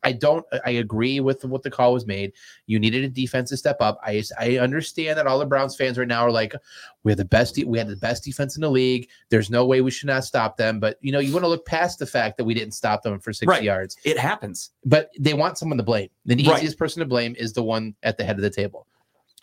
I 0.07 0.13
don't 0.13 0.45
I 0.65 0.69
agree 0.71 1.19
with 1.19 1.43
what 1.43 1.63
the 1.63 1.69
call 1.69 1.91
was 1.93 2.05
made. 2.07 2.31
You 2.65 2.79
needed 2.79 3.03
a 3.03 3.09
defense 3.09 3.49
to 3.49 3.57
step 3.57 3.77
up. 3.81 3.99
I 4.03 4.23
I 4.39 4.57
understand 4.57 5.17
that 5.17 5.27
all 5.27 5.37
the 5.37 5.45
Browns 5.45 5.75
fans 5.75 5.97
right 5.97 6.07
now 6.07 6.21
are 6.21 6.31
like, 6.31 6.55
we're 7.03 7.15
the 7.15 7.25
best. 7.25 7.55
de- 7.55 7.65
We 7.65 7.77
had 7.77 7.89
the 7.89 7.97
best 7.97 8.23
defense 8.23 8.55
in 8.55 8.61
the 8.61 8.71
league. 8.71 9.09
There's 9.29 9.49
no 9.49 9.65
way 9.65 9.81
we 9.81 9.91
should 9.91 10.07
not 10.07 10.23
stop 10.23 10.55
them. 10.55 10.79
But 10.79 10.97
you 11.01 11.11
know, 11.11 11.19
you 11.19 11.33
want 11.33 11.43
to 11.43 11.49
look 11.49 11.65
past 11.65 11.99
the 11.99 12.05
fact 12.05 12.37
that 12.37 12.45
we 12.45 12.53
didn't 12.53 12.73
stop 12.73 13.03
them 13.03 13.19
for 13.19 13.33
sixty 13.33 13.47
Right. 13.47 13.63
yards 13.63 13.97
it 14.05 14.17
happens. 14.17 14.71
but 14.85 15.11
they 15.19 15.33
want 15.33 15.57
someone 15.57 15.77
to 15.77 15.83
blame. 15.83 16.09
The 16.25 16.35
Right. 16.35 16.57
easiest 16.57 16.77
person 16.79 17.01
to 17.01 17.05
blame 17.05 17.35
is 17.37 17.51
the 17.51 17.63
one 17.63 17.93
at 18.03 18.17
the 18.17 18.23
head 18.23 18.37
of 18.37 18.41
the 18.43 18.49
table. 18.49 18.87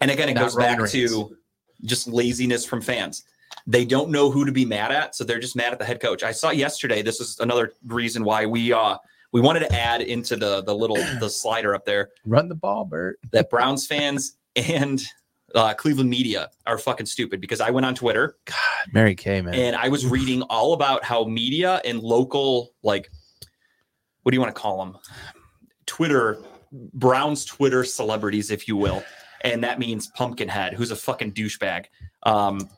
And 0.00 0.10
again, 0.10 0.28
it 0.30 0.34
Not 0.34 0.44
goes 0.44 0.56
back 0.56 0.78
to 0.90 1.36
just 1.84 2.08
laziness 2.08 2.64
from 2.64 2.80
fans. 2.80 3.24
They 3.66 3.84
don't 3.84 4.10
know 4.10 4.30
who 4.30 4.44
to 4.46 4.52
be 4.52 4.64
mad 4.64 4.90
at, 4.92 5.14
so 5.14 5.24
they're 5.24 5.38
just 5.38 5.56
mad 5.56 5.72
at 5.74 5.78
the 5.78 5.84
head 5.84 6.00
coach. 6.00 6.22
I 6.22 6.32
saw 6.32 6.50
yesterday. 6.50 7.02
This 7.02 7.20
is 7.20 7.38
another 7.40 7.72
reason 7.86 8.24
why 8.24 8.46
we 8.46 8.72
uh 8.72 8.96
we 9.34 9.40
wanted 9.40 9.60
to 9.60 9.72
add 9.74 10.00
into 10.00 10.36
the 10.36 10.62
the 10.62 10.74
little 10.74 10.96
the 11.20 11.28
slider 11.28 11.74
up 11.74 11.84
there 11.84 12.10
Run 12.24 12.48
the 12.48 12.54
ball, 12.54 12.86
Bert. 12.86 13.18
that 13.32 13.50
Browns 13.50 13.86
fans 13.86 14.38
and 14.56 15.02
uh, 15.54 15.74
Cleveland 15.74 16.08
media 16.08 16.50
are 16.66 16.78
fucking 16.78 17.06
stupid 17.06 17.40
because 17.40 17.60
I 17.60 17.70
went 17.70 17.84
on 17.84 17.94
Twitter 17.94 18.38
God, 18.46 18.56
Mary 18.92 19.14
Kay, 19.14 19.42
man. 19.42 19.54
and 19.54 19.76
I 19.76 19.88
was 19.88 20.06
reading 20.16 20.42
all 20.42 20.72
about 20.72 21.04
how 21.04 21.24
media 21.24 21.82
and 21.84 22.00
local 22.00 22.72
like 22.82 23.10
what 24.22 24.30
do 24.30 24.36
you 24.36 24.40
want 24.40 24.54
to 24.54 24.60
call 24.60 24.78
them? 24.78 24.96
Twitter 25.84 26.38
Browns 26.72 27.44
Twitter 27.44 27.84
celebrities, 27.84 28.50
if 28.50 28.66
you 28.66 28.76
will, 28.76 29.04
and 29.42 29.62
that 29.62 29.78
means 29.78 30.08
Pumpkinhead, 30.08 30.74
who's 30.74 30.90
a 30.90 30.96
fucking 30.96 31.32
douchebag. 31.32 31.86
Um, 32.22 32.68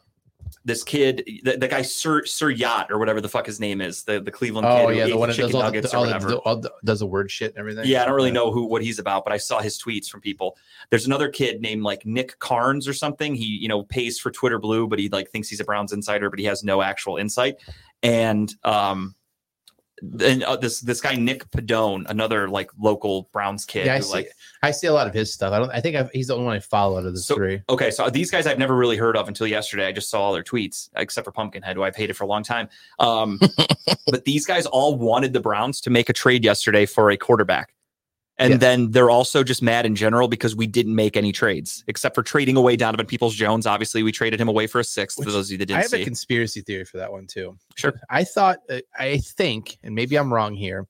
this 0.64 0.82
kid, 0.82 1.28
the, 1.42 1.56
the 1.56 1.68
guy 1.68 1.82
Sir 1.82 2.24
Sir 2.24 2.50
Yacht 2.50 2.90
or 2.90 2.98
whatever 2.98 3.20
the 3.20 3.28
fuck 3.28 3.46
his 3.46 3.60
name 3.60 3.80
is, 3.80 4.02
the 4.04 4.20
the 4.20 4.30
Cleveland 4.30 4.66
oh 4.66 4.76
kid 4.76 4.88
who 4.88 4.98
yeah, 4.98 5.06
the 5.06 5.16
one 5.16 5.28
that 5.28 5.36
does 5.36 5.54
all, 5.54 5.70
the, 5.70 5.96
all, 5.96 6.18
the, 6.18 6.36
all 6.38 6.56
the- 6.56 6.72
does 6.84 7.00
the 7.00 7.06
word 7.06 7.30
shit 7.30 7.52
and 7.52 7.58
everything. 7.58 7.84
Yeah, 7.86 8.02
I 8.02 8.06
don't 8.06 8.14
really 8.14 8.30
know 8.30 8.50
who 8.50 8.64
what 8.64 8.82
he's 8.82 8.98
about, 8.98 9.24
but 9.24 9.32
I 9.32 9.36
saw 9.36 9.60
his 9.60 9.80
tweets 9.80 10.08
from 10.08 10.20
people. 10.20 10.56
There's 10.90 11.06
another 11.06 11.28
kid 11.28 11.60
named 11.60 11.82
like 11.82 12.04
Nick 12.04 12.38
Carnes 12.38 12.88
or 12.88 12.92
something. 12.92 13.34
He, 13.34 13.44
you 13.44 13.68
know, 13.68 13.84
pays 13.84 14.18
for 14.18 14.30
Twitter 14.30 14.58
Blue, 14.58 14.86
but 14.86 14.98
he 14.98 15.08
like 15.08 15.30
thinks 15.30 15.48
he's 15.48 15.60
a 15.60 15.64
Browns 15.64 15.92
insider, 15.92 16.30
but 16.30 16.38
he 16.38 16.44
has 16.46 16.64
no 16.64 16.82
actual 16.82 17.16
insight. 17.16 17.56
And 18.02 18.54
um 18.64 19.14
then 20.02 20.42
uh, 20.42 20.56
this 20.56 20.80
this 20.80 21.00
guy 21.00 21.14
Nick 21.14 21.50
Padone, 21.50 22.04
another 22.08 22.48
like 22.48 22.70
local 22.78 23.28
Browns 23.32 23.64
kid, 23.64 23.86
Yeah, 23.86 23.94
I 23.94 23.96
who, 23.98 24.02
see. 24.02 24.12
like 24.12 24.32
I 24.62 24.70
see 24.70 24.86
a 24.88 24.92
lot 24.92 25.06
of 25.06 25.14
his 25.14 25.32
stuff. 25.32 25.52
I 25.52 25.58
don't. 25.58 25.70
I 25.70 25.80
think 25.80 25.96
I've, 25.96 26.10
he's 26.10 26.26
the 26.26 26.34
only 26.34 26.46
one 26.46 26.56
I 26.56 26.60
follow 26.60 26.98
out 26.98 27.06
of 27.06 27.12
the 27.14 27.20
So- 27.20 27.34
three. 27.36 27.62
okay, 27.68 27.90
so 27.90 28.08
these 28.10 28.30
guys 28.30 28.46
I've 28.46 28.58
never 28.58 28.76
really 28.76 28.96
heard 28.96 29.16
of 29.16 29.28
until 29.28 29.46
yesterday. 29.46 29.86
I 29.86 29.92
just 29.92 30.10
saw 30.10 30.20
all 30.22 30.32
their 30.32 30.42
tweets, 30.44 30.90
except 30.96 31.24
for 31.24 31.32
Pumpkinhead, 31.32 31.76
who 31.76 31.82
I've 31.82 31.96
hated 31.96 32.16
for 32.16 32.24
a 32.24 32.26
long 32.26 32.42
time. 32.42 32.68
Um, 32.98 33.38
but 34.10 34.24
these 34.24 34.44
guys 34.46 34.66
all 34.66 34.96
wanted 34.98 35.32
the 35.32 35.40
Browns 35.40 35.80
to 35.82 35.90
make 35.90 36.08
a 36.08 36.12
trade 36.12 36.44
yesterday 36.44 36.84
for 36.86 37.10
a 37.10 37.16
quarterback. 37.16 37.72
And 38.38 38.52
Yeah. 38.52 38.56
then 38.58 38.90
they're 38.90 39.08
also 39.08 39.42
just 39.42 39.62
mad 39.62 39.86
in 39.86 39.96
general 39.96 40.28
because 40.28 40.54
we 40.54 40.66
didn't 40.66 40.94
make 40.94 41.16
any 41.16 41.32
trades, 41.32 41.82
except 41.86 42.14
for 42.14 42.22
trading 42.22 42.56
away 42.56 42.76
Donovan 42.76 43.06
Peoples 43.06 43.34
Jones. 43.34 43.66
Obviously, 43.66 44.02
we 44.02 44.12
traded 44.12 44.38
him 44.38 44.48
away 44.48 44.66
for 44.66 44.78
a 44.78 44.84
sixth. 44.84 45.18
Which 45.18 45.26
for 45.26 45.32
those 45.32 45.48
of 45.48 45.52
you 45.52 45.58
that 45.58 45.66
didn't 45.66 45.78
I 45.78 45.82
have 45.82 45.94
a 45.94 46.04
conspiracy 46.04 46.60
theory 46.60 46.84
for 46.84 46.98
that 46.98 47.10
one 47.10 47.26
too. 47.26 47.56
Sure. 47.76 47.94
I 48.10 48.24
thought, 48.24 48.58
uh, 48.68 48.80
I 48.98 49.18
think, 49.18 49.78
and 49.82 49.94
maybe 49.94 50.16
I'm 50.16 50.32
wrong 50.32 50.54
here, 50.54 50.86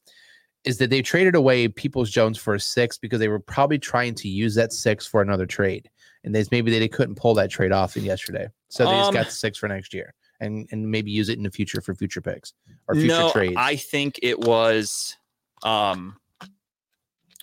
is 0.65 0.79
that 0.79 0.91
they 0.91 1.01
traded 1.03 1.37
away 1.37 1.69
Peoples 1.69 2.11
Jones 2.11 2.37
for 2.37 2.55
a 2.57 2.61
six 2.61 2.99
because 2.99 3.21
they 3.21 3.29
were 3.29 3.39
probably 3.39 3.79
trying 3.79 4.17
to 4.17 4.29
use 4.29 4.57
that 4.57 4.73
six 4.73 5.07
for 5.07 5.23
another 5.23 5.47
trade, 5.47 5.89
and 6.25 6.35
they 6.35 6.45
maybe 6.51 6.77
they 6.77 6.89
couldn't 6.89 7.15
pull 7.15 7.35
that 7.35 7.49
trade 7.51 7.71
off 7.71 7.97
in 7.97 8.05
yesterday, 8.05 8.49
so 8.69 8.85
they 8.87 8.97
just 8.97 9.09
Um, 9.09 9.15
got 9.15 9.27
the 9.27 9.33
six 9.33 9.57
for 9.59 9.69
next 9.69 9.95
year, 9.95 10.13
and 10.41 10.67
and 10.73 10.91
maybe 10.91 11.13
use 11.13 11.29
it 11.29 11.39
in 11.39 11.45
the 11.45 11.51
future 11.53 11.81
for 11.81 11.95
future 11.95 12.21
picks 12.21 12.55
or 12.89 12.97
future 12.97 13.07
no, 13.21 13.31
trades. 13.31 13.55
I 13.57 13.77
think 13.77 14.19
it 14.21 14.41
was. 14.41 15.17
Um, 15.63 16.17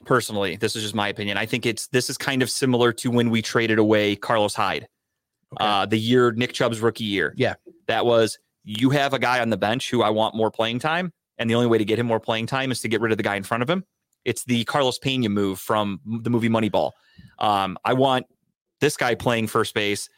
personally, 0.06 0.56
this 0.56 0.76
is 0.76 0.84
just 0.84 0.96
my 0.96 1.08
opinion. 1.08 1.38
I 1.38 1.46
think 1.46 1.66
it's 1.66 1.88
this 1.88 2.10
is 2.10 2.18
kind 2.18 2.42
of 2.42 2.50
similar 2.50 2.94
to 2.94 3.12
when 3.12 3.30
we 3.30 3.42
traded 3.42 3.80
away 3.80 4.16
Carlos 4.16 4.54
Hyde. 4.56 4.88
Okay. 5.54 5.66
uh, 5.66 5.86
the 5.86 6.00
year 6.00 6.32
Nick 6.32 6.54
Chubb's 6.54 6.82
rookie 6.82 7.04
year. 7.04 7.34
Yeah. 7.38 7.56
That 7.88 8.06
was 8.06 8.40
you 8.64 8.90
have 8.92 9.14
a 9.14 9.20
guy 9.20 9.40
on 9.40 9.50
the 9.50 9.58
bench 9.58 9.90
who 9.90 10.02
I 10.02 10.10
want 10.10 10.36
more 10.36 10.50
playing 10.50 10.80
time. 10.80 11.12
And 11.38 11.50
the 11.50 11.56
only 11.56 11.68
way 11.68 11.78
to 11.78 11.86
get 11.86 12.00
him 12.00 12.06
more 12.06 12.20
playing 12.20 12.46
time 12.48 12.72
is 12.72 12.80
to 12.82 12.88
get 12.88 13.02
rid 13.02 13.12
of 13.12 13.18
the 13.18 13.24
guy 13.24 13.36
in 13.36 13.44
front 13.44 13.64
of 13.64 13.70
him. 13.70 13.84
It's 14.24 14.44
the 14.46 14.64
Carlos 14.66 15.00
Pena 15.00 15.30
move 15.30 15.60
from 15.60 16.00
the 16.06 16.30
movie 16.30 16.50
Moneyball. 16.50 16.92
Um, 17.40 17.78
I 17.84 17.94
want 17.94 18.26
this 18.80 18.96
guy 18.96 19.16
playing 19.16 19.48
first 19.48 19.74
base, 19.74 20.10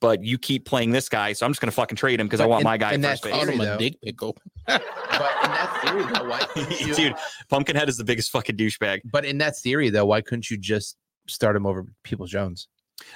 but 0.00 0.22
you 0.24 0.38
keep 0.38 0.64
playing 0.64 0.90
this 0.90 1.08
guy. 1.08 1.32
So 1.32 1.46
I'm 1.46 1.52
just 1.52 1.60
going 1.60 1.70
to 1.70 1.74
fucking 1.74 1.96
trade 1.96 2.20
him 2.20 2.26
because 2.26 2.40
I 2.40 2.46
want 2.46 2.62
in- 2.62 2.64
my 2.64 2.76
guy 2.76 2.92
in 2.92 3.04
at 3.04 3.08
that 3.08 3.10
first 3.20 3.24
base. 3.24 3.32
Called 3.32 3.48
him 3.48 3.60
a 3.60 3.64
though. 3.64 3.78
dick 3.78 4.00
pickle. 4.02 4.36
but 4.66 4.82
in 4.82 5.50
that 5.50 5.80
theory, 5.84 6.04
though, 6.12 6.28
why 6.28 6.46
you, 6.80 6.94
Dude, 6.94 7.14
Pumpkinhead 7.48 7.88
is 7.88 7.96
the 7.96 8.04
biggest 8.04 8.30
fucking 8.30 8.56
douchebag. 8.56 9.00
But 9.04 9.24
in 9.24 9.38
that 9.38 9.56
theory, 9.56 9.90
though, 9.90 10.06
why 10.06 10.20
couldn't 10.20 10.50
you 10.50 10.56
just 10.56 10.96
start 11.26 11.56
him 11.56 11.66
over 11.66 11.84
Peoples 12.02 12.30
Jones? 12.30 12.68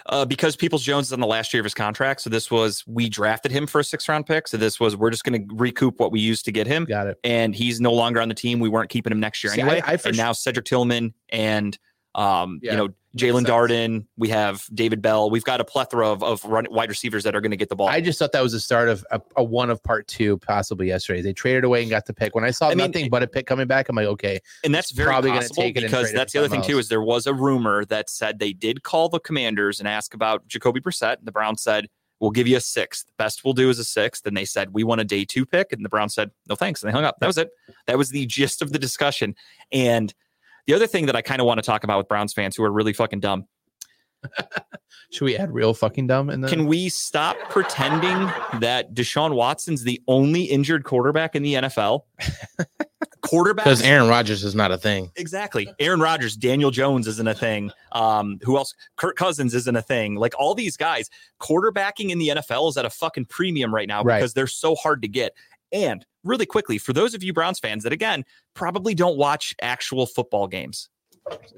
Uh, 0.07 0.27
because 0.27 0.57
Peoples 0.57 0.83
Jones 0.83 1.07
is 1.07 1.13
on 1.15 1.21
the 1.21 1.27
last 1.27 1.55
year 1.55 1.61
of 1.63 1.65
his 1.65 1.73
contract. 1.73 2.21
So 2.21 2.29
this 2.29 2.51
was, 2.51 2.85
we 2.87 3.09
drafted 3.09 3.51
him 3.51 3.67
for 3.67 3.81
a 3.81 3.85
six 3.85 4.09
round 4.11 4.27
pick. 4.27 4.47
So 4.47 4.59
this 4.59 4.79
was, 4.79 4.95
we're 4.95 5.11
just 5.11 5.25
going 5.25 5.49
to 5.49 5.55
recoup 5.55 5.99
what 5.99 6.13
we 6.13 6.21
used 6.21 6.45
to 6.45 6.53
get 6.53 6.67
him. 6.67 6.85
Got 6.85 7.07
it. 7.07 7.19
and 7.25 7.55
he's 7.55 7.81
no 7.81 7.93
longer 7.93 8.21
on 8.21 8.29
the 8.29 8.35
team. 8.35 8.61
We 8.61 8.69
weren't 8.69 8.91
keeping 8.91 9.11
him 9.11 9.21
next 9.21 9.43
year 9.43 9.55
See, 9.55 9.63
anyway. 9.63 9.81
I 9.85 9.97
for 9.97 10.09
and 10.09 10.17
su- 10.17 10.23
now 10.23 10.33
Cedric 10.33 10.67
Tillman 10.67 11.15
and 11.31 11.79
um, 12.15 12.61
Yeah, 12.63 12.73
you 12.73 12.77
know 12.79 12.89
Jaelon. 13.17 13.45
Darden. 13.45 14.07
We 14.17 14.29
have 14.29 14.65
David 14.73 15.03
Bell. 15.03 15.31
We've 15.31 15.45
got 15.45 15.61
a 15.61 15.65
plethora 15.65 16.09
of, 16.09 16.23
of 16.23 16.45
run, 16.45 16.67
wide 16.71 16.89
receivers 16.89 17.25
that 17.25 17.35
are 17.35 17.41
going 17.41 17.51
to 17.51 17.57
get 17.57 17.69
the 17.69 17.75
ball. 17.75 17.89
I 17.89 18.01
just 18.01 18.19
thought 18.19 18.33
that 18.33 18.43
was 18.43 18.53
the 18.53 18.61
start 18.61 18.89
of 18.89 19.05
a, 19.11 19.21
a 19.37 19.43
one 19.43 19.69
of 19.69 19.83
part 19.83 20.07
two, 20.07 20.39
possibly 20.39 20.87
yesterday. 20.87 21.21
They 21.21 21.33
traded 21.33 21.65
away 21.65 21.83
and 21.83 21.91
got 21.91 22.07
the 22.07 22.15
pick. 22.15 22.35
When 22.35 22.45
I 22.45 22.53
saw 22.53 22.67
I 22.67 22.71
mean, 22.71 22.79
nothing 22.79 23.11
but 23.11 23.23
a 23.23 23.27
pick 23.27 23.47
coming 23.47 23.67
back, 23.67 23.89
I'm 23.89 23.97
like, 23.97 24.07
okay, 24.07 24.39
and 24.63 24.75
that's 24.75 24.93
very 24.93 25.09
probably 25.09 25.31
gonna 25.31 25.41
possible 25.41 25.63
take 25.63 25.77
it 25.77 25.83
because 25.83 26.13
that's 26.13 26.33
the 26.33 26.39
other 26.39 26.49
thing 26.49 26.61
something 26.61 26.75
too 26.75 26.79
is 26.79 26.89
there 26.89 27.03
was 27.03 27.27
a 27.27 27.35
rumor 27.35 27.85
that 27.87 28.09
said 28.09 28.39
they 28.39 28.53
did 28.53 28.83
call 28.85 29.09
the 29.09 29.21
Commanders 29.21 29.81
and 29.81 29.89
ask 29.89 30.15
about 30.15 30.47
Jacoby 30.47 30.81
Brissett. 30.81 31.17
The 31.25 31.33
Browns 31.33 31.63
said 31.63 31.89
we'll 32.21 32.31
give 32.31 32.47
you 32.47 32.57
a 32.57 32.61
sixth. 32.61 33.11
Best 33.19 33.45
we'll 33.45 33.55
do 33.55 33.71
is 33.71 33.79
a 33.79 33.85
sixth. 33.85 34.25
And 34.27 34.37
they 34.37 34.45
said 34.45 34.73
we 34.73 34.85
want 34.85 35.01
a 35.01 35.05
day 35.05 35.25
two 35.25 35.45
pick, 35.45 35.73
and 35.73 35.85
the 35.85 35.89
Browns 35.89 36.15
said 36.15 36.31
no 36.49 36.55
thanks, 36.55 36.83
and 36.83 36.89
they 36.89 36.93
hung 36.93 37.05
up. 37.05 37.19
That 37.21 37.27
was 37.27 37.39
it. 37.39 37.51
That 37.87 37.99
was 37.99 38.11
the 38.11 38.27
gist 38.27 38.63
of 38.63 38.73
the 38.73 38.79
discussion. 38.79 39.35
And 39.73 40.15
the 40.67 40.75
other 40.75 40.87
thing 40.87 41.07
that 41.07 41.17
I 41.17 41.23
kind 41.23 41.41
of 41.41 41.47
want 41.47 41.59
to 41.59 41.63
talk 41.63 41.85
about 41.85 41.99
with 41.99 42.09
Browns 42.09 42.33
fans 42.33 42.57
who 42.57 42.65
are 42.65 42.73
really 42.73 42.93
fucking 42.93 43.21
dumb 43.21 43.47
should 45.11 45.25
we 45.25 45.37
add 45.37 45.53
real 45.53 45.73
fucking 45.75 46.07
dumb 46.07 46.31
in 46.31 46.41
the 46.43 46.49
Can 46.49 46.67
we 46.67 46.89
stop 46.89 47.37
pretending 47.49 48.31
that 48.61 48.93
Deshaun 48.95 49.35
Watson's 49.35 49.83
the 49.83 50.01
only 50.09 50.43
injured 50.45 50.85
quarterback 50.85 51.35
in 51.35 51.43
the 51.43 51.55
NFL? 51.55 52.03
Quarterback 53.23 53.65
Because 53.65 53.83
Aaron 53.83 54.09
Rodgers 54.09 54.45
is 54.45 54.55
not 54.55 54.73
a 54.73 54.79
thing. 54.79 55.11
Exactly. 55.17 55.73
Aaron 55.79 56.01
Rodgers, 56.01 56.37
Daniel 56.37 56.71
Jones 56.71 57.07
isn't 57.07 57.29
a 57.29 57.35
thing. 57.35 57.71
Um, 57.93 58.39
who 58.43 58.57
else? 58.57 58.75
Kirk 58.97 59.17
Cousins 59.17 59.55
isn't 59.55 59.77
a 59.77 59.83
thing. 59.83 60.17
Like 60.17 60.35
all 60.39 60.55
these 60.55 60.77
guys, 60.77 61.11
quarterbacking 61.41 62.11
in 62.11 62.19
the 62.19 62.29
NFL 62.29 62.71
is 62.71 62.77
at 62.77 62.85
a 62.87 62.91
fucking 62.91 63.27
premium 63.27 63.75
right 63.75 63.87
now 63.87 64.03
Right. 64.03 64.19
because 64.19 64.33
they're 64.33 64.47
so 64.47 64.75
hard 64.75 65.03
to 65.03 65.09
get. 65.09 65.35
And 65.71 66.05
really 66.25 66.47
quickly, 66.47 66.79
for 66.79 66.93
those 66.93 67.15
of 67.15 67.23
you 67.23 67.33
Browns 67.33 67.59
fans 67.59 67.85
that 67.85 67.93
again 67.93 68.25
probably 68.55 68.95
don't 68.95 69.17
watch 69.17 69.55
actual 69.63 70.07
football 70.07 70.47
games. 70.47 70.89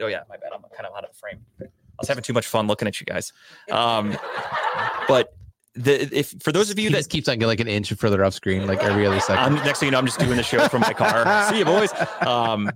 Oh 0.01 0.07
yeah, 0.07 0.23
my 0.29 0.37
bad. 0.37 0.51
I'm 0.55 0.63
kind 0.75 0.87
of 0.87 0.97
out 0.97 1.05
of 1.05 1.17
frame. 1.17 1.41
I 1.61 1.67
was 1.99 2.09
having 2.09 2.25
too 2.25 2.33
much 2.33 2.47
fun 2.47 2.67
looking 2.67 2.89
at 2.89 3.01
you 3.01 3.07
guys. 3.07 3.33
Um, 3.71 4.17
but 5.09 5.35
the 5.75 6.09
if 6.17 6.35
for 6.41 6.53
those 6.53 6.71
of 6.71 6.79
you 6.79 6.89
he 6.89 6.93
that 6.93 6.99
just 7.01 7.11
keeps 7.11 7.29
on 7.29 7.37
getting 7.37 7.49
like 7.49 7.61
an 7.61 7.69
inch 7.69 7.93
further 7.95 8.25
off 8.25 8.35
screen, 8.35 8.67
like 8.67 8.83
every 8.83 9.07
other 9.07 9.21
second. 9.21 9.39
I'm 9.39 9.55
next 9.65 9.79
thing 9.79 9.87
you 9.87 9.91
know, 9.93 9.99
I'm 9.99 10.07
just 10.07 10.19
doing 10.19 10.37
the 10.37 10.43
show 10.43 10.69
from 10.69 10.81
my 10.81 10.93
car. 10.93 11.49
See 11.51 11.59
you, 11.59 11.65
boys. 11.65 11.93
Um, 12.21 12.71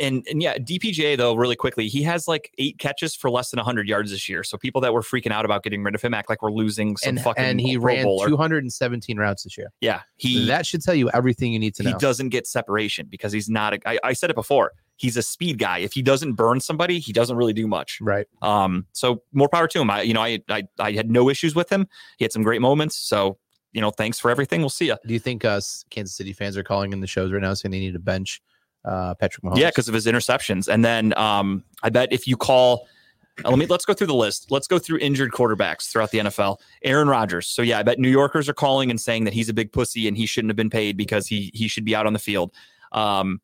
and 0.00 0.26
and 0.28 0.42
yeah, 0.42 0.58
DPJ 0.58 1.16
though, 1.16 1.34
really 1.34 1.56
quickly, 1.56 1.88
he 1.88 2.02
has 2.02 2.28
like 2.28 2.52
eight 2.58 2.78
catches 2.78 3.14
for 3.14 3.30
less 3.30 3.50
than 3.50 3.58
100 3.58 3.88
yards 3.88 4.10
this 4.10 4.28
year. 4.28 4.42
So 4.44 4.58
people 4.58 4.80
that 4.82 4.92
were 4.92 5.02
freaking 5.02 5.32
out 5.32 5.44
about 5.44 5.62
getting 5.62 5.82
rid 5.82 5.94
of 5.94 6.02
him 6.02 6.14
act 6.14 6.28
like 6.28 6.42
we're 6.42 6.52
losing 6.52 6.96
some 6.96 7.10
And, 7.16 7.20
fucking 7.20 7.44
and 7.44 7.60
he 7.60 7.76
Pro 7.76 7.84
ran 7.86 8.04
Bowler. 8.04 8.28
217 8.28 9.18
routes 9.18 9.44
this 9.44 9.56
year. 9.56 9.68
yeah, 9.80 10.00
he 10.16 10.46
that 10.46 10.66
should 10.66 10.82
tell 10.82 10.94
you 10.94 11.10
everything 11.10 11.52
you 11.52 11.58
need 11.58 11.74
to 11.76 11.82
know. 11.82 11.90
he 11.90 11.96
doesn't 11.98 12.28
get 12.30 12.46
separation 12.46 13.06
because 13.08 13.32
he's 13.32 13.48
not. 13.48 13.74
A, 13.74 13.88
I, 13.88 13.98
I 14.04 14.12
said 14.12 14.30
it 14.30 14.36
before. 14.36 14.72
He's 14.96 15.16
a 15.16 15.22
speed 15.22 15.58
guy. 15.58 15.78
If 15.78 15.92
he 15.92 16.02
doesn't 16.02 16.32
burn 16.32 16.58
somebody, 16.60 16.98
he 16.98 17.12
doesn't 17.12 17.36
really 17.36 17.52
do 17.52 17.68
much. 17.68 17.98
Right. 18.00 18.26
Um, 18.42 18.84
so 18.92 19.22
more 19.32 19.48
power 19.48 19.68
to 19.68 19.80
him. 19.80 19.90
I, 19.90 20.02
you 20.02 20.12
know, 20.12 20.20
I, 20.22 20.40
I, 20.48 20.64
I 20.80 20.90
had 20.92 21.08
no 21.08 21.28
issues 21.30 21.54
with 21.54 21.70
him. 21.70 21.86
He 22.16 22.24
had 22.24 22.32
some 22.32 22.42
great 22.42 22.60
moments. 22.60 22.96
So, 22.96 23.38
you 23.72 23.80
know, 23.80 23.90
thanks 23.90 24.18
for 24.18 24.28
everything. 24.28 24.60
We'll 24.60 24.70
see 24.70 24.86
you. 24.86 24.96
Do 25.06 25.12
you 25.14 25.20
think 25.20 25.44
us 25.44 25.84
Kansas 25.90 26.16
City 26.16 26.32
fans 26.32 26.56
are 26.56 26.64
calling 26.64 26.92
in 26.92 27.00
the 27.00 27.06
shows 27.06 27.30
right 27.30 27.40
now 27.40 27.54
saying 27.54 27.70
they 27.70 27.78
need 27.78 27.94
a 27.94 28.00
bench 28.00 28.42
uh, 28.84 29.14
Patrick 29.14 29.44
Mahomes? 29.44 29.58
Yeah, 29.58 29.70
because 29.70 29.88
of 29.88 29.94
his 29.94 30.06
interceptions. 30.06 30.68
And 30.68 30.84
then 30.84 31.16
um, 31.18 31.64
I 31.82 31.90
bet 31.90 32.12
if 32.12 32.26
you 32.26 32.36
call, 32.36 32.86
uh, 33.44 33.50
let 33.50 33.58
me 33.58 33.66
let's 33.66 33.84
go 33.84 33.94
through 33.94 34.06
the 34.08 34.14
list. 34.14 34.50
Let's 34.50 34.66
go 34.66 34.78
through 34.78 34.98
injured 34.98 35.32
quarterbacks 35.32 35.90
throughout 35.90 36.10
the 36.10 36.18
NFL. 36.18 36.58
Aaron 36.82 37.08
Rodgers. 37.08 37.46
So 37.46 37.62
yeah, 37.62 37.78
I 37.78 37.82
bet 37.82 37.98
New 37.98 38.10
Yorkers 38.10 38.48
are 38.48 38.54
calling 38.54 38.90
and 38.90 39.00
saying 39.00 39.24
that 39.24 39.32
he's 39.32 39.48
a 39.48 39.54
big 39.54 39.72
pussy 39.72 40.08
and 40.08 40.16
he 40.16 40.26
shouldn't 40.26 40.50
have 40.50 40.56
been 40.56 40.70
paid 40.70 40.96
because 40.96 41.26
he 41.26 41.50
he 41.54 41.68
should 41.68 41.84
be 41.84 41.94
out 41.94 42.06
on 42.06 42.12
the 42.12 42.18
field. 42.18 42.52
Um, 42.92 43.40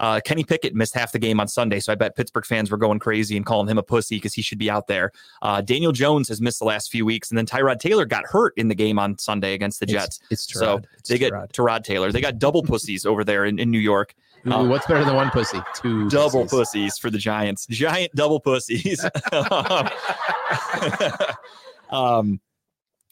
uh, 0.00 0.18
Kenny 0.24 0.42
Pickett 0.42 0.74
missed 0.74 0.94
half 0.94 1.12
the 1.12 1.18
game 1.18 1.38
on 1.40 1.46
Sunday, 1.46 1.78
so 1.78 1.92
I 1.92 1.94
bet 1.94 2.16
Pittsburgh 2.16 2.46
fans 2.46 2.70
were 2.70 2.78
going 2.78 2.98
crazy 2.98 3.36
and 3.36 3.44
calling 3.44 3.68
him 3.68 3.76
a 3.76 3.82
pussy 3.82 4.16
because 4.16 4.32
he 4.32 4.40
should 4.40 4.56
be 4.58 4.70
out 4.70 4.86
there. 4.86 5.12
Uh, 5.42 5.60
Daniel 5.60 5.92
Jones 5.92 6.26
has 6.28 6.40
missed 6.40 6.58
the 6.58 6.64
last 6.64 6.90
few 6.90 7.04
weeks, 7.04 7.30
and 7.30 7.36
then 7.36 7.44
Tyrod 7.44 7.80
Taylor 7.80 8.06
got 8.06 8.24
hurt 8.24 8.54
in 8.56 8.68
the 8.68 8.74
game 8.74 8.98
on 8.98 9.18
Sunday 9.18 9.52
against 9.52 9.78
the 9.78 9.84
Jets. 9.84 10.20
It's, 10.30 10.46
it's 10.46 10.58
So 10.58 10.80
It's 10.98 11.10
they 11.10 11.18
get 11.18 11.34
Tyrod. 11.34 11.52
Tyrod 11.52 11.84
Taylor. 11.84 12.10
They 12.12 12.22
got 12.22 12.38
double 12.38 12.62
pussies 12.62 13.04
over 13.04 13.24
there 13.24 13.44
in, 13.44 13.58
in 13.58 13.70
New 13.70 13.78
York. 13.78 14.14
Ooh, 14.46 14.52
uh, 14.52 14.64
What's 14.66 14.86
better 14.86 15.04
than 15.04 15.14
one 15.14 15.30
pussy? 15.30 15.60
Two 15.74 16.08
double 16.08 16.44
pussies. 16.46 16.50
pussies 16.50 16.98
for 16.98 17.10
the 17.10 17.18
Giants. 17.18 17.66
Giant 17.66 18.12
double 18.14 18.40
pussies. 18.40 19.04
um, 21.90 22.40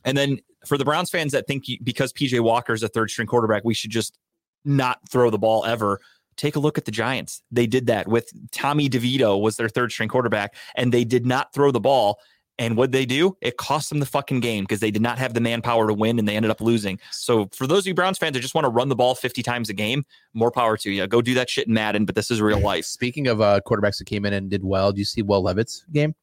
and 0.05 0.16
then 0.16 0.39
for 0.66 0.79
the 0.79 0.85
Browns 0.85 1.11
fans 1.11 1.33
that 1.33 1.47
think 1.47 1.68
you- 1.68 1.79
because 1.83 2.12
PJ 2.12 2.41
Walker 2.41 2.72
is 2.72 2.83
a 2.83 2.89
third 2.89 3.11
string 3.11 3.26
quarterback, 3.26 3.64
we 3.64 3.74
should 3.74 3.91
just 3.91 4.18
not 4.64 4.99
throw 5.11 5.31
the 5.31 5.39
ball 5.39 5.64
ever. 5.64 6.01
Take 6.37 6.57
a 6.57 6.61
look 6.61 6.79
at 6.79 6.85
the 6.85 6.93
Giants. 6.93 7.43
They 7.51 7.66
did 7.66 7.87
that 7.87 8.07
with 8.07 8.29
Tommy 8.53 8.89
DeVito 8.89 9.41
was 9.41 9.57
their 9.57 9.68
third 9.68 9.93
string 9.93 10.09
quarterback, 10.09 10.55
and 10.76 10.93
they 10.93 11.05
did 11.05 11.26
not 11.26 11.53
throw 11.53 11.70
the 11.70 11.81
ball. 11.81 12.18
And 12.59 12.76
what 12.76 12.90
they 12.90 13.06
do? 13.06 13.36
It 13.40 13.56
cost 13.56 13.88
them 13.88 14.00
the 14.00 14.06
fucking 14.06 14.40
game 14.40 14.64
because 14.64 14.80
they 14.80 14.90
did 14.90 15.02
not 15.02 15.18
have 15.18 15.32
the 15.32 15.40
manpower 15.40 15.86
to 15.86 15.94
win, 15.94 16.18
and 16.18 16.26
they 16.26 16.34
ended 16.34 16.50
up 16.50 16.61
losing. 16.61 16.98
So 17.12 17.48
for 17.52 17.66
those 17.66 17.80
of 17.80 17.86
you 17.86 17.94
Browns 17.94 18.18
fans 18.18 18.34
that 18.34 18.40
just 18.40 18.54
want 18.54 18.64
to 18.64 18.70
run 18.70 18.88
the 18.88 18.96
ball 18.96 19.14
50 19.14 19.42
times 19.42 19.68
a 19.68 19.72
game, 19.72 20.04
more 20.34 20.50
power 20.50 20.76
to 20.78 20.90
you. 20.90 21.06
Go 21.06 21.22
do 21.22 21.34
that 21.34 21.48
shit 21.48 21.68
in 21.68 21.74
Madden, 21.74 22.04
but 22.04 22.14
this 22.14 22.30
is 22.30 22.40
real 22.40 22.61
life. 22.62 22.84
Speaking 22.84 23.28
of 23.28 23.40
uh, 23.40 23.61
quarterbacks 23.66 23.98
that 23.98 24.06
came 24.06 24.24
in 24.24 24.32
and 24.32 24.50
did 24.50 24.64
well, 24.64 24.92
do 24.92 24.98
you 24.98 25.04
see 25.04 25.22
Will 25.22 25.42
Levis's 25.42 25.84
game? 25.92 26.14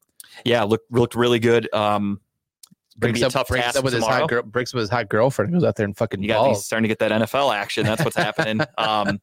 Yeah, 0.43 0.63
looked 0.63 0.91
looked 0.91 1.15
really 1.15 1.39
good. 1.39 1.73
Um, 1.73 2.19
Breaks 2.97 3.21
up, 3.21 3.33
tough 3.33 3.47
breaks 3.49 3.75
up 3.75 3.83
with 3.83 3.93
his 3.93 4.05
hot 4.05 4.29
girl, 4.29 4.41
breaks 4.43 4.71
up 4.71 4.75
with 4.75 4.83
his 4.83 4.89
hot 4.89 5.09
girlfriend, 5.09 5.51
goes 5.51 5.65
out 5.65 5.75
there 5.75 5.83
and 5.85 5.97
fucking 5.97 6.21
You 6.21 6.29
got 6.29 6.47
he's 6.47 6.63
starting 6.63 6.83
to 6.83 6.87
get 6.87 6.99
that 6.99 7.11
NFL 7.11 7.53
action. 7.53 7.85
That's 7.85 8.03
what's 8.03 8.15
happening. 8.15 8.61
Um, 8.77 9.19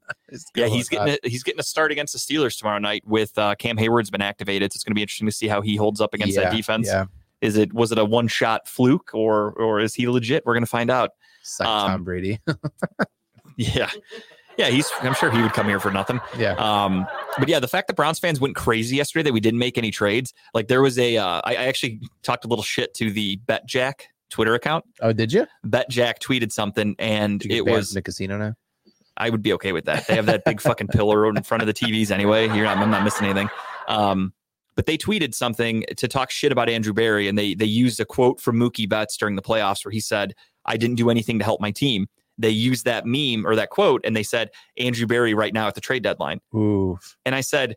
yeah, 0.55 0.67
he's 0.67 0.89
getting 0.89 1.15
a, 1.23 1.29
he's 1.29 1.43
getting 1.43 1.61
a 1.61 1.63
start 1.65 1.91
against 1.93 2.13
the 2.13 2.19
Steelers 2.19 2.59
tomorrow 2.59 2.79
night 2.79 3.03
with 3.07 3.37
uh, 3.39 3.55
Cam 3.55 3.77
Heyward's 3.79 4.11
been 4.11 4.23
activated. 4.23 4.73
So 4.73 4.77
it's 4.77 4.85
going 4.85 4.93
to 4.93 4.95
be 4.95 5.03
interesting 5.03 5.27
to 5.27 5.33
see 5.33 5.47
how 5.49 5.61
he 5.63 5.77
holds 5.77 6.01
up 6.01 6.13
against 6.15 6.37
that 6.37 6.53
defense. 6.53 6.87
Yeah, 6.87 7.07
Is 7.41 7.57
it 7.57 7.73
was 7.73 7.93
it 7.93 7.99
a 7.99 8.05
one 8.05 8.29
shot 8.29 8.67
fluke 8.69 9.11
or 9.15 9.53
or 9.53 9.81
is 9.81 9.95
he 9.95 10.07
legit? 10.09 10.45
We're 10.45 10.55
going 10.55 10.65
to 10.65 10.71
find 10.71 10.91
out. 10.91 11.11
Suck 11.43 11.67
Um, 11.67 11.91
Tom 11.91 12.05
Brady. 12.05 12.41
Yeah, 13.57 13.91
yeah, 14.57 14.69
he's. 14.69 14.91
I'm 15.01 15.15
sure 15.15 15.31
he 15.31 15.41
would 15.43 15.53
come 15.53 15.67
here 15.67 15.81
for 15.81 15.91
nothing. 15.91 16.21
yeah, 16.39 16.53
Um, 16.55 17.07
but 17.39 17.49
yeah, 17.49 17.61
the 17.61 17.69
fact 17.69 17.87
that 17.89 17.95
Browns 17.95 18.19
fans 18.19 18.41
went 18.41 18.57
crazy 18.57 18.97
yesterday 18.97 19.25
that 19.25 19.33
we 19.33 19.41
didn't 19.41 19.59
make 19.59 19.79
any 19.79 19.91
trades, 19.91 20.33
like 20.55 20.69
there 20.69 20.83
was 20.83 20.99
a, 20.99 21.17
uh, 21.17 21.41
I, 21.45 21.53
I 21.55 21.65
actually 21.65 22.01
talked 22.23 22.45
a 22.45 22.49
little 22.49 22.63
shit 22.65 22.95
to 22.95 23.11
the 23.11 23.39
BetJack 23.49 24.03
Twitter 24.31 24.55
account. 24.55 24.85
oh, 25.01 25.13
did 25.13 25.33
you? 25.33 25.47
BetJack 25.67 26.19
tweeted 26.19 26.53
something, 26.53 26.95
and 26.99 27.41
Did 27.41 27.51
you 27.53 27.65
get 27.65 27.69
it 27.69 27.75
was 27.75 27.89
from 27.91 27.95
the 27.95 28.03
casino 28.03 28.39
now. 28.39 28.55
I 29.17 29.29
would 29.31 29.43
be 29.43 29.53
okay 29.55 29.73
with 29.73 29.85
that. 29.85 30.07
They 30.07 30.17
have 30.17 30.27
that 30.27 30.45
big 30.45 30.61
fucking 30.61 30.89
pillar 30.89 31.29
in 31.29 31.43
front 31.43 31.63
of 31.63 31.67
the 31.67 31.75
TVs 31.75 32.11
anyway. 32.11 32.47
You're 32.47 32.65
not, 32.65 32.79
I'm 32.79 32.91
not 32.91 33.05
missing 33.05 33.27
anything. 33.27 33.51
Um, 33.87 34.33
but 34.75 34.87
they 34.87 34.97
tweeted 34.97 35.35
something 35.35 35.85
to 35.99 36.09
talk 36.09 36.31
shit 36.31 36.51
about 36.51 36.71
Andrew 36.71 36.95
Berry, 36.95 37.29
and 37.29 37.37
they 37.37 37.55
they 37.55 37.67
used 37.67 38.01
a 38.01 38.07
quote 38.07 38.41
from 38.41 38.57
Mookie 38.57 38.89
Betts 38.89 39.17
during 39.19 39.37
the 39.37 39.43
playoffs 39.43 39.85
where 39.85 39.93
he 39.93 40.01
said, 40.01 40.35
"I 40.65 40.79
didn't 40.79 40.97
do 40.97 41.11
anything 41.11 41.39
to 41.41 41.45
help 41.45 41.61
my 41.61 41.71
team." 41.71 42.07
They 42.39 42.51
used 42.51 42.85
that 42.85 43.05
meme 43.07 43.47
or 43.47 43.55
that 43.57 43.71
quote, 43.71 44.01
and 44.05 44.17
they 44.17 44.23
said 44.23 44.51
Andrew 44.79 45.07
Berry 45.07 45.35
right 45.35 45.53
now 45.53 45.69
at 45.69 45.75
the 45.75 45.81
trade 45.81 46.03
deadline. 46.03 46.41
Ooh, 46.55 46.99
And 47.25 47.35
I 47.35 47.41
said, 47.41 47.77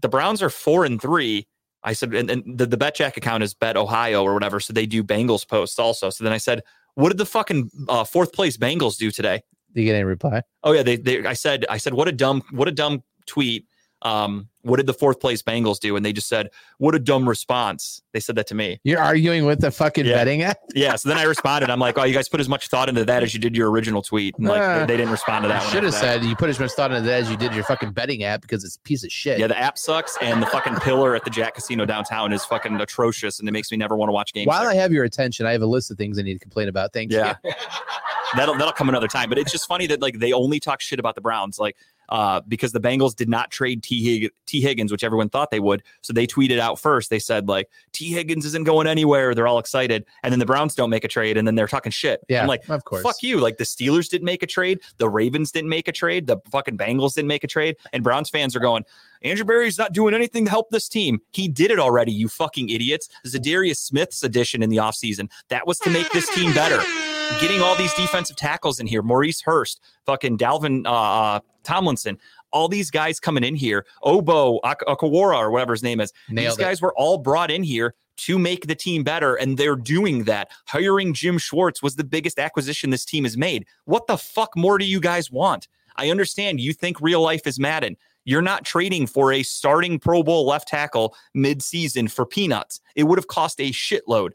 the 0.00 0.08
Browns 0.08 0.42
are 0.42 0.50
four 0.50 0.84
and 0.84 1.00
three. 1.00 1.46
I 1.82 1.92
said, 1.94 2.14
and, 2.14 2.30
and 2.30 2.58
the, 2.58 2.66
the 2.66 2.76
BetJack 2.76 3.16
account 3.16 3.42
is 3.42 3.54
Bet 3.54 3.76
Ohio 3.76 4.22
or 4.22 4.34
whatever. 4.34 4.60
So 4.60 4.72
they 4.72 4.86
do 4.86 5.02
Bengals 5.02 5.48
posts 5.48 5.78
also. 5.78 6.10
So 6.10 6.24
then 6.24 6.32
I 6.32 6.38
said, 6.38 6.62
what 6.94 7.08
did 7.08 7.18
the 7.18 7.26
fucking 7.26 7.70
uh, 7.88 8.04
fourth 8.04 8.32
place 8.32 8.56
Bengals 8.56 8.98
do 8.98 9.10
today? 9.10 9.42
did 9.72 9.80
you 9.82 9.86
get 9.86 9.94
any 9.94 10.04
reply? 10.04 10.42
Oh 10.64 10.72
yeah, 10.72 10.82
they, 10.82 10.96
they 10.96 11.24
I 11.24 11.32
said 11.32 11.64
I 11.70 11.76
said 11.78 11.94
what 11.94 12.08
a 12.08 12.12
dumb 12.12 12.42
what 12.50 12.68
a 12.68 12.72
dumb 12.72 13.02
tweet. 13.26 13.66
Um, 14.02 14.48
what 14.62 14.76
did 14.76 14.86
the 14.86 14.92
fourth 14.94 15.20
place 15.20 15.42
Bengals 15.42 15.78
do? 15.80 15.96
And 15.96 16.04
they 16.04 16.12
just 16.12 16.28
said, 16.28 16.50
"What 16.78 16.94
a 16.94 16.98
dumb 16.98 17.28
response." 17.28 18.02
They 18.12 18.20
said 18.20 18.36
that 18.36 18.46
to 18.48 18.54
me. 18.54 18.80
You're 18.84 19.00
arguing 19.00 19.44
with 19.46 19.60
the 19.60 19.70
fucking 19.70 20.04
Yeah. 20.06 20.14
betting 20.14 20.42
app. 20.42 20.58
Yeah. 20.74 20.96
So 20.96 21.08
then 21.08 21.18
I 21.18 21.24
responded. 21.24 21.70
I'm 21.70 21.78
like, 21.80 21.98
"Oh, 21.98 22.04
you 22.04 22.14
guys 22.14 22.28
put 22.28 22.40
as 22.40 22.48
much 22.48 22.68
thought 22.68 22.88
into 22.88 23.04
that 23.04 23.22
as 23.22 23.32
you 23.34 23.40
did 23.40 23.56
your 23.56 23.70
original 23.70 24.02
tweet." 24.02 24.36
And 24.38 24.46
like 24.46 24.60
Ah. 24.62 24.84
they 24.86 24.96
didn't 24.96 25.10
respond 25.12 25.44
to 25.44 25.48
that. 25.48 25.62
one 25.62 25.72
Should 25.72 25.82
have 25.84 25.92
that. 25.92 26.00
said 26.00 26.24
you 26.24 26.36
put 26.36 26.48
as 26.50 26.60
much 26.60 26.72
thought 26.72 26.90
into 26.92 27.02
that 27.08 27.22
as 27.22 27.30
you 27.30 27.36
did 27.36 27.54
your 27.54 27.64
fucking 27.64 27.92
betting 27.92 28.22
app 28.24 28.42
because 28.42 28.62
it's 28.64 28.76
a 28.76 28.80
piece 28.80 29.02
of 29.04 29.10
shit. 29.10 29.38
Yeah, 29.38 29.46
the 29.46 29.58
app 29.58 29.78
sucks, 29.78 30.16
and 30.20 30.42
the 30.42 30.46
fucking 30.46 30.76
pillar 30.76 31.14
at 31.16 31.24
the 31.24 31.30
Jack 31.30 31.54
Casino 31.54 31.86
downtown 31.86 32.32
is 32.32 32.44
fucking 32.44 32.80
atrocious, 32.80 33.40
and 33.40 33.48
it 33.48 33.52
makes 33.52 33.70
me 33.70 33.76
never 33.78 33.96
want 33.96 34.08
to 34.08 34.12
watch 34.12 34.32
games. 34.32 34.46
While 34.46 34.62
there. 34.62 34.70
I 34.70 34.74
have 34.74 34.92
your 34.92 35.04
attention, 35.04 35.46
I 35.46 35.52
have 35.52 35.62
a 35.62 35.66
list 35.66 35.90
of 35.90 35.96
things 35.98 36.18
I 36.18 36.22
need 36.22 36.34
to 36.34 36.38
complain 36.40 36.68
about. 36.68 36.92
Thank 36.92 37.12
Yeah. 37.12 37.36
you. 37.44 37.52
that'll 38.36 38.54
that'll 38.54 38.72
come 38.72 38.88
another 38.88 39.08
time. 39.08 39.28
But 39.28 39.38
it's 39.38 39.50
just 39.52 39.66
funny 39.66 39.86
that 39.88 40.00
like 40.00 40.18
they 40.18 40.32
only 40.32 40.60
talk 40.60 40.80
shit 40.80 40.98
about 41.00 41.14
the 41.14 41.20
Browns, 41.20 41.58
like 41.58 41.76
uh, 42.10 42.40
because 42.48 42.72
the 42.72 42.80
Bengals 42.80 43.14
did 43.14 43.28
not 43.28 43.50
trade 43.50 43.82
T 43.82 44.02
Hig- 44.20 44.32
Tee 44.46 44.60
Higgins, 44.60 44.90
which 44.92 45.04
everyone 45.04 45.28
thought 45.28 45.50
they 45.50 45.60
would. 45.60 45.82
So 46.02 46.12
they 46.12 46.26
tweeted 46.26 46.58
out 46.58 46.78
first. 46.78 47.10
They 47.10 47.18
said 47.18 47.48
like 47.48 47.68
Tee 47.92 48.10
Higgins 48.12 48.44
isn't 48.44 48.64
going 48.64 48.86
anywhere. 48.86 49.34
They're 49.34 49.46
all 49.46 49.58
excited, 49.58 50.04
and 50.22 50.32
then 50.32 50.38
the 50.38 50.46
Browns 50.46 50.74
don't 50.74 50.90
make 50.90 51.04
a 51.04 51.08
trade, 51.08 51.36
and 51.36 51.46
then 51.46 51.54
they're 51.54 51.68
talking 51.68 51.92
shit. 51.92 52.20
Yeah, 52.28 52.42
I'm 52.42 52.48
like. 52.48 52.68
of 52.68 52.84
course. 52.84 53.02
Fuck 53.02 53.22
you. 53.22 53.38
Like 53.38 53.58
the 53.58 53.64
Steelers 53.64 54.08
didn't 54.08 54.24
make 54.26 54.42
a 54.42 54.46
trade. 54.46 54.80
The 54.98 55.08
Ravens 55.08 55.52
didn't 55.52 55.70
make 55.70 55.88
a 55.88 55.92
trade. 55.92 56.26
The 56.26 56.38
fucking 56.50 56.76
Bengals 56.76 57.14
didn't 57.14 57.28
make 57.28 57.44
a 57.44 57.48
trade. 57.48 57.76
And 57.92 58.02
Browns 58.02 58.30
fans 58.30 58.54
are 58.56 58.60
going, 58.60 58.84
Andrew 59.22 59.44
Berry's 59.44 59.78
not 59.78 59.92
doing 59.92 60.14
anything 60.14 60.44
to 60.46 60.50
help 60.50 60.70
this 60.70 60.88
team. 60.88 61.20
He 61.32 61.48
did 61.48 61.70
it 61.70 61.78
already, 61.78 62.12
you 62.12 62.28
fucking 62.28 62.70
idiots. 62.70 63.08
Zadarius 63.26 63.76
Smith's 63.76 64.22
addition 64.22 64.62
in 64.62 64.70
the 64.70 64.78
offseason. 64.78 65.30
That 65.48 65.66
was 65.66 65.78
to 65.80 65.90
make 65.90 66.10
this 66.10 66.28
team 66.34 66.52
better. 66.54 67.09
Getting 67.38 67.62
all 67.62 67.74
these 67.74 67.94
defensive 67.94 68.36
tackles 68.36 68.80
in 68.80 68.86
here, 68.86 69.02
Maurice 69.02 69.40
Hurst, 69.40 69.80
fucking 70.04 70.36
Dalvin 70.38 70.86
uh, 70.86 70.90
uh, 70.90 71.40
Tomlinson, 71.62 72.18
all 72.52 72.68
these 72.68 72.90
guys 72.90 73.18
coming 73.18 73.44
in 73.44 73.54
here, 73.54 73.86
Obo 74.02 74.60
Ak- 74.64 74.84
Akawara 74.86 75.36
or 75.36 75.50
whatever 75.50 75.72
his 75.72 75.82
name 75.82 76.00
is. 76.00 76.12
Nailed 76.28 76.58
these 76.58 76.64
guys 76.64 76.82
were 76.82 76.92
all 76.96 77.16
brought 77.18 77.50
in 77.50 77.62
here 77.62 77.94
to 78.18 78.38
make 78.38 78.66
the 78.66 78.74
team 78.74 79.02
better, 79.02 79.36
and 79.36 79.56
they're 79.56 79.76
doing 79.76 80.24
that. 80.24 80.50
Hiring 80.66 81.14
Jim 81.14 81.38
Schwartz 81.38 81.82
was 81.82 81.96
the 81.96 82.04
biggest 82.04 82.38
acquisition 82.38 82.90
this 82.90 83.04
team 83.06 83.24
has 83.24 83.36
made. 83.36 83.66
What 83.84 84.06
the 84.06 84.18
fuck 84.18 84.54
more 84.56 84.76
do 84.76 84.84
you 84.84 85.00
guys 85.00 85.30
want? 85.30 85.68
I 85.96 86.10
understand 86.10 86.60
you 86.60 86.72
think 86.72 87.00
real 87.00 87.22
life 87.22 87.46
is 87.46 87.58
Madden. 87.58 87.96
You're 88.24 88.42
not 88.42 88.64
trading 88.66 89.06
for 89.06 89.32
a 89.32 89.42
starting 89.42 89.98
Pro 89.98 90.22
Bowl 90.22 90.46
left 90.46 90.68
tackle 90.68 91.14
mid-season 91.32 92.08
for 92.08 92.26
peanuts. 92.26 92.80
It 92.94 93.04
would 93.04 93.18
have 93.18 93.28
cost 93.28 93.60
a 93.60 93.70
shitload. 93.70 94.32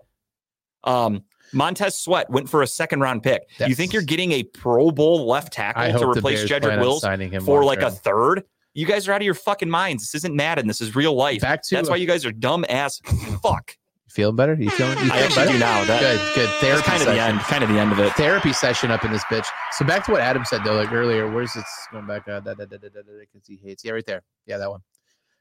Um, 0.83 1.23
Montez 1.53 1.95
Sweat 1.97 2.29
went 2.29 2.49
for 2.49 2.61
a 2.61 2.67
second 2.67 2.99
round 3.01 3.23
pick. 3.23 3.49
you 3.65 3.75
think 3.75 3.93
you're 3.93 4.01
getting 4.01 4.31
a 4.33 4.43
Pro 4.43 4.91
Bowl 4.91 5.25
left 5.27 5.53
tackle 5.53 5.99
to 5.99 6.07
replace 6.09 6.43
Jedrick 6.45 6.79
Wills 6.79 7.05
for 7.45 7.63
like 7.63 7.81
a 7.81 7.91
third? 7.91 8.43
You 8.73 8.85
guys 8.85 9.07
are 9.07 9.13
out 9.13 9.21
of 9.21 9.25
your 9.25 9.33
fucking 9.35 9.69
minds. 9.69 10.03
This 10.03 10.15
isn't 10.15 10.35
Madden. 10.35 10.67
This 10.67 10.81
is 10.81 10.95
real 10.95 11.13
life. 11.13 11.41
Back 11.41 11.61
to 11.63 11.75
That's 11.75 11.89
why 11.89 11.95
you 11.95 12.05
guys 12.07 12.25
are 12.25 12.33
dumb 12.33 12.65
ass 12.67 12.99
fuck. 13.41 13.71
feeling 14.09 14.35
better. 14.35 14.53
You 14.59 14.69
feeling? 14.69 14.97
You 14.97 15.11
I 15.13 15.19
actually 15.19 15.45
better? 15.45 15.51
do 15.53 15.59
now. 15.59 15.85
That, 15.85 16.01
Good, 16.35 16.35
good. 16.35 16.49
Therapy 16.59 16.83
kind 16.83 17.01
of 17.01 17.07
the 17.07 17.21
end. 17.21 17.39
Kind 17.39 17.63
of 17.63 17.69
the 17.69 17.79
end 17.79 17.93
of 17.93 17.99
it. 17.99 18.11
Therapy 18.13 18.51
session 18.51 18.91
up 18.91 19.05
in 19.05 19.13
this 19.13 19.23
bitch. 19.25 19.45
So 19.71 19.85
back 19.85 20.03
to 20.07 20.11
what 20.11 20.19
Adam 20.19 20.43
said 20.43 20.65
though, 20.65 20.75
like 20.75 20.91
earlier. 20.91 21.31
Where's 21.31 21.53
this 21.53 21.65
going 21.93 22.05
back? 22.05 22.27
Uh, 22.27 22.41
because 22.41 23.47
he 23.47 23.55
hates. 23.63 23.85
Yeah, 23.85 23.93
right 23.93 24.05
there. 24.05 24.23
Yeah, 24.45 24.57
that 24.57 24.69
one. 24.69 24.81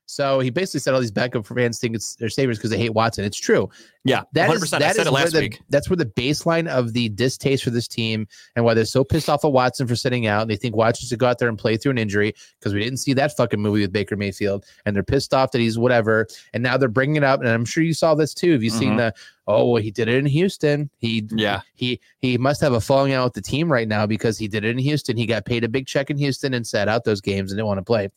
So 0.07 0.41
he 0.41 0.51
basically 0.51 0.81
said 0.81 0.93
all 0.95 1.01
these 1.01 1.11
backup 1.11 1.47
fans 1.47 1.79
think 1.79 1.95
it's 1.97 2.15
they're 2.17 2.29
savers 2.29 2.59
because 2.59 2.71
they 2.71 2.77
hate 2.79 2.91
Watson. 2.93 3.25
It's 3.25 3.39
true. 3.39 3.71
Yeah, 4.05 4.25
That 4.33 4.51
100%. 4.51 4.63
is 4.65 4.73
I 4.75 4.79
said 4.81 4.91
is 4.91 4.99
it 4.99 5.05
where 5.05 5.13
last 5.13 5.33
the, 5.33 5.41
week. 5.41 5.61
That's 5.71 5.89
where 5.89 5.97
the 5.97 6.05
baseline 6.05 6.69
of 6.69 6.93
the 6.93 7.09
distaste 7.09 7.65
for 7.65 7.71
this 7.71 7.89
team 7.89 8.29
and 8.55 8.63
why 8.63 8.75
they're 8.75 8.85
so 8.85 9.03
pissed 9.03 9.31
off 9.31 9.47
at 9.47 9.53
Watson 9.53 9.87
for 9.87 9.97
sitting 9.97 10.27
out. 10.27 10.43
And 10.43 10.51
they 10.51 10.57
think 10.57 10.77
Watson 10.77 11.09
should 11.09 11.19
go 11.19 11.27
out 11.27 11.39
there 11.39 11.49
and 11.49 11.59
play 11.59 11.79
through 11.79 11.93
an 11.93 11.99
injury 11.99 12.35
because 12.61 12.75
we 12.75 12.81
didn't 12.81 12.99
see 12.99 13.15
that 13.15 13.35
fucking 13.35 13.59
movie 13.61 13.81
with 13.81 13.93
Baker 13.93 14.15
Mayfield, 14.15 14.67
and 14.85 14.95
they're 14.95 15.03
pissed 15.03 15.33
off 15.33 15.53
that 15.53 15.59
he's 15.61 15.79
whatever. 15.79 16.27
And 16.53 16.63
now 16.63 16.77
they're 16.77 16.89
bringing 16.91 17.17
it 17.17 17.25
up, 17.25 17.41
and 17.41 17.49
I'm 17.49 17.65
sure 17.65 17.83
you 17.83 17.95
saw 17.95 18.15
this 18.15 18.35
too. 18.35 18.53
Have 18.53 18.63
you 18.63 18.71
seen 18.71 18.93
Mhm. 18.95 18.97
the? 18.99 19.15
Oh, 19.47 19.71
well, 19.71 19.83
he 19.83 19.91
did 19.91 20.09
it 20.09 20.17
in 20.17 20.27
Houston. 20.27 20.91
He 20.99 21.27
Yeah. 21.35 21.63
he 21.75 21.99
he 22.19 22.37
must 22.39 22.61
have 22.61 22.73
a 22.75 22.81
falling 22.81 23.13
out 23.15 23.25
with 23.25 23.35
the 23.35 23.43
team 23.43 23.73
right 23.73 23.89
now 23.89 24.07
because 24.07 24.37
he 24.39 24.49
did 24.49 24.65
it 24.65 24.71
in 24.71 24.79
Houston. 24.79 25.17
He 25.17 25.25
got 25.27 25.45
paid 25.47 25.65
a 25.65 25.69
big 25.69 25.87
check 25.87 26.11
in 26.11 26.19
Houston 26.19 26.53
and 26.55 26.67
sat 26.67 26.89
out 26.89 27.05
those 27.05 27.21
games 27.23 27.53
and 27.53 27.59
didn't 27.59 27.67
want 27.69 27.79
to 27.79 27.85
play. 27.85 28.11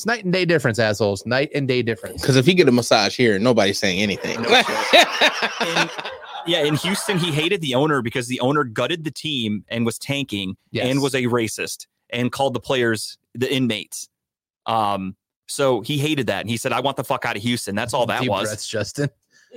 It's 0.00 0.06
night 0.06 0.24
and 0.24 0.32
day 0.32 0.46
difference, 0.46 0.78
assholes. 0.78 1.26
Night 1.26 1.50
and 1.54 1.68
day 1.68 1.82
difference. 1.82 2.22
Because 2.22 2.36
if 2.36 2.46
he 2.46 2.54
get 2.54 2.66
a 2.66 2.72
massage 2.72 3.14
here, 3.18 3.38
nobody's 3.38 3.78
saying 3.78 4.00
anything. 4.00 4.40
No 4.40 4.48
In- 4.48 5.90
yeah, 6.46 6.64
in 6.64 6.74
Houston, 6.76 7.18
he 7.18 7.30
hated 7.30 7.60
the 7.60 7.74
owner 7.74 8.00
because 8.00 8.26
the 8.26 8.40
owner 8.40 8.64
gutted 8.64 9.04
the 9.04 9.10
team 9.10 9.62
and 9.68 9.84
was 9.84 9.98
tanking 9.98 10.56
Yes. 10.70 10.86
and 10.86 11.02
was 11.02 11.14
a 11.14 11.24
racist 11.24 11.86
and 12.08 12.32
called 12.32 12.54
the 12.54 12.60
players 12.60 13.18
the 13.34 13.52
inmates. 13.54 14.08
Um, 14.64 15.16
so 15.48 15.82
he 15.82 15.98
hated 15.98 16.28
that, 16.28 16.40
and 16.40 16.48
he 16.48 16.56
said, 16.56 16.72
"I 16.72 16.80
want 16.80 16.96
the 16.96 17.04
fuck 17.04 17.26
out 17.26 17.36
of 17.36 17.42
Houston." 17.42 17.74
That's 17.74 17.92
all 17.92 18.06
that 18.06 18.22
Deep 18.22 18.30
was. 18.30 18.48
breaths, 18.48 18.66
Justin. 18.66 19.10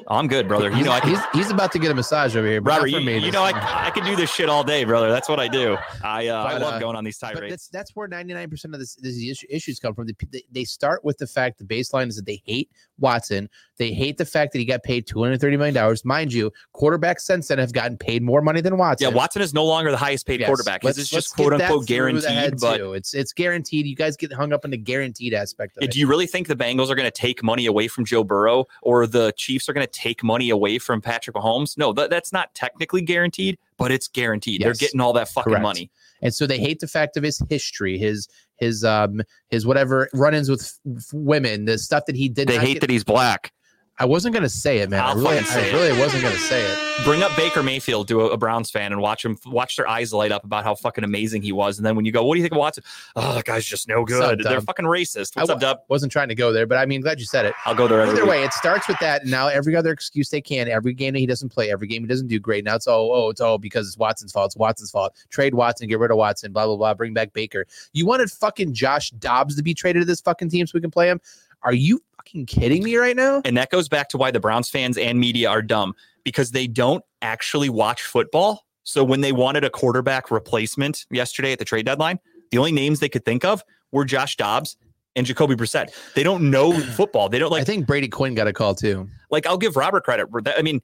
I'm 0.08 0.28
good, 0.28 0.48
brother. 0.48 0.72
You 0.72 0.84
know, 0.84 0.92
I 0.92 1.00
can, 1.00 1.10
he's, 1.12 1.20
he's 1.34 1.52
about 1.52 1.72
to 1.74 1.80
get 1.80 1.92
a 1.92 1.94
massage 1.94 2.36
over 2.36 2.48
here. 2.48 2.62
But 2.62 2.72
Robert, 2.72 2.88
you, 2.88 3.00
me 3.00 3.20
you 3.20 3.32
know, 3.32 3.44
I, 3.44 3.52
time. 3.52 3.64
I 3.88 3.90
can 3.92 4.04
do 4.04 4.16
this 4.16 4.32
shit 4.32 4.50
all 4.50 4.64
day, 4.64 4.84
brother. 4.84 5.10
That's 5.12 5.30
what 5.30 5.40
I 5.40 5.48
do. 5.48 5.78
I 6.04 6.28
uh, 6.28 6.44
I 6.44 6.58
love 6.58 6.74
uh, 6.76 6.80
going 6.80 6.96
on 6.96 7.04
these 7.04 7.20
But 7.20 7.34
tirades. 7.36 7.52
that's 7.52 7.68
that's 7.70 7.92
where 7.96 8.08
ninety 8.08 8.34
nine 8.34 8.50
percent 8.50 8.74
of 8.74 8.80
this, 8.80 8.96
these 8.96 9.44
issues 9.50 9.80
come 9.80 9.94
from. 9.94 10.08
They, 10.32 10.44
they 10.52 10.64
start 10.64 11.04
with 11.06 11.18
the 11.20 11.28
fact 11.28 11.60
the 11.60 11.64
baseline 11.64 12.10
is 12.10 12.16
that 12.16 12.26
they 12.26 12.42
hate 12.46 12.70
Watson. 12.98 13.50
They 13.78 13.92
hate 13.92 14.18
the 14.18 14.26
fact 14.26 14.52
that 14.54 14.60
he 14.60 14.66
got 14.66 14.84
paid 14.84 15.06
two 15.08 15.22
hundred 15.22 15.40
thirty 15.42 15.58
million 15.58 15.76
dollars. 15.76 16.04
Mind 16.04 16.34
you, 16.34 16.52
quarterbacks 16.76 17.22
since 17.22 17.48
then 17.48 17.60
have 17.60 17.72
gotten 17.74 17.98
paid 17.98 18.24
more 18.24 18.42
money 18.42 18.62
than 18.62 18.78
Watson. 18.78 19.10
Yeah, 19.10 19.16
Watson 19.16 19.42
is 19.42 19.54
no 19.54 19.64
longer 19.66 19.92
the 19.92 19.98
highest 19.98 20.26
paid 20.26 20.40
Yes. 20.40 20.48
quarterback. 20.48 20.82
His 20.82 20.88
Let's- 20.98 21.00
is 21.00 21.10
just 21.10 21.36
quote 21.36 21.54
unquote 21.54 21.88
through 21.88 22.20
the 22.20 22.30
head, 22.30 22.58
guaranteed. 22.58 22.60
But 22.60 22.78
too. 22.78 22.94
it's 22.94 23.14
it's 23.14 23.32
guaranteed. 23.34 23.86
You 23.86 23.96
guys 23.96 24.18
get 24.18 24.34
hung 24.34 24.54
up 24.54 24.62
on 24.66 24.72
the 24.72 24.78
guaranteed 24.78 25.34
aspect 25.34 25.78
of 25.78 25.84
Yeah, 25.84 25.90
it. 25.90 25.92
do 25.92 26.00
you 26.00 26.08
really 26.08 26.28
think 26.28 26.48
the 26.48 26.56
Bengals 26.56 26.90
are 26.90 26.96
going 26.96 27.06
to 27.06 27.12
take 27.12 27.44
money 27.44 27.66
away 27.68 27.88
from 27.88 28.06
Joe 28.06 28.24
Burrow 28.24 28.66
or 28.82 29.06
the 29.08 29.32
Chiefs 29.38 29.70
are 29.70 29.74
going 29.74 29.83
to 29.84 29.88
take 29.88 30.24
money 30.24 30.50
away 30.50 30.80
from 30.80 31.02
Patrick 31.02 31.36
Mahomes? 31.36 31.78
No, 31.78 31.94
that, 31.94 32.10
that's 32.10 32.32
not 32.34 32.54
technically 32.56 33.02
guaranteed, 33.02 33.58
but 33.78 33.92
it's 33.92 34.08
guaranteed. 34.08 34.62
They're 34.62 34.74
getting 34.74 35.02
all 35.02 35.14
that 35.14 35.30
fucking 35.30 35.52
Correct. 35.52 35.64
money. 35.64 35.92
and 36.22 36.34
so 36.34 36.48
they 36.48 36.58
hate 36.60 36.80
the 36.80 36.88
fact 36.88 37.18
of 37.18 37.24
his 37.24 37.42
history, 37.50 37.98
his 37.98 38.28
his 38.58 38.84
um 38.84 39.22
his 39.50 39.66
whatever 39.66 40.10
run-ins 40.14 40.50
with 40.50 40.62
f- 40.96 41.08
women, 41.14 41.66
the 41.66 41.78
stuff 41.78 42.06
that 42.06 42.16
he 42.16 42.30
did. 42.30 42.48
They 42.48 42.58
hate 42.60 42.74
get- 42.76 42.82
that 42.82 42.90
he's 42.90 43.04
black. 43.04 43.52
I 44.00 44.06
wasn't 44.06 44.34
gonna 44.34 44.50
say 44.50 44.80
it, 44.80 44.90
man. 44.90 45.02
I 45.02 45.10
I'll 45.10 45.16
really, 45.16 45.38
fucking 45.38 45.46
say 45.46 45.66
I 45.66 45.68
it. 45.68 45.74
really 45.74 46.00
wasn't 46.00 46.24
gonna 46.24 46.36
say 46.36 46.62
it. 46.64 47.06
Bring 47.06 47.22
up 47.22 47.36
Baker 47.36 47.62
Mayfield 47.62 48.08
to 48.08 48.22
a, 48.22 48.30
a 48.30 48.38
Browns 48.38 48.72
fan 48.72 48.92
and 48.92 49.00
watch 49.00 49.24
him 49.24 49.38
watch 49.46 49.76
their 49.76 49.88
eyes 49.88 50.12
light 50.12 50.32
up 50.32 50.44
about 50.44 50.64
how 50.64 50.74
fucking 50.74 51.04
amazing 51.04 51.44
he 51.44 51.52
was. 51.52 51.78
And 51.78 51.86
then 51.86 51.96
when 51.96 52.04
you 52.04 52.12
go, 52.12 52.24
what 52.24 52.34
do 52.34 52.40
you 52.40 52.44
think 52.44 52.54
of 52.54 52.58
Watson? 52.58 52.84
Oh, 53.16 53.36
that 53.36 53.46
guy's 53.46 53.66
just 53.66 53.88
no 53.88 54.02
up, 54.02 54.08
good. 54.08 54.42
They're 54.44 54.62
fucking 54.62 54.86
racist. 54.86 55.34
I 55.38 55.42
What's 55.42 55.50
wa- 55.50 55.56
up, 55.56 55.62
Dub? 55.62 55.80
Wasn't 55.90 56.12
trying 56.12 56.30
to 56.30 56.36
go 56.36 56.52
there, 56.52 56.66
but 56.66 56.80
I 56.80 56.88
mean, 56.88 57.02
glad 57.02 57.20
you 57.20 57.26
said 57.26 57.46
it. 57.46 57.54
I'll 57.66 57.76
go 57.76 57.88
there 57.88 58.02
Either 58.02 58.26
way, 58.26 58.44
it 58.44 58.54
starts 58.54 58.88
with 58.88 58.98
that. 59.00 59.22
And 59.22 59.32
now 59.32 59.48
every 59.48 59.76
other 59.76 59.92
excuse 59.92 60.30
they 60.30 60.42
can, 60.42 60.68
every 60.68 60.94
game 60.94 61.14
that 61.14 61.20
he 61.20 61.28
doesn't 61.28 61.50
play, 61.50 61.72
every 61.72 61.88
game 61.88 62.02
he 62.02 62.08
doesn't 62.08 62.28
do 62.28 62.40
great. 62.40 62.64
Now 62.64 62.76
it's 62.76 62.88
oh, 62.88 63.12
oh, 63.14 63.30
it's 63.30 63.42
all 63.42 63.60
because 63.60 63.88
it's 63.88 63.98
Watson's 63.98 64.32
fault. 64.32 64.48
It's 64.48 64.58
Watson's 64.58 64.90
fault. 64.90 65.14
Trade 65.30 65.54
Watson, 65.54 65.88
get 65.88 66.00
rid 66.00 66.10
of 66.10 66.18
Watson, 66.18 66.52
blah, 66.52 66.66
blah, 66.66 66.78
blah. 66.78 66.96
Bring 66.96 67.14
back 67.14 67.32
Baker. 67.34 67.68
You 67.94 68.08
wanted 68.08 68.32
fucking 68.32 68.74
Josh 68.74 69.12
Dobbs 69.12 69.56
to 69.56 69.62
be 69.62 69.76
traded 69.76 70.02
to 70.02 70.06
this 70.06 70.22
fucking 70.22 70.50
team 70.50 70.66
so 70.66 70.72
we 70.74 70.82
can 70.82 70.90
play 70.92 71.10
him? 71.10 71.22
Are 71.64 71.74
you 71.74 72.02
fucking 72.18 72.46
kidding 72.46 72.84
me 72.84 72.96
right 72.98 73.16
now? 73.16 73.42
And 73.46 73.56
that 73.58 73.70
goes 73.70 73.88
back 73.90 74.10
to 74.10 74.18
why 74.18 74.32
the 74.32 74.40
Browns 74.40 74.70
fans 74.70 74.98
and 74.98 75.20
media 75.20 75.50
are 75.50 75.62
dumb 75.62 75.94
because 76.24 76.52
they 76.52 76.68
don't 76.68 77.04
actually 77.22 77.70
watch 77.70 78.02
football. 78.04 78.66
So 78.84 79.04
when 79.04 79.22
they 79.22 79.32
wanted 79.32 79.64
a 79.64 79.70
quarterback 79.70 80.30
replacement 80.30 81.06
yesterday 81.10 81.54
at 81.54 81.60
the 81.60 81.66
trade 81.66 81.86
deadline, 81.86 82.20
the 82.52 82.58
only 82.58 82.72
names 82.72 83.00
they 83.00 83.10
could 83.10 83.26
think 83.26 83.46
of 83.46 83.64
were 83.92 84.06
Josh 84.06 84.36
Dobbs 84.36 84.78
and 85.16 85.26
Jacoby 85.26 85.56
Brissett. 85.56 85.94
They 86.16 86.24
don't 86.24 86.50
know 86.50 86.78
football. 86.96 87.30
They 87.30 87.40
don't 87.40 87.52
like. 87.52 87.62
I 87.62 87.66
think 87.66 87.88
Brady 87.88 88.08
Quinn 88.10 88.36
got 88.36 88.48
a 88.48 88.54
call 88.54 88.76
too. 88.76 89.08
like 89.30 89.46
I'll 89.46 89.58
give 89.58 89.76
Robert 89.76 90.04
credit. 90.04 90.28
I 90.58 90.62
mean, 90.62 90.82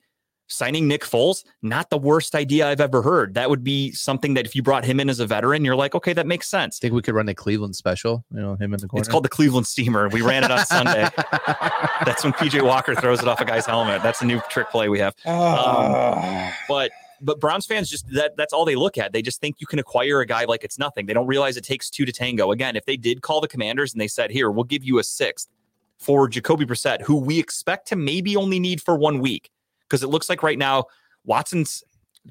signing 0.50 0.88
Nick 0.88 1.04
Foles, 1.04 1.44
not 1.62 1.90
the 1.90 1.98
worst 1.98 2.36
idea 2.36 2.68
I've 2.68 2.82
ever 2.82 3.02
heard. 3.02 3.36
That 3.36 3.50
would 3.50 3.64
be 3.64 3.92
something 3.94 4.34
that 4.34 4.46
if 4.46 4.56
you 4.56 4.62
brought 4.62 4.84
him 4.84 5.00
in 5.00 5.10
as 5.10 5.20
a 5.20 5.28
veteran, 5.28 5.64
you're 5.64 5.76
like, 5.76 5.96
okay, 5.96 6.14
that 6.14 6.28
makes 6.28 6.48
sense. 6.48 6.80
I 6.80 6.82
think 6.82 6.94
we 6.94 7.02
could 7.02 7.16
run 7.16 7.30
a 7.30 7.36
Cleveland 7.36 7.76
special, 7.76 8.26
you 8.34 8.42
know, 8.42 8.56
him 8.56 8.74
in 8.74 8.80
the 8.80 8.88
corner. 8.88 9.02
It's 9.02 9.10
called 9.10 9.26
the 9.26 9.30
Cleveland 9.30 9.68
Steamer. 9.68 10.10
We 10.10 10.22
ran 10.22 10.44
it 10.44 10.52
on 10.52 10.66
Sunday. 10.66 11.08
That's 12.06 12.24
when 12.24 12.34
PJ 12.34 12.62
Walker 12.62 12.96
throws 12.96 13.22
it 13.22 13.28
off 13.28 13.40
a 13.40 13.46
guy's 13.46 13.66
helmet. 13.66 14.04
That's 14.04 14.22
a 14.22 14.26
new 14.26 14.42
trick 14.50 14.70
play 14.70 14.90
we 14.90 15.00
have. 15.00 15.16
Um, 15.26 16.52
but 16.68 16.92
but 17.22 17.40
Browns 17.40 17.66
fans 17.66 17.90
just 17.90 18.10
that 18.14 18.38
that's 18.38 18.54
all 18.54 18.66
they 18.66 18.76
look 18.76 18.98
at. 18.98 19.12
They 19.12 19.22
just 19.22 19.42
think 19.42 19.58
you 19.60 19.68
can 19.68 19.80
acquire 19.80 20.22
a 20.22 20.26
guy 20.26 20.46
like 20.46 20.64
it's 20.64 20.80
nothing. 20.80 21.06
They 21.06 21.14
don't 21.14 21.28
realize 21.28 21.58
it 21.58 21.64
takes 21.64 21.90
two 21.90 22.06
to 22.06 22.12
tango. 22.12 22.52
Again, 22.52 22.76
if 22.76 22.86
they 22.86 22.98
did 22.98 23.22
call 23.22 23.42
the 23.42 23.48
commanders 23.48 23.94
and 23.94 24.02
they 24.02 24.08
said, 24.08 24.32
here, 24.32 24.50
we'll 24.52 24.64
give 24.64 24.84
you 24.84 25.00
a 25.00 25.04
sixth 25.04 25.50
for 25.98 26.28
Jacoby 26.30 26.66
Brissett, 26.66 27.02
who 27.02 27.18
we 27.18 27.40
expect 27.40 27.88
to 27.90 27.96
maybe 27.96 28.36
only 28.36 28.60
need 28.60 28.82
for 28.82 28.98
one 28.98 29.20
week. 29.20 29.52
Because 29.90 30.04
it 30.04 30.08
looks 30.08 30.30
like 30.30 30.44
right 30.44 30.58
now, 30.58 30.86
Watson's 31.26 31.84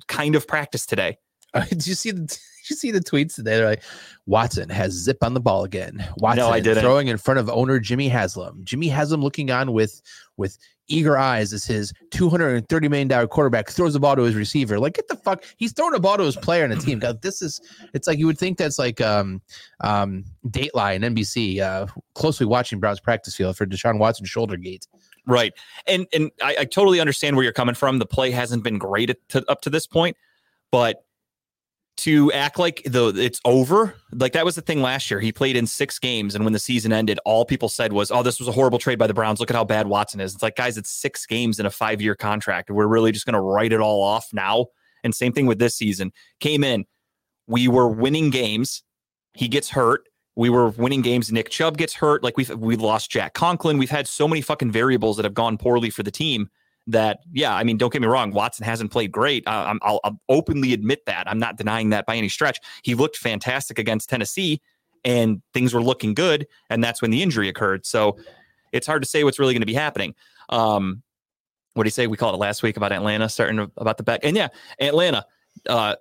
kind 0.07 0.35
of 0.35 0.47
practice 0.47 0.87
today. 0.87 1.19
Uh, 1.55 1.65
did 1.69 1.87
you 1.87 1.95
see 1.95 2.11
the 2.11 2.21
did 2.69 2.71
you 2.71 2.77
see 2.77 2.91
the 2.91 3.01
tweets 3.01 3.35
today? 3.35 3.57
They're 3.57 3.67
like, 3.67 3.83
Watson 4.27 4.69
has 4.69 4.93
zip 4.93 5.19
on 5.23 5.35
the 5.35 5.41
ball 5.41 5.65
again. 5.65 6.07
Watson 6.19 6.45
I 6.45 6.61
didn't. 6.61 6.83
throwing 6.83 7.09
in 7.09 7.17
front 7.17 7.41
of 7.41 7.49
owner 7.49 7.79
Jimmy 7.79 8.09
Haslam. 8.09 8.61
Jimmy 8.65 8.89
Haslam 8.89 9.23
looking 9.23 9.51
on 9.51 9.73
with 9.73 10.03
with 10.37 10.59
eager 10.89 11.19
eyes 11.19 11.53
as 11.53 11.65
his 11.65 11.93
two 12.11 12.29
hundred 12.29 12.57
and 12.57 12.69
thirty 12.69 12.89
million 12.89 13.09
dollar 13.09 13.27
quarterback 13.27 13.71
throws 13.71 13.95
the 13.95 14.01
ball 14.01 14.17
to 14.17 14.23
his 14.23 14.35
receiver. 14.35 14.79
Like, 14.79 14.95
get 14.95 15.09
the 15.09 15.17
fuck! 15.17 15.45
He's 15.57 15.73
throwing 15.73 15.95
a 15.95 16.01
ball 16.01 16.19
to 16.19 16.25
his 16.25 16.37
player 16.37 16.65
in 16.65 16.71
the 16.71 16.77
team. 16.77 16.99
God, 16.99 17.23
this 17.23 17.41
is 17.41 17.61
it's 17.95 18.07
like 18.07 18.19
you 18.19 18.27
would 18.27 18.39
think 18.39 18.59
that's 18.59 18.79
like 18.79 19.01
um 19.01 19.41
um 19.81 20.25
Dateline 20.47 21.05
NBC 21.05 21.61
uh 21.61 21.87
closely 22.15 22.47
watching 22.47 22.81
Browns 22.81 23.01
practice 23.01 23.35
field 23.35 23.57
for 23.57 23.67
Deshaun 23.67 23.99
Watson 23.99 24.27
shoulder 24.27 24.57
gate. 24.57 24.87
Right. 25.29 25.53
And 25.87 26.07
and 26.15 26.31
I, 26.43 26.57
I 26.61 26.65
totally 26.65 27.01
understand 27.01 27.37
where 27.37 27.45
you're 27.45 27.53
coming 27.53 27.75
from. 27.75 27.99
The 27.99 28.07
play 28.07 28.31
hasn't 28.31 28.65
been 28.65 28.79
great 28.79 29.11
at, 29.11 29.29
to, 29.29 29.49
up 29.49 29.61
to 29.61 29.71
this 29.71 29.87
point, 29.87 30.17
but 30.73 31.05
to 31.99 32.33
act 32.33 32.59
like 32.59 32.83
the 32.85 33.09
it's 33.09 33.41
over, 33.45 33.95
like 34.13 34.33
that 34.33 34.45
was 34.45 34.55
the 34.55 34.63
thing 34.63 34.81
last 34.81 35.11
year. 35.11 35.21
He 35.21 35.31
played 35.33 35.55
in 35.55 35.67
six 35.67 35.99
games, 35.99 36.35
and 36.35 36.45
when 36.45 36.55
the 36.55 36.59
season 36.59 36.93
ended, 36.93 37.19
all 37.27 37.45
people 37.45 37.69
said 37.69 37.93
was, 37.93 38.11
"Oh, 38.11 38.23
this 38.23 38.39
was 38.39 38.49
a 38.49 38.53
horrible 38.53 38.79
trade 38.79 38.99
by 38.99 39.07
the 39.07 39.13
Browns. 39.13 39.39
Look 39.39 39.51
at 39.51 39.57
how 39.57 39.65
bad 39.65 39.87
Watson 39.87 40.21
is." 40.21 40.33
It's 40.33 40.43
like, 40.43 40.57
guys, 40.57 40.79
it's 40.79 40.91
six 40.91 41.27
games 41.27 41.61
in 41.61 41.67
a 41.67 41.71
five 41.71 42.01
year 42.01 42.15
contract. 42.15 42.71
We're 42.71 42.87
really 42.87 43.13
just 43.13 43.27
going 43.27 43.35
to 43.35 43.41
write 43.41 43.73
it 43.75 43.81
all 43.81 44.03
off 44.03 44.29
now. 44.33 44.67
And 45.05 45.15
same 45.15 45.33
thing 45.33 45.47
with 45.47 45.59
this 45.59 45.75
season. 45.75 46.13
Came 46.41 46.65
in, 46.65 46.87
we 47.47 47.69
were 47.69 47.89
winning 47.89 48.31
games. 48.31 48.83
He 49.35 49.47
gets 49.49 49.69
hurt. 49.69 50.08
We 50.39 50.51
were 50.51 50.69
winning 50.69 51.03
games. 51.03 51.33
Nick 51.33 51.51
Chubb 51.51 51.77
gets 51.77 51.93
hurt. 51.93 52.23
Like 52.23 52.37
we've 52.37 52.49
we 52.51 52.77
lost 52.77 53.11
Jack 53.11 53.35
Conklin. 53.35 53.77
We've 53.77 53.91
had 53.91 54.07
so 54.07 54.29
many 54.29 54.41
fucking 54.41 54.71
variables 54.71 55.17
that 55.17 55.25
have 55.25 55.35
gone 55.35 55.59
poorly 55.59 55.91
for 55.91 56.05
the 56.05 56.13
team. 56.13 56.49
That 56.87 57.19
yeah, 57.33 57.57
I 57.57 57.65
mean, 57.65 57.77
don't 57.77 57.93
get 57.93 58.01
me 58.01 58.07
wrong. 58.07 58.31
Watson 58.31 58.65
hasn't 58.65 58.93
played 58.93 59.11
great. 59.11 59.43
I, 59.49 59.69
I'm, 59.69 59.81
I'll, 59.83 59.99
I'll 60.05 60.21
openly 60.29 60.73
admit 60.73 61.07
that. 61.07 61.29
I'm 61.29 61.41
not 61.41 61.57
denying 61.57 61.91
that 61.91 62.07
by 62.07 62.15
any 62.15 62.29
stretch. 62.29 62.61
He 62.85 62.95
looked 62.95 63.17
fantastic 63.17 63.81
against 63.81 64.09
Tennessee, 64.11 64.63
and 65.05 65.43
things 65.53 65.75
were 65.75 65.83
looking 65.83 66.15
good. 66.15 66.47
And 66.71 66.85
that's 66.85 67.03
when 67.03 67.11
the 67.11 67.21
injury 67.21 67.49
occurred. 67.49 67.85
So 67.85 68.17
it's 68.73 68.87
hard 68.87 69.03
to 69.03 69.09
say 69.09 69.25
what's 69.25 69.41
really 69.41 69.55
going 69.55 69.63
to 69.63 69.67
be 69.67 69.75
happening. 69.75 70.15
Um, 70.51 71.03
what 71.75 71.83
do 71.83 71.89
you 71.89 71.91
say? 71.91 72.07
We 72.07 72.17
called 72.17 72.37
it 72.37 72.39
last 72.39 72.63
week 72.63 72.77
about 72.77 72.93
Atlanta 72.93 73.29
starting 73.29 73.59
about 73.77 73.97
the 73.97 74.05
back. 74.05 74.21
And 74.23 74.37
yeah, 74.37 74.49
Atlanta, 74.81 75.27
uh, 75.69 75.97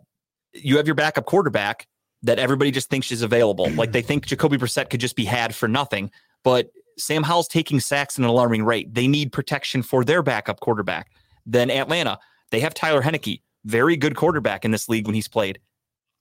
you 0.54 0.78
have 0.78 0.86
your 0.86 0.96
backup 0.96 1.26
quarterback 1.26 1.88
that 2.28 2.40
everybody 2.40 2.72
just 2.72 2.90
thinks 2.90 3.12
is 3.12 3.22
available. 3.22 3.70
like 3.72 3.94
they 3.94 4.02
think 4.02 4.26
Jacoby 4.26 4.58
Brissett 4.58 4.90
could 4.90 5.00
just 5.00 5.16
be 5.16 5.26
had 5.26 5.56
for 5.56 5.68
nothing. 5.68 6.12
But 6.44 6.70
Sam 6.98 7.24
Howell's 7.24 7.48
taking 7.48 7.80
sacks 7.80 8.20
at 8.20 8.24
an 8.24 8.30
alarming 8.30 8.66
rate. 8.66 8.94
They 8.94 9.08
need 9.08 9.32
protection 9.32 9.82
for 9.82 10.04
their 10.04 10.22
backup 10.22 10.60
quarterback. 10.60 11.10
Then 11.46 11.72
Atlanta, 11.72 12.20
they 12.52 12.60
have 12.60 12.74
Taylor 12.74 13.02
Heinicke, 13.02 13.42
very 13.64 13.96
good 13.96 14.16
quarterback 14.16 14.66
in 14.66 14.72
this 14.72 14.90
league 14.90 15.06
when 15.08 15.16
he's 15.16 15.28
played. 15.28 15.60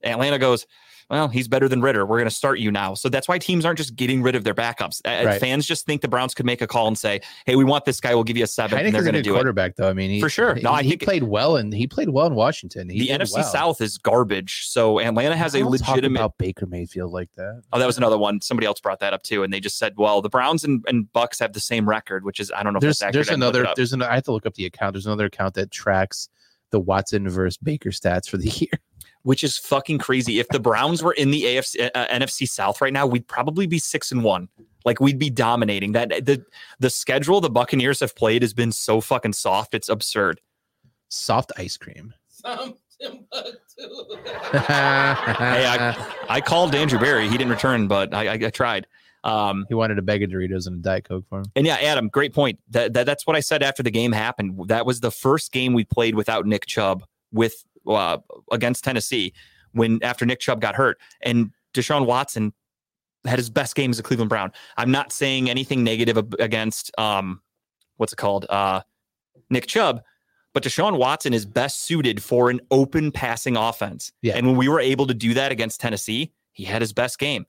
Atlanta 0.03 0.39
goes, 0.39 0.67
well, 1.09 1.29
he's 1.29 1.47
better 1.47 1.69
than 1.69 1.81
Ridder. 1.83 2.05
We're 2.05 2.19
going 2.19 2.29
to 2.29 2.35
start 2.35 2.59
you 2.59 2.73
now. 2.73 2.95
So 2.95 3.09
that's 3.09 3.29
why 3.29 3.39
teams 3.39 3.65
aren't 3.65 3.79
just 3.79 3.95
getting 3.95 4.23
rid 4.23 4.35
of 4.35 4.43
their 4.43 4.55
backups. 4.55 5.01
Right. 5.05 5.41
Fans 5.41 5.65
just 5.65 5.87
think 5.87 6.03
the 6.03 6.09
Browns 6.09 6.35
could 6.35 6.47
make 6.47 6.61
a 6.63 6.67
call 6.67 6.89
and 6.89 6.99
say, 6.99 7.21
"Hey, 7.45 7.55
we 7.55 7.63
want 7.63 7.85
this 7.85 8.01
guy. 8.01 8.15
We'll 8.15 8.25
give 8.25 8.37
you 8.37 8.43
a 8.43 8.49
seven, 8.49 8.77
and 8.77 8.87
Heinicke's 8.89 8.93
they're 8.93 9.03
going 9.03 9.15
to 9.15 9.23
do 9.23 9.35
it." 9.35 9.39
quarterback, 9.39 9.77
though. 9.77 9.89
I 9.89 9.93
mean, 9.93 10.11
he, 10.11 10.21
For 10.21 10.29
sure. 10.29 10.57
No, 10.57 10.73
he, 10.73 10.79
I 10.79 10.83
he 10.83 10.97
played 10.97 11.23
well, 11.23 11.57
and 11.57 11.73
he 11.73 11.87
played 11.87 12.09
well 12.09 12.27
in 12.27 12.35
Washington. 12.35 12.89
He 12.89 13.07
The 13.07 13.09
NFC 13.09 13.35
well. 13.35 13.45
South 13.45 13.81
is 13.81 13.99
garbage. 13.99 14.67
So 14.67 14.99
Atlanta 14.99 15.37
has 15.37 15.55
a 15.55 15.65
legitimate. 15.65 16.19
about 16.19 16.39
Baker 16.39 16.67
Mayfield 16.67 17.13
like 17.13 17.31
that. 17.37 17.63
Oh, 17.73 17.79
that 17.79 17.87
was 17.87 17.99
another 17.99 18.19
one. 18.19 18.41
Somebody 18.41 18.67
else 18.67 18.81
brought 18.81 18.99
that 18.99 19.13
up 19.13 19.23
too, 19.23 19.45
and 19.45 19.53
they 19.53 19.61
just 19.61 19.79
said, 19.79 19.95
"Well, 19.97 20.23
the 20.23 20.29
Browns 20.29 20.65
and, 20.65 20.85
and 20.89 21.13
Bucks 21.13 21.39
have 21.39 21.53
the 21.53 21.61
same 21.61 21.89
record," 21.89 22.25
which 22.25 22.41
is 22.41 22.51
I 22.51 22.65
don't 22.65 22.73
know 22.73 22.79
if 22.79 22.83
There's 22.83 22.99
that's 22.99 23.15
there's 23.15 23.29
I 23.29 23.33
can 23.33 23.41
look 23.41 23.55
it 23.55 23.59
another 23.59 23.73
there's 23.77 23.93
an 23.93 24.03
I 24.03 24.15
have 24.17 24.25
to 24.25 24.33
look 24.33 24.45
up 24.47 24.55
the 24.55 24.67
account. 24.67 24.95
There's 24.95 25.07
another 25.07 25.27
account 25.27 25.55
that 25.55 25.71
tracks 25.71 26.29
the 26.71 26.81
Watson 26.81 27.29
versus 27.29 27.57
Baker 27.59 27.91
stats 27.91 28.29
for 28.29 28.39
the 28.39 28.49
year. 28.57 28.81
Which 29.27 29.43
is 29.43 29.59
fucking 29.59 29.99
crazy. 29.99 30.39
If 30.39 30.47
the 30.51 30.61
Browns 30.61 31.03
were 31.03 31.13
in 31.13 31.33
the 31.33 31.43
AFC 31.43 31.91
uh, 31.93 32.07
NFC 32.07 32.49
South 32.49 32.81
right 32.81 32.93
now, 32.93 33.09
we'd 33.09 33.27
probably 33.27 33.67
be 33.67 33.81
six 33.81 34.13
and 34.13 34.23
one. 34.23 34.49
Like 34.85 35.01
we'd 35.01 35.19
be 35.19 35.31
dominating. 35.31 35.91
That 35.93 36.11
the 36.25 36.45
the 36.79 36.91
schedule 36.91 37.41
the 37.41 37.51
Buccaneers 37.51 37.99
have 37.99 38.15
played 38.15 38.43
has 38.43 38.55
been 38.55 38.71
so 38.71 39.01
fucking 39.01 39.33
soft. 39.33 39.75
It's 39.75 39.89
absurd. 39.89 40.41
Soft 41.09 41.51
ice 41.57 41.77
cream. 41.77 42.15
Hey, 44.53 45.93
I 46.29 46.41
called 46.41 46.75
Andrew 46.75 46.99
Berry. 46.99 47.29
He 47.29 47.37
didn't 47.37 47.51
return, 47.51 47.89
but 47.89 48.15
I, 48.15 48.29
I, 48.29 48.33
I 48.35 48.51
tried. 48.51 48.87
Um, 49.25 49.67
he 49.69 49.75
wanted 49.75 49.99
a 49.99 50.03
bag 50.03 50.23
of 50.23 50.31
Doritos 50.31 50.69
and 50.69 50.77
a 50.77 50.83
Diet 50.83 51.05
Coke 51.09 51.25
for 51.29 51.41
him. 51.41 51.47
and 51.57 51.67
yeah, 51.67 51.75
Adam, 51.77 52.09
great 52.09 52.33
point. 52.33 52.61
That, 52.71 52.93
that 52.93 53.07
that's 53.07 53.27
what 53.27 53.35
I 53.35 53.41
said 53.41 53.63
after 53.63 53.83
the 53.83 53.91
game 53.91 54.13
happened. 54.13 54.69
That 54.69 54.87
was 54.87 55.01
the 55.01 55.11
first 55.11 55.53
game 55.53 55.75
we 55.75 55.85
played 55.85 56.15
without 56.15 56.47
Nick 56.47 56.67
Chubb 56.67 57.05
with 57.33 57.65
uh, 57.87 58.19
against 58.53 58.85
Tennessee 58.85 59.33
when 59.73 59.99
after 60.03 60.25
Nick 60.25 60.41
Chubb 60.41 60.61
got 60.61 60.75
hurt 60.75 60.99
and 61.21 61.51
Deshaun 61.75 62.07
Watson 62.07 62.53
had 63.27 63.39
his 63.39 63.51
best 63.51 63.75
game 63.75 63.91
as 63.91 63.99
a 63.99 64.03
Cleveland 64.03 64.29
Brown. 64.29 64.53
I'm 64.77 64.91
not 64.91 65.13
saying 65.13 65.51
anything 65.51 65.85
negative 65.85 66.17
against 66.39 66.91
um, 66.99 67.41
what's 67.97 68.13
it 68.13 68.17
called, 68.17 68.47
uh, 68.49 68.83
Nick 69.51 69.67
Chubb, 69.67 70.03
but 70.55 70.63
Deshaun 70.63 70.99
Watson 70.99 71.35
is 71.35 71.45
best 71.45 71.83
suited 71.83 72.23
for 72.23 72.51
an 72.51 72.61
open 72.71 73.13
passing 73.13 73.57
offense. 73.57 74.13
Yeah. 74.23 74.37
And 74.37 74.47
when 74.47 74.57
we 74.57 74.69
were 74.69 74.81
able 74.81 75.07
to 75.07 75.15
do 75.15 75.35
that 75.35 75.53
against 75.53 75.81
Tennessee, 75.81 76.33
he 76.53 76.65
had 76.65 76.81
his 76.81 76.93
best 76.93 77.19
game, 77.19 77.47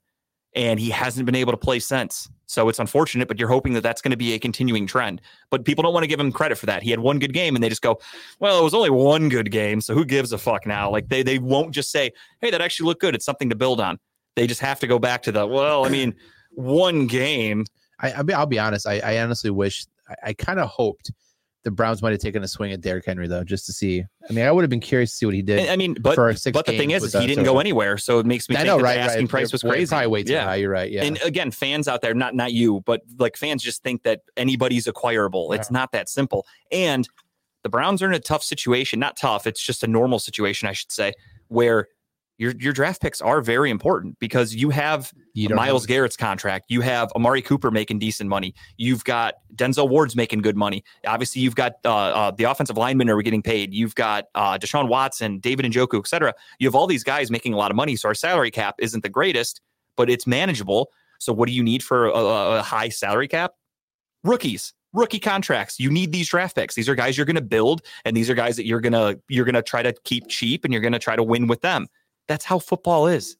and 0.58 0.80
he 0.80 0.90
hasn't 0.90 1.24
been 1.24 1.36
able 1.36 1.52
to 1.52 1.56
play 1.56 1.78
since. 1.78 2.28
So 2.46 2.68
it's 2.68 2.80
unfortunate, 2.80 3.28
but 3.28 3.38
you're 3.38 3.48
hoping 3.48 3.74
that 3.74 3.82
that's 3.82 4.02
going 4.02 4.10
to 4.10 4.16
be 4.16 4.32
a 4.32 4.38
continuing 4.40 4.88
trend. 4.88 5.20
But 5.50 5.64
people 5.64 5.82
don't 5.82 5.92
want 5.94 6.02
to 6.02 6.08
give 6.08 6.18
him 6.18 6.32
credit 6.32 6.58
for 6.58 6.66
that. 6.66 6.82
He 6.82 6.90
had 6.90 6.98
one 6.98 7.20
good 7.20 7.32
game, 7.32 7.54
and 7.54 7.62
they 7.62 7.68
just 7.68 7.82
go, 7.82 8.00
"Well, 8.40 8.58
it 8.58 8.64
was 8.64 8.74
only 8.74 8.90
one 8.90 9.28
good 9.28 9.52
game, 9.52 9.80
so 9.80 9.94
who 9.94 10.04
gives 10.04 10.32
a 10.32 10.38
fuck 10.38 10.66
now?" 10.66 10.90
Like 10.90 11.08
they 11.08 11.22
they 11.22 11.38
won't 11.38 11.70
just 11.70 11.92
say, 11.92 12.10
"Hey, 12.40 12.50
that 12.50 12.60
actually 12.60 12.86
looked 12.86 13.00
good. 13.00 13.14
It's 13.14 13.24
something 13.24 13.48
to 13.50 13.54
build 13.54 13.80
on." 13.80 13.98
They 14.34 14.48
just 14.48 14.60
have 14.60 14.80
to 14.80 14.88
go 14.88 14.98
back 14.98 15.22
to 15.22 15.32
the 15.32 15.46
well. 15.46 15.86
I 15.86 15.90
mean, 15.90 16.14
one 16.50 17.06
game. 17.06 17.64
I, 18.00 18.12
I'll 18.12 18.46
be, 18.46 18.58
honest. 18.58 18.86
I, 18.86 19.00
I 19.00 19.22
honestly 19.22 19.50
wish 19.50 19.86
I, 20.08 20.14
I 20.28 20.32
kind 20.32 20.58
of 20.58 20.68
hoped 20.68 21.12
the 21.64 21.70
Browns 21.70 22.02
might 22.02 22.12
have 22.12 22.20
taken 22.20 22.42
a 22.42 22.48
swing 22.48 22.72
at 22.72 22.80
Derrick 22.80 23.04
Henry 23.04 23.26
though, 23.26 23.44
just 23.44 23.66
to 23.66 23.72
see. 23.72 24.04
I 24.28 24.32
mean, 24.32 24.44
I 24.44 24.52
would 24.52 24.62
have 24.62 24.70
been 24.70 24.80
curious 24.80 25.10
to 25.10 25.16
see 25.16 25.26
what 25.26 25.34
he 25.34 25.42
did. 25.42 25.68
I 25.68 25.76
mean, 25.76 25.94
but 26.00 26.16
but 26.16 26.66
the 26.66 26.76
thing 26.76 26.92
is, 26.92 27.02
is 27.02 27.12
he 27.12 27.26
didn't 27.26 27.44
go 27.44 27.58
anywhere, 27.58 27.98
so 27.98 28.18
it 28.18 28.26
makes 28.26 28.48
me 28.48 28.56
I 28.56 28.60
think 28.60 28.68
know, 28.68 28.76
that 28.78 28.84
right? 28.84 28.94
the 28.94 29.00
asking 29.00 29.22
right. 29.22 29.30
price 29.30 29.52
was 29.52 29.62
crazy. 29.62 29.88
Probably 29.88 30.06
way 30.06 30.22
too 30.22 30.32
yeah. 30.32 30.44
high. 30.44 30.56
You're 30.56 30.70
right. 30.70 30.90
Yeah. 30.90 31.04
And 31.04 31.20
again, 31.22 31.50
fans 31.50 31.88
out 31.88 32.00
there, 32.00 32.14
not 32.14 32.34
not 32.34 32.52
you, 32.52 32.82
but 32.86 33.02
like 33.18 33.36
fans 33.36 33.62
just 33.62 33.82
think 33.82 34.04
that 34.04 34.20
anybody's 34.36 34.86
acquirable. 34.86 35.52
It's 35.52 35.70
not 35.70 35.92
that 35.92 36.08
simple. 36.08 36.46
And 36.70 37.08
the 37.62 37.68
Browns 37.68 38.02
are 38.02 38.06
in 38.06 38.14
a 38.14 38.20
tough 38.20 38.44
situation. 38.44 39.00
Not 39.00 39.16
tough. 39.16 39.46
It's 39.46 39.62
just 39.62 39.82
a 39.82 39.88
normal 39.88 40.18
situation, 40.18 40.68
I 40.68 40.72
should 40.72 40.92
say, 40.92 41.12
where 41.48 41.88
your 42.38 42.52
your 42.58 42.72
draft 42.72 43.02
picks 43.02 43.20
are 43.20 43.42
very 43.42 43.70
important 43.70 44.18
because 44.20 44.54
you 44.54 44.70
have 44.70 45.12
you 45.34 45.48
Myles 45.50 45.82
have- 45.82 45.88
Garrett's 45.88 46.16
contract. 46.16 46.66
You 46.68 46.80
have 46.80 47.10
Amari 47.12 47.42
Cooper 47.42 47.70
making 47.70 47.98
decent 47.98 48.30
money. 48.30 48.54
You've 48.76 49.04
got 49.04 49.34
Denzel 49.54 49.88
Ward's 49.88 50.16
making 50.16 50.42
good 50.42 50.56
money. 50.56 50.82
Obviously, 51.06 51.42
you've 51.42 51.54
got 51.56 51.74
uh, 51.84 51.94
uh, 51.94 52.30
the 52.30 52.44
offensive 52.44 52.76
linemen 52.76 53.10
are 53.10 53.20
getting 53.22 53.42
paid. 53.42 53.74
You've 53.74 53.94
got 53.94 54.26
uh, 54.34 54.56
Deshaun 54.56 54.88
Watson, 54.88 55.38
David 55.38 55.66
Njoku, 55.66 55.98
et 55.98 56.06
cetera. 56.06 56.32
You 56.58 56.66
have 56.68 56.74
all 56.74 56.86
these 56.86 57.04
guys 57.04 57.30
making 57.30 57.54
a 57.54 57.56
lot 57.56 57.70
of 57.70 57.76
money. 57.76 57.96
So 57.96 58.08
our 58.08 58.14
salary 58.14 58.50
cap 58.50 58.76
isn't 58.78 59.02
the 59.02 59.08
greatest, 59.08 59.60
but 59.96 60.08
it's 60.08 60.26
manageable. 60.26 60.90
So 61.18 61.32
what 61.32 61.48
do 61.48 61.52
you 61.52 61.62
need 61.64 61.82
for 61.82 62.06
a, 62.06 62.12
a 62.12 62.62
high 62.62 62.88
salary 62.88 63.26
cap? 63.28 63.52
Rookies, 64.24 64.74
rookie 64.92 65.20
contracts. 65.20 65.78
You 65.78 65.90
need 65.90 66.12
these 66.12 66.28
draft 66.28 66.56
picks. 66.56 66.74
These 66.74 66.88
are 66.88 66.94
guys 66.94 67.16
you're 67.16 67.26
going 67.26 67.36
to 67.36 67.42
build, 67.42 67.82
and 68.04 68.16
these 68.16 68.28
are 68.30 68.34
guys 68.34 68.56
that 68.56 68.66
you're 68.66 68.80
gonna 68.80 69.16
you're 69.28 69.44
gonna 69.44 69.62
try 69.62 69.82
to 69.82 69.92
keep 70.04 70.28
cheap, 70.28 70.64
and 70.64 70.72
you're 70.72 70.82
gonna 70.82 70.98
try 70.98 71.16
to 71.16 71.22
win 71.22 71.46
with 71.46 71.60
them. 71.60 71.86
That's 72.28 72.44
how 72.44 72.58
football 72.58 73.06
is. 73.06 73.36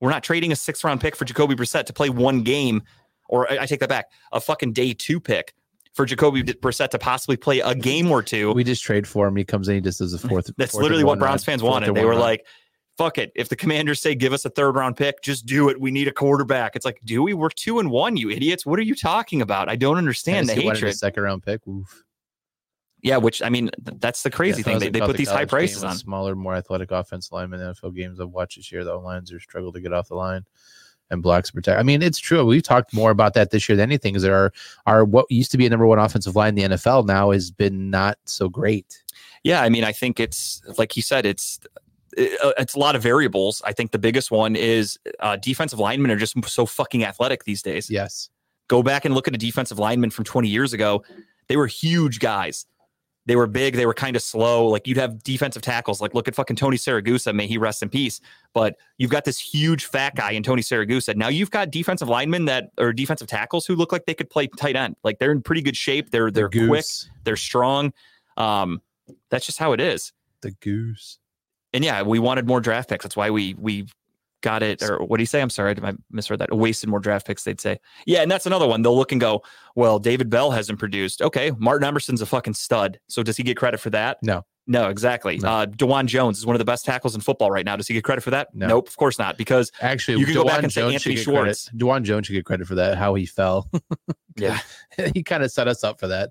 We're 0.00 0.10
not 0.10 0.24
trading 0.24 0.52
a 0.52 0.56
six 0.56 0.82
round 0.82 1.00
pick 1.00 1.14
for 1.16 1.24
Jacoby 1.24 1.54
Brissett 1.54 1.84
to 1.86 1.92
play 1.92 2.10
one 2.10 2.42
game, 2.42 2.82
or 3.28 3.50
I 3.50 3.60
I 3.60 3.66
take 3.66 3.80
that 3.80 3.88
back, 3.88 4.06
a 4.32 4.40
fucking 4.40 4.72
day 4.72 4.92
two 4.92 5.20
pick 5.20 5.54
for 5.94 6.04
Jacoby 6.04 6.42
Brissett 6.42 6.90
to 6.90 6.98
possibly 6.98 7.36
play 7.36 7.60
a 7.60 7.74
game 7.74 8.10
or 8.10 8.22
two. 8.22 8.52
We 8.52 8.64
just 8.64 8.82
trade 8.82 9.06
for 9.06 9.28
him. 9.28 9.36
He 9.36 9.44
comes 9.44 9.68
in. 9.68 9.76
He 9.76 9.80
just 9.80 10.00
does 10.00 10.12
a 10.12 10.18
fourth. 10.18 10.50
That's 10.58 10.72
fourth 10.72 10.82
literally 10.82 11.04
what 11.04 11.18
Browns 11.18 11.44
fans 11.44 11.62
wanted. 11.62 11.94
They 11.94 12.04
were 12.04 12.16
like, 12.16 12.44
fuck 12.98 13.16
it. 13.16 13.32
If 13.34 13.48
the 13.48 13.56
commanders 13.56 14.00
say 14.00 14.14
give 14.14 14.32
us 14.32 14.44
a 14.44 14.50
third 14.50 14.74
round 14.74 14.96
pick, 14.96 15.22
just 15.22 15.46
do 15.46 15.68
it. 15.68 15.80
We 15.80 15.90
need 15.90 16.08
a 16.08 16.12
quarterback. 16.12 16.76
It's 16.76 16.84
like, 16.84 17.00
do 17.04 17.22
we? 17.22 17.32
We're 17.32 17.48
two 17.48 17.78
and 17.78 17.90
one, 17.90 18.16
you 18.16 18.30
idiots. 18.30 18.66
What 18.66 18.78
are 18.78 18.82
you 18.82 18.94
talking 18.94 19.40
about? 19.40 19.68
I 19.68 19.76
don't 19.76 19.96
understand 19.96 20.48
the 20.48 20.54
Tennessee 20.54 20.68
a 20.68 20.74
hatred. 20.74 20.96
second 20.96 21.22
round 21.22 21.42
pick. 21.44 21.66
Oof. 21.66 22.04
Yeah, 23.04 23.18
which 23.18 23.42
I 23.42 23.50
mean, 23.50 23.70
that's 23.78 24.22
the 24.22 24.30
crazy 24.30 24.62
Yeah, 24.62 24.64
thing. 24.64 24.78
They, 24.78 24.88
they 24.88 25.00
put 25.00 25.12
the 25.12 25.18
these 25.18 25.30
high 25.30 25.44
prices 25.44 25.84
on. 25.84 25.94
Smaller, 25.94 26.34
more 26.34 26.54
athletic 26.54 26.90
offensive 26.90 27.32
linemen. 27.32 27.60
NFL 27.60 27.94
games 27.94 28.18
I've 28.18 28.30
watched 28.30 28.56
this 28.56 28.72
year, 28.72 28.82
the 28.82 28.96
lines 28.96 29.30
are 29.30 29.38
struggle 29.38 29.72
to 29.72 29.80
get 29.80 29.92
off 29.92 30.08
the 30.08 30.14
line 30.14 30.46
and 31.10 31.22
blocks 31.22 31.50
protect. 31.50 31.78
I 31.78 31.82
mean, 31.82 32.00
it's 32.00 32.18
true. 32.18 32.44
We've 32.46 32.62
talked 32.62 32.94
more 32.94 33.10
about 33.10 33.34
that 33.34 33.50
this 33.50 33.68
year 33.68 33.76
than 33.76 33.90
anything. 33.90 34.16
Is 34.16 34.22
there 34.22 34.34
are 34.34 34.52
are 34.86 35.04
what 35.04 35.26
used 35.30 35.50
to 35.50 35.58
be 35.58 35.66
a 35.66 35.70
number 35.70 35.86
one 35.86 35.98
offensive 35.98 36.34
line 36.34 36.58
in 36.58 36.70
the 36.70 36.76
NFL 36.76 37.06
now 37.06 37.30
has 37.30 37.50
been 37.50 37.90
not 37.90 38.16
so 38.24 38.48
great. 38.48 39.02
Yeah, 39.42 39.62
I 39.62 39.68
mean, 39.68 39.84
I 39.84 39.92
think 39.92 40.18
it's 40.18 40.62
like 40.78 40.92
he 40.92 41.02
said, 41.02 41.26
it's 41.26 41.60
uh, 42.16 42.52
it's 42.56 42.74
a 42.74 42.78
lot 42.78 42.96
of 42.96 43.02
variables. 43.02 43.60
I 43.66 43.72
think 43.72 43.90
the 43.90 43.98
biggest 43.98 44.30
one 44.30 44.56
is 44.56 44.98
uh, 45.20 45.36
defensive 45.36 45.78
linemen 45.78 46.10
are 46.10 46.16
just 46.16 46.42
so 46.46 46.64
fucking 46.64 47.04
athletic 47.04 47.44
these 47.44 47.60
days. 47.60 47.90
Yes. 47.90 48.30
Go 48.68 48.82
back 48.82 49.04
and 49.04 49.14
look 49.14 49.28
at 49.28 49.34
a 49.34 49.38
defensive 49.38 49.78
lineman 49.78 50.08
from 50.08 50.24
20 50.24 50.48
years 50.48 50.72
ago. 50.72 51.04
They 51.48 51.56
were 51.58 51.66
huge 51.66 52.18
guys. 52.18 52.64
They 53.26 53.36
were 53.36 53.46
big. 53.46 53.74
They 53.76 53.86
were 53.86 53.94
kind 53.94 54.16
of 54.16 54.22
slow. 54.22 54.66
Like 54.66 54.86
you'd 54.86 54.98
have 54.98 55.22
defensive 55.22 55.62
tackles. 55.62 56.00
Like 56.00 56.14
look 56.14 56.28
at 56.28 56.34
fucking 56.34 56.56
Tony 56.56 56.76
Siragusa. 56.76 57.34
May 57.34 57.46
he 57.46 57.56
rest 57.56 57.82
in 57.82 57.88
peace. 57.88 58.20
But 58.52 58.76
you've 58.98 59.10
got 59.10 59.24
this 59.24 59.38
huge 59.38 59.86
fat 59.86 60.14
guy 60.14 60.32
in 60.32 60.42
Tony 60.42 60.62
Siragusa. 60.62 61.16
Now 61.16 61.28
you've 61.28 61.50
got 61.50 61.70
defensive 61.70 62.08
linemen 62.08 62.44
that 62.46 62.70
or 62.78 62.92
defensive 62.92 63.28
tackles 63.28 63.66
who 63.66 63.76
look 63.76 63.92
like 63.92 64.04
they 64.04 64.14
could 64.14 64.28
play 64.28 64.46
tight 64.46 64.76
end. 64.76 64.96
Like 65.04 65.18
they're 65.18 65.32
in 65.32 65.42
pretty 65.42 65.62
good 65.62 65.76
shape. 65.76 66.10
They're 66.10 66.30
they're 66.30 66.50
the 66.50 66.68
quick. 66.68 66.84
They're 67.24 67.36
strong. 67.36 67.92
Um, 68.36 68.82
that's 69.30 69.46
just 69.46 69.58
how 69.58 69.72
it 69.72 69.80
is. 69.80 70.12
The 70.42 70.50
goose. 70.50 71.18
And 71.72 71.82
yeah, 71.82 72.02
we 72.02 72.18
wanted 72.18 72.46
more 72.46 72.60
draft 72.60 72.90
picks. 72.90 73.04
That's 73.04 73.16
why 73.16 73.30
we 73.30 73.54
we 73.54 73.86
got 74.44 74.62
it. 74.62 74.82
Or 74.82 74.98
what 74.98 75.16
do 75.16 75.22
you 75.22 75.26
say? 75.26 75.40
I'm 75.40 75.50
sorry, 75.50 75.74
did 75.74 75.84
I 75.84 75.94
misread 76.10 76.38
that. 76.38 76.54
Wasted 76.54 76.88
more 76.88 77.00
draft 77.00 77.26
picks. 77.26 77.42
They'd 77.42 77.60
say, 77.60 77.80
yeah, 78.06 78.20
and 78.20 78.30
that's 78.30 78.46
another 78.46 78.68
one. 78.68 78.82
They'll 78.82 78.96
look 78.96 79.10
and 79.10 79.20
go, 79.20 79.42
well, 79.74 79.98
David 79.98 80.30
Bell 80.30 80.50
hasn't 80.50 80.78
produced. 80.78 81.22
Okay, 81.22 81.50
Martin 81.58 81.88
Emerson's 81.88 82.20
a 82.20 82.26
fucking 82.26 82.54
stud. 82.54 83.00
So 83.08 83.22
does 83.22 83.36
he 83.36 83.42
get 83.42 83.56
credit 83.56 83.80
for 83.80 83.90
that? 83.90 84.18
No. 84.22 84.44
No, 84.66 84.88
exactly. 84.88 85.38
No. 85.38 85.48
Uh, 85.48 85.66
Dawand 85.66 86.06
Jones 86.06 86.38
is 86.38 86.46
one 86.46 86.54
of 86.54 86.58
the 86.58 86.64
best 86.64 86.84
tackles 86.84 87.14
in 87.14 87.20
football 87.20 87.50
right 87.50 87.66
now. 87.66 87.76
Does 87.76 87.88
he 87.88 87.94
get 87.94 88.04
credit 88.04 88.22
for 88.22 88.30
that? 88.30 88.54
No. 88.54 88.66
Nope, 88.66 88.88
of 88.88 88.96
course 88.96 89.18
not. 89.18 89.36
Because 89.36 89.72
Actually, 89.80 90.20
You 90.20 90.26
can 90.26 90.34
go 90.34 90.44
back 90.44 90.62
and 90.62 90.72
say 90.72 90.82
Anthony 90.82 91.16
credit. 91.16 91.22
Schwartz. 91.22 91.70
Dawand 91.76 92.04
Jones 92.04 92.26
should 92.26 92.32
get 92.34 92.46
credit 92.46 92.66
for 92.66 92.76
that. 92.76 92.96
How 92.96 93.14
he 93.14 93.26
fell. 93.26 93.70
yeah, 94.36 94.58
he 95.14 95.22
kind 95.22 95.42
of 95.42 95.50
set 95.50 95.68
us 95.68 95.84
up 95.84 96.00
for 96.00 96.08
that 96.08 96.30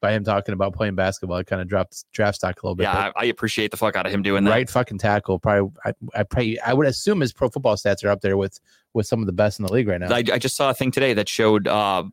by 0.00 0.12
him 0.12 0.22
talking 0.24 0.52
about 0.52 0.74
playing 0.74 0.94
basketball. 0.94 1.38
It 1.38 1.46
kind 1.46 1.60
of 1.60 1.68
dropped 1.68 2.04
draft 2.12 2.36
stock 2.36 2.62
a 2.62 2.66
little 2.66 2.76
bit. 2.76 2.84
yeah, 2.84 3.10
I, 3.16 3.22
I 3.22 3.24
appreciate 3.26 3.70
the 3.70 3.76
fuck 3.76 3.96
out 3.96 4.06
of 4.06 4.12
him 4.12 4.22
doing 4.22 4.44
that. 4.44 4.50
right 4.50 4.68
fucking 4.70 4.98
tackle. 4.98 5.38
Probably, 5.38 5.70
I, 5.84 5.92
I 6.14 6.22
probably, 6.22 6.60
I 6.60 6.72
would 6.72 6.86
assume 6.86 7.20
his 7.20 7.32
pro 7.32 7.48
football 7.48 7.74
stats 7.76 8.04
are 8.04 8.08
up 8.10 8.20
there 8.20 8.36
with 8.36 8.58
with 8.94 9.06
some 9.06 9.20
of 9.20 9.26
the 9.26 9.32
best 9.32 9.58
in 9.58 9.66
the 9.66 9.72
league 9.72 9.88
right 9.88 10.00
now. 10.00 10.12
I, 10.14 10.18
I 10.32 10.38
just 10.38 10.56
saw 10.56 10.70
a 10.70 10.74
thing 10.74 10.90
today 10.90 11.14
that 11.14 11.28
showed. 11.28 11.66
Uh, 11.68 12.04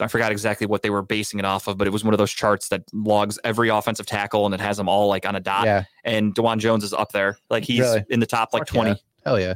I 0.00 0.06
forgot 0.06 0.30
exactly 0.30 0.64
what 0.64 0.82
they 0.82 0.90
were 0.90 1.02
basing 1.02 1.40
it 1.40 1.44
off 1.44 1.66
of, 1.66 1.76
but 1.76 1.88
it 1.88 1.90
was 1.90 2.04
one 2.04 2.14
of 2.14 2.18
those 2.18 2.30
charts 2.30 2.68
that 2.68 2.84
logs 2.92 3.36
every 3.42 3.68
offensive 3.68 4.06
tackle 4.06 4.46
and 4.46 4.54
it 4.54 4.60
has 4.60 4.76
them 4.76 4.88
all 4.88 5.08
like 5.08 5.26
on 5.26 5.34
a 5.34 5.40
dot. 5.40 5.64
yeah, 5.64 5.84
And 6.04 6.32
Dawand 6.36 6.58
Jones 6.58 6.84
is 6.84 6.92
up 6.92 7.10
there, 7.10 7.36
like 7.50 7.64
he's 7.64 7.80
Really? 7.80 8.04
in 8.08 8.20
the 8.20 8.26
top 8.26 8.50
like 8.52 8.60
Fuck 8.60 8.68
twenty 8.68 8.90
yeah. 8.90 8.96
hell 9.24 9.40
yeah. 9.40 9.54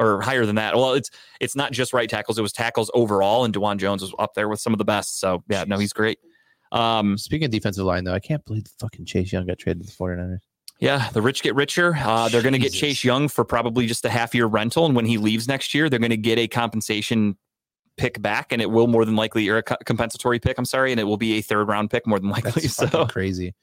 or 0.00 0.20
higher 0.22 0.44
than 0.44 0.56
that. 0.56 0.74
Well, 0.74 0.94
it's 0.94 1.10
it's 1.40 1.54
not 1.54 1.70
just 1.70 1.92
right 1.92 2.10
tackles; 2.10 2.36
it 2.36 2.42
was 2.42 2.52
tackles 2.52 2.90
overall, 2.94 3.44
and 3.44 3.54
Dawand 3.54 3.76
Jones 3.78 4.02
was 4.02 4.12
up 4.18 4.34
there 4.34 4.48
with 4.48 4.58
some 4.60 4.72
of 4.74 4.78
the 4.78 4.84
best. 4.84 5.20
So 5.20 5.44
yeah, 5.48 5.62
no, 5.68 5.78
he's 5.78 5.92
great. 5.92 6.18
Um, 6.72 7.18
Speaking 7.18 7.46
of 7.46 7.50
defensive 7.50 7.84
line, 7.84 8.04
though, 8.04 8.14
I 8.14 8.20
can't 8.20 8.44
believe 8.44 8.64
the 8.64 8.70
fucking 8.78 9.04
Chase 9.06 9.32
Young 9.32 9.46
got 9.46 9.58
traded 9.58 9.82
to 9.82 9.88
the 9.88 9.92
49ers. 9.92 10.38
yeah, 10.78 11.10
the 11.12 11.20
rich 11.22 11.42
get 11.42 11.54
richer. 11.54 11.94
Uh, 11.96 12.28
they're 12.28 12.42
going 12.42 12.52
to 12.52 12.58
get 12.58 12.72
Chase 12.72 13.02
Young 13.04 13.28
for 13.28 13.44
probably 13.44 13.86
just 13.86 14.04
a 14.04 14.10
half 14.10 14.34
year 14.34 14.46
rental, 14.46 14.86
and 14.86 14.94
when 14.94 15.04
he 15.06 15.18
leaves 15.18 15.48
next 15.48 15.74
year, 15.74 15.88
they're 15.90 15.98
going 15.98 16.10
to 16.10 16.16
get 16.16 16.38
a 16.38 16.46
compensation 16.48 17.36
pick 17.96 18.22
back, 18.22 18.52
and 18.52 18.62
it 18.62 18.70
will 18.70 18.86
more 18.86 19.04
than 19.04 19.16
likely 19.16 19.48
or 19.48 19.58
a 19.58 19.62
compensatory 19.62 20.38
pick. 20.38 20.56
I'm 20.58 20.64
sorry, 20.64 20.90
and 20.92 21.00
it 21.00 21.04
will 21.04 21.16
be 21.18 21.34
a 21.38 21.42
third 21.42 21.68
round 21.68 21.90
pick 21.90 22.06
more 22.06 22.18
than 22.18 22.30
likely. 22.30 22.62
That's 22.62 22.74
So 22.90 23.06
crazy. 23.06 23.54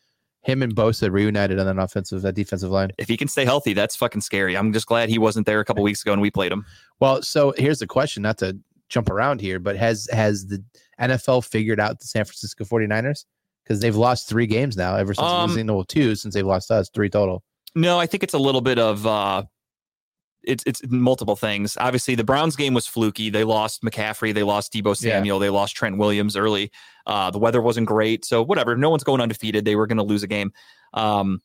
Him 0.43 0.61
and 0.61 0.73
Bosa 0.75 1.11
reunited 1.11 1.59
on 1.59 1.67
an 1.67 1.79
offensive, 1.79 2.21
that 2.21 2.35
defensive 2.35 2.69
line. 2.69 2.91
if 2.97 3.09
he 3.09 3.17
can 3.17 3.27
stay 3.27 3.43
healthy, 3.43 3.73
that's 3.73 3.95
fucking 3.97 4.21
scary. 4.21 4.55
I'm 4.55 4.71
just 4.71 4.85
glad 4.85 5.09
he 5.09 5.17
wasn't 5.17 5.45
there 5.45 5.59
a 5.59 5.65
couple 5.65 5.83
weeks 5.83 6.01
ago 6.03 6.13
and 6.13 6.21
we 6.21 6.31
played 6.31 6.53
him. 6.53 6.65
Well, 7.01 7.21
so 7.21 7.53
here's 7.57 7.79
the 7.79 7.87
question, 7.87 8.23
not 8.23 8.37
to 8.37 8.57
jump 8.89 9.09
around 9.09 9.41
here, 9.41 9.59
but 9.59 9.75
has 9.75 10.07
has 10.11 10.47
the 10.47 10.63
NFL 10.99 11.45
figured 11.45 11.79
out 11.79 11.99
the 11.99 12.05
San 12.07 12.25
Francisco 12.25 12.63
49ers? 12.63 13.25
Because 13.63 13.81
they've 13.81 13.95
lost 13.95 14.29
three 14.29 14.47
games 14.47 14.77
now 14.77 14.95
ever 14.95 15.13
since 15.13 15.27
Um, 15.27 15.49
losing 15.49 15.67
well, 15.67 15.83
two 15.83 16.15
since 16.15 16.33
they've 16.33 16.45
lost 16.45 16.71
us, 16.71 16.89
three 16.89 17.09
total. 17.09 17.43
No, 17.75 17.99
I 17.99 18.05
think 18.05 18.23
it's 18.23 18.33
a 18.33 18.39
little 18.39 18.61
bit 18.61 18.79
of 18.79 19.05
uh 19.05 19.43
it's 20.43 20.63
it's 20.65 20.81
multiple 20.87 21.35
things. 21.35 21.75
Obviously, 21.79 22.15
the 22.15 22.23
Browns 22.23 22.55
game 22.55 22.73
was 22.73 22.87
fluky. 22.87 23.29
They 23.29 23.43
lost 23.43 23.81
McCaffrey, 23.83 24.33
they 24.33 24.43
lost 24.43 24.71
Deebo 24.71 24.89
Yeah. 25.01 25.11
Samuel, 25.17 25.39
they 25.39 25.49
lost 25.49 25.75
Trent 25.75 25.97
Williams 25.97 26.37
early. 26.37 26.71
Uh 27.05 27.29
the 27.31 27.39
weather 27.39 27.61
wasn't 27.61 27.87
great, 27.87 28.23
so 28.23 28.41
whatever. 28.41 28.77
No 28.77 28.89
one's 28.89 29.03
going 29.03 29.19
undefeated. 29.19 29.65
They 29.65 29.75
were 29.75 29.87
going 29.87 29.97
to 29.97 30.03
lose 30.03 30.23
a 30.23 30.27
game. 30.27 30.53
Um 30.93 31.41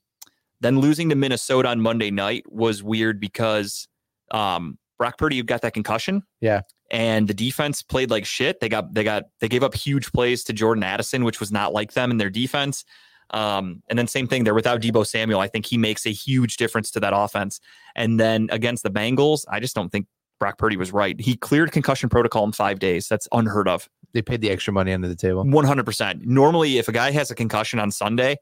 then 0.61 0.79
losing 0.79 1.09
to 1.09 1.17
Minnesota 1.17 1.69
on 1.71 1.81
Monday 1.81 2.13
night 2.13 2.45
was 2.49 2.85
weird 2.85 3.19
because 3.19 3.89
um 4.31 4.79
Brock 5.03 5.19
Purdy 5.19 5.43
got 5.43 5.63
that 5.63 5.75
concussion. 5.75 6.23
Yeah. 6.41 6.61
And 6.89 7.27
the 7.27 7.35
defense 7.35 7.83
played 7.83 8.09
like 8.09 8.25
shit. 8.25 8.61
They 8.61 8.69
got 8.69 8.95
they 8.95 9.03
got 9.03 9.25
they 9.41 9.49
gave 9.49 9.65
up 9.65 9.75
huge 9.75 10.13
plays 10.13 10.45
to 10.45 10.53
Jordan 10.53 10.85
Addison, 10.85 11.25
which 11.25 11.41
was 11.41 11.51
not 11.51 11.73
like 11.73 11.95
them 11.95 12.13
in 12.13 12.19
their 12.19 12.31
defense. 12.31 12.85
Um, 13.31 13.83
and 13.89 13.99
then 13.99 14.07
same 14.07 14.29
thing, 14.29 14.45
they're 14.45 14.55
without 14.55 14.81
Deebo 14.81 15.05
Samuel. 15.05 15.41
I 15.41 15.49
think 15.49 15.67
he 15.67 15.77
makes 15.77 16.07
a 16.07 16.11
huge 16.13 16.57
difference 16.57 16.93
to 16.93 17.01
that 17.01 17.13
offense. 17.17 17.59
And 17.97 18.21
then 18.21 18.47
against 18.53 18.85
the 18.85 18.91
Bengals, 18.91 19.45
I 19.51 19.59
just 19.59 19.75
don't 19.75 19.89
think 19.91 20.07
Brock 20.39 20.57
Purdy 20.57 20.77
was 20.77 20.93
right. 20.93 21.19
He 21.21 21.35
cleared 21.37 21.73
concussion 21.73 22.09
protocol 22.09 22.45
in 22.45 22.53
five 22.53 22.79
days. 22.79 23.09
That's 23.09 23.27
unheard 23.33 23.67
of. 23.67 23.89
They 24.13 24.23
paid 24.23 24.41
the 24.41 24.51
extra 24.51 24.73
money 24.73 24.93
under 24.93 25.09
the 25.09 25.17
table. 25.17 25.43
One 25.43 25.65
hundred 25.65 25.87
percent. 25.87 26.23
Normally, 26.25 26.79
if 26.79 26.87
a 26.87 26.93
guy 26.93 27.11
has 27.11 27.33
a 27.33 27.35
concussion 27.35 27.81
on 27.81 27.91
Sunday, 27.91 28.37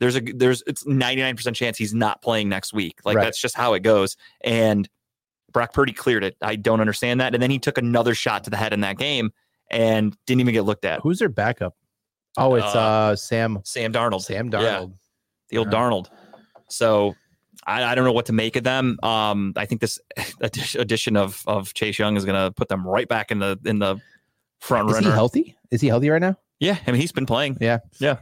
there's 0.00 0.16
a 0.16 0.20
there's 0.20 0.64
it's 0.66 0.84
ninety 0.86 1.22
nine 1.22 1.36
percent 1.36 1.54
chance 1.54 1.78
he's 1.78 1.94
not 1.94 2.20
playing 2.20 2.48
next 2.48 2.72
week. 2.72 2.98
Like 3.04 3.16
Right. 3.18 3.24
that's 3.24 3.40
just 3.40 3.54
how 3.54 3.74
it 3.74 3.80
goes. 3.80 4.16
And 4.42 4.88
Brock 5.52 5.72
Purdy 5.72 5.92
cleared 5.92 6.24
it. 6.24 6.36
I 6.42 6.56
don't 6.56 6.80
understand 6.80 7.20
that. 7.20 7.34
And 7.34 7.42
then 7.42 7.50
he 7.50 7.58
took 7.58 7.78
another 7.78 8.14
shot 8.14 8.44
to 8.44 8.50
the 8.50 8.56
head 8.56 8.72
in 8.72 8.80
that 8.80 8.98
game 8.98 9.32
and 9.70 10.16
didn't 10.26 10.40
even 10.40 10.54
get 10.54 10.62
looked 10.64 10.84
at. 10.84 11.00
Who's 11.00 11.18
their 11.18 11.28
backup? 11.28 11.74
Oh, 12.36 12.54
it's 12.54 12.74
Uh, 12.74 12.78
uh, 12.80 13.16
Sam 13.16 13.58
Sam 13.64 13.92
Darnold. 13.92 14.22
Sam 14.22 14.46
Yeah. 14.52 14.60
Darnold. 14.60 14.92
the 15.48 15.58
old 15.58 15.72
Yeah. 15.72 15.78
Darnold. 15.78 16.06
So 16.68 17.14
I, 17.66 17.84
I 17.84 17.94
don't 17.94 18.04
know 18.04 18.12
what 18.12 18.26
to 18.26 18.32
make 18.32 18.56
of 18.56 18.64
them. 18.64 18.98
Um, 19.02 19.52
I 19.56 19.66
think 19.66 19.80
this 19.80 19.98
addition 20.40 21.16
of 21.16 21.42
of 21.46 21.74
Chase 21.74 21.98
Young 21.98 22.16
is 22.16 22.24
going 22.24 22.36
to 22.42 22.52
put 22.52 22.68
them 22.68 22.86
right 22.86 23.08
back 23.08 23.30
in 23.30 23.38
the 23.38 23.58
in 23.64 23.78
the 23.80 24.00
front 24.60 24.88
Is 24.90 24.98
he 24.98 25.04
runner. 25.04 25.14
healthy? 25.14 25.56
Is 25.70 25.80
he 25.80 25.88
healthy 25.88 26.08
right 26.10 26.20
now? 26.22 26.36
Yeah, 26.58 26.76
I 26.86 26.90
mean 26.92 27.00
he's 27.00 27.12
been 27.12 27.26
playing. 27.26 27.58
Yeah. 27.60 27.78
Yeah. 27.98 28.18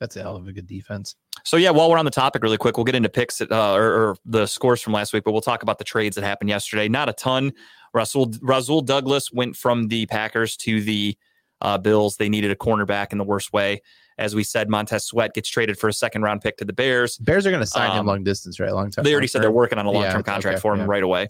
That's 0.00 0.16
a 0.16 0.22
hell 0.22 0.36
of 0.36 0.46
a 0.48 0.52
good 0.52 0.66
defense. 0.66 1.14
So 1.46 1.56
yeah, 1.56 1.70
while 1.70 1.88
we're 1.88 1.98
on 1.98 2.04
the 2.04 2.10
topic, 2.10 2.42
really 2.42 2.56
quick, 2.56 2.76
we'll 2.76 2.82
get 2.82 2.96
into 2.96 3.08
picks 3.08 3.40
uh, 3.40 3.46
or, 3.50 3.84
or 3.84 4.16
the 4.24 4.46
scores 4.46 4.82
from 4.82 4.92
last 4.92 5.12
week, 5.12 5.22
but 5.22 5.30
we'll 5.30 5.40
talk 5.40 5.62
about 5.62 5.78
the 5.78 5.84
trades 5.84 6.16
that 6.16 6.24
happened 6.24 6.50
yesterday. 6.50 6.88
Not 6.88 7.08
a 7.08 7.12
ton. 7.12 7.52
Russell 7.94 8.32
Rasul 8.42 8.80
Douglas 8.80 9.30
went 9.30 9.54
from 9.54 9.86
the 9.86 10.06
Packers 10.06 10.56
to 10.58 10.80
the 10.82 11.16
uh, 11.60 11.78
Bills. 11.78 12.16
They 12.16 12.28
needed 12.28 12.50
a 12.50 12.56
cornerback 12.56 13.12
in 13.12 13.18
the 13.18 13.24
worst 13.24 13.52
way. 13.52 13.80
As 14.18 14.34
we 14.34 14.42
said, 14.42 14.68
Montez 14.68 15.04
Sweat 15.04 15.34
gets 15.34 15.48
traded 15.48 15.78
for 15.78 15.86
a 15.86 15.92
second 15.92 16.22
round 16.22 16.40
pick 16.40 16.56
to 16.56 16.64
the 16.64 16.72
Bears. 16.72 17.16
Bears 17.18 17.46
are 17.46 17.50
going 17.50 17.62
to 17.62 17.66
sign 17.66 17.92
him 17.92 18.00
Um, 18.00 18.06
long 18.06 18.24
distance, 18.24 18.58
right? 18.58 18.72
Long 18.72 18.90
time. 18.90 19.04
They 19.04 19.12
already 19.12 19.28
said 19.28 19.40
they're 19.40 19.52
working 19.52 19.78
on 19.78 19.86
a 19.86 19.90
long 19.92 20.02
term 20.02 20.24
Yeah, 20.26 20.32
contract 20.32 20.54
okay, 20.56 20.60
for 20.60 20.74
him 20.74 20.80
yeah. 20.80 20.86
right 20.88 21.02
away. 21.04 21.28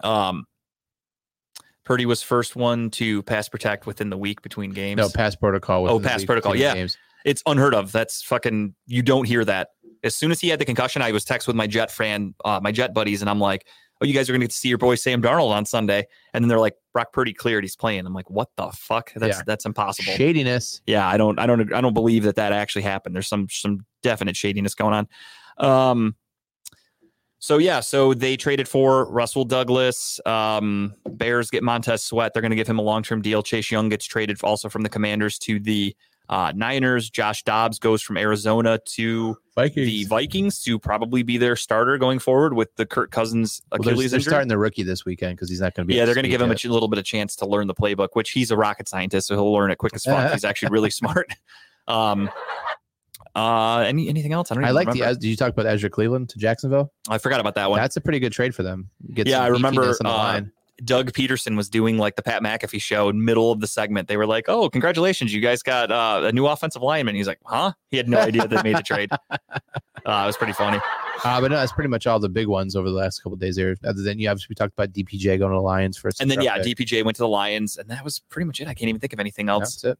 Um, 0.00 0.44
Purdy 1.84 2.04
was 2.04 2.22
first 2.22 2.54
one 2.54 2.90
to 2.90 3.22
pass 3.22 3.48
protect 3.48 3.86
within 3.86 4.10
the 4.10 4.18
week 4.18 4.42
between 4.42 4.72
games. 4.72 4.98
No 4.98 5.08
pass 5.08 5.34
protocol. 5.34 5.88
Oh, 5.88 5.98
pass 5.98 6.22
protocol, 6.22 6.54
yeah. 6.54 6.74
games. 6.74 6.98
It's 7.24 7.42
unheard 7.46 7.74
of. 7.74 7.92
That's 7.92 8.22
fucking. 8.22 8.74
You 8.86 9.02
don't 9.02 9.24
hear 9.26 9.44
that. 9.44 9.68
As 10.04 10.16
soon 10.16 10.30
as 10.32 10.40
he 10.40 10.48
had 10.48 10.58
the 10.58 10.64
concussion, 10.64 11.00
I 11.02 11.12
was 11.12 11.24
text 11.24 11.46
with 11.46 11.56
my 11.56 11.66
Jet 11.66 11.90
fan, 11.90 12.34
uh, 12.44 12.58
my 12.62 12.72
Jet 12.72 12.92
buddies, 12.92 13.20
and 13.22 13.30
I'm 13.30 13.38
like, 13.38 13.66
"Oh, 14.00 14.04
you 14.04 14.12
guys 14.14 14.28
are 14.28 14.32
going 14.32 14.40
to 14.40 14.44
get 14.46 14.50
to 14.50 14.56
see 14.56 14.68
your 14.68 14.78
boy 14.78 14.96
Sam 14.96 15.22
Darnold 15.22 15.50
on 15.50 15.64
Sunday." 15.64 16.06
And 16.34 16.42
then 16.42 16.48
they're 16.48 16.58
like, 16.58 16.74
"Brock 16.92 17.12
Purdy 17.12 17.32
cleared. 17.32 17.62
He's 17.62 17.76
playing." 17.76 18.04
I'm 18.04 18.12
like, 18.14 18.28
"What 18.28 18.48
the 18.56 18.70
fuck? 18.72 19.12
That's 19.14 19.38
Yeah. 19.38 19.42
that's 19.46 19.64
impossible." 19.64 20.12
Shadiness. 20.14 20.82
yeah, 20.86 21.06
I 21.06 21.16
don't, 21.16 21.38
I 21.38 21.46
don't, 21.46 21.72
I 21.72 21.80
don't 21.80 21.94
believe 21.94 22.24
that 22.24 22.34
that 22.36 22.52
actually 22.52 22.82
happened. 22.82 23.14
There's 23.14 23.28
some 23.28 23.46
some 23.48 23.86
definite 24.02 24.36
shadiness 24.36 24.74
going 24.74 24.94
on. 24.94 25.08
Um. 25.58 26.16
So 27.38 27.58
yeah, 27.58 27.80
so 27.80 28.14
they 28.14 28.36
traded 28.36 28.68
for 28.68 29.10
Russell 29.10 29.44
Douglas. 29.44 30.20
Um, 30.24 30.94
Bears 31.10 31.50
get 31.50 31.64
Montez 31.64 32.04
Sweat. 32.04 32.32
They're 32.32 32.40
going 32.40 32.50
to 32.50 32.56
give 32.56 32.68
him 32.68 32.78
a 32.78 32.82
long 32.82 33.02
term 33.02 33.20
deal. 33.20 33.42
Chase 33.42 33.68
Young 33.70 33.88
gets 33.88 34.04
traded 34.06 34.38
also 34.44 34.68
from 34.68 34.82
the 34.82 34.88
Commanders 34.88 35.40
to 35.40 35.58
the 35.58 35.94
uh, 36.32 36.50
Niners. 36.56 37.10
Josh 37.10 37.42
Dobbs 37.42 37.78
goes 37.78 38.00
from 38.00 38.16
Arizona 38.16 38.78
to 38.94 39.36
Vikings. 39.54 39.86
the 39.86 40.04
Vikings 40.04 40.62
to 40.62 40.78
probably 40.78 41.22
be 41.22 41.36
their 41.36 41.56
starter 41.56 41.98
going 41.98 42.18
forward 42.18 42.54
with 42.54 42.74
the 42.76 42.86
Kirk 42.86 43.10
Cousins 43.10 43.60
Well, 43.70 43.82
they're, 43.82 43.92
Achilles 43.92 44.10
they're 44.12 44.18
injury. 44.18 44.30
starting 44.30 44.48
the 44.48 44.56
rookie 44.58 44.82
this 44.82 45.04
weekend 45.04 45.36
because 45.36 45.50
he's 45.50 45.60
not 45.60 45.74
going 45.74 45.86
to 45.86 45.88
be. 45.88 45.94
yeah, 45.94 46.06
they're 46.06 46.14
going 46.14 46.22
to 46.24 46.30
give 46.30 46.40
him 46.40 46.50
a 46.50 46.54
yet. 46.54 46.64
little 46.64 46.88
bit 46.88 46.98
of 46.98 47.04
chance 47.04 47.36
to 47.36 47.46
learn 47.46 47.66
the 47.66 47.74
playbook, 47.74 48.08
which 48.14 48.30
he's 48.30 48.50
a 48.50 48.56
rocket 48.56 48.88
scientist, 48.88 49.28
so 49.28 49.34
he'll 49.34 49.52
learn 49.52 49.70
it 49.70 49.76
quick 49.76 49.94
as 49.94 50.04
fuck. 50.04 50.32
he's 50.32 50.44
actually 50.44 50.70
really 50.70 50.90
smart. 51.02 51.30
Um, 51.86 52.30
uh, 53.34 53.78
any 53.86 54.08
anything 54.08 54.32
else? 54.32 54.50
I 54.50 54.54
don't. 54.54 54.64
I 54.64 54.70
like 54.70 54.90
the. 54.90 54.98
Did 54.98 55.24
you 55.24 55.36
talk 55.36 55.50
about 55.52 55.66
Ezra 55.66 55.88
Cleveland 55.90 56.28
to 56.30 56.38
Jacksonville? 56.38 56.92
I 57.08 57.18
forgot 57.18 57.40
about 57.40 57.54
that 57.54 57.70
one. 57.70 57.78
That's 57.80 57.96
a 57.96 58.00
pretty 58.00 58.20
good 58.20 58.32
trade 58.32 58.54
for 58.54 58.62
them. 58.62 58.90
Get 59.14 59.26
Yeah, 59.26 59.42
I 59.42 59.46
remember, 59.48 59.82
beefiness 59.82 59.98
on 60.04 60.04
the 60.04 60.10
uh. 60.10 60.40
Doug 60.84 61.12
Pederson 61.12 61.56
was 61.56 61.68
doing 61.68 61.98
like 61.98 62.16
the 62.16 62.22
Pat 62.22 62.42
McAfee 62.42 62.80
show 62.80 63.08
in 63.08 63.24
middle 63.24 63.52
of 63.52 63.60
the 63.60 63.66
segment. 63.66 64.08
They 64.08 64.16
were 64.16 64.26
like, 64.26 64.46
"Oh, 64.48 64.68
congratulations, 64.70 65.32
you 65.32 65.40
guys 65.40 65.62
got 65.62 65.92
uh, 65.92 66.22
a 66.24 66.32
new 66.32 66.46
offensive 66.46 66.82
lineman." 66.82 67.14
He's 67.14 67.26
like, 67.26 67.38
"Huh?" 67.44 67.72
He 67.90 67.96
had 67.96 68.08
no 68.08 68.18
idea 68.18 68.48
they 68.48 68.62
made 68.62 68.76
the 68.76 68.82
trade. 68.82 69.10
Uh, 70.04 70.22
it 70.24 70.26
was 70.26 70.36
pretty 70.36 70.52
funny. 70.52 70.80
Uh, 71.24 71.40
but 71.40 71.52
no, 71.52 71.56
that's 71.56 71.72
pretty 71.72 71.88
much 71.88 72.08
all 72.08 72.18
the 72.18 72.28
big 72.28 72.48
ones 72.48 72.74
over 72.74 72.88
the 72.88 72.94
last 72.96 73.20
couple 73.20 73.34
of 73.34 73.38
days 73.38 73.54
there. 73.54 73.76
Other 73.84 74.02
than 74.02 74.18
you 74.18 74.28
obviously 74.28 74.48
we 74.50 74.56
talked 74.56 74.72
about 74.72 74.92
DPJ 74.92 75.38
going 75.38 75.52
to 75.52 75.56
the 75.56 75.62
Lions 75.62 75.96
first, 75.96 76.20
And 76.20 76.28
then 76.28 76.40
yeah, 76.40 76.60
pick. 76.60 76.76
DPJ 76.76 77.04
went 77.04 77.14
to 77.16 77.22
the 77.22 77.28
Lions, 77.28 77.76
and 77.76 77.88
that 77.88 78.02
was 78.02 78.18
pretty 78.18 78.46
much 78.46 78.60
it. 78.60 78.66
I 78.66 78.74
can't 78.74 78.88
even 78.88 79.00
think 79.00 79.12
of 79.12 79.20
anything 79.20 79.48
else. 79.48 79.80
That's 79.80 79.92
it. 79.92 79.98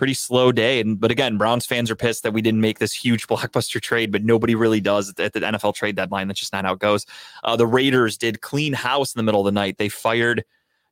Pretty 0.00 0.14
slow 0.14 0.50
day, 0.50 0.80
and 0.80 0.98
but 0.98 1.10
again, 1.10 1.36
Browns 1.36 1.66
fans 1.66 1.90
are 1.90 1.94
pissed 1.94 2.22
that 2.22 2.32
we 2.32 2.40
didn't 2.40 2.62
make 2.62 2.78
this 2.78 2.94
huge 2.94 3.26
blockbuster 3.28 3.82
trade, 3.82 4.10
but 4.10 4.24
nobody 4.24 4.54
really 4.54 4.80
does 4.80 5.10
at 5.18 5.34
the, 5.34 5.40
NFL 5.40 5.74
trade 5.74 5.94
deadline. 5.94 6.26
That's 6.26 6.40
just 6.40 6.54
not 6.54 6.64
how 6.64 6.72
it 6.72 6.78
goes. 6.78 7.04
Uh, 7.44 7.54
the 7.54 7.66
Raiders 7.66 8.16
did 8.16 8.40
clean 8.40 8.72
house 8.72 9.14
in 9.14 9.18
the 9.18 9.22
middle 9.22 9.42
of 9.42 9.44
the 9.44 9.52
night. 9.52 9.76
They 9.76 9.90
fired 9.90 10.42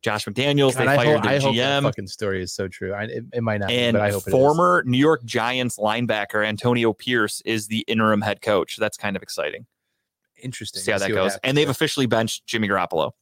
Josh 0.02 0.26
McDaniels. 0.26 0.74
God, 0.74 0.88
they 0.88 0.92
I 0.92 0.96
fired 0.96 1.14
hope, 1.20 1.22
the 1.22 1.28
I 1.30 1.38
GM. 1.38 1.82
fucking 1.84 2.06
story 2.09 2.42
is 2.42 2.52
so 2.52 2.68
true. 2.68 2.92
I, 2.92 3.04
it, 3.04 3.24
it 3.32 3.42
might 3.42 3.61
not, 3.61 3.68
be, 3.70 3.78
and 3.78 3.94
but 3.94 4.02
I 4.02 4.11
hope 4.11 4.24
it 4.24 4.28
is. 4.28 4.32
former 4.32 4.82
New 4.84 4.98
York 4.98 5.24
Giants 5.24 5.78
linebacker 5.78 6.46
Antonio 6.46 6.92
Pierce 6.92 7.40
is 7.46 7.68
the 7.68 7.86
interim 7.88 8.20
head 8.20 8.42
coach. 8.42 8.76
That's 8.76 8.98
kind 8.98 9.16
of 9.16 9.22
exciting. 9.22 9.64
Interesting. 10.36 10.82
See 10.82 10.92
how 10.92 10.98
that 10.98 11.09
what 11.09 11.14
goes. 11.14 11.32
happens 11.32 11.40
And 11.44 11.56
they've 11.56 11.66
there. 11.66 11.70
officially 11.70 12.04
benched 12.04 12.44
Jimmy 12.44 12.68
Garoppolo. 12.68 13.12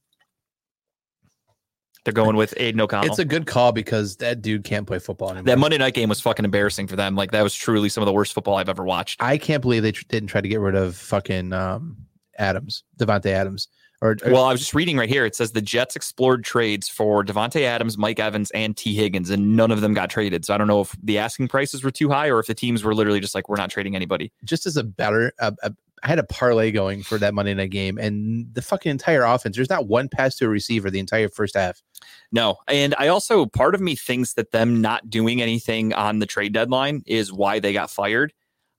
They're 2.06 2.12
going 2.12 2.36
with 2.36 2.54
Aidan 2.56 2.80
O'Connell. 2.80 3.10
It's 3.10 3.18
a 3.18 3.24
good 3.24 3.46
call 3.46 3.72
because 3.72 4.14
that 4.18 4.40
dude 4.40 4.62
can't 4.62 4.86
play 4.86 5.00
football 5.00 5.30
anymore. 5.30 5.46
that 5.46 5.58
Monday 5.58 5.76
night 5.76 5.94
game 5.94 6.08
was 6.08 6.20
fucking 6.20 6.44
embarrassing 6.44 6.86
for 6.86 6.94
them. 6.94 7.16
Like 7.16 7.32
that 7.32 7.42
was 7.42 7.52
truly 7.52 7.88
some 7.88 8.00
of 8.00 8.06
the 8.06 8.12
worst 8.12 8.32
football 8.32 8.54
I've 8.54 8.68
ever 8.68 8.84
watched. 8.84 9.20
I 9.20 9.38
can't 9.38 9.60
believe 9.60 9.82
they 9.82 9.90
tr- 9.90 10.04
didn't 10.08 10.28
try 10.28 10.40
to 10.40 10.46
get 10.46 10.60
rid 10.60 10.76
of 10.76 10.94
fucking 10.94 11.52
um, 11.52 11.96
Adams, 12.38 12.84
Davante 12.96 13.26
Adams, 13.26 13.66
or, 14.02 14.16
or 14.24 14.32
Well, 14.32 14.44
I 14.44 14.52
was 14.52 14.60
just 14.60 14.72
reading 14.72 14.96
right 14.96 15.08
here. 15.08 15.26
It 15.26 15.34
says 15.34 15.50
the 15.50 15.60
Jets 15.60 15.96
explored 15.96 16.44
trades 16.44 16.88
for 16.88 17.24
Davante 17.24 17.62
Adams, 17.62 17.98
Mike 17.98 18.20
Evans, 18.20 18.52
and 18.52 18.76
Tee 18.76 18.94
Higgins, 18.94 19.30
and 19.30 19.56
none 19.56 19.72
of 19.72 19.80
them 19.80 19.92
got 19.92 20.08
traded. 20.08 20.44
So 20.44 20.54
I 20.54 20.58
don't 20.58 20.68
know 20.68 20.82
if 20.82 20.94
the 21.02 21.18
asking 21.18 21.48
prices 21.48 21.82
were 21.82 21.90
too 21.90 22.08
high 22.08 22.28
or 22.28 22.38
if 22.38 22.46
the 22.46 22.54
teams 22.54 22.84
were 22.84 22.94
literally 22.94 23.18
just 23.18 23.34
like, 23.34 23.48
we're 23.48 23.56
not 23.56 23.70
trading 23.70 23.96
anybody. 23.96 24.30
just 24.44 24.64
as 24.64 24.76
a 24.76 24.84
better, 24.84 25.32
uh, 25.40 25.50
uh, 25.64 25.70
I 26.06 26.08
had 26.10 26.20
a 26.20 26.24
parlay 26.24 26.70
going 26.70 27.02
for 27.02 27.18
that 27.18 27.34
Monday 27.34 27.52
night 27.52 27.70
game, 27.70 27.98
and 27.98 28.46
the 28.54 28.62
fucking 28.62 28.90
entire 28.90 29.24
offense. 29.24 29.56
There's 29.56 29.68
not 29.68 29.88
one 29.88 30.08
pass 30.08 30.36
to 30.36 30.44
a 30.46 30.48
receiver 30.48 30.88
the 30.88 31.00
entire 31.00 31.28
first 31.28 31.56
half. 31.56 31.82
No. 32.30 32.58
And 32.68 32.94
I 32.96 33.08
also, 33.08 33.44
part 33.46 33.74
of 33.74 33.80
me 33.80 33.96
thinks 33.96 34.34
that 34.34 34.52
them 34.52 34.80
not 34.80 35.10
doing 35.10 35.42
anything 35.42 35.92
on 35.94 36.20
the 36.20 36.26
trade 36.26 36.52
deadline 36.52 37.02
is 37.06 37.32
why 37.32 37.58
they 37.58 37.72
got 37.72 37.90
fired. 37.90 38.32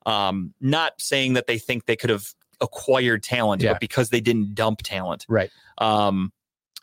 Um, 0.05 0.53
not 0.61 0.93
saying 0.99 1.33
that 1.33 1.47
they 1.47 1.57
think 1.57 1.85
they 1.85 1.97
could 1.97 2.09
have 2.09 2.33
acquired 2.61 3.23
talent, 3.23 3.61
Yeah. 3.61 3.73
but 3.73 3.81
because 3.81 4.09
they 4.09 4.21
didn't 4.21 4.55
dump 4.55 4.79
talent. 4.81 5.25
Right. 5.27 5.49
Um, 5.79 6.31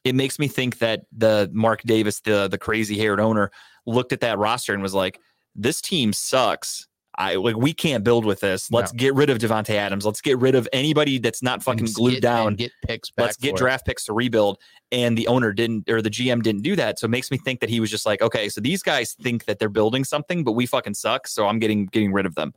it 0.04 0.14
makes 0.14 0.38
me 0.38 0.46
think 0.46 0.76
that 0.80 1.04
the 1.10 1.50
Mark 1.54 1.80
Davis, 1.84 2.20
the 2.20 2.48
the 2.48 2.58
crazy 2.58 2.98
haired 2.98 3.18
owner, 3.18 3.50
looked 3.86 4.12
at 4.12 4.20
that 4.20 4.36
roster 4.36 4.74
and 4.74 4.82
was 4.82 4.92
like, 4.92 5.18
"This 5.54 5.80
team 5.80 6.12
sucks. 6.12 6.86
I 7.16 7.36
like 7.36 7.56
we 7.56 7.72
can't 7.72 8.02
build 8.02 8.24
with 8.24 8.40
this. 8.40 8.70
Let's 8.70 8.92
get 8.92 9.14
rid 9.14 9.30
of 9.30 9.38
Davante 9.38 9.74
Adams. 9.74 10.04
Let's 10.04 10.20
get 10.20 10.38
rid 10.38 10.54
of 10.54 10.68
anybody 10.72 11.18
that's 11.18 11.42
not 11.42 11.62
fucking 11.62 11.88
glued 11.94 12.14
get- 12.14 12.22
down. 12.22 12.48
and 12.48 12.58
get 12.58 12.72
picks 12.86 13.10
back. 13.10 13.26
Let's 13.26 13.36
get 13.36 13.50
for 13.50 13.54
it. 13.54 13.58
draft 13.58 13.86
picks 13.86 14.04
to 14.06 14.12
rebuild." 14.12 14.58
And 14.90 15.16
the 15.16 15.28
owner 15.28 15.52
didn't, 15.52 15.88
or 15.88 16.02
the 16.02 16.10
GM 16.10 16.42
didn't 16.42 16.62
do 16.62 16.76
that. 16.76 16.98
So 16.98 17.06
it 17.06 17.10
makes 17.10 17.30
me 17.30 17.38
think 17.38 17.60
that 17.60 17.70
he 17.70 17.80
was 17.80 17.90
just 17.90 18.06
like, 18.06 18.20
"Okay, 18.20 18.48
so 18.48 18.60
these 18.60 18.82
guys 18.82 19.14
think 19.14 19.44
that 19.44 19.58
they're 19.58 19.68
building 19.68 20.04
something, 20.04 20.44
but 20.44 20.52
we 20.52 20.66
fucking 20.66 20.94
suck. 20.94 21.26
So 21.28 21.46
I'm 21.46 21.58
getting 21.58 21.86
getting 21.86 22.12
rid 22.12 22.26
of 22.26 22.34
them." 22.34 22.52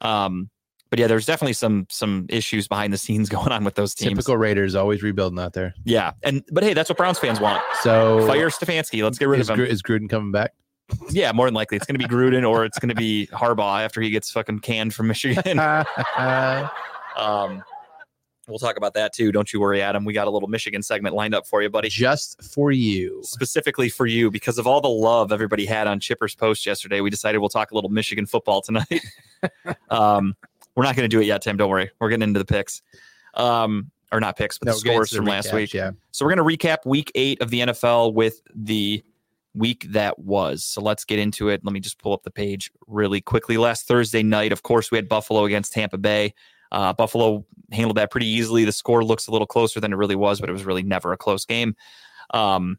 Um, 0.00 0.50
but 0.90 0.98
yeah, 0.98 1.06
there's 1.06 1.26
definitely 1.26 1.52
some 1.54 1.86
some 1.90 2.26
issues 2.28 2.68
behind 2.68 2.92
the 2.92 2.98
scenes 2.98 3.28
going 3.28 3.52
on 3.52 3.64
with 3.64 3.74
those 3.74 3.94
teams. 3.94 4.10
Typical 4.10 4.36
Raiders 4.36 4.74
always 4.74 5.02
rebuilding 5.02 5.38
out 5.38 5.52
there. 5.52 5.74
Yeah, 5.84 6.12
and 6.22 6.42
but 6.50 6.64
hey, 6.64 6.74
that's 6.74 6.88
what 6.88 6.96
Browns 6.98 7.18
fans 7.18 7.40
want. 7.40 7.62
So 7.82 8.26
Fire 8.26 8.50
Stefanski. 8.50 9.02
Let's 9.02 9.18
get 9.18 9.28
rid 9.28 9.40
of 9.40 9.50
him. 9.50 9.60
Is 9.60 9.82
Gruden 9.82 10.08
coming 10.08 10.32
back? 10.32 10.52
Yeah, 11.10 11.32
more 11.32 11.46
than 11.46 11.54
likely, 11.54 11.76
it's 11.76 11.86
going 11.86 11.98
to 11.98 12.06
be 12.06 12.12
Gruden 12.12 12.48
or 12.48 12.64
it's 12.64 12.78
going 12.78 12.88
to 12.88 12.94
be 12.94 13.28
Harbaugh 13.32 13.84
after 13.84 14.00
he 14.00 14.10
gets 14.10 14.30
fucking 14.30 14.60
canned 14.60 14.94
from 14.94 15.08
Michigan. 15.08 15.58
um, 17.16 17.62
we'll 18.48 18.58
talk 18.58 18.76
about 18.76 18.94
that 18.94 19.12
too. 19.12 19.30
Don't 19.30 19.52
you 19.52 19.60
worry, 19.60 19.82
Adam. 19.82 20.04
We 20.04 20.12
got 20.12 20.26
a 20.26 20.30
little 20.30 20.48
Michigan 20.48 20.82
segment 20.82 21.14
lined 21.14 21.34
up 21.34 21.46
for 21.46 21.62
you, 21.62 21.68
buddy. 21.68 21.88
Just 21.88 22.42
for 22.42 22.72
you. 22.72 23.20
Specifically 23.22 23.88
for 23.88 24.06
you, 24.06 24.30
because 24.30 24.58
of 24.58 24.66
all 24.66 24.80
the 24.80 24.88
love 24.88 25.32
everybody 25.32 25.66
had 25.66 25.86
on 25.86 26.00
Chipper's 26.00 26.34
post 26.34 26.66
yesterday, 26.66 27.00
we 27.00 27.10
decided 27.10 27.38
we'll 27.38 27.48
talk 27.48 27.70
a 27.70 27.74
little 27.74 27.90
Michigan 27.90 28.26
football 28.26 28.62
tonight. 28.62 29.04
um, 29.90 30.34
we're 30.74 30.84
not 30.84 30.96
going 30.96 31.08
to 31.08 31.14
do 31.14 31.20
it 31.20 31.26
yet, 31.26 31.42
Tim. 31.42 31.56
Don't 31.56 31.70
worry. 31.70 31.90
We're 32.00 32.08
getting 32.08 32.22
into 32.22 32.38
the 32.38 32.46
picks, 32.46 32.82
um, 33.34 33.90
or 34.12 34.20
not 34.20 34.36
picks, 34.36 34.58
but 34.58 34.66
No, 34.66 34.72
the 34.72 34.78
scores 34.78 35.14
from 35.14 35.26
last 35.26 35.52
week. 35.52 35.74
Yeah. 35.74 35.90
So 36.12 36.24
we're 36.24 36.34
going 36.34 36.48
to 36.48 36.66
recap 36.66 36.86
week 36.86 37.12
eight 37.14 37.42
of 37.42 37.50
the 37.50 37.60
NFL 37.60 38.14
with 38.14 38.40
the 38.54 39.02
week 39.58 39.86
that 39.90 40.18
was. 40.18 40.64
So 40.64 40.80
let's 40.80 41.04
get 41.04 41.18
into 41.18 41.48
it. 41.48 41.60
Let 41.64 41.72
me 41.72 41.80
just 41.80 41.98
pull 41.98 42.12
up 42.12 42.22
the 42.22 42.30
page 42.30 42.70
really 42.86 43.20
quickly. 43.20 43.56
Last 43.56 43.86
Thursday 43.86 44.22
night, 44.22 44.52
of 44.52 44.62
course, 44.62 44.90
we 44.90 44.96
had 44.96 45.08
Buffalo 45.08 45.44
against 45.44 45.72
Tampa 45.72 45.98
Bay. 45.98 46.34
Uh, 46.70 46.92
Buffalo 46.92 47.44
handled 47.72 47.96
that 47.96 48.10
pretty 48.10 48.26
easily. 48.26 48.64
The 48.64 48.72
score 48.72 49.04
looks 49.04 49.26
a 49.26 49.30
little 49.30 49.46
closer 49.46 49.80
than 49.80 49.92
it 49.92 49.96
really 49.96 50.16
was, 50.16 50.40
but 50.40 50.48
it 50.48 50.52
was 50.52 50.64
really 50.64 50.82
never 50.82 51.12
a 51.12 51.16
close 51.16 51.44
game. 51.44 51.74
Um, 52.32 52.78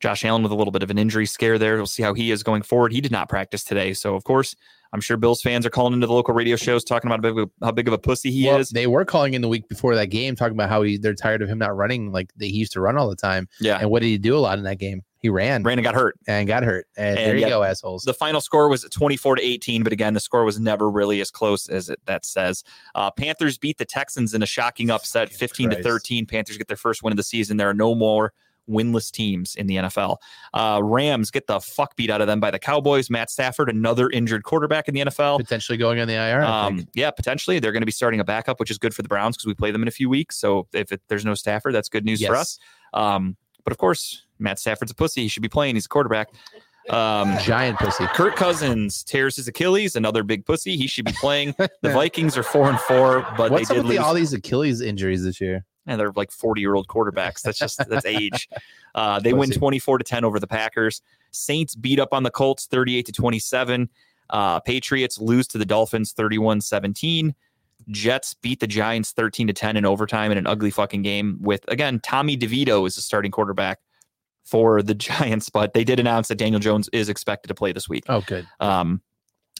Josh 0.00 0.24
Allen 0.24 0.42
with 0.42 0.52
a 0.52 0.56
little 0.56 0.72
bit 0.72 0.82
of 0.82 0.90
an 0.90 0.98
injury 0.98 1.26
scare 1.26 1.58
there. 1.58 1.76
We'll 1.76 1.86
see 1.86 2.02
how 2.02 2.14
he 2.14 2.32
is 2.32 2.42
going 2.42 2.62
forward. 2.62 2.92
He 2.92 3.00
did 3.00 3.12
not 3.12 3.28
practice 3.28 3.62
today. 3.62 3.94
So, 3.94 4.16
of 4.16 4.24
course, 4.24 4.56
I'm 4.92 5.00
sure 5.00 5.16
Bills 5.16 5.40
fans 5.40 5.64
are 5.64 5.70
calling 5.70 5.94
into 5.94 6.06
the 6.06 6.12
local 6.12 6.34
radio 6.34 6.56
shows 6.56 6.84
talking 6.84 7.08
about 7.10 7.18
how 7.24 7.30
big 7.30 7.38
of 7.38 7.48
a, 7.60 7.64
how 7.64 7.72
big 7.72 7.88
of 7.88 7.94
a 7.94 7.98
pussy 7.98 8.30
he 8.30 8.46
Well, 8.46 8.58
is. 8.58 8.70
They 8.70 8.86
were 8.86 9.04
calling 9.04 9.34
in 9.34 9.40
the 9.42 9.48
week 9.48 9.68
before 9.68 9.94
that 9.94 10.06
game, 10.06 10.36
talking 10.36 10.54
about 10.56 10.68
how 10.68 10.82
he 10.82 10.98
they're 10.98 11.14
tired 11.14 11.42
of 11.42 11.48
him 11.48 11.58
not 11.58 11.74
running 11.76 12.12
like 12.12 12.30
they, 12.36 12.48
he 12.48 12.58
used 12.58 12.72
to 12.72 12.80
run 12.80 12.96
all 12.96 13.08
the 13.08 13.16
time. 13.16 13.48
Yeah. 13.60 13.78
And 13.80 13.90
what 13.90 14.02
did 14.02 14.08
he 14.08 14.18
do 14.18 14.36
a 14.36 14.40
lot 14.40 14.58
in 14.58 14.64
that 14.64 14.78
game? 14.78 15.02
He 15.22 15.28
ran 15.28 15.62
Brandon 15.62 15.84
got 15.84 15.94
hurt. 15.94 16.18
and 16.26 16.48
got 16.48 16.64
hurt. 16.64 16.88
And, 16.96 17.16
And 17.16 17.28
there 17.28 17.36
you 17.36 17.48
go, 17.48 17.62
assholes. 17.62 18.02
The 18.02 18.12
final 18.12 18.40
score 18.40 18.68
was 18.68 18.82
24 18.82 19.36
to 19.36 19.42
18, 19.42 19.84
but 19.84 19.92
again, 19.92 20.14
the 20.14 20.20
score 20.20 20.44
was 20.44 20.58
never 20.58 20.90
really 20.90 21.20
as 21.20 21.30
close 21.30 21.68
as 21.68 21.88
it, 21.88 22.00
that 22.06 22.24
says. 22.24 22.64
Uh, 22.96 23.10
Panthers 23.12 23.56
beat 23.56 23.78
the 23.78 23.84
Texans 23.84 24.34
in 24.34 24.42
a 24.42 24.46
shocking 24.46 24.90
upset, 24.90 25.28
Jesus 25.28 25.38
15 25.38 25.70
to 25.70 25.82
13. 25.82 26.26
Panthers 26.26 26.58
get 26.58 26.66
their 26.66 26.76
first 26.76 27.04
win 27.04 27.12
of 27.12 27.16
the 27.16 27.22
season. 27.22 27.56
There 27.56 27.70
are 27.70 27.74
no 27.74 27.94
more 27.94 28.32
winless 28.72 29.10
teams 29.10 29.54
in 29.54 29.66
the 29.66 29.76
NFL. 29.76 30.16
Uh, 30.54 30.80
Rams 30.82 31.30
get 31.30 31.46
the 31.46 31.60
fuck 31.60 31.94
beat 31.96 32.10
out 32.10 32.20
of 32.20 32.26
them 32.26 32.40
by 32.40 32.50
the 32.50 32.58
Cowboys. 32.58 33.10
Matt 33.10 33.30
Stafford, 33.30 33.68
another 33.68 34.10
injured 34.10 34.44
quarterback 34.44 34.88
in 34.88 34.94
the 34.94 35.00
NFL. 35.02 35.38
Potentially 35.38 35.78
going 35.78 36.00
on 36.00 36.08
the 36.08 36.14
IR. 36.14 36.42
I 36.42 36.68
think. 36.68 36.80
Um, 36.80 36.88
yeah, 36.94 37.10
potentially 37.10 37.58
they're 37.58 37.72
going 37.72 37.82
to 37.82 37.86
be 37.86 37.92
starting 37.92 38.20
a 38.20 38.24
backup, 38.24 38.58
which 38.58 38.70
is 38.70 38.78
good 38.78 38.94
for 38.94 39.02
the 39.02 39.08
Browns 39.08 39.36
because 39.36 39.46
we 39.46 39.54
play 39.54 39.70
them 39.70 39.82
in 39.82 39.88
a 39.88 39.92
few 39.92 40.08
weeks. 40.08 40.36
So 40.36 40.66
if 40.72 40.90
it, 40.92 41.00
there's 41.08 41.24
no 41.24 41.34
Stafford, 41.34 41.74
that's 41.74 41.88
good 41.88 42.04
news 42.04 42.24
for 42.24 42.34
us. 42.34 42.58
Um, 42.94 43.36
but 43.64 43.72
of 43.72 43.78
course, 43.78 44.24
Matt 44.38 44.58
Stafford's 44.58 44.90
a 44.90 44.94
pussy. 44.94 45.22
He 45.22 45.28
should 45.28 45.42
be 45.42 45.48
playing. 45.48 45.76
He's 45.76 45.86
a 45.86 45.88
quarterback. 45.88 46.30
Um, 46.90 47.38
Giant 47.38 47.78
pussy. 47.78 48.06
Kirk 48.08 48.34
Cousins 48.34 49.04
tears 49.04 49.36
his 49.36 49.46
Achilles, 49.46 49.94
another 49.94 50.24
big 50.24 50.44
pussy. 50.44 50.76
He 50.76 50.86
should 50.88 51.04
be 51.04 51.12
playing. 51.12 51.54
The 51.82 51.90
Vikings 51.90 52.36
are 52.36 52.42
four 52.42 52.68
and 52.68 52.78
four, 52.80 53.26
but 53.36 53.50
What's 53.50 53.68
they 53.68 53.76
did 53.76 53.84
lose. 53.84 53.98
all 53.98 54.14
these 54.14 54.32
Achilles 54.32 54.80
injuries 54.80 55.24
this 55.24 55.40
year? 55.40 55.64
And 55.86 56.00
they're 56.00 56.12
like 56.12 56.30
40 56.30 56.60
year 56.60 56.74
old 56.74 56.88
quarterbacks. 56.88 57.42
That's 57.42 57.58
just 57.58 57.78
that's 57.88 58.06
age. 58.06 58.48
Uh, 58.94 59.18
they 59.18 59.32
win 59.32 59.50
24 59.50 59.96
to 59.96 60.04
10 60.04 60.22
over 60.22 60.38
the 60.38 60.46
Packers. 60.46 61.00
Saints 61.30 61.74
beat 61.74 61.98
up 61.98 62.12
on 62.12 62.24
the 62.24 62.30
Colts 62.30 62.66
38 62.66 63.06
to 63.06 63.12
27. 63.12 63.88
Uh, 64.28 64.60
Patriots 64.60 65.18
lose 65.18 65.46
to 65.48 65.56
the 65.56 65.64
Dolphins 65.64 66.12
31 66.12 66.60
17. 66.60 67.34
Jets 67.88 68.34
beat 68.34 68.60
the 68.60 68.66
Giants 68.66 69.12
13 69.12 69.46
to 69.46 69.54
10 69.54 69.78
in 69.78 69.86
overtime 69.86 70.30
in 70.30 70.36
an 70.36 70.46
ugly 70.46 70.70
fucking 70.70 71.00
game 71.00 71.38
with 71.40 71.64
again 71.68 72.00
Tommy 72.00 72.36
DeVito 72.36 72.86
is 72.86 72.96
the 72.96 73.00
starting 73.00 73.30
quarterback 73.30 73.78
for 74.44 74.82
the 74.82 74.94
Giants, 75.08 75.48
but 75.48 75.72
they 75.72 75.84
did 75.84 75.98
announce 75.98 76.28
that 76.28 76.36
Daniel 76.36 76.60
Jones 76.60 76.88
is 76.92 77.08
expected 77.08 77.48
to 77.48 77.54
play 77.54 77.72
this 77.72 77.88
week. 77.88 78.04
Oh, 78.08 78.20
good. 78.20 78.46
Um, 78.60 79.00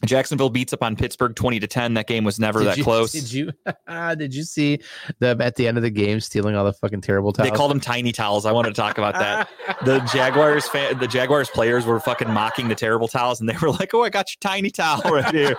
Jacksonville 0.05 0.49
beats 0.49 0.73
up 0.73 0.83
on 0.83 0.95
Pittsburgh 0.95 1.35
20 1.35 1.59
to 1.59 1.67
10. 1.67 1.93
That 1.93 2.07
game 2.07 2.23
was 2.23 2.39
never 2.39 2.59
Did 2.59 2.67
that 2.69 2.77
you, 2.77 2.83
close. 2.83 3.11
Did 3.11 3.31
you 3.31 3.51
did 4.17 4.33
you 4.35 4.43
see 4.43 4.79
them 5.19 5.41
at 5.41 5.55
the 5.55 5.67
end 5.67 5.77
of 5.77 5.83
the 5.83 5.89
game 5.89 6.19
stealing 6.19 6.55
all 6.55 6.65
the 6.65 6.73
fucking 6.73 7.01
terrible 7.01 7.31
towels? 7.31 7.49
They 7.49 7.55
called 7.55 7.71
them 7.71 7.79
tiny 7.79 8.11
towels. 8.11 8.45
I 8.45 8.51
wanted 8.51 8.69
to 8.69 8.75
talk 8.75 8.97
about 8.97 9.13
that. 9.15 9.49
the 9.85 9.99
Jaguars 10.13 10.67
fan, 10.67 10.97
the 10.99 11.07
Jaguars 11.07 11.49
players 11.49 11.85
were 11.85 11.99
fucking 11.99 12.29
mocking 12.29 12.67
the 12.67 12.75
terrible 12.75 13.07
towels, 13.07 13.39
and 13.39 13.47
they 13.47 13.55
were 13.61 13.71
like, 13.71 13.93
"Oh, 13.93 14.03
I 14.03 14.09
got 14.09 14.29
your 14.29 14.39
tiny 14.41 14.69
towel 14.69 15.01
right 15.11 15.33
here." 15.33 15.55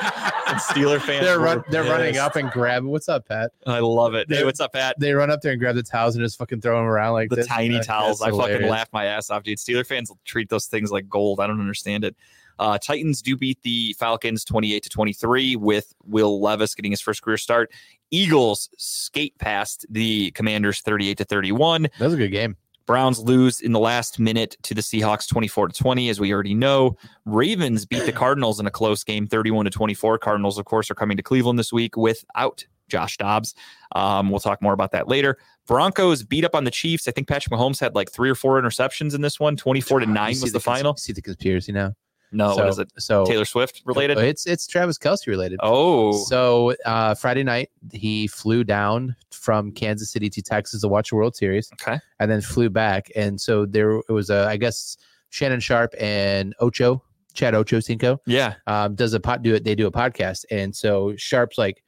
And 0.47 0.59
Steeler 0.59 1.01
fans, 1.01 1.25
they're 1.25 1.41
run, 1.41 1.65
they're 1.71 1.85
running 1.85 2.19
up 2.19 2.37
and 2.37 2.51
grab. 2.51 2.85
What's 2.85 3.09
up, 3.09 3.27
Pat? 3.29 3.53
I 3.66 3.79
love 3.81 4.15
it. 4.15 4.27
Hey, 4.29 4.37
They're- 4.37 4.45
what's 4.47 4.61
up, 4.61 4.73
Pat? 4.75 4.97
They 4.99 5.12
run 5.15 5.31
up 5.31 5.41
there 5.41 5.53
and 5.53 5.61
grab 5.61 5.75
the 5.75 5.83
towels 5.83 6.16
and 6.16 6.25
just 6.25 6.39
fucking 6.39 6.61
throw 6.61 6.77
them 6.77 6.87
around 6.87 7.15
like 7.15 7.31
The 7.31 7.37
this. 7.37 7.47
tiny 7.47 7.81
towels. 7.81 8.21
I 8.21 8.31
fucking 8.31 8.69
laugh 8.69 8.89
my 8.93 9.07
ass 9.07 9.31
off, 9.31 9.43
dude. 9.43 9.59
Steeler 9.59 9.87
fans 9.87 10.12
treat 10.25 10.49
those 10.51 10.66
things 10.66 10.91
like 10.91 11.09
gold. 11.09 11.41
I 11.41 11.47
don't 11.47 11.61
understand 11.61 12.05
it. 12.05 12.15
Uh, 12.59 12.79
Titans 12.79 13.23
do 13.23 13.37
beat 13.37 13.63
the 13.63 13.95
Falcons 13.99 14.45
28 14.45 14.83
to 14.83 14.89
23 14.89 15.57
with 15.57 15.95
Will 16.05 16.41
Levis 16.41 16.75
getting 16.75 16.93
his 16.93 17.01
first 17.01 17.23
career 17.23 17.37
start. 17.37 17.73
Eagles 18.11 18.69
skate 18.79 19.37
past 19.39 19.87
the 19.91 20.31
Commanders 20.33 20.81
38 20.81 21.19
to 21.19 21.25
31. 21.25 21.83
That 21.83 21.91
was 22.01 22.15
a 22.15 22.17
good 22.17 22.31
game. 22.31 22.57
Browns 22.87 23.19
lose 23.19 23.61
in 23.61 23.73
the 23.73 23.79
last 23.79 24.19
minute 24.19 24.57
to 24.63 24.75
the 24.75 24.83
Seahawks 24.83 25.29
24 25.29 25.69
to 25.69 25.75
20, 25.75 26.11
as 26.11 26.21
we 26.21 26.33
already 26.33 26.55
know. 26.55 26.97
Ravens 27.25 27.87
beat 27.87 28.05
the 28.05 28.13
Cardinals 28.13 28.61
in 28.61 28.67
a 28.67 28.71
close 28.71 29.03
game 29.03 29.27
31 29.27 29.65
to 29.65 29.71
24. 29.71 30.19
Cardinals, 30.19 30.59
of 30.59 30.67
course, 30.67 30.91
are 30.91 30.95
coming 30.95 31.17
to 31.17 31.23
Cleveland 31.23 31.59
this 31.59 31.73
week 31.73 31.97
without 31.97 32.65
Josh 32.89 33.17
Dobbs. 33.17 33.55
Um, 33.93 34.29
we'll 34.31 34.41
talk 34.41 34.61
more 34.61 34.75
about 34.75 34.93
that 34.93 35.09
later. 35.09 35.39
Broncos 35.67 36.23
beat 36.23 36.45
up 36.45 36.55
on 36.55 36.65
the 36.65 36.71
Chiefs. 36.71 37.09
I 37.09 37.13
think 37.13 37.27
Patrick 37.27 37.59
Mahomes 37.59 37.81
had 37.81 37.95
like 37.95 38.11
three 38.13 38.29
or 38.29 38.35
four 38.35 38.61
interceptions 38.61 39.15
in 39.15 39.23
this 39.23 39.41
one. 39.41 39.57
24 39.57 40.01
to 40.01 40.07
9 40.07 40.29
was 40.29 40.41
the, 40.41 40.51
cons- 40.53 40.65
final. 40.65 40.97
See 40.97 41.15
the 41.15 41.23
conspiracy 41.23 41.73
now. 41.73 41.95
No, 42.35 42.55
so, 42.55 42.56
what 42.59 42.69
is 42.69 42.78
it? 42.78 42.93
So 42.98 43.24
Taylor 43.24 43.44
Swift 43.44 43.82
related? 43.85 44.19
It's 44.19 44.47
it's 44.47 44.66
Travis 44.66 44.98
Kelce 44.98 45.27
related. 45.27 45.61
Oh, 45.62 46.12
So 46.12 46.74
uh, 46.85 47.15
Friday 47.15 47.44
night 47.44 47.70
he 47.93 48.27
flew 48.27 48.65
down 48.65 49.16
from 49.31 49.73
Kansas 49.73 50.11
City 50.11 50.28
to 50.31 50.43
Texas 50.43 50.82
to 50.82 50.89
watch 50.89 51.11
the 51.11 51.16
World 51.16 51.36
Series. 51.36 51.70
Okay. 51.74 51.98
And 52.19 52.31
then 52.31 52.40
flew 52.40 52.70
back, 52.70 53.11
and 53.15 53.40
so 53.40 53.66
there 53.66 53.98
it 53.98 54.12
was 54.12 54.31
a 54.31 54.47
I 54.47 54.56
guess 54.56 54.97
Shannon 55.31 55.61
Sharpe 55.61 55.94
and 55.98 56.55
Ocho 56.61 57.02
Chad 57.35 57.55
Ocho 57.55 57.81
Cinco 57.81 58.20
yeah. 58.27 58.55
um, 58.66 58.94
does 58.94 59.12
a 59.12 59.20
pot 59.20 59.43
do 59.43 59.55
it. 59.55 59.65
They 59.65 59.74
do 59.74 59.86
a 59.86 59.93
podcast, 59.93 60.44
and 60.51 60.74
so 60.74 61.15
Sharpe's 61.16 61.59
like, 61.59 61.82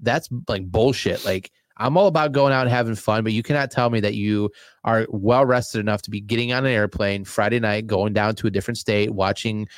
that's 0.00 0.28
like 0.48 0.64
bullshit. 0.70 1.24
Like 1.24 1.50
I'm 1.76 1.96
all 1.96 2.06
about 2.06 2.32
going 2.32 2.52
out 2.52 2.62
and 2.62 2.70
having 2.70 2.94
fun, 2.94 3.24
but 3.24 3.32
you 3.32 3.42
cannot 3.42 3.70
tell 3.70 3.90
me 3.90 4.00
that 4.00 4.14
you 4.14 4.50
are 4.84 5.06
well 5.10 5.44
rested 5.44 5.80
enough 5.80 6.02
to 6.02 6.10
be 6.10 6.20
getting 6.20 6.52
on 6.52 6.64
an 6.64 6.72
airplane 6.72 7.24
Friday 7.24 7.60
night, 7.60 7.86
going 7.86 8.12
down 8.12 8.34
to 8.36 8.46
a 8.46 8.50
different 8.50 8.78
state, 8.78 9.10
watching 9.10 9.68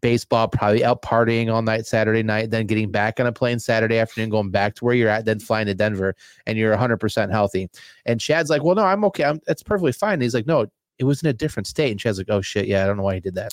baseball, 0.00 0.48
probably 0.48 0.84
out 0.84 1.02
partying 1.02 1.52
all 1.52 1.62
night 1.62 1.86
Saturday 1.86 2.22
night, 2.22 2.50
then 2.50 2.66
getting 2.66 2.90
back 2.90 3.18
on 3.20 3.26
a 3.26 3.32
plane 3.32 3.58
Saturday 3.58 3.98
afternoon, 3.98 4.30
going 4.30 4.50
back 4.50 4.74
to 4.76 4.84
where 4.84 4.94
you're 4.94 5.08
at, 5.08 5.24
then 5.24 5.38
flying 5.40 5.66
to 5.66 5.74
Denver, 5.74 6.14
and 6.46 6.56
you're 6.58 6.76
100% 6.76 7.30
healthy. 7.30 7.68
And 8.04 8.20
Chad's 8.20 8.50
like, 8.50 8.62
well, 8.62 8.74
no, 8.74 8.84
I'm 8.84 9.04
okay. 9.06 9.24
I'm, 9.24 9.40
that's 9.46 9.62
perfectly 9.62 9.92
fine. 9.92 10.14
And 10.14 10.22
he's 10.22 10.34
like, 10.34 10.46
no, 10.46 10.66
it 10.98 11.04
was 11.04 11.22
in 11.22 11.28
a 11.28 11.32
different 11.32 11.66
state. 11.66 11.90
And 11.90 12.00
Chad's 12.00 12.18
like, 12.18 12.30
oh 12.30 12.40
shit, 12.40 12.66
yeah, 12.66 12.84
I 12.84 12.86
don't 12.86 12.96
know 12.96 13.02
why 13.02 13.14
he 13.14 13.20
did 13.20 13.34
that. 13.34 13.52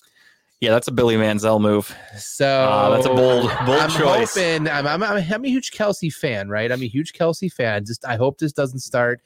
Yeah, 0.62 0.72
that's 0.72 0.88
a 0.88 0.92
Billy 0.94 1.16
Manziel 1.18 1.60
move. 1.60 1.94
So 2.18 2.48
Uh, 2.48 2.90
that's 2.92 3.06
a 3.06 3.10
bold, 3.10 3.52
bold 3.66 3.80
I'm 3.82 3.90
choice. 3.90 4.34
hoping 4.34 4.70
I'm, 4.70 4.88
I'm, 4.88 5.04
I'm, 5.04 5.18
I'm 5.18 5.44
a 5.44 5.50
huge 5.50 5.72
Kelce 5.72 6.14
fan, 6.14 6.48
right? 6.48 6.72
I'm 6.72 6.82
a 6.82 6.88
huge 6.88 7.12
Kelce 7.12 7.52
fan. 7.52 7.84
Just 7.86 8.06
I 8.06 8.16
hope 8.16 8.38
this 8.38 8.54
doesn't 8.54 8.80
start 8.80 9.22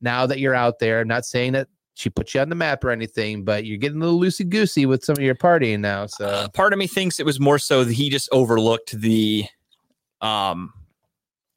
now 0.00 0.24
that 0.26 0.38
you're 0.38 0.54
out 0.54 0.78
there. 0.78 1.00
I'm 1.00 1.08
not 1.08 1.26
saying 1.26 1.52
that 1.52 1.68
she 1.98 2.08
put 2.10 2.32
you 2.32 2.40
on 2.40 2.48
the 2.48 2.54
map 2.54 2.84
or 2.84 2.90
anything, 2.90 3.42
but 3.42 3.64
you're 3.64 3.76
getting 3.76 4.00
a 4.00 4.04
little 4.04 4.20
loosey 4.20 4.48
goosey 4.48 4.86
with 4.86 5.04
some 5.04 5.14
of 5.14 5.22
your 5.22 5.34
partying 5.34 5.80
now. 5.80 6.06
So 6.06 6.26
Uh, 6.26 6.48
part 6.50 6.72
of 6.72 6.78
me 6.78 6.86
thinks 6.86 7.18
it 7.18 7.26
was 7.26 7.40
more 7.40 7.58
so 7.58 7.82
that 7.82 7.92
he 7.92 8.08
just 8.08 8.28
overlooked 8.30 8.92
the 9.00 9.46
um 10.20 10.72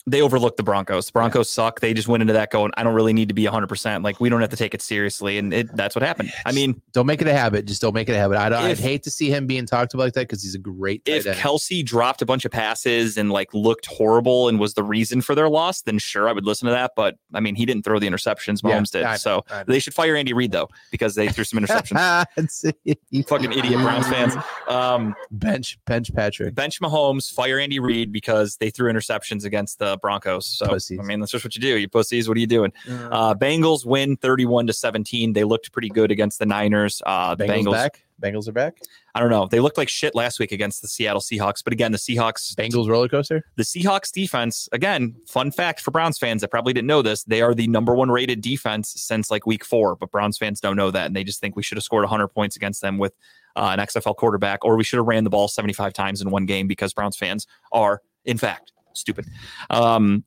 they 0.07 0.21
overlooked 0.21 0.57
the 0.57 0.63
Broncos. 0.63 1.07
The 1.07 1.11
Broncos 1.11 1.49
suck. 1.49 1.79
They 1.79 1.93
just 1.93 2.07
went 2.07 2.21
into 2.21 2.33
that 2.33 2.51
going, 2.51 2.71
I 2.75 2.83
don't 2.83 2.93
really 2.93 3.13
need 3.13 3.27
to 3.29 3.33
be 3.33 3.43
100%. 3.43 4.03
Like, 4.03 4.19
we 4.19 4.29
don't 4.29 4.41
have 4.41 4.49
to 4.49 4.55
take 4.55 4.73
it 4.73 4.81
seriously. 4.81 5.37
And 5.37 5.53
it, 5.53 5.75
that's 5.75 5.95
what 5.95 6.03
happened. 6.03 6.31
I 6.45 6.51
mean, 6.51 6.81
don't 6.91 7.05
make 7.05 7.21
it 7.21 7.27
a 7.27 7.33
habit. 7.33 7.65
Just 7.65 7.81
don't 7.81 7.93
make 7.93 8.09
it 8.09 8.13
a 8.13 8.17
habit. 8.17 8.37
I 8.37 8.49
don't, 8.49 8.63
I'd 8.63 8.79
hate 8.79 9.03
to 9.03 9.11
see 9.11 9.29
him 9.29 9.47
being 9.47 9.65
talked 9.65 9.93
about 9.93 10.03
like 10.03 10.13
that 10.13 10.27
because 10.27 10.43
he's 10.43 10.55
a 10.55 10.59
great 10.59 11.03
if 11.05 11.25
end. 11.25 11.37
Kelce 11.37 11.85
dropped 11.85 12.21
a 12.21 12.25
bunch 12.25 12.45
of 12.45 12.51
passes 12.51 13.17
and 13.17 13.31
like 13.31 13.53
looked 13.53 13.85
horrible 13.85 14.49
and 14.49 14.59
was 14.59 14.73
the 14.73 14.83
reason 14.83 15.21
for 15.21 15.35
their 15.35 15.49
loss, 15.49 15.81
then 15.83 15.99
sure, 15.99 16.27
I 16.27 16.33
would 16.33 16.45
listen 16.45 16.65
to 16.67 16.71
that. 16.71 16.91
But 16.95 17.17
I 17.33 17.39
mean, 17.39 17.55
he 17.55 17.65
didn't 17.65 17.83
throw 17.83 17.99
the 17.99 18.07
interceptions. 18.07 18.61
Yeah, 18.63 18.79
Mahomes 18.79 18.91
did. 18.91 19.03
Know, 19.03 19.15
so 19.15 19.45
they 19.67 19.79
should 19.79 19.93
fire 19.93 20.15
Andy 20.15 20.33
Reid, 20.33 20.51
though, 20.51 20.69
because 20.91 21.15
they 21.15 21.29
threw 21.29 21.43
some 21.43 21.59
interceptions. 21.59 21.97
Fucking 23.27 23.51
idiot 23.51 23.79
Browns 23.79 24.07
fans. 24.07 24.35
Um, 24.67 25.15
Bench, 25.29 25.79
bench 25.85 26.13
Patrick. 26.13 26.55
bench 26.55 26.81
Mahomes, 26.81 27.31
fire 27.31 27.59
Andy 27.59 27.79
Reid 27.79 28.11
because 28.11 28.57
they 28.57 28.69
threw 28.69 28.91
interceptions 28.91 29.45
against 29.45 29.79
the 29.79 29.90
Broncos. 29.97 30.45
So 30.45 30.67
Pussies. 30.67 30.99
I 30.99 31.03
mean, 31.03 31.19
that's 31.19 31.31
just 31.31 31.43
what 31.43 31.55
you 31.55 31.61
do. 31.61 31.77
You 31.77 31.87
pussies. 31.87 32.27
What 32.27 32.37
are 32.37 32.39
you 32.39 32.47
doing? 32.47 32.71
Uh, 32.87 33.33
Bengals 33.33 33.85
win 33.85 34.17
31 34.17 34.67
to 34.67 34.73
17. 34.73 35.33
They 35.33 35.43
looked 35.43 35.71
pretty 35.71 35.89
good 35.89 36.11
against 36.11 36.39
the 36.39 36.45
Niners. 36.45 37.01
Uh, 37.05 37.35
the 37.35 37.45
Bengals, 37.45 37.65
Bengals, 37.65 37.71
back. 37.71 38.03
Bengals 38.21 38.47
are 38.47 38.51
back. 38.51 38.77
I 39.13 39.19
don't 39.19 39.29
know. 39.29 39.47
They 39.47 39.59
looked 39.59 39.77
like 39.77 39.89
shit 39.89 40.15
last 40.15 40.39
week 40.39 40.51
against 40.51 40.81
the 40.81 40.87
Seattle 40.87 41.21
Seahawks. 41.21 41.63
But 41.63 41.73
again, 41.73 41.91
the 41.91 41.97
Seahawks, 41.97 42.53
Bengals 42.55 42.87
roller 42.87 43.09
coaster. 43.09 43.43
the 43.55 43.63
Seahawks 43.63 44.11
defense, 44.11 44.69
again, 44.71 45.15
fun 45.27 45.51
fact 45.51 45.81
for 45.81 45.91
Browns 45.91 46.17
fans 46.17 46.41
that 46.41 46.49
probably 46.49 46.71
didn't 46.73 46.87
know 46.87 47.01
this, 47.01 47.23
they 47.23 47.41
are 47.41 47.53
the 47.53 47.67
number 47.67 47.93
one 47.93 48.09
rated 48.09 48.41
defense 48.41 48.93
since 48.95 49.29
like 49.29 49.45
week 49.45 49.65
four. 49.65 49.95
But 49.95 50.11
Browns 50.11 50.37
fans 50.37 50.61
don't 50.61 50.77
know 50.77 50.91
that. 50.91 51.07
And 51.07 51.15
they 51.15 51.23
just 51.23 51.41
think 51.41 51.55
we 51.55 51.63
should 51.63 51.77
have 51.77 51.83
scored 51.83 52.03
100 52.03 52.29
points 52.29 52.55
against 52.55 52.81
them 52.81 52.97
with 52.97 53.13
uh, 53.55 53.75
an 53.77 53.79
XFL 53.79 54.15
quarterback, 54.15 54.63
or 54.63 54.77
we 54.77 54.83
should 54.83 54.97
have 54.97 55.07
ran 55.07 55.23
the 55.23 55.29
ball 55.29 55.47
75 55.47 55.91
times 55.93 56.21
in 56.21 56.29
one 56.29 56.45
game 56.45 56.67
because 56.67 56.93
Browns 56.93 57.17
fans 57.17 57.47
are, 57.71 58.01
in 58.23 58.37
fact, 58.37 58.71
stupid. 58.93 59.25
Um, 59.69 60.23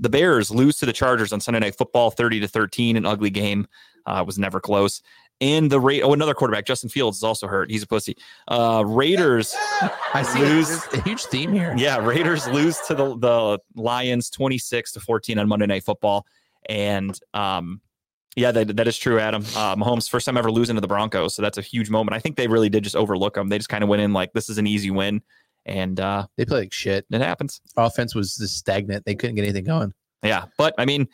the 0.00 0.08
Bears 0.08 0.50
lose 0.50 0.78
to 0.78 0.86
the 0.86 0.92
Chargers 0.92 1.32
on 1.32 1.40
Sunday 1.40 1.60
Night 1.60 1.76
Football, 1.76 2.10
30 2.10 2.40
to 2.40 2.48
13, 2.48 2.96
an 2.96 3.04
ugly 3.06 3.30
game. 3.30 3.66
Uh, 4.06 4.18
it 4.20 4.26
was 4.26 4.38
never 4.38 4.60
close. 4.60 5.02
And 5.40 5.70
the 5.70 5.80
rate. 5.80 6.02
oh, 6.02 6.12
another 6.12 6.32
quarterback, 6.32 6.64
Justin 6.64 6.88
Fields, 6.88 7.18
is 7.18 7.24
also 7.24 7.46
hurt. 7.48 7.70
He's 7.70 7.82
a 7.82 7.86
pussy. 7.86 8.16
Uh, 8.46 8.84
Raiders 8.86 9.54
I 10.14 10.22
see 10.22 10.38
Lose. 10.38 10.86
a 10.92 11.00
huge 11.02 11.24
theme 11.24 11.52
here. 11.52 11.74
yeah, 11.76 11.98
Raiders 11.98 12.46
lose 12.48 12.78
to 12.86 12.94
the 12.94 13.16
the 13.18 13.58
Lions 13.74 14.30
26 14.30 14.92
to 14.92 15.00
14 15.00 15.38
on 15.38 15.48
Monday 15.48 15.66
Night 15.66 15.84
Football. 15.84 16.24
And 16.68 17.18
um 17.34 17.80
yeah, 18.36 18.50
that, 18.50 18.76
that 18.76 18.88
is 18.88 18.98
true, 18.98 19.20
Adam. 19.20 19.42
Uh, 19.54 19.76
Mahomes 19.76 20.08
first 20.10 20.26
time 20.26 20.36
ever 20.36 20.50
losing 20.50 20.74
to 20.74 20.80
the 20.80 20.88
Broncos, 20.88 21.34
so 21.36 21.42
that's 21.42 21.58
a 21.58 21.62
huge 21.62 21.88
moment. 21.88 22.16
I 22.16 22.18
think 22.18 22.34
they 22.36 22.48
really 22.48 22.68
did 22.68 22.82
just 22.82 22.96
overlook 22.96 23.34
them. 23.34 23.48
They 23.48 23.58
just 23.58 23.68
kind 23.68 23.84
of 23.84 23.88
went 23.88 24.02
in 24.02 24.12
like 24.12 24.32
this 24.32 24.48
is 24.48 24.58
an 24.58 24.66
easy 24.66 24.90
win, 24.90 25.22
and 25.66 25.98
uh, 26.00 26.26
They 26.36 26.44
play 26.44 26.60
like 26.60 26.72
shit. 26.72 27.06
it 27.10 27.20
happens. 27.20 27.60
Offense 27.76 28.14
was 28.14 28.36
just 28.36 28.56
stagnant. 28.56 29.04
They 29.04 29.14
couldn't 29.14 29.36
get 29.36 29.42
anything 29.42 29.64
going. 29.64 29.92
Yeah, 30.22 30.46
but 30.56 30.74
I 30.78 30.86
mean, 30.86 31.06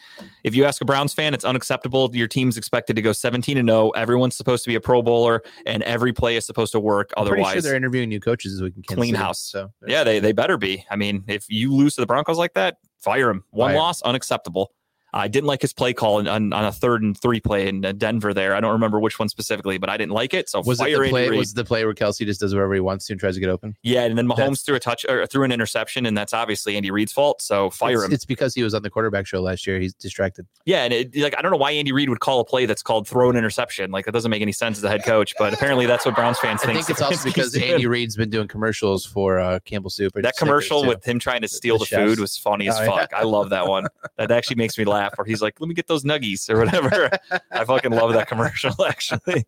if 0.44 0.54
you 0.54 0.64
ask 0.64 0.80
a 0.80 0.84
Browns 0.84 1.12
fan, 1.12 1.34
it's 1.34 1.44
unacceptable. 1.44 2.08
Your 2.14 2.28
team's 2.28 2.56
expected 2.56 2.94
to 2.94 3.02
go 3.02 3.10
17 3.10 3.58
and 3.58 3.68
0. 3.68 3.90
Everyone's 3.90 4.36
supposed 4.36 4.62
to 4.62 4.68
be 4.70 4.76
a 4.76 4.80
Pro 4.80 5.02
Bowler, 5.02 5.42
and 5.66 5.82
every 5.82 6.12
play 6.12 6.36
is 6.36 6.46
supposed 6.46 6.70
to 6.72 6.80
work. 6.80 7.10
I'm 7.16 7.26
Otherwise, 7.26 7.54
sure 7.54 7.62
they're 7.62 7.74
interviewing 7.74 8.08
new 8.08 8.20
coaches 8.20 8.54
as 8.54 8.62
we 8.62 8.70
can 8.70 8.84
Clean 8.84 9.16
house. 9.16 9.40
So 9.40 9.72
yeah, 9.84 10.04
they 10.04 10.20
they 10.20 10.30
better 10.30 10.56
be. 10.56 10.86
I 10.92 10.94
mean, 10.94 11.24
if 11.26 11.46
you 11.48 11.74
lose 11.74 11.96
to 11.96 12.02
the 12.02 12.06
Broncos 12.06 12.38
like 12.38 12.54
that, 12.54 12.76
fire 13.00 13.26
them. 13.26 13.42
One 13.50 13.70
Fire. 13.70 13.78
loss, 13.78 14.00
unacceptable. 14.02 14.72
I 15.12 15.28
didn't 15.28 15.46
like 15.46 15.62
his 15.62 15.72
play 15.72 15.92
call 15.92 16.18
on, 16.18 16.28
on, 16.28 16.52
on 16.52 16.64
a 16.64 16.72
third 16.72 17.02
and 17.02 17.18
three 17.18 17.40
play 17.40 17.68
in 17.68 17.84
uh, 17.84 17.92
Denver. 17.92 18.32
There, 18.32 18.54
I 18.54 18.60
don't 18.60 18.72
remember 18.72 19.00
which 19.00 19.18
one 19.18 19.28
specifically, 19.28 19.78
but 19.78 19.88
I 19.90 19.96
didn't 19.96 20.12
like 20.12 20.34
it. 20.34 20.48
So 20.48 20.60
was 20.60 20.80
it 20.80 20.84
the 20.96 21.08
play? 21.08 21.30
Was 21.30 21.54
the 21.54 21.64
play 21.64 21.84
where 21.84 21.94
Kelce 21.94 22.24
just 22.26 22.40
does 22.40 22.54
whatever 22.54 22.74
he 22.74 22.80
wants 22.80 23.06
to 23.06 23.12
and 23.14 23.20
tries 23.20 23.34
to 23.34 23.40
get 23.40 23.48
open? 23.48 23.76
yeah, 23.82 24.02
and 24.04 24.16
then 24.16 24.26
Mahomes 24.26 24.36
That's- 24.36 24.62
threw 24.62 24.76
a 24.76 24.80
touch 24.80 25.04
or 25.08 25.26
threw 25.26 25.44
an 25.44 25.52
interception, 25.52 26.06
and 26.06 26.16
that's 26.16 26.32
obviously 26.32 26.76
Andy 26.76 26.90
Reid's 26.90 27.12
fault. 27.12 27.42
So 27.42 27.70
fire 27.70 27.94
it's, 27.96 28.04
him. 28.04 28.12
It's 28.12 28.24
because 28.24 28.54
he 28.54 28.62
was 28.62 28.74
on 28.74 28.82
the 28.82 28.90
quarterback 28.90 29.26
show 29.26 29.40
last 29.40 29.66
year. 29.66 29.80
He's 29.80 29.94
distracted. 29.94 30.46
Yeah, 30.64 30.84
and 30.84 30.92
it, 30.92 31.16
like 31.16 31.34
I 31.36 31.42
don't 31.42 31.50
know 31.50 31.56
why 31.56 31.72
Andy 31.72 31.92
Reid 31.92 32.08
would 32.08 32.20
call 32.20 32.40
a 32.40 32.44
play 32.44 32.66
that's 32.66 32.82
called 32.82 33.08
throw 33.08 33.30
an 33.30 33.36
interception. 33.36 33.90
Like 33.90 34.04
that 34.04 34.12
doesn't 34.12 34.30
make 34.30 34.42
any 34.42 34.52
sense 34.52 34.78
as 34.78 34.84
a 34.84 34.88
head 34.88 35.04
coach, 35.04 35.34
but 35.38 35.52
apparently 35.52 35.86
that's 35.86 36.04
what 36.04 36.14
Browns 36.14 36.38
fans 36.38 36.60
think. 36.60 36.70
I 36.70 36.74
think. 36.82 36.90
it's 36.90 37.02
also 37.02 37.24
because 37.28 37.56
Andy 37.56 37.86
Reid's 37.86 38.16
been 38.16 38.30
doing 38.30 38.48
commercials 38.48 39.04
for 39.04 39.38
uh, 39.38 39.58
Campbell 39.64 39.90
Soup. 39.90 40.12
that 40.14 40.36
commercial 40.36 40.86
with 40.86 41.04
him 41.04 41.18
trying 41.18 41.42
to 41.42 41.48
steal 41.48 41.78
the 41.78 41.86
the, 41.90 41.96
food 41.96 42.20
was 42.20 42.36
funny 42.36 42.68
as 42.68 42.78
Oh, 42.78 42.84
yeah. 42.84 42.96
fuck. 42.96 43.12
I 43.12 43.24
love 43.24 43.50
that 43.50 43.66
one. 43.66 43.86
That 44.16 44.30
actually 44.30 44.56
makes 44.56 44.78
me 44.78 44.84
laugh. 44.84 44.99
Where 45.16 45.24
he's 45.24 45.42
like, 45.42 45.60
"Let 45.60 45.68
me 45.68 45.74
get 45.74 45.86
those 45.86 46.04
nuggies" 46.04 46.48
or 46.50 46.58
whatever. 46.58 47.10
I 47.50 47.64
fucking 47.64 47.92
love 47.92 48.12
that 48.12 48.28
commercial 48.28 48.74
actually. 48.86 49.44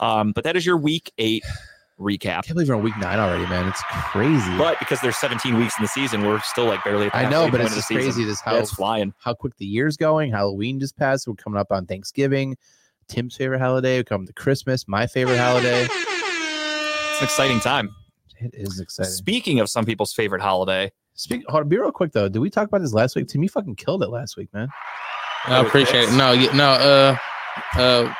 Um, 0.00 0.32
but 0.32 0.44
that 0.44 0.56
is 0.56 0.64
your 0.66 0.76
week 0.76 1.12
eight 1.18 1.44
I 1.46 2.00
recap. 2.00 2.44
can't 2.44 2.48
believe 2.50 2.68
we're 2.68 2.76
on 2.76 2.82
week 2.82 2.96
nine 2.98 3.18
already, 3.18 3.44
man. 3.46 3.66
It's 3.68 3.82
crazy. 3.90 4.56
But 4.56 4.78
because 4.78 5.00
there's 5.00 5.16
17 5.16 5.56
weeks 5.58 5.74
in 5.78 5.82
the 5.82 5.88
season, 5.88 6.22
we're 6.24 6.38
still 6.40 6.66
like 6.66 6.84
barely. 6.84 7.06
At 7.06 7.12
the 7.12 7.18
I 7.18 7.28
know, 7.28 7.50
but 7.50 7.60
it's 7.60 7.74
just 7.74 7.88
crazy 7.88 8.24
just 8.24 8.44
how 8.44 8.54
Yeah, 8.54 8.60
it's 8.60 8.72
flying. 8.72 9.12
how 9.18 9.34
quick 9.34 9.56
the 9.56 9.66
year's 9.66 9.96
going. 9.96 10.30
Halloween 10.30 10.78
just 10.78 10.96
passed. 10.96 11.26
We're 11.26 11.34
coming 11.34 11.58
up 11.58 11.72
on 11.72 11.86
Thanksgiving. 11.86 12.56
Tim's 13.08 13.34
favorite 13.36 13.58
holiday. 13.60 13.98
We 13.98 14.04
come 14.04 14.26
to 14.26 14.32
Christmas. 14.32 14.86
My 14.86 15.06
favorite 15.08 15.38
holiday. 15.38 15.88
It's 15.90 17.18
an 17.20 17.24
exciting 17.24 17.58
time. 17.60 17.90
It 18.38 18.50
is 18.54 18.78
exciting. 18.78 19.10
Speaking 19.12 19.58
of 19.58 19.68
some 19.68 19.84
people's 19.84 20.12
favorite 20.12 20.40
holiday, 20.42 20.92
Speak. 21.18 21.42
Hold 21.48 21.64
on, 21.64 21.68
be 21.68 21.76
real 21.76 21.90
quick 21.90 22.12
though. 22.12 22.28
Did 22.28 22.38
we 22.38 22.48
talk 22.48 22.68
about 22.68 22.80
this 22.80 22.92
last 22.92 23.16
week? 23.16 23.26
Tim, 23.26 23.42
you 23.42 23.48
fucking 23.48 23.74
killed 23.74 24.02
it 24.04 24.08
last 24.08 24.36
week, 24.36 24.52
man. 24.54 24.68
I 25.46 25.60
appreciate 25.60 26.08
it. 26.08 26.12
No, 26.16 26.30
yeah, 26.32 26.52
no, 26.52 26.68
uh, 26.70 27.16
uh, 27.74 28.14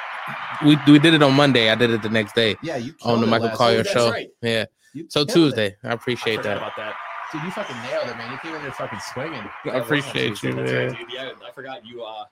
we 0.67 0.77
we 0.91 0.99
did 0.99 1.15
it 1.15 1.23
on 1.23 1.33
Monday. 1.35 1.71
I 1.71 1.77
did 1.77 1.91
it 1.91 2.03
the 2.03 2.09
next 2.09 2.35
day 2.35 2.57
Yeah, 2.61 2.77
you 2.77 2.95
on 3.05 3.21
the 3.21 3.27
Michael 3.29 3.51
Collier 3.51 3.79
that's 3.85 3.91
show. 3.93 4.11
right. 4.11 4.29
Yeah. 4.43 4.65
You 4.95 5.07
So 5.09 5.25
killed 5.25 5.31
it. 5.31 5.33
Tuesday. 5.33 5.77
I 5.85 5.89
I 5.89 5.93
appreciate 5.93 6.37
forgot 6.39 6.43
that. 6.45 6.57
about 6.57 6.73
that. 6.77 6.95
Dude, 7.31 7.43
you 7.45 7.51
fucking 7.53 7.77
nailed 7.83 8.09
it, 8.09 8.17
man. 8.17 8.33
You 8.33 8.39
came 8.39 8.55
in 8.55 8.63
there 8.63 8.73
fucking 8.73 8.99
swinging. 9.13 9.45
I 9.67 9.77
appreciate 9.79 10.43
you, 10.43 10.55
man. 10.55 10.65
right, 10.89 10.99
dude. 10.99 11.13
Yeah, 11.13 11.31
I 11.47 11.53
forgot 11.53 11.87
you. 11.87 12.03
Uh, 12.03 12.25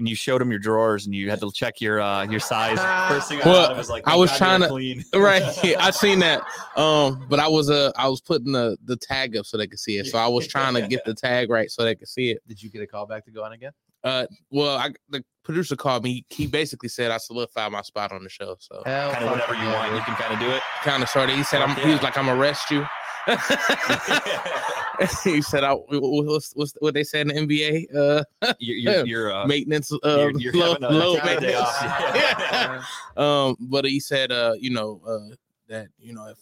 when 0.00 0.06
you 0.06 0.16
showed 0.16 0.40
him 0.42 0.50
your 0.50 0.58
drawers 0.58 1.06
and 1.06 1.14
you 1.14 1.30
had 1.30 1.40
to 1.40 1.52
check 1.52 1.80
your 1.80 2.00
uh 2.00 2.24
your 2.24 2.40
size. 2.40 2.78
First 3.12 3.28
thing 3.28 3.40
I 3.42 3.46
Well, 3.48 3.66
thought 3.68 3.76
was 3.76 3.90
like, 3.90 4.08
I 4.08 4.16
was 4.16 4.30
God 4.30 4.36
trying 4.38 4.60
to- 4.62 4.68
clean. 4.68 5.04
Right. 5.14 5.42
I 5.78 5.90
seen 5.90 6.18
that. 6.20 6.42
Um, 6.76 7.26
but 7.28 7.38
I 7.38 7.46
was 7.48 7.70
uh 7.70 7.92
I 7.96 8.08
was 8.08 8.20
putting 8.20 8.52
the 8.52 8.76
the 8.84 8.96
tag 8.96 9.36
up 9.36 9.46
so 9.46 9.56
they 9.56 9.66
could 9.66 9.78
see 9.78 9.98
it. 9.98 10.06
So 10.06 10.18
I 10.18 10.26
was 10.26 10.46
trying 10.48 10.74
to 10.74 10.88
get 10.88 11.04
the 11.04 11.14
tag 11.14 11.50
right 11.50 11.70
so 11.70 11.84
they 11.84 11.94
could 11.94 12.08
see 12.08 12.30
it. 12.30 12.40
Did 12.48 12.62
you 12.62 12.70
get 12.70 12.82
a 12.82 12.86
call 12.86 13.06
back 13.06 13.24
to 13.26 13.30
go 13.30 13.44
on 13.44 13.52
again? 13.52 13.72
Uh, 14.02 14.24
well, 14.50 14.78
I 14.78 14.90
the 15.10 15.22
producer 15.44 15.76
called 15.76 16.02
me. 16.04 16.24
He 16.30 16.46
basically 16.46 16.88
said 16.88 17.10
I 17.10 17.18
solidified 17.18 17.70
my 17.70 17.82
spot 17.82 18.12
on 18.12 18.24
the 18.24 18.30
show. 18.30 18.56
So 18.58 18.82
Kind 18.84 19.24
of 19.24 19.30
whatever 19.30 19.54
you 19.54 19.68
want, 19.68 19.92
you 19.94 20.00
can 20.00 20.14
kind 20.14 20.32
of 20.32 20.40
do 20.40 20.48
it. 20.50 20.62
kind 20.82 21.02
of 21.02 21.08
sort 21.10 21.28
of. 21.28 21.36
He 21.36 21.42
said 21.44 21.60
I'm. 21.60 21.74
Fuck 21.76 21.84
He 21.84 21.90
was 21.90 22.02
like 22.02 22.16
I'm 22.16 22.30
arrest 22.30 22.70
you. 22.70 22.86
he 25.24 25.42
said 25.42 25.64
I 25.64 25.72
what's, 25.74 26.52
what's 26.54 26.74
what 26.80 26.94
they 26.94 27.04
said 27.04 27.30
in 27.30 27.46
the 27.46 27.46
NBA 27.46 27.94
uh 27.94 28.24
you're, 28.58 28.76
you're, 28.76 29.06
you're, 29.12 29.32
uh, 29.32 29.46
maintenance 29.46 29.92
uh 29.92 29.98
you're, 30.04 30.38
you're 30.40 30.52
low, 30.54 30.76
a 30.80 30.90
low 30.90 31.16
having 31.16 31.38
a 31.38 31.40
maintenance. 31.40 31.68
Yeah. 32.14 32.82
um 33.16 33.56
but 33.60 33.84
he 33.84 34.00
said 34.00 34.32
uh 34.32 34.54
you 34.58 34.70
know 34.70 35.00
uh 35.06 35.34
that 35.68 35.88
you 35.98 36.12
know 36.12 36.26
if 36.28 36.38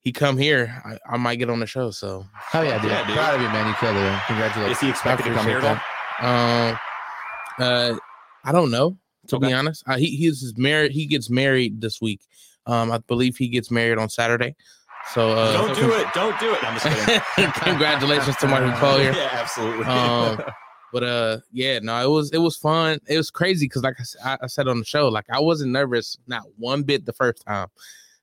he 0.00 0.12
come 0.12 0.36
here 0.36 0.80
I, 0.84 0.98
I 1.14 1.16
might 1.16 1.36
get 1.36 1.50
on 1.50 1.60
the 1.60 1.66
show 1.66 1.90
so 1.90 2.26
Oh 2.52 2.62
yeah, 2.62 2.80
dude. 2.80 2.90
Yeah, 2.90 3.06
dude. 3.06 3.16
Proud 3.16 3.34
of 3.36 3.40
you, 3.40 3.48
man. 3.48 3.66
You 3.68 3.74
killed 3.74 3.96
it. 3.96 4.00
man. 4.00 4.14
Is 4.14 4.26
Congratulations. 4.26 4.80
he 4.80 4.90
expected 4.90 5.24
to 5.24 5.34
come 5.34 5.46
here 5.46 5.58
um 6.20 6.78
uh 7.58 7.94
I 8.44 8.52
don't 8.52 8.70
know 8.70 8.96
to 9.28 9.38
be 9.38 9.52
honest 9.52 9.82
uh, 9.86 9.96
he 9.96 10.16
he's 10.16 10.52
married 10.56 10.92
he 10.92 11.06
gets 11.06 11.30
married 11.30 11.80
this 11.80 12.00
week 12.00 12.20
um 12.66 12.92
I 12.92 12.98
believe 12.98 13.36
he 13.36 13.48
gets 13.48 13.70
married 13.70 13.98
on 13.98 14.08
Saturday 14.08 14.54
so 15.12 15.32
uh 15.32 15.52
Don't 15.52 15.76
do 15.76 15.92
it. 15.92 16.06
Don't 16.14 16.38
do 16.40 16.52
it. 16.54 16.64
I'm 16.64 16.78
just 16.78 17.06
kidding. 17.36 17.52
congratulations 17.52 18.36
to 18.36 18.46
Martin 18.48 18.72
Collier 18.76 19.12
Yeah, 19.12 19.28
absolutely. 19.32 19.84
um 19.86 20.40
but 20.92 21.02
uh 21.02 21.38
yeah 21.52 21.80
no 21.80 22.00
it 22.04 22.08
was 22.08 22.30
it 22.32 22.38
was 22.38 22.56
fun 22.56 22.98
it 23.08 23.16
was 23.16 23.30
crazy 23.30 23.66
because 23.66 23.82
like 23.82 23.96
I 24.24 24.46
said 24.46 24.68
on 24.68 24.78
the 24.78 24.84
show 24.84 25.08
like 25.08 25.24
i 25.28 25.40
wasn't 25.40 25.72
nervous 25.72 26.16
not 26.28 26.42
one 26.56 26.84
bit 26.84 27.04
the 27.04 27.12
first 27.12 27.44
time 27.44 27.66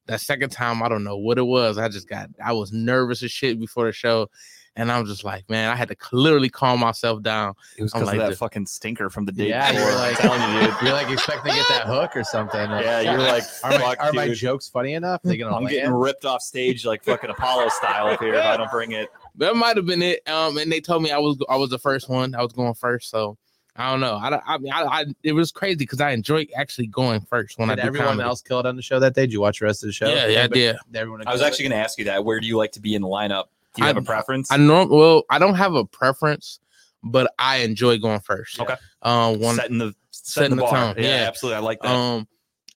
that 0.05 0.21
second 0.21 0.51
time 0.51 0.81
i 0.81 0.87
don't 0.87 1.03
know 1.03 1.17
what 1.17 1.37
it 1.37 1.43
was 1.43 1.77
i 1.77 1.89
just 1.89 2.07
got 2.07 2.29
i 2.41 2.53
was 2.53 2.71
nervous 2.71 3.23
as 3.23 3.31
shit 3.31 3.59
before 3.59 3.87
the 3.87 3.91
show 3.91 4.29
and 4.77 4.91
i'm 4.91 5.05
just 5.05 5.23
like 5.23 5.49
man 5.49 5.69
i 5.69 5.75
had 5.75 5.87
to 5.89 5.95
literally 6.13 6.49
calm 6.49 6.79
myself 6.79 7.21
down 7.21 7.53
it 7.77 7.81
was 7.83 7.91
because 7.91 8.07
like 8.07 8.15
of 8.17 8.21
that 8.21 8.29
the- 8.31 8.35
fucking 8.37 8.65
stinker 8.65 9.09
from 9.09 9.25
the 9.25 9.31
day 9.31 9.49
Yeah, 9.49 9.71
before. 9.71 9.85
you're 9.89 9.97
I'm 9.97 9.97
like, 10.11 10.17
telling 10.17 10.41
you, 10.55 10.67
dude. 10.67 10.75
you're 10.83 10.93
like 10.93 11.09
expecting 11.09 11.51
to 11.51 11.57
get 11.57 11.67
that 11.69 11.85
hook 11.87 12.15
or 12.15 12.23
something. 12.23 12.69
Like, 12.69 12.85
Yeah, 12.85 13.01
you're 13.01 13.19
like, 13.19 13.43
are 13.63 13.71
my, 13.79 13.95
are 13.99 14.13
my 14.13 14.29
jokes 14.33 14.69
funny 14.69 14.93
enough? 14.93 15.21
They 15.23 15.35
gonna 15.37 15.55
I'm 15.55 15.63
land? 15.63 15.75
getting 15.75 15.91
ripped 15.93 16.23
off 16.25 16.41
stage 16.41 16.85
like 16.85 17.03
fucking 17.03 17.29
Apollo 17.29 17.69
style 17.69 18.07
up 18.07 18.19
here 18.21 18.33
if 18.35 18.45
I 18.45 18.55
don't 18.57 18.71
bring 18.71 18.91
it. 18.93 19.09
that 19.35 19.55
might 19.55 19.75
have 19.77 19.85
been 19.85 20.01
it 20.01 20.27
um 20.29 20.57
and 20.57 20.71
they 20.71 20.79
told 20.81 21.01
me 21.03 21.11
i 21.11 21.17
was 21.17 21.37
i 21.49 21.55
was 21.55 21.69
the 21.69 21.79
first 21.79 22.09
one 22.09 22.35
i 22.35 22.41
was 22.41 22.51
going 22.53 22.73
first 22.73 23.09
so 23.09 23.37
I 23.73 23.89
don't 23.89 24.01
know. 24.01 24.17
I 24.17 24.29
don't- 24.29 24.43
I 24.45 24.57
mean, 24.57 24.73
I, 24.73 24.83
I 24.83 25.05
it 25.23 25.31
was 25.31 25.49
crazy 25.53 25.77
because 25.77 26.01
I 26.01 26.11
enjoyed 26.11 26.49
actually 26.57 26.87
going 26.87 27.21
first 27.21 27.57
when 27.57 27.69
Did 27.69 27.79
I 27.79 27.83
do 27.83 27.87
everyone 27.87 28.09
comedy. 28.09 28.27
else 28.27 28.41
killed 28.41 28.65
on 28.65 28.75
the 28.75 28.81
show 28.81 28.99
that 28.99 29.15
day? 29.15 29.21
Did 29.21 29.31
you 29.31 29.39
watch 29.39 29.59
the 29.59 29.65
rest 29.65 29.81
of 29.81 29.87
the 29.87 29.93
show? 29.93 30.09
Yeah, 30.13 30.27
yeah, 30.27 30.43
I 30.43 30.47
did. 30.47 30.75
Everyone. 30.93 31.25
I 31.25 31.31
was 31.31 31.41
actually 31.41 31.69
going 31.69 31.71
to 31.79 31.83
ask 31.85 31.97
you 31.97 32.03
that. 32.05 32.25
Where 32.25 32.41
do 32.41 32.47
you 32.47 32.57
like 32.57 32.73
to 32.73 32.81
be 32.81 32.95
in 32.95 33.01
the 33.01 33.07
lineup? 33.07 33.45
Do 33.75 33.81
you 33.83 33.87
have 33.87 33.97
a 33.97 34.01
preference? 34.01 34.51
I 34.51 34.57
norm 34.57 34.89
well, 34.89 35.23
I 35.29 35.39
don't 35.39 35.55
have 35.55 35.73
a 35.75 35.85
preference, 35.85 36.59
but 37.03 37.33
I 37.39 37.57
enjoy 37.57 37.97
going 37.97 38.19
first. 38.19 38.59
Okay. 38.59 38.75
Um, 39.01 39.39
one 39.39 39.55
setting 39.55 39.77
the 39.77 39.95
setting 40.11 40.51
setting, 40.51 40.57
the 40.57 40.63
the 40.65 40.69
tone, 40.71 40.95
Yeah, 40.97 41.03
yeah. 41.21 41.27
absolutely. 41.27 41.55
I 41.57 41.59
like 41.59 41.79
that. 41.81 41.89
um, 41.95 42.27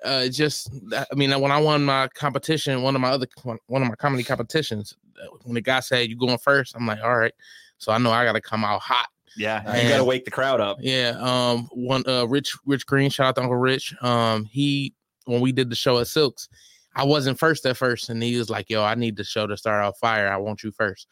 uh, 0.03 0.27
just 0.27 0.69
I 0.93 1.15
mean, 1.15 1.31
when 1.39 1.51
I 1.51 1.57
won 1.59 1.84
my 1.84 2.07
competition, 2.09 2.81
one 2.81 2.95
of 2.95 3.01
my 3.01 3.09
other 3.09 3.27
one 3.43 3.81
of 3.81 3.88
my 3.88 3.95
comedy 3.95 4.23
competitions, 4.23 4.95
uh, 5.22 5.27
when 5.43 5.55
the 5.55 5.61
guy 5.61 5.80
said 5.80 6.09
you 6.09 6.17
going 6.17 6.38
first, 6.38 6.76
I'm 6.76 6.85
like, 6.88 7.01
all 7.03 7.17
right. 7.17 7.34
So 7.77 7.91
I 7.91 7.97
know 7.97 8.11
I 8.11 8.23
got 8.23 8.34
to 8.34 8.41
come 8.41 8.63
out 8.63 8.81
hot. 8.81 9.09
yeah, 9.35 9.61
you 9.84 9.89
got 9.89 9.97
to 9.97 10.03
wake 10.05 10.23
the 10.23 10.31
crowd 10.31 10.61
up. 10.61 10.77
Yeah. 10.80 11.17
Um. 11.19 11.67
One. 11.73 12.03
Uh. 12.07 12.26
Rich. 12.26 12.55
Rich 12.65 12.85
Green. 12.85 13.09
Shout 13.09 13.27
out 13.27 13.35
to 13.35 13.41
Uncle 13.41 13.57
Rich. 13.57 13.93
Um. 14.01 14.45
He 14.45 14.93
when 15.26 15.41
we 15.41 15.51
did 15.51 15.69
the 15.69 15.76
show 15.76 15.97
at 15.99 16.07
Silks, 16.07 16.47
I 16.95 17.03
wasn't 17.03 17.38
first 17.39 17.65
at 17.65 17.77
first, 17.77 18.09
and 18.09 18.22
he 18.23 18.38
was 18.38 18.49
like, 18.49 18.69
"Yo, 18.69 18.84
I 18.84 18.95
need 18.95 19.15
the 19.17 19.23
show 19.23 19.45
to 19.47 19.57
start 19.57 19.84
off 19.84 19.97
fire. 19.99 20.27
I 20.27 20.38
want 20.38 20.63
you 20.63 20.72
first. 20.72 21.07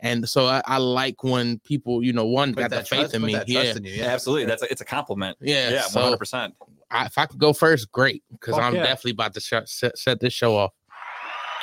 And 0.00 0.28
so 0.28 0.46
I, 0.46 0.62
I 0.64 0.78
like 0.78 1.24
when 1.24 1.58
people, 1.60 2.04
you 2.04 2.12
know, 2.12 2.24
one 2.24 2.54
Put 2.54 2.60
got 2.60 2.70
the 2.70 2.76
that 2.76 2.88
faith 2.88 2.98
trust- 3.00 3.14
in 3.16 3.22
me. 3.22 3.32
that 3.34 3.48
Yeah. 3.48 3.62
trust 3.64 3.78
in 3.78 3.84
you, 3.84 3.92
Yeah, 3.94 4.04
absolutely. 4.06 4.44
That's 4.46 4.62
a, 4.62 4.70
it's 4.70 4.80
a 4.80 4.84
compliment. 4.84 5.36
Yeah. 5.40 5.70
Yeah, 5.70 5.82
hundred 5.88 6.18
percent. 6.18 6.54
I, 6.90 7.06
if 7.06 7.18
I 7.18 7.26
could 7.26 7.40
go 7.40 7.52
first, 7.52 7.90
great, 7.90 8.22
because 8.30 8.54
Fuck 8.54 8.62
I'm 8.64 8.74
yeah. 8.76 8.82
definitely 8.84 9.10
about 9.12 9.34
to 9.34 9.40
sh- 9.40 9.54
set, 9.66 9.98
set 9.98 10.20
this 10.20 10.32
show 10.32 10.56
off. 10.56 10.72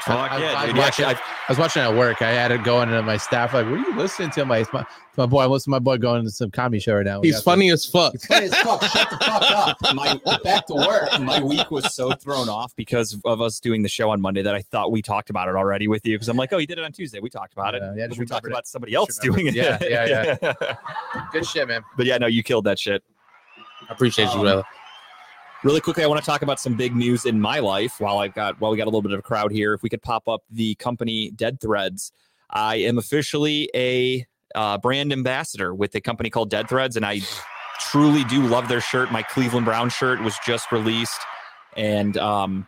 Fuck 0.06 0.32
I- 0.32 0.38
yeah, 0.40 0.58
I- 0.60 0.66
dude. 0.68 0.76
I- 0.76 0.78
Yeah, 0.80 0.86
actually, 0.86 1.06
I've, 1.06 1.18
I 1.20 1.52
was 1.52 1.58
watching 1.58 1.82
at 1.82 1.94
work. 1.96 2.22
I 2.22 2.32
had 2.32 2.52
it 2.52 2.64
going 2.64 2.90
into 2.90 3.02
my 3.02 3.18
staff 3.18 3.54
like, 3.54 3.66
"What 3.66 3.74
are 3.76 3.78
you 3.80 3.96
listening 3.96 4.30
to?" 4.32 4.46
My 4.46 4.66
my, 4.74 4.86
my 5.18 5.26
boy, 5.26 5.44
I'm 5.46 5.52
listening 5.52 5.72
to 5.74 5.76
my 5.76 5.80
boy 5.80 5.98
going 5.98 6.24
to 6.24 6.30
some 6.32 6.52
comedy 6.52 6.80
show 6.80 6.96
right 6.96 7.06
now. 7.06 7.20
We 7.22 7.28
He's 7.30 7.42
got 7.42 7.60
as 7.60 7.86
fuck. 7.86 8.12
He's 8.14 8.26
funny 8.26 8.46
as 8.46 8.56
fuck. 8.56 8.84
Shut 8.84 9.10
the 9.10 9.18
fuck 9.18 9.42
up. 9.52 9.96
my 9.96 10.20
Back 10.44 10.66
to 10.68 10.74
work. 10.76 11.20
my 11.22 11.42
week 11.42 11.72
was 11.72 11.94
so 11.94 12.12
thrown 12.14 12.50
off 12.50 12.76
because 12.76 13.18
of 13.26 13.42
us 13.42 13.60
doing 13.60 13.82
the 13.82 13.90
show 13.90 14.10
on 14.12 14.22
Monday 14.22 14.42
that 14.44 14.54
I 14.56 14.62
thought 14.62 14.92
we 14.92 15.02
talked 15.02 15.30
about 15.30 15.48
it 15.48 15.56
already 15.56 15.88
with 15.88 16.06
you. 16.06 16.16
Because 16.16 16.30
I'm 16.30 16.38
like, 16.38 16.54
oh, 16.54 16.58
you 16.58 16.68
did 16.68 16.78
it 16.78 16.84
on 16.84 16.92
Tuesday. 16.92 17.20
We 17.20 17.30
talked 17.30 17.54
about 17.54 17.74
Yeah, 17.74 17.92
it. 17.92 17.98
yeah, 17.98 18.04
But 18.04 18.08
just 18.10 18.20
we 18.20 18.26
talked 18.26 18.46
it. 18.46 18.52
about 18.52 18.68
somebody 18.68 18.94
else 18.94 19.18
doing 19.20 19.48
it. 19.48 19.56
remembered. 19.56 19.90
Yeah, 19.90 20.36
yeah, 20.42 20.76
Good 21.32 21.46
shit, 21.46 21.68
man. 21.68 21.84
but 21.98 22.06
yeah, 22.06 22.18
no, 22.18 22.28
you 22.28 22.44
killed 22.44 22.66
that 22.66 22.78
shit. 22.80 23.04
I 23.90 23.94
appreciate 23.94 24.26
you, 24.26 24.32
Um, 24.32 24.42
brother. 24.42 24.64
Really 25.66 25.82
quickly, 25.82 26.04
I 26.04 26.08
want 26.08 26.22
to 26.22 26.26
talk 26.26 26.44
about 26.44 26.60
some 26.60 26.76
big 26.76 26.96
news 26.96 27.26
in 27.26 27.42
my 27.42 27.58
life 27.58 28.00
while 28.00 28.20
I've 28.20 28.36
got 28.36 28.62
while 28.62 28.70
we 28.70 28.78
got 28.78 28.84
a 28.84 28.92
little 28.92 29.02
bit 29.02 29.14
of 29.14 29.18
a 29.18 29.24
crowd 29.24 29.52
here. 29.52 29.74
If 29.74 29.82
we 29.82 29.90
could 29.90 30.04
pop 30.04 30.28
up 30.28 30.44
the 30.52 30.76
company 30.76 31.32
Dead 31.32 31.60
Threads, 31.60 32.12
I 32.52 32.76
am 32.76 33.00
officially 33.00 33.68
a 33.74 34.28
uh, 34.54 34.78
brand 34.78 35.12
ambassador 35.12 35.74
with 35.74 35.96
a 35.96 36.02
company 36.02 36.30
called 36.30 36.52
Dead 36.52 36.70
Threads, 36.70 36.96
and 36.98 37.04
I 37.04 37.22
truly 37.80 38.24
do 38.26 38.46
love 38.46 38.68
their 38.68 38.80
shirt. 38.80 39.12
My 39.12 39.24
Cleveland 39.24 39.66
Brown 39.66 39.90
shirt 39.90 40.22
was 40.22 40.38
just 40.46 40.72
released, 40.72 41.20
and 41.76 42.16
um, 42.18 42.68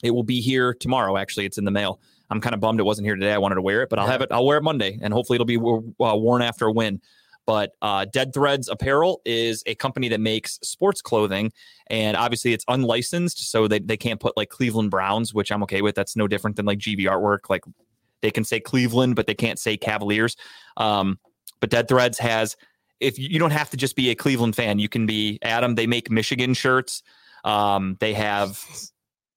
it 0.00 0.12
will 0.12 0.22
be 0.22 0.40
here 0.40 0.72
tomorrow. 0.72 1.16
Actually, 1.16 1.46
it's 1.46 1.58
in 1.58 1.64
the 1.64 1.72
mail. 1.72 1.98
I'm 2.30 2.40
kind 2.40 2.54
of 2.54 2.60
bummed 2.60 2.78
it 2.78 2.84
wasn't 2.84 3.06
here 3.06 3.16
today. 3.16 3.32
I 3.32 3.38
wanted 3.38 3.56
to 3.56 3.62
wear 3.62 3.82
it, 3.82 3.88
but 3.88 3.98
I'll 3.98 4.06
have 4.06 4.22
it. 4.22 4.30
I'll 4.30 4.46
wear 4.46 4.58
it 4.58 4.62
Monday, 4.62 4.96
and 5.02 5.12
hopefully 5.12 5.38
it'll 5.38 5.44
be 5.44 5.56
uh, 5.56 6.16
worn 6.16 6.40
after 6.40 6.66
a 6.66 6.72
win. 6.72 7.00
But 7.50 7.72
uh, 7.82 8.04
Dead 8.04 8.32
Threads 8.32 8.68
Apparel 8.68 9.22
is 9.24 9.64
a 9.66 9.74
company 9.74 10.08
that 10.10 10.20
makes 10.20 10.60
sports 10.62 11.02
clothing, 11.02 11.50
and 11.88 12.16
obviously 12.16 12.52
it's 12.52 12.64
unlicensed, 12.68 13.50
so 13.50 13.66
they, 13.66 13.80
they 13.80 13.96
can't 13.96 14.20
put 14.20 14.36
like 14.36 14.50
Cleveland 14.50 14.92
Browns, 14.92 15.34
which 15.34 15.50
I'm 15.50 15.60
okay 15.64 15.82
with. 15.82 15.96
That's 15.96 16.14
no 16.14 16.28
different 16.28 16.54
than 16.54 16.64
like 16.64 16.78
GB 16.78 17.06
artwork. 17.06 17.50
Like 17.50 17.64
they 18.22 18.30
can 18.30 18.44
say 18.44 18.60
Cleveland, 18.60 19.16
but 19.16 19.26
they 19.26 19.34
can't 19.34 19.58
say 19.58 19.76
Cavaliers. 19.76 20.36
Um, 20.76 21.18
but 21.58 21.70
Dead 21.70 21.88
Threads 21.88 22.20
has. 22.20 22.56
If 23.00 23.18
you, 23.18 23.26
you 23.28 23.40
don't 23.40 23.50
have 23.50 23.68
to 23.70 23.76
just 23.76 23.96
be 23.96 24.10
a 24.10 24.14
Cleveland 24.14 24.54
fan, 24.54 24.78
you 24.78 24.88
can 24.88 25.06
be 25.06 25.40
Adam. 25.42 25.74
They 25.74 25.88
make 25.88 26.08
Michigan 26.08 26.54
shirts. 26.54 27.02
Um, 27.42 27.96
they 27.98 28.14
have. 28.14 28.64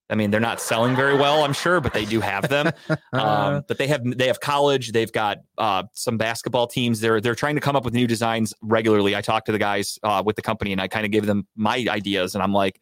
I 0.09 0.15
mean, 0.15 0.31
they're 0.31 0.39
not 0.41 0.59
selling 0.61 0.95
very 0.95 1.15
well, 1.15 1.43
I'm 1.43 1.53
sure, 1.53 1.79
but 1.81 1.93
they 1.93 2.05
do 2.05 2.19
have 2.19 2.49
them. 2.49 2.71
Um, 3.13 3.63
but 3.67 3.77
they 3.77 3.85
have 3.87 4.01
they 4.17 4.25
have 4.27 4.39
college. 4.39 4.91
They've 4.91 5.11
got 5.11 5.37
uh, 5.59 5.83
some 5.93 6.17
basketball 6.17 6.65
teams. 6.67 6.99
They're 6.99 7.21
they're 7.21 7.35
trying 7.35 7.55
to 7.55 7.61
come 7.61 7.75
up 7.75 7.85
with 7.85 7.93
new 7.93 8.07
designs 8.07 8.53
regularly. 8.61 9.15
I 9.15 9.21
talk 9.21 9.45
to 9.45 9.51
the 9.51 9.59
guys 9.59 9.99
uh, 10.03 10.23
with 10.25 10.35
the 10.35 10.41
company, 10.41 10.71
and 10.71 10.81
I 10.81 10.87
kind 10.87 11.05
of 11.05 11.11
give 11.11 11.25
them 11.27 11.47
my 11.55 11.85
ideas, 11.89 12.33
and 12.33 12.43
I'm 12.43 12.53
like, 12.53 12.81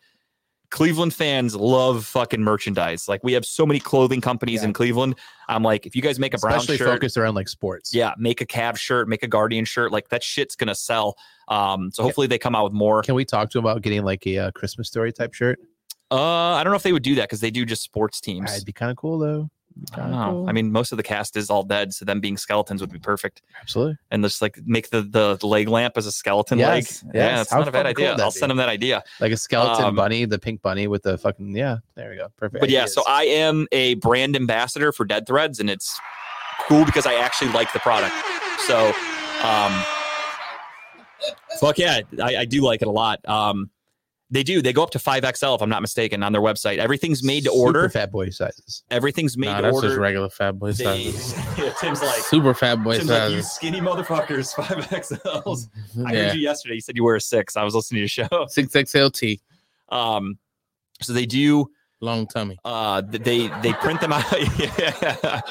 Cleveland 0.69 1.13
fans 1.13 1.53
love 1.53 2.05
fucking 2.05 2.41
merchandise. 2.41 3.09
Like 3.09 3.21
we 3.25 3.33
have 3.33 3.45
so 3.45 3.65
many 3.65 3.79
clothing 3.81 4.21
companies 4.21 4.61
Yeah. 4.61 4.69
in 4.69 4.73
Cleveland. 4.73 5.15
I'm 5.49 5.63
like, 5.63 5.85
if 5.85 5.97
you 5.97 6.01
guys 6.01 6.17
make 6.17 6.33
a 6.33 6.37
brown 6.37 6.55
Especially 6.55 6.77
shirt, 6.77 6.87
focused 6.87 7.17
around 7.17 7.35
like 7.35 7.49
sports. 7.49 7.93
yeah, 7.93 8.13
make 8.17 8.39
a 8.39 8.45
Cavs 8.45 8.77
shirt, 8.77 9.09
make 9.09 9.21
a 9.21 9.27
Guardian 9.27 9.65
shirt. 9.65 9.91
Like 9.91 10.07
that 10.09 10.23
shit's 10.23 10.55
gonna 10.55 10.75
sell. 10.75 11.17
Um, 11.49 11.91
so 11.91 12.03
hopefully 12.03 12.27
they 12.27 12.37
come 12.37 12.55
out 12.55 12.63
with 12.63 12.73
more. 12.73 13.01
Can 13.01 13.15
we 13.15 13.25
talk 13.25 13.49
to 13.49 13.57
him 13.59 13.65
about 13.65 13.81
getting 13.81 14.03
like 14.03 14.25
a 14.25 14.37
uh, 14.37 14.51
Christmas 14.51 14.87
story 14.87 15.11
type 15.11 15.33
shirt? 15.33 15.59
Uh, 16.11 16.53
I 16.55 16.63
don't 16.63 16.71
know 16.71 16.77
if 16.77 16.83
they 16.83 16.91
would 16.93 17.03
do 17.03 17.15
that 17.15 17.23
because 17.23 17.39
they 17.39 17.51
do 17.51 17.65
just 17.65 17.81
sports 17.83 18.19
teams. 18.19 18.51
It'd 18.53 18.65
be 18.65 18.73
kind 18.73 18.91
of 18.91 18.97
cool 18.97 19.17
though. 19.17 19.49
I 19.93 19.99
don't 19.99 20.11
know. 20.11 20.29
cool. 20.31 20.49
I 20.49 20.51
mean, 20.51 20.69
most 20.69 20.91
of 20.91 20.97
the 20.97 21.03
cast 21.03 21.37
is 21.37 21.49
all 21.49 21.63
dead, 21.63 21.93
so 21.93 22.03
them 22.03 22.19
being 22.19 22.35
skeletons 22.35 22.81
would 22.81 22.91
be 22.91 22.99
perfect. 22.99 23.41
absolutely. 23.61 23.95
And 24.11 24.21
just 24.21 24.41
like 24.41 24.59
make 24.65 24.89
the 24.89 25.01
the 25.03 25.37
leg 25.47 25.69
lamp 25.69 25.95
as 25.97 26.05
a 26.05 26.11
skeleton 26.11 26.59
Yes, 26.59 26.67
leg. 26.69 26.83
yes. 26.85 27.01
Yeah, 27.15 27.41
it's 27.41 27.49
How 27.51 27.59
not 27.59 27.69
a 27.69 27.71
bad 27.71 27.83
cool 27.95 28.05
idea. 28.05 28.21
I'll 28.21 28.31
be? 28.31 28.37
send 28.37 28.49
them 28.49 28.57
that 28.57 28.67
idea. 28.67 29.01
Like 29.21 29.31
a 29.31 29.37
skeleton 29.37 29.85
Um, 29.85 29.95
bunny, 29.95 30.25
the 30.25 30.37
pink 30.37 30.61
bunny 30.61 30.87
with 30.87 31.03
the 31.03 31.17
fucking 31.17 31.55
yeah. 31.55 31.77
There 31.95 32.09
we 32.09 32.17
go. 32.17 32.27
Perfect. 32.35 32.59
But 32.59 32.69
yeah, 32.69 32.85
so 32.85 33.01
I 33.07 33.23
am 33.23 33.65
a 33.71 33.93
brand 33.95 34.35
ambassador 34.35 34.91
for 34.91 35.05
Dead 35.05 35.25
Threads, 35.25 35.61
and 35.61 35.69
it's 35.69 35.97
cool 36.67 36.83
because 36.83 37.05
I 37.05 37.13
actually 37.13 37.51
like 37.53 37.71
the 37.71 37.79
product. 37.79 38.13
So, 38.67 38.87
um, 39.41 39.83
fuck 41.61 41.77
yeah, 41.77 42.01
I, 42.21 42.37
I 42.37 42.45
do 42.45 42.61
like 42.61 42.81
it 42.81 42.89
a 42.89 42.91
lot. 42.91 43.19
Um, 43.27 43.69
they 44.31 44.43
do. 44.43 44.61
They 44.61 44.71
go 44.73 44.81
up 44.81 44.89
to 44.91 44.99
five 44.99 45.23
XL 45.35 45.55
if 45.55 45.61
I'm 45.61 45.69
not 45.69 45.81
mistaken 45.81 46.23
on 46.23 46.31
their 46.31 46.41
website. 46.41 46.77
Everything's 46.77 47.21
made 47.23 47.43
to 47.43 47.51
order. 47.51 47.81
Super 47.81 47.89
fat 47.89 48.11
boy 48.11 48.29
sizes. 48.29 48.83
Everything's 48.89 49.37
made 49.37 49.47
Nah, 49.47 49.57
to 49.57 49.61
that's 49.63 49.75
order. 49.75 49.87
just 49.89 49.99
regular 49.99 50.29
fat 50.29 50.57
boy 50.57 50.71
They, 50.71 51.11
sizes. 51.11 51.33
yeah, 51.57 51.73
Tim's 51.79 52.01
like, 52.01 52.15
Super 52.21 52.53
fat 52.53 52.83
boy 52.83 52.97
Tim's 52.97 53.09
like, 53.09 53.31
you 53.33 53.41
skinny 53.41 53.81
motherfuckers, 53.81 54.55
five 54.55 54.77
XLs. 54.89 55.67
I 56.07 56.13
yeah. 56.13 56.27
heard 56.29 56.35
you 56.35 56.41
yesterday. 56.41 56.75
You 56.75 56.81
said 56.81 56.95
you 56.95 57.03
wear 57.03 57.15
a 57.17 57.21
six. 57.21 57.57
I 57.57 57.63
was 57.63 57.75
listening 57.75 57.97
to 57.97 57.99
your 58.01 58.07
show. 58.29 58.45
Six 58.47 58.73
XLT, 58.73 59.39
Um, 59.89 60.37
so 61.01 61.13
they 61.13 61.25
do. 61.25 61.69
long 61.99 62.25
tummy. 62.25 62.57
Uh, 62.65 63.01
they 63.01 63.47
they 63.61 63.73
print 63.73 63.99
them 64.01 64.13
out. 64.13 64.25
yeah. 64.59 65.41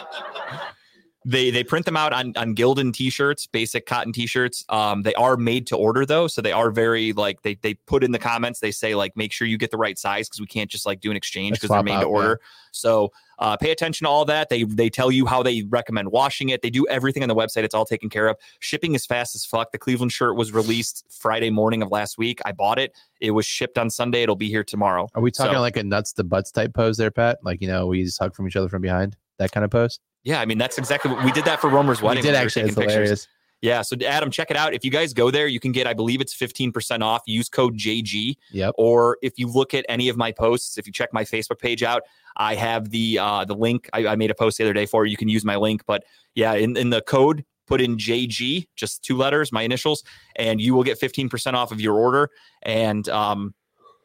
They 1.26 1.50
they 1.50 1.62
print 1.62 1.84
them 1.84 1.98
out 1.98 2.14
on 2.14 2.32
on 2.36 2.54
Gildan 2.54 2.94
t-shirts, 2.94 3.46
basic 3.46 3.84
cotton 3.84 4.10
t-shirts. 4.12 4.64
Um, 4.70 5.02
they 5.02 5.12
are 5.14 5.36
made 5.36 5.66
to 5.66 5.76
order 5.76 6.06
though, 6.06 6.26
so 6.26 6.40
they 6.40 6.52
are 6.52 6.70
very 6.70 7.12
like 7.12 7.42
they 7.42 7.56
they 7.56 7.74
put 7.74 8.02
in 8.02 8.12
the 8.12 8.18
comments. 8.18 8.60
They 8.60 8.70
say 8.70 8.94
like 8.94 9.14
make 9.16 9.30
sure 9.30 9.46
you 9.46 9.58
get 9.58 9.70
the 9.70 9.76
right 9.76 9.98
size 9.98 10.28
because 10.28 10.40
we 10.40 10.46
can't 10.46 10.70
just 10.70 10.86
like 10.86 11.00
do 11.00 11.10
an 11.10 11.18
exchange 11.18 11.56
because 11.56 11.68
they're 11.68 11.82
made 11.82 11.92
out, 11.92 12.00
to 12.02 12.06
order. 12.06 12.40
So 12.72 13.12
uh, 13.38 13.58
pay 13.58 13.70
attention 13.70 14.06
to 14.06 14.08
all 14.08 14.24
that. 14.24 14.48
They 14.48 14.64
they 14.64 14.88
tell 14.88 15.10
you 15.10 15.26
how 15.26 15.42
they 15.42 15.62
recommend 15.68 16.10
washing 16.10 16.48
it. 16.48 16.62
They 16.62 16.70
do 16.70 16.86
everything 16.86 17.22
on 17.22 17.28
the 17.28 17.34
website. 17.34 17.64
It's 17.64 17.74
all 17.74 17.84
taken 17.84 18.08
care 18.08 18.26
of. 18.26 18.36
Shipping 18.60 18.94
is 18.94 19.04
fast 19.04 19.34
as 19.34 19.44
fuck. 19.44 19.72
The 19.72 19.78
Cleveland 19.78 20.12
shirt 20.12 20.36
was 20.36 20.52
released 20.52 21.04
Friday 21.10 21.50
morning 21.50 21.82
of 21.82 21.90
last 21.90 22.16
week. 22.16 22.40
I 22.46 22.52
bought 22.52 22.78
it. 22.78 22.96
It 23.20 23.32
was 23.32 23.44
shipped 23.44 23.76
on 23.76 23.90
Sunday. 23.90 24.22
It'll 24.22 24.36
be 24.36 24.48
here 24.48 24.64
tomorrow. 24.64 25.06
Are 25.14 25.20
we 25.20 25.30
talking 25.30 25.52
So- 25.54 25.60
like 25.60 25.76
a 25.76 25.82
nuts 25.82 26.14
to 26.14 26.24
butts 26.24 26.50
type 26.50 26.72
pose 26.72 26.96
there, 26.96 27.10
Pat? 27.10 27.40
Like 27.42 27.60
you 27.60 27.68
know, 27.68 27.88
we 27.88 28.04
just 28.04 28.18
hug 28.18 28.34
from 28.34 28.48
each 28.48 28.56
other 28.56 28.70
from 28.70 28.80
behind. 28.80 29.18
That 29.38 29.52
kind 29.52 29.64
of 29.64 29.70
pose. 29.70 29.98
Yeah, 30.24 30.40
I 30.40 30.46
mean 30.46 30.58
that's 30.58 30.78
exactly 30.78 31.10
what 31.10 31.24
we 31.24 31.32
did 31.32 31.44
that 31.44 31.60
for 31.60 31.70
Romer's 31.70 32.02
wedding. 32.02 32.22
we 32.22 32.28
did 32.28 32.36
actually. 32.36 32.62
taking 32.62 32.74
pictures. 32.74 32.92
hilarious. 32.92 33.28
Yeah, 33.62 33.82
so 33.82 33.94
Adam, 34.06 34.30
check 34.30 34.50
it 34.50 34.56
out. 34.56 34.72
If 34.72 34.84
you 34.84 34.90
guys 34.90 35.12
go 35.12 35.30
there, 35.30 35.46
you 35.46 35.60
can 35.60 35.70
get, 35.70 35.86
I 35.86 35.92
believe 35.92 36.22
it's 36.22 36.34
15% 36.34 37.02
off. 37.02 37.22
Use 37.26 37.50
code 37.50 37.76
JG. 37.76 38.36
Yep. 38.52 38.74
Or 38.78 39.18
if 39.20 39.34
you 39.38 39.48
look 39.48 39.74
at 39.74 39.84
any 39.86 40.08
of 40.08 40.16
my 40.16 40.32
posts, 40.32 40.78
if 40.78 40.86
you 40.86 40.94
check 40.94 41.12
my 41.12 41.24
Facebook 41.24 41.58
page 41.58 41.82
out, 41.82 42.02
I 42.36 42.54
have 42.54 42.90
the 42.90 43.18
uh 43.18 43.44
the 43.44 43.54
link. 43.54 43.90
I, 43.92 44.06
I 44.08 44.16
made 44.16 44.30
a 44.30 44.34
post 44.34 44.58
the 44.58 44.64
other 44.64 44.72
day 44.72 44.86
for 44.86 45.04
you. 45.04 45.10
You 45.10 45.16
can 45.16 45.28
use 45.28 45.44
my 45.44 45.56
link. 45.56 45.82
But 45.86 46.04
yeah, 46.34 46.54
in, 46.54 46.76
in 46.76 46.90
the 46.90 47.02
code, 47.02 47.44
put 47.66 47.80
in 47.80 47.96
JG, 47.96 48.66
just 48.76 49.04
two 49.04 49.16
letters, 49.16 49.52
my 49.52 49.62
initials, 49.62 50.02
and 50.36 50.60
you 50.60 50.74
will 50.74 50.82
get 50.82 50.98
15% 50.98 51.52
off 51.52 51.70
of 51.70 51.80
your 51.80 51.98
order. 51.98 52.30
And 52.62 53.08
um 53.10 53.54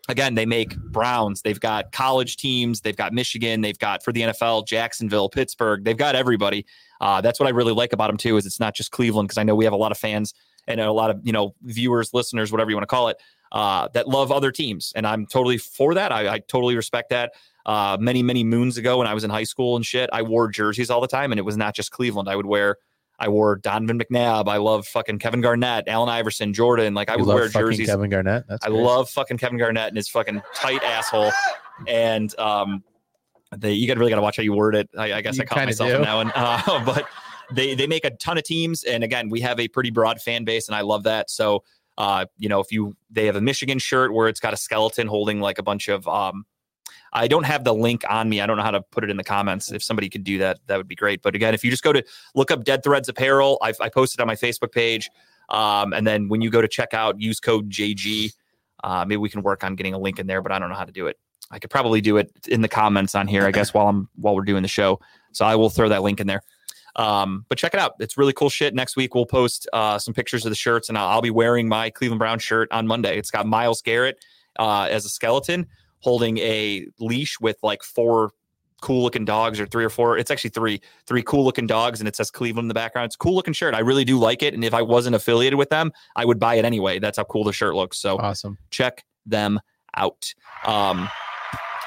again, 0.08 0.36
they 0.36 0.46
make 0.46 0.78
Browns, 0.78 1.42
they've 1.42 1.60
got 1.60 1.92
college 1.92 2.38
teams, 2.38 2.82
they've 2.82 2.96
got 2.96 3.14
Michigan, 3.14 3.62
they've 3.62 3.80
got 3.80 4.04
for 4.04 4.12
the 4.12 4.22
NFL, 4.22 4.68
Jacksonville, 4.68 5.30
Pittsburgh, 5.30 5.84
they've 5.84 5.98
got 5.98 6.16
everybody. 6.16 6.66
Uh, 7.02 7.22
that's 7.22 7.40
what 7.40 7.48
I 7.48 7.52
really 7.52 7.74
like 7.74 7.94
about 7.94 8.08
them 8.08 8.18
too, 8.18 8.38
is 8.38 8.46
it's 8.46 8.60
not 8.60 8.76
just 8.76 8.92
Cleveland, 8.92 9.28
because 9.28 9.38
I 9.38 9.44
know 9.44 9.56
we 9.56 9.66
have 9.66 9.74
a 9.74 9.78
lot 9.78 9.92
of 9.92 9.98
fans 9.98 10.34
and 10.68 10.80
a 10.80 10.92
lot 10.92 11.10
of 11.10 11.20
you 11.24 11.32
know 11.32 11.56
viewers, 11.64 12.14
listeners, 12.14 12.52
whatever 12.52 12.70
you 12.70 12.76
want 12.76 12.84
to 12.84 12.94
call 12.94 13.10
it, 13.10 13.18
uh, 13.52 13.88
that 13.94 14.08
love 14.08 14.32
other 14.32 14.52
teams, 14.52 14.94
and 14.96 15.06
I'm 15.06 15.26
totally 15.26 15.58
for 15.58 15.94
that. 15.94 16.12
I, 16.12 16.36
I 16.36 16.40
totally 16.40 16.76
respect 16.76 17.10
that. 17.10 17.34
Uh, 17.66 17.98
many 18.00 18.22
many 18.22 18.44
moons 18.44 18.78
ago, 18.78 19.00
when 19.00 19.08
I 19.08 19.14
was 19.14 19.24
in 19.24 19.30
high 19.30 19.44
school 19.44 19.76
and 19.76 19.86
shit, 19.86 20.10
I 20.14 20.22
wore 20.22 20.48
jerseys 20.50 20.90
all 20.90 21.02
the 21.02 21.08
time, 21.08 21.32
and 21.32 21.40
it 21.40 21.44
was 21.44 21.58
not 21.58 21.76
just 21.76 21.92
Cleveland. 21.92 22.30
I 22.30 22.36
would 22.36 22.46
wear. 22.46 22.78
I 23.20 23.30
wore 23.30 23.56
Donovan 23.56 24.00
McNabb. 24.00 24.48
I 24.48 24.58
love 24.58 24.86
fucking 24.88 25.20
Kevin 25.20 25.42
Garnett, 25.42 25.88
Allen 25.88 26.10
Iverson, 26.10 26.54
Jordan. 26.54 26.94
Like 26.94 27.10
I 27.10 27.14
You 27.16 27.26
would 27.26 27.34
wear 27.34 27.48
jerseys. 27.48 27.88
Kevin 27.88 28.10
Garnett. 28.10 28.46
That's 28.48 28.66
I 28.66 28.70
love 28.70 29.10
fucking 29.10 29.38
Kevin 29.38 29.58
Garnett 29.58 29.88
and 29.88 29.98
his 29.98 30.10
fucking 30.10 30.42
tight 30.54 30.84
asshole. 30.84 31.32
And 31.88 32.38
um, 32.40 32.84
they 33.56 33.74
you 33.74 33.88
got 33.88 33.98
really 33.98 34.10
got 34.10 34.18
to 34.18 34.22
watch 34.22 34.38
how 34.38 34.44
you 34.44 34.54
word 34.54 34.76
it. 34.76 34.90
I, 34.98 35.14
I 35.14 35.22
guess 35.22 35.38
You 35.38 35.44
I 35.44 35.46
caught 35.46 35.66
myself 35.66 35.90
do. 35.90 35.96
on 35.98 36.02
that 36.02 36.14
one. 36.14 36.32
Uh, 36.36 36.86
but 36.86 37.08
they 37.54 37.76
they 37.76 37.88
make 37.88 38.06
a 38.06 38.12
ton 38.12 38.38
of 38.38 38.44
teams, 38.44 38.84
and 38.84 39.04
again, 39.04 39.30
we 39.30 39.40
have 39.42 39.60
a 39.60 39.68
pretty 39.68 39.92
broad 39.92 40.22
fan 40.22 40.44
base, 40.44 40.68
and 40.68 40.76
I 40.76 40.82
love 40.82 41.04
that. 41.04 41.30
So 41.30 41.64
uh, 41.98 42.26
you 42.38 42.50
know, 42.50 42.60
if 42.60 42.72
you 42.72 42.96
they 43.10 43.26
have 43.28 43.36
a 43.36 43.42
Michigan 43.42 43.80
shirt 43.80 44.14
where 44.14 44.28
it's 44.28 44.40
got 44.40 44.54
a 44.54 44.58
skeleton 44.58 45.08
holding 45.08 45.40
like 45.40 45.58
a 45.60 45.64
bunch 45.64 45.88
of 45.88 46.08
um. 46.08 46.46
I 47.16 47.30
don't 47.30 47.46
have 47.46 47.64
the 47.64 47.74
link 47.74 48.04
on 48.10 48.28
me. 48.28 48.42
I 48.42 48.46
don't 48.46 48.58
know 48.58 48.64
how 48.64 48.72
to 48.72 48.82
put 48.82 49.06
it 49.06 49.10
in 49.10 49.16
the 49.16 49.24
comments. 49.24 49.72
If 49.72 49.82
somebody 49.82 50.10
could 50.10 50.26
do 50.26 50.38
that, 50.40 50.60
that 50.68 50.76
would 50.76 50.88
be 50.88 50.96
great. 50.96 51.22
But 51.22 51.34
again, 51.34 51.54
if 51.54 51.64
you 51.64 51.72
just 51.72 51.82
go 51.82 51.94
to 51.94 52.04
look 52.36 52.52
up 52.52 52.66
Dead 52.66 52.84
Threads 52.84 53.08
Apparel, 53.08 53.58
I've, 53.62 53.80
I 53.80 53.88
posted 53.88 54.20
on 54.20 54.28
my 54.28 54.36
Facebook 54.36 54.74
page. 54.74 55.10
Um, 55.48 55.94
and 55.94 56.06
then 56.06 56.28
when 56.28 56.42
you 56.42 56.50
go 56.50 56.62
to 56.62 56.68
checkout, 56.68 57.14
use 57.18 57.40
code 57.40 57.70
JG. 57.70 58.34
Uh, 58.84 59.06
maybe 59.08 59.18
we 59.18 59.30
can 59.30 59.42
work 59.42 59.64
on 59.64 59.76
getting 59.76 59.94
a 59.94 59.98
link 59.98 60.20
in 60.20 60.28
there, 60.28 60.42
but 60.42 60.52
I 60.52 60.60
don't 60.60 60.68
know 60.70 60.76
how 60.76 60.84
to 60.84 60.92
do 60.92 61.08
it. 61.08 61.18
I 61.52 61.60
could 61.60 61.70
probably 61.70 62.02
do 62.02 62.18
it 62.18 62.32
in 62.50 62.62
the 62.62 62.68
comments 62.68 63.16
on 63.16 63.28
here, 63.28 63.46
I 63.46 63.52
guess, 63.52 63.74
while 63.74 63.88
I'm 63.88 64.10
while 64.16 64.36
we're 64.36 64.44
doing 64.44 64.62
the 64.62 64.68
show. 64.68 65.00
So 65.32 65.46
I 65.46 65.56
will 65.56 65.70
throw 65.70 65.88
that 65.90 66.02
link 66.02 66.20
in 66.20 66.28
there. 66.28 66.42
Um, 66.98 67.46
but 67.50 67.58
check 67.58 67.74
it 67.74 67.80
out; 67.80 67.94
it's 68.00 68.18
really 68.18 68.34
cool 68.34 68.50
shit. 68.50 68.74
Next 68.74 68.96
week 68.96 69.16
we'll 69.16 69.26
post 69.26 69.68
uh, 69.72 70.00
some 70.00 70.14
pictures 70.14 70.46
of 70.46 70.50
the 70.50 70.56
shirts, 70.56 70.90
and 70.90 70.98
I'll, 70.98 71.08
I'll 71.08 71.22
be 71.22 71.30
wearing 71.30 71.68
my 71.70 71.92
Cleveland 71.92 72.20
Brown 72.20 72.40
shirt 72.40 72.68
on 72.72 72.88
Monday. 72.88 73.18
It's 73.18 73.32
got 73.32 73.46
Myles 73.46 73.82
Garrett 73.82 74.18
uh, 74.58 74.88
as 74.90 75.06
a 75.06 75.10
skeleton 75.10 75.68
holding 76.06 76.38
a 76.38 76.86
leash 77.00 77.40
with 77.42 77.58
like 77.64 77.82
four 77.82 78.30
cool 78.82 79.02
looking 79.02 79.26
dogs 79.26 79.60
or 79.60 79.66
three 79.66 79.84
or 79.84 79.90
four 79.90 80.16
it's 80.20 80.30
actually 80.30 80.52
three 80.52 80.80
three 81.08 81.24
cool 81.24 81.44
looking 81.44 81.66
dogs 81.66 82.00
and 82.00 82.08
it 82.08 82.16
says 82.16 82.30
cleveland 82.30 82.66
in 82.66 82.68
the 82.68 82.74
background 82.76 83.08
it's 83.08 83.16
a 83.16 83.18
cool 83.18 83.34
looking 83.34 83.54
shirt 83.54 83.74
i 83.74 83.80
really 83.80 84.06
do 84.06 84.20
like 84.20 84.44
it 84.44 84.54
and 84.54 84.64
if 84.64 84.76
i 84.76 84.82
wasn't 84.84 85.16
affiliated 85.16 85.58
with 85.58 85.70
them 85.72 85.92
i 86.16 86.24
would 86.24 86.40
buy 86.40 86.54
it 86.54 86.64
anyway 86.66 87.00
that's 87.00 87.18
how 87.18 87.24
cool 87.24 87.44
the 87.44 87.52
shirt 87.54 87.74
looks 87.74 87.98
so 87.98 88.18
awesome. 88.20 88.56
check 88.70 89.04
them 89.26 89.60
out 89.96 90.32
um 90.66 91.10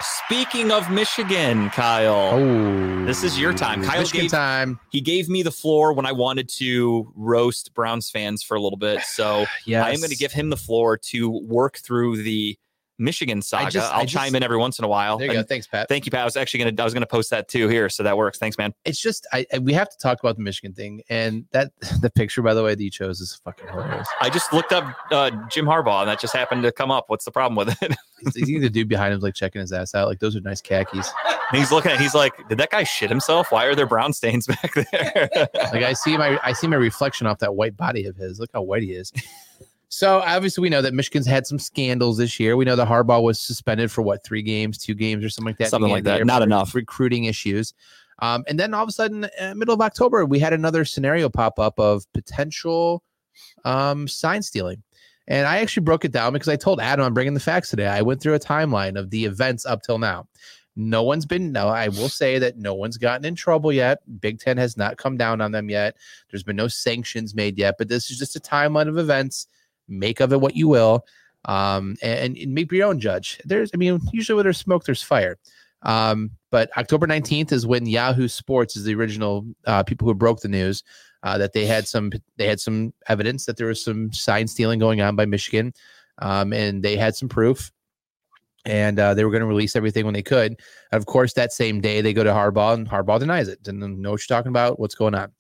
speaking 0.01 0.73
of 0.73 0.91
michigan 0.91 1.71
kyle 1.71 2.31
Oh, 2.33 3.05
This 3.05 3.23
is 3.23 3.39
your 3.39 3.53
time. 3.53 3.83
Kyle 3.85 4.01
Michigan 4.01 4.23
gave- 4.25 4.31
time. 4.31 4.81
he 4.91 5.01
gave 5.01 5.29
me 5.29 5.43
the 5.43 5.51
floor 5.53 5.93
when 5.93 6.07
i 6.07 6.13
wanted 6.13 6.49
to 6.57 7.13
roast 7.15 7.75
browns 7.75 8.11
fans 8.11 8.43
for 8.43 8.57
a 8.57 8.61
little 8.61 8.79
bit 8.79 9.03
so 9.03 9.45
Yeah, 9.67 9.85
i 9.85 9.91
am 9.91 9.99
going 9.99 10.11
to 10.11 10.17
give 10.17 10.33
him 10.33 10.51
the 10.51 10.57
floor 10.57 10.97
to 11.13 11.31
work 11.31 11.79
through 11.79 12.23
the 12.23 12.59
michigan 12.99 13.41
saga 13.43 13.71
just- 13.71 13.93
i'll 13.93 14.03
I 14.03 14.05
chime 14.07 14.35
in 14.35 14.43
every 14.43 14.57
once 14.57 14.79
in 14.79 14.85
a 14.85 14.89
while 14.89 15.19
There 15.19 15.29
you 15.29 15.33
go. 15.35 15.43
Thanks, 15.43 15.67
Pat. 15.67 15.89
thank 15.89 16.05
you 16.07 16.11
pat 16.11 16.23
i 16.23 16.25
was 16.25 16.37
actually 16.37 16.65
going 16.65 16.75
to 16.77 16.83
i 16.83 16.85
was 16.85 16.93
going 16.95 17.03
to 17.03 17.07
post 17.07 17.31
that 17.31 17.49
too 17.49 17.69
here 17.69 17.89
so 17.89 18.03
that 18.03 18.17
works 18.17 18.39
thanks 18.39 18.59
man 18.59 18.75
it's 18.85 19.01
just 19.01 19.27
I, 19.33 19.47
I 19.53 19.59
we 19.59 19.73
have 19.73 19.89
to 19.91 19.97
talk 19.99 20.19
about 20.21 20.37
the 20.37 20.43
Michigan 20.43 20.73
thing, 20.73 21.03
and 21.09 21.45
that 21.53 21.73
the 22.01 22.11
picture, 22.11 22.43
by 22.43 22.55
the 22.55 22.63
way, 22.63 22.75
that 22.75 22.83
you 22.83 22.91
chose 22.91 23.21
is 23.21 23.35
fucking 23.45 23.69
hilarious. 23.69 24.09
I 24.21 24.31
just 24.31 24.53
looked 24.53 24.73
up 24.73 24.85
uh, 25.11 25.31
Jim 25.51 25.67
Harbaugh, 25.67 26.01
and 26.01 26.09
that 26.09 26.21
just 26.21 26.35
happened 26.35 26.63
to 26.63 26.73
come 26.73 26.91
up. 26.91 27.05
What's 27.09 27.25
the 27.25 27.31
problem 27.31 27.57
with 27.57 27.77
it? 27.83 27.97
He's- 28.35 28.47
think 28.47 28.61
the 28.63 28.71
dude 28.71 28.89
behind 28.89 29.13
him's 29.13 29.23
like 29.23 29.35
checking 29.35 29.61
his 29.61 29.73
ass 29.73 29.95
out. 29.95 30.09
Like 30.09 30.19
those 30.21 30.35
are 30.37 30.41
nice 30.41 30.61
khakis. 30.61 31.11
And 31.53 31.59
he's 31.61 31.71
looking 31.71 31.91
at. 31.93 32.01
He's 32.01 32.15
like, 32.15 32.33
"Did 32.49 32.59
that 32.59 32.71
guy 32.71 32.85
shit 32.85 33.11
himself? 33.11 33.53
Why 33.53 33.65
are 33.67 33.75
there 33.75 33.87
brown 33.87 34.13
stains 34.13 34.47
back 34.63 34.73
there?" 34.75 35.29
Like 35.55 35.83
I 35.85 35.93
see 35.93 36.17
my 36.17 36.39
I 36.43 36.53
see 36.53 36.67
my 36.67 36.77
reflection 36.77 37.27
off 37.27 37.39
that 37.41 37.55
white 37.55 37.77
body 37.77 38.07
of 38.07 38.17
his. 38.17 38.39
Look 38.41 38.51
how 38.55 38.63
white 38.63 38.83
he 38.83 38.93
is. 38.93 39.13
So 39.89 40.21
obviously 40.21 40.63
we 40.63 40.69
know 40.69 40.83
that 40.83 40.93
Michigan's 40.93 41.27
had 41.27 41.47
some 41.47 41.59
scandals 41.59 42.19
this 42.19 42.39
year. 42.39 42.57
We 42.57 42.65
know 42.65 42.77
that 42.77 42.89
Harbaugh 42.89 43.23
was 43.23 43.41
suspended 43.41 43.91
for 43.91 44.03
what 44.03 44.23
three 44.23 44.43
games, 44.43 44.79
two 44.79 44.95
games, 44.95 45.25
or 45.25 45.31
something 45.31 45.51
like 45.51 45.59
that. 45.59 45.71
Something 45.71 45.91
like 45.91 46.05
that. 46.05 46.25
Not 46.27 46.43
enough. 46.43 46.75
recruiting 46.75 47.25
issues. 47.25 47.73
Um, 48.21 48.45
and 48.49 48.59
then 48.59 48.75
all 48.75 48.83
of 48.83 48.89
a 48.89 48.93
sudden, 48.93 49.29
uh, 49.41 49.55
middle 49.55 49.75
of 49.75 49.81
October, 49.81 50.27
we 50.27 50.39
had 50.39 50.53
another 50.53 50.85
scenario 50.85 51.29
pop 51.29 51.59
up 51.59 51.79
of 51.79 52.11
potential 52.13 53.03
um, 53.65 54.09
sign 54.09 54.43
stealing. 54.43 54.83
And 55.27 55.47
I 55.47 55.59
actually 55.59 55.85
broke 55.85 56.05
it 56.05 56.13
down 56.13 56.33
because 56.33 56.49
I 56.49 56.57
told 56.57 56.81
Adam 56.81 57.05
I'm 57.05 57.15
bringing 57.15 57.35
the 57.35 57.41
facts 57.41 57.71
today. 57.71 57.87
I 57.87 58.03
went 58.03 58.21
through 58.21 58.35
a 58.35 58.41
timeline 58.41 58.99
of 58.99 59.11
the 59.11 59.25
events 59.25 59.67
up 59.67 59.83
till 59.83 59.99
now. 59.99 60.27
No 60.75 61.03
one's 61.03 61.27
been 61.27 61.53
no, 61.53 61.69
I 61.69 61.89
will 61.89 62.09
say 62.09 62.39
that 62.39 62.57
no 62.57 62.73
one's 62.73 62.97
gotten 62.97 63.25
in 63.25 63.35
trouble 63.35 63.73
yet. 63.73 63.99
Big 64.21 64.39
Ten 64.39 64.57
has 64.59 64.77
not 64.77 64.97
come 64.97 65.17
down 65.17 65.41
on 65.41 65.53
them 65.53 65.69
yet. 65.69 65.97
There's 66.31 66.45
been 66.45 66.57
no 66.57 66.69
sanctions 66.69 67.35
made 67.35 67.59
yet, 67.59 67.75
but 67.79 67.89
this 67.89 68.11
is 68.11 68.19
just 68.19 68.37
a 68.37 68.41
timeline 68.41 68.89
of 68.89 68.97
events. 68.97 69.49
Make 69.89 70.21
of 70.21 70.33
it 70.33 70.41
what 70.41 70.57
you 70.57 70.69
will. 70.69 71.05
Um, 71.45 71.97
and, 72.03 72.37
and 72.37 72.53
make 72.53 72.71
your 72.73 72.89
own 72.89 73.01
judge. 73.01 73.41
There's, 73.45 73.71
I 73.73 73.77
mean, 73.77 74.01
usually 74.13 74.35
where 74.35 74.45
there's 74.45 74.59
smoke, 74.59 74.85
there's 74.85 75.03
fire. 75.03 75.39
Um, 75.83 76.33
but 76.51 76.71
October 76.77 77.07
19th 77.07 77.53
is 77.53 77.67
when 77.67 77.87
Yahoo 77.87 78.29
Sports 78.29 78.77
is 78.77 78.85
the 78.85 78.95
original 78.95 79.47
uh, 79.67 79.83
people 79.83 80.09
who 80.09 80.15
broke 80.15 80.41
the 80.41 80.49
news 80.49 80.83
uh, 81.23 81.39
that 81.39 81.53
they 81.53 81.67
had 81.67 81.87
some 81.87 82.13
they 82.37 82.47
had 82.47 82.61
some 82.61 82.93
evidence 83.09 83.47
that 83.47 83.57
there 83.57 83.67
was 83.67 83.83
some 83.83 84.13
sign 84.13 84.47
stealing 84.47 84.79
going 84.79 85.01
on 85.01 85.17
by 85.17 85.27
Michigan, 85.27 85.73
um, 86.19 86.53
and 86.53 86.83
they 86.83 86.97
had 86.97 87.15
some 87.15 87.29
proof, 87.29 87.73
and 88.65 88.99
uh, 88.99 89.15
they 89.15 89.25
were 89.25 89.31
going 89.31 89.41
to 89.41 89.47
release 89.47 89.77
everything 89.77 90.05
when 90.05 90.15
they 90.15 90.23
could. 90.23 90.53
And 90.93 90.99
of 90.99 91.07
course, 91.07 91.33
that 91.35 91.53
same 91.53 91.81
day 91.81 92.01
they 92.01 92.13
go 92.13 92.25
to 92.25 92.31
Harbaugh, 92.31 92.75
and 92.75 92.89
Harbaugh 92.89 93.19
denies 93.19 93.49
it. 93.49 93.63
Didn't 93.63 93.81
know 93.81 94.13
what 94.13 94.29
you're 94.29 94.37
talking 94.37 94.51
about. 94.51 94.79
What's 94.79 94.95
going 94.95 95.15
on? 95.15 95.33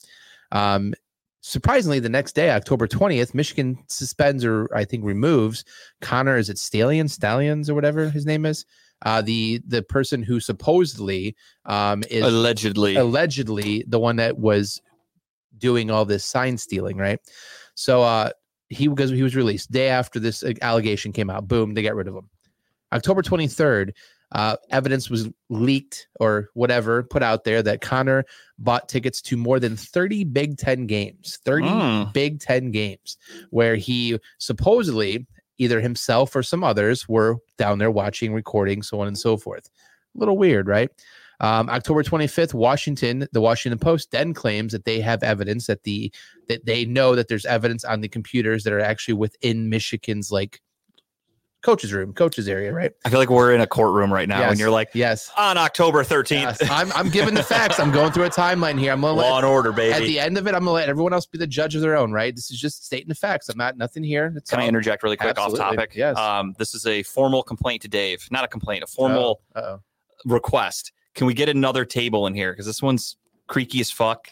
Um, 0.50 0.94
surprisingly, 1.40 2.00
the 2.00 2.08
next 2.08 2.34
day, 2.34 2.50
October 2.50 2.86
20th, 2.86 3.34
Michigan 3.34 3.78
suspends 3.88 4.44
or 4.44 4.68
I 4.74 4.84
think 4.84 5.04
removes 5.04 5.64
Connor. 6.00 6.36
Is 6.36 6.50
it 6.50 6.58
Stallion, 6.58 7.08
Stallions, 7.08 7.68
or 7.70 7.74
whatever 7.74 8.10
his 8.10 8.26
name 8.26 8.46
is? 8.46 8.64
Uh, 9.02 9.22
the 9.22 9.60
the 9.66 9.82
person 9.82 10.22
who 10.22 10.40
supposedly 10.40 11.36
um, 11.66 12.02
is 12.10 12.24
Allegedly. 12.24 12.96
allegedly 12.96 13.84
the 13.86 13.98
one 13.98 14.16
that 14.16 14.38
was 14.38 14.82
doing 15.56 15.90
all 15.90 16.04
this 16.04 16.24
sign 16.24 16.58
stealing, 16.58 16.96
right? 16.96 17.20
So 17.74 18.02
uh 18.02 18.30
he 18.68 18.88
because 18.88 19.10
he 19.10 19.22
was 19.22 19.36
released 19.36 19.70
day 19.70 19.88
after 19.88 20.18
this 20.18 20.42
uh, 20.42 20.52
allegation 20.62 21.12
came 21.12 21.30
out. 21.30 21.46
Boom, 21.48 21.74
they 21.74 21.82
got 21.82 21.94
rid 21.94 22.08
of 22.08 22.14
him. 22.14 22.28
October 22.92 23.22
23rd, 23.22 23.92
uh, 24.32 24.56
evidence 24.70 25.08
was 25.08 25.28
leaked 25.48 26.08
or 26.20 26.50
whatever 26.54 27.02
put 27.02 27.22
out 27.22 27.44
there 27.44 27.62
that 27.62 27.80
Connor 27.80 28.24
bought 28.58 28.88
tickets 28.88 29.22
to 29.22 29.36
more 29.36 29.58
than 29.58 29.76
30 29.76 30.24
Big 30.24 30.58
Ten 30.58 30.86
games, 30.86 31.38
30 31.44 31.68
Mm. 31.68 32.12
Big 32.12 32.40
Ten 32.40 32.70
games, 32.70 33.16
where 33.50 33.76
he 33.76 34.18
supposedly 34.38 35.26
either 35.58 35.80
himself 35.80 36.36
or 36.36 36.42
some 36.42 36.62
others 36.62 37.08
were 37.08 37.36
down 37.56 37.78
there 37.78 37.90
watching, 37.90 38.32
recording, 38.32 38.82
so 38.82 39.00
on 39.00 39.08
and 39.08 39.18
so 39.18 39.36
forth. 39.36 39.68
A 40.14 40.18
little 40.18 40.38
weird, 40.38 40.68
right? 40.68 40.90
Um, 41.40 41.68
October 41.70 42.02
25th, 42.02 42.52
Washington, 42.52 43.28
the 43.32 43.40
Washington 43.40 43.78
Post 43.78 44.10
then 44.10 44.34
claims 44.34 44.72
that 44.72 44.84
they 44.84 45.00
have 45.00 45.22
evidence 45.22 45.66
that 45.66 45.84
the 45.84 46.12
that 46.48 46.66
they 46.66 46.84
know 46.84 47.14
that 47.14 47.28
there's 47.28 47.46
evidence 47.46 47.84
on 47.84 48.00
the 48.00 48.08
computers 48.08 48.64
that 48.64 48.72
are 48.72 48.80
actually 48.80 49.14
within 49.14 49.68
Michigan's 49.68 50.32
like 50.32 50.60
coach's 51.62 51.92
room, 51.92 52.12
coach's 52.12 52.48
area, 52.48 52.72
right? 52.72 52.92
I 53.04 53.10
feel 53.10 53.18
like 53.18 53.30
we're 53.30 53.52
in 53.52 53.60
a 53.60 53.66
courtroom 53.66 54.12
right 54.12 54.28
now, 54.28 54.38
Yes. 54.40 54.50
and 54.52 54.60
you're 54.60 54.70
like, 54.70 54.90
Yes. 54.94 55.30
on 55.36 55.58
October 55.58 56.04
13th, 56.04 56.60
yes. 56.60 56.70
I'm 56.70 56.92
I'm 56.92 57.08
giving 57.10 57.34
the 57.34 57.42
facts. 57.42 57.80
I'm 57.80 57.90
going 57.90 58.12
through 58.12 58.24
a 58.24 58.30
timeline 58.30 58.78
here. 58.78 58.92
I'm 58.92 59.00
gonna 59.00 59.14
law 59.20 59.34
let 59.34 59.44
and 59.44 59.46
order, 59.46 59.72
baby. 59.72 59.92
at 59.92 60.00
the 60.02 60.20
end 60.20 60.38
of 60.38 60.46
it, 60.46 60.54
I'm 60.54 60.60
gonna 60.60 60.70
let 60.72 60.88
everyone 60.88 61.12
else 61.12 61.26
be 61.26 61.36
the 61.38 61.46
judge 61.46 61.74
of 61.74 61.80
their 61.80 61.96
own, 61.96 62.12
right? 62.12 62.34
This 62.34 62.50
is 62.50 62.60
just 62.60 62.84
stating 62.86 63.08
the 63.08 63.14
facts. 63.14 63.48
I'm 63.48 63.58
not 63.58 63.76
nothing 63.76 64.04
here. 64.04 64.32
It's 64.36 64.50
Can 64.50 64.60
I 64.60 64.68
interject 64.68 65.02
really 65.02 65.16
quick 65.16 65.30
Absolutely. 65.30 65.60
off 65.60 65.74
topic? 65.74 65.92
Yes. 65.94 66.16
Um, 66.16 66.54
this 66.58 66.74
is 66.74 66.86
a 66.86 67.02
formal 67.02 67.42
complaint 67.42 67.82
to 67.82 67.88
Dave, 67.88 68.26
not 68.30 68.44
a 68.44 68.48
complaint, 68.48 68.84
a 68.84 68.86
formal 68.86 69.40
Oh, 69.56 69.80
request. 70.24 70.92
Can 71.14 71.26
we 71.26 71.34
get 71.34 71.48
another 71.48 71.84
table 71.84 72.26
in 72.26 72.34
here? 72.34 72.52
Because 72.52 72.66
this 72.66 72.80
one's 72.82 73.16
creaky 73.48 73.80
as 73.80 73.90
fuck. 73.90 74.28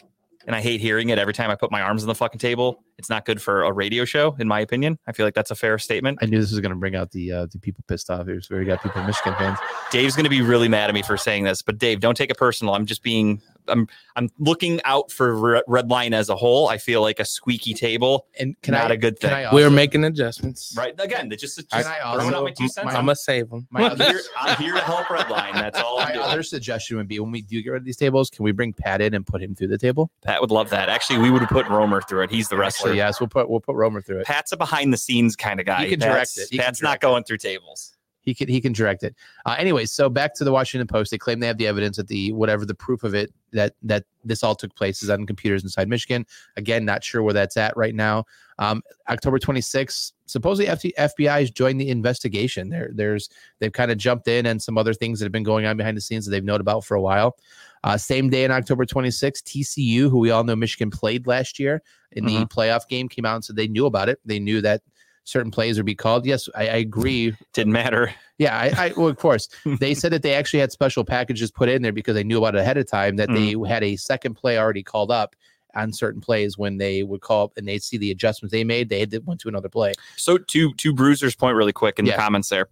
And 0.47 0.55
I 0.55 0.61
hate 0.61 0.79
hearing 0.79 1.09
it 1.09 1.19
every 1.19 1.33
time 1.33 1.51
I 1.51 1.55
put 1.55 1.71
my 1.71 1.81
arms 1.81 2.03
on 2.03 2.07
the 2.07 2.15
fucking 2.15 2.39
table. 2.39 2.81
It's 2.97 3.09
not 3.09 3.25
good 3.25 3.41
for 3.41 3.63
a 3.63 3.71
radio 3.71 4.05
show, 4.05 4.35
in 4.39 4.47
my 4.47 4.61
opinion. 4.61 4.97
I 5.05 5.11
feel 5.11 5.25
like 5.27 5.35
that's 5.35 5.51
a 5.51 5.55
fair 5.55 5.77
statement. 5.77 6.19
I 6.21 6.25
knew 6.25 6.39
this 6.39 6.51
was 6.51 6.61
going 6.61 6.71
to 6.71 6.77
bring 6.77 6.95
out 6.95 7.11
the 7.11 7.31
uh, 7.31 7.47
the 7.51 7.59
people 7.59 7.83
pissed 7.87 8.09
off. 8.09 8.25
Here's 8.25 8.49
where 8.49 8.59
we 8.59 8.65
got 8.65 8.81
people 8.81 9.03
Michigan 9.03 9.35
fans. 9.37 9.59
Dave's 9.91 10.15
going 10.15 10.23
to 10.23 10.29
be 10.29 10.41
really 10.41 10.69
mad 10.69 10.89
at 10.89 10.93
me 10.93 11.03
for 11.03 11.17
saying 11.17 11.43
this, 11.43 11.61
but 11.61 11.77
Dave, 11.77 11.99
don't 11.99 12.15
take 12.15 12.31
it 12.31 12.37
personal. 12.37 12.73
I'm 12.73 12.85
just 12.85 13.03
being, 13.03 13.41
I'm, 13.67 13.87
I'm 14.15 14.29
looking 14.39 14.79
out 14.85 15.11
for 15.11 15.61
Red 15.67 15.89
Line 15.89 16.13
as 16.13 16.29
a 16.29 16.35
whole. 16.35 16.67
I 16.67 16.77
feel 16.77 17.01
like 17.01 17.19
a 17.19 17.25
squeaky 17.25 17.73
table, 17.73 18.27
And 18.39 18.55
can 18.61 18.73
not 18.73 18.91
I, 18.91 18.95
a 18.95 18.97
good 18.97 19.19
thing. 19.19 19.45
Also, 19.45 19.55
We're 19.55 19.69
making 19.69 20.03
adjustments. 20.03 20.73
right? 20.77 20.93
Again, 20.99 21.31
it's 21.31 21.41
just, 21.41 21.57
just 21.57 21.69
Can 21.69 21.85
I 21.85 21.99
also, 21.99 22.35
out 22.35 22.43
my 22.43 22.51
two 22.51 22.67
cents. 22.67 22.85
My, 22.85 22.91
I'm 22.91 23.05
gonna 23.05 23.15
save 23.15 23.49
them. 23.49 23.67
My 23.69 23.81
I'm, 23.81 23.91
other, 23.93 24.05
here, 24.05 24.21
I'm 24.39 24.57
here 24.57 24.73
to 24.73 24.81
help 24.81 25.09
Red 25.09 25.29
Line. 25.29 25.53
That's 25.53 25.79
all 25.79 25.99
I'm 25.99 26.07
my 26.09 26.13
doing. 26.13 26.25
other 26.25 26.43
suggestion 26.43 26.97
would 26.97 27.07
be 27.07 27.19
when 27.19 27.31
we 27.31 27.41
do 27.41 27.61
get 27.61 27.69
rid 27.71 27.81
of 27.81 27.85
these 27.85 27.97
tables, 27.97 28.29
can 28.29 28.43
we 28.43 28.51
bring 28.51 28.73
Pat 28.73 29.01
in 29.01 29.13
and 29.13 29.25
put 29.25 29.41
him 29.41 29.55
through 29.55 29.67
the 29.67 29.77
table? 29.77 30.09
Pat 30.23 30.41
would 30.41 30.51
love 30.51 30.69
that. 30.69 30.89
Actually, 30.89 31.19
we 31.19 31.29
would 31.31 31.41
have 31.41 31.49
put 31.49 31.67
Romer 31.67 32.01
through 32.01 32.23
it. 32.23 32.31
He's 32.31 32.49
the 32.49 32.57
wrestler. 32.57 32.89
Actually, 32.89 32.97
yes, 32.97 33.19
we'll 33.19 33.27
put 33.27 33.49
we'll 33.49 33.59
put 33.59 33.75
Romer 33.75 34.01
through 34.01 34.19
it. 34.19 34.25
Pat's 34.27 34.51
a 34.51 34.57
behind 34.57 34.93
the 34.93 34.97
scenes 34.97 35.35
kind 35.35 35.59
of 35.59 35.65
guy. 35.65 35.83
He 35.83 35.89
can 35.91 35.99
Pat's, 35.99 36.35
direct 36.35 36.37
it. 36.37 36.47
He 36.51 36.57
Pat's 36.57 36.79
direct 36.79 37.03
not 37.03 37.09
going 37.09 37.23
through 37.23 37.37
tables. 37.39 37.96
He 38.27 38.35
can 38.35 38.49
he 38.49 38.59
can 38.59 38.73
direct 38.73 39.03
it. 39.03 39.15
Uh, 39.45 39.55
anyways, 39.57 39.89
so 39.89 40.09
back 40.09 40.35
to 40.35 40.43
the 40.43 40.51
Washington 40.51 40.85
Post. 40.85 41.11
They 41.11 41.17
claim 41.17 41.39
they 41.39 41.47
have 41.47 41.57
the 41.57 41.65
evidence 41.65 41.95
that 41.95 42.09
the 42.09 42.33
whatever 42.33 42.65
the 42.65 42.75
proof 42.75 43.05
of 43.05 43.15
it 43.15 43.33
that 43.53 43.73
that 43.83 44.03
this 44.25 44.43
all 44.43 44.53
took 44.53 44.75
place 44.75 45.01
is 45.01 45.09
on 45.09 45.25
computers 45.25 45.63
inside 45.63 45.87
Michigan. 45.87 46.25
Again, 46.57 46.83
not 46.83 47.05
sure 47.05 47.23
where 47.23 47.33
that's 47.33 47.55
at 47.55 47.77
right 47.77 47.95
now. 47.95 48.25
Um, 48.59 48.83
October 49.07 49.39
26th, 49.39 50.11
supposedly 50.25 50.69
FT, 50.69 50.91
FBI 50.99 51.39
has 51.39 51.51
joined 51.51 51.79
the 51.79 51.87
investigation. 51.87 52.67
There, 52.67 52.89
there's 52.93 53.29
they've 53.59 53.71
kind 53.71 53.91
of 53.91 53.97
jumped 53.97 54.27
in 54.27 54.45
and 54.45 54.61
some 54.61 54.77
other 54.77 54.93
things 54.93 55.19
that 55.19 55.25
have 55.25 55.31
been 55.31 55.43
going 55.43 55.65
on 55.65 55.77
behind 55.77 55.95
the 55.95 56.01
scenes 56.01 56.25
that 56.25 56.31
they've 56.31 56.43
known 56.43 56.59
about 56.59 56.83
for 56.83 56.95
a 56.95 57.01
while. 57.01 57.37
Uh, 57.85 57.95
same 57.95 58.29
day 58.29 58.43
on 58.43 58.51
October 58.51 58.85
26th, 58.85 59.43
TCU, 59.43 60.09
who 60.09 60.19
we 60.19 60.31
all 60.31 60.43
know 60.43 60.55
Michigan 60.57 60.91
played 60.91 61.27
last 61.27 61.59
year 61.59 61.81
in 62.11 62.25
the 62.25 62.45
playoff 62.47 62.89
game, 62.89 63.07
came 63.07 63.23
out 63.23 63.35
and 63.35 63.45
said 63.45 63.55
they 63.55 63.69
knew 63.69 63.85
about 63.85 64.09
it. 64.09 64.19
They 64.25 64.39
knew 64.39 64.59
that 64.63 64.81
certain 65.27 65.51
plays 65.51 65.75
would 65.75 65.85
be 65.85 65.93
called. 65.93 66.25
Yes, 66.25 66.47
I, 66.55 66.69
I 66.69 66.75
agree. 66.77 67.35
Didn't 67.51 67.73
matter. 67.73 68.13
Yeah, 68.37 68.57
I, 68.57 68.85
I 68.85 68.93
well, 68.95 69.09
of 69.09 69.17
course. 69.17 69.49
they 69.79 69.93
said 69.93 70.13
that 70.13 70.23
they 70.23 70.33
actually 70.33 70.61
had 70.61 70.71
special 70.71 71.03
packages 71.03 71.51
put 71.51 71.67
in 71.67 71.81
there 71.81 71.91
because 71.91 72.15
they 72.15 72.23
knew 72.23 72.37
about 72.37 72.55
it 72.55 72.59
ahead 72.59 72.77
of 72.77 72.87
time. 72.89 73.17
That 73.17 73.29
they 73.29 73.53
had 73.67 73.83
a 73.83 73.97
second 73.97 74.35
play 74.35 74.57
already 74.57 74.83
called 74.83 75.11
up 75.11 75.35
on 75.75 75.91
certain 75.91 76.21
plays 76.21 76.57
when 76.57 76.77
they 76.77 77.03
would 77.03 77.19
call 77.19 77.43
up 77.45 77.51
and 77.57 77.67
they'd 77.67 77.83
see 77.83 77.97
the 77.97 78.09
adjustments 78.09 78.51
they 78.53 78.63
made. 78.63 78.87
They 78.87 79.01
had 79.01 79.13
went 79.25 79.41
to 79.41 79.49
another 79.49 79.67
play. 79.69 79.93
So 80.15 80.37
to 80.37 80.73
to 80.73 80.93
Bruiser's 80.93 81.35
point, 81.35 81.57
really 81.57 81.73
quick 81.73 81.99
in 81.99 82.05
Yeah. 82.05 82.15
the 82.15 82.21
comments 82.21 82.47
there. 82.47 82.67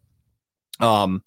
Um, 0.80 1.23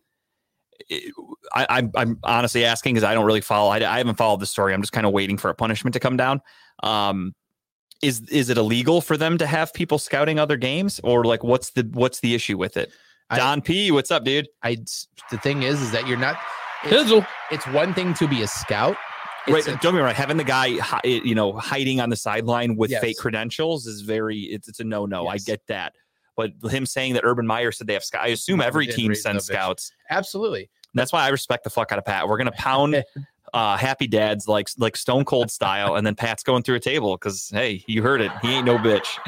I, 1.55 1.67
I'm 1.69 1.91
I'm 1.95 2.19
honestly 2.23 2.65
asking 2.65 2.95
because 2.95 3.05
I 3.05 3.13
don't 3.13 3.27
really 3.27 3.43
follow. 3.43 3.71
I, 3.71 3.77
I 3.77 3.99
haven't 3.99 4.17
followed 4.17 4.41
the 4.41 4.47
story. 4.47 4.73
I'm 4.73 4.81
just 4.81 4.93
kind 4.93 5.07
of 5.07 5.13
waiting 5.13 5.37
for 5.37 5.51
a 5.51 5.55
punishment 5.55 5.93
to 5.93 6.01
come 6.01 6.17
down. 6.17 6.41
Um, 6.83 7.35
is 8.03 8.21
is 8.31 8.49
it 8.51 8.57
illegal 8.59 9.01
for 9.01 9.17
them 9.17 9.39
to 9.39 9.47
have 9.47 9.73
people 9.75 9.99
scouting 9.99 10.39
other 10.39 10.57
games, 10.57 11.01
or 11.05 11.25
like 11.25 11.43
what's 11.43 11.71
the 11.71 11.89
what's 11.93 12.21
the 12.21 12.35
issue 12.35 12.57
with 12.59 12.77
it? 12.77 12.91
Don 13.35 13.61
P, 13.61 13.91
what's 13.91 14.11
up, 14.11 14.25
dude? 14.25 14.49
I 14.63 14.77
the 15.31 15.39
thing 15.39 15.63
is, 15.63 15.81
is 15.83 15.91
that 15.93 16.07
you're 16.07 16.17
not. 16.19 16.39
It's, 16.85 17.27
it's 17.51 17.67
one 17.69 17.93
thing 17.93 18.15
to 18.15 18.29
be 18.29 18.43
a 18.43 18.47
scout. 18.47 18.97
Right, 19.49 19.67
a- 19.67 19.71
don't 19.73 19.81
get 19.83 19.95
me 19.95 20.01
wrong. 20.01 20.15
Having 20.15 20.37
the 20.37 20.45
guy, 20.45 20.79
you 21.05 21.35
know, 21.35 21.53
hiding 21.55 22.01
on 22.01 22.09
the 22.09 22.17
sideline 22.17 22.77
with 22.77 22.91
Yes. 22.91 23.01
fake 23.01 23.17
credentials 23.19 23.87
is 23.87 24.03
very. 24.03 24.39
It's 24.41 24.69
it's 24.69 24.81
a 24.81 24.85
no 24.85 25.05
no. 25.07 25.27
I 25.27 25.39
get 25.39 25.61
that, 25.69 25.95
but 26.37 26.53
him 26.71 26.87
saying 26.87 27.15
that 27.15 27.23
Urban 27.25 27.47
Meyer 27.47 27.73
said 27.73 27.87
they 27.87 27.95
have 27.95 28.05
scouts. 28.05 28.25
I 28.25 28.29
assume 28.29 28.61
every 28.61 28.87
team 28.87 29.15
sends 29.15 29.47
scouts. 29.47 29.93
absolutely. 30.09 30.71
That's 30.95 31.13
why 31.13 31.25
I 31.25 31.29
respect 31.29 31.65
the 31.65 31.71
fuck 31.71 31.93
out 31.93 31.99
of 31.99 32.05
Pat. 32.07 32.29
We're 32.29 32.39
gonna 32.39 32.53
pound 32.57 33.03
uh, 33.55 33.77
Happy 33.77 34.07
Dads 34.07 34.49
like 34.49 34.69
like 34.79 34.97
Stone 34.97 35.25
Cold 35.25 35.51
style, 35.51 35.97
and 35.97 36.07
then 36.07 36.15
Pat's 36.15 36.43
going 36.43 36.63
through 36.63 36.77
a 36.77 36.81
table 36.81 37.17
because 37.17 37.51
hey, 37.51 37.85
you 37.87 38.03
heard 38.03 38.21
it. 38.21 38.31
He 38.43 38.55
ain't 38.55 38.67
no 38.67 38.79
bitch. 38.79 39.19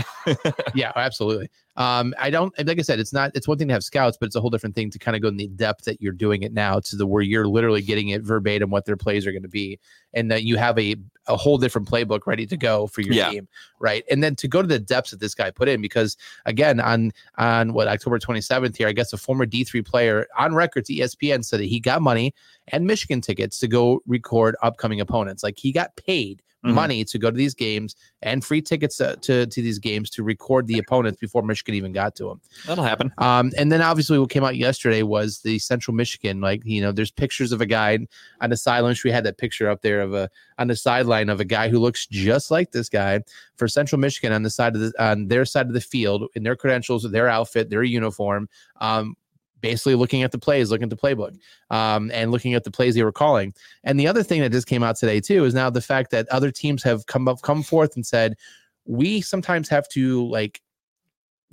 yeah, 0.74 0.92
absolutely. 0.96 1.48
Um, 1.76 2.14
I 2.18 2.30
don't 2.30 2.52
like 2.66 2.78
I 2.78 2.82
said, 2.82 3.00
it's 3.00 3.12
not 3.12 3.30
it's 3.34 3.48
one 3.48 3.58
thing 3.58 3.68
to 3.68 3.74
have 3.74 3.84
scouts, 3.84 4.16
but 4.18 4.26
it's 4.26 4.36
a 4.36 4.40
whole 4.40 4.50
different 4.50 4.74
thing 4.74 4.90
to 4.90 4.98
kind 4.98 5.16
of 5.16 5.22
go 5.22 5.28
in 5.28 5.36
the 5.36 5.48
depth 5.48 5.84
that 5.84 6.00
you're 6.00 6.12
doing 6.12 6.42
it 6.42 6.52
now 6.52 6.80
to 6.80 6.96
the 6.96 7.06
where 7.06 7.22
you're 7.22 7.46
literally 7.46 7.82
getting 7.82 8.08
it 8.10 8.22
verbatim 8.22 8.70
what 8.70 8.84
their 8.84 8.96
plays 8.96 9.26
are 9.26 9.32
going 9.32 9.42
to 9.42 9.48
be, 9.48 9.78
and 10.12 10.30
that 10.30 10.42
you 10.42 10.56
have 10.56 10.78
a 10.78 10.96
a 11.30 11.36
whole 11.36 11.58
different 11.58 11.88
playbook 11.88 12.26
ready 12.26 12.46
to 12.46 12.56
go 12.56 12.86
for 12.86 13.00
your 13.00 13.14
Yeah. 13.14 13.30
team, 13.30 13.48
right? 13.78 14.04
And 14.10 14.22
then 14.22 14.34
to 14.36 14.48
go 14.48 14.60
to 14.60 14.68
the 14.68 14.78
depths 14.78 15.10
that 15.12 15.20
this 15.20 15.34
guy 15.34 15.50
put 15.50 15.68
in, 15.68 15.80
because 15.80 16.16
again, 16.46 16.80
on 16.80 17.12
on 17.38 17.72
what 17.72 17.88
October 17.88 18.18
27th 18.18 18.76
here, 18.76 18.88
I 18.88 18.92
guess 18.92 19.12
a 19.12 19.16
former 19.18 19.46
D3 19.46 19.84
player 19.84 20.26
on 20.36 20.54
record 20.54 20.84
to 20.86 20.94
ESPN 20.94 21.44
said 21.44 21.60
that 21.60 21.66
he 21.66 21.80
got 21.80 22.02
money 22.02 22.34
and 22.68 22.86
Michigan 22.86 23.20
tickets 23.20 23.58
to 23.60 23.68
go 23.68 24.00
record 24.06 24.56
upcoming 24.62 25.00
opponents. 25.00 25.42
Like 25.42 25.58
he 25.58 25.72
got 25.72 25.96
paid 25.96 26.42
Mhm. 26.64 26.74
money 26.74 27.04
to 27.06 27.18
go 27.18 27.30
to 27.30 27.36
these 27.36 27.54
games 27.54 27.96
and 28.20 28.44
free 28.44 28.60
tickets 28.60 28.98
to, 28.98 29.16
to, 29.22 29.46
to 29.46 29.62
these 29.62 29.78
games 29.78 30.10
to 30.10 30.22
record 30.22 30.66
the 30.66 30.78
opponents 30.78 31.18
before 31.18 31.42
Michigan 31.42 31.74
even 31.74 31.90
got 31.90 32.14
to 32.16 32.24
them. 32.24 32.40
That'll 32.66 32.84
happen. 32.84 33.10
Um, 33.16 33.50
and 33.56 33.72
then 33.72 33.80
obviously 33.80 34.18
what 34.18 34.28
came 34.28 34.44
out 34.44 34.56
yesterday 34.56 35.02
was 35.02 35.40
the 35.40 35.58
Central 35.58 35.94
Michigan, 35.94 36.42
like, 36.42 36.60
you 36.66 36.82
know, 36.82 36.92
there's 36.92 37.10
pictures 37.10 37.52
of 37.52 37.62
a 37.62 37.66
guy 37.66 37.98
on 38.42 38.50
the 38.50 38.58
sideline. 38.58 38.94
We 39.02 39.10
had 39.10 39.24
that 39.24 39.38
picture 39.38 39.70
up 39.70 39.80
there 39.80 40.02
of 40.02 40.12
a 40.12 40.28
on 40.58 40.66
the 40.68 40.76
sideline 40.76 41.30
of 41.30 41.40
a 41.40 41.44
guy 41.46 41.70
who 41.70 41.78
looks 41.78 42.06
just 42.06 42.50
like 42.50 42.72
this 42.72 42.90
guy 42.90 43.20
for 43.56 43.66
Central 43.66 43.98
Michigan 43.98 44.32
on 44.32 44.42
the 44.42 44.50
side 44.50 44.74
of 44.74 44.82
the 44.82 44.92
on 45.02 45.28
their 45.28 45.46
side 45.46 45.66
of 45.66 45.72
the 45.72 45.80
field 45.80 46.28
in 46.34 46.42
their 46.42 46.56
credentials, 46.56 47.10
their 47.10 47.28
outfit, 47.28 47.70
their 47.70 47.82
uniform. 47.84 48.48
Um, 48.82 49.16
basically 49.60 49.94
looking 49.94 50.22
at 50.22 50.32
the 50.32 50.38
plays, 50.38 50.70
looking 50.70 50.84
at 50.84 50.90
the 50.90 50.96
playbook, 50.96 51.36
um, 51.70 52.10
and 52.12 52.30
looking 52.30 52.54
at 52.54 52.64
the 52.64 52.70
plays 52.70 52.94
they 52.94 53.02
were 53.02 53.12
calling. 53.12 53.54
And 53.84 53.98
the 53.98 54.06
other 54.06 54.22
thing 54.22 54.40
that 54.40 54.52
just 54.52 54.66
came 54.66 54.82
out 54.82 54.96
today 54.96 55.20
too 55.20 55.44
is 55.44 55.54
now 55.54 55.70
the 55.70 55.80
fact 55.80 56.10
that 56.10 56.28
other 56.28 56.50
teams 56.50 56.82
have 56.82 57.06
come 57.06 57.28
up, 57.28 57.42
come 57.42 57.62
forth 57.62 57.96
and 57.96 58.06
said 58.06 58.36
we 58.86 59.20
sometimes 59.20 59.68
have 59.68 59.88
to 59.90 60.26
like 60.28 60.60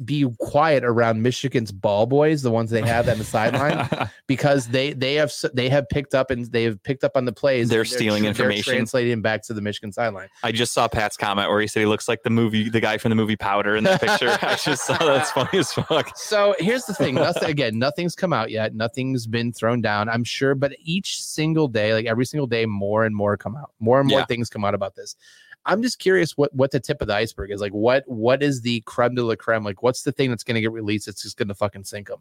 be 0.06 0.26
quiet 0.40 0.84
around 0.84 1.22
Michigan's 1.22 1.72
ball 1.72 2.06
boys, 2.06 2.42
the 2.44 2.52
ones 2.52 2.70
they 2.70 2.82
have 2.82 3.10
on 3.10 3.18
the 3.18 3.24
sideline, 3.24 3.88
because 4.28 4.68
they 4.68 4.94
they 4.94 5.16
have 5.16 5.34
they 5.54 5.70
have 5.70 5.90
picked 5.90 6.14
up 6.14 6.30
and 6.32 6.46
they 6.52 6.64
have 6.64 6.82
picked 6.84 7.04
up 7.04 7.14
on 7.16 7.26
the 7.26 7.32
plays. 7.32 7.70
They're 7.70 7.82
and 7.82 7.90
stealing 7.90 8.24
tr- 8.24 8.30
information. 8.30 8.74
translating 8.74 9.22
back 9.22 9.42
to 9.44 9.54
the 9.54 9.62
Michigan 9.62 9.92
sideline. 9.92 10.30
I 10.44 10.52
just 10.52 10.74
saw 10.74 10.88
Pat's 10.88 11.18
comment 11.18 11.50
where 11.50 11.60
he 11.62 11.68
said 11.68 11.80
he 11.80 11.86
looks 11.86 12.08
like 12.08 12.24
the 12.24 12.30
movie, 12.30 12.70
the 12.70 12.80
guy 12.80 12.98
from 12.98 13.10
the 13.10 13.16
movie 13.16 13.36
Powder 13.36 13.76
in 13.76 13.84
the 13.84 13.98
picture. 13.98 14.38
I 14.46 14.56
just 14.56 14.86
saw 14.86 14.98
that's 14.98 15.32
funny 15.32 15.58
as 15.60 15.74
fuck. 15.74 16.16
So 16.18 16.56
here's 16.60 16.86
the 16.86 16.94
thing. 16.94 17.16
Nothing, 17.16 17.50
again, 17.50 17.80
nothing's 17.80 18.16
come 18.16 18.34
out 18.34 18.52
yet. 18.52 18.76
Nothing's 18.76 19.26
been 19.26 19.52
thrown 19.52 19.82
down. 19.82 20.10
I'm 20.10 20.24
sure, 20.24 20.54
but 20.56 20.74
each 20.80 21.24
single 21.24 21.68
day, 21.68 21.94
like 21.94 22.06
every 22.06 22.26
single 22.26 22.48
day, 22.48 22.66
more 22.66 23.06
and 23.06 23.16
more 23.16 23.36
come 23.38 23.56
out. 23.56 23.72
More 23.80 24.00
and 24.00 24.08
more 24.10 24.20
Yeah. 24.20 24.26
things 24.26 24.50
come 24.50 24.64
out 24.64 24.74
about 24.76 24.96
this. 24.96 25.16
I'm 25.68 25.82
just 25.82 26.00
curious 26.00 26.38
what 26.38 26.54
what 26.54 26.72
the 26.72 26.80
tip 26.80 27.02
of 27.02 27.08
the 27.08 27.16
iceberg 27.16 27.52
is. 27.52 27.62
Like, 27.62 27.74
what 27.74 28.04
what 28.08 28.42
is 28.42 28.62
the 28.62 28.82
creme 28.82 29.16
de 29.16 29.24
la 29.24 29.36
creme? 29.36 29.64
Like, 29.64 29.84
what's 29.84 30.04
the 30.04 30.12
thing 30.12 30.30
that's 30.30 30.44
going 30.44 30.56
to 30.56 30.62
get 30.62 30.72
released? 30.72 31.08
It's 31.08 31.22
just 31.22 31.38
going 31.38 31.50
to 31.50 31.54
fucking 31.54 31.84
sink 31.84 32.08
them. 32.08 32.20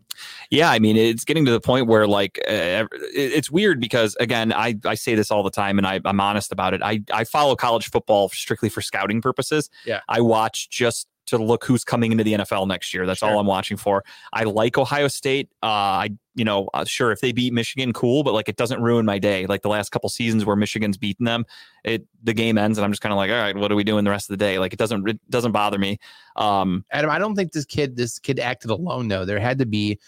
Yeah, 0.51 0.70
I 0.70 0.78
mean, 0.78 0.97
it's 0.97 1.24
getting 1.24 1.44
to 1.47 1.52
the 1.52 1.60
point 1.60 1.86
where 1.86 2.06
like 2.06 2.39
uh, 2.48 2.86
it's 2.93 3.51
weird 3.51 3.81
because 3.81 4.16
again, 4.16 4.52
I 4.52 4.77
I 4.85 4.94
say 4.94 5.14
this 5.14 5.31
all 5.31 5.43
the 5.43 5.51
time 5.51 5.78
and 5.78 5.86
I, 5.86 6.01
I'm 6.05 6.20
honest 6.20 6.52
about 6.52 6.74
it. 6.74 6.82
I 6.82 7.02
I 7.12 7.24
follow 7.24 7.56
college 7.56 7.90
football 7.90 8.28
strictly 8.28 8.68
for 8.68 8.82
scouting 8.82 9.23
purposes. 9.23 9.70
Yeah. 9.85 10.01
I 10.09 10.20
watch 10.20 10.68
just 10.68 11.06
to 11.27 11.39
look 11.39 11.65
who's 11.65 11.85
coming 11.85 12.12
into 12.12 12.24
the 12.24 12.35
NFL 12.35 12.66
next 12.69 12.93
year. 12.94 13.07
That's 13.07 13.20
Sure. 13.20 13.31
all 13.31 13.39
I'm 13.39 13.47
watching 13.47 13.77
for. 13.77 14.05
I 14.32 14.44
like 14.44 14.78
Ohio 14.78 15.09
State. 15.09 15.48
Uh, 15.62 15.66
I 15.66 16.11
you 16.35 16.44
know 16.44 16.69
uh, 16.74 16.85
sure 16.85 17.12
if 17.12 17.20
they 17.20 17.32
beat 17.32 17.53
Michigan, 17.53 17.93
cool, 17.93 18.23
but 18.23 18.35
like 18.35 18.48
it 18.48 18.57
doesn't 18.57 18.81
ruin 18.82 19.05
my 19.07 19.19
day. 19.19 19.47
Like 19.47 19.62
the 19.62 19.69
last 19.69 19.90
couple 19.90 20.09
seasons 20.09 20.44
where 20.44 20.57
Michigan's 20.57 20.97
beaten 20.97 21.24
them, 21.24 21.44
it 21.85 22.07
the 22.23 22.35
game 22.35 22.59
ends 22.59 22.78
and 22.78 22.85
I'm 22.85 22.93
just 22.93 23.03
kind 23.03 23.12
of 23.12 23.16
like, 23.16 23.31
all 23.31 23.36
right, 23.36 23.57
what 23.57 23.73
are 23.73 23.77
we 23.77 23.85
doing 23.85 24.05
the 24.05 24.11
rest 24.11 24.28
of 24.31 24.39
the 24.39 24.44
day? 24.44 24.59
Like 24.59 24.73
it 24.73 24.78
doesn't 24.78 25.09
it 25.09 25.20
doesn't 25.31 25.53
bother 25.53 25.78
me. 25.78 25.98
Um, 26.36 26.85
Adam, 26.90 27.11
I 27.11 27.19
don't 27.19 27.35
think 27.35 27.53
this 27.53 27.65
kid 27.65 27.97
this 27.97 28.19
kid 28.19 28.39
acted 28.39 28.70
alone 28.70 29.09
though. 29.09 29.24
There 29.24 29.40
had 29.40 29.59
to 29.59 29.66
be 29.66 29.98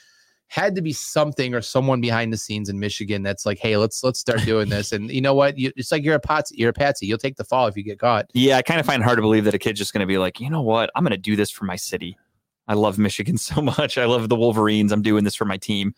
had 0.50 0.74
to 0.74 0.80
be 0.82 0.92
something 0.92 1.54
or 1.54 1.60
someone 1.60 2.00
behind 2.00 2.32
the 2.32 2.36
scenes 2.38 2.68
in 2.70 2.78
Michigan 2.80 3.22
that's 3.22 3.44
like, 3.44 3.58
hey, 3.58 3.76
let's 3.76 4.02
let's 4.02 4.18
start 4.18 4.42
doing 4.44 4.68
this. 4.70 4.92
And 4.92 5.10
you 5.10 5.20
know 5.20 5.34
what? 5.34 5.58
You, 5.58 5.70
it's 5.76 5.92
like 5.92 6.02
you're 6.02 6.14
a 6.14 6.20
patsy. 6.20 6.56
You're 6.58 6.70
a 6.70 6.72
patsy. 6.74 7.06
You'll 7.06 7.18
take 7.18 7.36
the 7.36 7.44
fall 7.44 7.66
if 7.66 7.76
you 7.76 7.82
get 7.82 7.98
caught. 7.98 8.30
Yeah, 8.32 8.56
I 8.56 8.62
kind 8.62 8.80
of 8.80 8.86
find 8.86 9.02
it 9.02 9.04
hard 9.04 9.18
to 9.18 9.22
believe 9.22 9.44
that 9.44 9.52
a 9.54 9.58
kid's 9.58 9.78
just 9.78 9.92
going 9.92 10.00
to 10.00 10.06
be 10.06 10.16
like, 10.18 10.40
you 10.40 10.48
know 10.48 10.62
what? 10.62 10.90
I'm 10.94 11.04
going 11.04 11.10
to 11.12 11.18
do 11.18 11.36
this 11.36 11.50
for 11.50 11.64
my 11.66 11.76
city. 11.76 12.16
I 12.66 12.74
love 12.74 12.98
Michigan 12.98 13.36
so 13.38 13.60
much. 13.60 13.98
I 13.98 14.06
love 14.06 14.28
the 14.28 14.36
Wolverines. 14.36 14.90
I'm 14.90 15.02
doing 15.02 15.22
this 15.24 15.34
for 15.34 15.44
my 15.44 15.58
team. 15.58 15.94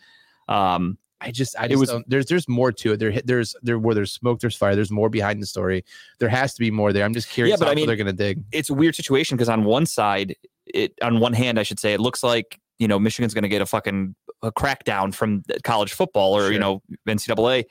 Um, 0.48 0.98
I 1.20 1.30
just, 1.30 1.56
I 1.58 1.66
It 1.66 1.68
just 1.70 1.80
was- 1.80 1.88
don't. 1.90 2.08
There's, 2.10 2.26
there's 2.26 2.48
more 2.48 2.72
to 2.72 2.92
it. 2.94 2.96
There, 2.98 3.12
there's, 3.24 3.54
there 3.62 3.78
where 3.78 3.94
there's 3.94 4.10
smoke, 4.10 4.40
there's 4.40 4.56
fire. 4.56 4.74
There's 4.74 4.90
more 4.90 5.10
behind 5.10 5.40
the 5.42 5.46
story. 5.46 5.84
There 6.18 6.28
has 6.28 6.54
to 6.54 6.60
be 6.60 6.70
more 6.70 6.92
there. 6.92 7.04
I'm 7.04 7.14
just 7.14 7.28
curious 7.28 7.52
Yeah, 7.60 7.64
but 7.64 7.70
I 7.70 7.74
mean- 7.74 7.86
they're 7.86 7.96
gonna 7.96 8.12
dig. 8.12 8.42
it's 8.52 8.70
a 8.70 8.74
weird 8.74 8.94
situation 8.96 9.36
because 9.36 9.48
on 9.48 9.64
one 9.64 9.86
side, 9.86 10.34
it 10.66 10.94
on 11.02 11.20
one 11.20 11.34
hand, 11.34 11.58
I 11.60 11.62
should 11.62 11.78
say, 11.78 11.92
it 11.92 12.00
looks 12.00 12.22
like 12.22 12.58
you 12.78 12.88
know 12.88 12.98
Michigan's 12.98 13.34
going 13.34 13.42
to 13.42 13.48
get 13.48 13.60
a 13.60 13.66
fucking 13.66 14.14
a 14.42 14.52
crackdown 14.52 15.14
from 15.14 15.42
college 15.64 15.92
football 15.92 16.36
or 16.36 16.42
Sure. 16.42 16.52
you 16.52 16.58
know 16.58 16.82
NCAA, 17.08 17.64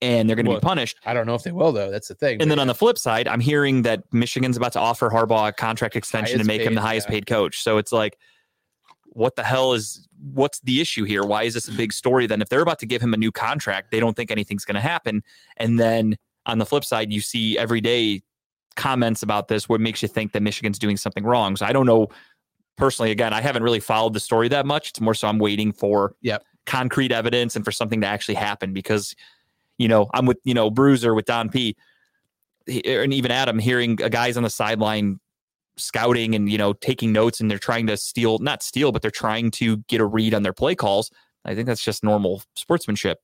and 0.00 0.28
they're 0.28 0.36
going 0.36 0.46
to 0.46 0.50
Well, 0.50 0.60
be 0.60 0.64
punished. 0.64 0.98
I 1.04 1.14
don't 1.14 1.26
know 1.26 1.34
if 1.34 1.42
they 1.42 1.52
will 1.52 1.72
though. 1.72 1.90
That's 1.90 2.08
the 2.08 2.14
thing. 2.14 2.40
And 2.40 2.50
then 2.50 2.58
on 2.58 2.66
the 2.66 2.74
flip 2.74 2.98
side, 2.98 3.28
I'm 3.28 3.40
hearing 3.40 3.82
that 3.82 4.04
Michigan's 4.12 4.56
about 4.56 4.72
to 4.72 4.80
offer 4.80 5.10
Harbaugh 5.10 5.48
a 5.48 5.52
contract 5.52 5.96
extension 5.96 6.38
to 6.38 6.38
Highest 6.38 6.48
make 6.48 6.60
him 6.62 6.74
the 6.74 6.80
highest 6.80 7.06
yeah. 7.08 7.12
paid 7.12 7.26
coach. 7.26 7.62
So 7.62 7.78
it's 7.78 7.92
like, 7.92 8.18
what 9.14 9.36
the 9.36 9.44
hell 9.44 9.74
is 9.74 10.08
what's 10.32 10.60
the 10.60 10.80
issue 10.80 11.04
here? 11.04 11.22
Why 11.22 11.44
is 11.44 11.54
this 11.54 11.68
a 11.68 11.72
big 11.72 11.92
story? 11.92 12.26
Then 12.26 12.42
if 12.42 12.48
they're 12.48 12.62
about 12.62 12.78
to 12.80 12.86
give 12.86 13.02
him 13.02 13.14
a 13.14 13.16
new 13.16 13.32
contract, 13.32 13.90
they 13.90 14.00
don't 14.00 14.16
think 14.16 14.30
anything's 14.30 14.64
going 14.64 14.76
to 14.76 14.80
happen. 14.80 15.22
And 15.56 15.78
then 15.78 16.16
on 16.46 16.58
the 16.58 16.66
flip 16.66 16.84
side, 16.84 17.12
you 17.12 17.20
see 17.20 17.58
every 17.58 17.80
day 17.80 18.22
comments 18.76 19.22
about 19.22 19.48
this, 19.48 19.68
what 19.68 19.80
makes 19.80 20.02
you 20.02 20.08
think 20.08 20.32
that 20.32 20.42
Michigan's 20.42 20.78
doing 20.78 20.96
something 20.96 21.24
wrong. 21.24 21.56
So 21.56 21.66
I 21.66 21.72
don't 21.72 21.86
know 21.86 22.08
personally. 22.76 23.10
Again, 23.10 23.32
I 23.32 23.40
haven't 23.40 23.62
really 23.62 23.80
followed 23.80 24.14
the 24.14 24.20
story 24.20 24.48
that 24.48 24.66
much. 24.66 24.90
It's 24.90 25.00
more 25.00 25.14
so 25.14 25.28
I'm 25.28 25.38
waiting 25.38 25.72
for 25.72 26.14
Yep. 26.22 26.44
concrete 26.66 27.12
evidence 27.12 27.56
and 27.56 27.64
for 27.64 27.72
something 27.72 28.00
to 28.00 28.06
actually 28.06 28.34
happen 28.36 28.72
because 28.72 29.14
you 29.78 29.88
know 29.88 30.08
I'm 30.14 30.26
with 30.26 30.38
you 30.44 30.54
know 30.54 30.70
Bruiser 30.70 31.14
with 31.14 31.26
Don 31.26 31.48
P 31.48 31.74
he- 32.66 32.82
er, 32.86 33.02
and 33.02 33.12
even 33.12 33.30
Adam 33.30 33.58
hearing 33.58 34.00
a 34.02 34.08
guys 34.10 34.36
on 34.36 34.42
the 34.42 34.50
sideline 34.50 35.18
scouting 35.76 36.34
and 36.34 36.50
you 36.50 36.58
know 36.58 36.72
taking 36.74 37.12
notes 37.12 37.40
and 37.40 37.50
they're 37.50 37.58
trying 37.58 37.86
to 37.86 37.96
steal 37.96 38.38
not 38.38 38.62
steal 38.62 38.92
but 38.92 39.00
they're 39.02 39.10
trying 39.10 39.50
to 39.50 39.78
get 39.88 40.00
a 40.00 40.06
read 40.06 40.34
on 40.34 40.42
their 40.42 40.52
play 40.52 40.74
calls. 40.74 41.10
I 41.44 41.54
think 41.54 41.66
that's 41.66 41.82
just 41.82 42.04
normal 42.04 42.42
sportsmanship. 42.54 43.18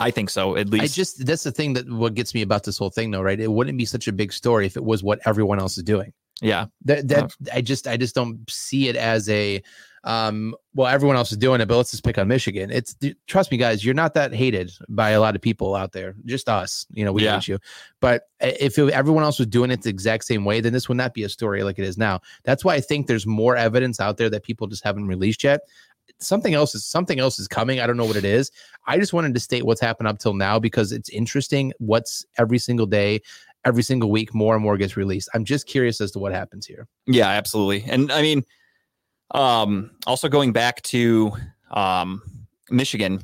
I 0.00 0.10
think 0.10 0.30
so 0.30 0.56
at 0.56 0.70
least. 0.70 0.84
I 0.84 0.86
just 0.88 1.26
that's 1.26 1.42
the 1.44 1.52
thing 1.52 1.74
that 1.74 1.88
what 1.90 2.14
gets 2.14 2.34
me 2.34 2.42
about 2.42 2.64
this 2.64 2.78
whole 2.78 2.90
thing 2.90 3.10
though, 3.10 3.20
right? 3.22 3.38
It 3.38 3.50
wouldn't 3.52 3.76
be 3.76 3.84
such 3.84 4.08
a 4.08 4.12
big 4.12 4.32
story 4.32 4.66
if 4.66 4.76
it 4.76 4.84
was 4.84 5.02
what 5.04 5.20
everyone 5.26 5.58
else 5.60 5.76
is 5.76 5.84
doing. 5.84 6.12
Yeah. 6.40 6.66
That 6.84 7.08
that 7.08 7.36
I 7.52 7.60
just 7.60 7.86
I 7.86 7.96
just 7.96 8.14
don't 8.14 8.48
see 8.50 8.88
it 8.88 8.96
as 8.96 9.28
a 9.28 9.62
um 10.06 10.54
well 10.74 10.86
everyone 10.86 11.16
else 11.16 11.32
is 11.32 11.38
doing 11.38 11.62
it 11.62 11.66
but 11.66 11.78
let's 11.78 11.90
just 11.90 12.04
pick 12.04 12.18
on 12.18 12.28
Michigan. 12.28 12.70
It's 12.70 12.94
trust 13.26 13.50
me 13.50 13.56
guys, 13.56 13.84
you're 13.84 13.94
not 13.94 14.12
that 14.14 14.34
hated 14.34 14.70
by 14.90 15.10
a 15.10 15.20
lot 15.20 15.34
of 15.34 15.40
people 15.40 15.74
out 15.74 15.92
there. 15.92 16.14
Just 16.26 16.48
us, 16.48 16.86
you 16.92 17.04
know, 17.04 17.12
we 17.12 17.24
Yeah. 17.24 17.36
hate 17.36 17.48
you. 17.48 17.58
But 18.00 18.28
if 18.40 18.78
it, 18.78 18.90
everyone 18.92 19.22
else 19.22 19.38
was 19.38 19.48
doing 19.48 19.70
it 19.70 19.82
the 19.82 19.88
exact 19.88 20.24
same 20.24 20.44
way, 20.44 20.60
then 20.60 20.74
this 20.74 20.88
would 20.88 20.98
not 20.98 21.14
be 21.14 21.22
a 21.22 21.28
story 21.28 21.62
like 21.62 21.78
it 21.78 21.84
is 21.86 21.96
now. 21.96 22.20
That's 22.42 22.64
why 22.64 22.74
I 22.74 22.80
think 22.82 23.06
there's 23.06 23.26
more 23.26 23.56
evidence 23.56 23.98
out 23.98 24.18
there 24.18 24.28
that 24.28 24.42
people 24.42 24.66
just 24.66 24.84
haven't 24.84 25.06
released 25.06 25.42
yet. 25.42 25.60
Something 26.20 26.52
else 26.52 26.74
is 26.74 26.84
something 26.84 27.18
else 27.18 27.38
is 27.38 27.48
coming. 27.48 27.80
I 27.80 27.86
don't 27.86 27.96
know 27.96 28.04
what 28.04 28.16
it 28.16 28.26
is. 28.26 28.50
I 28.86 28.98
just 28.98 29.14
wanted 29.14 29.32
to 29.32 29.40
state 29.40 29.64
what's 29.64 29.80
happened 29.80 30.06
up 30.06 30.18
till 30.18 30.34
now 30.34 30.58
because 30.58 30.92
it's 30.92 31.08
interesting 31.08 31.72
what's 31.78 32.26
every 32.36 32.58
single 32.58 32.84
day, 32.86 33.22
every 33.64 33.82
single 33.82 34.10
week, 34.10 34.34
more 34.34 34.54
and 34.54 34.62
more 34.62 34.76
gets 34.76 34.96
released. 34.96 35.28
I'm 35.34 35.44
just 35.44 35.66
curious 35.66 36.00
as 36.00 36.10
to 36.12 36.18
what 36.18 36.32
happens 36.32 36.66
here. 36.66 36.86
Yeah, 37.06 37.28
absolutely. 37.28 37.84
And 37.90 38.10
I 38.12 38.22
mean, 38.22 38.44
um, 39.32 39.90
also 40.06 40.28
going 40.28 40.52
back 40.52 40.82
to 40.82 41.32
um, 41.70 42.22
Michigan, 42.70 43.22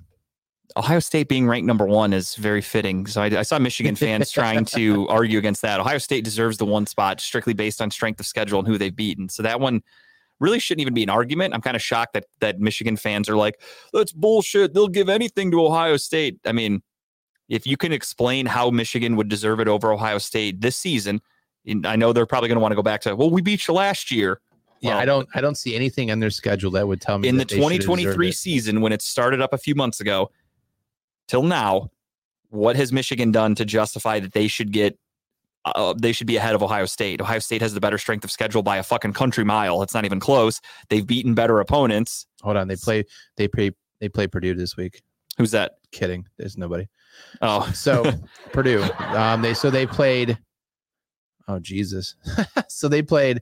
Ohio 0.76 1.00
State 1.00 1.28
being 1.28 1.46
ranked 1.46 1.66
number 1.66 1.86
one 1.86 2.12
is 2.12 2.36
very 2.36 2.62
fitting. 2.62 3.06
So 3.06 3.22
I, 3.22 3.40
I 3.40 3.42
saw 3.42 3.58
Michigan 3.58 3.96
fans 3.96 4.30
trying 4.32 4.64
to 4.66 5.08
argue 5.08 5.38
against 5.38 5.62
that. 5.62 5.80
Ohio 5.80 5.98
State 5.98 6.24
deserves 6.24 6.58
the 6.58 6.66
one 6.66 6.86
spot 6.86 7.20
strictly 7.20 7.54
based 7.54 7.80
on 7.80 7.90
strength 7.90 8.20
of 8.20 8.26
schedule 8.26 8.60
and 8.60 8.68
who 8.68 8.78
they've 8.78 8.94
beaten. 8.94 9.28
So 9.28 9.42
that 9.42 9.60
one 9.60 9.82
really 10.38 10.58
shouldn't 10.58 10.80
even 10.80 10.94
be 10.94 11.02
an 11.02 11.10
argument. 11.10 11.54
I'm 11.54 11.60
kind 11.60 11.76
of 11.76 11.82
shocked 11.82 12.14
that 12.14 12.24
that 12.40 12.60
Michigan 12.60 12.96
fans 12.96 13.28
are 13.28 13.36
like, 13.36 13.60
"That's 13.92 14.12
bullshit. 14.12 14.72
They'll 14.74 14.88
give 14.88 15.08
anything 15.08 15.50
to 15.50 15.64
Ohio 15.64 15.96
State." 15.96 16.38
I 16.46 16.52
mean, 16.52 16.82
if 17.50 17.66
you 17.66 17.76
can 17.76 17.92
explain 17.92 18.46
how 18.46 18.70
Michigan 18.70 19.16
would 19.16 19.28
deserve 19.28 19.60
it 19.60 19.68
over 19.68 19.92
Ohio 19.92 20.16
State 20.16 20.62
this 20.62 20.76
season, 20.76 21.20
I 21.84 21.96
know 21.96 22.14
they're 22.14 22.24
probably 22.24 22.48
going 22.48 22.56
to 22.56 22.60
want 22.60 22.72
to 22.72 22.76
go 22.76 22.82
back 22.82 23.02
to, 23.02 23.14
"Well, 23.14 23.28
we 23.28 23.42
beat 23.42 23.68
you 23.68 23.74
last 23.74 24.10
year." 24.10 24.40
Yeah, 24.80 24.96
I 24.96 25.04
don't 25.04 25.28
I 25.34 25.42
don't 25.42 25.56
see 25.56 25.76
anything 25.76 26.10
on 26.10 26.20
their 26.20 26.30
schedule 26.30 26.70
that 26.70 26.88
would 26.88 27.02
tell 27.02 27.18
me 27.18 27.28
in 27.28 27.36
the 27.36 27.40
that 27.40 27.48
they 27.48 27.56
should 27.56 27.62
have 27.64 27.80
deserved 27.80 27.84
2023 27.84 28.32
season 28.32 28.80
when 28.80 28.92
it 28.92 29.02
started 29.02 29.42
up 29.42 29.52
a 29.52 29.58
few 29.58 29.74
months 29.74 30.00
ago 30.00 30.30
till 31.28 31.42
now 31.42 31.90
what 32.48 32.76
has 32.76 32.90
michigan 32.92 33.30
done 33.30 33.54
to 33.54 33.66
justify 33.66 34.18
that 34.18 34.32
they 34.32 34.48
should 34.48 34.72
get 34.72 34.98
uh, 35.66 35.92
they 35.98 36.12
should 36.12 36.26
be 36.26 36.38
ahead 36.38 36.54
of 36.54 36.62
ohio 36.62 36.86
state? 36.86 37.20
Ohio 37.20 37.38
state 37.40 37.60
has 37.60 37.74
the 37.74 37.80
better 37.80 37.98
strength 37.98 38.24
of 38.24 38.30
schedule 38.30 38.62
by 38.62 38.78
a 38.78 38.82
fucking 38.82 39.12
country 39.12 39.44
mile. 39.44 39.82
It's 39.82 39.92
not 39.92 40.06
even 40.06 40.18
close. 40.18 40.58
They've 40.88 41.06
beaten 41.06 41.34
better 41.34 41.60
opponents. 41.60 42.26
Hold 42.40 42.56
on, 42.56 42.66
they 42.68 42.76
play 42.76 43.04
they 43.36 43.48
play 43.48 43.72
they 44.00 44.08
play 44.08 44.26
Purdue 44.26 44.54
this 44.54 44.78
week. 44.78 45.02
who's 45.36 45.50
that? 45.50 45.72
Kidding, 45.92 46.26
there's 46.38 46.56
nobody. 46.56 46.88
Oh 47.40 47.70
So 47.72 48.12
Purdue, 48.52 48.82
um, 48.98 49.42
they 49.42 49.54
so 49.54 49.70
they 49.70 49.86
played. 49.86 50.38
Oh 51.48 51.58
Jesus! 51.58 52.14
so 52.68 52.88
they 52.88 53.02
played 53.02 53.40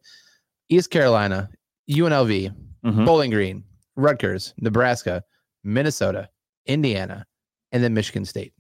East 0.69 0.91
Carolina, 0.91 1.49
UNLV, 1.91 2.55
mhm. 2.85 3.07
Bowling 3.07 3.31
Green, 3.31 3.65
Rutgers, 3.97 4.55
Nebraska, 4.59 5.23
Minnesota, 5.65 6.29
Indiana, 6.67 7.27
and 7.73 7.83
then 7.83 7.95
Michigan 7.95 8.25
State. 8.25 8.53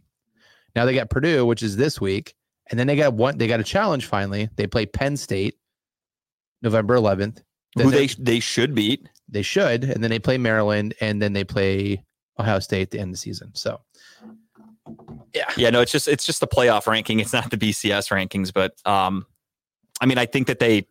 Now 0.76 0.84
they 0.84 0.94
got 0.94 1.10
Purdue, 1.10 1.46
which 1.46 1.62
is 1.62 1.76
this 1.76 2.00
week, 2.00 2.34
and 2.70 2.78
then 2.78 2.86
they 2.86 2.96
got 2.96 3.14
one. 3.14 3.38
They 3.38 3.46
got 3.46 3.60
a 3.60 3.64
challenge 3.64 4.06
finally. 4.06 4.48
They 4.56 4.66
play 4.66 4.86
Penn 4.86 5.16
State, 5.16 5.54
November 6.62 6.96
11th. 6.96 7.42
Then 7.74 7.86
who 7.86 7.90
they 7.90 8.06
they 8.06 8.40
should 8.40 8.74
beat 8.74 9.08
they 9.28 9.42
should, 9.42 9.84
and 9.84 10.02
then 10.02 10.10
they 10.10 10.18
play 10.18 10.38
Maryland, 10.38 10.94
and 11.00 11.20
then 11.20 11.32
they 11.32 11.44
play 11.44 12.02
Ohio 12.38 12.58
State 12.58 12.82
at 12.82 12.90
the 12.90 12.98
end 12.98 13.08
of 13.08 13.12
the 13.12 13.18
season. 13.18 13.50
So, 13.54 13.80
yeah, 15.34 15.50
yeah 15.56 15.70
no 15.70 15.80
it's 15.80 15.92
just 15.92 16.08
it's 16.08 16.24
just 16.24 16.40
the 16.40 16.46
playoff 16.46 16.86
ranking 16.86 17.20
it's 17.20 17.32
not 17.32 17.50
the 17.50 17.56
bcs 17.56 18.10
rankings 18.10 18.52
but 18.52 18.74
um 18.86 19.26
i 20.00 20.06
mean 20.06 20.18
i 20.18 20.26
think 20.26 20.46
that 20.46 20.58
they 20.58 20.86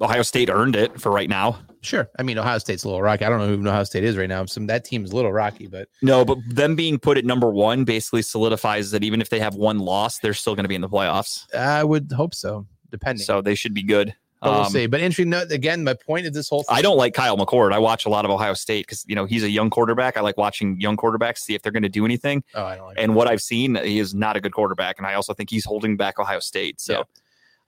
ohio 0.00 0.22
state 0.22 0.50
earned 0.50 0.76
it 0.76 1.00
for 1.00 1.10
right 1.10 1.28
now 1.28 1.58
sure. 1.84 2.10
I 2.18 2.22
mean, 2.22 2.38
Ohio 2.38 2.58
State's 2.58 2.84
a 2.84 2.88
little 2.88 3.02
rocky. 3.02 3.24
I 3.24 3.28
don't 3.28 3.38
know 3.38 3.56
who 3.56 3.68
Ohio 3.68 3.84
State 3.84 4.04
is 4.04 4.16
right 4.16 4.28
now. 4.28 4.44
Some 4.46 4.66
that 4.66 4.84
team's 4.84 5.12
a 5.12 5.16
little 5.16 5.32
rocky, 5.32 5.66
but 5.66 5.88
No, 6.02 6.24
but 6.24 6.38
them 6.48 6.74
being 6.74 6.98
put 6.98 7.18
at 7.18 7.24
number 7.24 7.50
one 7.50 7.84
basically 7.84 8.22
solidifies 8.22 8.90
that 8.90 9.04
even 9.04 9.20
if 9.20 9.30
they 9.30 9.38
have 9.38 9.54
one 9.54 9.78
loss, 9.78 10.18
they're 10.18 10.34
still 10.34 10.54
going 10.54 10.64
to 10.64 10.68
be 10.68 10.74
in 10.74 10.80
the 10.80 10.88
playoffs. 10.88 11.52
I 11.54 11.84
would 11.84 12.10
hope 12.12 12.34
so. 12.34 12.66
Depending, 12.90 13.24
So 13.24 13.42
they 13.42 13.54
should 13.54 13.74
be 13.74 13.82
good. 13.82 14.14
But 14.44 14.52
we'll 14.52 14.60
Um, 14.62 14.70
see. 14.70 14.86
But 14.86 15.00
interesting 15.00 15.30
note 15.30 15.50
again. 15.50 15.82
My 15.82 15.94
point 15.94 16.26
of 16.26 16.32
this 16.34 16.48
whole 16.48 16.62
thing, 16.62 16.76
I 16.76 16.82
don't 16.82 16.96
like 16.96 17.14
Kyle 17.14 17.36
McCord. 17.36 17.72
I 17.72 17.78
watch 17.78 18.06
a 18.06 18.08
lot 18.08 18.24
of 18.24 18.30
Ohio 18.30 18.54
State 18.54 18.86
because 18.86 19.04
you 19.08 19.14
know 19.16 19.24
he's 19.24 19.42
a 19.42 19.50
young 19.50 19.70
quarterback. 19.70 20.16
I 20.16 20.20
like 20.20 20.36
watching 20.36 20.80
young 20.80 20.96
quarterbacks 20.96 21.38
see 21.38 21.54
if 21.54 21.62
they're 21.62 21.72
going 21.72 21.82
to 21.82 21.88
do 21.88 22.04
anything. 22.04 22.44
Oh, 22.54 22.64
I 22.64 22.76
don't 22.76 22.86
like. 22.86 22.96
And 23.00 23.14
what 23.16 23.26
I've 23.26 23.42
seen, 23.42 23.74
he 23.76 23.98
is 23.98 24.14
not 24.14 24.36
a 24.36 24.40
good 24.40 24.52
quarterback. 24.52 24.98
And 24.98 25.06
I 25.06 25.14
also 25.14 25.34
think 25.34 25.50
he's 25.50 25.64
holding 25.64 25.96
back 25.96 26.18
Ohio 26.20 26.40
State. 26.40 26.80
So 26.80 27.04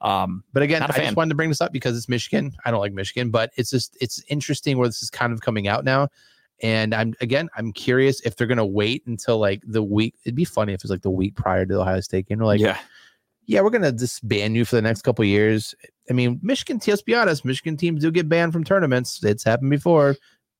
Um, 0.02 0.44
But 0.52 0.62
again, 0.62 0.82
I 0.82 0.86
just 0.88 1.16
wanted 1.16 1.30
to 1.30 1.34
bring 1.36 1.48
this 1.48 1.62
up 1.62 1.72
because 1.72 1.96
it's 1.96 2.08
Michigan. 2.08 2.52
I 2.66 2.70
don't 2.70 2.80
like 2.80 2.92
Michigan, 2.92 3.30
but 3.30 3.50
it's 3.56 3.70
just 3.70 3.96
it's 4.00 4.22
interesting 4.28 4.76
where 4.76 4.86
this 4.88 5.02
is 5.02 5.08
kind 5.10 5.32
of 5.32 5.40
coming 5.40 5.68
out 5.68 5.84
now. 5.84 6.08
And 6.62 6.94
I'm 6.94 7.14
again, 7.22 7.48
I'm 7.56 7.72
curious 7.72 8.20
if 8.20 8.36
they're 8.36 8.46
gonna 8.46 8.64
wait 8.66 9.06
until 9.06 9.38
like 9.38 9.62
the 9.66 9.82
week. 9.82 10.14
It'd 10.24 10.34
be 10.34 10.44
funny 10.44 10.72
if 10.74 10.82
it's 10.82 10.90
like 10.90 11.02
the 11.02 11.10
week 11.10 11.34
prior 11.34 11.64
to 11.64 11.74
the 11.74 11.80
Ohio 11.80 12.00
State 12.00 12.28
game. 12.28 12.38
They're 12.38 12.46
like, 12.46 12.60
yeah, 12.60 12.78
yeah, 13.46 13.60
we're 13.62 13.70
gonna 13.70 13.92
disband 13.92 14.56
you 14.56 14.64
for 14.66 14.76
the 14.76 14.82
next 14.82 15.02
couple 15.02 15.22
of 15.22 15.28
years. 15.28 15.74
I 16.10 16.12
mean, 16.12 16.38
Michigan. 16.42 16.80
Let's 16.86 17.02
be 17.02 17.14
honest, 17.14 17.44
Michigan 17.44 17.76
teams 17.76 18.02
do 18.02 18.10
get 18.10 18.28
banned 18.28 18.52
from 18.52 18.64
tournaments. 18.64 19.22
It's 19.24 19.44
happened 19.44 19.70
before. 19.70 20.16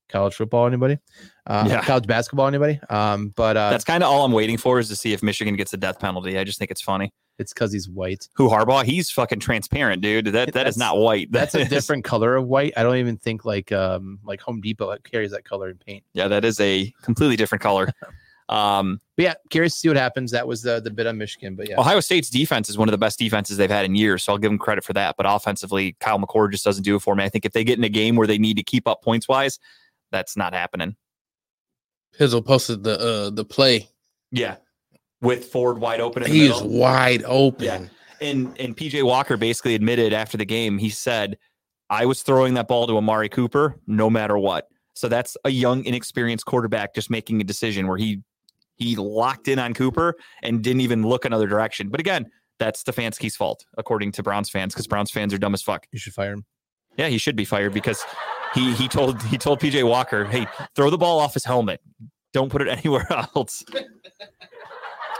College 0.09 0.35
football, 0.35 0.65
anybody? 0.67 0.97
Uh, 1.45 1.65
Yeah. 1.67 1.81
College 1.81 2.07
basketball, 2.07 2.47
anybody? 2.47 2.79
Um, 2.89 3.33
but 3.35 3.57
uh, 3.57 3.69
that's 3.71 3.83
kind 3.83 4.03
of 4.03 4.09
all 4.09 4.23
I'm 4.23 4.31
waiting 4.31 4.57
for 4.57 4.79
is 4.79 4.87
to 4.87 4.95
see 4.95 5.11
if 5.11 5.21
Michigan 5.21 5.55
gets 5.57 5.73
a 5.73 5.77
death 5.77 5.99
penalty. 5.99 6.37
I 6.39 6.45
just 6.45 6.57
think 6.59 6.71
it's 6.71 6.81
funny. 6.81 7.11
it's 7.39 7.53
because 7.53 7.73
he's 7.73 7.89
white. 7.89 8.27
Who 8.35 8.47
Harbaugh? 8.49 8.85
He's 8.85 9.11
fucking 9.11 9.41
transparent, 9.41 10.01
dude. 10.01 10.25
That 10.27 10.31
that 10.33 10.53
That's- 10.53 10.75
is 10.75 10.77
not 10.77 10.97
white. 10.97 11.29
That's 11.31 11.51
That 11.53 11.63
a 11.67 11.69
different 11.69 12.05
color 12.05 12.37
of 12.37 12.47
white. 12.47 12.71
I 12.77 12.83
don't 12.83 12.95
even 12.97 13.17
think 13.17 13.43
like 13.43 13.71
um 13.73 14.19
like 14.23 14.39
Home 14.41 14.61
Depot 14.61 14.95
carries 15.03 15.31
that 15.31 15.43
color 15.43 15.69
in 15.69 15.77
paint. 15.77 16.03
Yeah, 16.13 16.29
that 16.29 16.45
is 16.45 16.57
a 16.61 16.89
completely 17.01 17.35
different 17.35 17.61
color. 17.61 17.91
Um, 18.49 19.01
But 19.17 19.23
yeah, 19.23 19.33
curious 19.49 19.73
to 19.73 19.79
see 19.79 19.87
what 19.89 19.97
happens. 19.97 20.31
That 20.31 20.47
was 20.47 20.61
the 20.61 20.79
the 20.79 20.89
bit 20.89 21.05
on 21.07 21.17
Michigan, 21.17 21.55
but 21.55 21.67
yeah, 21.69 21.79
Ohio 21.79 21.99
State's 21.99 22.29
defense 22.29 22.69
is 22.69 22.77
one 22.77 22.87
of 22.87 22.91
the 22.91 22.97
best 22.97 23.19
defenses 23.19 23.57
they've 23.57 23.69
had 23.69 23.83
in 23.85 23.93
years, 23.95 24.23
so 24.23 24.31
I'll 24.31 24.37
give 24.37 24.49
them 24.51 24.57
credit 24.57 24.83
for 24.85 24.93
that. 24.93 25.15
But 25.17 25.25
offensively, 25.27 25.97
Kyle 25.99 26.17
McCord 26.19 26.51
just 26.51 26.63
doesn't 26.63 26.83
do 26.83 26.95
it 26.95 27.01
for 27.01 27.15
me. 27.15 27.23
I 27.25 27.29
think 27.29 27.43
if 27.45 27.51
they 27.51 27.63
get 27.65 27.77
in 27.77 27.83
a 27.83 27.89
game 27.89 28.15
where 28.15 28.27
they 28.27 28.37
need 28.37 28.55
to 28.57 28.63
keep 28.63 28.87
up 28.87 29.03
points 29.03 29.27
wise, 29.27 29.59
that's 30.11 30.37
not 30.37 30.53
happening. 30.53 30.95
Hizzle 32.17 32.45
posted 32.45 32.83
the 32.83 32.99
uh 32.99 33.29
the 33.31 33.45
play. 33.45 33.89
Yeah, 34.31 34.55
with 35.21 35.45
Ford 35.45 35.79
wide 35.79 35.99
open 36.01 36.23
in 36.23 36.29
the 36.29 36.35
He 36.35 36.41
middle. 36.47 36.57
is 36.59 36.63
wide 36.63 37.23
open. 37.25 37.65
Yeah. 37.65 37.81
and 38.21 38.57
and 38.59 38.75
PJ 38.75 39.03
Walker 39.03 39.37
basically 39.37 39.75
admitted 39.75 40.13
after 40.13 40.37
the 40.37 40.45
game, 40.45 40.77
he 40.77 40.89
said, 40.89 41.37
"I 41.89 42.05
was 42.05 42.23
throwing 42.23 42.53
that 42.55 42.67
ball 42.67 42.87
to 42.87 42.97
Amari 42.97 43.29
Cooper 43.29 43.75
no 43.87 44.09
matter 44.09 44.37
what." 44.37 44.67
So 44.93 45.07
that's 45.07 45.37
a 45.45 45.49
young, 45.51 45.85
inexperienced 45.85 46.45
quarterback 46.45 46.95
just 46.95 47.09
making 47.11 47.39
a 47.39 47.43
decision 47.43 47.87
where 47.87 47.97
he 47.97 48.21
he 48.77 48.95
locked 48.95 49.47
in 49.47 49.59
on 49.59 49.73
Cooper 49.73 50.15
and 50.41 50.63
didn't 50.63 50.81
even 50.81 51.03
look 51.03 51.25
another 51.25 51.47
direction. 51.47 51.89
But 51.89 51.99
again, 51.99 52.27
that's 52.59 52.83
Stefanski's 52.83 53.35
fault, 53.35 53.65
according 53.77 54.11
to 54.13 54.23
Browns 54.23 54.49
fans, 54.49 54.73
because 54.73 54.87
Browns 54.87 55.11
fans 55.11 55.33
are 55.33 55.37
dumb 55.37 55.53
as 55.53 55.61
fuck. 55.61 55.85
you 55.91 55.99
should 55.99 56.13
fire 56.13 56.33
him. 56.33 56.45
Yeah, 56.97 57.07
he 57.07 57.17
should 57.17 57.35
be 57.35 57.45
fired 57.45 57.73
because 57.73 58.03
he 58.55 58.73
he 58.73 58.87
told 58.87 59.21
he 59.23 59.37
told 59.37 59.59
PJ 59.59 59.87
Walker, 59.87 60.25
"Hey, 60.25 60.47
throw 60.75 60.89
the 60.89 60.97
ball 60.97 61.19
off 61.19 61.33
his 61.33 61.45
helmet. 61.45 61.81
Don't 62.33 62.49
put 62.49 62.61
it 62.61 62.67
anywhere 62.79 63.05
else." 63.11 63.63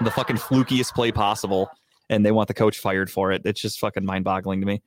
the 0.01 0.11
fucking 0.11 0.37
flukiest 0.37 0.93
play 0.93 1.11
possible, 1.11 1.69
and 2.09 2.25
they 2.25 2.31
want 2.31 2.47
the 2.47 2.53
coach 2.53 2.79
fired 2.79 3.11
for 3.11 3.31
it. 3.31 3.41
It's 3.45 3.61
just 3.61 3.79
fucking 3.79 4.05
mind-boggling 4.05 4.59
to 4.61 4.65
me. 4.67 4.81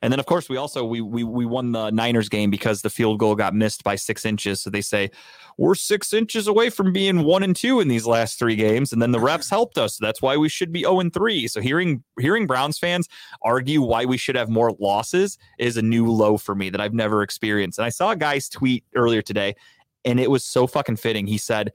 And 0.00 0.12
then, 0.12 0.20
of 0.20 0.26
course, 0.26 0.48
we 0.48 0.56
also 0.56 0.84
we 0.84 1.00
we 1.00 1.24
we 1.24 1.44
won 1.44 1.72
the 1.72 1.90
Niners 1.90 2.28
game 2.28 2.50
because 2.50 2.82
the 2.82 2.90
field 2.90 3.18
goal 3.18 3.34
got 3.34 3.52
missed 3.52 3.82
by 3.82 3.96
six 3.96 4.24
inches. 4.24 4.60
So 4.60 4.70
they 4.70 4.80
say 4.80 5.10
we're 5.56 5.74
six 5.74 6.12
inches 6.12 6.46
away 6.46 6.70
from 6.70 6.92
being 6.92 7.24
one 7.24 7.42
and 7.42 7.54
two 7.54 7.80
in 7.80 7.88
these 7.88 8.06
last 8.06 8.38
three 8.38 8.54
games, 8.54 8.92
and 8.92 9.02
then 9.02 9.10
the 9.10 9.18
refs 9.18 9.50
helped 9.50 9.76
us. 9.76 9.96
So 9.96 10.04
that's 10.04 10.22
why 10.22 10.36
we 10.36 10.48
should 10.48 10.70
be 10.70 10.80
zero 10.80 11.00
and 11.00 11.12
three. 11.12 11.48
So 11.48 11.60
hearing 11.60 12.04
hearing 12.20 12.46
Browns 12.46 12.78
fans 12.78 13.08
argue 13.42 13.82
why 13.82 14.04
we 14.04 14.16
should 14.16 14.36
have 14.36 14.48
more 14.48 14.72
losses 14.78 15.36
is 15.58 15.76
a 15.76 15.82
new 15.82 16.08
low 16.10 16.36
for 16.36 16.54
me 16.54 16.70
that 16.70 16.80
I've 16.80 16.94
never 16.94 17.22
experienced. 17.22 17.78
And 17.78 17.86
I 17.86 17.90
saw 17.90 18.12
a 18.12 18.16
guy's 18.16 18.48
tweet 18.48 18.84
earlier 18.94 19.22
today, 19.22 19.56
and 20.04 20.20
it 20.20 20.30
was 20.30 20.44
so 20.44 20.68
fucking 20.68 20.96
fitting. 20.96 21.26
He 21.26 21.38
said, 21.38 21.72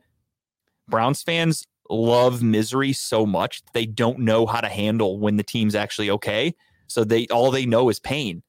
Browns 0.87 1.21
fans 1.23 1.67
love 1.89 2.41
misery 2.41 2.93
so 2.93 3.25
much 3.25 3.61
they 3.73 3.85
don't 3.85 4.19
know 4.19 4.45
how 4.45 4.61
to 4.61 4.69
handle 4.69 5.19
when 5.19 5.35
the 5.35 5.43
team's 5.43 5.75
actually 5.75 6.09
okay. 6.09 6.55
So 6.87 7.03
they 7.03 7.27
all 7.27 7.51
they 7.51 7.65
know 7.65 7.89
is 7.89 7.99
pain. 7.99 8.43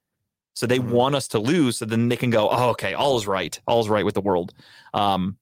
So 0.54 0.66
they 0.66 0.78
Mhm. 0.78 0.90
want 0.90 1.14
us 1.16 1.26
to 1.28 1.38
lose, 1.38 1.78
so 1.78 1.84
then 1.84 2.08
they 2.08 2.16
can 2.16 2.30
go, 2.30 2.48
oh, 2.48 2.70
okay, 2.70 2.94
all 2.94 3.16
is 3.16 3.26
right, 3.26 3.58
all 3.66 3.80
is 3.80 3.88
right 3.88 4.04
with 4.04 4.14
the 4.14 4.20
world. 4.20 4.54
Um, 4.92 5.36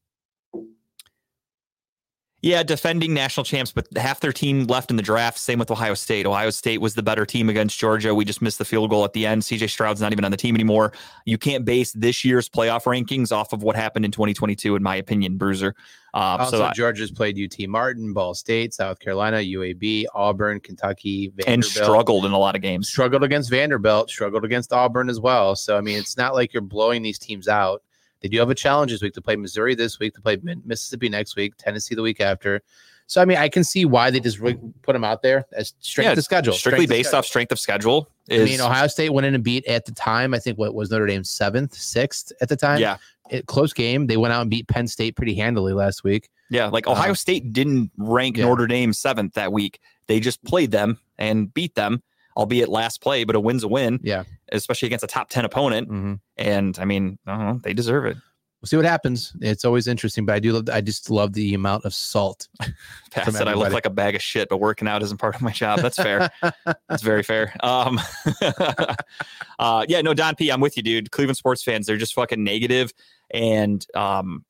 yeah, 2.43 2.65
defending 2.65 3.15
national 3.15 3.45
champs, 3.45 3.71
but 3.71 3.87
half 3.97 4.19
their 4.19 4.33
team 4.33 4.65
left 4.67 4.91
in 4.91 4.97
the 4.97 5.03
draft. 5.03 5.39
Same 5.39 5.61
with 5.61 5.71
Ohio 5.71 5.95
State. 5.95 6.27
Ohio 6.27 6.51
State 6.51 6.81
was 6.81 6.95
the 6.95 7.03
better 7.03 7.25
team 7.25 7.49
against 7.49 7.79
Georgia. 7.79 8.13
We 8.13 8.25
just 8.25 8.43
missed 8.43 8.59
the 8.59 8.65
field 8.65 8.91
goal 8.91 9.05
at 9.05 9.13
the 9.13 9.25
end. 9.27 9.43
CJ 9.43 9.71
Stroud's 9.71 10.01
not 10.01 10.11
even 10.11 10.25
on 10.25 10.33
the 10.33 10.37
team 10.37 10.57
anymore. 10.57 10.93
You 11.25 11.39
can't 11.39 11.65
base 11.65 11.93
this 11.93 12.25
year's 12.25 12.49
playoff 12.49 12.83
rankings 12.83 13.31
off 13.31 13.53
of 13.53 13.63
what 13.63 13.77
happened 13.77 14.05
in 14.05 14.11
2022, 14.11 14.75
in 14.75 14.83
my 14.83 14.97
opinion, 14.97 15.37
Bruiser. 15.39 15.77
Um, 16.15 16.41
Also, 16.41 16.59
so 16.59 16.65
I- 16.65 16.73
Georgia's 16.73 17.13
played 17.13 17.39
UT 17.39 17.67
Martin, 17.69 18.13
Ball 18.13 18.35
State, 18.35 18.75
South 18.75 18.99
Carolina, 18.99 19.39
UAB, 19.39 20.07
Auburn, 20.13 20.59
Kentucky, 20.59 21.29
Vanderbilt. 21.29 21.49
and 21.49 21.65
struggled 21.65 22.27
in 22.27 22.33
a 22.33 22.39
lot 22.39 22.57
of 22.57 22.61
games. 22.61 22.89
struggled 22.89 23.23
against 23.23 23.51
Vanderbilt, 23.51 24.11
struggled 24.11 24.45
against 24.45 24.73
Auburn 24.73 25.09
as 25.09 25.21
well. 25.21 25.55
So 25.55 25.79
I 25.79 25.81
mean, 25.81 25.97
it's 25.97 26.17
not 26.17 26.35
like 26.35 26.53
you're 26.53 26.61
blowing 26.61 27.03
these 27.03 27.19
teams 27.21 27.47
out. 27.47 27.83
They 28.23 28.29
do 28.29 28.39
have 28.39 28.51
a 28.51 28.55
challenge 28.55 28.93
this 28.93 29.03
week 29.03 29.15
to 29.15 29.21
play 29.21 29.37
Missouri 29.37 29.75
this 29.75 29.99
week, 29.99 30.15
to 30.15 30.21
play 30.21 30.39
Mississippi 30.65 31.09
next 31.09 31.37
week, 31.37 31.55
Tennessee 31.59 31.95
the 31.95 32.03
week 32.03 32.21
after. 32.21 32.63
So 33.09 33.21
I 33.21 33.25
mean, 33.25 33.37
I 33.37 33.49
can 33.49 33.65
see 33.65 33.85
why 33.85 34.11
they 34.11 34.21
just 34.21 34.39
re- 34.39 34.57
put 34.83 34.93
them 34.95 35.05
out 35.05 35.23
there 35.23 35.45
as 35.53 35.75
strength 35.81 36.07
Yeah, 36.07 36.13
of 36.13 36.25
schedule, 36.25 36.55
Strictly 36.55 36.87
strength 36.87 36.91
based 36.99 37.09
schedule. 37.11 37.19
off 37.19 37.27
strength 37.27 37.53
of 37.53 37.59
schedule. 37.59 38.09
I 38.31 38.39
mean, 38.39 38.61
Ohio 38.61 38.87
State 38.87 39.11
went 39.13 39.27
in 39.27 39.35
and 39.35 39.43
beat 39.45 39.67
at 39.67 39.85
the 39.85 39.93
time. 39.93 40.33
I 40.33 40.39
think 40.39 40.57
what 40.57 40.75
was 40.75 40.91
Notre 40.91 41.07
Dame 41.07 41.25
seventh, 41.25 41.75
sixth 41.75 42.33
at 42.41 42.49
the 42.49 42.57
time. 42.57 42.81
yeah, 42.81 42.97
It, 43.29 43.47
close 43.47 43.73
game. 43.73 44.07
They 44.07 44.17
went 44.17 44.33
out 44.33 44.43
and 44.43 44.51
beat 44.51 44.69
Penn 44.69 44.87
State 44.87 45.17
pretty 45.17 45.35
handily 45.35 45.73
last 45.75 46.05
week. 46.05 46.31
yeah. 46.49 46.67
Like 46.69 46.87
Ohio 46.87 47.11
Um, 47.11 47.15
State 47.17 47.53
didn't 47.53 47.91
rank 47.99 48.37
yeah. 48.39 48.45
Notre 48.47 48.67
Dame 48.69 48.93
seventh 48.93 49.35
that 49.35 49.53
week. 49.53 49.81
They 50.07 50.21
just 50.21 50.43
played 50.45 50.71
them 50.71 50.99
and 51.19 51.53
beat 51.53 51.75
them, 51.75 52.03
albeit 52.37 52.69
last 52.69 53.01
play, 53.01 53.25
but 53.25 53.37
a 53.37 53.41
win's 53.41 53.65
a 53.65 53.69
win, 53.69 54.01
Yeah. 54.03 54.25
especially 54.51 54.87
against 54.87 55.05
a 55.05 55.09
top 55.09 55.29
10 55.31 55.45
opponent. 55.45 55.89
Mm-hmm. 55.89 56.15
And 56.37 56.79
I 56.79 56.85
mean, 56.85 57.19
I 57.27 57.37
know, 57.37 57.61
they 57.63 57.75
deserve 57.75 58.07
it. 58.07 58.17
We'll 58.63 58.69
see 58.69 58.77
what 58.77 58.87
happens. 58.87 59.35
It's 59.41 59.65
always 59.65 59.89
interesting, 59.89 60.25
but 60.25 60.37
I 60.37 60.39
do 60.39 60.53
love. 60.53 60.69
I 60.73 60.81
just 60.81 61.11
love 61.11 61.33
the 61.33 61.53
amount 61.53 61.85
of 61.85 61.93
salt. 61.93 62.47
Pat 63.11 63.33
said 63.33 63.49
I 63.49 63.55
look 63.55 63.73
like 63.73 63.87
a 63.87 63.91
bag 63.91 64.15
of 64.15 64.23
shit, 64.23 64.49
but 64.49 64.59
working 64.59 64.87
out 64.87 65.03
isn't 65.03 65.19
part 65.19 65.35
of 65.35 65.43
my 65.43 65.51
job. 65.51 65.81
That's 65.81 65.97
fair. 65.97 66.31
That's 66.89 67.03
very 67.03 67.25
fair. 67.25 67.53
Um, 67.65 67.99
uh, 69.59 69.85
yeah, 69.89 70.01
no, 70.01 70.15
Don 70.15 70.37
P, 70.37 70.51
I'm 70.51 70.61
with 70.61 70.77
you, 70.77 70.83
dude. 70.85 71.11
Cleveland 71.11 71.37
sports 71.37 71.65
fans, 71.65 71.87
they're 71.87 71.97
just 71.97 72.15
fucking 72.15 72.45
negative. 72.45 72.93
And 73.33 73.85
um, 73.97 74.45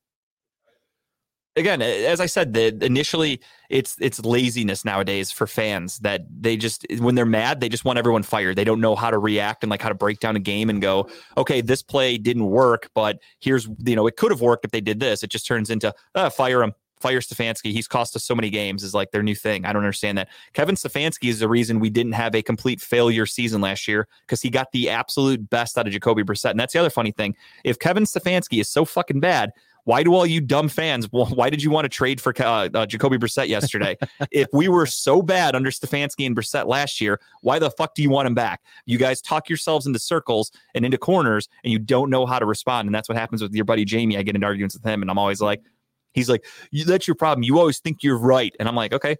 again, 1.56 1.82
as 1.82 2.20
I 2.20 2.26
said, 2.26 2.54
the 2.54 2.84
initially 2.84 3.40
it's 3.68 3.96
it's 4.00 4.20
laziness 4.20 4.84
nowadays 4.84 5.30
for 5.30 5.46
fans 5.46 5.98
that 6.00 6.26
they 6.30 6.56
just 6.56 6.86
when 6.98 7.14
they're 7.14 7.26
mad, 7.26 7.60
they 7.60 7.68
just 7.68 7.84
want 7.84 7.98
everyone 7.98 8.22
fired. 8.22 8.56
They 8.56 8.64
don't 8.64 8.80
know 8.80 8.94
how 8.94 9.10
to 9.10 9.18
react 9.18 9.62
and 9.62 9.70
like 9.70 9.82
how 9.82 9.88
to 9.88 9.94
break 9.94 10.20
down 10.20 10.36
a 10.36 10.40
game 10.40 10.70
and 10.70 10.80
go, 10.80 11.08
okay, 11.36 11.60
this 11.60 11.82
play 11.82 12.18
didn't 12.18 12.46
work, 12.46 12.90
but 12.94 13.18
here's 13.40 13.68
you 13.84 13.96
know 13.96 14.06
it 14.06 14.16
could 14.16 14.30
have 14.30 14.40
worked 14.40 14.64
if 14.64 14.70
they 14.70 14.80
did 14.80 15.00
this. 15.00 15.22
It 15.22 15.30
just 15.30 15.46
turns 15.46 15.70
into 15.70 15.94
uh, 16.14 16.30
fire 16.30 16.62
him. 16.62 16.74
Fire 17.02 17.20
Stefanski. 17.20 17.72
He's 17.72 17.88
cost 17.88 18.14
us 18.14 18.22
so 18.22 18.34
many 18.34 18.48
games 18.48 18.84
is 18.84 18.94
like 18.94 19.10
their 19.10 19.24
new 19.24 19.34
thing. 19.34 19.66
I 19.66 19.72
don't 19.72 19.82
understand 19.82 20.16
that. 20.18 20.28
Kevin 20.52 20.76
Stefanski 20.76 21.28
is 21.28 21.40
the 21.40 21.48
reason 21.48 21.80
we 21.80 21.90
didn't 21.90 22.12
have 22.12 22.32
a 22.36 22.42
complete 22.42 22.80
failure 22.80 23.26
season 23.26 23.60
last 23.60 23.88
year 23.88 24.06
because 24.20 24.40
he 24.40 24.50
got 24.50 24.70
the 24.70 24.88
absolute 24.88 25.50
best 25.50 25.76
out 25.76 25.88
of 25.88 25.92
Jacoby 25.92 26.22
Brissett. 26.22 26.52
And 26.52 26.60
that's 26.60 26.72
the 26.72 26.78
other 26.78 26.90
funny 26.90 27.10
thing. 27.10 27.34
If 27.64 27.80
Kevin 27.80 28.04
Stefanski 28.04 28.60
is 28.60 28.68
so 28.68 28.84
fucking 28.84 29.18
bad, 29.18 29.50
why 29.84 30.02
do 30.02 30.14
all 30.14 30.24
you 30.24 30.40
dumb 30.40 30.68
fans? 30.68 31.08
Why 31.10 31.50
did 31.50 31.62
you 31.62 31.70
want 31.70 31.84
to 31.84 31.88
trade 31.88 32.20
for 32.20 32.32
uh, 32.40 32.68
uh, 32.72 32.86
Jacoby 32.86 33.18
Brissett 33.18 33.48
yesterday? 33.48 33.96
if 34.30 34.48
we 34.52 34.68
were 34.68 34.86
so 34.86 35.22
bad 35.22 35.56
under 35.56 35.70
Stefanski 35.70 36.26
and 36.26 36.36
Brissett 36.36 36.66
last 36.66 37.00
year, 37.00 37.20
why 37.40 37.58
the 37.58 37.70
fuck 37.70 37.94
do 37.94 38.02
you 38.02 38.10
want 38.10 38.26
him 38.26 38.34
back? 38.34 38.60
You 38.86 38.98
guys 38.98 39.20
talk 39.20 39.48
yourselves 39.48 39.86
into 39.86 39.98
circles 39.98 40.52
and 40.74 40.84
into 40.84 40.98
corners, 40.98 41.48
and 41.64 41.72
you 41.72 41.78
don't 41.78 42.10
know 42.10 42.26
how 42.26 42.38
to 42.38 42.46
respond. 42.46 42.86
And 42.86 42.94
that's 42.94 43.08
what 43.08 43.18
happens 43.18 43.42
with 43.42 43.54
your 43.54 43.64
buddy 43.64 43.84
Jamie. 43.84 44.16
I 44.16 44.22
get 44.22 44.34
into 44.34 44.46
arguments 44.46 44.74
with 44.74 44.84
him, 44.84 45.02
and 45.02 45.10
I'm 45.10 45.18
always 45.18 45.40
like, 45.40 45.62
he's 46.12 46.28
like, 46.28 46.44
"That's 46.86 47.08
your 47.08 47.16
problem. 47.16 47.42
You 47.42 47.58
always 47.58 47.80
think 47.80 48.02
you're 48.02 48.18
right," 48.18 48.54
and 48.58 48.68
I'm 48.68 48.76
like, 48.76 48.92
"Okay." 48.92 49.16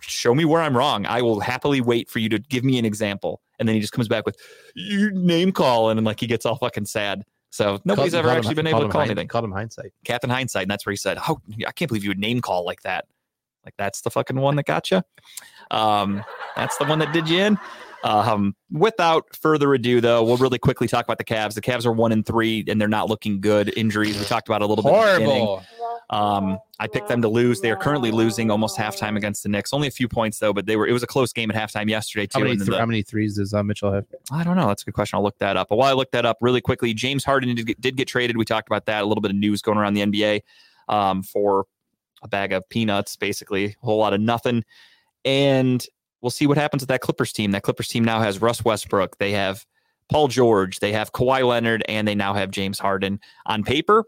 Show 0.00 0.34
me 0.34 0.46
where 0.46 0.62
I'm 0.62 0.74
wrong. 0.74 1.04
I 1.04 1.20
will 1.20 1.40
happily 1.40 1.82
wait 1.82 2.08
for 2.08 2.18
you 2.18 2.30
to 2.30 2.38
give 2.38 2.64
me 2.64 2.78
an 2.78 2.86
example. 2.86 3.42
And 3.58 3.68
then 3.68 3.74
he 3.74 3.80
just 3.82 3.92
comes 3.92 4.08
back 4.08 4.24
with 4.24 4.36
you 4.74 5.10
name 5.12 5.52
calling 5.52 5.98
and 5.98 6.06
like 6.06 6.20
he 6.20 6.26
gets 6.26 6.46
all 6.46 6.56
fucking 6.56 6.86
sad. 6.86 7.24
So 7.54 7.80
nobody's 7.84 8.14
Called- 8.14 8.24
ever 8.24 8.32
him- 8.32 8.38
actually 8.38 8.54
been 8.56 8.66
able 8.66 8.80
to 8.80 8.84
him 8.86 8.90
call 8.90 9.00
hind- 9.02 9.10
anything. 9.12 9.28
Called 9.28 9.44
him 9.44 9.52
hindsight. 9.52 9.92
Captain 10.04 10.28
Hindsight, 10.28 10.62
and 10.62 10.70
that's 10.72 10.84
where 10.84 10.90
he 10.90 10.96
said, 10.96 11.18
"Oh, 11.28 11.38
I 11.64 11.70
can't 11.70 11.88
believe 11.88 12.02
you 12.02 12.10
would 12.10 12.18
name 12.18 12.40
call 12.40 12.64
like 12.64 12.82
that. 12.82 13.04
Like 13.64 13.74
that's 13.78 14.00
the 14.00 14.10
fucking 14.10 14.34
one 14.36 14.56
that 14.56 14.66
got 14.66 14.90
you. 14.90 15.02
Um, 15.70 16.24
that's 16.56 16.76
the 16.78 16.84
one 16.84 16.98
that 16.98 17.12
did 17.12 17.28
you 17.28 17.38
in." 17.38 17.58
Um, 18.04 18.54
without 18.70 19.34
further 19.34 19.72
ado, 19.74 20.00
though, 20.00 20.22
we'll 20.22 20.36
really 20.36 20.58
quickly 20.58 20.86
talk 20.86 21.04
about 21.04 21.16
the 21.18 21.24
Cavs. 21.24 21.54
The 21.54 21.62
Cavs 21.62 21.86
are 21.86 21.92
one 21.92 22.12
and 22.12 22.24
three, 22.24 22.62
and 22.68 22.78
they're 22.80 22.86
not 22.86 23.08
looking 23.08 23.40
good. 23.40 23.72
Injuries, 23.78 24.18
we 24.18 24.24
talked 24.26 24.46
about 24.48 24.60
a 24.60 24.66
little 24.66 24.84
bit. 24.84 24.92
at 24.92 25.14
the 25.14 25.20
beginning. 25.20 25.44
Horrible. 25.46 25.64
Um, 26.10 26.58
I 26.78 26.86
picked 26.86 27.08
them 27.08 27.22
to 27.22 27.28
lose. 27.28 27.62
They 27.62 27.70
are 27.70 27.76
currently 27.76 28.10
losing 28.10 28.50
almost 28.50 28.76
halftime 28.76 29.16
against 29.16 29.42
the 29.42 29.48
Knicks. 29.48 29.72
Only 29.72 29.88
a 29.88 29.90
few 29.90 30.06
points 30.06 30.38
though, 30.38 30.52
but 30.52 30.66
they 30.66 30.76
were. 30.76 30.86
It 30.86 30.92
was 30.92 31.02
a 31.02 31.06
close 31.06 31.32
game 31.32 31.50
at 31.50 31.56
halftime 31.56 31.88
yesterday 31.88 32.26
too. 32.26 32.40
How 32.40 32.44
many, 32.44 32.56
th- 32.56 32.68
the- 32.68 32.78
how 32.78 32.84
many 32.84 33.00
threes 33.02 33.36
does 33.36 33.54
uh, 33.54 33.62
Mitchell 33.62 33.90
have? 33.90 34.04
I 34.30 34.44
don't 34.44 34.56
know. 34.56 34.68
That's 34.68 34.82
a 34.82 34.84
good 34.84 34.94
question. 34.94 35.16
I'll 35.16 35.22
look 35.22 35.38
that 35.38 35.56
up. 35.56 35.68
But 35.70 35.76
while 35.76 35.88
I 35.90 35.94
look 35.94 36.10
that 36.10 36.26
up 36.26 36.36
really 36.42 36.60
quickly, 36.60 36.92
James 36.92 37.24
Harden 37.24 37.54
did 37.54 37.66
get, 37.66 37.80
did 37.80 37.96
get 37.96 38.06
traded. 38.06 38.36
We 38.36 38.44
talked 38.44 38.68
about 38.68 38.84
that. 38.84 39.02
A 39.02 39.06
little 39.06 39.22
bit 39.22 39.30
of 39.30 39.36
news 39.38 39.62
going 39.62 39.78
around 39.78 39.94
the 39.94 40.02
NBA 40.02 40.42
um, 40.90 41.22
for 41.22 41.64
a 42.22 42.28
bag 42.28 42.52
of 42.52 42.68
peanuts, 42.68 43.16
basically 43.16 43.64
a 43.64 43.74
whole 43.80 43.98
lot 43.98 44.12
of 44.12 44.20
nothing. 44.20 44.62
And 45.24 45.84
we'll 46.24 46.30
see 46.30 46.46
what 46.46 46.56
happens 46.56 46.82
with 46.82 46.88
that 46.88 47.02
Clippers 47.02 47.32
team. 47.32 47.50
That 47.50 47.62
Clippers 47.62 47.86
team 47.86 48.02
now 48.02 48.20
has 48.20 48.40
Russ 48.40 48.64
Westbrook. 48.64 49.18
They 49.18 49.32
have 49.32 49.66
Paul 50.10 50.26
George. 50.28 50.80
They 50.80 50.90
have 50.92 51.12
Kawhi 51.12 51.46
Leonard, 51.46 51.84
and 51.86 52.08
they 52.08 52.14
now 52.14 52.32
have 52.32 52.50
James 52.50 52.78
Harden. 52.78 53.20
On 53.44 53.62
paper, 53.62 54.04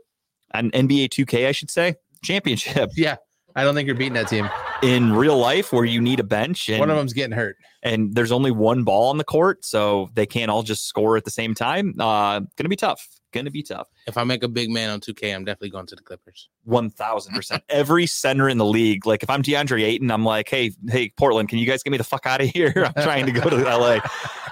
on 0.54 0.70
NBA 0.70 1.10
2K, 1.10 1.46
I 1.46 1.52
should 1.52 1.70
say, 1.70 1.94
championship. 2.24 2.90
Yeah, 2.96 3.16
I 3.54 3.64
don't 3.64 3.74
think 3.74 3.86
you're 3.86 3.96
beating 3.96 4.14
that 4.14 4.28
team. 4.28 4.48
In 4.82 5.12
real 5.12 5.36
life, 5.38 5.72
where 5.74 5.84
you 5.84 6.00
need 6.00 6.18
a 6.18 6.24
bench, 6.24 6.70
and, 6.70 6.80
One 6.80 6.90
of 6.90 6.96
them's 6.96 7.12
getting 7.12 7.36
hurt. 7.36 7.56
and 7.82 8.14
there's 8.14 8.32
only 8.32 8.50
one 8.50 8.82
ball 8.82 9.10
on 9.10 9.18
the 9.18 9.24
court, 9.24 9.64
so 9.64 10.08
they 10.14 10.26
can't 10.26 10.50
all 10.50 10.62
just 10.62 10.86
score 10.86 11.18
at 11.18 11.24
the 11.24 11.30
same 11.30 11.54
time. 11.54 11.94
Uh, 12.00 12.40
gonna 12.56 12.68
be 12.70 12.76
tough. 12.76 13.06
Gonna 13.36 13.50
be 13.50 13.62
tough. 13.62 13.88
If 14.06 14.16
I 14.16 14.24
make 14.24 14.42
a 14.42 14.48
big 14.48 14.70
man 14.70 14.90
on 14.90 15.00
2K, 15.00 15.34
I'm 15.34 15.44
definitely 15.44 15.70
going 15.70 15.86
to 15.86 15.94
the 15.96 16.02
Clippers. 16.02 16.48
One 16.64 16.90
thousand 16.90 17.34
percent. 17.34 17.62
Every 17.68 18.06
center 18.06 18.48
in 18.48 18.58
the 18.58 18.64
league, 18.64 19.06
like 19.06 19.22
if 19.22 19.30
I'm 19.30 19.42
DeAndre 19.42 19.82
Ayton, 19.84 20.10
I'm 20.10 20.24
like, 20.24 20.48
hey, 20.48 20.72
hey, 20.88 21.12
Portland, 21.16 21.48
can 21.48 21.58
you 21.58 21.66
guys 21.66 21.82
get 21.82 21.90
me 21.90 21.98
the 21.98 22.04
fuck 22.04 22.26
out 22.26 22.40
of 22.40 22.48
here? 22.48 22.72
I'm 22.96 23.02
trying 23.04 23.26
to 23.26 23.32
go 23.32 23.48
to 23.48 23.56
LA. 23.56 23.98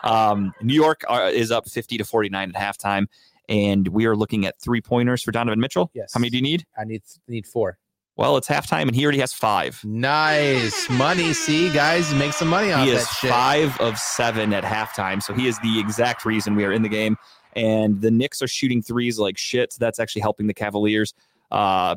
Um, 0.05 0.53
New 0.63 0.75
York 0.75 1.03
uh, 1.09 1.31
is 1.33 1.51
up 1.51 1.69
50 1.69 1.99
to 1.99 2.05
49 2.05 2.53
at 2.55 2.55
halftime, 2.55 3.07
and 3.49 3.89
we 3.89 4.07
are 4.07 4.15
looking 4.17 4.47
at 4.47 4.61
three 4.61 4.81
pointers 4.81 5.23
for 5.23 5.33
Donovan 5.33 5.61
Mitchell. 5.61 5.91
Yes. 5.95 6.13
How 6.15 6.21
many 6.21 6.31
do 6.31 6.37
you 6.37 6.43
need? 6.43 6.65
I 6.79 6.85
need 6.85 7.03
need 7.29 7.47
four. 7.47 7.79
Well, 8.17 8.37
it's 8.37 8.47
halftime, 8.47 8.83
and 8.83 8.95
he 8.95 9.03
already 9.03 9.19
has 9.19 9.33
five. 9.33 9.81
Nice 9.85 10.89
money. 10.89 11.33
See, 11.33 11.69
guys, 11.73 12.15
make 12.15 12.33
some 12.33 12.47
money 12.47 12.71
off 12.71 12.85
He 12.85 12.93
that 12.93 13.01
is 13.01 13.09
shit. 13.09 13.29
five 13.29 13.77
of 13.81 13.99
seven 13.99 14.53
at 14.53 14.63
halftime, 14.63 15.21
so 15.21 15.35
he 15.35 15.49
is 15.49 15.59
the 15.61 15.81
exact 15.81 16.25
reason 16.25 16.55
we 16.55 16.65
are 16.65 16.71
in 16.71 16.83
the 16.83 16.89
game. 16.89 17.17
And 17.57 18.01
the 18.01 18.11
Knicks 18.11 18.43
are 18.43 18.49
shooting 18.49 18.83
threes 18.83 19.19
like 19.19 19.39
shit, 19.39 19.73
so 19.73 19.79
that's 19.81 20.01
actually 20.01 20.23
helping 20.23 20.47
the 20.47 20.55
Cavaliers. 20.55 21.15
Uh, 21.51 21.97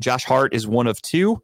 Josh 0.00 0.24
Hart 0.24 0.54
is 0.54 0.66
one 0.66 0.86
of 0.86 1.00
two, 1.02 1.42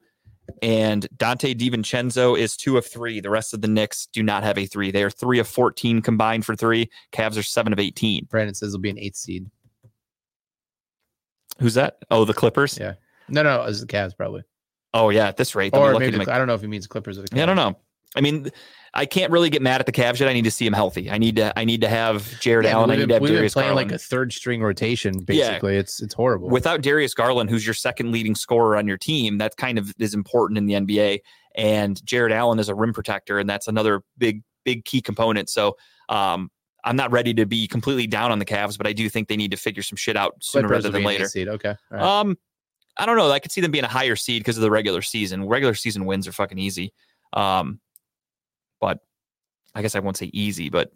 and 0.63 1.07
Donte 1.17 1.55
DiVincenzo 1.55 2.39
is 2.39 2.57
two 2.57 2.79
of 2.79 2.87
three. 2.87 3.21
The 3.21 3.31
rest 3.31 3.53
of 3.53 3.61
the 3.61 3.69
Knicks 3.69 4.07
do 4.13 4.23
not 4.23 4.43
have 4.43 4.59
a 4.59 4.67
three. 4.67 4.91
They 4.91 5.03
are 5.03 5.11
three 5.11 5.39
of 5.39 5.49
14 5.49 6.01
combined 6.03 6.47
for 6.47 6.57
three. 6.57 6.91
Cavs 7.13 7.39
are 7.39 7.43
seven 7.43 7.73
of 7.73 7.79
18. 7.79 8.27
Brandon 8.31 8.55
says 8.55 8.71
it'll 8.71 8.81
be 8.81 8.91
an 8.91 8.99
eighth 8.99 9.17
seed. 9.17 9.51
Who's 11.59 11.75
that? 11.75 11.99
Oh, 12.11 12.25
the 12.25 12.35
Clippers? 12.35 12.79
Yeah. 12.79 12.95
No, 13.29 13.43
no, 13.43 13.63
it's 13.65 13.81
the 13.81 13.87
Cavs 13.87 14.17
probably. 14.17 14.43
Oh, 14.95 15.11
yeah, 15.11 15.29
at 15.29 15.37
this 15.37 15.55
rate. 15.55 15.75
Or 15.75 15.99
maybe 15.99 16.25
the, 16.25 16.33
I 16.33 16.39
don't 16.39 16.47
know 16.47 16.55
if 16.55 16.61
he 16.61 16.67
means 16.67 16.87
Clippers 16.87 17.19
or 17.19 17.23
the 17.23 17.29
Cavs. 17.29 17.37
Yeah, 17.37 17.43
I 17.43 17.47
don't 17.47 17.57
know. 17.57 17.77
I 18.16 18.20
mean, 18.20 18.51
I 18.94 19.05
can't 19.05 19.30
really 19.30 19.51
get 19.51 19.60
mad 19.60 19.80
at 19.80 19.86
the 19.86 19.93
Cavs 19.93 20.20
yet. 20.20 20.28
I 20.28 20.32
need 20.32 20.44
to 20.44 20.51
see 20.51 20.66
him 20.66 20.72
healthy. 20.72 21.10
I 21.10 21.18
need 21.18 21.36
to. 21.36 21.56
I 21.59 21.64
need 21.64 21.82
to 21.82 21.88
have 21.88 22.40
Jarrett 22.40 22.64
Yeah, 22.66 22.72
Allen. 22.72 22.90
I 22.90 22.94
need 22.94 23.01
been, 23.02 23.09
to 23.09 23.14
have 23.14 23.22
we've 23.22 23.28
been 23.28 23.36
Darius 23.36 23.52
playing 23.52 23.68
Garland. 23.70 23.90
like 23.90 23.97
a 23.97 24.02
third 24.02 24.32
string 24.32 24.62
rotation. 24.62 25.18
Basically, 25.18 25.76
it's 25.76 26.01
it's 26.01 26.14
horrible. 26.14 26.48
Without 26.48 26.80
Darius 26.80 27.12
Garland, 27.12 27.51
who's 27.51 27.66
your 27.66 27.74
second 27.74 28.10
leading 28.10 28.34
scorer 28.34 28.76
on 28.76 28.86
your 28.88 28.97
team, 28.97 29.38
that 29.38 29.56
kind 29.56 29.78
of 29.78 29.93
is 29.98 30.14
important 30.14 30.59
in 30.59 30.66
the 30.66 30.74
NBA. 30.74 31.20
And 31.56 32.05
Jarrett 32.06 32.32
Allen 32.32 32.59
is 32.59 32.68
a 32.68 32.74
rim 32.74 32.93
protector, 32.93 33.38
and 33.38 33.48
that's 33.48 33.68
another 33.68 34.02
big, 34.18 34.43
big 34.64 34.84
key 34.84 35.01
component. 35.02 35.48
So 35.51 35.76
um, 36.09 36.51
I'm 36.84 36.97
not 36.97 37.10
ready 37.10 37.34
to 37.34 37.47
be 37.47 37.66
completely 37.66 38.06
down 38.06 38.30
on 38.32 38.38
the 38.38 38.44
Cavs, 38.44 38.78
but 38.78 38.86
I 38.86 38.93
do 38.93 39.09
think 39.09 39.28
they 39.28 39.36
need 39.36 39.51
to 39.51 39.56
figure 39.56 39.82
some 39.82 39.97
shit 39.97 40.16
out 40.16 40.34
sooner 40.40 40.68
rather 40.68 40.90
than 40.90 41.02
be 41.02 41.06
an 41.06 41.12
eighth 41.12 41.18
later. 41.18 41.28
Seed. 41.28 41.48
Okay. 41.48 41.74
Right. 41.90 42.02
Um, 42.02 42.38
I 42.97 43.05
don't 43.05 43.16
know. 43.16 43.30
I 43.30 43.40
could 43.40 43.52
see 43.52 43.60
them 43.60 43.70
being 43.70 43.84
a 43.84 43.88
higher 43.88 44.16
seed 44.16 44.40
because 44.40 44.56
of 44.56 44.62
the 44.62 44.70
regular 44.70 45.02
season. 45.02 45.47
Regular 45.47 45.74
season 45.74 46.06
wins 46.06 46.26
are 46.26 46.32
fucking 46.32 46.59
easy. 46.59 46.94
Um, 47.32 47.80
but 48.81 49.01
I 49.74 49.82
guess 49.82 49.94
I 49.94 50.01
won't 50.01 50.16
say 50.16 50.31
easy, 50.32 50.70
but 50.70 50.93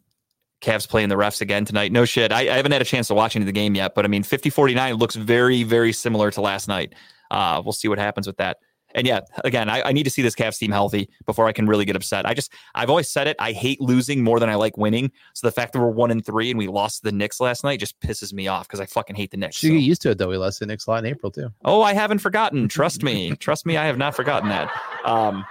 Cavs 0.61 0.89
playing 0.89 1.09
the 1.09 1.17
refs 1.17 1.41
again 1.41 1.65
tonight. 1.65 1.93
No 1.93 2.05
shit. 2.05 2.33
I, 2.33 2.41
I 2.41 2.57
haven't 2.57 2.73
had 2.73 2.83
a 2.83 2.87
chance 2.87 3.09
to 3.09 3.15
watch 3.15 3.35
any 3.35 3.45
of 3.45 3.47
the 3.47 3.53
game 3.53 3.75
yet, 3.75 3.95
but 3.95 4.05
I 4.05 4.09
mean, 4.09 4.23
50 4.23 4.51
49 4.51 4.95
looks 4.95 5.15
very, 5.17 5.63
very 5.63 5.93
similar 5.93 6.31
to 6.33 6.41
last 6.41 6.69
night. 6.69 6.95
Uh, 7.31 7.63
we'll 7.65 7.73
see 7.73 7.89
what 7.89 7.99
happens 7.99 8.27
with 8.27 8.37
that. 8.37 8.59
And 8.95 9.07
yeah, 9.07 9.21
again, 9.45 9.69
I, 9.69 9.83
I 9.83 9.93
need 9.93 10.03
to 10.03 10.11
see 10.11 10.23
this 10.23 10.35
Cavs 10.35 10.59
team 10.59 10.73
healthy 10.73 11.09
before 11.25 11.47
I 11.47 11.53
can 11.53 11.67
really 11.67 11.85
get 11.85 11.95
upset. 11.95 12.27
I 12.27 12.35
just, 12.35 12.53
I've 12.75 12.91
always 12.91 13.09
said 13.09 13.29
it. 13.29 13.37
I 13.39 13.53
hate 13.53 13.81
losing 13.81 14.25
more 14.25 14.41
than 14.41 14.49
I 14.49 14.57
like 14.57 14.77
winning. 14.77 15.13
So 15.35 15.47
the 15.47 15.53
fact 15.53 15.73
that 15.73 15.81
we're 15.81 15.91
one 15.91 16.11
and 16.11 16.25
three 16.25 16.51
and 16.51 16.59
we 16.59 16.67
lost 16.67 17.03
to 17.03 17.05
the 17.05 17.13
Knicks 17.13 17.41
last 17.41 17.63
night 17.63 17.79
just 17.79 18.01
pisses 18.01 18.33
me 18.33 18.49
off 18.49 18.67
because 18.67 18.81
I 18.81 18.87
fucking 18.87 19.17
hate 19.17 19.31
the 19.31 19.37
Knicks. 19.37 19.57
Should 19.57 19.71
get 19.71 19.79
used 19.79 20.03
to 20.03 20.11
it 20.11 20.19
though. 20.19 20.29
We 20.29 20.37
lost 20.37 20.59
the 20.61 20.67
Knicks 20.67 20.87
a 20.87 20.91
lot 20.91 21.05
in 21.05 21.11
April 21.11 21.31
too. 21.31 21.51
Oh, 21.65 21.83
I 21.83 21.95
haven't 21.95 22.19
forgotten. 22.19 22.69
Trust 22.69 23.03
me. 23.03 23.37
Trust 23.37 23.65
me, 23.65 23.77
I 23.77 23.87
have 23.87 23.99
not 23.99 24.17
forgotten 24.17 24.49
that. 24.49 24.71
Um, 25.05 25.45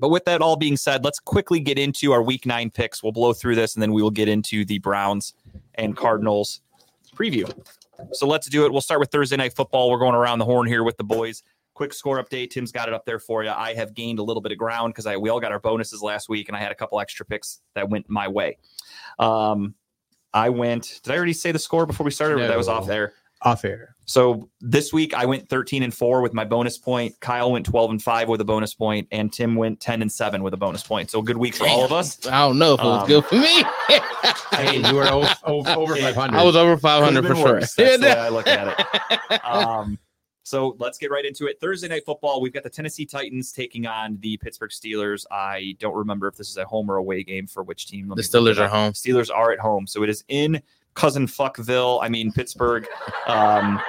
but 0.00 0.08
with 0.08 0.24
that 0.24 0.40
all 0.40 0.56
being 0.56 0.76
said, 0.76 1.04
let's 1.04 1.18
quickly 1.18 1.60
get 1.60 1.78
into 1.78 2.12
our 2.12 2.22
week 2.22 2.46
nine 2.46 2.70
picks. 2.70 3.02
We'll 3.02 3.12
blow 3.12 3.32
through 3.32 3.54
this 3.54 3.74
and 3.74 3.82
then 3.82 3.92
we 3.92 4.02
will 4.02 4.10
get 4.10 4.28
into 4.28 4.64
the 4.64 4.78
Browns 4.78 5.34
and 5.74 5.96
Cardinals 5.96 6.62
preview. 7.14 7.52
So 8.12 8.26
let's 8.26 8.48
do 8.48 8.64
it. 8.64 8.72
We'll 8.72 8.80
start 8.80 9.00
with 9.00 9.10
Thursday 9.10 9.36
night 9.36 9.54
football. 9.54 9.90
We're 9.90 9.98
going 9.98 10.14
around 10.14 10.38
the 10.38 10.44
horn 10.46 10.66
here 10.66 10.84
with 10.84 10.96
the 10.96 11.04
boys. 11.04 11.42
Quick 11.74 11.92
score 11.92 12.22
update. 12.22 12.50
Tim's 12.50 12.72
got 12.72 12.88
it 12.88 12.94
up 12.94 13.04
there 13.04 13.18
for 13.18 13.44
you. 13.44 13.50
I 13.50 13.74
have 13.74 13.94
gained 13.94 14.18
a 14.18 14.22
little 14.22 14.40
bit 14.40 14.52
of 14.52 14.58
ground 14.58 14.92
because 14.94 15.06
I 15.06 15.16
we 15.16 15.28
all 15.28 15.40
got 15.40 15.52
our 15.52 15.60
bonuses 15.60 16.02
last 16.02 16.28
week 16.28 16.48
and 16.48 16.56
I 16.56 16.60
had 16.60 16.72
a 16.72 16.74
couple 16.74 16.98
extra 17.00 17.24
picks 17.26 17.60
that 17.74 17.88
went 17.88 18.08
my 18.08 18.26
way. 18.26 18.58
Um, 19.18 19.74
I 20.32 20.48
went. 20.48 21.00
Did 21.02 21.12
I 21.12 21.16
already 21.16 21.32
say 21.32 21.52
the 21.52 21.58
score 21.58 21.86
before 21.86 22.04
we 22.04 22.10
started? 22.10 22.38
Or 22.40 22.46
that 22.46 22.56
was 22.56 22.68
off 22.68 22.86
there. 22.86 23.14
Off 23.42 23.64
air. 23.64 23.94
So 24.04 24.50
this 24.60 24.92
week 24.92 25.14
I 25.14 25.24
went 25.24 25.48
13 25.48 25.82
and 25.82 25.94
4 25.94 26.20
with 26.20 26.34
my 26.34 26.44
bonus 26.44 26.76
point. 26.76 27.14
Kyle 27.20 27.52
went 27.52 27.64
12 27.64 27.90
and 27.92 28.02
5 28.02 28.28
with 28.28 28.40
a 28.40 28.44
bonus 28.44 28.74
point, 28.74 29.06
and 29.12 29.32
Tim 29.32 29.54
went 29.54 29.78
10 29.80 30.02
and 30.02 30.10
7 30.10 30.42
with 30.42 30.52
a 30.52 30.56
bonus 30.56 30.82
point. 30.82 31.10
So 31.10 31.20
a 31.20 31.22
good 31.22 31.36
week 31.36 31.54
for 31.54 31.66
all 31.68 31.84
of 31.84 31.92
us. 31.92 32.26
I 32.26 32.40
don't 32.40 32.58
know 32.58 32.74
if 32.74 32.80
it 32.80 32.84
was 32.84 33.02
Um, 33.02 33.08
good 33.08 33.24
for 33.24 33.36
me. 33.36 33.64
Hey, 34.52 34.78
you 34.86 34.94
were 34.94 35.06
over, 35.08 35.32
over, 35.44 35.70
over 35.70 35.96
500. 35.96 36.36
I 36.36 36.42
was 36.44 36.54
over 36.56 36.76
500 36.76 37.22
for 37.22 37.28
Could've 37.28 37.36
sure. 37.38 37.52
worse. 37.54 37.74
That's 37.74 37.98
the 37.98 38.06
way 38.06 38.12
I 38.12 38.28
look 38.28 38.46
at 38.46 38.78
it. 38.78 39.40
Um, 39.44 39.96
so 40.42 40.76
let's 40.80 40.98
get 40.98 41.10
right 41.12 41.24
into 41.24 41.46
it. 41.46 41.60
Thursday 41.60 41.86
night 41.88 42.04
football. 42.04 42.40
We've 42.40 42.52
got 42.52 42.64
the 42.64 42.68
Tennessee 42.70 43.06
Titans 43.06 43.52
taking 43.52 43.86
on 43.86 44.18
the 44.20 44.36
Pittsburgh 44.38 44.70
Steelers. 44.70 45.24
I 45.30 45.76
don't 45.78 45.94
remember 45.94 46.26
if 46.26 46.34
this 46.36 46.50
is 46.50 46.56
a 46.56 46.64
home 46.64 46.90
or 46.90 46.96
away 46.96 47.22
game 47.22 47.46
for 47.46 47.62
which 47.62 47.86
team. 47.86 48.08
Let 48.08 48.16
The 48.16 48.22
Steelers 48.22 48.58
are 48.58 48.68
home. 48.68 48.92
Steelers 48.92 49.30
are 49.32 49.52
at 49.52 49.60
home, 49.60 49.86
so 49.86 50.02
it 50.02 50.10
is 50.10 50.24
in 50.28 50.60
cousin 50.94 51.26
fuckville. 51.26 52.00
I 52.02 52.08
mean 52.08 52.32
Pittsburgh. 52.32 52.86
Um, 53.26 53.80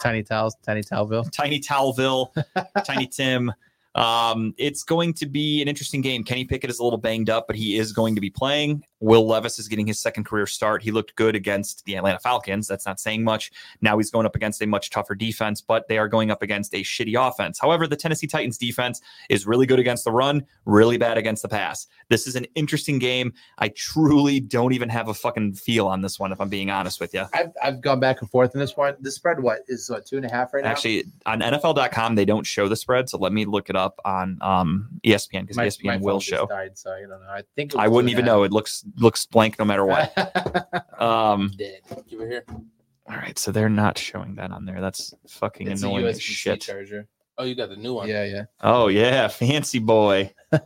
Tiny 0.00 0.22
Towels, 0.22 0.56
Tiny 0.62 0.82
Towelville. 0.82 1.30
Tiny 1.30 1.60
Towelville, 1.60 2.32
Tiny 2.84 3.06
Tim. 3.06 3.52
Um, 3.94 4.54
it's 4.56 4.84
going 4.84 5.14
to 5.14 5.26
be 5.26 5.60
an 5.62 5.68
interesting 5.68 6.00
game. 6.00 6.22
Kenny 6.22 6.44
Pickett 6.44 6.70
is 6.70 6.78
a 6.78 6.84
little 6.84 6.98
banged 6.98 7.28
up, 7.28 7.46
but 7.46 7.56
he 7.56 7.76
is 7.76 7.92
going 7.92 8.14
to 8.14 8.20
be 8.20 8.30
playing. 8.30 8.84
Will 9.00 9.26
Levis 9.26 9.58
is 9.58 9.66
getting 9.66 9.86
his 9.86 9.98
second 9.98 10.24
career 10.24 10.46
start. 10.46 10.82
He 10.82 10.90
looked 10.90 11.16
good 11.16 11.34
against 11.34 11.84
the 11.86 11.96
Atlanta 11.96 12.18
Falcons. 12.18 12.68
That's 12.68 12.86
not 12.86 13.00
saying 13.00 13.24
much. 13.24 13.50
Now 13.80 13.96
he's 13.96 14.10
going 14.10 14.26
up 14.26 14.36
against 14.36 14.62
a 14.62 14.66
much 14.66 14.90
tougher 14.90 15.14
defense, 15.14 15.60
but 15.60 15.88
they 15.88 15.98
are 15.98 16.06
going 16.06 16.30
up 16.30 16.42
against 16.42 16.74
a 16.74 16.82
shitty 16.82 17.16
offense. 17.18 17.58
However, 17.58 17.86
the 17.86 17.96
Tennessee 17.96 18.26
Titans 18.26 18.58
defense 18.58 19.00
is 19.30 19.46
really 19.46 19.66
good 19.66 19.78
against 19.78 20.04
the 20.04 20.12
run, 20.12 20.44
really 20.66 20.98
bad 20.98 21.16
against 21.16 21.42
the 21.42 21.48
pass. 21.48 21.86
This 22.10 22.26
is 22.26 22.36
an 22.36 22.46
interesting 22.54 22.98
game. 22.98 23.32
I 23.58 23.68
truly 23.70 24.38
don't 24.38 24.72
even 24.72 24.90
have 24.90 25.08
a 25.08 25.14
fucking 25.14 25.54
feel 25.54 25.86
on 25.86 26.02
this 26.02 26.20
one, 26.20 26.30
if 26.30 26.40
I'm 26.40 26.50
being 26.50 26.70
honest 26.70 27.00
with 27.00 27.14
you. 27.14 27.24
I've, 27.32 27.52
I've 27.62 27.80
gone 27.80 28.00
back 28.00 28.20
and 28.20 28.30
forth 28.30 28.54
in 28.54 28.60
this 28.60 28.76
one. 28.76 28.96
The 29.00 29.10
spread, 29.10 29.40
what 29.40 29.60
is 29.66 29.88
what 29.88 30.04
two 30.04 30.16
and 30.18 30.26
a 30.26 30.30
half 30.30 30.52
right 30.52 30.62
now? 30.62 30.70
Actually, 30.70 31.04
on 31.24 31.40
NFL.com, 31.40 32.16
they 32.16 32.26
don't 32.26 32.46
show 32.46 32.68
the 32.68 32.76
spread. 32.76 33.08
So 33.08 33.16
let 33.16 33.32
me 33.32 33.46
look 33.46 33.70
it 33.70 33.76
up 33.76 33.79
on 34.04 34.38
um, 34.40 34.88
ESPN 35.04 35.42
because 35.42 35.56
ESPN 35.56 35.84
my 35.84 35.96
will 35.98 36.20
show. 36.20 36.46
Died, 36.46 36.76
so 36.76 36.92
I 36.92 37.00
don't 37.00 37.10
know. 37.10 37.28
I 37.28 37.42
think 37.56 37.74
I 37.76 37.88
wouldn't 37.88 38.10
even 38.10 38.24
and 38.24 38.28
a 38.28 38.32
know. 38.32 38.42
It 38.44 38.52
looks 38.52 38.84
looks 38.96 39.26
blank 39.26 39.58
no 39.58 39.64
matter 39.64 39.84
what. 39.84 40.12
Um, 41.00 41.52
Dead. 41.56 41.80
Give 42.10 42.20
it 42.20 42.28
here. 42.28 42.44
all 42.50 43.16
right, 43.16 43.38
so 43.38 43.50
they're 43.50 43.70
not 43.70 43.96
showing 43.96 44.34
that 44.34 44.50
on 44.50 44.66
there. 44.66 44.82
That's 44.82 45.14
fucking 45.26 45.70
it's 45.70 45.82
a 45.82 45.86
annoying 45.86 46.04
as 46.04 46.18
USB-C 46.18 46.32
shit. 46.34 46.60
charger. 46.60 47.08
Oh, 47.38 47.44
you 47.44 47.54
got 47.54 47.70
the 47.70 47.76
new 47.76 47.94
one. 47.94 48.06
Yeah, 48.06 48.26
yeah. 48.26 48.44
Oh 48.60 48.88
yeah, 48.88 49.26
fancy 49.28 49.78
boy. 49.78 50.30
all 50.52 50.60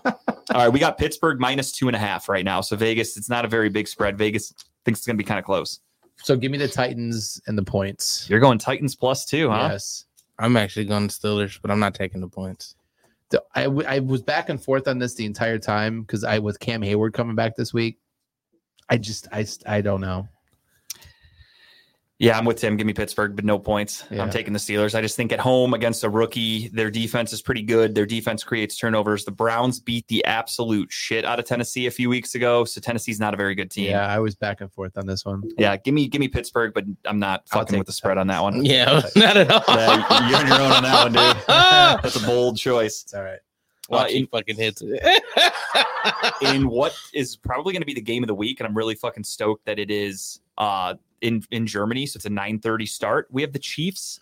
right, 0.52 0.68
we 0.68 0.80
got 0.80 0.98
Pittsburgh 0.98 1.38
minus 1.38 1.70
two 1.70 1.86
and 1.86 1.94
a 1.94 2.00
half 2.00 2.28
right 2.28 2.44
now. 2.44 2.60
So 2.62 2.74
Vegas, 2.74 3.16
it's 3.16 3.30
not 3.30 3.44
a 3.44 3.48
very 3.48 3.68
big 3.68 3.86
spread. 3.86 4.18
Vegas 4.18 4.52
thinks 4.84 4.98
it's 4.98 5.06
gonna 5.06 5.16
be 5.16 5.22
kind 5.22 5.38
of 5.38 5.44
close. 5.44 5.78
So 6.16 6.36
give 6.36 6.50
me 6.50 6.58
the 6.58 6.66
Titans 6.68 7.40
and 7.46 7.56
the 7.56 7.62
points. 7.62 8.28
You're 8.28 8.40
going 8.40 8.58
Titans 8.58 8.96
plus 8.96 9.24
two, 9.24 9.50
huh? 9.50 9.68
Yes. 9.72 10.06
I'm 10.38 10.56
actually 10.56 10.86
going 10.86 11.06
to 11.06 11.14
Steelers, 11.14 11.60
but 11.60 11.70
I'm 11.70 11.80
not 11.80 11.94
taking 11.94 12.20
the 12.20 12.28
points. 12.28 12.74
The- 13.34 13.42
I, 13.56 13.64
w- 13.64 13.88
I 13.88 13.98
was 13.98 14.22
back 14.22 14.48
and 14.48 14.62
forth 14.62 14.86
on 14.86 14.98
this 15.00 15.14
the 15.16 15.24
entire 15.26 15.58
time 15.58 16.02
because 16.02 16.22
I 16.22 16.38
with 16.38 16.60
Cam 16.60 16.82
Heyward 16.82 17.14
coming 17.14 17.34
back 17.34 17.56
this 17.56 17.74
week. 17.74 17.98
I 18.88 18.96
just 18.96 19.26
I 19.32 19.44
I 19.66 19.80
don't 19.80 20.00
know. 20.00 20.28
Yeah, 22.24 22.38
I'm 22.38 22.44
with 22.44 22.58
Tim. 22.58 22.76
Give 22.76 22.86
me 22.86 22.92
Pittsburgh, 22.92 23.36
but 23.36 23.44
no 23.44 23.58
points. 23.58 24.04
Yeah. 24.10 24.22
I'm 24.22 24.30
taking 24.30 24.52
the 24.52 24.58
Steelers. 24.58 24.94
I 24.94 25.00
just 25.00 25.16
think 25.16 25.32
at 25.32 25.40
home 25.40 25.74
against 25.74 26.04
a 26.04 26.10
rookie, 26.10 26.68
their 26.68 26.90
defense 26.90 27.32
is 27.32 27.42
pretty 27.42 27.62
good. 27.62 27.94
Their 27.94 28.06
defense 28.06 28.42
creates 28.42 28.76
turnovers. 28.76 29.24
The 29.24 29.30
Browns 29.30 29.80
beat 29.80 30.06
the 30.08 30.24
absolute 30.24 30.90
shit 30.90 31.24
out 31.24 31.38
of 31.38 31.44
Tennessee 31.44 31.86
a 31.86 31.90
few 31.90 32.08
weeks 32.08 32.34
ago, 32.34 32.64
so 32.64 32.80
Tennessee's 32.80 33.20
not 33.20 33.34
a 33.34 33.36
very 33.36 33.54
good 33.54 33.70
team. 33.70 33.90
Yeah, 33.90 34.06
I 34.06 34.18
was 34.20 34.34
back 34.34 34.60
and 34.60 34.72
forth 34.72 34.96
on 34.96 35.06
this 35.06 35.24
one. 35.24 35.42
Yeah, 35.58 35.76
give 35.76 35.94
me 35.94 36.08
give 36.08 36.20
me 36.20 36.28
Pittsburgh, 36.28 36.72
but 36.74 36.84
I'm 37.04 37.18
not 37.18 37.44
I'll 37.52 37.60
fucking 37.60 37.78
with 37.78 37.86
the 37.86 37.90
the 37.90 37.94
spread 37.94 38.18
on 38.18 38.26
that 38.28 38.42
one. 38.42 38.64
Yeah, 38.64 39.02
not 39.16 39.36
at 39.36 39.50
all. 39.50 39.62
Yeah, 39.68 40.28
you're 40.28 40.38
on 40.38 40.46
your 40.46 40.60
own 40.60 40.72
on 40.72 40.82
that 40.82 41.04
one, 41.04 41.12
dude. 41.12 41.44
That's 42.02 42.16
a 42.16 42.26
bold 42.26 42.56
choice. 42.56 43.02
It's 43.02 43.14
all 43.14 43.22
right. 43.22 43.40
Well, 43.88 44.02
Watch 44.02 44.10
in, 44.12 44.16
he 44.18 44.26
fucking 44.26 44.56
hits 44.56 44.82
it. 44.84 45.22
in 46.54 46.68
what 46.68 46.94
is 47.12 47.36
probably 47.36 47.72
going 47.72 47.82
to 47.82 47.86
be 47.86 47.94
the 47.94 48.00
game 48.00 48.22
of 48.22 48.28
the 48.28 48.34
week, 48.34 48.60
and 48.60 48.66
I'm 48.66 48.76
really 48.76 48.94
fucking 48.94 49.24
stoked 49.24 49.66
that 49.66 49.78
it 49.78 49.90
is 49.90 50.40
uh 50.58 50.94
in 51.20 51.42
in 51.50 51.66
Germany. 51.66 52.06
So 52.06 52.16
it's 52.18 52.26
a 52.26 52.30
9:30 52.30 52.88
start. 52.88 53.28
We 53.30 53.42
have 53.42 53.52
the 53.52 53.58
Chiefs 53.58 54.20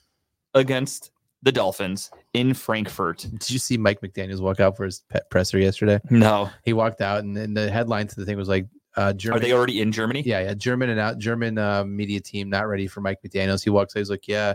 against 0.55 1.11
the 1.43 1.53
Dolphins 1.53 2.11
in 2.35 2.55
Frankfurt. 2.55 3.19
Did 3.31 3.51
you 3.51 3.59
see 3.59 3.77
Mike 3.77 4.01
McDaniel's 4.01 4.41
walk 4.41 4.61
out 4.61 4.77
for 4.77 4.85
his 4.85 5.03
pet 5.11 5.29
presser 5.31 5.59
yesterday? 5.59 5.99
No, 6.11 6.49
He 6.65 6.73
walked 6.73 7.01
out, 7.01 7.25
and 7.25 7.37
then 7.37 7.55
the 7.55 7.69
headline 7.71 8.07
to 8.07 8.15
the 8.17 8.25
thing 8.25 8.37
was 8.37 8.49
like, 8.49 8.67
uh, 8.97 9.13
are 9.31 9.41
they 9.41 9.53
already 9.53 9.81
in 9.81 9.91
Germany? 9.91 10.23
yeah, 10.25 10.41
yeah, 10.41 10.55
German 10.55 10.91
and 10.91 11.01
out 11.01 11.19
German 11.19 11.57
uh, 11.59 11.83
media 11.85 12.21
team 12.21 12.49
not 12.51 12.69
ready 12.69 12.87
for 12.87 13.01
Mike 13.01 13.19
McDaniel's. 13.27 13.63
He 13.65 13.71
walks 13.71 13.97
out, 13.97 14.01
he's 14.01 14.11
like, 14.11 14.29
"Yeah, 14.29 14.53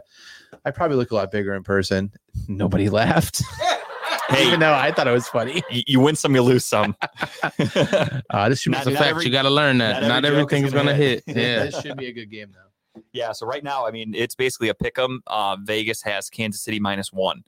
I 0.64 0.72
probably 0.72 0.96
look 0.96 1.10
a 1.12 1.16
lot 1.16 1.32
bigger 1.32 1.56
in 1.56 1.64
person." 1.64 2.12
Nobody 2.48 2.88
laughed, 2.88 3.42
Hey, 4.30 4.48
even 4.48 4.60
though 4.60 4.74
I 4.74 4.92
thought 4.92 5.08
it 5.08 5.12
was 5.12 5.28
funny. 5.28 5.62
you, 5.72 5.84
you 5.88 6.00
win 6.00 6.16
some, 6.16 6.36
you 6.36 6.42
lose 6.42 6.66
some. 6.66 6.96
Uh, 7.00 7.50
this 8.50 8.62
should 8.62 8.72
Not- 8.74 8.86
It's 8.86 8.88
a 8.88 8.92
fact. 8.92 9.06
every- 9.10 9.26
you 9.26 9.32
got 9.32 9.44
to 9.44 9.50
learn 9.50 9.78
that. 9.80 10.04
Not, 10.04 10.26
every 10.26 10.40
joke 10.42 10.52
everything 10.54 10.66
is 10.66 10.74
gonna 10.74 10.92
gonna 10.92 10.96
hit. 10.96 11.26
be, 11.26 11.34
Yeah. 11.34 11.64
this 11.66 11.82
should 11.82 11.98
be 11.98 12.08
a 12.08 12.12
good 12.14 12.30
game 12.30 12.52
though. 12.54 13.02
yeah. 13.14 13.32
So 13.32 13.46
right 13.48 13.64
now, 13.64 13.86
I 13.88 13.92
mean, 13.92 14.14
it's 14.16 14.36
basically 14.36 14.70
a 14.70 14.74
pick 14.74 14.98
'em. 15.00 15.22
Uh, 15.28 15.56
Vegas 15.62 16.02
has 16.04 16.30
Kansas 16.30 16.62
City 16.62 16.80
minus 16.80 17.14
one. 17.14 17.44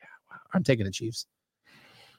Yeah. 0.00 0.06
I'm 0.54 0.62
taking 0.62 0.84
the 0.84 0.90
Chiefs 0.92 1.26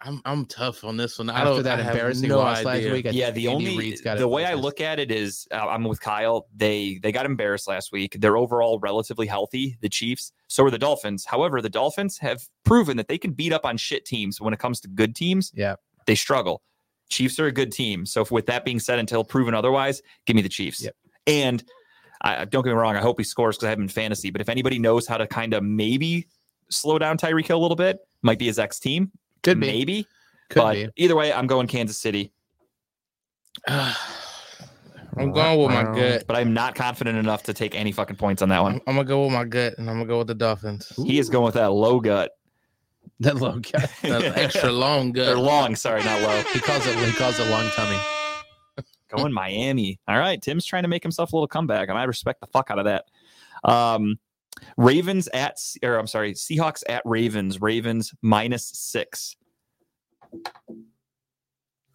I'm 0.03 0.22
I'm 0.26 0.45
tough 0.45 0.84
on 0.84 0.98
this 0.98 1.19
one. 1.19 1.30
I 1.30 1.40
after 1.40 1.45
don't, 1.45 1.64
that 1.64 1.80
I 1.80 1.84
have 1.84 1.94
embarrassing 1.94 2.30
no 2.30 2.40
loss 2.40 2.64
last 2.64 2.90
week. 2.90 3.06
I 3.06 3.10
yeah, 3.11 3.32
the 3.32 3.48
Andy 3.49 3.69
only 3.69 3.78
Reid's 3.78 4.02
got 4.02 4.18
it 4.18 4.19
the 4.19 4.28
way 4.28 4.45
I 4.45 4.56
look 4.56 4.82
at 4.82 4.99
it 4.99 5.11
is 5.11 5.48
uh, 5.52 5.57
I'm 5.57 5.84
with 5.84 6.02
Kyle. 6.02 6.48
They 6.56 6.99
they 7.03 7.11
got 7.11 7.26
embarrassed 7.26 7.68
last 7.68 7.91
week. 7.91 8.18
They're 8.19 8.38
overall 8.38 8.80
relatively 8.80 9.28
healthy. 9.28 9.78
The 9.82 9.90
Chiefs, 9.90 10.32
so 10.48 10.65
are 10.65 10.72
the 10.72 10.80
Dolphins. 10.80 11.26
However, 11.26 11.61
the 11.61 11.69
Dolphins 11.69 12.18
have 12.19 12.41
proven 12.65 12.98
that 12.98 13.07
they 13.07 13.18
can 13.18 13.32
beat 13.32 13.53
up 13.53 13.65
on 13.65 13.78
shit 13.78 14.06
teams. 14.06 14.41
When 14.41 14.53
it 14.53 14.60
comes 14.60 14.80
to 14.82 14.88
good 14.88 15.15
teams, 15.15 15.52
Yeah. 15.56 15.76
they 16.07 16.15
struggle. 16.15 16.64
Chiefs 17.10 17.40
are 17.40 17.48
a 17.48 17.52
good 17.52 17.72
team. 17.72 18.06
So 18.06 18.26
with 18.32 18.45
that 18.48 18.65
being 18.65 18.80
said, 18.80 18.98
until 18.98 19.23
proven 19.23 19.53
otherwise, 19.53 20.02
give 20.26 20.36
me 20.36 20.41
the 20.41 20.49
Chiefs. 20.49 20.84
Yep. 20.84 20.95
And 21.28 21.64
I, 22.22 22.45
don't 22.45 22.64
get 22.64 22.69
me 22.69 22.76
wrong. 22.76 22.95
I 22.95 23.02
hope 23.02 23.19
he 23.19 23.23
scores 23.23 23.57
because 23.57 23.68
I 23.68 23.69
have 23.69 23.78
him 23.80 23.84
in 23.84 23.90
fantasy. 23.90 24.30
But 24.32 24.41
if 24.41 24.49
anybody 24.49 24.80
knows 24.80 25.07
how 25.07 25.18
to 25.18 25.28
kind 25.28 25.53
of 25.53 25.64
maybe 25.64 26.28
slow 26.69 26.98
down 26.99 27.18
Tyreek 27.18 27.48
Hill 27.48 27.57
a 27.57 27.61
little 27.61 27.76
bit, 27.76 27.99
might 28.22 28.40
be 28.40 28.45
his 28.45 28.60
ex 28.60 28.80
team. 28.80 29.11
Could 29.44 29.60
be, 29.60 29.68
maybe. 29.68 30.08
could 30.50 30.60
but 30.60 30.74
be. 30.74 30.90
either 30.98 31.16
way, 31.16 31.34
I'm 31.34 31.48
going 31.48 31.68
Kansas 31.68 31.98
City. 31.98 32.32
I'm 35.18 35.32
going 35.34 35.60
with 35.60 35.72
my 35.72 35.84
gut. 35.84 36.24
but 36.26 36.38
I'm 36.38 36.54
not 36.54 36.76
confident 36.76 37.18
enough 37.18 37.44
to 37.44 37.54
take 37.54 37.76
any 37.76 37.92
fucking 37.92 38.16
points 38.16 38.42
on 38.42 38.50
that 38.50 38.60
I'm, 38.60 38.64
one. 38.64 38.82
I'm 38.88 38.96
gonna 38.96 39.04
go 39.04 39.24
with 39.24 39.34
my 39.34 39.44
gut, 39.44 39.74
and 39.78 39.90
I'm 39.90 39.98
gonna 39.98 40.08
go 40.08 40.20
with 40.20 40.28
the 40.28 40.36
Dolphins. 40.36 40.92
He 40.96 41.20
is 41.20 41.30
going 41.30 41.46
with 41.46 41.56
that 41.56 41.72
low 41.72 42.00
gut. 42.00 42.32
That 43.20 43.36
low 43.36 43.60
gut. 43.60 43.92
The 44.02 44.34
extra 44.36 44.72
long 44.72 45.12
gut. 45.12 45.28
or 45.28 45.36
gut. 45.36 45.44
long, 45.44 45.76
sorry, 45.76 46.04
not 46.04 46.22
low. 46.22 46.42
He 46.54 46.60
calls 46.60 46.88
it. 46.88 46.96
He 46.98 47.12
calls 47.14 47.40
it 47.40 47.48
long 47.50 47.70
tummy. 47.72 47.98
Going 49.10 49.32
Miami. 49.32 50.00
All 50.08 50.18
right, 50.18 50.42
Tim's 50.42 50.66
trying 50.66 50.84
to 50.84 50.90
make 50.90 51.04
himself 51.04 51.32
a 51.32 51.36
little 51.36 51.48
comeback, 51.48 51.90
and 51.90 51.98
I 52.00 52.06
respect 52.06 52.42
the 52.42 52.48
fuck 52.48 52.72
out 52.72 52.80
of 52.80 52.86
that. 52.86 53.06
Um, 53.64 54.18
Ravens 54.78 55.28
at, 55.34 55.57
or 55.84 55.98
I'm 55.98 56.07
sorry, 56.07 56.34
Seahawks 56.34 56.84
at 56.88 57.02
Ravens. 57.06 57.61
Ravens 57.61 58.14
minus 58.22 58.69
six. 58.73 59.36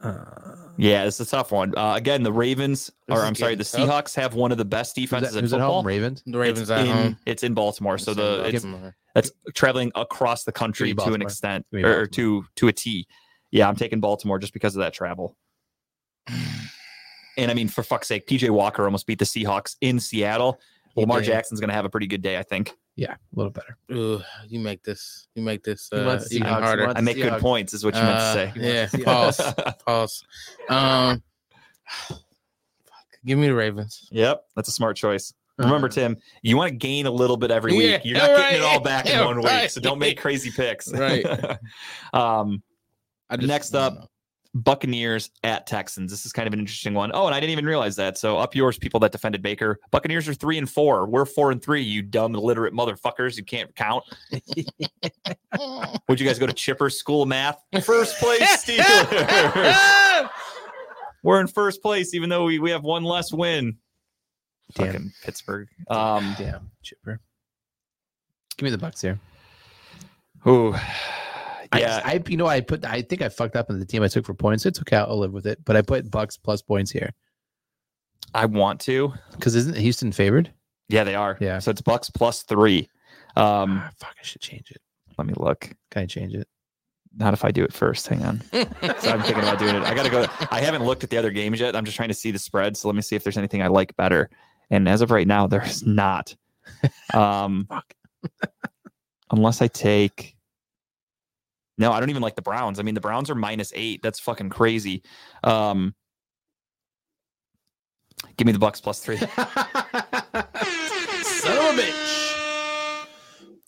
Uh, 0.00 0.14
Yeah, 0.76 1.04
it's 1.04 1.20
a 1.20 1.26
tough 1.26 1.52
one. 1.52 1.76
Uh, 1.76 1.94
again, 1.96 2.22
the 2.22 2.32
Ravens, 2.32 2.90
or 3.08 3.22
I'm 3.22 3.34
sorry, 3.34 3.54
the 3.54 3.64
tough. 3.64 3.80
Seahawks 3.80 4.14
have 4.16 4.34
one 4.34 4.52
of 4.52 4.58
the 4.58 4.64
best 4.64 4.94
who's, 4.96 5.04
defenses 5.04 5.32
that, 5.32 5.38
in 5.38 5.44
who's 5.44 5.52
at 5.52 5.56
football. 5.56 5.76
home? 5.76 5.86
Ravens. 5.86 6.22
The 6.26 6.38
Ravens 6.38 6.62
it's 6.62 6.70
at 6.70 6.86
in, 6.86 6.92
home. 6.92 7.16
It's 7.24 7.42
in 7.42 7.54
Baltimore, 7.54 7.98
so 7.98 8.12
It's 8.12 8.18
the 8.20 8.48
in 8.48 8.54
it's 8.54 8.66
that's 9.14 9.30
traveling 9.54 9.92
across 9.94 10.44
the 10.44 10.52
country 10.52 10.92
to 10.92 11.14
an 11.14 11.22
extent 11.22 11.64
or, 11.72 12.00
or 12.00 12.06
to 12.08 12.44
to 12.56 12.68
a 12.68 12.72
T. 12.72 13.06
Yeah, 13.50 13.68
I'm 13.68 13.76
taking 13.76 14.00
Baltimore 14.00 14.38
just 14.38 14.52
because 14.52 14.76
of 14.76 14.80
that 14.80 14.92
travel. 14.92 15.36
And 17.38 17.50
I 17.50 17.54
mean, 17.54 17.68
for 17.68 17.82
fuck's 17.82 18.08
sake, 18.08 18.26
PJ 18.26 18.48
Walker 18.48 18.86
almost 18.86 19.06
beat 19.06 19.18
the 19.18 19.26
Seahawks 19.26 19.76
in 19.82 20.00
Seattle. 20.00 20.58
He 20.96 21.02
Lamar 21.02 21.20
did. 21.20 21.26
Jackson's 21.26 21.60
going 21.60 21.68
to 21.68 21.74
have 21.74 21.84
a 21.84 21.88
pretty 21.90 22.06
good 22.08 22.22
day, 22.22 22.36
I 22.38 22.42
think. 22.42 22.72
Yeah, 22.96 23.12
a 23.12 23.16
little 23.36 23.52
better. 23.52 23.76
Ooh, 23.92 24.20
you 24.48 24.58
make 24.58 24.82
this. 24.82 25.28
You 25.34 25.42
make 25.42 25.62
this 25.62 25.88
uh, 25.92 26.02
wants 26.06 26.32
even 26.32 26.48
Seahawks. 26.48 26.62
Harder. 26.62 26.86
wants- 26.86 26.98
I 26.98 27.02
make 27.02 27.16
good 27.18 27.40
points, 27.40 27.74
is 27.74 27.84
what 27.84 27.94
you 27.94 28.00
meant 28.02 28.16
to 28.18 28.24
Uh, 28.24 28.32
say. 28.34 28.52
Yeah. 28.56 28.88
Pause. 29.04 29.54
Pause. 29.86 30.24
Um, 30.70 31.22
fuck. 32.08 32.18
Give 33.26 33.38
me 33.38 33.46
the 33.48 33.54
Ravens. 33.54 34.08
Yep, 34.10 34.44
that's 34.56 34.68
a 34.68 34.72
smart 34.72 34.96
choice. 34.96 35.32
Remember, 35.58 35.88
Tim, 35.88 36.16
you 36.42 36.56
want 36.56 36.70
to 36.70 36.76
gain 36.76 37.06
a 37.06 37.10
little 37.10 37.36
bit 37.38 37.50
every 37.50 37.72
Yeah, 37.74 37.96
week. 37.96 38.02
You're 38.04 38.18
not 38.18 38.28
getting 38.36 38.58
it 38.58 38.62
all 38.64 38.78
back 38.80 39.06
in 39.06 39.12
Yeah, 39.18 39.24
one 39.24 39.40
week, 39.42 39.70
so 39.70 39.80
don't 39.80 39.98
make 39.98 40.18
crazy 40.20 40.50
picks. 40.50 40.92
Right. 40.92 41.24
um, 42.12 42.62
I 43.30 43.36
Next 43.36 43.74
up, 43.74 43.94
don't 43.94 44.00
know. 44.02 44.08
Buccaneers 44.64 45.30
at 45.44 45.66
Texans. 45.66 46.10
This 46.10 46.24
is 46.24 46.32
kind 46.32 46.46
of 46.46 46.54
an 46.54 46.60
interesting 46.60 46.94
one. 46.94 47.10
Oh, 47.12 47.26
and 47.26 47.34
I 47.34 47.40
didn't 47.40 47.50
even 47.52 47.66
realize 47.66 47.96
that. 47.96 48.16
So 48.16 48.38
up 48.38 48.54
yours, 48.54 48.78
people 48.78 48.98
that 49.00 49.12
defended 49.12 49.42
Baker. 49.42 49.78
Buccaneers 49.90 50.28
are 50.28 50.34
three 50.34 50.56
and 50.56 50.68
four. 50.68 51.06
We're 51.06 51.26
four 51.26 51.50
and 51.50 51.62
three. 51.62 51.82
You 51.82 52.00
dumb 52.02 52.34
illiterate 52.34 52.72
motherfuckers. 52.72 53.36
You 53.36 53.44
can't 53.44 53.74
count. 53.76 54.04
Would 56.08 56.18
you 56.20 56.26
guys 56.26 56.38
go 56.38 56.46
to 56.46 56.52
Chipper 56.52 56.88
School 56.90 57.22
of 57.22 57.28
Math? 57.28 57.62
First 57.82 58.18
place 58.18 58.42
Steelers. 58.64 60.30
We're 61.22 61.40
in 61.40 61.48
first 61.48 61.82
place, 61.82 62.14
even 62.14 62.30
though 62.30 62.44
we, 62.44 62.58
we 62.58 62.70
have 62.70 62.82
one 62.84 63.04
less 63.04 63.32
win. 63.32 63.76
Damn. 64.74 64.86
Fucking 64.86 65.12
Pittsburgh. 65.22 65.68
Um, 65.88 66.34
Damn, 66.38 66.70
chipper. 66.82 67.20
Give 68.56 68.64
me 68.64 68.70
the 68.70 68.78
Bucks 68.78 69.00
here. 69.00 69.18
ooh, 70.46 70.72
I, 70.74 70.92
yeah. 71.76 72.00
I, 72.04 72.22
you 72.28 72.36
know, 72.36 72.46
I 72.46 72.60
put. 72.60 72.84
I 72.84 73.02
think 73.02 73.22
I 73.22 73.28
fucked 73.28 73.56
up 73.56 73.70
in 73.70 73.78
the 73.78 73.86
team 73.86 74.02
I 74.02 74.08
took 74.08 74.24
for 74.26 74.34
points. 74.34 74.66
It's 74.66 74.80
okay. 74.80 74.96
I'll 74.96 75.18
live 75.18 75.32
with 75.32 75.46
it. 75.46 75.64
But 75.64 75.76
I 75.76 75.82
put 75.82 76.10
Bucks 76.10 76.36
plus 76.36 76.62
points 76.62 76.90
here 76.90 77.12
I 78.34 78.46
want 78.46 78.80
to. 78.82 79.12
because 79.32 79.54
isn't 79.54 79.76
Houston 79.76 80.12
favored? 80.12 80.52
Yeah, 80.88 81.04
they 81.04 81.14
are. 81.14 81.36
Yeah. 81.40 81.58
So 81.58 81.70
it's 81.70 81.80
Bucks 81.80 82.10
plus 82.10 82.42
three. 82.42 82.88
Um, 83.36 83.82
Ah, 83.84 83.90
fuck, 83.98 84.14
I 84.20 84.22
should 84.24 84.40
change 84.40 84.70
it. 84.70 84.80
let 85.18 85.26
me 85.26 85.34
look. 85.36 85.70
Can 85.90 86.02
I 86.02 86.06
change 86.06 86.34
it? 86.34 86.46
Not 87.18 87.32
if 87.34 87.44
I 87.44 87.50
do 87.50 87.64
it 87.64 87.72
first. 87.72 88.06
Hang 88.08 88.22
on. 88.24 88.42
So 88.52 89.10
I'm 89.10 89.22
thinking 89.22 89.42
about 89.42 89.58
doing 89.58 89.74
it. 89.74 89.82
I 89.82 89.94
gotta 89.94 90.10
go. 90.10 90.26
I 90.50 90.60
haven't 90.60 90.84
looked 90.84 91.02
at 91.04 91.10
the 91.10 91.16
other 91.16 91.30
games 91.30 91.60
yet. 91.60 91.74
I'm 91.74 91.84
just 91.84 91.96
trying 91.96 92.08
to 92.08 92.14
see 92.14 92.30
the 92.30 92.38
spread. 92.38 92.76
So 92.76 92.88
let 92.88 92.94
me 92.94 93.02
see 93.02 93.16
if 93.16 93.24
there's 93.24 93.38
anything 93.38 93.62
I 93.62 93.68
like 93.68 93.96
better. 93.96 94.28
And 94.70 94.88
as 94.88 95.00
of 95.00 95.10
right 95.10 95.26
now, 95.26 95.46
there's 95.46 95.84
not. 95.86 96.34
Um, 97.14 97.66
Fuck. 97.68 97.94
unless 99.30 99.62
I 99.62 99.68
take. 99.68 100.35
No, 101.78 101.92
I 101.92 102.00
don't 102.00 102.10
even 102.10 102.22
like 102.22 102.36
the 102.36 102.42
Browns. 102.42 102.78
I 102.78 102.82
mean, 102.82 102.94
the 102.94 103.00
Browns 103.00 103.28
are 103.30 103.34
minus 103.34 103.72
eight. 103.74 104.02
That's 104.02 104.18
fucking 104.18 104.48
crazy. 104.50 105.02
Um, 105.44 105.94
give 108.36 108.46
me 108.46 108.52
the 108.52 108.58
Bucks 108.58 108.80
plus 108.80 109.00
three. 109.00 109.16
Son 109.16 109.28
of 109.28 109.34
a 110.44 111.82
bitch. 111.82 112.16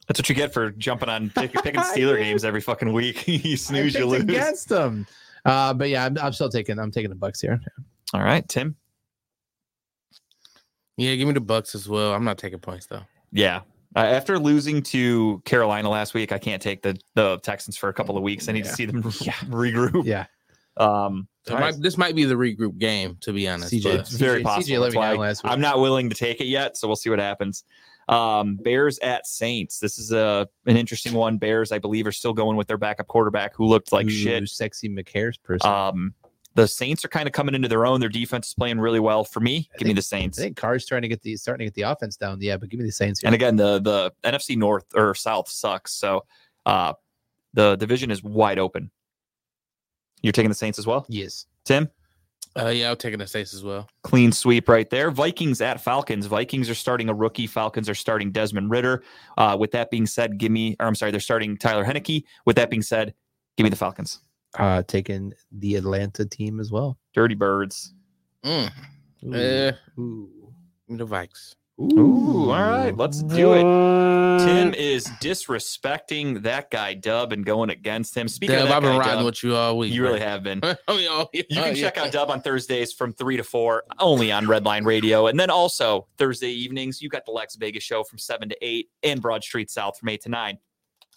That's 0.07 0.19
what 0.19 0.29
you 0.29 0.35
get 0.35 0.55
for 0.55 0.71
jumping 0.71 1.11
on 1.11 1.31
pick, 1.31 1.53
picking 1.63 1.81
Steeler 1.83 2.19
games 2.19 2.45
every 2.45 2.63
fucking 2.63 2.93
week. 2.93 3.29
you 3.29 3.57
snooze, 3.59 3.95
I 3.95 4.01
you 4.01 4.07
lose. 4.07 4.23
against 4.23 4.69
them. 4.71 5.07
Uh, 5.45 5.75
but 5.75 5.91
yeah, 5.91 6.07
I'm, 6.07 6.17
I'm 6.19 6.33
still 6.33 6.49
taking. 6.49 6.79
I'm 6.79 6.91
taking 6.91 7.11
the 7.11 7.17
Bucks 7.17 7.41
here. 7.41 7.61
All 8.15 8.23
right, 8.23 8.49
Tim. 8.49 8.75
yeah, 10.97 11.15
give 11.15 11.29
me 11.29 11.35
the 11.35 11.41
Bucks 11.41 11.75
as 11.75 11.87
well. 11.89 12.15
I'm 12.15 12.25
not 12.25 12.39
taking 12.39 12.59
points 12.59 12.87
though. 12.87 13.03
Yeah. 13.33 13.61
Uh, 13.97 14.01
after 14.01 14.39
losing 14.39 14.83
to 14.83 15.41
Carolina 15.45 15.89
last 15.89 16.15
week, 16.15 16.31
I 16.33 16.39
can't 16.39 16.61
take 16.63 16.83
the 16.83 16.99
the 17.15 17.39
Texans 17.39 17.77
for 17.77 17.89
a 17.89 17.93
couple 17.95 18.17
of 18.17 18.23
weeks. 18.23 18.49
I 18.49 18.53
need 18.53 18.65
to 18.65 18.71
see 18.71 18.85
them 18.87 19.03
Yeah. 19.21 19.33
regroup. 19.49 20.05
Yeah, 20.05 20.27
Um, 20.77 21.27
It 21.47 21.55
might, 21.55 21.81
this 21.81 21.97
might 21.97 22.15
be 22.15 22.25
the 22.25 22.35
regroup 22.35 22.79
game, 22.79 23.17
to 23.23 23.33
be 23.33 23.49
honest. 23.49 23.73
CJ. 23.73 23.83
but- 23.85 23.95
it's 24.01 24.11
very 24.11 24.43
CJ 24.43 24.45
possible. 24.45 24.81
let 24.81 24.93
me 24.93 25.01
down 25.01 25.17
last 25.17 25.43
week. 25.43 25.53
I'm 25.53 25.61
not 25.61 25.81
willing 25.81 26.11
to 26.11 26.15
take 26.15 26.41
it 26.41 26.47
yet, 26.47 26.77
so 26.77 26.87
we'll 26.87 26.97
see 26.97 27.11
what 27.11 27.19
happens. 27.19 27.65
Um, 28.09 28.57
Bears 28.57 28.99
at 29.01 29.27
Saints. 29.27 29.81
This 29.81 29.99
is 29.99 30.13
a 30.13 30.49
an 30.67 30.77
interesting 30.79 31.13
one. 31.13 31.37
Bears, 31.37 31.73
I 31.73 31.79
believe, 31.79 32.07
are 32.07 32.13
still 32.13 32.33
going 32.33 32.57
with 32.57 32.67
their 32.67 32.79
backup 32.79 33.07
quarterback 33.07 33.55
who 33.55 33.67
looked 33.67 33.93
like 33.93 34.07
Ooh, 34.07 34.11
shit. 34.11 34.49
Sexy 34.49 34.89
McCare's 34.89 35.37
person. 35.37 35.71
Um, 35.71 36.15
the 36.59 36.67
Saints 36.67 37.05
are 37.05 37.09
kind 37.09 37.29
of 37.29 37.33
coming 37.33 37.55
into 37.55 37.69
their 37.69 37.87
own. 37.87 38.01
Their 38.01 38.09
defense 38.09 38.49
is 38.49 38.55
playing 38.55 38.81
really 38.81 38.99
well. 38.99 39.23
For 39.23 39.39
me, 39.39 39.69
I 39.73 39.79
give 39.79 39.87
me 39.87 39.95
think- 39.95 39.97
the 39.97 40.17
I 40.17 40.19
Saints. 40.21 40.39
think 40.39 40.57
Carr's 40.57 40.85
trying 40.85 41.03
to 41.03 41.09
get 41.09 41.23
the 41.23 41.37
starting 41.37 41.65
to 41.65 41.71
get 41.71 41.75
the 41.75 41.83
offense 41.91 42.17
down. 42.17 42.39
Yeah, 42.41 42.57
but 42.57 42.69
give 42.69 42.81
me 42.81 42.87
the 42.87 42.91
Saints. 42.91 43.21
Here. 43.21 43.29
And 43.29 43.35
again, 43.37 43.55
the 43.55 43.79
the 43.81 44.13
NFC 44.25 44.57
North 44.59 44.85
or 44.97 45.15
South 45.15 45.49
sucks. 45.49 45.93
So 45.93 46.25
uh 46.67 46.95
the 47.55 47.77
division 47.77 48.11
is 48.11 48.25
wide 48.25 48.59
open. 48.59 48.91
You're 50.21 50.33
taking 50.33 50.49
the 50.49 50.55
Saints 50.57 50.81
as 50.81 50.87
well, 50.87 51.07
yes, 51.09 51.47
Tim? 51.65 51.89
Uh, 52.59 52.69
yeah, 52.71 52.91
I'm 52.91 52.97
taking 52.97 53.21
the 53.21 53.27
Saints 53.27 53.55
as 53.55 53.63
well. 53.63 53.89
Clean 54.03 54.33
sweep 54.33 54.69
right 54.69 54.91
there. 54.91 55.13
Vikings 55.13 55.61
at 55.61 55.81
Falcons. 55.81 56.27
Vikings 56.27 56.69
are 56.69 56.75
starting 56.75 57.09
a 57.09 57.15
rookie. 57.15 57.47
Falcons 57.47 57.89
are 57.89 57.95
starting 57.95 58.33
Desmond 58.33 58.69
Ridder. 58.71 59.05
Uh, 59.37 59.57
with 59.61 59.71
that 59.73 59.91
being 59.93 60.07
said, 60.07 60.39
give 60.39 60.51
me, 60.51 60.75
or 60.81 60.87
I'm 60.87 60.97
sorry, 60.97 61.13
they're 61.13 61.21
starting 61.21 61.57
Tyler 61.57 61.85
Heinicke. 61.85 62.25
With 62.47 62.57
that 62.57 62.69
being 62.69 62.83
said, 62.83 63.15
give 63.57 63.63
me 63.65 63.71
the 63.71 63.77
Falcons. 63.77 64.19
Uh, 64.57 64.83
taking 64.87 65.33
the 65.53 65.77
Atlanta 65.77 66.25
team 66.25 66.61
as 66.61 66.71
well. 66.71 66.99
Dirty 67.15 67.35
Birds. 67.35 67.95
Mm. 68.45 68.71
Ooh. 69.27 69.35
Eh, 69.35 69.73
Ooh. 69.99 70.31
the 70.89 71.07
Vikes. 71.07 71.55
Ooh, 71.81 72.51
all 72.51 72.61
right, 72.61 72.97
let's 72.97 73.23
do 73.23 73.53
it. 73.53 73.63
Tim 74.45 74.75
is 74.75 75.07
disrespecting 75.23 76.43
that 76.43 76.73
guy 76.73 76.95
Dub 76.95 77.33
and 77.33 77.45
going 77.47 77.71
against 77.71 78.17
him. 78.17 78.27
Speaking 78.27 78.57
Deb, 78.57 78.63
of 78.65 78.69
that 78.69 78.77
I've 78.79 78.83
been 78.83 78.93
guy, 78.93 78.99
riding 78.99 79.15
Dub, 79.19 79.25
with 79.27 79.45
you 79.45 79.55
all 79.55 79.79
week. 79.79 79.93
you 79.93 80.03
really 80.03 80.19
have 80.19 80.43
been. 80.43 80.61
I 80.65 80.67
mean, 80.89 81.07
oh, 81.09 81.29
You 81.33 81.45
can 81.45 81.77
yeah. 81.77 81.83
check 81.83 81.97
out 81.99 82.11
Dub 82.11 82.31
on 82.31 82.41
Thursdays 82.43 82.93
from 82.93 83.13
three 83.13 83.37
to 83.37 83.45
four, 83.45 83.85
only 84.01 84.33
on 84.33 84.47
Redline 84.47 84.85
Radio, 84.87 85.29
and 85.29 85.39
then 85.39 85.51
also 85.51 86.09
Thursday 86.17 86.51
evenings 86.51 87.01
you 87.01 87.09
got 87.09 87.25
the 87.25 87.31
Lex 87.33 87.55
Vegas 87.55 87.85
show 87.85 88.03
from 88.03 88.19
seven 88.19 88.49
to 88.49 88.57
eight, 88.61 88.89
and 89.05 89.23
Broad 89.23 89.45
Street 89.45 89.71
South 89.71 89.97
from 89.99 90.09
eight 90.09 90.23
to 90.23 90.29
nine. 90.31 90.59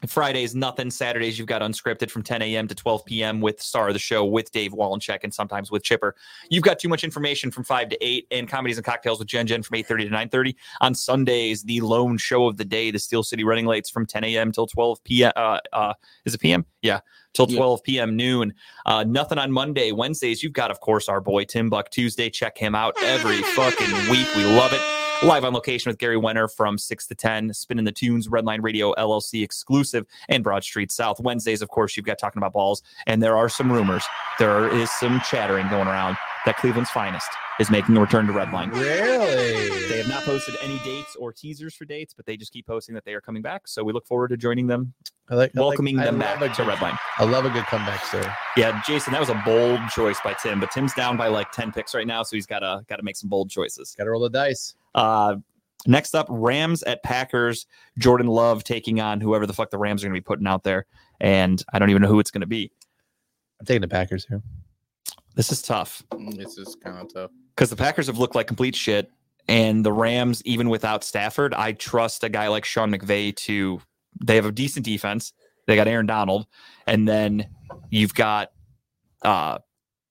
Fridays, 0.07 0.55
nothing. 0.55 0.89
Saturdays, 0.89 1.37
you've 1.37 1.47
got 1.47 1.61
unscripted 1.61 2.09
from 2.09 2.23
10 2.23 2.41
a.m. 2.41 2.67
to 2.67 2.75
12 2.75 3.05
p.m. 3.05 3.41
with 3.41 3.61
star 3.61 3.87
of 3.87 3.93
the 3.93 3.99
show 3.99 4.25
with 4.25 4.51
Dave 4.51 4.71
Wallencheck 4.71 5.19
and 5.23 5.33
sometimes 5.33 5.69
with 5.69 5.83
Chipper. 5.83 6.15
You've 6.49 6.63
got 6.63 6.79
too 6.79 6.89
much 6.89 7.03
information 7.03 7.51
from 7.51 7.63
5 7.63 7.89
to 7.89 8.05
8 8.05 8.27
and 8.31 8.47
comedies 8.49 8.77
and 8.77 8.85
cocktails 8.85 9.19
with 9.19 9.27
Jen 9.27 9.47
Jen 9.47 9.61
from 9.63 9.77
8:30 9.77 10.03
to 10.05 10.09
9:30. 10.09 10.55
On 10.81 10.95
Sundays, 10.95 11.63
the 11.63 11.81
lone 11.81 12.17
show 12.17 12.47
of 12.47 12.57
the 12.57 12.65
day, 12.65 12.91
the 12.91 12.99
Steel 12.99 13.23
City 13.23 13.43
Running 13.43 13.65
Lights 13.65 13.89
from 13.89 14.05
10 14.05 14.23
a.m. 14.23 14.51
till 14.51 14.67
12 14.67 15.03
p.m. 15.03 15.31
Uh, 15.35 15.59
uh, 15.73 15.93
is 16.25 16.33
it 16.33 16.41
p.m.? 16.41 16.65
Yeah, 16.81 17.01
till 17.33 17.49
Yeah. 17.49 17.57
12 17.57 17.83
p.m. 17.83 18.15
noon. 18.15 18.53
Uh, 18.85 19.03
nothing 19.03 19.37
on 19.37 19.51
Monday. 19.51 19.91
Wednesdays, 19.91 20.41
you've 20.41 20.53
got, 20.53 20.71
of 20.71 20.79
course, 20.79 21.07
our 21.09 21.21
boy 21.21 21.43
Tim 21.43 21.69
Buck 21.69 21.91
Tuesday. 21.91 22.29
Check 22.29 22.57
him 22.57 22.75
out 22.75 22.95
every 23.03 23.41
fucking 23.41 24.09
week. 24.09 24.27
We 24.35 24.45
love 24.45 24.73
it. 24.73 25.00
Live 25.23 25.43
on 25.43 25.53
location 25.53 25.87
with 25.87 25.99
Gary 25.99 26.15
Wenner 26.15 26.51
from 26.51 26.79
6 26.79 27.05
to 27.05 27.13
10, 27.13 27.53
spinning 27.53 27.85
the 27.85 27.91
tunes, 27.91 28.27
Redline 28.27 28.63
Radio 28.63 28.91
LLC 28.95 29.43
exclusive, 29.43 30.07
and 30.29 30.43
Broad 30.43 30.63
Street 30.63 30.91
South. 30.91 31.19
Wednesdays, 31.19 31.61
of 31.61 31.69
course, 31.69 31.95
you've 31.95 32.07
got 32.07 32.17
talking 32.17 32.39
about 32.39 32.53
balls, 32.53 32.81
and 33.05 33.21
there 33.21 33.37
are 33.37 33.47
some 33.47 33.71
rumors. 33.71 34.03
There 34.39 34.67
is 34.73 34.89
some 34.89 35.21
chattering 35.21 35.69
going 35.69 35.87
around 35.87 36.17
that 36.45 36.57
Cleveland's 36.57 36.89
finest 36.89 37.27
is 37.59 37.69
making 37.69 37.95
a 37.97 38.01
return 38.01 38.25
to 38.27 38.33
Redline. 38.33 38.71
Really? 38.73 39.69
They 39.89 39.97
have 39.99 40.07
not 40.07 40.23
posted 40.23 40.55
any 40.61 40.79
dates 40.79 41.15
or 41.15 41.31
teasers 41.31 41.75
for 41.75 41.85
dates, 41.85 42.13
but 42.13 42.25
they 42.25 42.35
just 42.37 42.51
keep 42.51 42.65
posting 42.65 42.95
that 42.95 43.05
they 43.05 43.13
are 43.13 43.21
coming 43.21 43.41
back. 43.41 43.67
So 43.67 43.83
we 43.83 43.93
look 43.93 44.07
forward 44.07 44.29
to 44.29 44.37
joining 44.37 44.65
them, 44.67 44.93
I 45.29 45.35
like, 45.35 45.51
I 45.55 45.59
like- 45.59 45.67
welcoming 45.69 45.99
I 45.99 46.05
them 46.05 46.17
back 46.19 46.39
to 46.39 46.47
good- 46.63 46.67
Redline. 46.67 46.97
I 47.19 47.23
love 47.25 47.45
a 47.45 47.49
good 47.49 47.65
comeback 47.65 48.03
sir. 48.05 48.35
Yeah, 48.57 48.81
Jason, 48.87 49.13
that 49.13 49.19
was 49.19 49.29
a 49.29 49.41
bold 49.45 49.79
choice 49.89 50.17
by 50.23 50.33
Tim, 50.41 50.59
but 50.59 50.71
Tim's 50.71 50.93
down 50.93 51.15
by 51.17 51.27
like 51.27 51.51
10 51.51 51.71
picks 51.71 51.93
right 51.93 52.07
now, 52.07 52.23
so 52.23 52.35
he's 52.35 52.47
got 52.47 52.59
to 52.59 52.83
got 52.87 52.95
to 52.97 53.03
make 53.03 53.15
some 53.17 53.29
bold 53.29 53.49
choices. 53.51 53.93
Got 53.97 54.05
to 54.05 54.11
roll 54.11 54.21
the 54.21 54.29
dice. 54.29 54.75
Uh, 54.95 55.35
next 55.85 56.15
up, 56.15 56.25
Rams 56.29 56.81
at 56.83 57.03
Packers. 57.03 57.67
Jordan 57.99 58.27
Love 58.27 58.63
taking 58.63 58.99
on 58.99 59.21
whoever 59.21 59.45
the 59.45 59.53
fuck 59.53 59.69
the 59.69 59.77
Rams 59.77 60.03
are 60.03 60.07
going 60.07 60.15
to 60.15 60.19
be 60.21 60.25
putting 60.25 60.47
out 60.47 60.63
there, 60.63 60.85
and 61.19 61.63
I 61.71 61.77
don't 61.79 61.91
even 61.91 62.01
know 62.01 62.07
who 62.07 62.19
it's 62.19 62.31
going 62.31 62.41
to 62.41 62.47
be. 62.47 62.71
I'm 63.59 63.65
taking 63.67 63.81
the 63.81 63.87
Packers 63.87 64.25
here. 64.27 64.41
This 65.35 65.51
is 65.51 65.61
tough 65.61 66.03
This 66.35 66.57
is 66.57 66.75
kind 66.75 66.97
of 66.97 67.13
tough. 67.13 67.31
because 67.55 67.69
the 67.69 67.75
Packers 67.75 68.07
have 68.07 68.17
looked 68.17 68.35
like 68.35 68.47
complete 68.47 68.75
shit, 68.75 69.09
and 69.47 69.85
the 69.85 69.91
Rams, 69.91 70.41
even 70.45 70.69
without 70.69 71.03
Stafford, 71.03 71.53
I 71.53 71.71
trust 71.73 72.23
a 72.23 72.29
guy 72.29 72.47
like 72.47 72.65
Sean 72.65 72.91
McVay 72.93 73.35
to. 73.37 73.81
They 74.23 74.35
have 74.35 74.45
a 74.45 74.51
decent 74.51 74.85
defense. 74.85 75.33
They 75.67 75.75
got 75.75 75.87
Aaron 75.87 76.05
Donald, 76.05 76.47
and 76.85 77.07
then 77.07 77.47
you've 77.89 78.13
got 78.13 78.51
uh, 79.23 79.59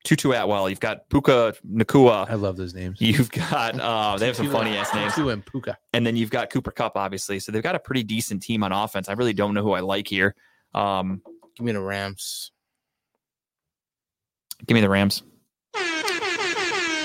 Tutu 0.05 0.31
Atwell. 0.33 0.71
You've 0.71 0.81
got 0.81 1.09
Puka 1.11 1.55
Nacua. 1.71 2.29
I 2.31 2.35
love 2.35 2.57
those 2.57 2.73
names. 2.75 3.01
You've 3.01 3.31
got 3.31 3.79
uh, 3.79 4.17
they 4.17 4.27
have 4.27 4.37
some 4.37 4.51
funny 4.51 4.77
ass 4.77 4.93
names. 4.95 5.15
Tutu 5.15 5.29
and 5.29 5.45
Puka. 5.45 5.77
And 5.93 6.07
then 6.07 6.17
you've 6.17 6.31
got 6.31 6.49
Cooper 6.51 6.71
Kupp, 6.71 6.97
obviously. 6.97 7.39
So 7.41 7.53
they've 7.53 7.63
got 7.63 7.75
a 7.75 7.79
pretty 7.81 8.03
decent 8.03 8.43
team 8.43 8.63
on 8.63 8.73
offense. 8.73 9.09
I 9.09 9.13
really 9.13 9.35
don't 9.35 9.53
know 9.55 9.63
who 9.63 9.73
I 9.73 9.81
like 9.81 10.09
here. 10.09 10.35
Um, 10.75 11.21
Give 11.57 11.67
me 11.67 11.73
the 11.73 11.81
Rams. 11.81 12.53
Give 14.66 14.74
me 14.74 14.81
the 14.81 14.89
Rams. 14.89 15.23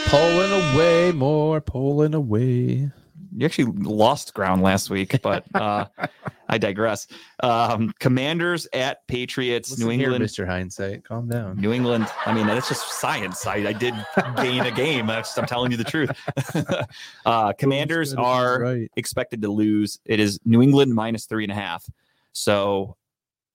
Pulling 0.07 0.51
away, 0.51 1.11
more 1.11 1.61
pulling 1.61 2.13
away. 2.13 2.91
You 3.37 3.45
actually 3.45 3.73
lost 3.73 4.33
ground 4.33 4.61
last 4.61 4.89
week, 4.89 5.21
but 5.21 5.43
uh, 5.55 5.85
I 6.47 6.57
digress. 6.57 7.07
Um, 7.41 7.91
Commanders 7.99 8.67
at 8.71 9.05
Patriots, 9.07 9.71
Listen 9.71 9.87
New 9.87 9.93
here, 9.93 10.11
England. 10.11 10.23
Mr. 10.23 10.47
Hindsight. 10.47 11.03
Calm 11.03 11.27
down. 11.27 11.57
New 11.57 11.73
England. 11.73 12.07
I 12.25 12.33
mean, 12.33 12.47
that's 12.47 12.69
just 12.69 12.87
science. 12.93 13.45
I, 13.45 13.55
I 13.55 13.73
did 13.73 13.93
gain 14.37 14.61
a 14.61 14.71
game. 14.71 15.09
I'm 15.09 15.23
telling 15.23 15.71
you 15.71 15.77
the 15.77 15.83
truth. 15.83 16.11
uh, 17.25 17.53
commanders 17.53 18.13
are 18.13 18.61
right. 18.61 18.91
expected 18.95 19.41
to 19.41 19.49
lose. 19.49 19.99
It 20.05 20.19
is 20.19 20.39
New 20.45 20.61
England 20.61 20.93
minus 20.93 21.25
three 21.25 21.43
and 21.43 21.51
a 21.51 21.55
half. 21.55 21.89
So 22.31 22.95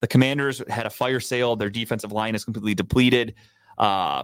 the 0.01 0.07
Commanders 0.07 0.63
had 0.69 0.87
a 0.87 0.91
fire 0.91 1.21
sale. 1.21 1.57
Their 1.57 1.71
defensive 1.71 2.13
line 2.13 2.35
is 2.35 2.45
completely 2.45 2.75
depleted. 2.75 3.35
Uh, 3.81 4.23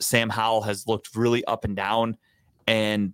Sam 0.00 0.30
Howell 0.30 0.62
has 0.62 0.86
looked 0.86 1.14
really 1.14 1.44
up 1.44 1.64
and 1.66 1.76
down. 1.76 2.16
And 2.66 3.12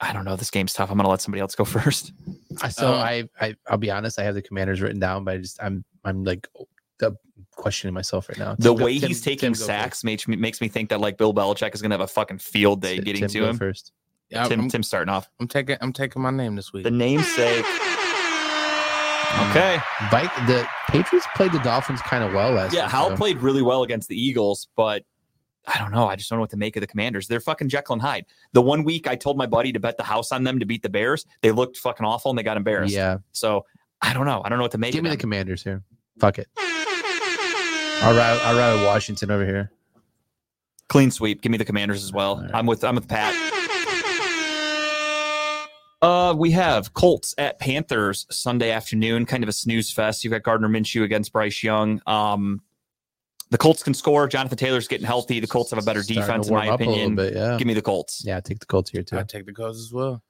I 0.00 0.12
don't 0.12 0.24
know. 0.24 0.34
This 0.36 0.50
game's 0.50 0.72
tough. 0.72 0.90
I'm 0.90 0.96
going 0.96 1.04
to 1.04 1.10
let 1.10 1.20
somebody 1.20 1.40
else 1.40 1.54
go 1.54 1.64
first. 1.78 2.12
I- 2.62 2.68
So 2.70 2.94
Uh, 2.94 2.96
I, 2.96 3.28
I, 3.40 3.54
I'll 3.68 3.78
be 3.78 3.90
honest. 3.90 4.18
I 4.18 4.24
have 4.24 4.34
the 4.34 4.42
Commanders 4.42 4.80
written 4.80 4.98
down, 4.98 5.22
but 5.24 5.34
I 5.34 5.38
just, 5.38 5.62
I'm, 5.62 5.84
I'm 6.04 6.24
like, 6.24 6.48
uh, 7.02 7.10
questioning 7.52 7.94
myself 7.94 8.28
right 8.28 8.38
now. 8.38 8.54
The 8.58 8.70
Tim, 8.70 8.76
go- 8.78 8.84
way 8.84 8.98
Tim- 8.98 9.08
he's 9.08 9.20
taking 9.22 9.52
go 9.52 9.58
sacks 9.58 10.02
makes 10.02 10.26
me, 10.26 10.36
makes 10.36 10.60
me 10.60 10.68
think 10.68 10.88
that 10.90 11.00
like 11.00 11.16
Bill 11.18 11.32
Belichick 11.32 11.74
is 11.74 11.80
going 11.82 11.90
to 11.90 11.94
have 11.94 12.00
a 12.02 12.06
fucking 12.08 12.38
field 12.38 12.82
day 12.82 12.96
first. 12.96 13.04
getting 13.06 13.20
Tim, 13.22 13.28
to 13.30 13.48
him. 13.48 13.56
first. 13.58 13.92
Yeah, 14.30 14.48
Tim, 14.48 14.60
I'm, 14.62 14.68
Tim's 14.68 14.88
starting 14.88 15.08
off. 15.12 15.30
I'm 15.38 15.46
taking 15.46 15.76
I'm 15.80 15.92
taking 15.92 16.20
my 16.20 16.30
name 16.32 16.56
this 16.56 16.72
week. 16.72 16.82
The 16.82 16.90
namesake. 16.90 17.64
Okay. 19.50 19.78
Bike. 20.10 20.34
The 20.46 20.66
Patriots 20.88 21.26
played 21.34 21.52
the 21.52 21.58
Dolphins 21.60 22.00
kind 22.02 22.22
of 22.24 22.32
well 22.32 22.52
last. 22.52 22.74
Yeah, 22.74 22.88
Howell 22.88 23.10
though. 23.10 23.16
played 23.16 23.38
really 23.38 23.62
well 23.62 23.82
against 23.82 24.08
the 24.08 24.20
Eagles, 24.20 24.68
but 24.76 25.02
I 25.66 25.78
don't 25.78 25.90
know. 25.92 26.06
I 26.08 26.16
just 26.16 26.28
don't 26.30 26.38
know 26.38 26.42
what 26.42 26.50
to 26.50 26.56
make 26.56 26.76
of 26.76 26.80
the 26.80 26.86
Commanders. 26.86 27.26
They're 27.26 27.40
fucking 27.40 27.68
Jekyll 27.68 27.94
and 27.94 28.02
Hyde. 28.02 28.26
The 28.52 28.62
one 28.62 28.84
week 28.84 29.06
I 29.08 29.16
told 29.16 29.36
my 29.36 29.46
buddy 29.46 29.72
to 29.72 29.80
bet 29.80 29.96
the 29.96 30.04
house 30.04 30.30
on 30.32 30.44
them 30.44 30.58
to 30.60 30.66
beat 30.66 30.82
the 30.82 30.88
Bears, 30.88 31.26
they 31.42 31.50
looked 31.52 31.76
fucking 31.78 32.04
awful 32.06 32.30
and 32.30 32.38
they 32.38 32.42
got 32.42 32.56
embarrassed. 32.56 32.94
Yeah, 32.94 33.18
So 33.32 33.64
I 34.02 34.12
don't 34.12 34.26
know. 34.26 34.42
I 34.44 34.48
don't 34.48 34.58
know 34.58 34.64
what 34.64 34.72
to 34.72 34.78
make 34.78 34.92
give 34.92 35.00
of 35.00 35.04
me 35.04 35.10
the. 35.10 35.16
Commanders 35.16 35.62
here. 35.62 35.82
Fuck 36.18 36.38
it. 36.38 36.48
I'll 36.58 38.16
ride, 38.16 38.38
I'll 38.42 38.56
ride 38.56 38.84
Washington 38.84 39.30
over 39.30 39.44
here. 39.44 39.70
Clean 40.88 41.10
sweep. 41.10 41.40
Give 41.42 41.50
me 41.50 41.58
the 41.58 41.64
Commanders 41.64 42.04
as 42.04 42.12
well. 42.12 42.36
All 42.36 42.42
right. 42.42 42.50
I'm 42.54 42.66
with 42.66 42.84
I'm 42.84 42.94
with 42.94 43.08
Pat. 43.08 43.34
Uh, 46.02 46.34
we 46.36 46.50
have 46.50 46.92
Colts 46.92 47.34
at 47.38 47.58
Panthers 47.58 48.26
Sunday 48.30 48.70
afternoon, 48.70 49.24
kind 49.24 49.42
of 49.42 49.48
a 49.48 49.52
snooze 49.52 49.90
fest. 49.90 50.24
You've 50.24 50.32
got 50.32 50.42
Gardner 50.42 50.68
Minshew 50.68 51.02
against 51.04 51.32
Bryce 51.32 51.62
Young. 51.62 52.00
Um, 52.06 52.60
the 53.50 53.58
Colts 53.58 53.82
can 53.82 53.94
score. 53.94 54.26
Jonathan 54.28 54.58
Taylor's 54.58 54.88
getting 54.88 55.06
healthy. 55.06 55.40
The 55.40 55.46
Colts 55.46 55.70
have 55.70 55.78
a 55.78 55.82
better 55.82 56.02
Starting 56.02 56.22
defense, 56.22 56.48
in 56.48 56.54
my 56.54 56.68
up 56.68 56.80
a 56.80 56.84
little 56.84 56.94
opinion. 56.94 57.14
bit, 57.14 57.34
yeah. 57.34 57.56
Give 57.56 57.66
me 57.66 57.74
the 57.74 57.82
Colts. 57.82 58.22
Yeah, 58.26 58.40
take 58.40 58.58
the 58.58 58.66
Colts 58.66 58.90
here 58.90 59.02
too. 59.02 59.18
I 59.18 59.22
take 59.22 59.46
the 59.46 59.52
Colts 59.52 59.78
as 59.78 59.92
well. 59.92 60.22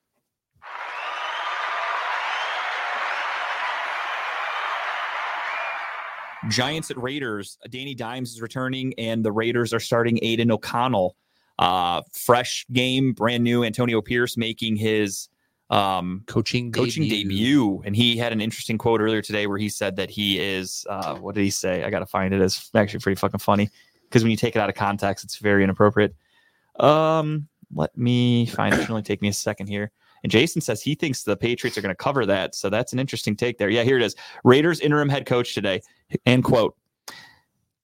Giants 6.48 6.90
at 6.90 7.02
Raiders. 7.02 7.58
Danny 7.70 7.94
Dimes 7.94 8.30
is 8.30 8.40
returning, 8.40 8.94
and 8.98 9.24
the 9.24 9.32
Raiders 9.32 9.74
are 9.74 9.80
starting 9.80 10.18
Aidan 10.22 10.50
O'Connell. 10.52 11.16
Uh, 11.58 12.02
fresh 12.12 12.66
game, 12.72 13.12
brand 13.14 13.42
new. 13.42 13.64
Antonio 13.64 14.00
Pierce 14.00 14.36
making 14.36 14.76
his 14.76 15.28
um, 15.70 16.22
Coaching 16.26 16.70
coaching 16.70 17.08
debut. 17.08 17.82
and 17.84 17.96
he 17.96 18.16
had 18.16 18.32
an 18.32 18.40
interesting 18.40 18.78
quote 18.78 19.00
earlier 19.00 19.20
today 19.22 19.46
where 19.46 19.58
he 19.58 19.68
said 19.68 19.96
that 19.96 20.10
he 20.10 20.38
is. 20.38 20.86
Uh, 20.88 21.16
what 21.16 21.34
did 21.34 21.42
he 21.42 21.50
say? 21.50 21.82
I 21.84 21.90
got 21.90 22.00
to 22.00 22.06
find 22.06 22.32
it. 22.32 22.40
It's 22.40 22.70
actually 22.74 23.00
pretty 23.00 23.18
fucking 23.18 23.40
funny 23.40 23.70
because 24.04 24.22
when 24.22 24.30
you 24.30 24.36
take 24.36 24.54
it 24.54 24.60
out 24.60 24.68
of 24.68 24.76
context, 24.76 25.24
it's 25.24 25.38
very 25.38 25.64
inappropriate. 25.64 26.14
Um, 26.78 27.48
let 27.74 27.96
me 27.96 28.46
find 28.46 28.74
it. 28.74 28.80
Should 28.80 28.90
only 28.90 29.02
take 29.02 29.22
me 29.22 29.28
a 29.28 29.32
second 29.32 29.66
here. 29.66 29.90
And 30.22 30.30
Jason 30.30 30.60
says 30.60 30.82
he 30.82 30.94
thinks 30.94 31.22
the 31.22 31.36
Patriots 31.36 31.76
are 31.76 31.82
going 31.82 31.90
to 31.90 31.96
cover 31.96 32.26
that. 32.26 32.54
So 32.54 32.70
that's 32.70 32.92
an 32.92 32.98
interesting 32.98 33.36
take 33.36 33.58
there. 33.58 33.68
Yeah, 33.68 33.82
here 33.82 33.96
it 33.96 34.02
is. 34.02 34.14
Raiders 34.44 34.80
interim 34.80 35.08
head 35.08 35.26
coach 35.26 35.54
today. 35.54 35.82
End 36.24 36.44
quote, 36.44 36.76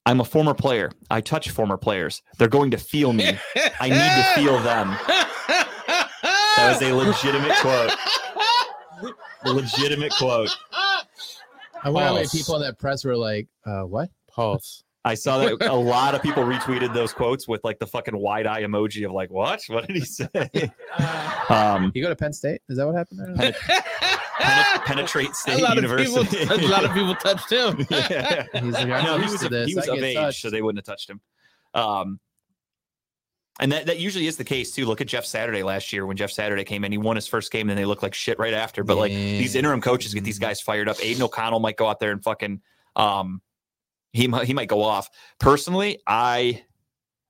I'm 0.06 0.20
a 0.20 0.24
former 0.24 0.54
player. 0.54 0.90
I 1.10 1.20
touch 1.20 1.50
former 1.50 1.76
players. 1.76 2.22
They're 2.38 2.48
going 2.48 2.70
to 2.72 2.78
feel 2.78 3.12
me. 3.12 3.38
I 3.80 3.88
need 3.88 3.96
to 3.96 4.40
feel 4.40 4.58
them. 4.60 4.96
That 6.62 6.80
was 6.80 6.82
a 6.82 6.94
legitimate 6.94 7.56
quote. 7.56 7.92
A 9.44 9.50
legitimate 9.52 10.12
quote. 10.12 10.50
I 11.84 11.90
wonder 11.90 12.08
how 12.08 12.14
many 12.14 12.28
people 12.28 12.54
in 12.56 12.62
that 12.62 12.78
press 12.78 13.04
were 13.04 13.16
like, 13.16 13.48
uh, 13.66 13.82
"What?" 13.82 14.10
Pause. 14.28 14.84
I 15.04 15.14
saw 15.14 15.38
that 15.38 15.60
a 15.68 15.74
lot 15.74 16.14
of 16.14 16.22
people 16.22 16.44
retweeted 16.44 16.94
those 16.94 17.12
quotes 17.12 17.48
with 17.48 17.60
like 17.64 17.80
the 17.80 17.86
fucking 17.88 18.16
wide 18.16 18.46
eye 18.46 18.62
emoji 18.62 19.04
of 19.04 19.10
like, 19.10 19.30
what? 19.30 19.60
What 19.66 19.88
did 19.88 19.96
he 19.96 20.04
say? 20.04 20.28
Um, 21.48 21.90
You 21.92 22.02
go 22.04 22.08
to 22.08 22.14
Penn 22.14 22.32
State? 22.32 22.60
Is 22.68 22.76
that 22.76 22.86
what 22.86 22.94
happened 22.94 23.36
there? 23.36 23.52
penet- 24.38 24.84
penetrate 24.84 25.30
a 25.30 25.34
state 25.34 25.60
lot 25.60 25.74
university. 25.74 26.36
people. 26.38 26.56
a 26.56 26.68
lot 26.68 26.84
of 26.84 26.92
people 26.92 27.16
touched 27.16 27.50
him. 27.50 27.84
yeah. 27.90 28.46
He's 28.54 28.72
like, 28.74 28.88
I'm 28.90 29.04
No, 29.04 29.16
he 29.16 29.22
used 29.24 29.32
was, 29.32 29.40
to 29.42 29.48
this. 29.48 29.68
he 29.70 29.74
was 29.74 29.88
I 29.88 29.92
of 29.94 29.98
get 29.98 30.04
age, 30.06 30.14
touched. 30.16 30.40
so 30.42 30.50
they 30.50 30.62
wouldn't 30.62 30.78
have 30.86 30.94
touched 30.94 31.10
him. 31.10 31.20
Um, 31.74 32.20
and 33.60 33.70
that, 33.72 33.86
that 33.86 33.98
usually 33.98 34.26
is 34.26 34.36
the 34.36 34.44
case 34.44 34.72
too. 34.72 34.86
Look 34.86 35.00
at 35.00 35.06
Jeff 35.06 35.24
Saturday 35.24 35.62
last 35.62 35.92
year 35.92 36.06
when 36.06 36.16
Jeff 36.16 36.30
Saturday 36.30 36.64
came 36.64 36.84
in. 36.84 36.92
He 36.92 36.98
won 36.98 37.16
his 37.16 37.26
first 37.26 37.52
game, 37.52 37.62
and 37.62 37.70
then 37.70 37.76
they 37.76 37.84
looked 37.84 38.02
like 38.02 38.14
shit 38.14 38.38
right 38.38 38.54
after. 38.54 38.82
But 38.82 38.96
like 38.96 39.12
these 39.12 39.54
interim 39.54 39.80
coaches 39.80 40.14
get 40.14 40.24
these 40.24 40.38
guys 40.38 40.60
fired 40.60 40.88
up. 40.88 40.96
Aidan 41.02 41.22
O'Connell 41.22 41.60
might 41.60 41.76
go 41.76 41.86
out 41.86 42.00
there 42.00 42.12
and 42.12 42.22
fucking 42.22 42.60
um, 42.96 43.42
he 44.12 44.26
might 44.26 44.46
he 44.46 44.54
might 44.54 44.68
go 44.68 44.82
off. 44.82 45.08
Personally, 45.38 46.00
I 46.06 46.62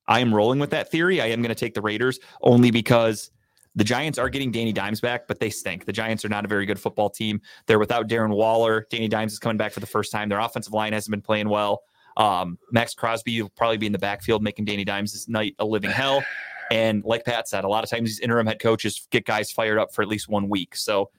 I 0.07 0.21
am 0.21 0.35
rolling 0.35 0.59
with 0.59 0.71
that 0.71 0.91
theory. 0.91 1.21
I 1.21 1.27
am 1.27 1.43
going 1.43 1.55
to 1.55 1.55
take 1.55 1.75
the 1.75 1.83
Raiders 1.83 2.19
only 2.41 2.71
because 2.71 3.31
the 3.75 3.85
Giants 3.85 4.19
are 4.19 4.29
getting 4.29 4.53
Danny 4.53 4.73
Dimes 4.73 5.01
back, 5.01 5.27
but 5.27 5.41
they 5.41 5.49
stink. 5.51 5.87
The 5.87 5.93
Giants 5.93 6.25
are 6.25 6.29
not 6.29 6.45
a 6.45 6.49
very 6.49 6.67
good 6.67 6.79
football 6.79 7.09
team. 7.09 7.41
They're 7.67 7.79
without 7.79 8.09
Darren 8.09 8.35
Waller. 8.35 8.87
Danny 8.91 9.09
Dimes 9.09 9.33
is 9.33 9.39
coming 9.39 9.57
back 9.57 9.73
for 9.73 9.81
the 9.81 9.87
first 9.87 10.13
time. 10.13 10.29
Their 10.29 10.41
offensive 10.41 10.73
line 10.73 10.93
hasn't 10.93 11.11
been 11.11 11.23
playing 11.23 11.49
well. 11.49 11.83
Um, 12.17 12.59
Maxx 12.71 12.95
Crosby 12.95 13.41
will 13.43 13.51
probably 13.51 13.79
be 13.79 13.87
in 13.87 13.93
the 13.93 13.99
backfield 13.99 14.43
making 14.43 14.65
Danny 14.67 14.85
Dimes' 14.85 15.13
this 15.13 15.29
night 15.29 15.55
a 15.59 15.65
living 15.65 15.91
hell. 15.91 16.23
And 16.71 17.05
like 17.05 17.27
Pat 17.27 17.49
said, 17.49 17.65
a 17.65 17.69
lot 17.69 17.85
of 17.85 17.91
times 17.91 18.09
these 18.09 18.21
interim 18.21 18.47
head 18.47 18.59
coaches 18.59 19.07
get 19.11 19.27
guys 19.27 19.53
fired 19.53 19.79
up 19.79 19.93
for 19.93 20.01
at 20.01 20.09
least 20.09 20.31
one 20.31 20.49
week. 20.49 20.75
So 20.75 21.11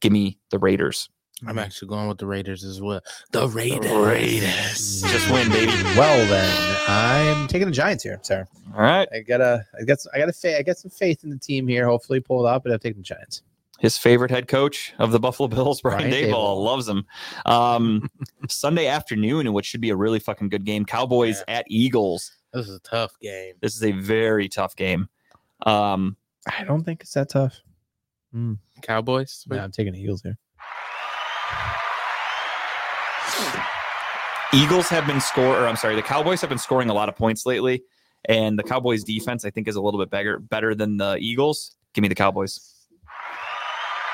give 0.00 0.12
me 0.12 0.38
the 0.50 0.58
Raiders. 0.58 1.08
I'm 1.46 1.58
actually 1.58 1.88
going 1.88 2.08
with 2.08 2.18
the 2.18 2.26
Raiders 2.26 2.62
as 2.62 2.82
well. 2.82 3.00
The 3.30 3.48
Raiders. 3.48 3.90
The 3.90 4.00
Raiders. 4.00 5.02
Just 5.02 5.30
win, 5.30 5.48
baby. 5.48 5.72
Well 5.96 6.26
then, 6.28 6.76
I'm 6.88 7.46
taking 7.46 7.68
the 7.68 7.72
Giants 7.72 8.02
here, 8.04 8.18
Sarah. 8.20 8.46
All 8.74 8.82
right. 8.82 9.08
I 9.14 9.20
gotta, 9.20 9.64
I 9.80 9.84
got, 9.84 9.98
I 10.12 10.18
gotta, 10.18 10.32
fa- 10.32 10.58
I 10.58 10.62
got 10.62 10.76
some 10.76 10.90
faith 10.90 11.24
in 11.24 11.30
the 11.30 11.38
team 11.38 11.66
here. 11.66 11.86
Hopefully, 11.86 12.20
pull 12.20 12.44
it 12.44 12.50
out, 12.50 12.62
but 12.62 12.72
I'm 12.72 12.78
taking 12.78 12.98
the 12.98 13.04
Giants. 13.04 13.42
His 13.78 13.96
favorite 13.96 14.30
head 14.30 14.48
coach 14.48 14.92
of 14.98 15.12
the 15.12 15.20
Buffalo 15.20 15.48
Bills, 15.48 15.80
Brian, 15.82 16.10
Brian 16.10 16.12
Dayball, 16.12 16.56
Daboll. 16.56 16.64
loves 16.64 16.88
him. 16.88 17.06
Um, 17.46 18.10
Sunday 18.48 18.86
afternoon, 18.86 19.46
in 19.46 19.52
what 19.52 19.64
should 19.64 19.80
be 19.80 19.90
a 19.90 19.96
really 19.96 20.18
fucking 20.18 20.48
good 20.48 20.64
game, 20.64 20.84
Cowboys 20.84 21.42
at 21.48 21.64
Eagles. 21.68 22.32
This 22.52 22.68
is 22.68 22.76
a 22.76 22.80
tough 22.80 23.12
game. 23.20 23.54
This 23.60 23.76
is 23.76 23.84
a 23.84 23.92
very 23.92 24.48
tough 24.48 24.74
game. 24.74 25.08
Um, 25.64 26.16
I 26.46 26.64
don't 26.64 26.82
think 26.84 27.02
it's 27.02 27.12
that 27.12 27.28
tough. 27.28 27.60
Cowboys. 28.82 29.44
No, 29.48 29.58
I'm 29.58 29.72
taking 29.72 29.92
the 29.92 30.00
Eagles 30.00 30.22
here. 30.22 30.38
Eagles 34.54 34.88
have 34.88 35.06
been 35.06 35.20
score, 35.20 35.58
or 35.58 35.66
I'm 35.66 35.76
sorry, 35.76 35.94
the 35.94 36.02
Cowboys 36.02 36.40
have 36.40 36.48
been 36.48 36.58
scoring 36.58 36.88
a 36.88 36.94
lot 36.94 37.10
of 37.10 37.16
points 37.16 37.44
lately, 37.44 37.82
and 38.24 38.58
the 38.58 38.62
Cowboys 38.62 39.04
defense 39.04 39.44
I 39.44 39.50
think 39.50 39.68
is 39.68 39.76
a 39.76 39.80
little 39.80 40.00
bit 40.00 40.10
better 40.10 40.38
better 40.38 40.74
than 40.74 40.96
the 40.96 41.16
Eagles. 41.20 41.76
Give 41.92 42.02
me 42.02 42.08
the 42.08 42.14
Cowboys. 42.14 42.74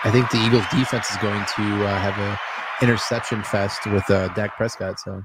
I 0.05 0.11
think 0.11 0.31
the 0.31 0.39
Eagles 0.45 0.65
defense 0.71 1.11
is 1.11 1.17
going 1.19 1.41
to 1.57 1.87
uh, 1.87 1.99
have 1.99 2.19
a 2.19 2.39
interception 2.85 3.43
fest 3.43 3.87
with 3.87 4.09
uh, 4.11 4.29
Dak 4.35 4.57
Prescott. 4.57 5.01
So 5.01 5.23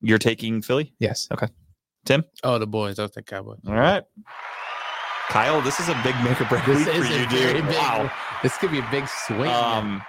You're 0.00 0.18
taking 0.18 0.62
Philly. 0.62 0.94
yes, 0.98 1.28
Okay. 1.32 1.48
Tim? 2.04 2.24
Oh, 2.42 2.58
the 2.58 2.66
boys. 2.66 2.98
I'll 2.98 3.08
take 3.08 3.26
Cowboys. 3.26 3.58
All 3.66 3.74
right, 3.74 4.02
Kyle. 5.28 5.60
This 5.60 5.78
is 5.80 5.88
a 5.90 6.00
big 6.02 6.14
make 6.22 6.40
or 6.40 6.46
break 6.46 6.64
this 6.64 6.78
week 6.78 6.86
for 6.86 7.02
is 7.02 7.10
you, 7.10 7.24
a 7.24 7.28
very 7.28 7.52
dude. 7.60 7.66
big. 7.68 7.76
Wow. 7.76 8.10
This 8.42 8.56
could 8.56 8.70
be 8.70 8.78
a 8.78 8.88
big 8.90 9.06
swing. 9.26 9.50
Um, 9.50 10.00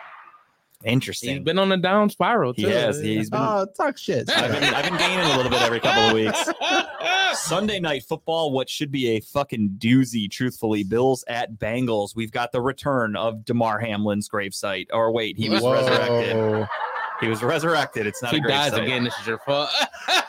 He's 0.83 0.93
interesting. 0.93 1.43
been 1.43 1.59
on 1.59 1.71
a 1.71 1.77
down 1.77 2.09
spiral 2.09 2.53
He 2.53 2.63
too. 2.63 2.69
has. 2.69 3.01
He's 3.01 3.29
been. 3.29 3.39
oh, 3.41 3.67
talk 3.75 3.97
shit. 3.97 4.29
I've 4.29 4.51
been, 4.51 4.63
I've 4.73 4.85
been 4.85 4.97
gaining 4.97 5.19
a 5.25 5.35
little 5.35 5.51
bit 5.51 5.61
every 5.61 5.79
couple 5.81 6.03
of 6.03 6.13
weeks. 6.13 6.49
Sunday 7.33 7.79
night 7.79 8.03
football, 8.03 8.51
what 8.51 8.69
should 8.69 8.91
be 8.91 9.09
a 9.09 9.19
fucking 9.19 9.75
doozy, 9.77 10.29
truthfully. 10.31 10.83
Bills 10.83 11.23
at 11.27 11.53
Bengals. 11.59 12.15
We've 12.15 12.31
got 12.31 12.51
the 12.51 12.61
return 12.61 13.15
of 13.15 13.43
Damar 13.45 13.79
Hamlin's 13.79 14.29
gravesite. 14.29 14.87
Or 14.93 15.11
wait, 15.11 15.37
he 15.37 15.49
was 15.49 15.61
Whoa. 15.61 15.73
resurrected. 15.73 16.67
He 17.21 17.27
was 17.27 17.43
resurrected. 17.43 18.07
It's 18.07 18.23
not 18.23 18.31
he 18.33 18.39
a 18.39 18.41
dies 18.47 18.71
gravesite. 18.71 18.83
again. 18.83 19.03
This 19.03 19.17
is 19.19 19.27
your 19.27 19.39
fault. 19.39 19.69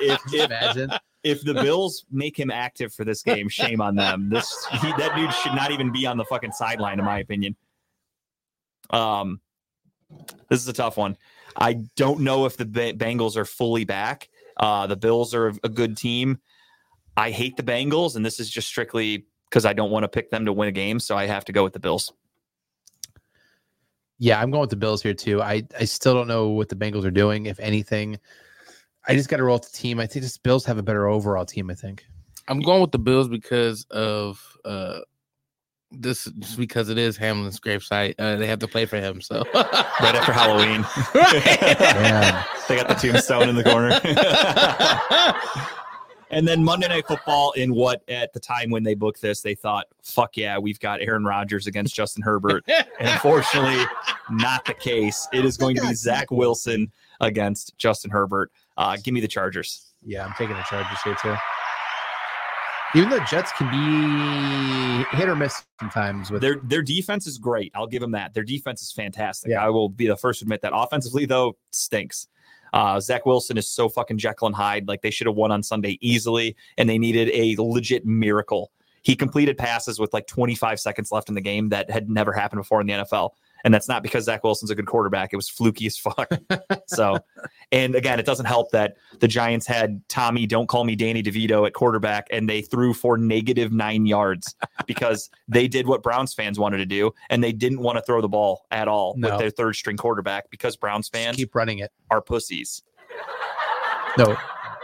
If, 0.00 0.20
if, 0.32 0.44
imagine? 0.46 0.90
if 1.24 1.42
the 1.42 1.54
Bills 1.54 2.04
make 2.10 2.38
him 2.38 2.50
active 2.52 2.92
for 2.94 3.04
this 3.04 3.22
game, 3.22 3.48
shame 3.48 3.80
on 3.80 3.96
them. 3.96 4.28
This 4.28 4.66
he, 4.80 4.92
that 4.92 5.14
dude 5.16 5.32
should 5.34 5.54
not 5.54 5.72
even 5.72 5.90
be 5.92 6.06
on 6.06 6.16
the 6.16 6.24
fucking 6.24 6.52
sideline, 6.52 6.98
in 7.00 7.04
my 7.04 7.18
opinion. 7.18 7.56
Um, 8.90 9.40
this 10.48 10.60
is 10.60 10.68
a 10.68 10.72
tough 10.72 10.96
one. 10.96 11.16
I 11.56 11.74
don't 11.96 12.20
know 12.20 12.46
if 12.46 12.56
the 12.56 12.64
Ba- 12.64 12.94
Bengals 12.94 13.36
are 13.36 13.44
fully 13.44 13.84
back. 13.84 14.28
Uh, 14.56 14.86
the 14.86 14.96
Bills 14.96 15.34
are 15.34 15.48
a 15.62 15.68
good 15.68 15.96
team. 15.96 16.38
I 17.16 17.30
hate 17.30 17.56
the 17.56 17.62
Bengals, 17.62 18.16
and 18.16 18.24
this 18.24 18.40
is 18.40 18.48
just 18.48 18.68
strictly 18.68 19.26
because 19.48 19.64
I 19.64 19.72
don't 19.72 19.90
want 19.90 20.04
to 20.04 20.08
pick 20.08 20.30
them 20.30 20.44
to 20.44 20.52
win 20.52 20.68
a 20.68 20.72
game, 20.72 21.00
so 21.00 21.16
I 21.16 21.26
have 21.26 21.44
to 21.46 21.52
go 21.52 21.64
with 21.64 21.72
the 21.72 21.80
Bills. 21.80 22.12
Yeah, 24.18 24.40
I'm 24.40 24.50
going 24.50 24.62
with 24.62 24.70
the 24.70 24.76
Bills 24.76 25.02
here 25.02 25.14
too. 25.14 25.40
I 25.42 25.62
I 25.78 25.84
still 25.84 26.14
don't 26.14 26.28
know 26.28 26.48
what 26.48 26.68
the 26.68 26.76
Bengals 26.76 27.04
are 27.04 27.10
doing. 27.10 27.46
If 27.46 27.60
anything, 27.60 28.18
I 29.06 29.14
just 29.14 29.28
got 29.28 29.36
to 29.38 29.44
roll 29.44 29.56
with 29.56 29.70
the 29.70 29.76
team. 29.76 30.00
I 30.00 30.06
think 30.06 30.24
the 30.24 30.38
Bills 30.42 30.64
have 30.64 30.78
a 30.78 30.82
better 30.82 31.08
overall 31.08 31.44
team. 31.44 31.70
I 31.70 31.74
think. 31.74 32.04
I'm 32.48 32.60
going 32.60 32.80
with 32.80 32.92
the 32.92 32.98
Bills 32.98 33.28
because 33.28 33.84
of 33.90 34.42
uh 34.64 35.00
this 35.90 36.24
just 36.38 36.58
because 36.58 36.88
it 36.88 36.98
is 36.98 37.16
Hamlin's 37.16 37.60
gravesite. 37.60 38.14
Uh, 38.18 38.36
they 38.36 38.46
have 38.46 38.58
to 38.60 38.68
play 38.68 38.84
for 38.86 38.96
him. 38.96 39.20
So 39.20 39.42
Right 39.54 40.14
after 40.14 40.32
Halloween, 40.32 40.84
Damn. 41.14 42.44
they 42.68 42.76
got 42.76 42.88
the 42.88 42.94
tombstone 42.94 43.48
in 43.48 43.54
the 43.54 43.64
corner. 43.64 43.98
And 46.30 46.46
then 46.46 46.62
Monday 46.62 46.88
Night 46.88 47.06
Football, 47.06 47.52
in 47.52 47.74
what 47.74 48.02
at 48.08 48.32
the 48.34 48.40
time 48.40 48.70
when 48.70 48.82
they 48.82 48.94
booked 48.94 49.22
this, 49.22 49.40
they 49.40 49.54
thought, 49.54 49.86
fuck 50.02 50.36
yeah, 50.36 50.58
we've 50.58 50.78
got 50.78 51.00
Aaron 51.00 51.24
Rodgers 51.24 51.66
against 51.66 51.94
Justin 51.94 52.22
Herbert. 52.22 52.64
And 52.68 53.08
unfortunately, 53.08 53.82
not 54.30 54.64
the 54.66 54.74
case. 54.74 55.26
It 55.32 55.46
is 55.46 55.56
going 55.56 55.76
to 55.76 55.82
be 55.82 55.94
Zach 55.94 56.30
Wilson 56.30 56.92
against 57.20 57.78
Justin 57.78 58.10
Herbert. 58.10 58.52
Uh, 58.76 58.98
give 59.02 59.14
me 59.14 59.20
the 59.20 59.28
Chargers. 59.28 59.94
Yeah, 60.04 60.26
I'm 60.26 60.34
taking 60.36 60.54
the 60.54 60.62
Chargers 60.62 60.98
here 61.02 61.16
too. 61.22 61.34
Even 62.94 63.10
though 63.10 63.20
Jets 63.24 63.52
can 63.52 63.70
be 63.70 65.16
hit 65.16 65.28
or 65.28 65.36
miss 65.36 65.62
sometimes 65.78 66.30
with 66.30 66.40
Their 66.40 66.56
their 66.64 66.82
defense 66.82 67.26
is 67.26 67.36
great. 67.36 67.70
I'll 67.74 67.86
give 67.86 68.00
them 68.00 68.12
that. 68.12 68.32
Their 68.32 68.44
defense 68.44 68.80
is 68.80 68.92
fantastic. 68.92 69.50
Yeah. 69.50 69.64
I 69.64 69.68
will 69.68 69.90
be 69.90 70.06
the 70.06 70.16
first 70.16 70.40
to 70.40 70.44
admit 70.44 70.62
that. 70.62 70.72
Offensively, 70.74 71.26
though, 71.26 71.56
stinks. 71.70 72.28
Uh, 72.72 72.98
Zach 73.00 73.26
Wilson 73.26 73.58
is 73.58 73.68
so 73.68 73.88
fucking 73.88 74.18
Jekyll 74.18 74.46
and 74.46 74.56
Hyde. 74.56 74.88
Like 74.88 75.02
they 75.02 75.10
should 75.10 75.26
have 75.26 75.36
won 75.36 75.50
on 75.50 75.62
Sunday 75.62 75.98
easily, 76.00 76.56
and 76.78 76.88
they 76.88 76.98
needed 76.98 77.30
a 77.32 77.60
legit 77.60 78.06
miracle. 78.06 78.72
He 79.02 79.14
completed 79.16 79.56
passes 79.56 79.98
with 79.98 80.12
like 80.12 80.26
25 80.26 80.80
seconds 80.80 81.12
left 81.12 81.28
in 81.28 81.34
the 81.34 81.40
game 81.40 81.68
that 81.70 81.90
had 81.90 82.10
never 82.10 82.32
happened 82.32 82.60
before 82.60 82.80
in 82.80 82.86
the 82.86 82.92
NFL. 82.94 83.30
And 83.64 83.74
that's 83.74 83.88
not 83.88 84.02
because 84.02 84.24
Zach 84.24 84.44
Wilson's 84.44 84.70
a 84.70 84.74
good 84.74 84.86
quarterback. 84.86 85.32
It 85.32 85.36
was 85.36 85.48
fluky 85.48 85.86
as 85.86 85.98
fuck. 85.98 86.30
so, 86.86 87.18
and 87.72 87.94
again, 87.96 88.20
it 88.20 88.26
doesn't 88.26 88.46
help 88.46 88.70
that 88.70 88.96
the 89.18 89.28
Giants 89.28 89.66
had 89.66 90.00
Tommy, 90.08 90.46
don't 90.46 90.68
call 90.68 90.84
me 90.84 90.94
Danny 90.94 91.22
DeVito 91.22 91.66
at 91.66 91.72
quarterback, 91.74 92.28
and 92.30 92.48
they 92.48 92.62
threw 92.62 92.94
for 92.94 93.18
negative 93.18 93.72
nine 93.72 94.06
yards 94.06 94.54
because 94.86 95.28
they 95.48 95.66
did 95.66 95.86
what 95.88 96.02
Browns 96.02 96.32
fans 96.32 96.58
wanted 96.58 96.78
to 96.78 96.86
do, 96.86 97.12
and 97.30 97.42
they 97.42 97.52
didn't 97.52 97.80
want 97.80 97.96
to 97.96 98.02
throw 98.02 98.20
the 98.20 98.28
ball 98.28 98.64
at 98.70 98.86
all 98.86 99.14
No. 99.16 99.30
with 99.30 99.38
their 99.40 99.50
third 99.50 99.74
string 99.74 99.96
quarterback 99.96 100.50
because 100.50 100.76
Browns 100.76 101.08
just 101.08 101.24
fans 101.24 101.36
keep 101.36 101.54
running 101.54 101.78
it. 101.80 101.90
are 102.10 102.20
pussies. 102.20 102.82
No, 104.16 104.36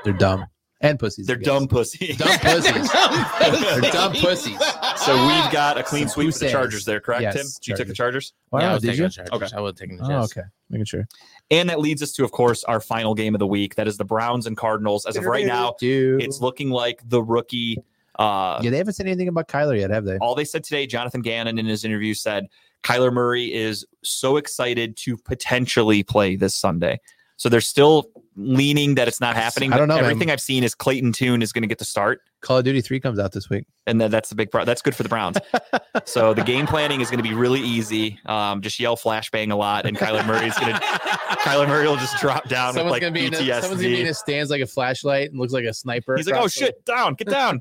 they're 0.05 0.13
dumb 0.13 0.47
and 0.81 0.99
pussies. 0.99 1.27
They're 1.27 1.37
I 1.37 1.39
guess. 1.41 1.47
dumb 1.47 1.69
pussies. 1.69 2.17
Dumb 2.17 2.39
pussies. 2.39 2.93
They're 3.81 3.91
dumb 3.91 4.13
pussies. 4.13 4.59
So 5.05 5.27
we've 5.27 5.53
got 5.53 5.79
a 5.79 5.83
clean 5.83 6.09
sweep 6.09 6.33
for 6.33 6.39
the 6.41 6.51
Chargers 6.51 6.85
there, 6.85 7.01
correct, 7.01 7.23
Yes, 7.23 7.35
Tim? 7.35 7.47
You 7.73 7.77
took 7.77 7.89
the 7.89 7.95
Chargers? 7.95 8.33
Wow, 8.51 8.61
yeah, 8.61 8.71
I 8.71 8.73
was 8.75 8.83
did 8.83 8.89
taking 8.89 9.03
you? 9.03 9.09
the 9.09 9.15
Chargers. 9.15 9.33
Okay. 9.53 9.57
I 9.57 9.61
was 9.61 9.75
taking 9.75 9.97
the 9.97 10.05
Oh, 10.05 10.09
Jets. 10.23 10.37
okay. 10.39 10.47
Making 10.71 10.85
sure. 10.87 11.09
And 11.51 11.69
that 11.71 11.81
leads 11.81 12.03
us 12.03 12.13
to, 12.13 12.25
of 12.25 12.33
course, 12.33 12.65
our 12.65 12.81
final 12.81 13.15
game 13.15 13.35
of 13.35 13.39
the 13.39 13.47
week. 13.47 13.75
That 13.75 13.87
is 13.87 13.97
the 13.97 14.05
Browns 14.05 14.47
and 14.47 14.57
Cardinals. 14.57 15.07
As 15.07 15.17
of 15.17 15.25
right 15.25 15.47
now, 15.47 15.75
Dude. 15.79 16.23
it's 16.23 16.41
looking 16.41 16.71
like 16.71 17.01
the 17.09 17.23
rookie. 17.23 17.77
Uh, 18.19 18.61
yeah, 18.63 18.71
they 18.71 18.79
haven't 18.79 18.95
said 18.95 19.07
anything 19.07 19.29
about 19.29 19.49
Kyler 19.49 19.79
yet, 19.79 19.91
have 19.91 20.05
they? 20.05 20.17
all 20.19 20.35
they 20.35 20.45
said 20.45 20.63
today, 20.65 20.87
Jonathan 20.87 21.21
Gannon 21.21 21.59
in 21.59 21.67
his 21.67 21.85
interview 21.85 22.15
said 22.15 22.47
Kyler 22.85 23.13
Murray 23.13 23.53
is 23.53 23.85
so 24.05 24.37
excited 24.37 24.97
to 24.99 25.17
potentially 25.17 26.03
play 26.05 26.37
this 26.37 26.55
Sunday. 26.55 27.01
So 27.37 27.49
they're 27.49 27.61
still 27.61 28.07
leaning 28.37 28.95
that 28.95 29.09
it's 29.09 29.21
not 29.21 29.35
happening. 29.35 29.73
I 29.73 29.77
don't 29.77 29.89
but 29.89 29.95
know, 29.97 30.01
man. 30.03 30.11
Everything 30.11 30.31
I've 30.31 30.41
seen 30.41 30.63
is 30.63 30.75
Clayton 30.75 31.13
Tune 31.13 31.43
is 31.43 31.53
going 31.53 31.63
to 31.63 31.69
get 31.69 31.79
the 31.79 31.85
start. 31.85 32.21
Call 32.43 32.59
of 32.59 32.65
Duty 32.65 32.81
3 32.81 33.01
comes 33.01 33.19
out 33.19 33.33
this 33.33 33.49
week. 33.51 33.65
and 33.87 34.01
then 34.01 34.11
that's 34.11 34.29
the 34.29 34.35
big 34.35 34.51
pro- 34.51 34.65
that's 34.65 34.83
good 34.83 34.95
for 34.95 35.03
the 35.03 35.09
Browns. 35.09 35.39
so 36.05 36.33
the 36.35 36.45
game 36.45 36.67
planning 36.67 37.01
is 37.01 37.11
going 37.11 37.23
to 37.23 37.29
be 37.29 37.35
really 37.35 37.61
easy. 37.61 38.21
Um, 38.27 38.61
just 38.61 38.79
yell 38.79 38.97
flashbang 38.97 39.51
a 39.51 39.57
lot, 39.57 39.85
and 39.87 39.97
Kyler 39.97 40.25
Murray's 40.27 40.57
going 40.59 40.75
to 40.75 40.81
Kyler 40.81 41.67
Murray 41.67 41.87
will 41.89 41.97
just 41.97 42.19
drop 42.21 42.49
down 42.49 42.75
Someone's 42.75 42.85
with 42.85 42.93
like 42.93 43.03
gonna 43.03 43.13
be 43.13 43.27
in 43.27 43.33
the, 43.33 43.39
someone's 43.61 43.63
gonna 43.63 43.79
be 43.79 44.01
in 44.01 44.03
PTSD. 44.03 44.07
his 44.07 44.19
stands 44.19 44.51
like 44.51 44.61
a 44.63 44.67
flashlight 44.67 45.31
and 45.31 45.41
looks 45.41 45.53
like 45.53 45.65
a 45.65 45.75
sniper. 45.75 46.17
He's 46.17 46.27
like, 46.27 46.35
"Oh 46.35 46.39
across 46.39 46.55
the- 46.55 46.61
shit, 46.67 46.85
down, 46.85 47.15
get 47.15 47.29
down, 47.29 47.61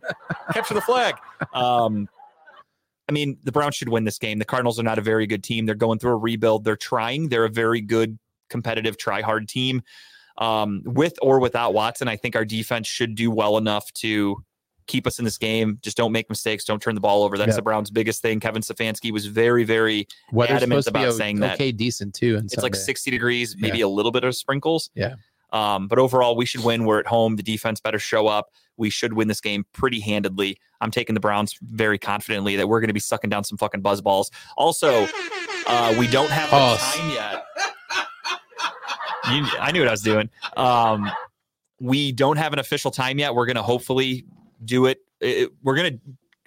capture 0.53 0.73
the 0.75 0.81
flag." 0.81 1.15
Um, 1.53 2.07
I 3.09 3.11
mean, 3.11 3.37
the 3.43 3.51
Browns 3.51 3.75
should 3.75 3.89
win 3.89 4.03
this 4.05 4.17
game. 4.17 4.39
The 4.39 4.45
Cardinals 4.45 4.79
are 4.79 4.83
not 4.83 4.97
a 4.97 5.01
very 5.01 5.27
good 5.27 5.43
team. 5.43 5.65
They're 5.65 5.75
going 5.75 5.99
through 5.99 6.11
a 6.13 6.17
rebuild. 6.17 6.63
They're 6.63 6.77
trying. 6.77 7.27
They're 7.29 7.43
a 7.45 7.49
very 7.49 7.81
good, 7.81 8.17
competitive, 8.49 8.97
try 8.97 9.21
hard 9.21 9.47
team. 9.47 9.81
Um, 10.37 10.81
with 10.85 11.13
or 11.21 11.39
without 11.39 11.73
Watson, 11.73 12.07
I 12.07 12.15
think 12.15 12.35
our 12.35 12.45
defense 12.45 12.87
should 12.87 13.15
do 13.15 13.29
well 13.29 13.57
enough 13.57 13.91
to 13.93 14.43
keep 14.87 15.05
us 15.07 15.19
in 15.19 15.25
this 15.25 15.37
game. 15.37 15.77
Just 15.81 15.95
don't 15.95 16.11
make 16.11 16.27
mistakes. 16.29 16.65
Don't 16.65 16.81
turn 16.81 16.95
the 16.95 17.01
ball 17.01 17.23
over. 17.23 17.37
That's 17.37 17.49
Yeah. 17.51 17.55
the 17.57 17.61
Browns' 17.61 17.89
biggest 17.91 18.21
thing. 18.21 18.39
Kevin 18.39 18.61
Stefanski 18.61 19.11
was 19.11 19.27
very, 19.27 19.63
very. 19.63 20.07
Weather's 20.31 20.57
adamant 20.57 20.87
about 20.87 21.13
saying 21.13 21.39
that. 21.41 21.53
okay, 21.53 21.71
decent 21.71 22.15
too. 22.15 22.41
It's 22.43 22.57
like 22.57 22.75
60 22.75 23.09
degrees, 23.11 23.55
maybe 23.57 23.77
Yeah. 23.79 23.85
a 23.85 23.87
little 23.87 24.11
bit 24.11 24.23
of 24.23 24.35
sprinkles. 24.35 24.89
Yeah. 24.95 25.15
Um, 25.53 25.87
but 25.87 25.99
overall, 25.99 26.35
we 26.35 26.45
should 26.47 26.63
win. 26.63 26.83
We're 26.83 26.99
at 26.99 27.05
home. 27.07 27.35
The 27.35 27.43
defense 27.43 27.79
better 27.79 27.99
show 27.99 28.27
up. 28.27 28.47
We 28.75 28.89
should 28.89 29.13
win 29.13 29.27
this 29.27 29.39
game 29.39 29.65
pretty 29.71 29.99
handedly. 29.99 30.57
I'm 30.81 30.89
taking 30.89 31.13
the 31.13 31.19
Browns 31.19 31.55
very 31.61 31.99
confidently 31.99 32.55
that 32.55 32.67
we're 32.67 32.79
going 32.79 32.87
to 32.87 32.93
be 32.93 32.99
sucking 32.99 33.29
down 33.29 33.43
some 33.43 33.59
fucking 33.59 33.81
buzz 33.81 34.01
balls. 34.01 34.31
Also, 34.57 35.07
uh, 35.67 35.95
we 35.97 36.07
don't 36.07 36.31
have 36.31 36.49
Pause. 36.49 36.79
time 36.81 37.09
yet. 37.11 37.45
You, 39.31 39.45
I 39.59 39.71
knew 39.71 39.81
what 39.81 39.87
I 39.87 39.91
was 39.91 40.01
doing. 40.01 40.29
Um, 40.57 41.09
we 41.79 42.11
don't 42.11 42.37
have 42.37 42.53
an 42.53 42.59
official 42.59 42.91
time 42.91 43.19
yet. 43.19 43.35
We're 43.35 43.45
going 43.45 43.55
to 43.55 43.63
hopefully 43.63 44.25
do 44.63 44.85
it. 44.85 44.99
it 45.19 45.49
we're 45.63 45.75
going 45.75 45.93
to 45.93 45.99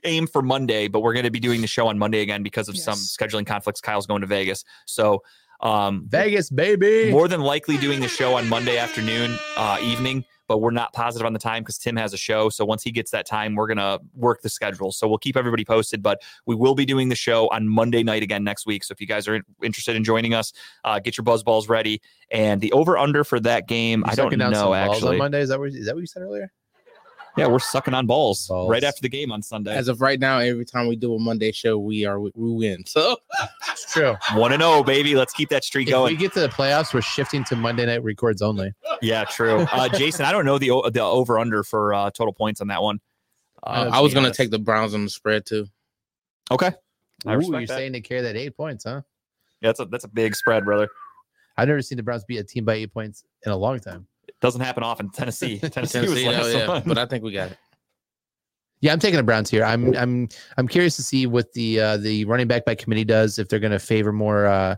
aim 0.04 0.26
for 0.26 0.42
Monday, 0.42 0.88
but 0.88 1.00
we're 1.00 1.12
going 1.12 1.24
to 1.24 1.30
be 1.30 1.40
doing 1.40 1.60
the 1.60 1.66
show 1.66 1.88
on 1.88 1.98
Monday 1.98 2.20
again 2.20 2.42
because 2.42 2.68
of 2.68 2.78
some 2.78 2.94
scheduling 2.94 3.46
conflicts. 3.46 3.80
Kyle's 3.80 4.06
going 4.06 4.20
to 4.20 4.26
Vegas. 4.26 4.64
So, 4.86 5.22
um, 5.60 6.04
Vegas, 6.08 6.50
baby. 6.50 7.10
more 7.10 7.28
than 7.28 7.40
likely 7.40 7.76
doing 7.78 8.00
the 8.00 8.08
show 8.08 8.34
on 8.34 8.48
Monday 8.48 8.78
afternoon, 8.78 9.38
uh, 9.56 9.78
evening. 9.82 10.24
But 10.48 10.58
we're 10.58 10.70
not 10.70 10.92
positive 10.92 11.26
on 11.26 11.32
the 11.32 11.38
time 11.38 11.62
because 11.62 11.78
Tim 11.78 11.96
has 11.96 12.12
a 12.12 12.16
show. 12.16 12.48
So 12.48 12.64
once 12.64 12.82
he 12.82 12.90
gets 12.90 13.10
that 13.10 13.26
time, 13.26 13.54
we're 13.54 13.66
gonna 13.66 13.98
work 14.14 14.42
the 14.42 14.48
schedule. 14.48 14.92
So 14.92 15.08
we'll 15.08 15.18
keep 15.18 15.36
everybody 15.36 15.64
posted. 15.64 16.02
But 16.02 16.22
we 16.46 16.54
will 16.54 16.74
be 16.74 16.84
doing 16.84 17.08
the 17.08 17.16
show 17.16 17.48
on 17.48 17.68
Monday 17.68 18.02
night 18.02 18.22
again 18.22 18.44
next 18.44 18.66
week. 18.66 18.84
So 18.84 18.92
if 18.92 19.00
you 19.00 19.06
guys 19.06 19.28
are 19.28 19.36
in- 19.36 19.44
interested 19.62 19.96
in 19.96 20.04
joining 20.04 20.34
us, 20.34 20.52
uh, 20.84 20.98
get 20.98 21.16
your 21.16 21.24
buzz 21.24 21.42
balls 21.42 21.68
ready. 21.68 22.00
And 22.30 22.60
the 22.60 22.72
over 22.72 22.96
under 22.98 23.24
for 23.24 23.40
that 23.40 23.68
game, 23.68 24.00
You 24.00 24.12
I 24.12 24.14
don't 24.14 24.26
sucking 24.26 24.38
down 24.38 24.54
some 24.54 24.66
know 24.66 24.74
actually. 24.74 25.12
On 25.12 25.18
Monday, 25.18 25.40
is 25.40 25.48
that 25.48 25.58
what, 25.58 25.68
is 25.68 25.86
that 25.86 25.94
what 25.94 26.00
you 26.00 26.06
said 26.06 26.22
earlier? 26.22 26.52
Yeah, 27.36 27.48
we're 27.48 27.58
sucking 27.58 27.92
on 27.92 28.06
balls, 28.06 28.46
Balls. 28.48 28.70
right 28.70 28.82
after 28.82 29.02
the 29.02 29.08
game 29.10 29.30
on 29.30 29.42
Sunday. 29.42 29.74
As 29.74 29.88
of 29.88 30.00
right 30.00 30.18
now, 30.18 30.38
every 30.38 30.64
time 30.64 30.86
we 30.86 30.96
do 30.96 31.14
a 31.14 31.18
Monday 31.18 31.52
show, 31.52 31.78
we 31.78 32.06
are 32.06 32.18
we 32.18 32.30
win. 32.34 32.84
So 32.86 33.16
It's 33.70 33.92
true. 33.92 34.16
One 34.34 34.52
and 34.52 34.62
zero, 34.62 34.82
baby. 34.82 35.14
Let's 35.14 35.34
keep 35.34 35.50
that 35.50 35.62
streak 35.62 35.88
If 35.88 35.92
going. 35.92 36.14
we 36.14 36.16
get 36.16 36.32
to 36.32 36.40
the 36.40 36.48
playoffs, 36.48 36.94
we're 36.94 37.02
shifting 37.02 37.44
to 37.44 37.56
Monday 37.56 37.84
night 37.84 38.02
records 38.02 38.40
only. 38.40 38.72
Yeah, 39.02 39.24
true. 39.24 39.66
Uh, 39.70 39.88
Jason, 39.98 40.24
I 40.24 40.32
don't 40.32 40.46
know 40.46 40.58
the 40.58 40.90
the 40.92 41.02
over 41.02 41.38
under 41.38 41.62
for 41.62 41.92
uh, 41.92 42.10
total 42.10 42.32
points 42.32 42.60
on 42.62 42.68
that 42.68 42.82
one. 42.82 43.00
Uh, 43.62 43.90
I 43.92 44.00
was 44.00 44.14
gonna 44.14 44.32
take 44.32 44.50
the 44.50 44.58
Browns 44.58 44.94
on 44.94 45.04
the 45.04 45.10
spread 45.10 45.44
too. 45.44 45.66
Okay, 46.50 46.70
I 47.26 47.34
Ooh, 47.34 47.40
you're 47.42 47.60
that. 47.60 47.68
saying 47.68 47.92
to 47.94 48.00
carry 48.00 48.22
that 48.22 48.36
eight 48.36 48.56
points, 48.56 48.84
huh? 48.84 49.02
Yeah, 49.60 49.68
that's 49.70 49.80
a 49.80 49.84
that's 49.86 50.04
a 50.04 50.08
big 50.08 50.34
spread, 50.36 50.64
brother. 50.64 50.88
I've 51.58 51.68
never 51.68 51.82
seen 51.82 51.96
the 51.96 52.02
Browns 52.02 52.24
beat 52.24 52.38
a 52.38 52.44
team 52.44 52.64
by 52.64 52.74
eight 52.74 52.92
points 52.94 53.24
in 53.44 53.50
a 53.52 53.56
long 53.56 53.78
time. 53.80 54.06
It 54.28 54.34
doesn't 54.40 54.60
happen 54.60 54.82
often. 54.82 55.10
Tennessee, 55.10 55.58
Tennessee, 55.62 56.00
was 56.00 56.24
last 56.24 56.44
oh, 56.44 56.48
yeah, 56.48 56.68
one. 56.68 56.82
but 56.86 56.98
I 56.98 57.06
think 57.06 57.24
we 57.24 57.32
got 57.32 57.52
it. 57.52 57.58
Yeah, 58.80 58.92
I'm 58.92 58.98
taking 58.98 59.16
the 59.16 59.22
Browns 59.22 59.50
here. 59.50 59.64
I'm 59.64 59.96
I'm 59.96 60.28
I'm 60.58 60.68
curious 60.68 60.96
to 60.96 61.02
see 61.02 61.26
what 61.26 61.52
the 61.54 61.80
uh, 61.80 61.96
the 61.96 62.24
running 62.26 62.46
back 62.46 62.64
by 62.64 62.74
committee 62.74 63.04
does 63.04 63.38
if 63.38 63.48
they're 63.48 63.58
going 63.58 63.72
to 63.72 63.78
favor 63.78 64.12
more 64.12 64.46
uh, 64.46 64.76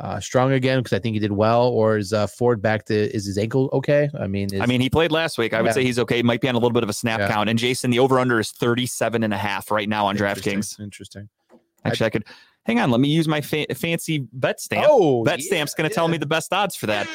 uh, 0.00 0.20
strong 0.20 0.52
again 0.52 0.80
because 0.80 0.92
I 0.92 0.98
think 1.00 1.14
he 1.14 1.18
did 1.18 1.32
well, 1.32 1.68
or 1.68 1.96
is 1.96 2.12
uh, 2.12 2.26
Ford 2.26 2.60
back 2.60 2.84
to 2.86 2.94
is 2.94 3.24
his 3.26 3.38
ankle 3.38 3.70
okay? 3.72 4.10
I 4.20 4.26
mean, 4.26 4.52
is, 4.52 4.60
I 4.60 4.66
mean, 4.66 4.80
he 4.80 4.90
played 4.90 5.10
last 5.12 5.38
week. 5.38 5.54
I 5.54 5.62
would 5.62 5.68
Yeah. 5.68 5.72
say 5.72 5.84
he's 5.84 5.98
okay. 5.98 6.22
Might 6.22 6.40
be 6.40 6.48
on 6.48 6.54
a 6.54 6.58
little 6.58 6.74
bit 6.74 6.82
of 6.82 6.88
a 6.88 6.92
snap 6.92 7.20
Yeah. 7.20 7.28
count. 7.28 7.48
And 7.48 7.58
Jason, 7.58 7.90
the 7.90 7.98
over 8.00 8.18
under 8.18 8.38
is 8.38 8.50
37 8.52 9.24
and 9.24 9.32
a 9.32 9.38
half 9.38 9.70
right 9.70 9.88
now 9.88 10.06
on 10.06 10.14
interesting, 10.16 10.60
DraftKings. 10.60 10.80
Interesting. 10.80 11.28
Actually, 11.84 12.06
I 12.06 12.10
could 12.10 12.24
hang 12.66 12.78
on. 12.80 12.90
Let 12.90 13.00
me 13.00 13.08
use 13.08 13.26
my 13.26 13.40
fa- 13.40 13.66
fancy 13.74 14.26
bet 14.32 14.60
stamp. 14.60 14.86
Oh, 14.88 15.24
bet 15.24 15.40
yeah, 15.40 15.46
stamp's 15.46 15.74
going 15.74 15.88
to 15.88 15.94
tell 15.94 16.06
me 16.06 16.18
the 16.18 16.26
best 16.26 16.52
odds 16.52 16.76
for 16.76 16.86
that. 16.86 17.08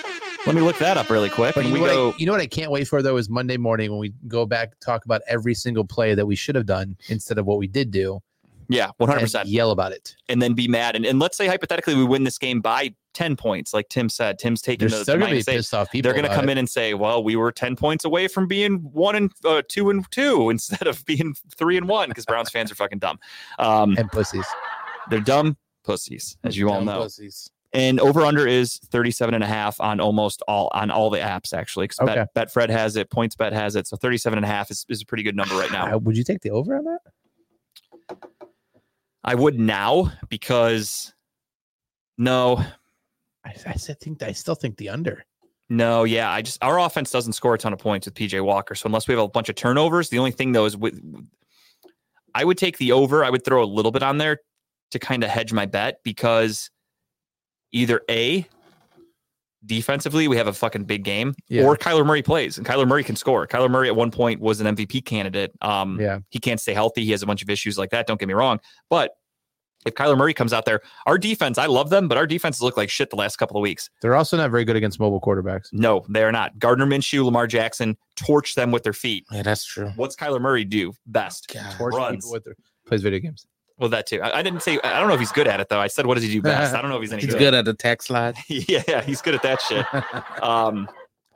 Let 0.45 0.55
me 0.55 0.61
look 0.61 0.77
that 0.79 0.97
up 0.97 1.09
really 1.09 1.29
quick. 1.29 1.55
But 1.55 1.65
you 1.65 1.73
know, 1.73 1.79
what 1.81 1.91
go. 1.91 2.09
I, 2.11 2.13
you 2.17 2.25
know 2.25 2.33
what 2.33 2.41
I 2.41 2.47
can't 2.47 2.69
wait 2.69 2.85
for 2.87 3.01
though 3.01 3.15
is 3.17 3.29
Monday 3.29 3.55
morning 3.57 3.91
when 3.91 3.99
we 3.99 4.13
go 4.27 4.45
back 4.45 4.77
talk 4.81 5.05
about 5.05 5.21
every 5.27 5.53
single 5.53 5.85
play 5.85 6.15
that 6.15 6.25
we 6.25 6.35
should 6.35 6.55
have 6.55 6.65
done 6.65 6.97
instead 7.07 7.37
of 7.37 7.45
what 7.45 7.57
we 7.59 7.67
did 7.67 7.91
do. 7.91 8.19
yeah, 8.67 8.89
one 8.97 9.09
hundred 9.09 9.21
percent. 9.21 9.47
Yell 9.47 9.71
about 9.71 9.93
it. 9.93 10.15
and 10.27 10.41
then 10.41 10.53
be 10.53 10.67
mad. 10.67 10.97
And, 10.97 11.05
and 11.05 11.17
let's 11.19 11.37
say 11.37 11.47
hypothetically 11.47 11.95
we 11.95 12.03
win 12.03 12.23
this 12.25 12.37
game 12.37 12.59
by 12.59 12.93
10 13.13 13.35
points, 13.35 13.73
like 13.73 13.87
Tim 13.89 14.09
said. 14.09 14.37
Tim's 14.39 14.61
taking 14.61 14.87
They're 14.89 14.97
the, 14.97 15.03
still 15.03 15.15
the 15.15 15.19
going 15.19 15.29
to 15.29 15.45
be 15.45 15.51
eight. 15.51 15.57
pissed 15.57 15.73
off 15.73 15.91
people. 15.91 16.11
They're 16.11 16.19
going 16.19 16.29
to 16.29 16.35
come 16.35 16.49
it. 16.49 16.53
in 16.53 16.57
and 16.57 16.69
say, 16.69 16.93
"Well, 16.93 17.23
we 17.23 17.35
were 17.35 17.51
10 17.51 17.75
points 17.77 18.03
away 18.05 18.27
from 18.27 18.47
being 18.47 18.79
one 18.91 19.15
and 19.15 19.31
uh, 19.45 19.61
two 19.69 19.91
and 19.91 20.03
two 20.11 20.49
instead 20.49 20.87
of 20.87 21.05
being 21.05 21.35
three 21.55 21.77
and 21.77 21.87
one 21.87 22.09
because 22.09 22.25
Browns 22.25 22.49
fans 22.49 22.69
are 22.71 22.75
fucking 22.75 22.99
dumb. 22.99 23.17
Um, 23.59 23.95
and 23.97 24.11
pussies. 24.11 24.47
they're 25.09 25.19
dumb 25.21 25.55
pussies, 25.85 26.37
as 26.43 26.57
you 26.57 26.69
all 26.69 26.81
know. 26.81 27.03
pussies. 27.03 27.49
And 27.73 27.99
over 27.99 28.21
under 28.21 28.47
is 28.47 28.77
37 28.77 29.33
and 29.33 29.43
a 29.43 29.47
half 29.47 29.81
on 29.81 29.99
almost 29.99 30.43
all 30.47 30.69
on 30.73 30.91
all 30.91 31.09
the 31.09 31.17
apps 31.17 31.53
actually. 31.53 31.85
Because 31.85 32.07
Okay. 32.07 32.25
Bet, 32.33 32.49
Betfred 32.53 32.69
has 32.69 32.95
it, 32.95 33.09
Points 33.09 33.35
Bet 33.35 33.51
has 33.51 33.75
it, 33.75 33.87
so 33.87 33.97
37 33.97 34.37
and 34.37 34.45
a 34.45 34.47
half 34.47 34.69
is, 34.69 34.85
is 34.89 35.01
a 35.01 35.05
pretty 35.05 35.23
good 35.23 35.35
number 35.35 35.55
right 35.55 35.71
now. 35.71 35.97
Would 36.03 36.15
you 36.15 36.23
take 36.23 36.41
the 36.41 36.51
over 36.51 36.75
on 36.75 36.85
that? 36.85 36.99
I 39.23 39.35
would 39.35 39.57
now 39.57 40.11
because 40.27 41.13
no, 42.17 42.57
I, 43.45 43.55
I 43.65 43.73
think 43.73 44.21
I 44.21 44.33
still 44.33 44.55
think 44.55 44.77
the 44.77 44.89
under. 44.89 45.25
No, 45.69 46.03
yeah, 46.03 46.29
I 46.29 46.41
just 46.41 46.61
our 46.63 46.79
offense 46.79 47.09
doesn't 47.09 47.33
score 47.33 47.53
a 47.53 47.57
ton 47.57 47.73
of 47.73 47.79
points 47.79 48.05
with 48.05 48.15
PJ 48.15 48.43
Walker. 48.43 48.75
So 48.75 48.85
unless 48.85 49.07
we 49.07 49.13
have 49.13 49.23
a 49.23 49.27
bunch 49.27 49.49
of 49.49 49.55
turnovers, 49.55 50.09
the 50.09 50.19
only 50.19 50.31
thing 50.31 50.51
though 50.51 50.65
is 50.65 50.75
with 50.75 51.01
I 52.35 52.43
would 52.43 52.57
take 52.57 52.77
the 52.77 52.91
over. 52.91 53.23
I 53.23 53.29
would 53.29 53.45
throw 53.45 53.63
a 53.63 53.65
little 53.65 53.91
bit 53.91 54.03
on 54.03 54.17
there 54.17 54.39
to 54.91 54.99
kind 54.99 55.23
of 55.23 55.29
hedge 55.29 55.53
my 55.53 55.65
bet 55.65 55.99
because 56.03 56.69
either 57.73 58.01
A 58.09 58.47
defensively 59.65 60.27
we 60.27 60.35
have 60.35 60.47
a 60.47 60.53
fucking 60.53 60.83
big 60.83 61.03
game 61.03 61.33
Yeah. 61.47 61.63
or 61.63 61.77
Kyler 61.77 62.05
Murray 62.05 62.21
plays 62.21 62.57
and 62.57 62.67
Kyler 62.67 62.85
Murray 62.87 63.03
can 63.03 63.15
score. 63.15 63.47
Kyler 63.47 63.69
Murray 63.71 63.87
at 63.87 63.95
one 63.95 64.11
point 64.11 64.41
was 64.41 64.59
an 64.59 64.75
MVP 64.75 65.05
candidate. 65.05 65.51
Um 65.61 65.99
Yeah. 65.99 66.19
he 66.29 66.39
can't 66.39 66.59
stay 66.59 66.73
healthy. 66.73 67.05
He 67.05 67.11
has 67.11 67.23
a 67.23 67.25
bunch 67.25 67.41
of 67.41 67.49
issues 67.49 67.77
like 67.77 67.89
that. 67.91 68.05
Don't 68.05 68.19
get 68.19 68.27
me 68.27 68.33
wrong. 68.33 68.59
But 68.89 69.11
if 69.85 69.93
Kyler 69.95 70.17
Murray 70.17 70.33
comes 70.33 70.51
out 70.53 70.65
there, 70.65 70.81
our 71.05 71.17
defense, 71.17 71.57
I 71.57 71.65
love 71.67 71.89
them, 71.89 72.07
but 72.09 72.17
our 72.17 72.27
defenses 72.27 72.61
look 72.61 72.75
like 72.77 72.89
shit 72.89 73.09
the 73.09 73.15
last 73.17 73.37
couple 73.37 73.57
of 73.57 73.61
weeks. 73.61 73.89
They're 74.01 74.15
also 74.15 74.35
not 74.37 74.49
very 74.51 74.63
good 74.65 74.75
against 74.77 74.97
mobile 74.99 75.19
quarterbacks. 75.21 75.67
No, 75.73 76.05
they 76.09 76.23
are 76.23 76.31
not. 76.31 76.57
Gardner 76.57 76.85
Minshew, 76.85 77.23
Lamar 77.25 77.47
Jackson 77.47 77.97
torch 78.15 78.55
them 78.55 78.71
with 78.71 78.83
their 78.83 78.93
feet. 78.93 79.25
Yeah, 79.31 79.43
that's 79.43 79.65
true. 79.65 79.91
What's 79.97 80.15
Kyler 80.15 80.39
Murray 80.41 80.63
do 80.65 80.93
best? 81.05 81.49
God. 81.53 81.73
Torch 81.77 81.95
Runs. 81.95 82.17
people 82.17 82.31
with 82.31 82.43
their, 82.45 82.55
plays 82.85 83.01
video 83.01 83.19
games. 83.19 83.45
Well, 83.77 83.89
that 83.89 84.05
too. 84.07 84.21
I, 84.21 84.39
I 84.39 84.41
didn't 84.43 84.61
say. 84.61 84.79
I 84.83 84.99
don't 84.99 85.07
know 85.07 85.15
if 85.15 85.19
he's 85.19 85.31
good 85.31 85.47
at 85.47 85.59
it 85.59 85.69
though. 85.69 85.79
I 85.79 85.87
said, 85.87 86.05
what 86.05 86.15
does 86.15 86.23
he 86.23 86.31
do 86.31 86.41
best? 86.41 86.75
I 86.75 86.81
don't 86.81 86.89
know 86.89 86.97
if 86.97 87.01
he's 87.01 87.13
any 87.13 87.21
He's 87.23 87.31
good. 87.31 87.39
good 87.39 87.53
at 87.53 87.65
the 87.65 87.73
tax 87.73 88.05
slide. 88.05 88.35
yeah, 88.47 89.01
he's 89.01 89.21
good 89.21 89.35
at 89.35 89.43
that 89.43 89.61
shit. 89.61 89.85
Um, 90.43 90.89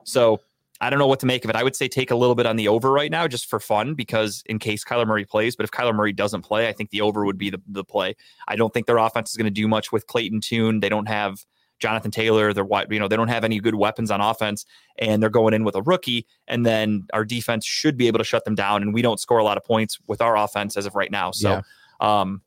so 0.04 0.42
I 0.80 0.90
don't 0.90 1.00
know 1.00 1.08
what 1.08 1.20
to 1.22 1.26
make 1.26 1.44
of 1.44 1.50
it. 1.50 1.56
I 1.56 1.64
would 1.64 1.76
say 1.76 1.88
take 1.88 2.12
a 2.12 2.16
little 2.16 2.36
bit 2.36 2.46
on 2.46 2.56
the 2.56 2.68
over 2.68 2.92
right 2.92 3.10
now 3.10 3.28
just 3.28 3.50
for 3.50 3.60
fun 3.60 3.94
because 3.96 4.44
in 4.46 4.60
case 4.60 4.84
Kyler 4.84 5.08
Murray 5.08 5.26
plays, 5.26 5.56
but 5.56 5.64
if 5.64 5.72
Kyler 5.72 5.96
Murray 5.96 6.14
doesn't 6.14 6.42
play, 6.44 6.68
I 6.68 6.74
think 6.74 6.92
the 6.92 7.02
over 7.02 7.26
would 7.26 7.38
be 7.38 7.50
the, 7.50 7.62
the 7.68 7.84
play. 7.84 8.16
I 8.48 8.56
don't 8.56 8.74
think 8.74 8.86
their 8.86 8.98
offense 8.98 9.32
is 9.32 9.38
going 9.38 9.46
to 9.46 9.52
do 9.52 9.68
much 9.68 9.92
with 9.92 10.08
Clayton 10.08 10.42
Tune. 10.42 10.80
They 10.80 10.90
don't 10.90 11.08
have 11.08 11.46
Jonathan 11.80 12.12
Taylor. 12.12 12.54
They're 12.54 12.68
you 12.90 13.00
know 13.00 13.08
they 13.08 13.16
don't 13.16 13.28
have 13.28 13.44
any 13.44 13.60
good 13.60 13.76
weapons 13.76 14.12
on 14.12 14.22
offense, 14.22 14.66
and 15.00 15.22
they're 15.22 15.30
going 15.30 15.54
in 15.54 15.64
with 15.64 15.76
a 15.76 15.82
rookie. 15.82 16.28
And 16.48 16.66
then 16.66 17.08
our 17.14 17.26
defense 17.26 17.66
should 17.66 17.98
be 17.98 18.08
able 18.08 18.20
to 18.20 18.24
shut 18.26 18.46
them 18.46 18.56
down, 18.56 18.82
and 18.82 18.94
we 18.94 19.02
don't 19.02 19.20
score 19.20 19.40
a 19.40 19.44
lot 19.44 19.58
of 19.58 19.64
points 19.64 19.98
with 20.08 20.22
our 20.22 20.38
offense 20.38 20.78
as 20.78 20.86
of 20.86 20.96
right 20.96 21.12
now. 21.12 21.32
So. 21.32 21.62
Um, 22.00 22.42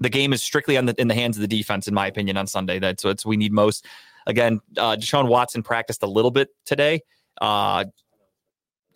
the 0.00 0.08
game 0.10 0.32
is 0.32 0.42
strictly 0.42 0.76
on 0.76 0.86
the, 0.86 1.00
in 1.00 1.08
the 1.08 1.14
hands 1.14 1.36
of 1.36 1.40
the 1.42 1.48
defense, 1.48 1.86
in 1.86 1.94
my 1.94 2.06
opinion, 2.06 2.36
on 2.36 2.46
Sunday. 2.46 2.78
That's 2.78 3.04
what 3.04 3.24
we 3.24 3.36
need 3.36 3.52
most. 3.52 3.86
Again, 4.26 4.60
uh, 4.76 4.96
Deshaun 4.96 5.28
Watson 5.28 5.62
practiced 5.62 6.02
a 6.02 6.06
little 6.06 6.30
bit 6.30 6.48
today. 6.64 7.02
Uh, 7.40 7.84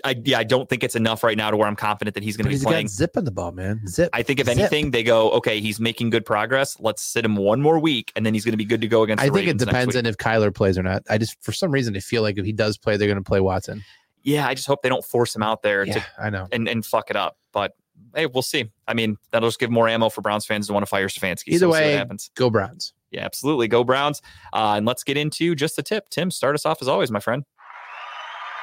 I 0.05 0.15
yeah, 0.25 0.39
I 0.39 0.45
don't 0.45 0.69
think 0.69 0.85
it's 0.85 0.95
enough 0.95 1.25
right 1.25 1.37
now 1.37 1.51
to 1.51 1.57
where 1.57 1.67
I'm 1.67 1.75
confident 1.77 2.15
that 2.15 2.23
he's 2.23 2.37
going 2.37 2.45
to 2.45 2.49
be 2.51 2.55
he's 2.55 2.65
playing. 2.65 2.85
got 2.87 2.91
zip 2.91 3.17
on 3.17 3.25
the 3.25 3.31
ball, 3.31 3.53
man. 3.53 3.81
Zip. 3.89 4.11
I 4.13 4.23
think 4.23 4.41
if 4.41 4.47
Zip. 4.47 4.59
anything, 4.59 4.91
they 4.91 5.03
go 5.03 5.31
okay. 5.33 5.59
He's 5.61 5.81
making 5.81 6.11
good 6.11 6.25
progress. 6.27 6.79
Let's 6.79 7.03
sit 7.03 7.25
him 7.25 7.35
one 7.37 7.63
more 7.63 7.79
week, 7.79 8.13
and 8.15 8.25
then 8.25 8.35
he's 8.35 8.45
going 8.45 8.53
to 8.53 8.59
be 8.59 8.65
good 8.65 8.83
to 8.83 8.89
go 8.89 9.03
against. 9.05 9.23
I 9.23 9.27
think 9.27 9.37
it 9.37 9.41
Ravens 9.41 9.61
next 9.63 9.71
depends 9.73 9.97
on 9.97 10.07
if 10.07 10.17
Kyler 10.19 10.55
plays 10.55 10.77
or 10.77 10.83
not. 10.83 11.03
I 11.09 11.17
just, 11.19 11.43
for 11.43 11.53
some 11.53 11.71
reason, 11.71 11.97
I 11.97 12.01
feel 12.01 12.21
like 12.23 12.37
if 12.37 12.45
he 12.45 12.53
does 12.53 12.77
play, 12.77 12.97
they're 12.99 13.09
going 13.09 13.17
to 13.17 13.25
play 13.25 13.41
Watson. 13.41 13.83
Yeah, 14.23 14.47
I 14.47 14.55
just 14.55 14.67
hope 14.67 14.83
they 14.83 14.89
don't 14.91 15.05
force 15.05 15.35
him 15.35 15.43
out 15.43 15.63
there 15.63 15.85
Yeah, 15.87 15.95
to 15.95 16.05
I 16.19 16.31
know. 16.31 16.47
and, 16.53 16.69
and 16.69 16.85
fuck 16.85 17.09
it 17.11 17.17
up. 17.17 17.39
But 17.53 17.73
hey, 18.17 18.27
we'll 18.27 18.43
see. 18.43 18.71
I 18.89 18.95
mean, 18.95 19.17
that'll 19.31 19.49
just 19.49 19.61
give 19.61 19.71
more 19.71 19.89
ammo 19.89 20.09
for 20.09 20.23
Browns 20.23 20.47
fans 20.47 20.67
to 20.67 20.73
want 20.73 20.83
to 20.83 20.89
fire 20.89 21.07
Stefanski. 21.09 21.49
Either 21.49 21.59
so 21.59 21.69
we'll 21.69 21.77
see 21.77 21.83
what 21.83 21.91
way, 21.91 21.93
happens. 21.93 22.31
Go 22.35 22.51
Browns. 22.51 22.95
Yeah, 23.13 23.25
absolutely. 23.25 23.69
Go 23.69 23.85
Browns. 23.85 24.23
Uh, 24.53 24.75
and 24.77 24.87
let's 24.87 25.05
get 25.05 25.17
into 25.17 25.55
just 25.55 25.79
a 25.79 25.83
tip. 25.83 26.09
Tim, 26.09 26.31
start 26.31 26.55
us 26.55 26.67
off 26.67 26.79
as 26.81 26.89
always, 26.89 27.11
my 27.11 27.21
friend. 27.21 27.45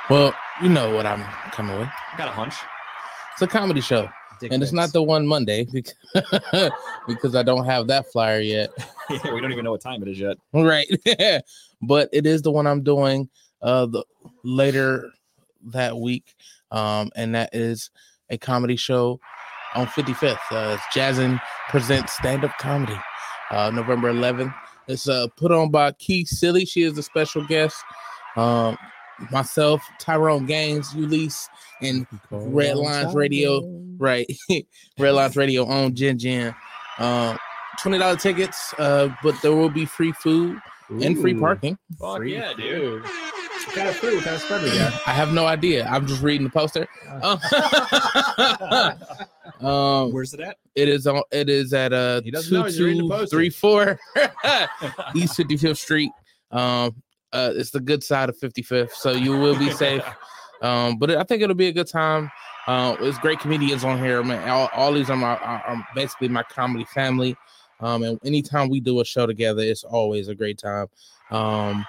Well, 0.09 0.33
you 0.61 0.67
know 0.67 0.93
what 0.93 1.05
I'm 1.05 1.23
coming 1.51 1.79
with. 1.79 1.87
I 1.87 2.17
got 2.17 2.27
a 2.27 2.31
hunch. 2.31 2.55
It's 3.33 3.41
a 3.41 3.47
comedy 3.47 3.79
show, 3.79 4.09
and 4.51 4.61
it's 4.61 4.73
not 4.73 4.91
the 4.91 5.01
one 5.01 5.25
Monday 5.25 5.65
because, 5.73 5.95
because 7.07 7.35
I 7.35 7.41
don't 7.41 7.65
have 7.65 7.87
that 7.87 8.11
flyer 8.11 8.41
yet. 8.41 8.69
yeah, 9.09 9.33
we 9.33 9.39
don't 9.39 9.51
even 9.51 9.63
know 9.63 9.71
what 9.71 9.81
time 9.81 10.01
it 10.03 10.09
is 10.09 10.19
yet. 10.19 10.37
Right, 10.53 10.87
but 11.81 12.09
it 12.11 12.25
is 12.25 12.41
the 12.41 12.51
one 12.51 12.67
I'm 12.67 12.83
doing 12.83 13.29
uh 13.61 13.85
the 13.85 14.03
later 14.43 15.09
that 15.67 15.97
week, 15.97 16.35
um, 16.69 17.09
and 17.15 17.33
that 17.33 17.51
is 17.53 17.89
a 18.29 18.37
comedy 18.37 18.75
show 18.75 19.19
on 19.75 19.87
55th. 19.87 20.37
Uh, 20.51 20.77
Jazzin 20.93 21.41
presents 21.69 22.13
stand 22.13 22.43
up 22.43 22.51
comedy, 22.59 22.97
uh, 23.51 23.71
November 23.71 24.11
11th. 24.11 24.53
It's 24.87 25.07
uh 25.07 25.27
put 25.37 25.51
on 25.51 25.71
by 25.71 25.93
Keith 25.93 26.27
Silly. 26.27 26.65
She 26.65 26.83
is 26.83 26.97
a 26.97 27.03
special 27.03 27.45
guest. 27.45 27.75
Um, 28.35 28.77
myself, 29.31 29.81
Tyrone 29.99 30.45
Gaines, 30.45 30.93
Ulysses, 30.93 31.49
and 31.81 32.05
Red 32.31 32.75
Lines 32.75 33.15
Radio, 33.15 33.61
right? 33.97 34.27
Red 34.99 35.11
Lines 35.11 35.37
Radio 35.37 35.65
on 35.65 35.95
Gen 35.95 36.17
Gen. 36.17 36.53
Um, 36.99 37.37
twenty 37.79 37.97
dollar 37.97 38.17
tickets, 38.17 38.73
uh, 38.77 39.09
but 39.23 39.35
there 39.41 39.53
will 39.53 39.69
be 39.69 39.85
free 39.85 40.11
food 40.11 40.59
and 40.89 41.19
free 41.19 41.33
parking. 41.33 41.77
Fuck 41.99 42.17
Free 42.17 42.33
yeah, 42.33 42.53
dude. 42.53 43.03
What 43.03 43.75
kind 43.75 43.87
of 43.87 43.95
food? 43.95 44.15
What 44.15 44.23
kind 44.25 44.35
of 44.35 44.41
spread 44.41 44.63
we 44.63 44.69
got? 44.77 45.07
I 45.07 45.11
have 45.11 45.31
no 45.31 45.45
idea. 45.45 45.85
I'm 45.85 46.05
just 46.05 46.21
reading 46.21 46.43
the 46.43 46.49
poster. 46.49 46.87
um, 49.61 50.11
Where's 50.11 50.33
it 50.33 50.39
at? 50.39 50.57
it 50.75 50.89
is 50.89 51.07
on. 51.07 51.21
It 51.31 51.49
is 51.49 51.73
at 51.73 51.93
uh 51.93 52.21
two 52.21 52.31
know, 52.31 52.63
he's 52.63 52.81
reading 52.81 53.07
the 53.07 53.19
two 53.19 53.27
three 53.27 53.49
four 53.49 53.99
East 55.15 55.35
Fifty 55.35 55.57
Fifth 55.57 55.79
Street. 55.79 56.11
Um, 56.51 56.95
uh, 57.31 57.51
it's 57.55 57.71
the 57.71 57.79
good 57.79 58.03
side 58.03 58.29
of 58.29 58.37
Fifty 58.37 58.61
Fifth, 58.61 58.93
so 58.93 59.11
you 59.11 59.31
will 59.31 59.57
be 59.57 59.71
safe. 59.71 60.03
Um, 60.61 60.97
but 60.97 61.11
I 61.11 61.23
think 61.23 61.41
it'll 61.41 61.55
be 61.55 61.67
a 61.67 61.73
good 61.73 61.89
time. 61.89 62.31
Uh, 62.67 62.95
it's 63.01 63.17
great 63.17 63.41
comedians 63.41 63.83
on 63.83 63.97
here, 63.97 64.23
man. 64.23 64.47
All, 64.47 64.69
all 64.73 64.93
these 64.93 65.09
are 65.09 65.17
my 65.17 65.35
are, 65.35 65.61
are 65.61 65.87
basically 65.93 66.29
my 66.29 66.43
comedy 66.43 66.85
family. 66.85 67.35
Um, 67.81 68.03
and 68.03 68.17
anytime 68.23 68.69
we 68.69 68.79
do 68.79 69.01
a 69.01 69.05
show 69.05 69.25
together, 69.25 69.61
it's 69.61 69.83
always 69.83 70.29
a 70.29 70.35
great 70.35 70.57
time. 70.57 70.87
Um, 71.31 71.85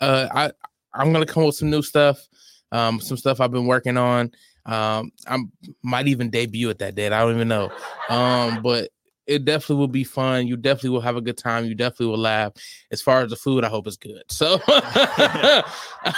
uh, 0.00 0.26
I 0.34 0.52
I'm 0.92 1.12
gonna 1.12 1.24
come 1.24 1.44
with 1.44 1.54
some 1.54 1.70
new 1.70 1.82
stuff. 1.82 2.26
Um, 2.72 3.00
some 3.00 3.16
stuff 3.16 3.40
I've 3.40 3.52
been 3.52 3.66
working 3.66 3.96
on. 3.96 4.32
Um, 4.66 5.10
I 5.26 5.38
might 5.82 6.06
even 6.08 6.30
debut 6.30 6.70
at 6.70 6.78
that 6.78 6.94
date. 6.94 7.12
I 7.12 7.20
don't 7.20 7.34
even 7.34 7.48
know. 7.48 7.70
Um, 8.08 8.62
but 8.62 8.90
it 9.26 9.44
definitely 9.44 9.76
will 9.76 9.88
be 9.88 10.04
fun. 10.04 10.46
You 10.46 10.56
definitely 10.56 10.90
will 10.90 11.00
have 11.00 11.16
a 11.16 11.20
good 11.20 11.38
time. 11.38 11.64
You 11.64 11.74
definitely 11.74 12.06
will 12.06 12.18
laugh. 12.18 12.52
As 12.90 13.00
far 13.02 13.22
as 13.22 13.30
the 13.30 13.36
food, 13.36 13.64
I 13.64 13.68
hope 13.68 13.86
it's 13.86 13.96
good. 13.96 14.22
So 14.30 14.54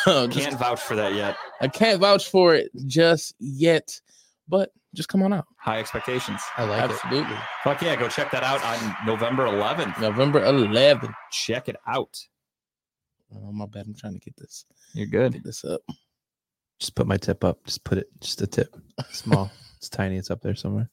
um, 0.07 0.31
just- 0.31 0.49
Can't 0.49 0.59
vouch 0.59 0.81
for 0.81 0.97
that 0.97 1.15
yet. 1.15 1.37
I 1.61 1.69
can't 1.69 2.01
vouch 2.01 2.29
for 2.31 2.55
it 2.55 2.71
just 2.87 3.35
yet, 3.39 4.01
but 4.49 4.71
just 4.95 5.09
come 5.09 5.23
on 5.23 5.33
out. 5.33 5.47
High 5.59 5.81
expectations. 5.81 6.41
I 6.57 6.65
like 6.65 6.91
it. 6.91 6.95
Absolutely. 6.95 7.37
Fuck 7.63 7.83
yeah, 7.83 7.97
go 7.97 8.09
check 8.09 8.31
that 8.31 8.43
out 8.43 8.63
on 8.65 8.97
November 9.07 9.45
11th. 9.47 10.01
November 10.01 10.41
11th. 10.41 11.13
Check 11.33 11.69
it 11.69 11.77
out. 11.87 12.17
Oh, 13.35 13.51
my 13.53 13.67
bad. 13.67 13.87
I'm 13.87 13.95
trying 13.95 14.13
to 14.15 14.21
get 14.21 14.37
this 14.37 14.65
You're 14.93 15.07
good. 15.09 15.33
get 15.33 15.45
this 15.45 15.65
up. 15.65 15.81
Just 16.79 16.95
put 16.95 17.07
my 17.07 17.17
tip 17.17 17.45
up. 17.45 17.65
Just 17.65 17.85
put 17.85 17.99
it. 17.99 18.09
Just 18.21 18.43
a 18.43 18.47
tip. 18.47 18.75
Small. 19.11 19.51
it's 19.77 19.89
tiny. 19.89 20.17
It's 20.17 20.31
up 20.31 20.41
there 20.41 20.55
somewhere. 20.55 20.91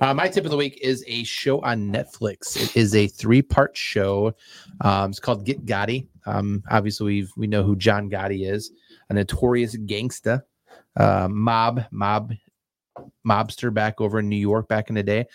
Uh, 0.00 0.14
my 0.14 0.26
tip 0.26 0.44
of 0.44 0.50
the 0.50 0.56
week 0.56 0.78
is 0.82 1.04
a 1.06 1.22
show 1.24 1.60
on 1.60 1.92
Netflix. 1.92 2.56
It 2.56 2.76
is 2.76 2.94
a 2.94 3.06
three-part 3.06 3.76
show. 3.76 4.34
Um, 4.80 5.10
it's 5.10 5.20
called 5.20 5.44
Get 5.44 5.64
Gotti. 5.66 6.08
Um, 6.26 6.62
obviously, 6.70 7.06
we 7.06 7.28
we 7.36 7.46
know 7.46 7.62
who 7.62 7.76
John 7.76 8.10
Gotti 8.10 8.50
is, 8.50 8.72
a 9.10 9.14
notorious 9.14 9.76
gangsta, 9.76 10.42
uh, 10.96 11.28
mob 11.30 11.84
mob 11.90 12.32
mobster 13.26 13.72
back 13.72 14.00
over 14.00 14.18
in 14.18 14.28
New 14.28 14.36
York 14.36 14.68
back 14.68 14.88
in 14.88 14.94
the 14.94 15.02
day. 15.02 15.26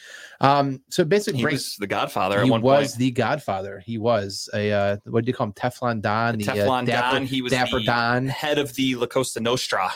Um, 0.42 0.82
so 0.90 1.04
basically 1.04 1.40
He 1.40 1.46
was 1.46 1.76
the 1.78 1.88
Godfather 1.88 2.40
at 2.40 2.46
He 2.46 2.52
was 2.52 2.62
point. 2.92 3.00
the 3.00 3.12
Godfather. 3.12 3.80
He 3.80 3.98
was 3.98 4.50
a 4.54 4.72
uh, 4.72 4.98
what 5.06 5.26
do 5.26 5.30
you 5.30 5.34
call 5.34 5.48
him? 5.48 5.54
Teflon 5.54 6.02
Don. 6.02 6.38
the, 6.38 6.48
uh, 6.50 6.54
Teflon 6.56 6.86
Dapper, 6.86 7.16
Don. 7.18 7.26
He 7.26 7.42
was 7.42 7.52
Dapper 7.52 7.80
the 7.80 7.86
Don. 7.86 8.28
head 8.28 8.60
of 8.60 8.74
the 8.76 8.96
La 8.96 9.08
Costa 9.08 9.40
Nostra 9.40 9.90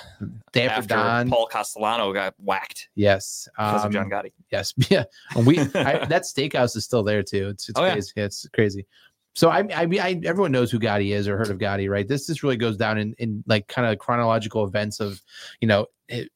Dapper 0.53 0.73
after 0.73 0.87
Don. 0.95 1.29
Paul 1.29 1.47
Castellano 1.47 2.11
got 2.13 2.33
whacked 2.39 2.89
Yes. 2.95 3.47
because 3.55 3.81
Um, 3.81 3.87
of 3.87 3.93
John 3.93 4.09
Gotti. 4.09 4.31
Yes, 4.51 4.73
yeah. 4.89 5.03
And 5.35 5.45
we 5.45 5.59
I, 5.59 5.63
that 6.09 6.23
steakhouse 6.23 6.75
is 6.75 6.85
still 6.85 7.03
there 7.03 7.23
too. 7.23 7.49
It's 7.49 7.69
it's 7.69 7.79
Oh, 7.79 7.83
yeah. 7.85 7.93
crazy. 7.93 8.11
It's 8.15 8.47
crazy. 8.53 8.85
So 9.33 9.49
I 9.49 9.65
I 9.73 9.85
mean 9.85 10.01
I 10.01 10.19
everyone 10.25 10.51
knows 10.51 10.71
who 10.71 10.79
Gotti 10.79 11.13
is 11.13 11.27
or 11.27 11.37
heard 11.37 11.49
of 11.49 11.57
Gotti, 11.57 11.89
right? 11.89 12.07
This 12.07 12.27
just 12.27 12.43
really 12.43 12.57
goes 12.57 12.77
down 12.77 12.97
in 12.97 13.13
in 13.17 13.43
like 13.47 13.67
kind 13.67 13.87
of 13.87 13.97
chronological 13.99 14.65
events 14.65 14.99
of 14.99 15.21
you 15.61 15.67
know 15.67 15.87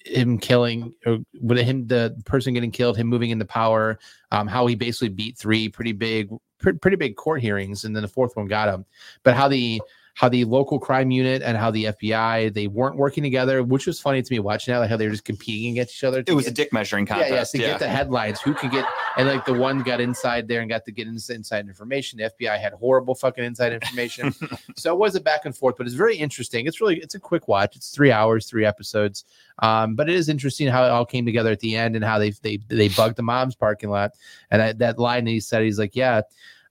him 0.06 0.38
killing 0.38 0.94
or 1.06 1.18
with 1.42 1.58
him 1.58 1.88
the 1.88 2.16
person 2.26 2.54
getting 2.54 2.72
killed, 2.72 2.98
him 2.98 3.08
moving 3.08 3.30
into 3.32 3.46
power, 3.46 4.00
um, 4.32 4.48
how 4.48 4.66
he 4.68 4.76
basically 4.76 5.10
beat 5.10 5.38
three 5.38 5.68
pretty 5.68 5.92
big 5.92 6.30
pre- 6.60 6.74
pretty 6.74 6.98
big 6.98 7.16
court 7.16 7.42
hearings, 7.42 7.84
and 7.84 7.96
then 7.96 8.02
the 8.02 8.08
fourth 8.08 8.36
one 8.36 8.48
got 8.48 8.74
him. 8.74 8.86
But 9.24 9.36
how 9.36 9.48
the 9.48 9.82
how 10.16 10.30
the 10.30 10.46
local 10.46 10.80
crime 10.80 11.12
unit 11.12 11.42
and 11.42 11.58
how 11.58 11.70
the 11.70 11.86
FBI 11.86 12.54
they 12.54 12.68
weren't 12.68 12.96
working 12.96 13.22
together, 13.22 13.62
which 13.64 13.86
was 13.86 14.00
funny 14.00 14.22
to 14.22 14.34
me 14.34 14.40
watching 14.40 14.74
that, 14.74 14.80
like 14.80 14.90
how 14.90 14.96
they 14.96 15.06
were 15.06 15.12
just 15.12 15.26
competing 15.26 15.74
against 15.74 15.94
each 15.94 16.06
other. 16.06 16.24
It 16.26 16.32
was 16.32 16.46
get- 16.46 16.52
a 16.52 16.54
dick 16.54 16.74
measuring 16.74 17.06
contest. 17.06 17.30
yeah, 17.30 17.36
yeah, 17.36 17.44
to 17.44 17.58
get 17.74 17.80
the 17.80 17.90
headlines. 17.90 18.40
Who 18.40 18.54
can 18.54 18.72
get 18.72 18.86
and 19.18 19.28
like 19.28 19.44
the 19.44 19.54
one 19.54 19.84
got 19.84 20.00
inside 20.00 20.48
there 20.48 20.62
and 20.62 20.70
got 20.70 20.86
to 20.86 20.92
get 20.94 21.06
inside 21.08 21.68
information. 21.68 22.18
The 22.18 22.32
FBI 22.40 22.58
had 22.58 22.72
horrible 22.72 23.14
fucking 23.14 23.44
inside 23.44 23.74
information. 23.74 24.34
so 24.78 24.94
it 24.94 24.98
was 24.98 25.16
a 25.16 25.22
back 25.22 25.44
and 25.44 25.56
forth, 25.56 25.76
but 25.78 25.86
it's 25.86 25.96
very 25.96 26.16
interesting. 26.16 26.66
It's 26.66 26.80
really 26.80 26.98
it's 27.02 27.16
a 27.16 27.20
quick 27.20 27.50
watch. 27.50 27.76
It's 27.76 27.90
three 27.90 28.14
hours, 28.14 28.48
three 28.48 28.66
episodes. 28.66 29.26
Um, 29.60 29.96
but 29.96 30.10
it 30.10 30.16
is 30.16 30.30
interesting 30.30 30.68
how 30.68 30.86
it 30.86 30.90
all 30.92 31.06
came 31.06 31.26
together 31.26 31.52
at 31.52 31.60
the 31.60 31.76
end 31.76 31.98
and 31.98 32.06
how 32.06 32.20
they 32.20 32.30
they 32.42 32.60
they 32.70 32.88
bugged 32.88 33.18
the 33.18 33.24
mom's 33.24 33.56
parking 33.56 33.90
lot. 33.90 34.12
And 34.50 34.62
I, 34.62 34.72
that 34.74 34.98
line 34.98 35.26
that 35.26 35.32
he 35.32 35.42
said, 35.42 35.64
he's 35.64 35.78
like, 35.78 35.94
yeah. 35.94 36.22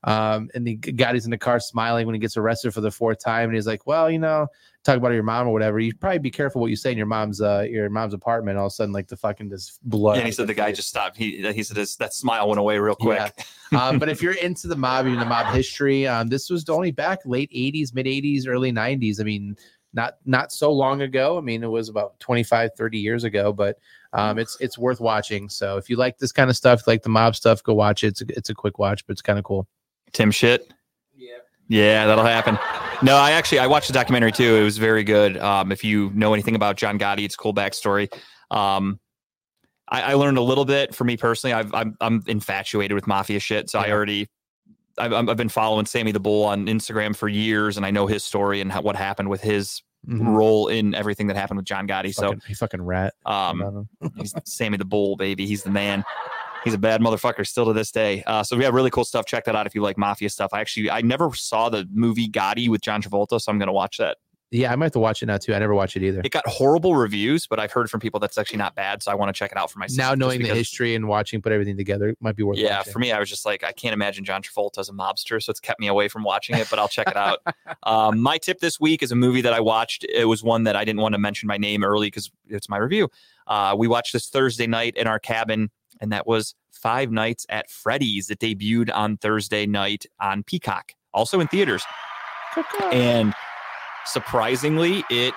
Um, 0.05 0.51
and 0.55 0.67
the 0.67 0.75
guy 0.75 1.15
he's 1.15 1.25
in 1.25 1.31
the 1.31 1.39
car 1.39 1.59
smiling 1.59 2.07
when 2.07 2.15
he 2.15 2.19
gets 2.21 2.37
arrested 2.37 2.75
for 2.75 2.83
the 2.83 2.91
fourth 2.91 3.19
time, 3.25 3.49
and 3.49 3.55
he's 3.55 3.67
like, 3.67 3.87
"Well, 3.87 4.11
you 4.11 4.19
know, 4.19 4.49
talk 4.85 4.99
about 4.99 5.13
your 5.13 5.23
mom 5.23 5.49
or 5.49 5.53
whatever. 5.53 5.81
You 5.81 5.95
probably 5.95 6.19
be 6.19 6.31
careful 6.31 6.61
what 6.61 6.69
you 6.69 6.77
say 6.77 6.93
in 6.93 6.99
your 6.99 7.07
mom's 7.07 7.41
uh 7.41 7.67
your 7.69 7.89
mom's 7.89 8.13
apartment." 8.13 8.59
All 8.59 8.67
of 8.67 8.71
a 8.73 8.75
sudden, 8.75 8.93
like 8.93 9.09
the 9.09 9.17
fucking 9.17 9.49
this 9.49 9.79
blood. 9.83 10.19
and 10.19 10.27
he 10.27 10.33
said 10.33 10.47
the 10.47 10.55
guy 10.55 10.73
just 10.73 10.89
stopped. 10.89 11.17
He 11.17 11.51
he 11.53 11.63
said 11.63 11.79
his, 11.79 11.97
that 11.97 12.13
smile 12.13 12.49
went 12.49 12.61
away 12.61 12.79
real 12.79 12.95
quick. 12.95 13.33
Yeah. 13.73 13.83
um, 13.83 13.99
but 13.99 14.11
if 14.11 14.21
you're 14.21 14.33
into 14.43 14.69
the 14.69 14.77
mob, 14.77 15.07
you're 15.07 15.17
the 15.17 15.25
mob 15.25 15.55
history. 15.55 16.07
Um, 16.07 16.29
this 16.29 16.51
was 16.51 16.69
only 16.69 16.91
back 16.91 17.21
late 17.25 17.51
'80s, 17.51 17.95
mid 17.95 18.05
'80s, 18.05 18.47
early 18.47 18.73
'90s. 18.73 19.21
I 19.21 19.25
mean, 19.25 19.57
not 19.95 20.17
not 20.27 20.53
so 20.53 20.71
long 20.71 21.01
ago. 21.01 21.39
I 21.39 21.41
mean, 21.41 21.63
it 21.63 21.69
was 21.69 21.89
about 21.89 22.21
25, 22.21 22.73
30 22.77 22.99
years 22.99 23.25
ago. 23.25 23.55
But 23.55 23.79
um, 24.13 24.39
it's 24.39 24.59
it's 24.61 24.77
worth 24.77 25.01
watching. 25.01 25.49
So 25.49 25.79
if 25.79 25.89
you 25.89 25.97
like 25.97 26.19
this 26.19 26.33
kind 26.33 26.51
of 26.51 26.57
stuff, 26.57 26.87
like 26.87 27.03
the 27.03 27.09
mob 27.09 27.37
stuff, 27.37 27.63
go 27.63 27.73
watch 27.73 28.05
it. 28.05 28.09
It's 28.09 28.21
a, 28.21 28.27
it's 28.29 28.51
a 28.51 28.55
quick 28.55 28.79
watch, 28.79 29.07
but 29.07 29.13
it's 29.13 29.23
kind 29.23 29.39
of 29.39 29.45
cool. 29.45 29.67
Tim 30.15 30.31
shit. 30.31 30.73
Yeah. 31.15 31.37
Yeah, 31.69 32.07
that'll 32.07 32.25
happen. 32.25 32.59
No, 33.03 33.17
I 33.17 33.33
actually 33.33 33.59
I 33.59 33.67
watched 33.67 33.89
the 33.89 33.93
documentary 33.93 34.33
too. 34.33 34.57
It 34.57 34.63
was 34.63 34.79
very 34.79 35.05
good. 35.05 35.37
Um, 35.37 35.71
if 35.73 35.85
you 35.85 36.11
know 36.15 36.33
anything 36.33 36.55
about 36.55 36.77
John 36.77 36.99
Gotti, 36.99 37.25
it's 37.25 37.35
a 37.35 37.39
cool 37.39 37.53
backstory. 37.53 38.11
Um, 38.51 38.99
I, 39.89 40.03
I 40.03 40.15
learned 40.15 40.39
a 40.39 40.43
little 40.43 40.65
bit. 40.65 40.95
For 40.95 41.05
me 41.05 41.17
personally, 41.17 41.53
I've, 41.53 41.75
I'm 41.75 41.97
I'm 42.01 42.23
infatuated 42.27 42.95
with 42.95 43.07
mafia 43.07 43.41
shit, 43.41 43.69
so 43.69 43.79
I 43.79 43.91
already. 43.91 44.29
I've, 44.97 45.13
I've 45.13 45.37
been 45.37 45.49
following 45.49 45.87
Sammy 45.87 46.13
the 46.13 46.21
Bull 46.21 46.45
on 46.45 46.67
Instagram 46.67 47.17
for 47.17 47.29
years, 47.29 47.77
and 47.77 47.85
I 47.85 47.91
know 47.91 48.07
his 48.07 48.23
story 48.23 48.61
and 48.61 48.71
how, 48.71 48.81
what 48.81 48.95
happened 48.95 49.29
with 49.29 49.43
his 49.43 49.83
role 50.07 50.69
in 50.69 50.95
everything 50.95 51.27
that 51.27 51.37
happened 51.37 51.57
with 51.57 51.67
John 51.67 51.89
Gotti. 51.89 52.15
Fucking, 52.15 52.43
he 52.47 52.55
fucking 52.55 52.83
rat. 52.83 53.15
Um. 53.27 53.89
He's 54.17 54.35
Sammy 54.45 54.77
the 54.77 54.85
Bull, 54.85 55.17
baby. 55.17 55.47
He's 55.47 55.63
the 55.65 55.71
man. 55.71 56.05
He's 56.65 56.75
a 56.75 56.79
bad 56.79 57.01
motherfucker 57.01 57.47
still 57.47 57.67
to 57.67 57.73
this 57.73 57.91
day. 57.91 58.23
Uh, 58.27 58.43
so 58.43 58.57
we 58.57 58.65
have 58.65 58.75
really 58.75 58.91
cool 58.91 59.05
stuff. 59.05 59.27
Check 59.27 59.45
that 59.45 59.55
out 59.55 59.67
if 59.67 59.75
you 59.75 59.83
like 59.83 59.99
mafia 59.99 60.31
stuff. 60.31 60.51
I 60.53 60.61
actually 60.61 60.91
I 60.91 61.03
never 61.03 61.33
saw 61.35 61.69
the 61.69 61.87
movie 61.93 62.29
Gotti 62.29 62.69
with 62.69 62.81
John 62.81 63.03
Travolta, 63.03 63.41
so 63.41 63.53
I'm 63.53 63.59
gonna 63.59 63.73
watch 63.73 63.99
that. 63.99 64.17
yeah, 64.51 64.73
I 64.73 64.77
might 64.77 64.87
have 64.87 64.93
to 64.93 64.99
watch 64.99 65.23
it 65.23 65.27
now 65.27 65.37
too. 65.37 65.53
I 65.55 65.59
never 65.59 65.75
watched 65.75 65.97
it 65.97 66.03
either. 66.03 66.23
It 66.25 66.31
got 66.31 66.47
horrible 66.47 66.97
reviews, 66.97 67.47
but 67.47 67.61
I've 67.61 67.73
heard 67.73 67.91
from 67.91 68.01
people 68.01 68.19
that's 68.19 68.39
actually 68.39 68.59
not 68.59 68.75
bad, 68.75 69.03
so 69.03 69.11
I 69.11 69.15
want 69.15 69.35
to 69.35 69.39
check 69.39 69.51
it 69.51 69.59
out 69.59 69.71
for 69.71 69.79
myself. 69.79 69.99
now 69.99 70.15
knowing 70.15 70.43
the 70.43 70.55
history 70.55 70.95
and 70.95 71.07
watching, 71.07 71.43
put 71.43 71.53
everything 71.53 71.77
together, 71.77 72.09
it 72.09 72.19
might 72.21 72.37
be 72.37 72.43
worth. 72.45 72.59
It. 72.59 72.63
Yeah, 72.63 72.79
watching. 72.79 72.93
for 72.93 72.99
me, 72.99 73.13
I 73.13 73.19
was 73.19 73.29
just 73.29 73.45
like, 73.45 73.63
I 73.63 73.73
can't 73.73 73.93
imagine 73.93 74.25
John 74.25 74.43
Travolta 74.43 74.79
as 74.79 74.89
a 74.89 74.93
mobster, 74.93 75.43
so 75.43 75.51
it's 75.51 75.61
kept 75.61 75.81
me 75.81 75.89
away 75.89 76.09
from 76.09 76.23
watching 76.23 76.57
it. 76.57 76.69
But 76.71 76.79
I'll 76.79 76.89
check 76.89 77.09
it 77.09 77.17
out. 77.17 77.41
um, 77.83 78.21
my 78.21 78.39
tip 78.39 78.61
this 78.61 78.81
week 78.81 79.03
is 79.03 79.13
a 79.13 79.17
movie 79.17 79.43
that 79.43 79.53
I 79.53 79.61
watched. 79.61 80.05
It 80.05 80.27
was 80.27 80.43
one 80.43 80.65
that 80.65 80.77
I 80.77 80.85
didn't 80.85 81.01
want 81.01 81.15
to 81.15 81.19
mention 81.19 81.47
my 81.47 81.59
name 81.59 81.85
early 81.85 82.07
because 82.07 82.31
it's 82.49 82.69
my 82.69 82.79
review. 82.79 83.11
Uh, 83.47 83.75
we 83.77 83.89
watched 83.89 84.13
this 84.13 84.29
Thursday 84.29 84.67
night 84.67 84.97
in 84.97 85.07
our 85.07 85.19
cabin, 85.19 85.71
and 86.01 86.13
that 86.13 86.27
was 86.27 86.55
Five 86.73 87.11
Nights 87.11 87.47
at 87.49 87.71
Freddy's. 87.71 88.27
that 88.27 88.41
debuted 88.41 88.91
on 88.95 89.17
Thursday 89.17 89.67
night 89.67 90.07
on 90.21 90.43
Peacock, 90.43 90.93
also 91.13 91.41
in 91.41 91.49
theaters. 91.49 91.83
And 92.93 93.35
surprisingly, 94.07 95.05
it 95.11 95.35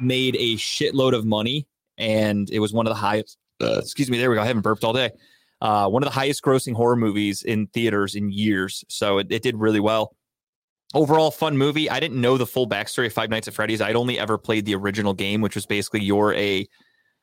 made 0.00 0.36
a 0.36 0.56
shitload 0.56 1.14
of 1.14 1.24
money, 1.24 1.66
and 1.98 2.50
it 2.50 2.58
was 2.58 2.72
one 2.72 2.86
of 2.86 2.90
the 2.90 2.98
highest. 2.98 3.38
Uh, 3.60 3.78
excuse 3.78 4.10
me, 4.10 4.18
there 4.18 4.30
we 4.30 4.36
go. 4.36 4.42
I 4.42 4.46
haven't 4.46 4.62
burped 4.62 4.84
all 4.84 4.92
day. 4.92 5.10
Uh, 5.60 5.88
one 5.88 6.02
of 6.02 6.08
the 6.08 6.14
highest 6.14 6.42
grossing 6.42 6.74
horror 6.74 6.96
movies 6.96 7.44
in 7.44 7.68
theaters 7.68 8.16
in 8.16 8.30
years. 8.30 8.84
So 8.88 9.18
it, 9.18 9.28
it 9.30 9.42
did 9.42 9.56
really 9.56 9.78
well. 9.78 10.16
Overall, 10.94 11.30
fun 11.30 11.56
movie. 11.56 11.88
I 11.88 12.00
didn't 12.00 12.20
know 12.20 12.36
the 12.36 12.46
full 12.46 12.68
backstory 12.68 13.06
of 13.06 13.12
Five 13.12 13.30
Nights 13.30 13.48
at 13.48 13.54
Freddy's. 13.54 13.80
I'd 13.80 13.96
only 13.96 14.18
ever 14.18 14.36
played 14.36 14.66
the 14.66 14.74
original 14.74 15.14
game, 15.14 15.40
which 15.40 15.54
was 15.54 15.64
basically 15.64 16.02
you're 16.02 16.34
a 16.34 16.68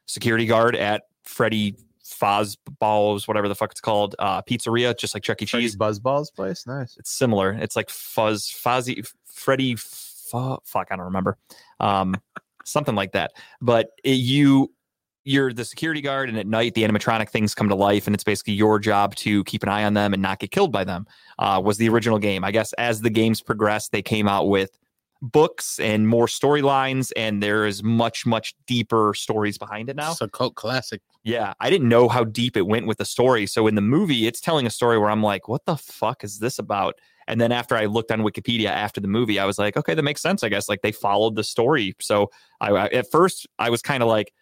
security 0.07 0.45
guard 0.45 0.75
at 0.75 1.03
Freddy 1.23 1.75
Fazballs, 2.09 3.27
whatever 3.27 3.47
the 3.47 3.55
fuck 3.55 3.71
it's 3.71 3.81
called, 3.81 4.15
uh, 4.19 4.41
pizzeria, 4.41 4.97
just 4.97 5.13
like 5.13 5.23
Chuck 5.23 5.41
E. 5.41 5.45
Cheese. 5.45 5.75
Buzzballs 5.75 6.33
place, 6.33 6.65
nice. 6.65 6.97
It's 6.97 7.11
similar. 7.11 7.51
It's 7.51 7.75
like 7.75 7.89
Fuzz, 7.89 8.49
Fuzzy, 8.49 9.03
Freddy, 9.25 9.75
fu- 9.75 10.57
fuck, 10.63 10.87
I 10.91 10.95
don't 10.95 11.05
remember. 11.05 11.37
Um, 11.79 12.15
something 12.65 12.95
like 12.95 13.13
that. 13.13 13.31
But 13.61 13.91
it, 14.03 14.13
you, 14.13 14.71
you're 15.23 15.53
the 15.53 15.65
security 15.65 16.01
guard, 16.01 16.29
and 16.29 16.37
at 16.37 16.47
night 16.47 16.73
the 16.73 16.83
animatronic 16.83 17.29
things 17.29 17.53
come 17.53 17.69
to 17.69 17.75
life, 17.75 18.07
and 18.07 18.13
it's 18.13 18.23
basically 18.23 18.53
your 18.53 18.79
job 18.79 19.15
to 19.17 19.43
keep 19.43 19.63
an 19.63 19.69
eye 19.69 19.83
on 19.83 19.93
them 19.93 20.13
and 20.13 20.21
not 20.21 20.39
get 20.39 20.51
killed 20.51 20.71
by 20.71 20.83
them. 20.83 21.05
Uh, 21.37 21.61
was 21.63 21.77
the 21.77 21.89
original 21.89 22.19
game. 22.19 22.43
I 22.43 22.51
guess 22.51 22.73
as 22.73 23.01
the 23.01 23.09
games 23.09 23.41
progressed, 23.41 23.91
they 23.91 24.01
came 24.01 24.27
out 24.27 24.47
with 24.49 24.77
books 25.21 25.79
and 25.79 26.07
more 26.07 26.27
storylines, 26.27 27.11
and 27.15 27.43
there 27.43 27.65
is 27.65 27.83
much, 27.83 28.25
much 28.25 28.55
deeper 28.67 29.13
stories 29.15 29.57
behind 29.57 29.89
it 29.89 29.95
now. 29.95 30.11
It's 30.11 30.21
a 30.21 30.29
cult 30.29 30.55
classic. 30.55 31.01
Yeah, 31.23 31.53
I 31.59 31.69
didn't 31.69 31.89
know 31.89 32.07
how 32.07 32.23
deep 32.23 32.55
it 32.55 32.67
went 32.67 32.87
with 32.87 32.97
the 32.97 33.05
story. 33.05 33.45
So 33.45 33.67
in 33.67 33.75
the 33.75 33.81
movie, 33.81 34.27
it's 34.27 34.39
telling 34.39 34.65
a 34.65 34.69
story 34.69 34.97
where 34.97 35.09
I'm 35.09 35.23
like, 35.23 35.47
what 35.47 35.65
the 35.65 35.77
fuck 35.77 36.23
is 36.23 36.39
this 36.39 36.59
about? 36.59 36.95
And 37.27 37.39
then 37.39 37.51
after 37.51 37.75
I 37.75 37.85
looked 37.85 38.11
on 38.11 38.21
Wikipedia 38.21 38.69
after 38.69 38.99
the 38.99 39.07
movie, 39.07 39.39
I 39.39 39.45
was 39.45 39.59
like, 39.59 39.77
okay, 39.77 39.93
that 39.93 40.01
makes 40.01 40.21
sense. 40.21 40.43
I 40.43 40.49
guess 40.49 40.67
like 40.67 40.81
they 40.81 40.91
followed 40.91 41.35
the 41.35 41.43
story. 41.43 41.95
So 42.01 42.31
I, 42.59 42.71
I 42.71 42.87
at 42.87 43.11
first 43.11 43.47
I 43.59 43.69
was 43.69 43.81
kind 43.81 44.01
of 44.01 44.09
like, 44.09 44.33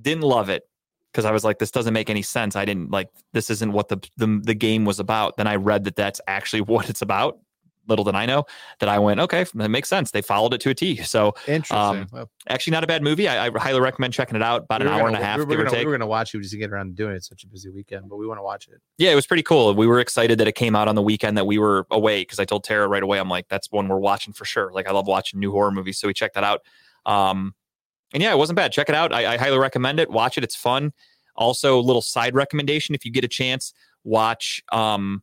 didn't 0.00 0.22
love 0.22 0.48
it 0.48 0.62
because 1.12 1.26
I 1.26 1.32
was 1.32 1.44
like, 1.44 1.58
this 1.58 1.70
doesn't 1.70 1.92
make 1.92 2.08
any 2.08 2.22
sense. 2.22 2.56
I 2.56 2.64
didn't 2.64 2.90
like 2.90 3.08
this 3.32 3.50
isn't 3.50 3.72
what 3.72 3.88
the, 3.88 3.98
the 4.16 4.40
the 4.42 4.54
game 4.54 4.86
was 4.86 4.98
about. 4.98 5.36
Then 5.36 5.46
I 5.46 5.56
read 5.56 5.84
that 5.84 5.96
that's 5.96 6.20
actually 6.26 6.60
what 6.72 6.88
it's 6.88 7.02
about. 7.02 7.38
Little 7.86 8.04
did 8.04 8.14
I 8.14 8.26
know 8.26 8.44
that 8.80 8.88
I 8.88 8.98
went, 8.98 9.20
okay, 9.20 9.44
that 9.54 9.68
makes 9.68 9.88
sense. 9.88 10.10
They 10.10 10.22
followed 10.22 10.54
it 10.54 10.60
to 10.62 10.70
a 10.70 10.74
T. 10.74 10.96
So 11.02 11.34
Interesting. 11.46 11.76
Um, 11.76 12.06
Well, 12.12 12.30
actually, 12.48 12.70
not 12.72 12.84
a 12.84 12.86
bad 12.86 13.02
movie. 13.02 13.28
I, 13.28 13.46
I 13.46 13.50
highly 13.58 13.80
recommend 13.80 14.12
checking 14.14 14.36
it 14.36 14.42
out. 14.42 14.64
About 14.64 14.80
we 14.80 14.86
an 14.86 14.92
hour 14.92 15.00
gonna- 15.00 15.14
and 15.14 15.22
a 15.22 15.24
half, 15.26 15.38
We 15.38 15.44
were, 15.44 15.50
give 15.50 15.60
or 15.60 15.64
gonna, 15.64 15.76
take. 15.76 15.80
we 15.86 15.86
were 15.92 15.98
gonna 15.98 16.06
watch 16.06 16.34
it. 16.34 16.38
We 16.38 16.42
just 16.42 16.52
didn't 16.52 16.62
get 16.62 16.72
around 16.72 16.86
to 16.88 16.94
doing 16.94 17.12
it. 17.12 17.16
It's 17.16 17.28
such 17.28 17.44
a 17.44 17.46
busy 17.46 17.70
weekend, 17.70 18.08
but 18.08 18.16
we 18.16 18.26
want 18.26 18.38
to 18.38 18.42
watch 18.42 18.68
it. 18.68 18.80
Yeah, 18.98 19.10
it 19.10 19.14
was 19.14 19.26
pretty 19.26 19.42
cool. 19.42 19.74
We 19.74 19.86
were 19.86 20.00
excited 20.00 20.38
that 20.38 20.48
it 20.48 20.54
came 20.54 20.74
out 20.74 20.88
on 20.88 20.94
the 20.94 21.02
weekend 21.02 21.36
that 21.36 21.46
we 21.46 21.58
were 21.58 21.86
away 21.90 22.22
because 22.22 22.38
I 22.38 22.44
told 22.44 22.64
Tara 22.64 22.88
right 22.88 23.02
away, 23.02 23.18
I'm 23.18 23.28
like, 23.28 23.48
that's 23.48 23.70
one 23.70 23.88
we're 23.88 23.98
watching 23.98 24.32
for 24.32 24.44
sure. 24.44 24.70
Like, 24.72 24.88
I 24.88 24.92
love 24.92 25.06
watching 25.06 25.40
new 25.40 25.50
horror 25.50 25.70
movies. 25.72 25.98
So 25.98 26.08
we 26.08 26.14
checked 26.14 26.34
that 26.34 26.44
out. 26.44 26.62
Um, 27.06 27.54
and 28.12 28.22
yeah, 28.22 28.32
it 28.32 28.38
wasn't 28.38 28.56
bad. 28.56 28.70
Check 28.72 28.88
it 28.88 28.94
out. 28.94 29.12
I, 29.12 29.34
I 29.34 29.36
highly 29.36 29.58
recommend 29.58 29.98
it. 30.00 30.08
Watch 30.08 30.38
it. 30.38 30.44
It's 30.44 30.54
fun. 30.56 30.92
Also, 31.36 31.76
a 31.78 31.82
little 31.82 32.00
side 32.00 32.34
recommendation 32.36 32.94
if 32.94 33.04
you 33.04 33.10
get 33.10 33.24
a 33.24 33.28
chance, 33.28 33.74
watch 34.04 34.62
um, 34.70 35.22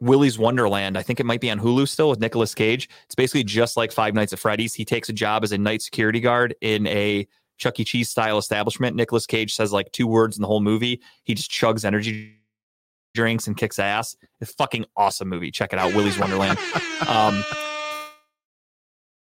Willy's 0.00 0.38
Wonderland. 0.38 0.96
I 0.96 1.02
think 1.02 1.20
it 1.20 1.26
might 1.26 1.40
be 1.40 1.50
on 1.50 1.58
Hulu 1.58 1.88
still 1.88 2.08
with 2.10 2.20
Nicolas 2.20 2.54
Cage. 2.54 2.88
It's 3.04 3.14
basically 3.14 3.44
just 3.44 3.76
like 3.76 3.92
Five 3.92 4.14
Nights 4.14 4.32
at 4.32 4.38
Freddy's. 4.38 4.74
He 4.74 4.84
takes 4.84 5.08
a 5.08 5.12
job 5.12 5.44
as 5.44 5.52
a 5.52 5.58
night 5.58 5.82
security 5.82 6.20
guard 6.20 6.54
in 6.60 6.86
a 6.86 7.26
Chuck 7.58 7.78
E. 7.80 7.84
Cheese 7.84 8.08
style 8.08 8.38
establishment. 8.38 8.94
Nicolas 8.96 9.26
Cage 9.26 9.54
says 9.54 9.72
like 9.72 9.90
two 9.92 10.06
words 10.06 10.36
in 10.36 10.42
the 10.42 10.48
whole 10.48 10.60
movie. 10.60 11.00
He 11.24 11.34
just 11.34 11.50
chugs 11.50 11.84
energy 11.84 12.36
drinks 13.14 13.46
and 13.46 13.56
kicks 13.56 13.78
ass. 13.78 14.16
It's 14.40 14.52
a 14.52 14.54
fucking 14.54 14.84
awesome 14.96 15.28
movie. 15.28 15.50
Check 15.50 15.72
it 15.72 15.78
out, 15.78 15.94
Willy's 15.94 16.18
Wonderland. 16.18 16.58
Um, 17.08 17.42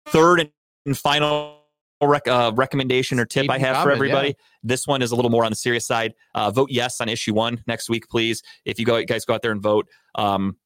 third 0.07 0.49
and 0.87 0.97
final 0.97 1.59
rec- 2.01 2.29
uh, 2.29 2.53
recommendation 2.55 3.19
or 3.19 3.27
tip 3.27 3.43
Keep 3.43 3.51
I 3.51 3.59
have 3.59 3.83
for 3.83 3.91
everybody. 3.91 4.29
yeah. 4.29 4.35
This 4.63 4.87
one 4.87 5.03
is 5.03 5.11
a 5.11 5.17
little 5.17 5.31
more 5.31 5.45
on 5.45 5.51
the 5.53 5.57
serious 5.57 5.87
side. 5.87 6.15
Uh, 6.35 6.51
vote 6.51 6.71
yes 6.71 7.01
on 7.01 7.09
issue 7.09 7.35
one 7.35 7.63
next 7.67 7.91
week, 7.91 8.09
please. 8.09 8.43
If 8.65 8.79
you 8.79 8.87
go, 8.87 8.97
you 8.97 9.07
guys 9.07 9.25
go 9.25 9.35
out 9.35 9.43
there 9.43 9.51
and 9.51 9.61
vote. 9.61 9.89
Um, 10.15 10.57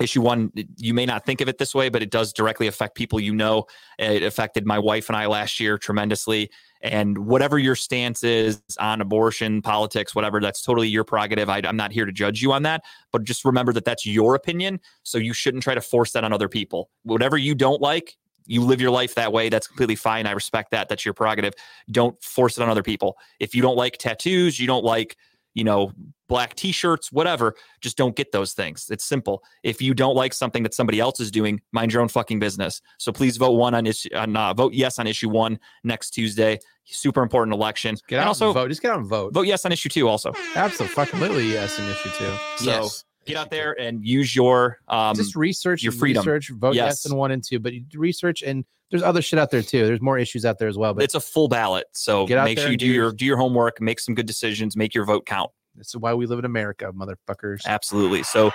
issue 0.00 0.22
one, 0.22 0.52
you 0.76 0.94
may 0.94 1.06
not 1.06 1.26
think 1.26 1.40
of 1.40 1.48
it 1.48 1.58
this 1.58 1.74
way, 1.74 1.88
but 1.88 2.02
it 2.02 2.10
does 2.10 2.32
directly 2.32 2.66
affect 2.66 2.94
people 2.94 3.20
you 3.20 3.34
know. 3.34 3.66
It 3.98 4.22
affected 4.22 4.66
my 4.66 4.78
wife 4.78 5.08
and 5.08 5.16
I 5.16 5.26
last 5.26 5.60
year 5.60 5.78
tremendously. 5.78 6.50
And 6.80 7.26
whatever 7.26 7.58
your 7.58 7.74
stance 7.74 8.22
is 8.22 8.62
on 8.78 9.00
abortion, 9.00 9.62
politics, 9.62 10.14
whatever, 10.14 10.40
that's 10.40 10.62
totally 10.62 10.88
your 10.88 11.04
prerogative. 11.04 11.48
I, 11.48 11.60
I'm 11.64 11.76
not 11.76 11.92
here 11.92 12.04
to 12.04 12.12
judge 12.12 12.40
you 12.40 12.52
on 12.52 12.62
that, 12.62 12.84
but 13.12 13.24
just 13.24 13.44
remember 13.44 13.72
that 13.72 13.84
that's 13.84 14.06
your 14.06 14.34
opinion. 14.34 14.80
So 15.02 15.18
you 15.18 15.32
shouldn't 15.32 15.64
try 15.64 15.74
to 15.74 15.80
force 15.80 16.12
that 16.12 16.22
on 16.22 16.32
other 16.32 16.48
people. 16.48 16.90
Whatever 17.02 17.36
you 17.36 17.54
don't 17.54 17.80
like, 17.80 18.16
you 18.46 18.62
live 18.62 18.80
your 18.80 18.90
life 18.90 19.14
that 19.16 19.32
way. 19.32 19.48
That's 19.48 19.66
completely 19.66 19.96
fine. 19.96 20.26
I 20.26 20.30
respect 20.30 20.70
that. 20.70 20.88
That's 20.88 21.04
your 21.04 21.14
prerogative. 21.14 21.52
Don't 21.90 22.20
force 22.22 22.56
it 22.56 22.62
on 22.62 22.68
other 22.70 22.82
people. 22.82 23.18
If 23.40 23.54
you 23.54 23.60
don't 23.60 23.76
like 23.76 23.98
tattoos, 23.98 24.58
you 24.58 24.66
don't 24.66 24.84
like, 24.84 25.16
you 25.58 25.64
know, 25.64 25.92
black 26.28 26.54
t-shirts, 26.54 27.10
whatever, 27.10 27.54
just 27.80 27.96
don't 27.96 28.14
get 28.14 28.30
those 28.30 28.52
things. 28.52 28.86
It's 28.90 29.04
simple. 29.04 29.42
If 29.64 29.82
you 29.82 29.92
don't 29.92 30.14
like 30.14 30.32
something 30.32 30.62
that 30.62 30.72
somebody 30.72 31.00
else 31.00 31.18
is 31.18 31.30
doing, 31.30 31.60
mind 31.72 31.92
your 31.92 32.00
own 32.00 32.08
fucking 32.08 32.38
business. 32.38 32.80
So 32.98 33.10
please 33.10 33.36
vote 33.36 33.52
one 33.52 33.74
on 33.74 33.86
issue, 33.86 34.10
on, 34.14 34.36
uh, 34.36 34.54
vote 34.54 34.72
yes 34.72 34.98
on 34.98 35.06
issue 35.08 35.28
one 35.28 35.58
next 35.82 36.10
Tuesday. 36.10 36.58
Super 36.84 37.22
important 37.22 37.54
election. 37.54 37.96
Get 38.06 38.16
and 38.16 38.24
out 38.24 38.28
also 38.28 38.46
and 38.46 38.54
vote. 38.54 38.68
Just 38.68 38.82
get 38.82 38.92
out 38.92 38.98
and 38.98 39.08
vote. 39.08 39.34
vote 39.34 39.46
yes 39.46 39.64
on 39.64 39.72
issue 39.72 39.88
two. 39.88 40.08
Also, 40.08 40.32
Absolutely, 40.54 41.50
yes, 41.50 41.78
on 41.80 41.88
issue 41.88 42.10
two. 42.10 42.32
so 42.56 42.64
yes. 42.64 43.04
Get 43.28 43.36
out 43.36 43.50
there 43.50 43.78
and 43.80 44.04
use 44.04 44.34
your 44.34 44.78
um, 44.88 45.14
just 45.14 45.36
research 45.36 45.82
your 45.82 45.92
freedom. 45.92 46.20
Research, 46.22 46.50
vote 46.50 46.74
yes. 46.74 47.04
Yes. 47.04 47.06
in 47.10 47.16
one 47.16 47.30
and 47.30 47.44
two, 47.44 47.58
but 47.58 47.72
research 47.94 48.42
and 48.42 48.64
there's 48.90 49.02
other 49.02 49.20
shit 49.22 49.38
out 49.38 49.50
there 49.50 49.62
too. 49.62 49.86
There's 49.86 50.00
more 50.00 50.18
issues 50.18 50.44
out 50.46 50.58
there 50.58 50.68
as 50.68 50.78
well. 50.78 50.94
But 50.94 51.04
it's 51.04 51.14
a 51.14 51.20
full 51.20 51.48
ballot. 51.48 51.86
So 51.92 52.26
Get 52.26 52.38
out 52.38 52.44
make 52.46 52.58
sure 52.58 52.70
you 52.70 52.76
do 52.76 52.86
your 52.86 52.94
your- 52.94 53.12
do 53.12 53.24
your 53.26 53.36
homework, 53.36 53.80
make 53.80 54.00
some 54.00 54.14
good 54.14 54.26
decisions, 54.26 54.76
make 54.76 54.94
your 54.94 55.04
vote 55.04 55.26
count. 55.26 55.50
this 55.74 55.88
is 55.88 55.96
why 55.96 56.14
we 56.14 56.26
live 56.26 56.38
in 56.38 56.44
America, 56.44 56.90
motherfuckers. 56.92 57.60
Absolutely. 57.66 58.22
So 58.22 58.50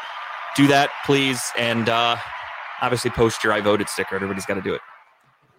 do 0.56 0.68
that, 0.68 0.90
please. 1.06 1.40
And 1.58 1.88
uh, 1.88 2.18
obviously 2.82 3.12
post 3.12 3.44
your 3.44 3.54
I 3.54 3.62
voted 3.62 3.90
sticker. 3.90 4.16
Everybody's 4.16 4.46
got 4.46 4.56
to 4.56 4.62
do 4.62 4.74
it. 4.74 4.82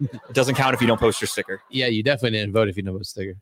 It 0.01 0.35
doesn't 0.35 0.57
count 0.57 0.75
if 0.75 0.81
you 0.81 0.89
don't 0.89 0.99
post 1.01 1.21
your 1.21 1.29
sticker. 1.29 1.63
Yeah, 1.71 1.87
you 1.87 2.03
definitely 2.03 2.39
didn't 2.39 2.53
vote 2.53 2.69
if 2.69 2.77
you 2.77 2.83
know 2.83 2.97
a 2.97 3.05
sticker. 3.05 3.35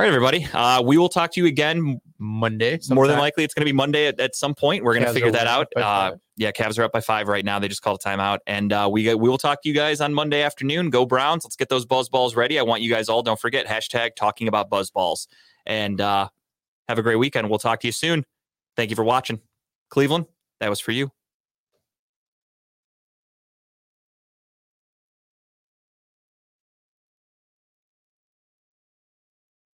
All 0.00 0.04
right, 0.04 0.14
everybody. 0.14 0.48
Uh, 0.54 0.80
we 0.80 0.96
will 0.96 1.10
talk 1.10 1.30
to 1.32 1.40
you 1.42 1.46
again. 1.46 2.00
Monday, 2.18 2.78
More 2.88 3.06
than 3.06 3.18
likely, 3.18 3.44
it's 3.44 3.52
going 3.52 3.66
to 3.66 3.70
be 3.70 3.76
Monday 3.76 4.06
at, 4.06 4.18
at 4.18 4.34
some 4.34 4.54
point. 4.54 4.82
We're 4.82 4.94
going 4.94 5.04
to 5.04 5.12
figure 5.12 5.30
that 5.30 5.46
out. 5.46 5.70
Uh, 5.76 6.12
yeah, 6.38 6.52
Cavs 6.52 6.78
are 6.78 6.84
up 6.84 6.92
by 6.92 7.02
five 7.02 7.28
right 7.28 7.44
now. 7.44 7.58
They 7.58 7.68
just 7.68 7.82
called 7.82 8.00
a 8.02 8.08
timeout, 8.08 8.38
and 8.46 8.72
uh, 8.72 8.88
we 8.90 9.14
we 9.14 9.28
will 9.28 9.36
talk 9.36 9.60
to 9.60 9.68
you 9.68 9.74
guys 9.74 10.00
on 10.00 10.14
Monday 10.14 10.40
afternoon. 10.40 10.88
Go 10.88 11.04
Browns! 11.04 11.44
Let's 11.44 11.54
get 11.54 11.68
those 11.68 11.84
buzz 11.84 12.08
balls 12.08 12.34
ready. 12.34 12.58
I 12.58 12.62
want 12.62 12.80
you 12.80 12.88
guys 12.88 13.10
all. 13.10 13.22
Don't 13.22 13.38
forget 13.38 13.66
hashtag 13.66 14.14
talking 14.16 14.48
about 14.48 14.70
buzz 14.70 14.90
balls, 14.90 15.28
and 15.66 16.00
uh, 16.00 16.30
have 16.88 16.98
a 16.98 17.02
great 17.02 17.16
weekend. 17.16 17.50
We'll 17.50 17.58
talk 17.58 17.80
to 17.80 17.86
you 17.86 17.92
soon. 17.92 18.24
Thank 18.76 18.88
you 18.88 18.96
for 18.96 19.04
watching, 19.04 19.38
Cleveland. 19.90 20.24
That 20.60 20.70
was 20.70 20.80
for 20.80 20.92
you. 20.92 21.12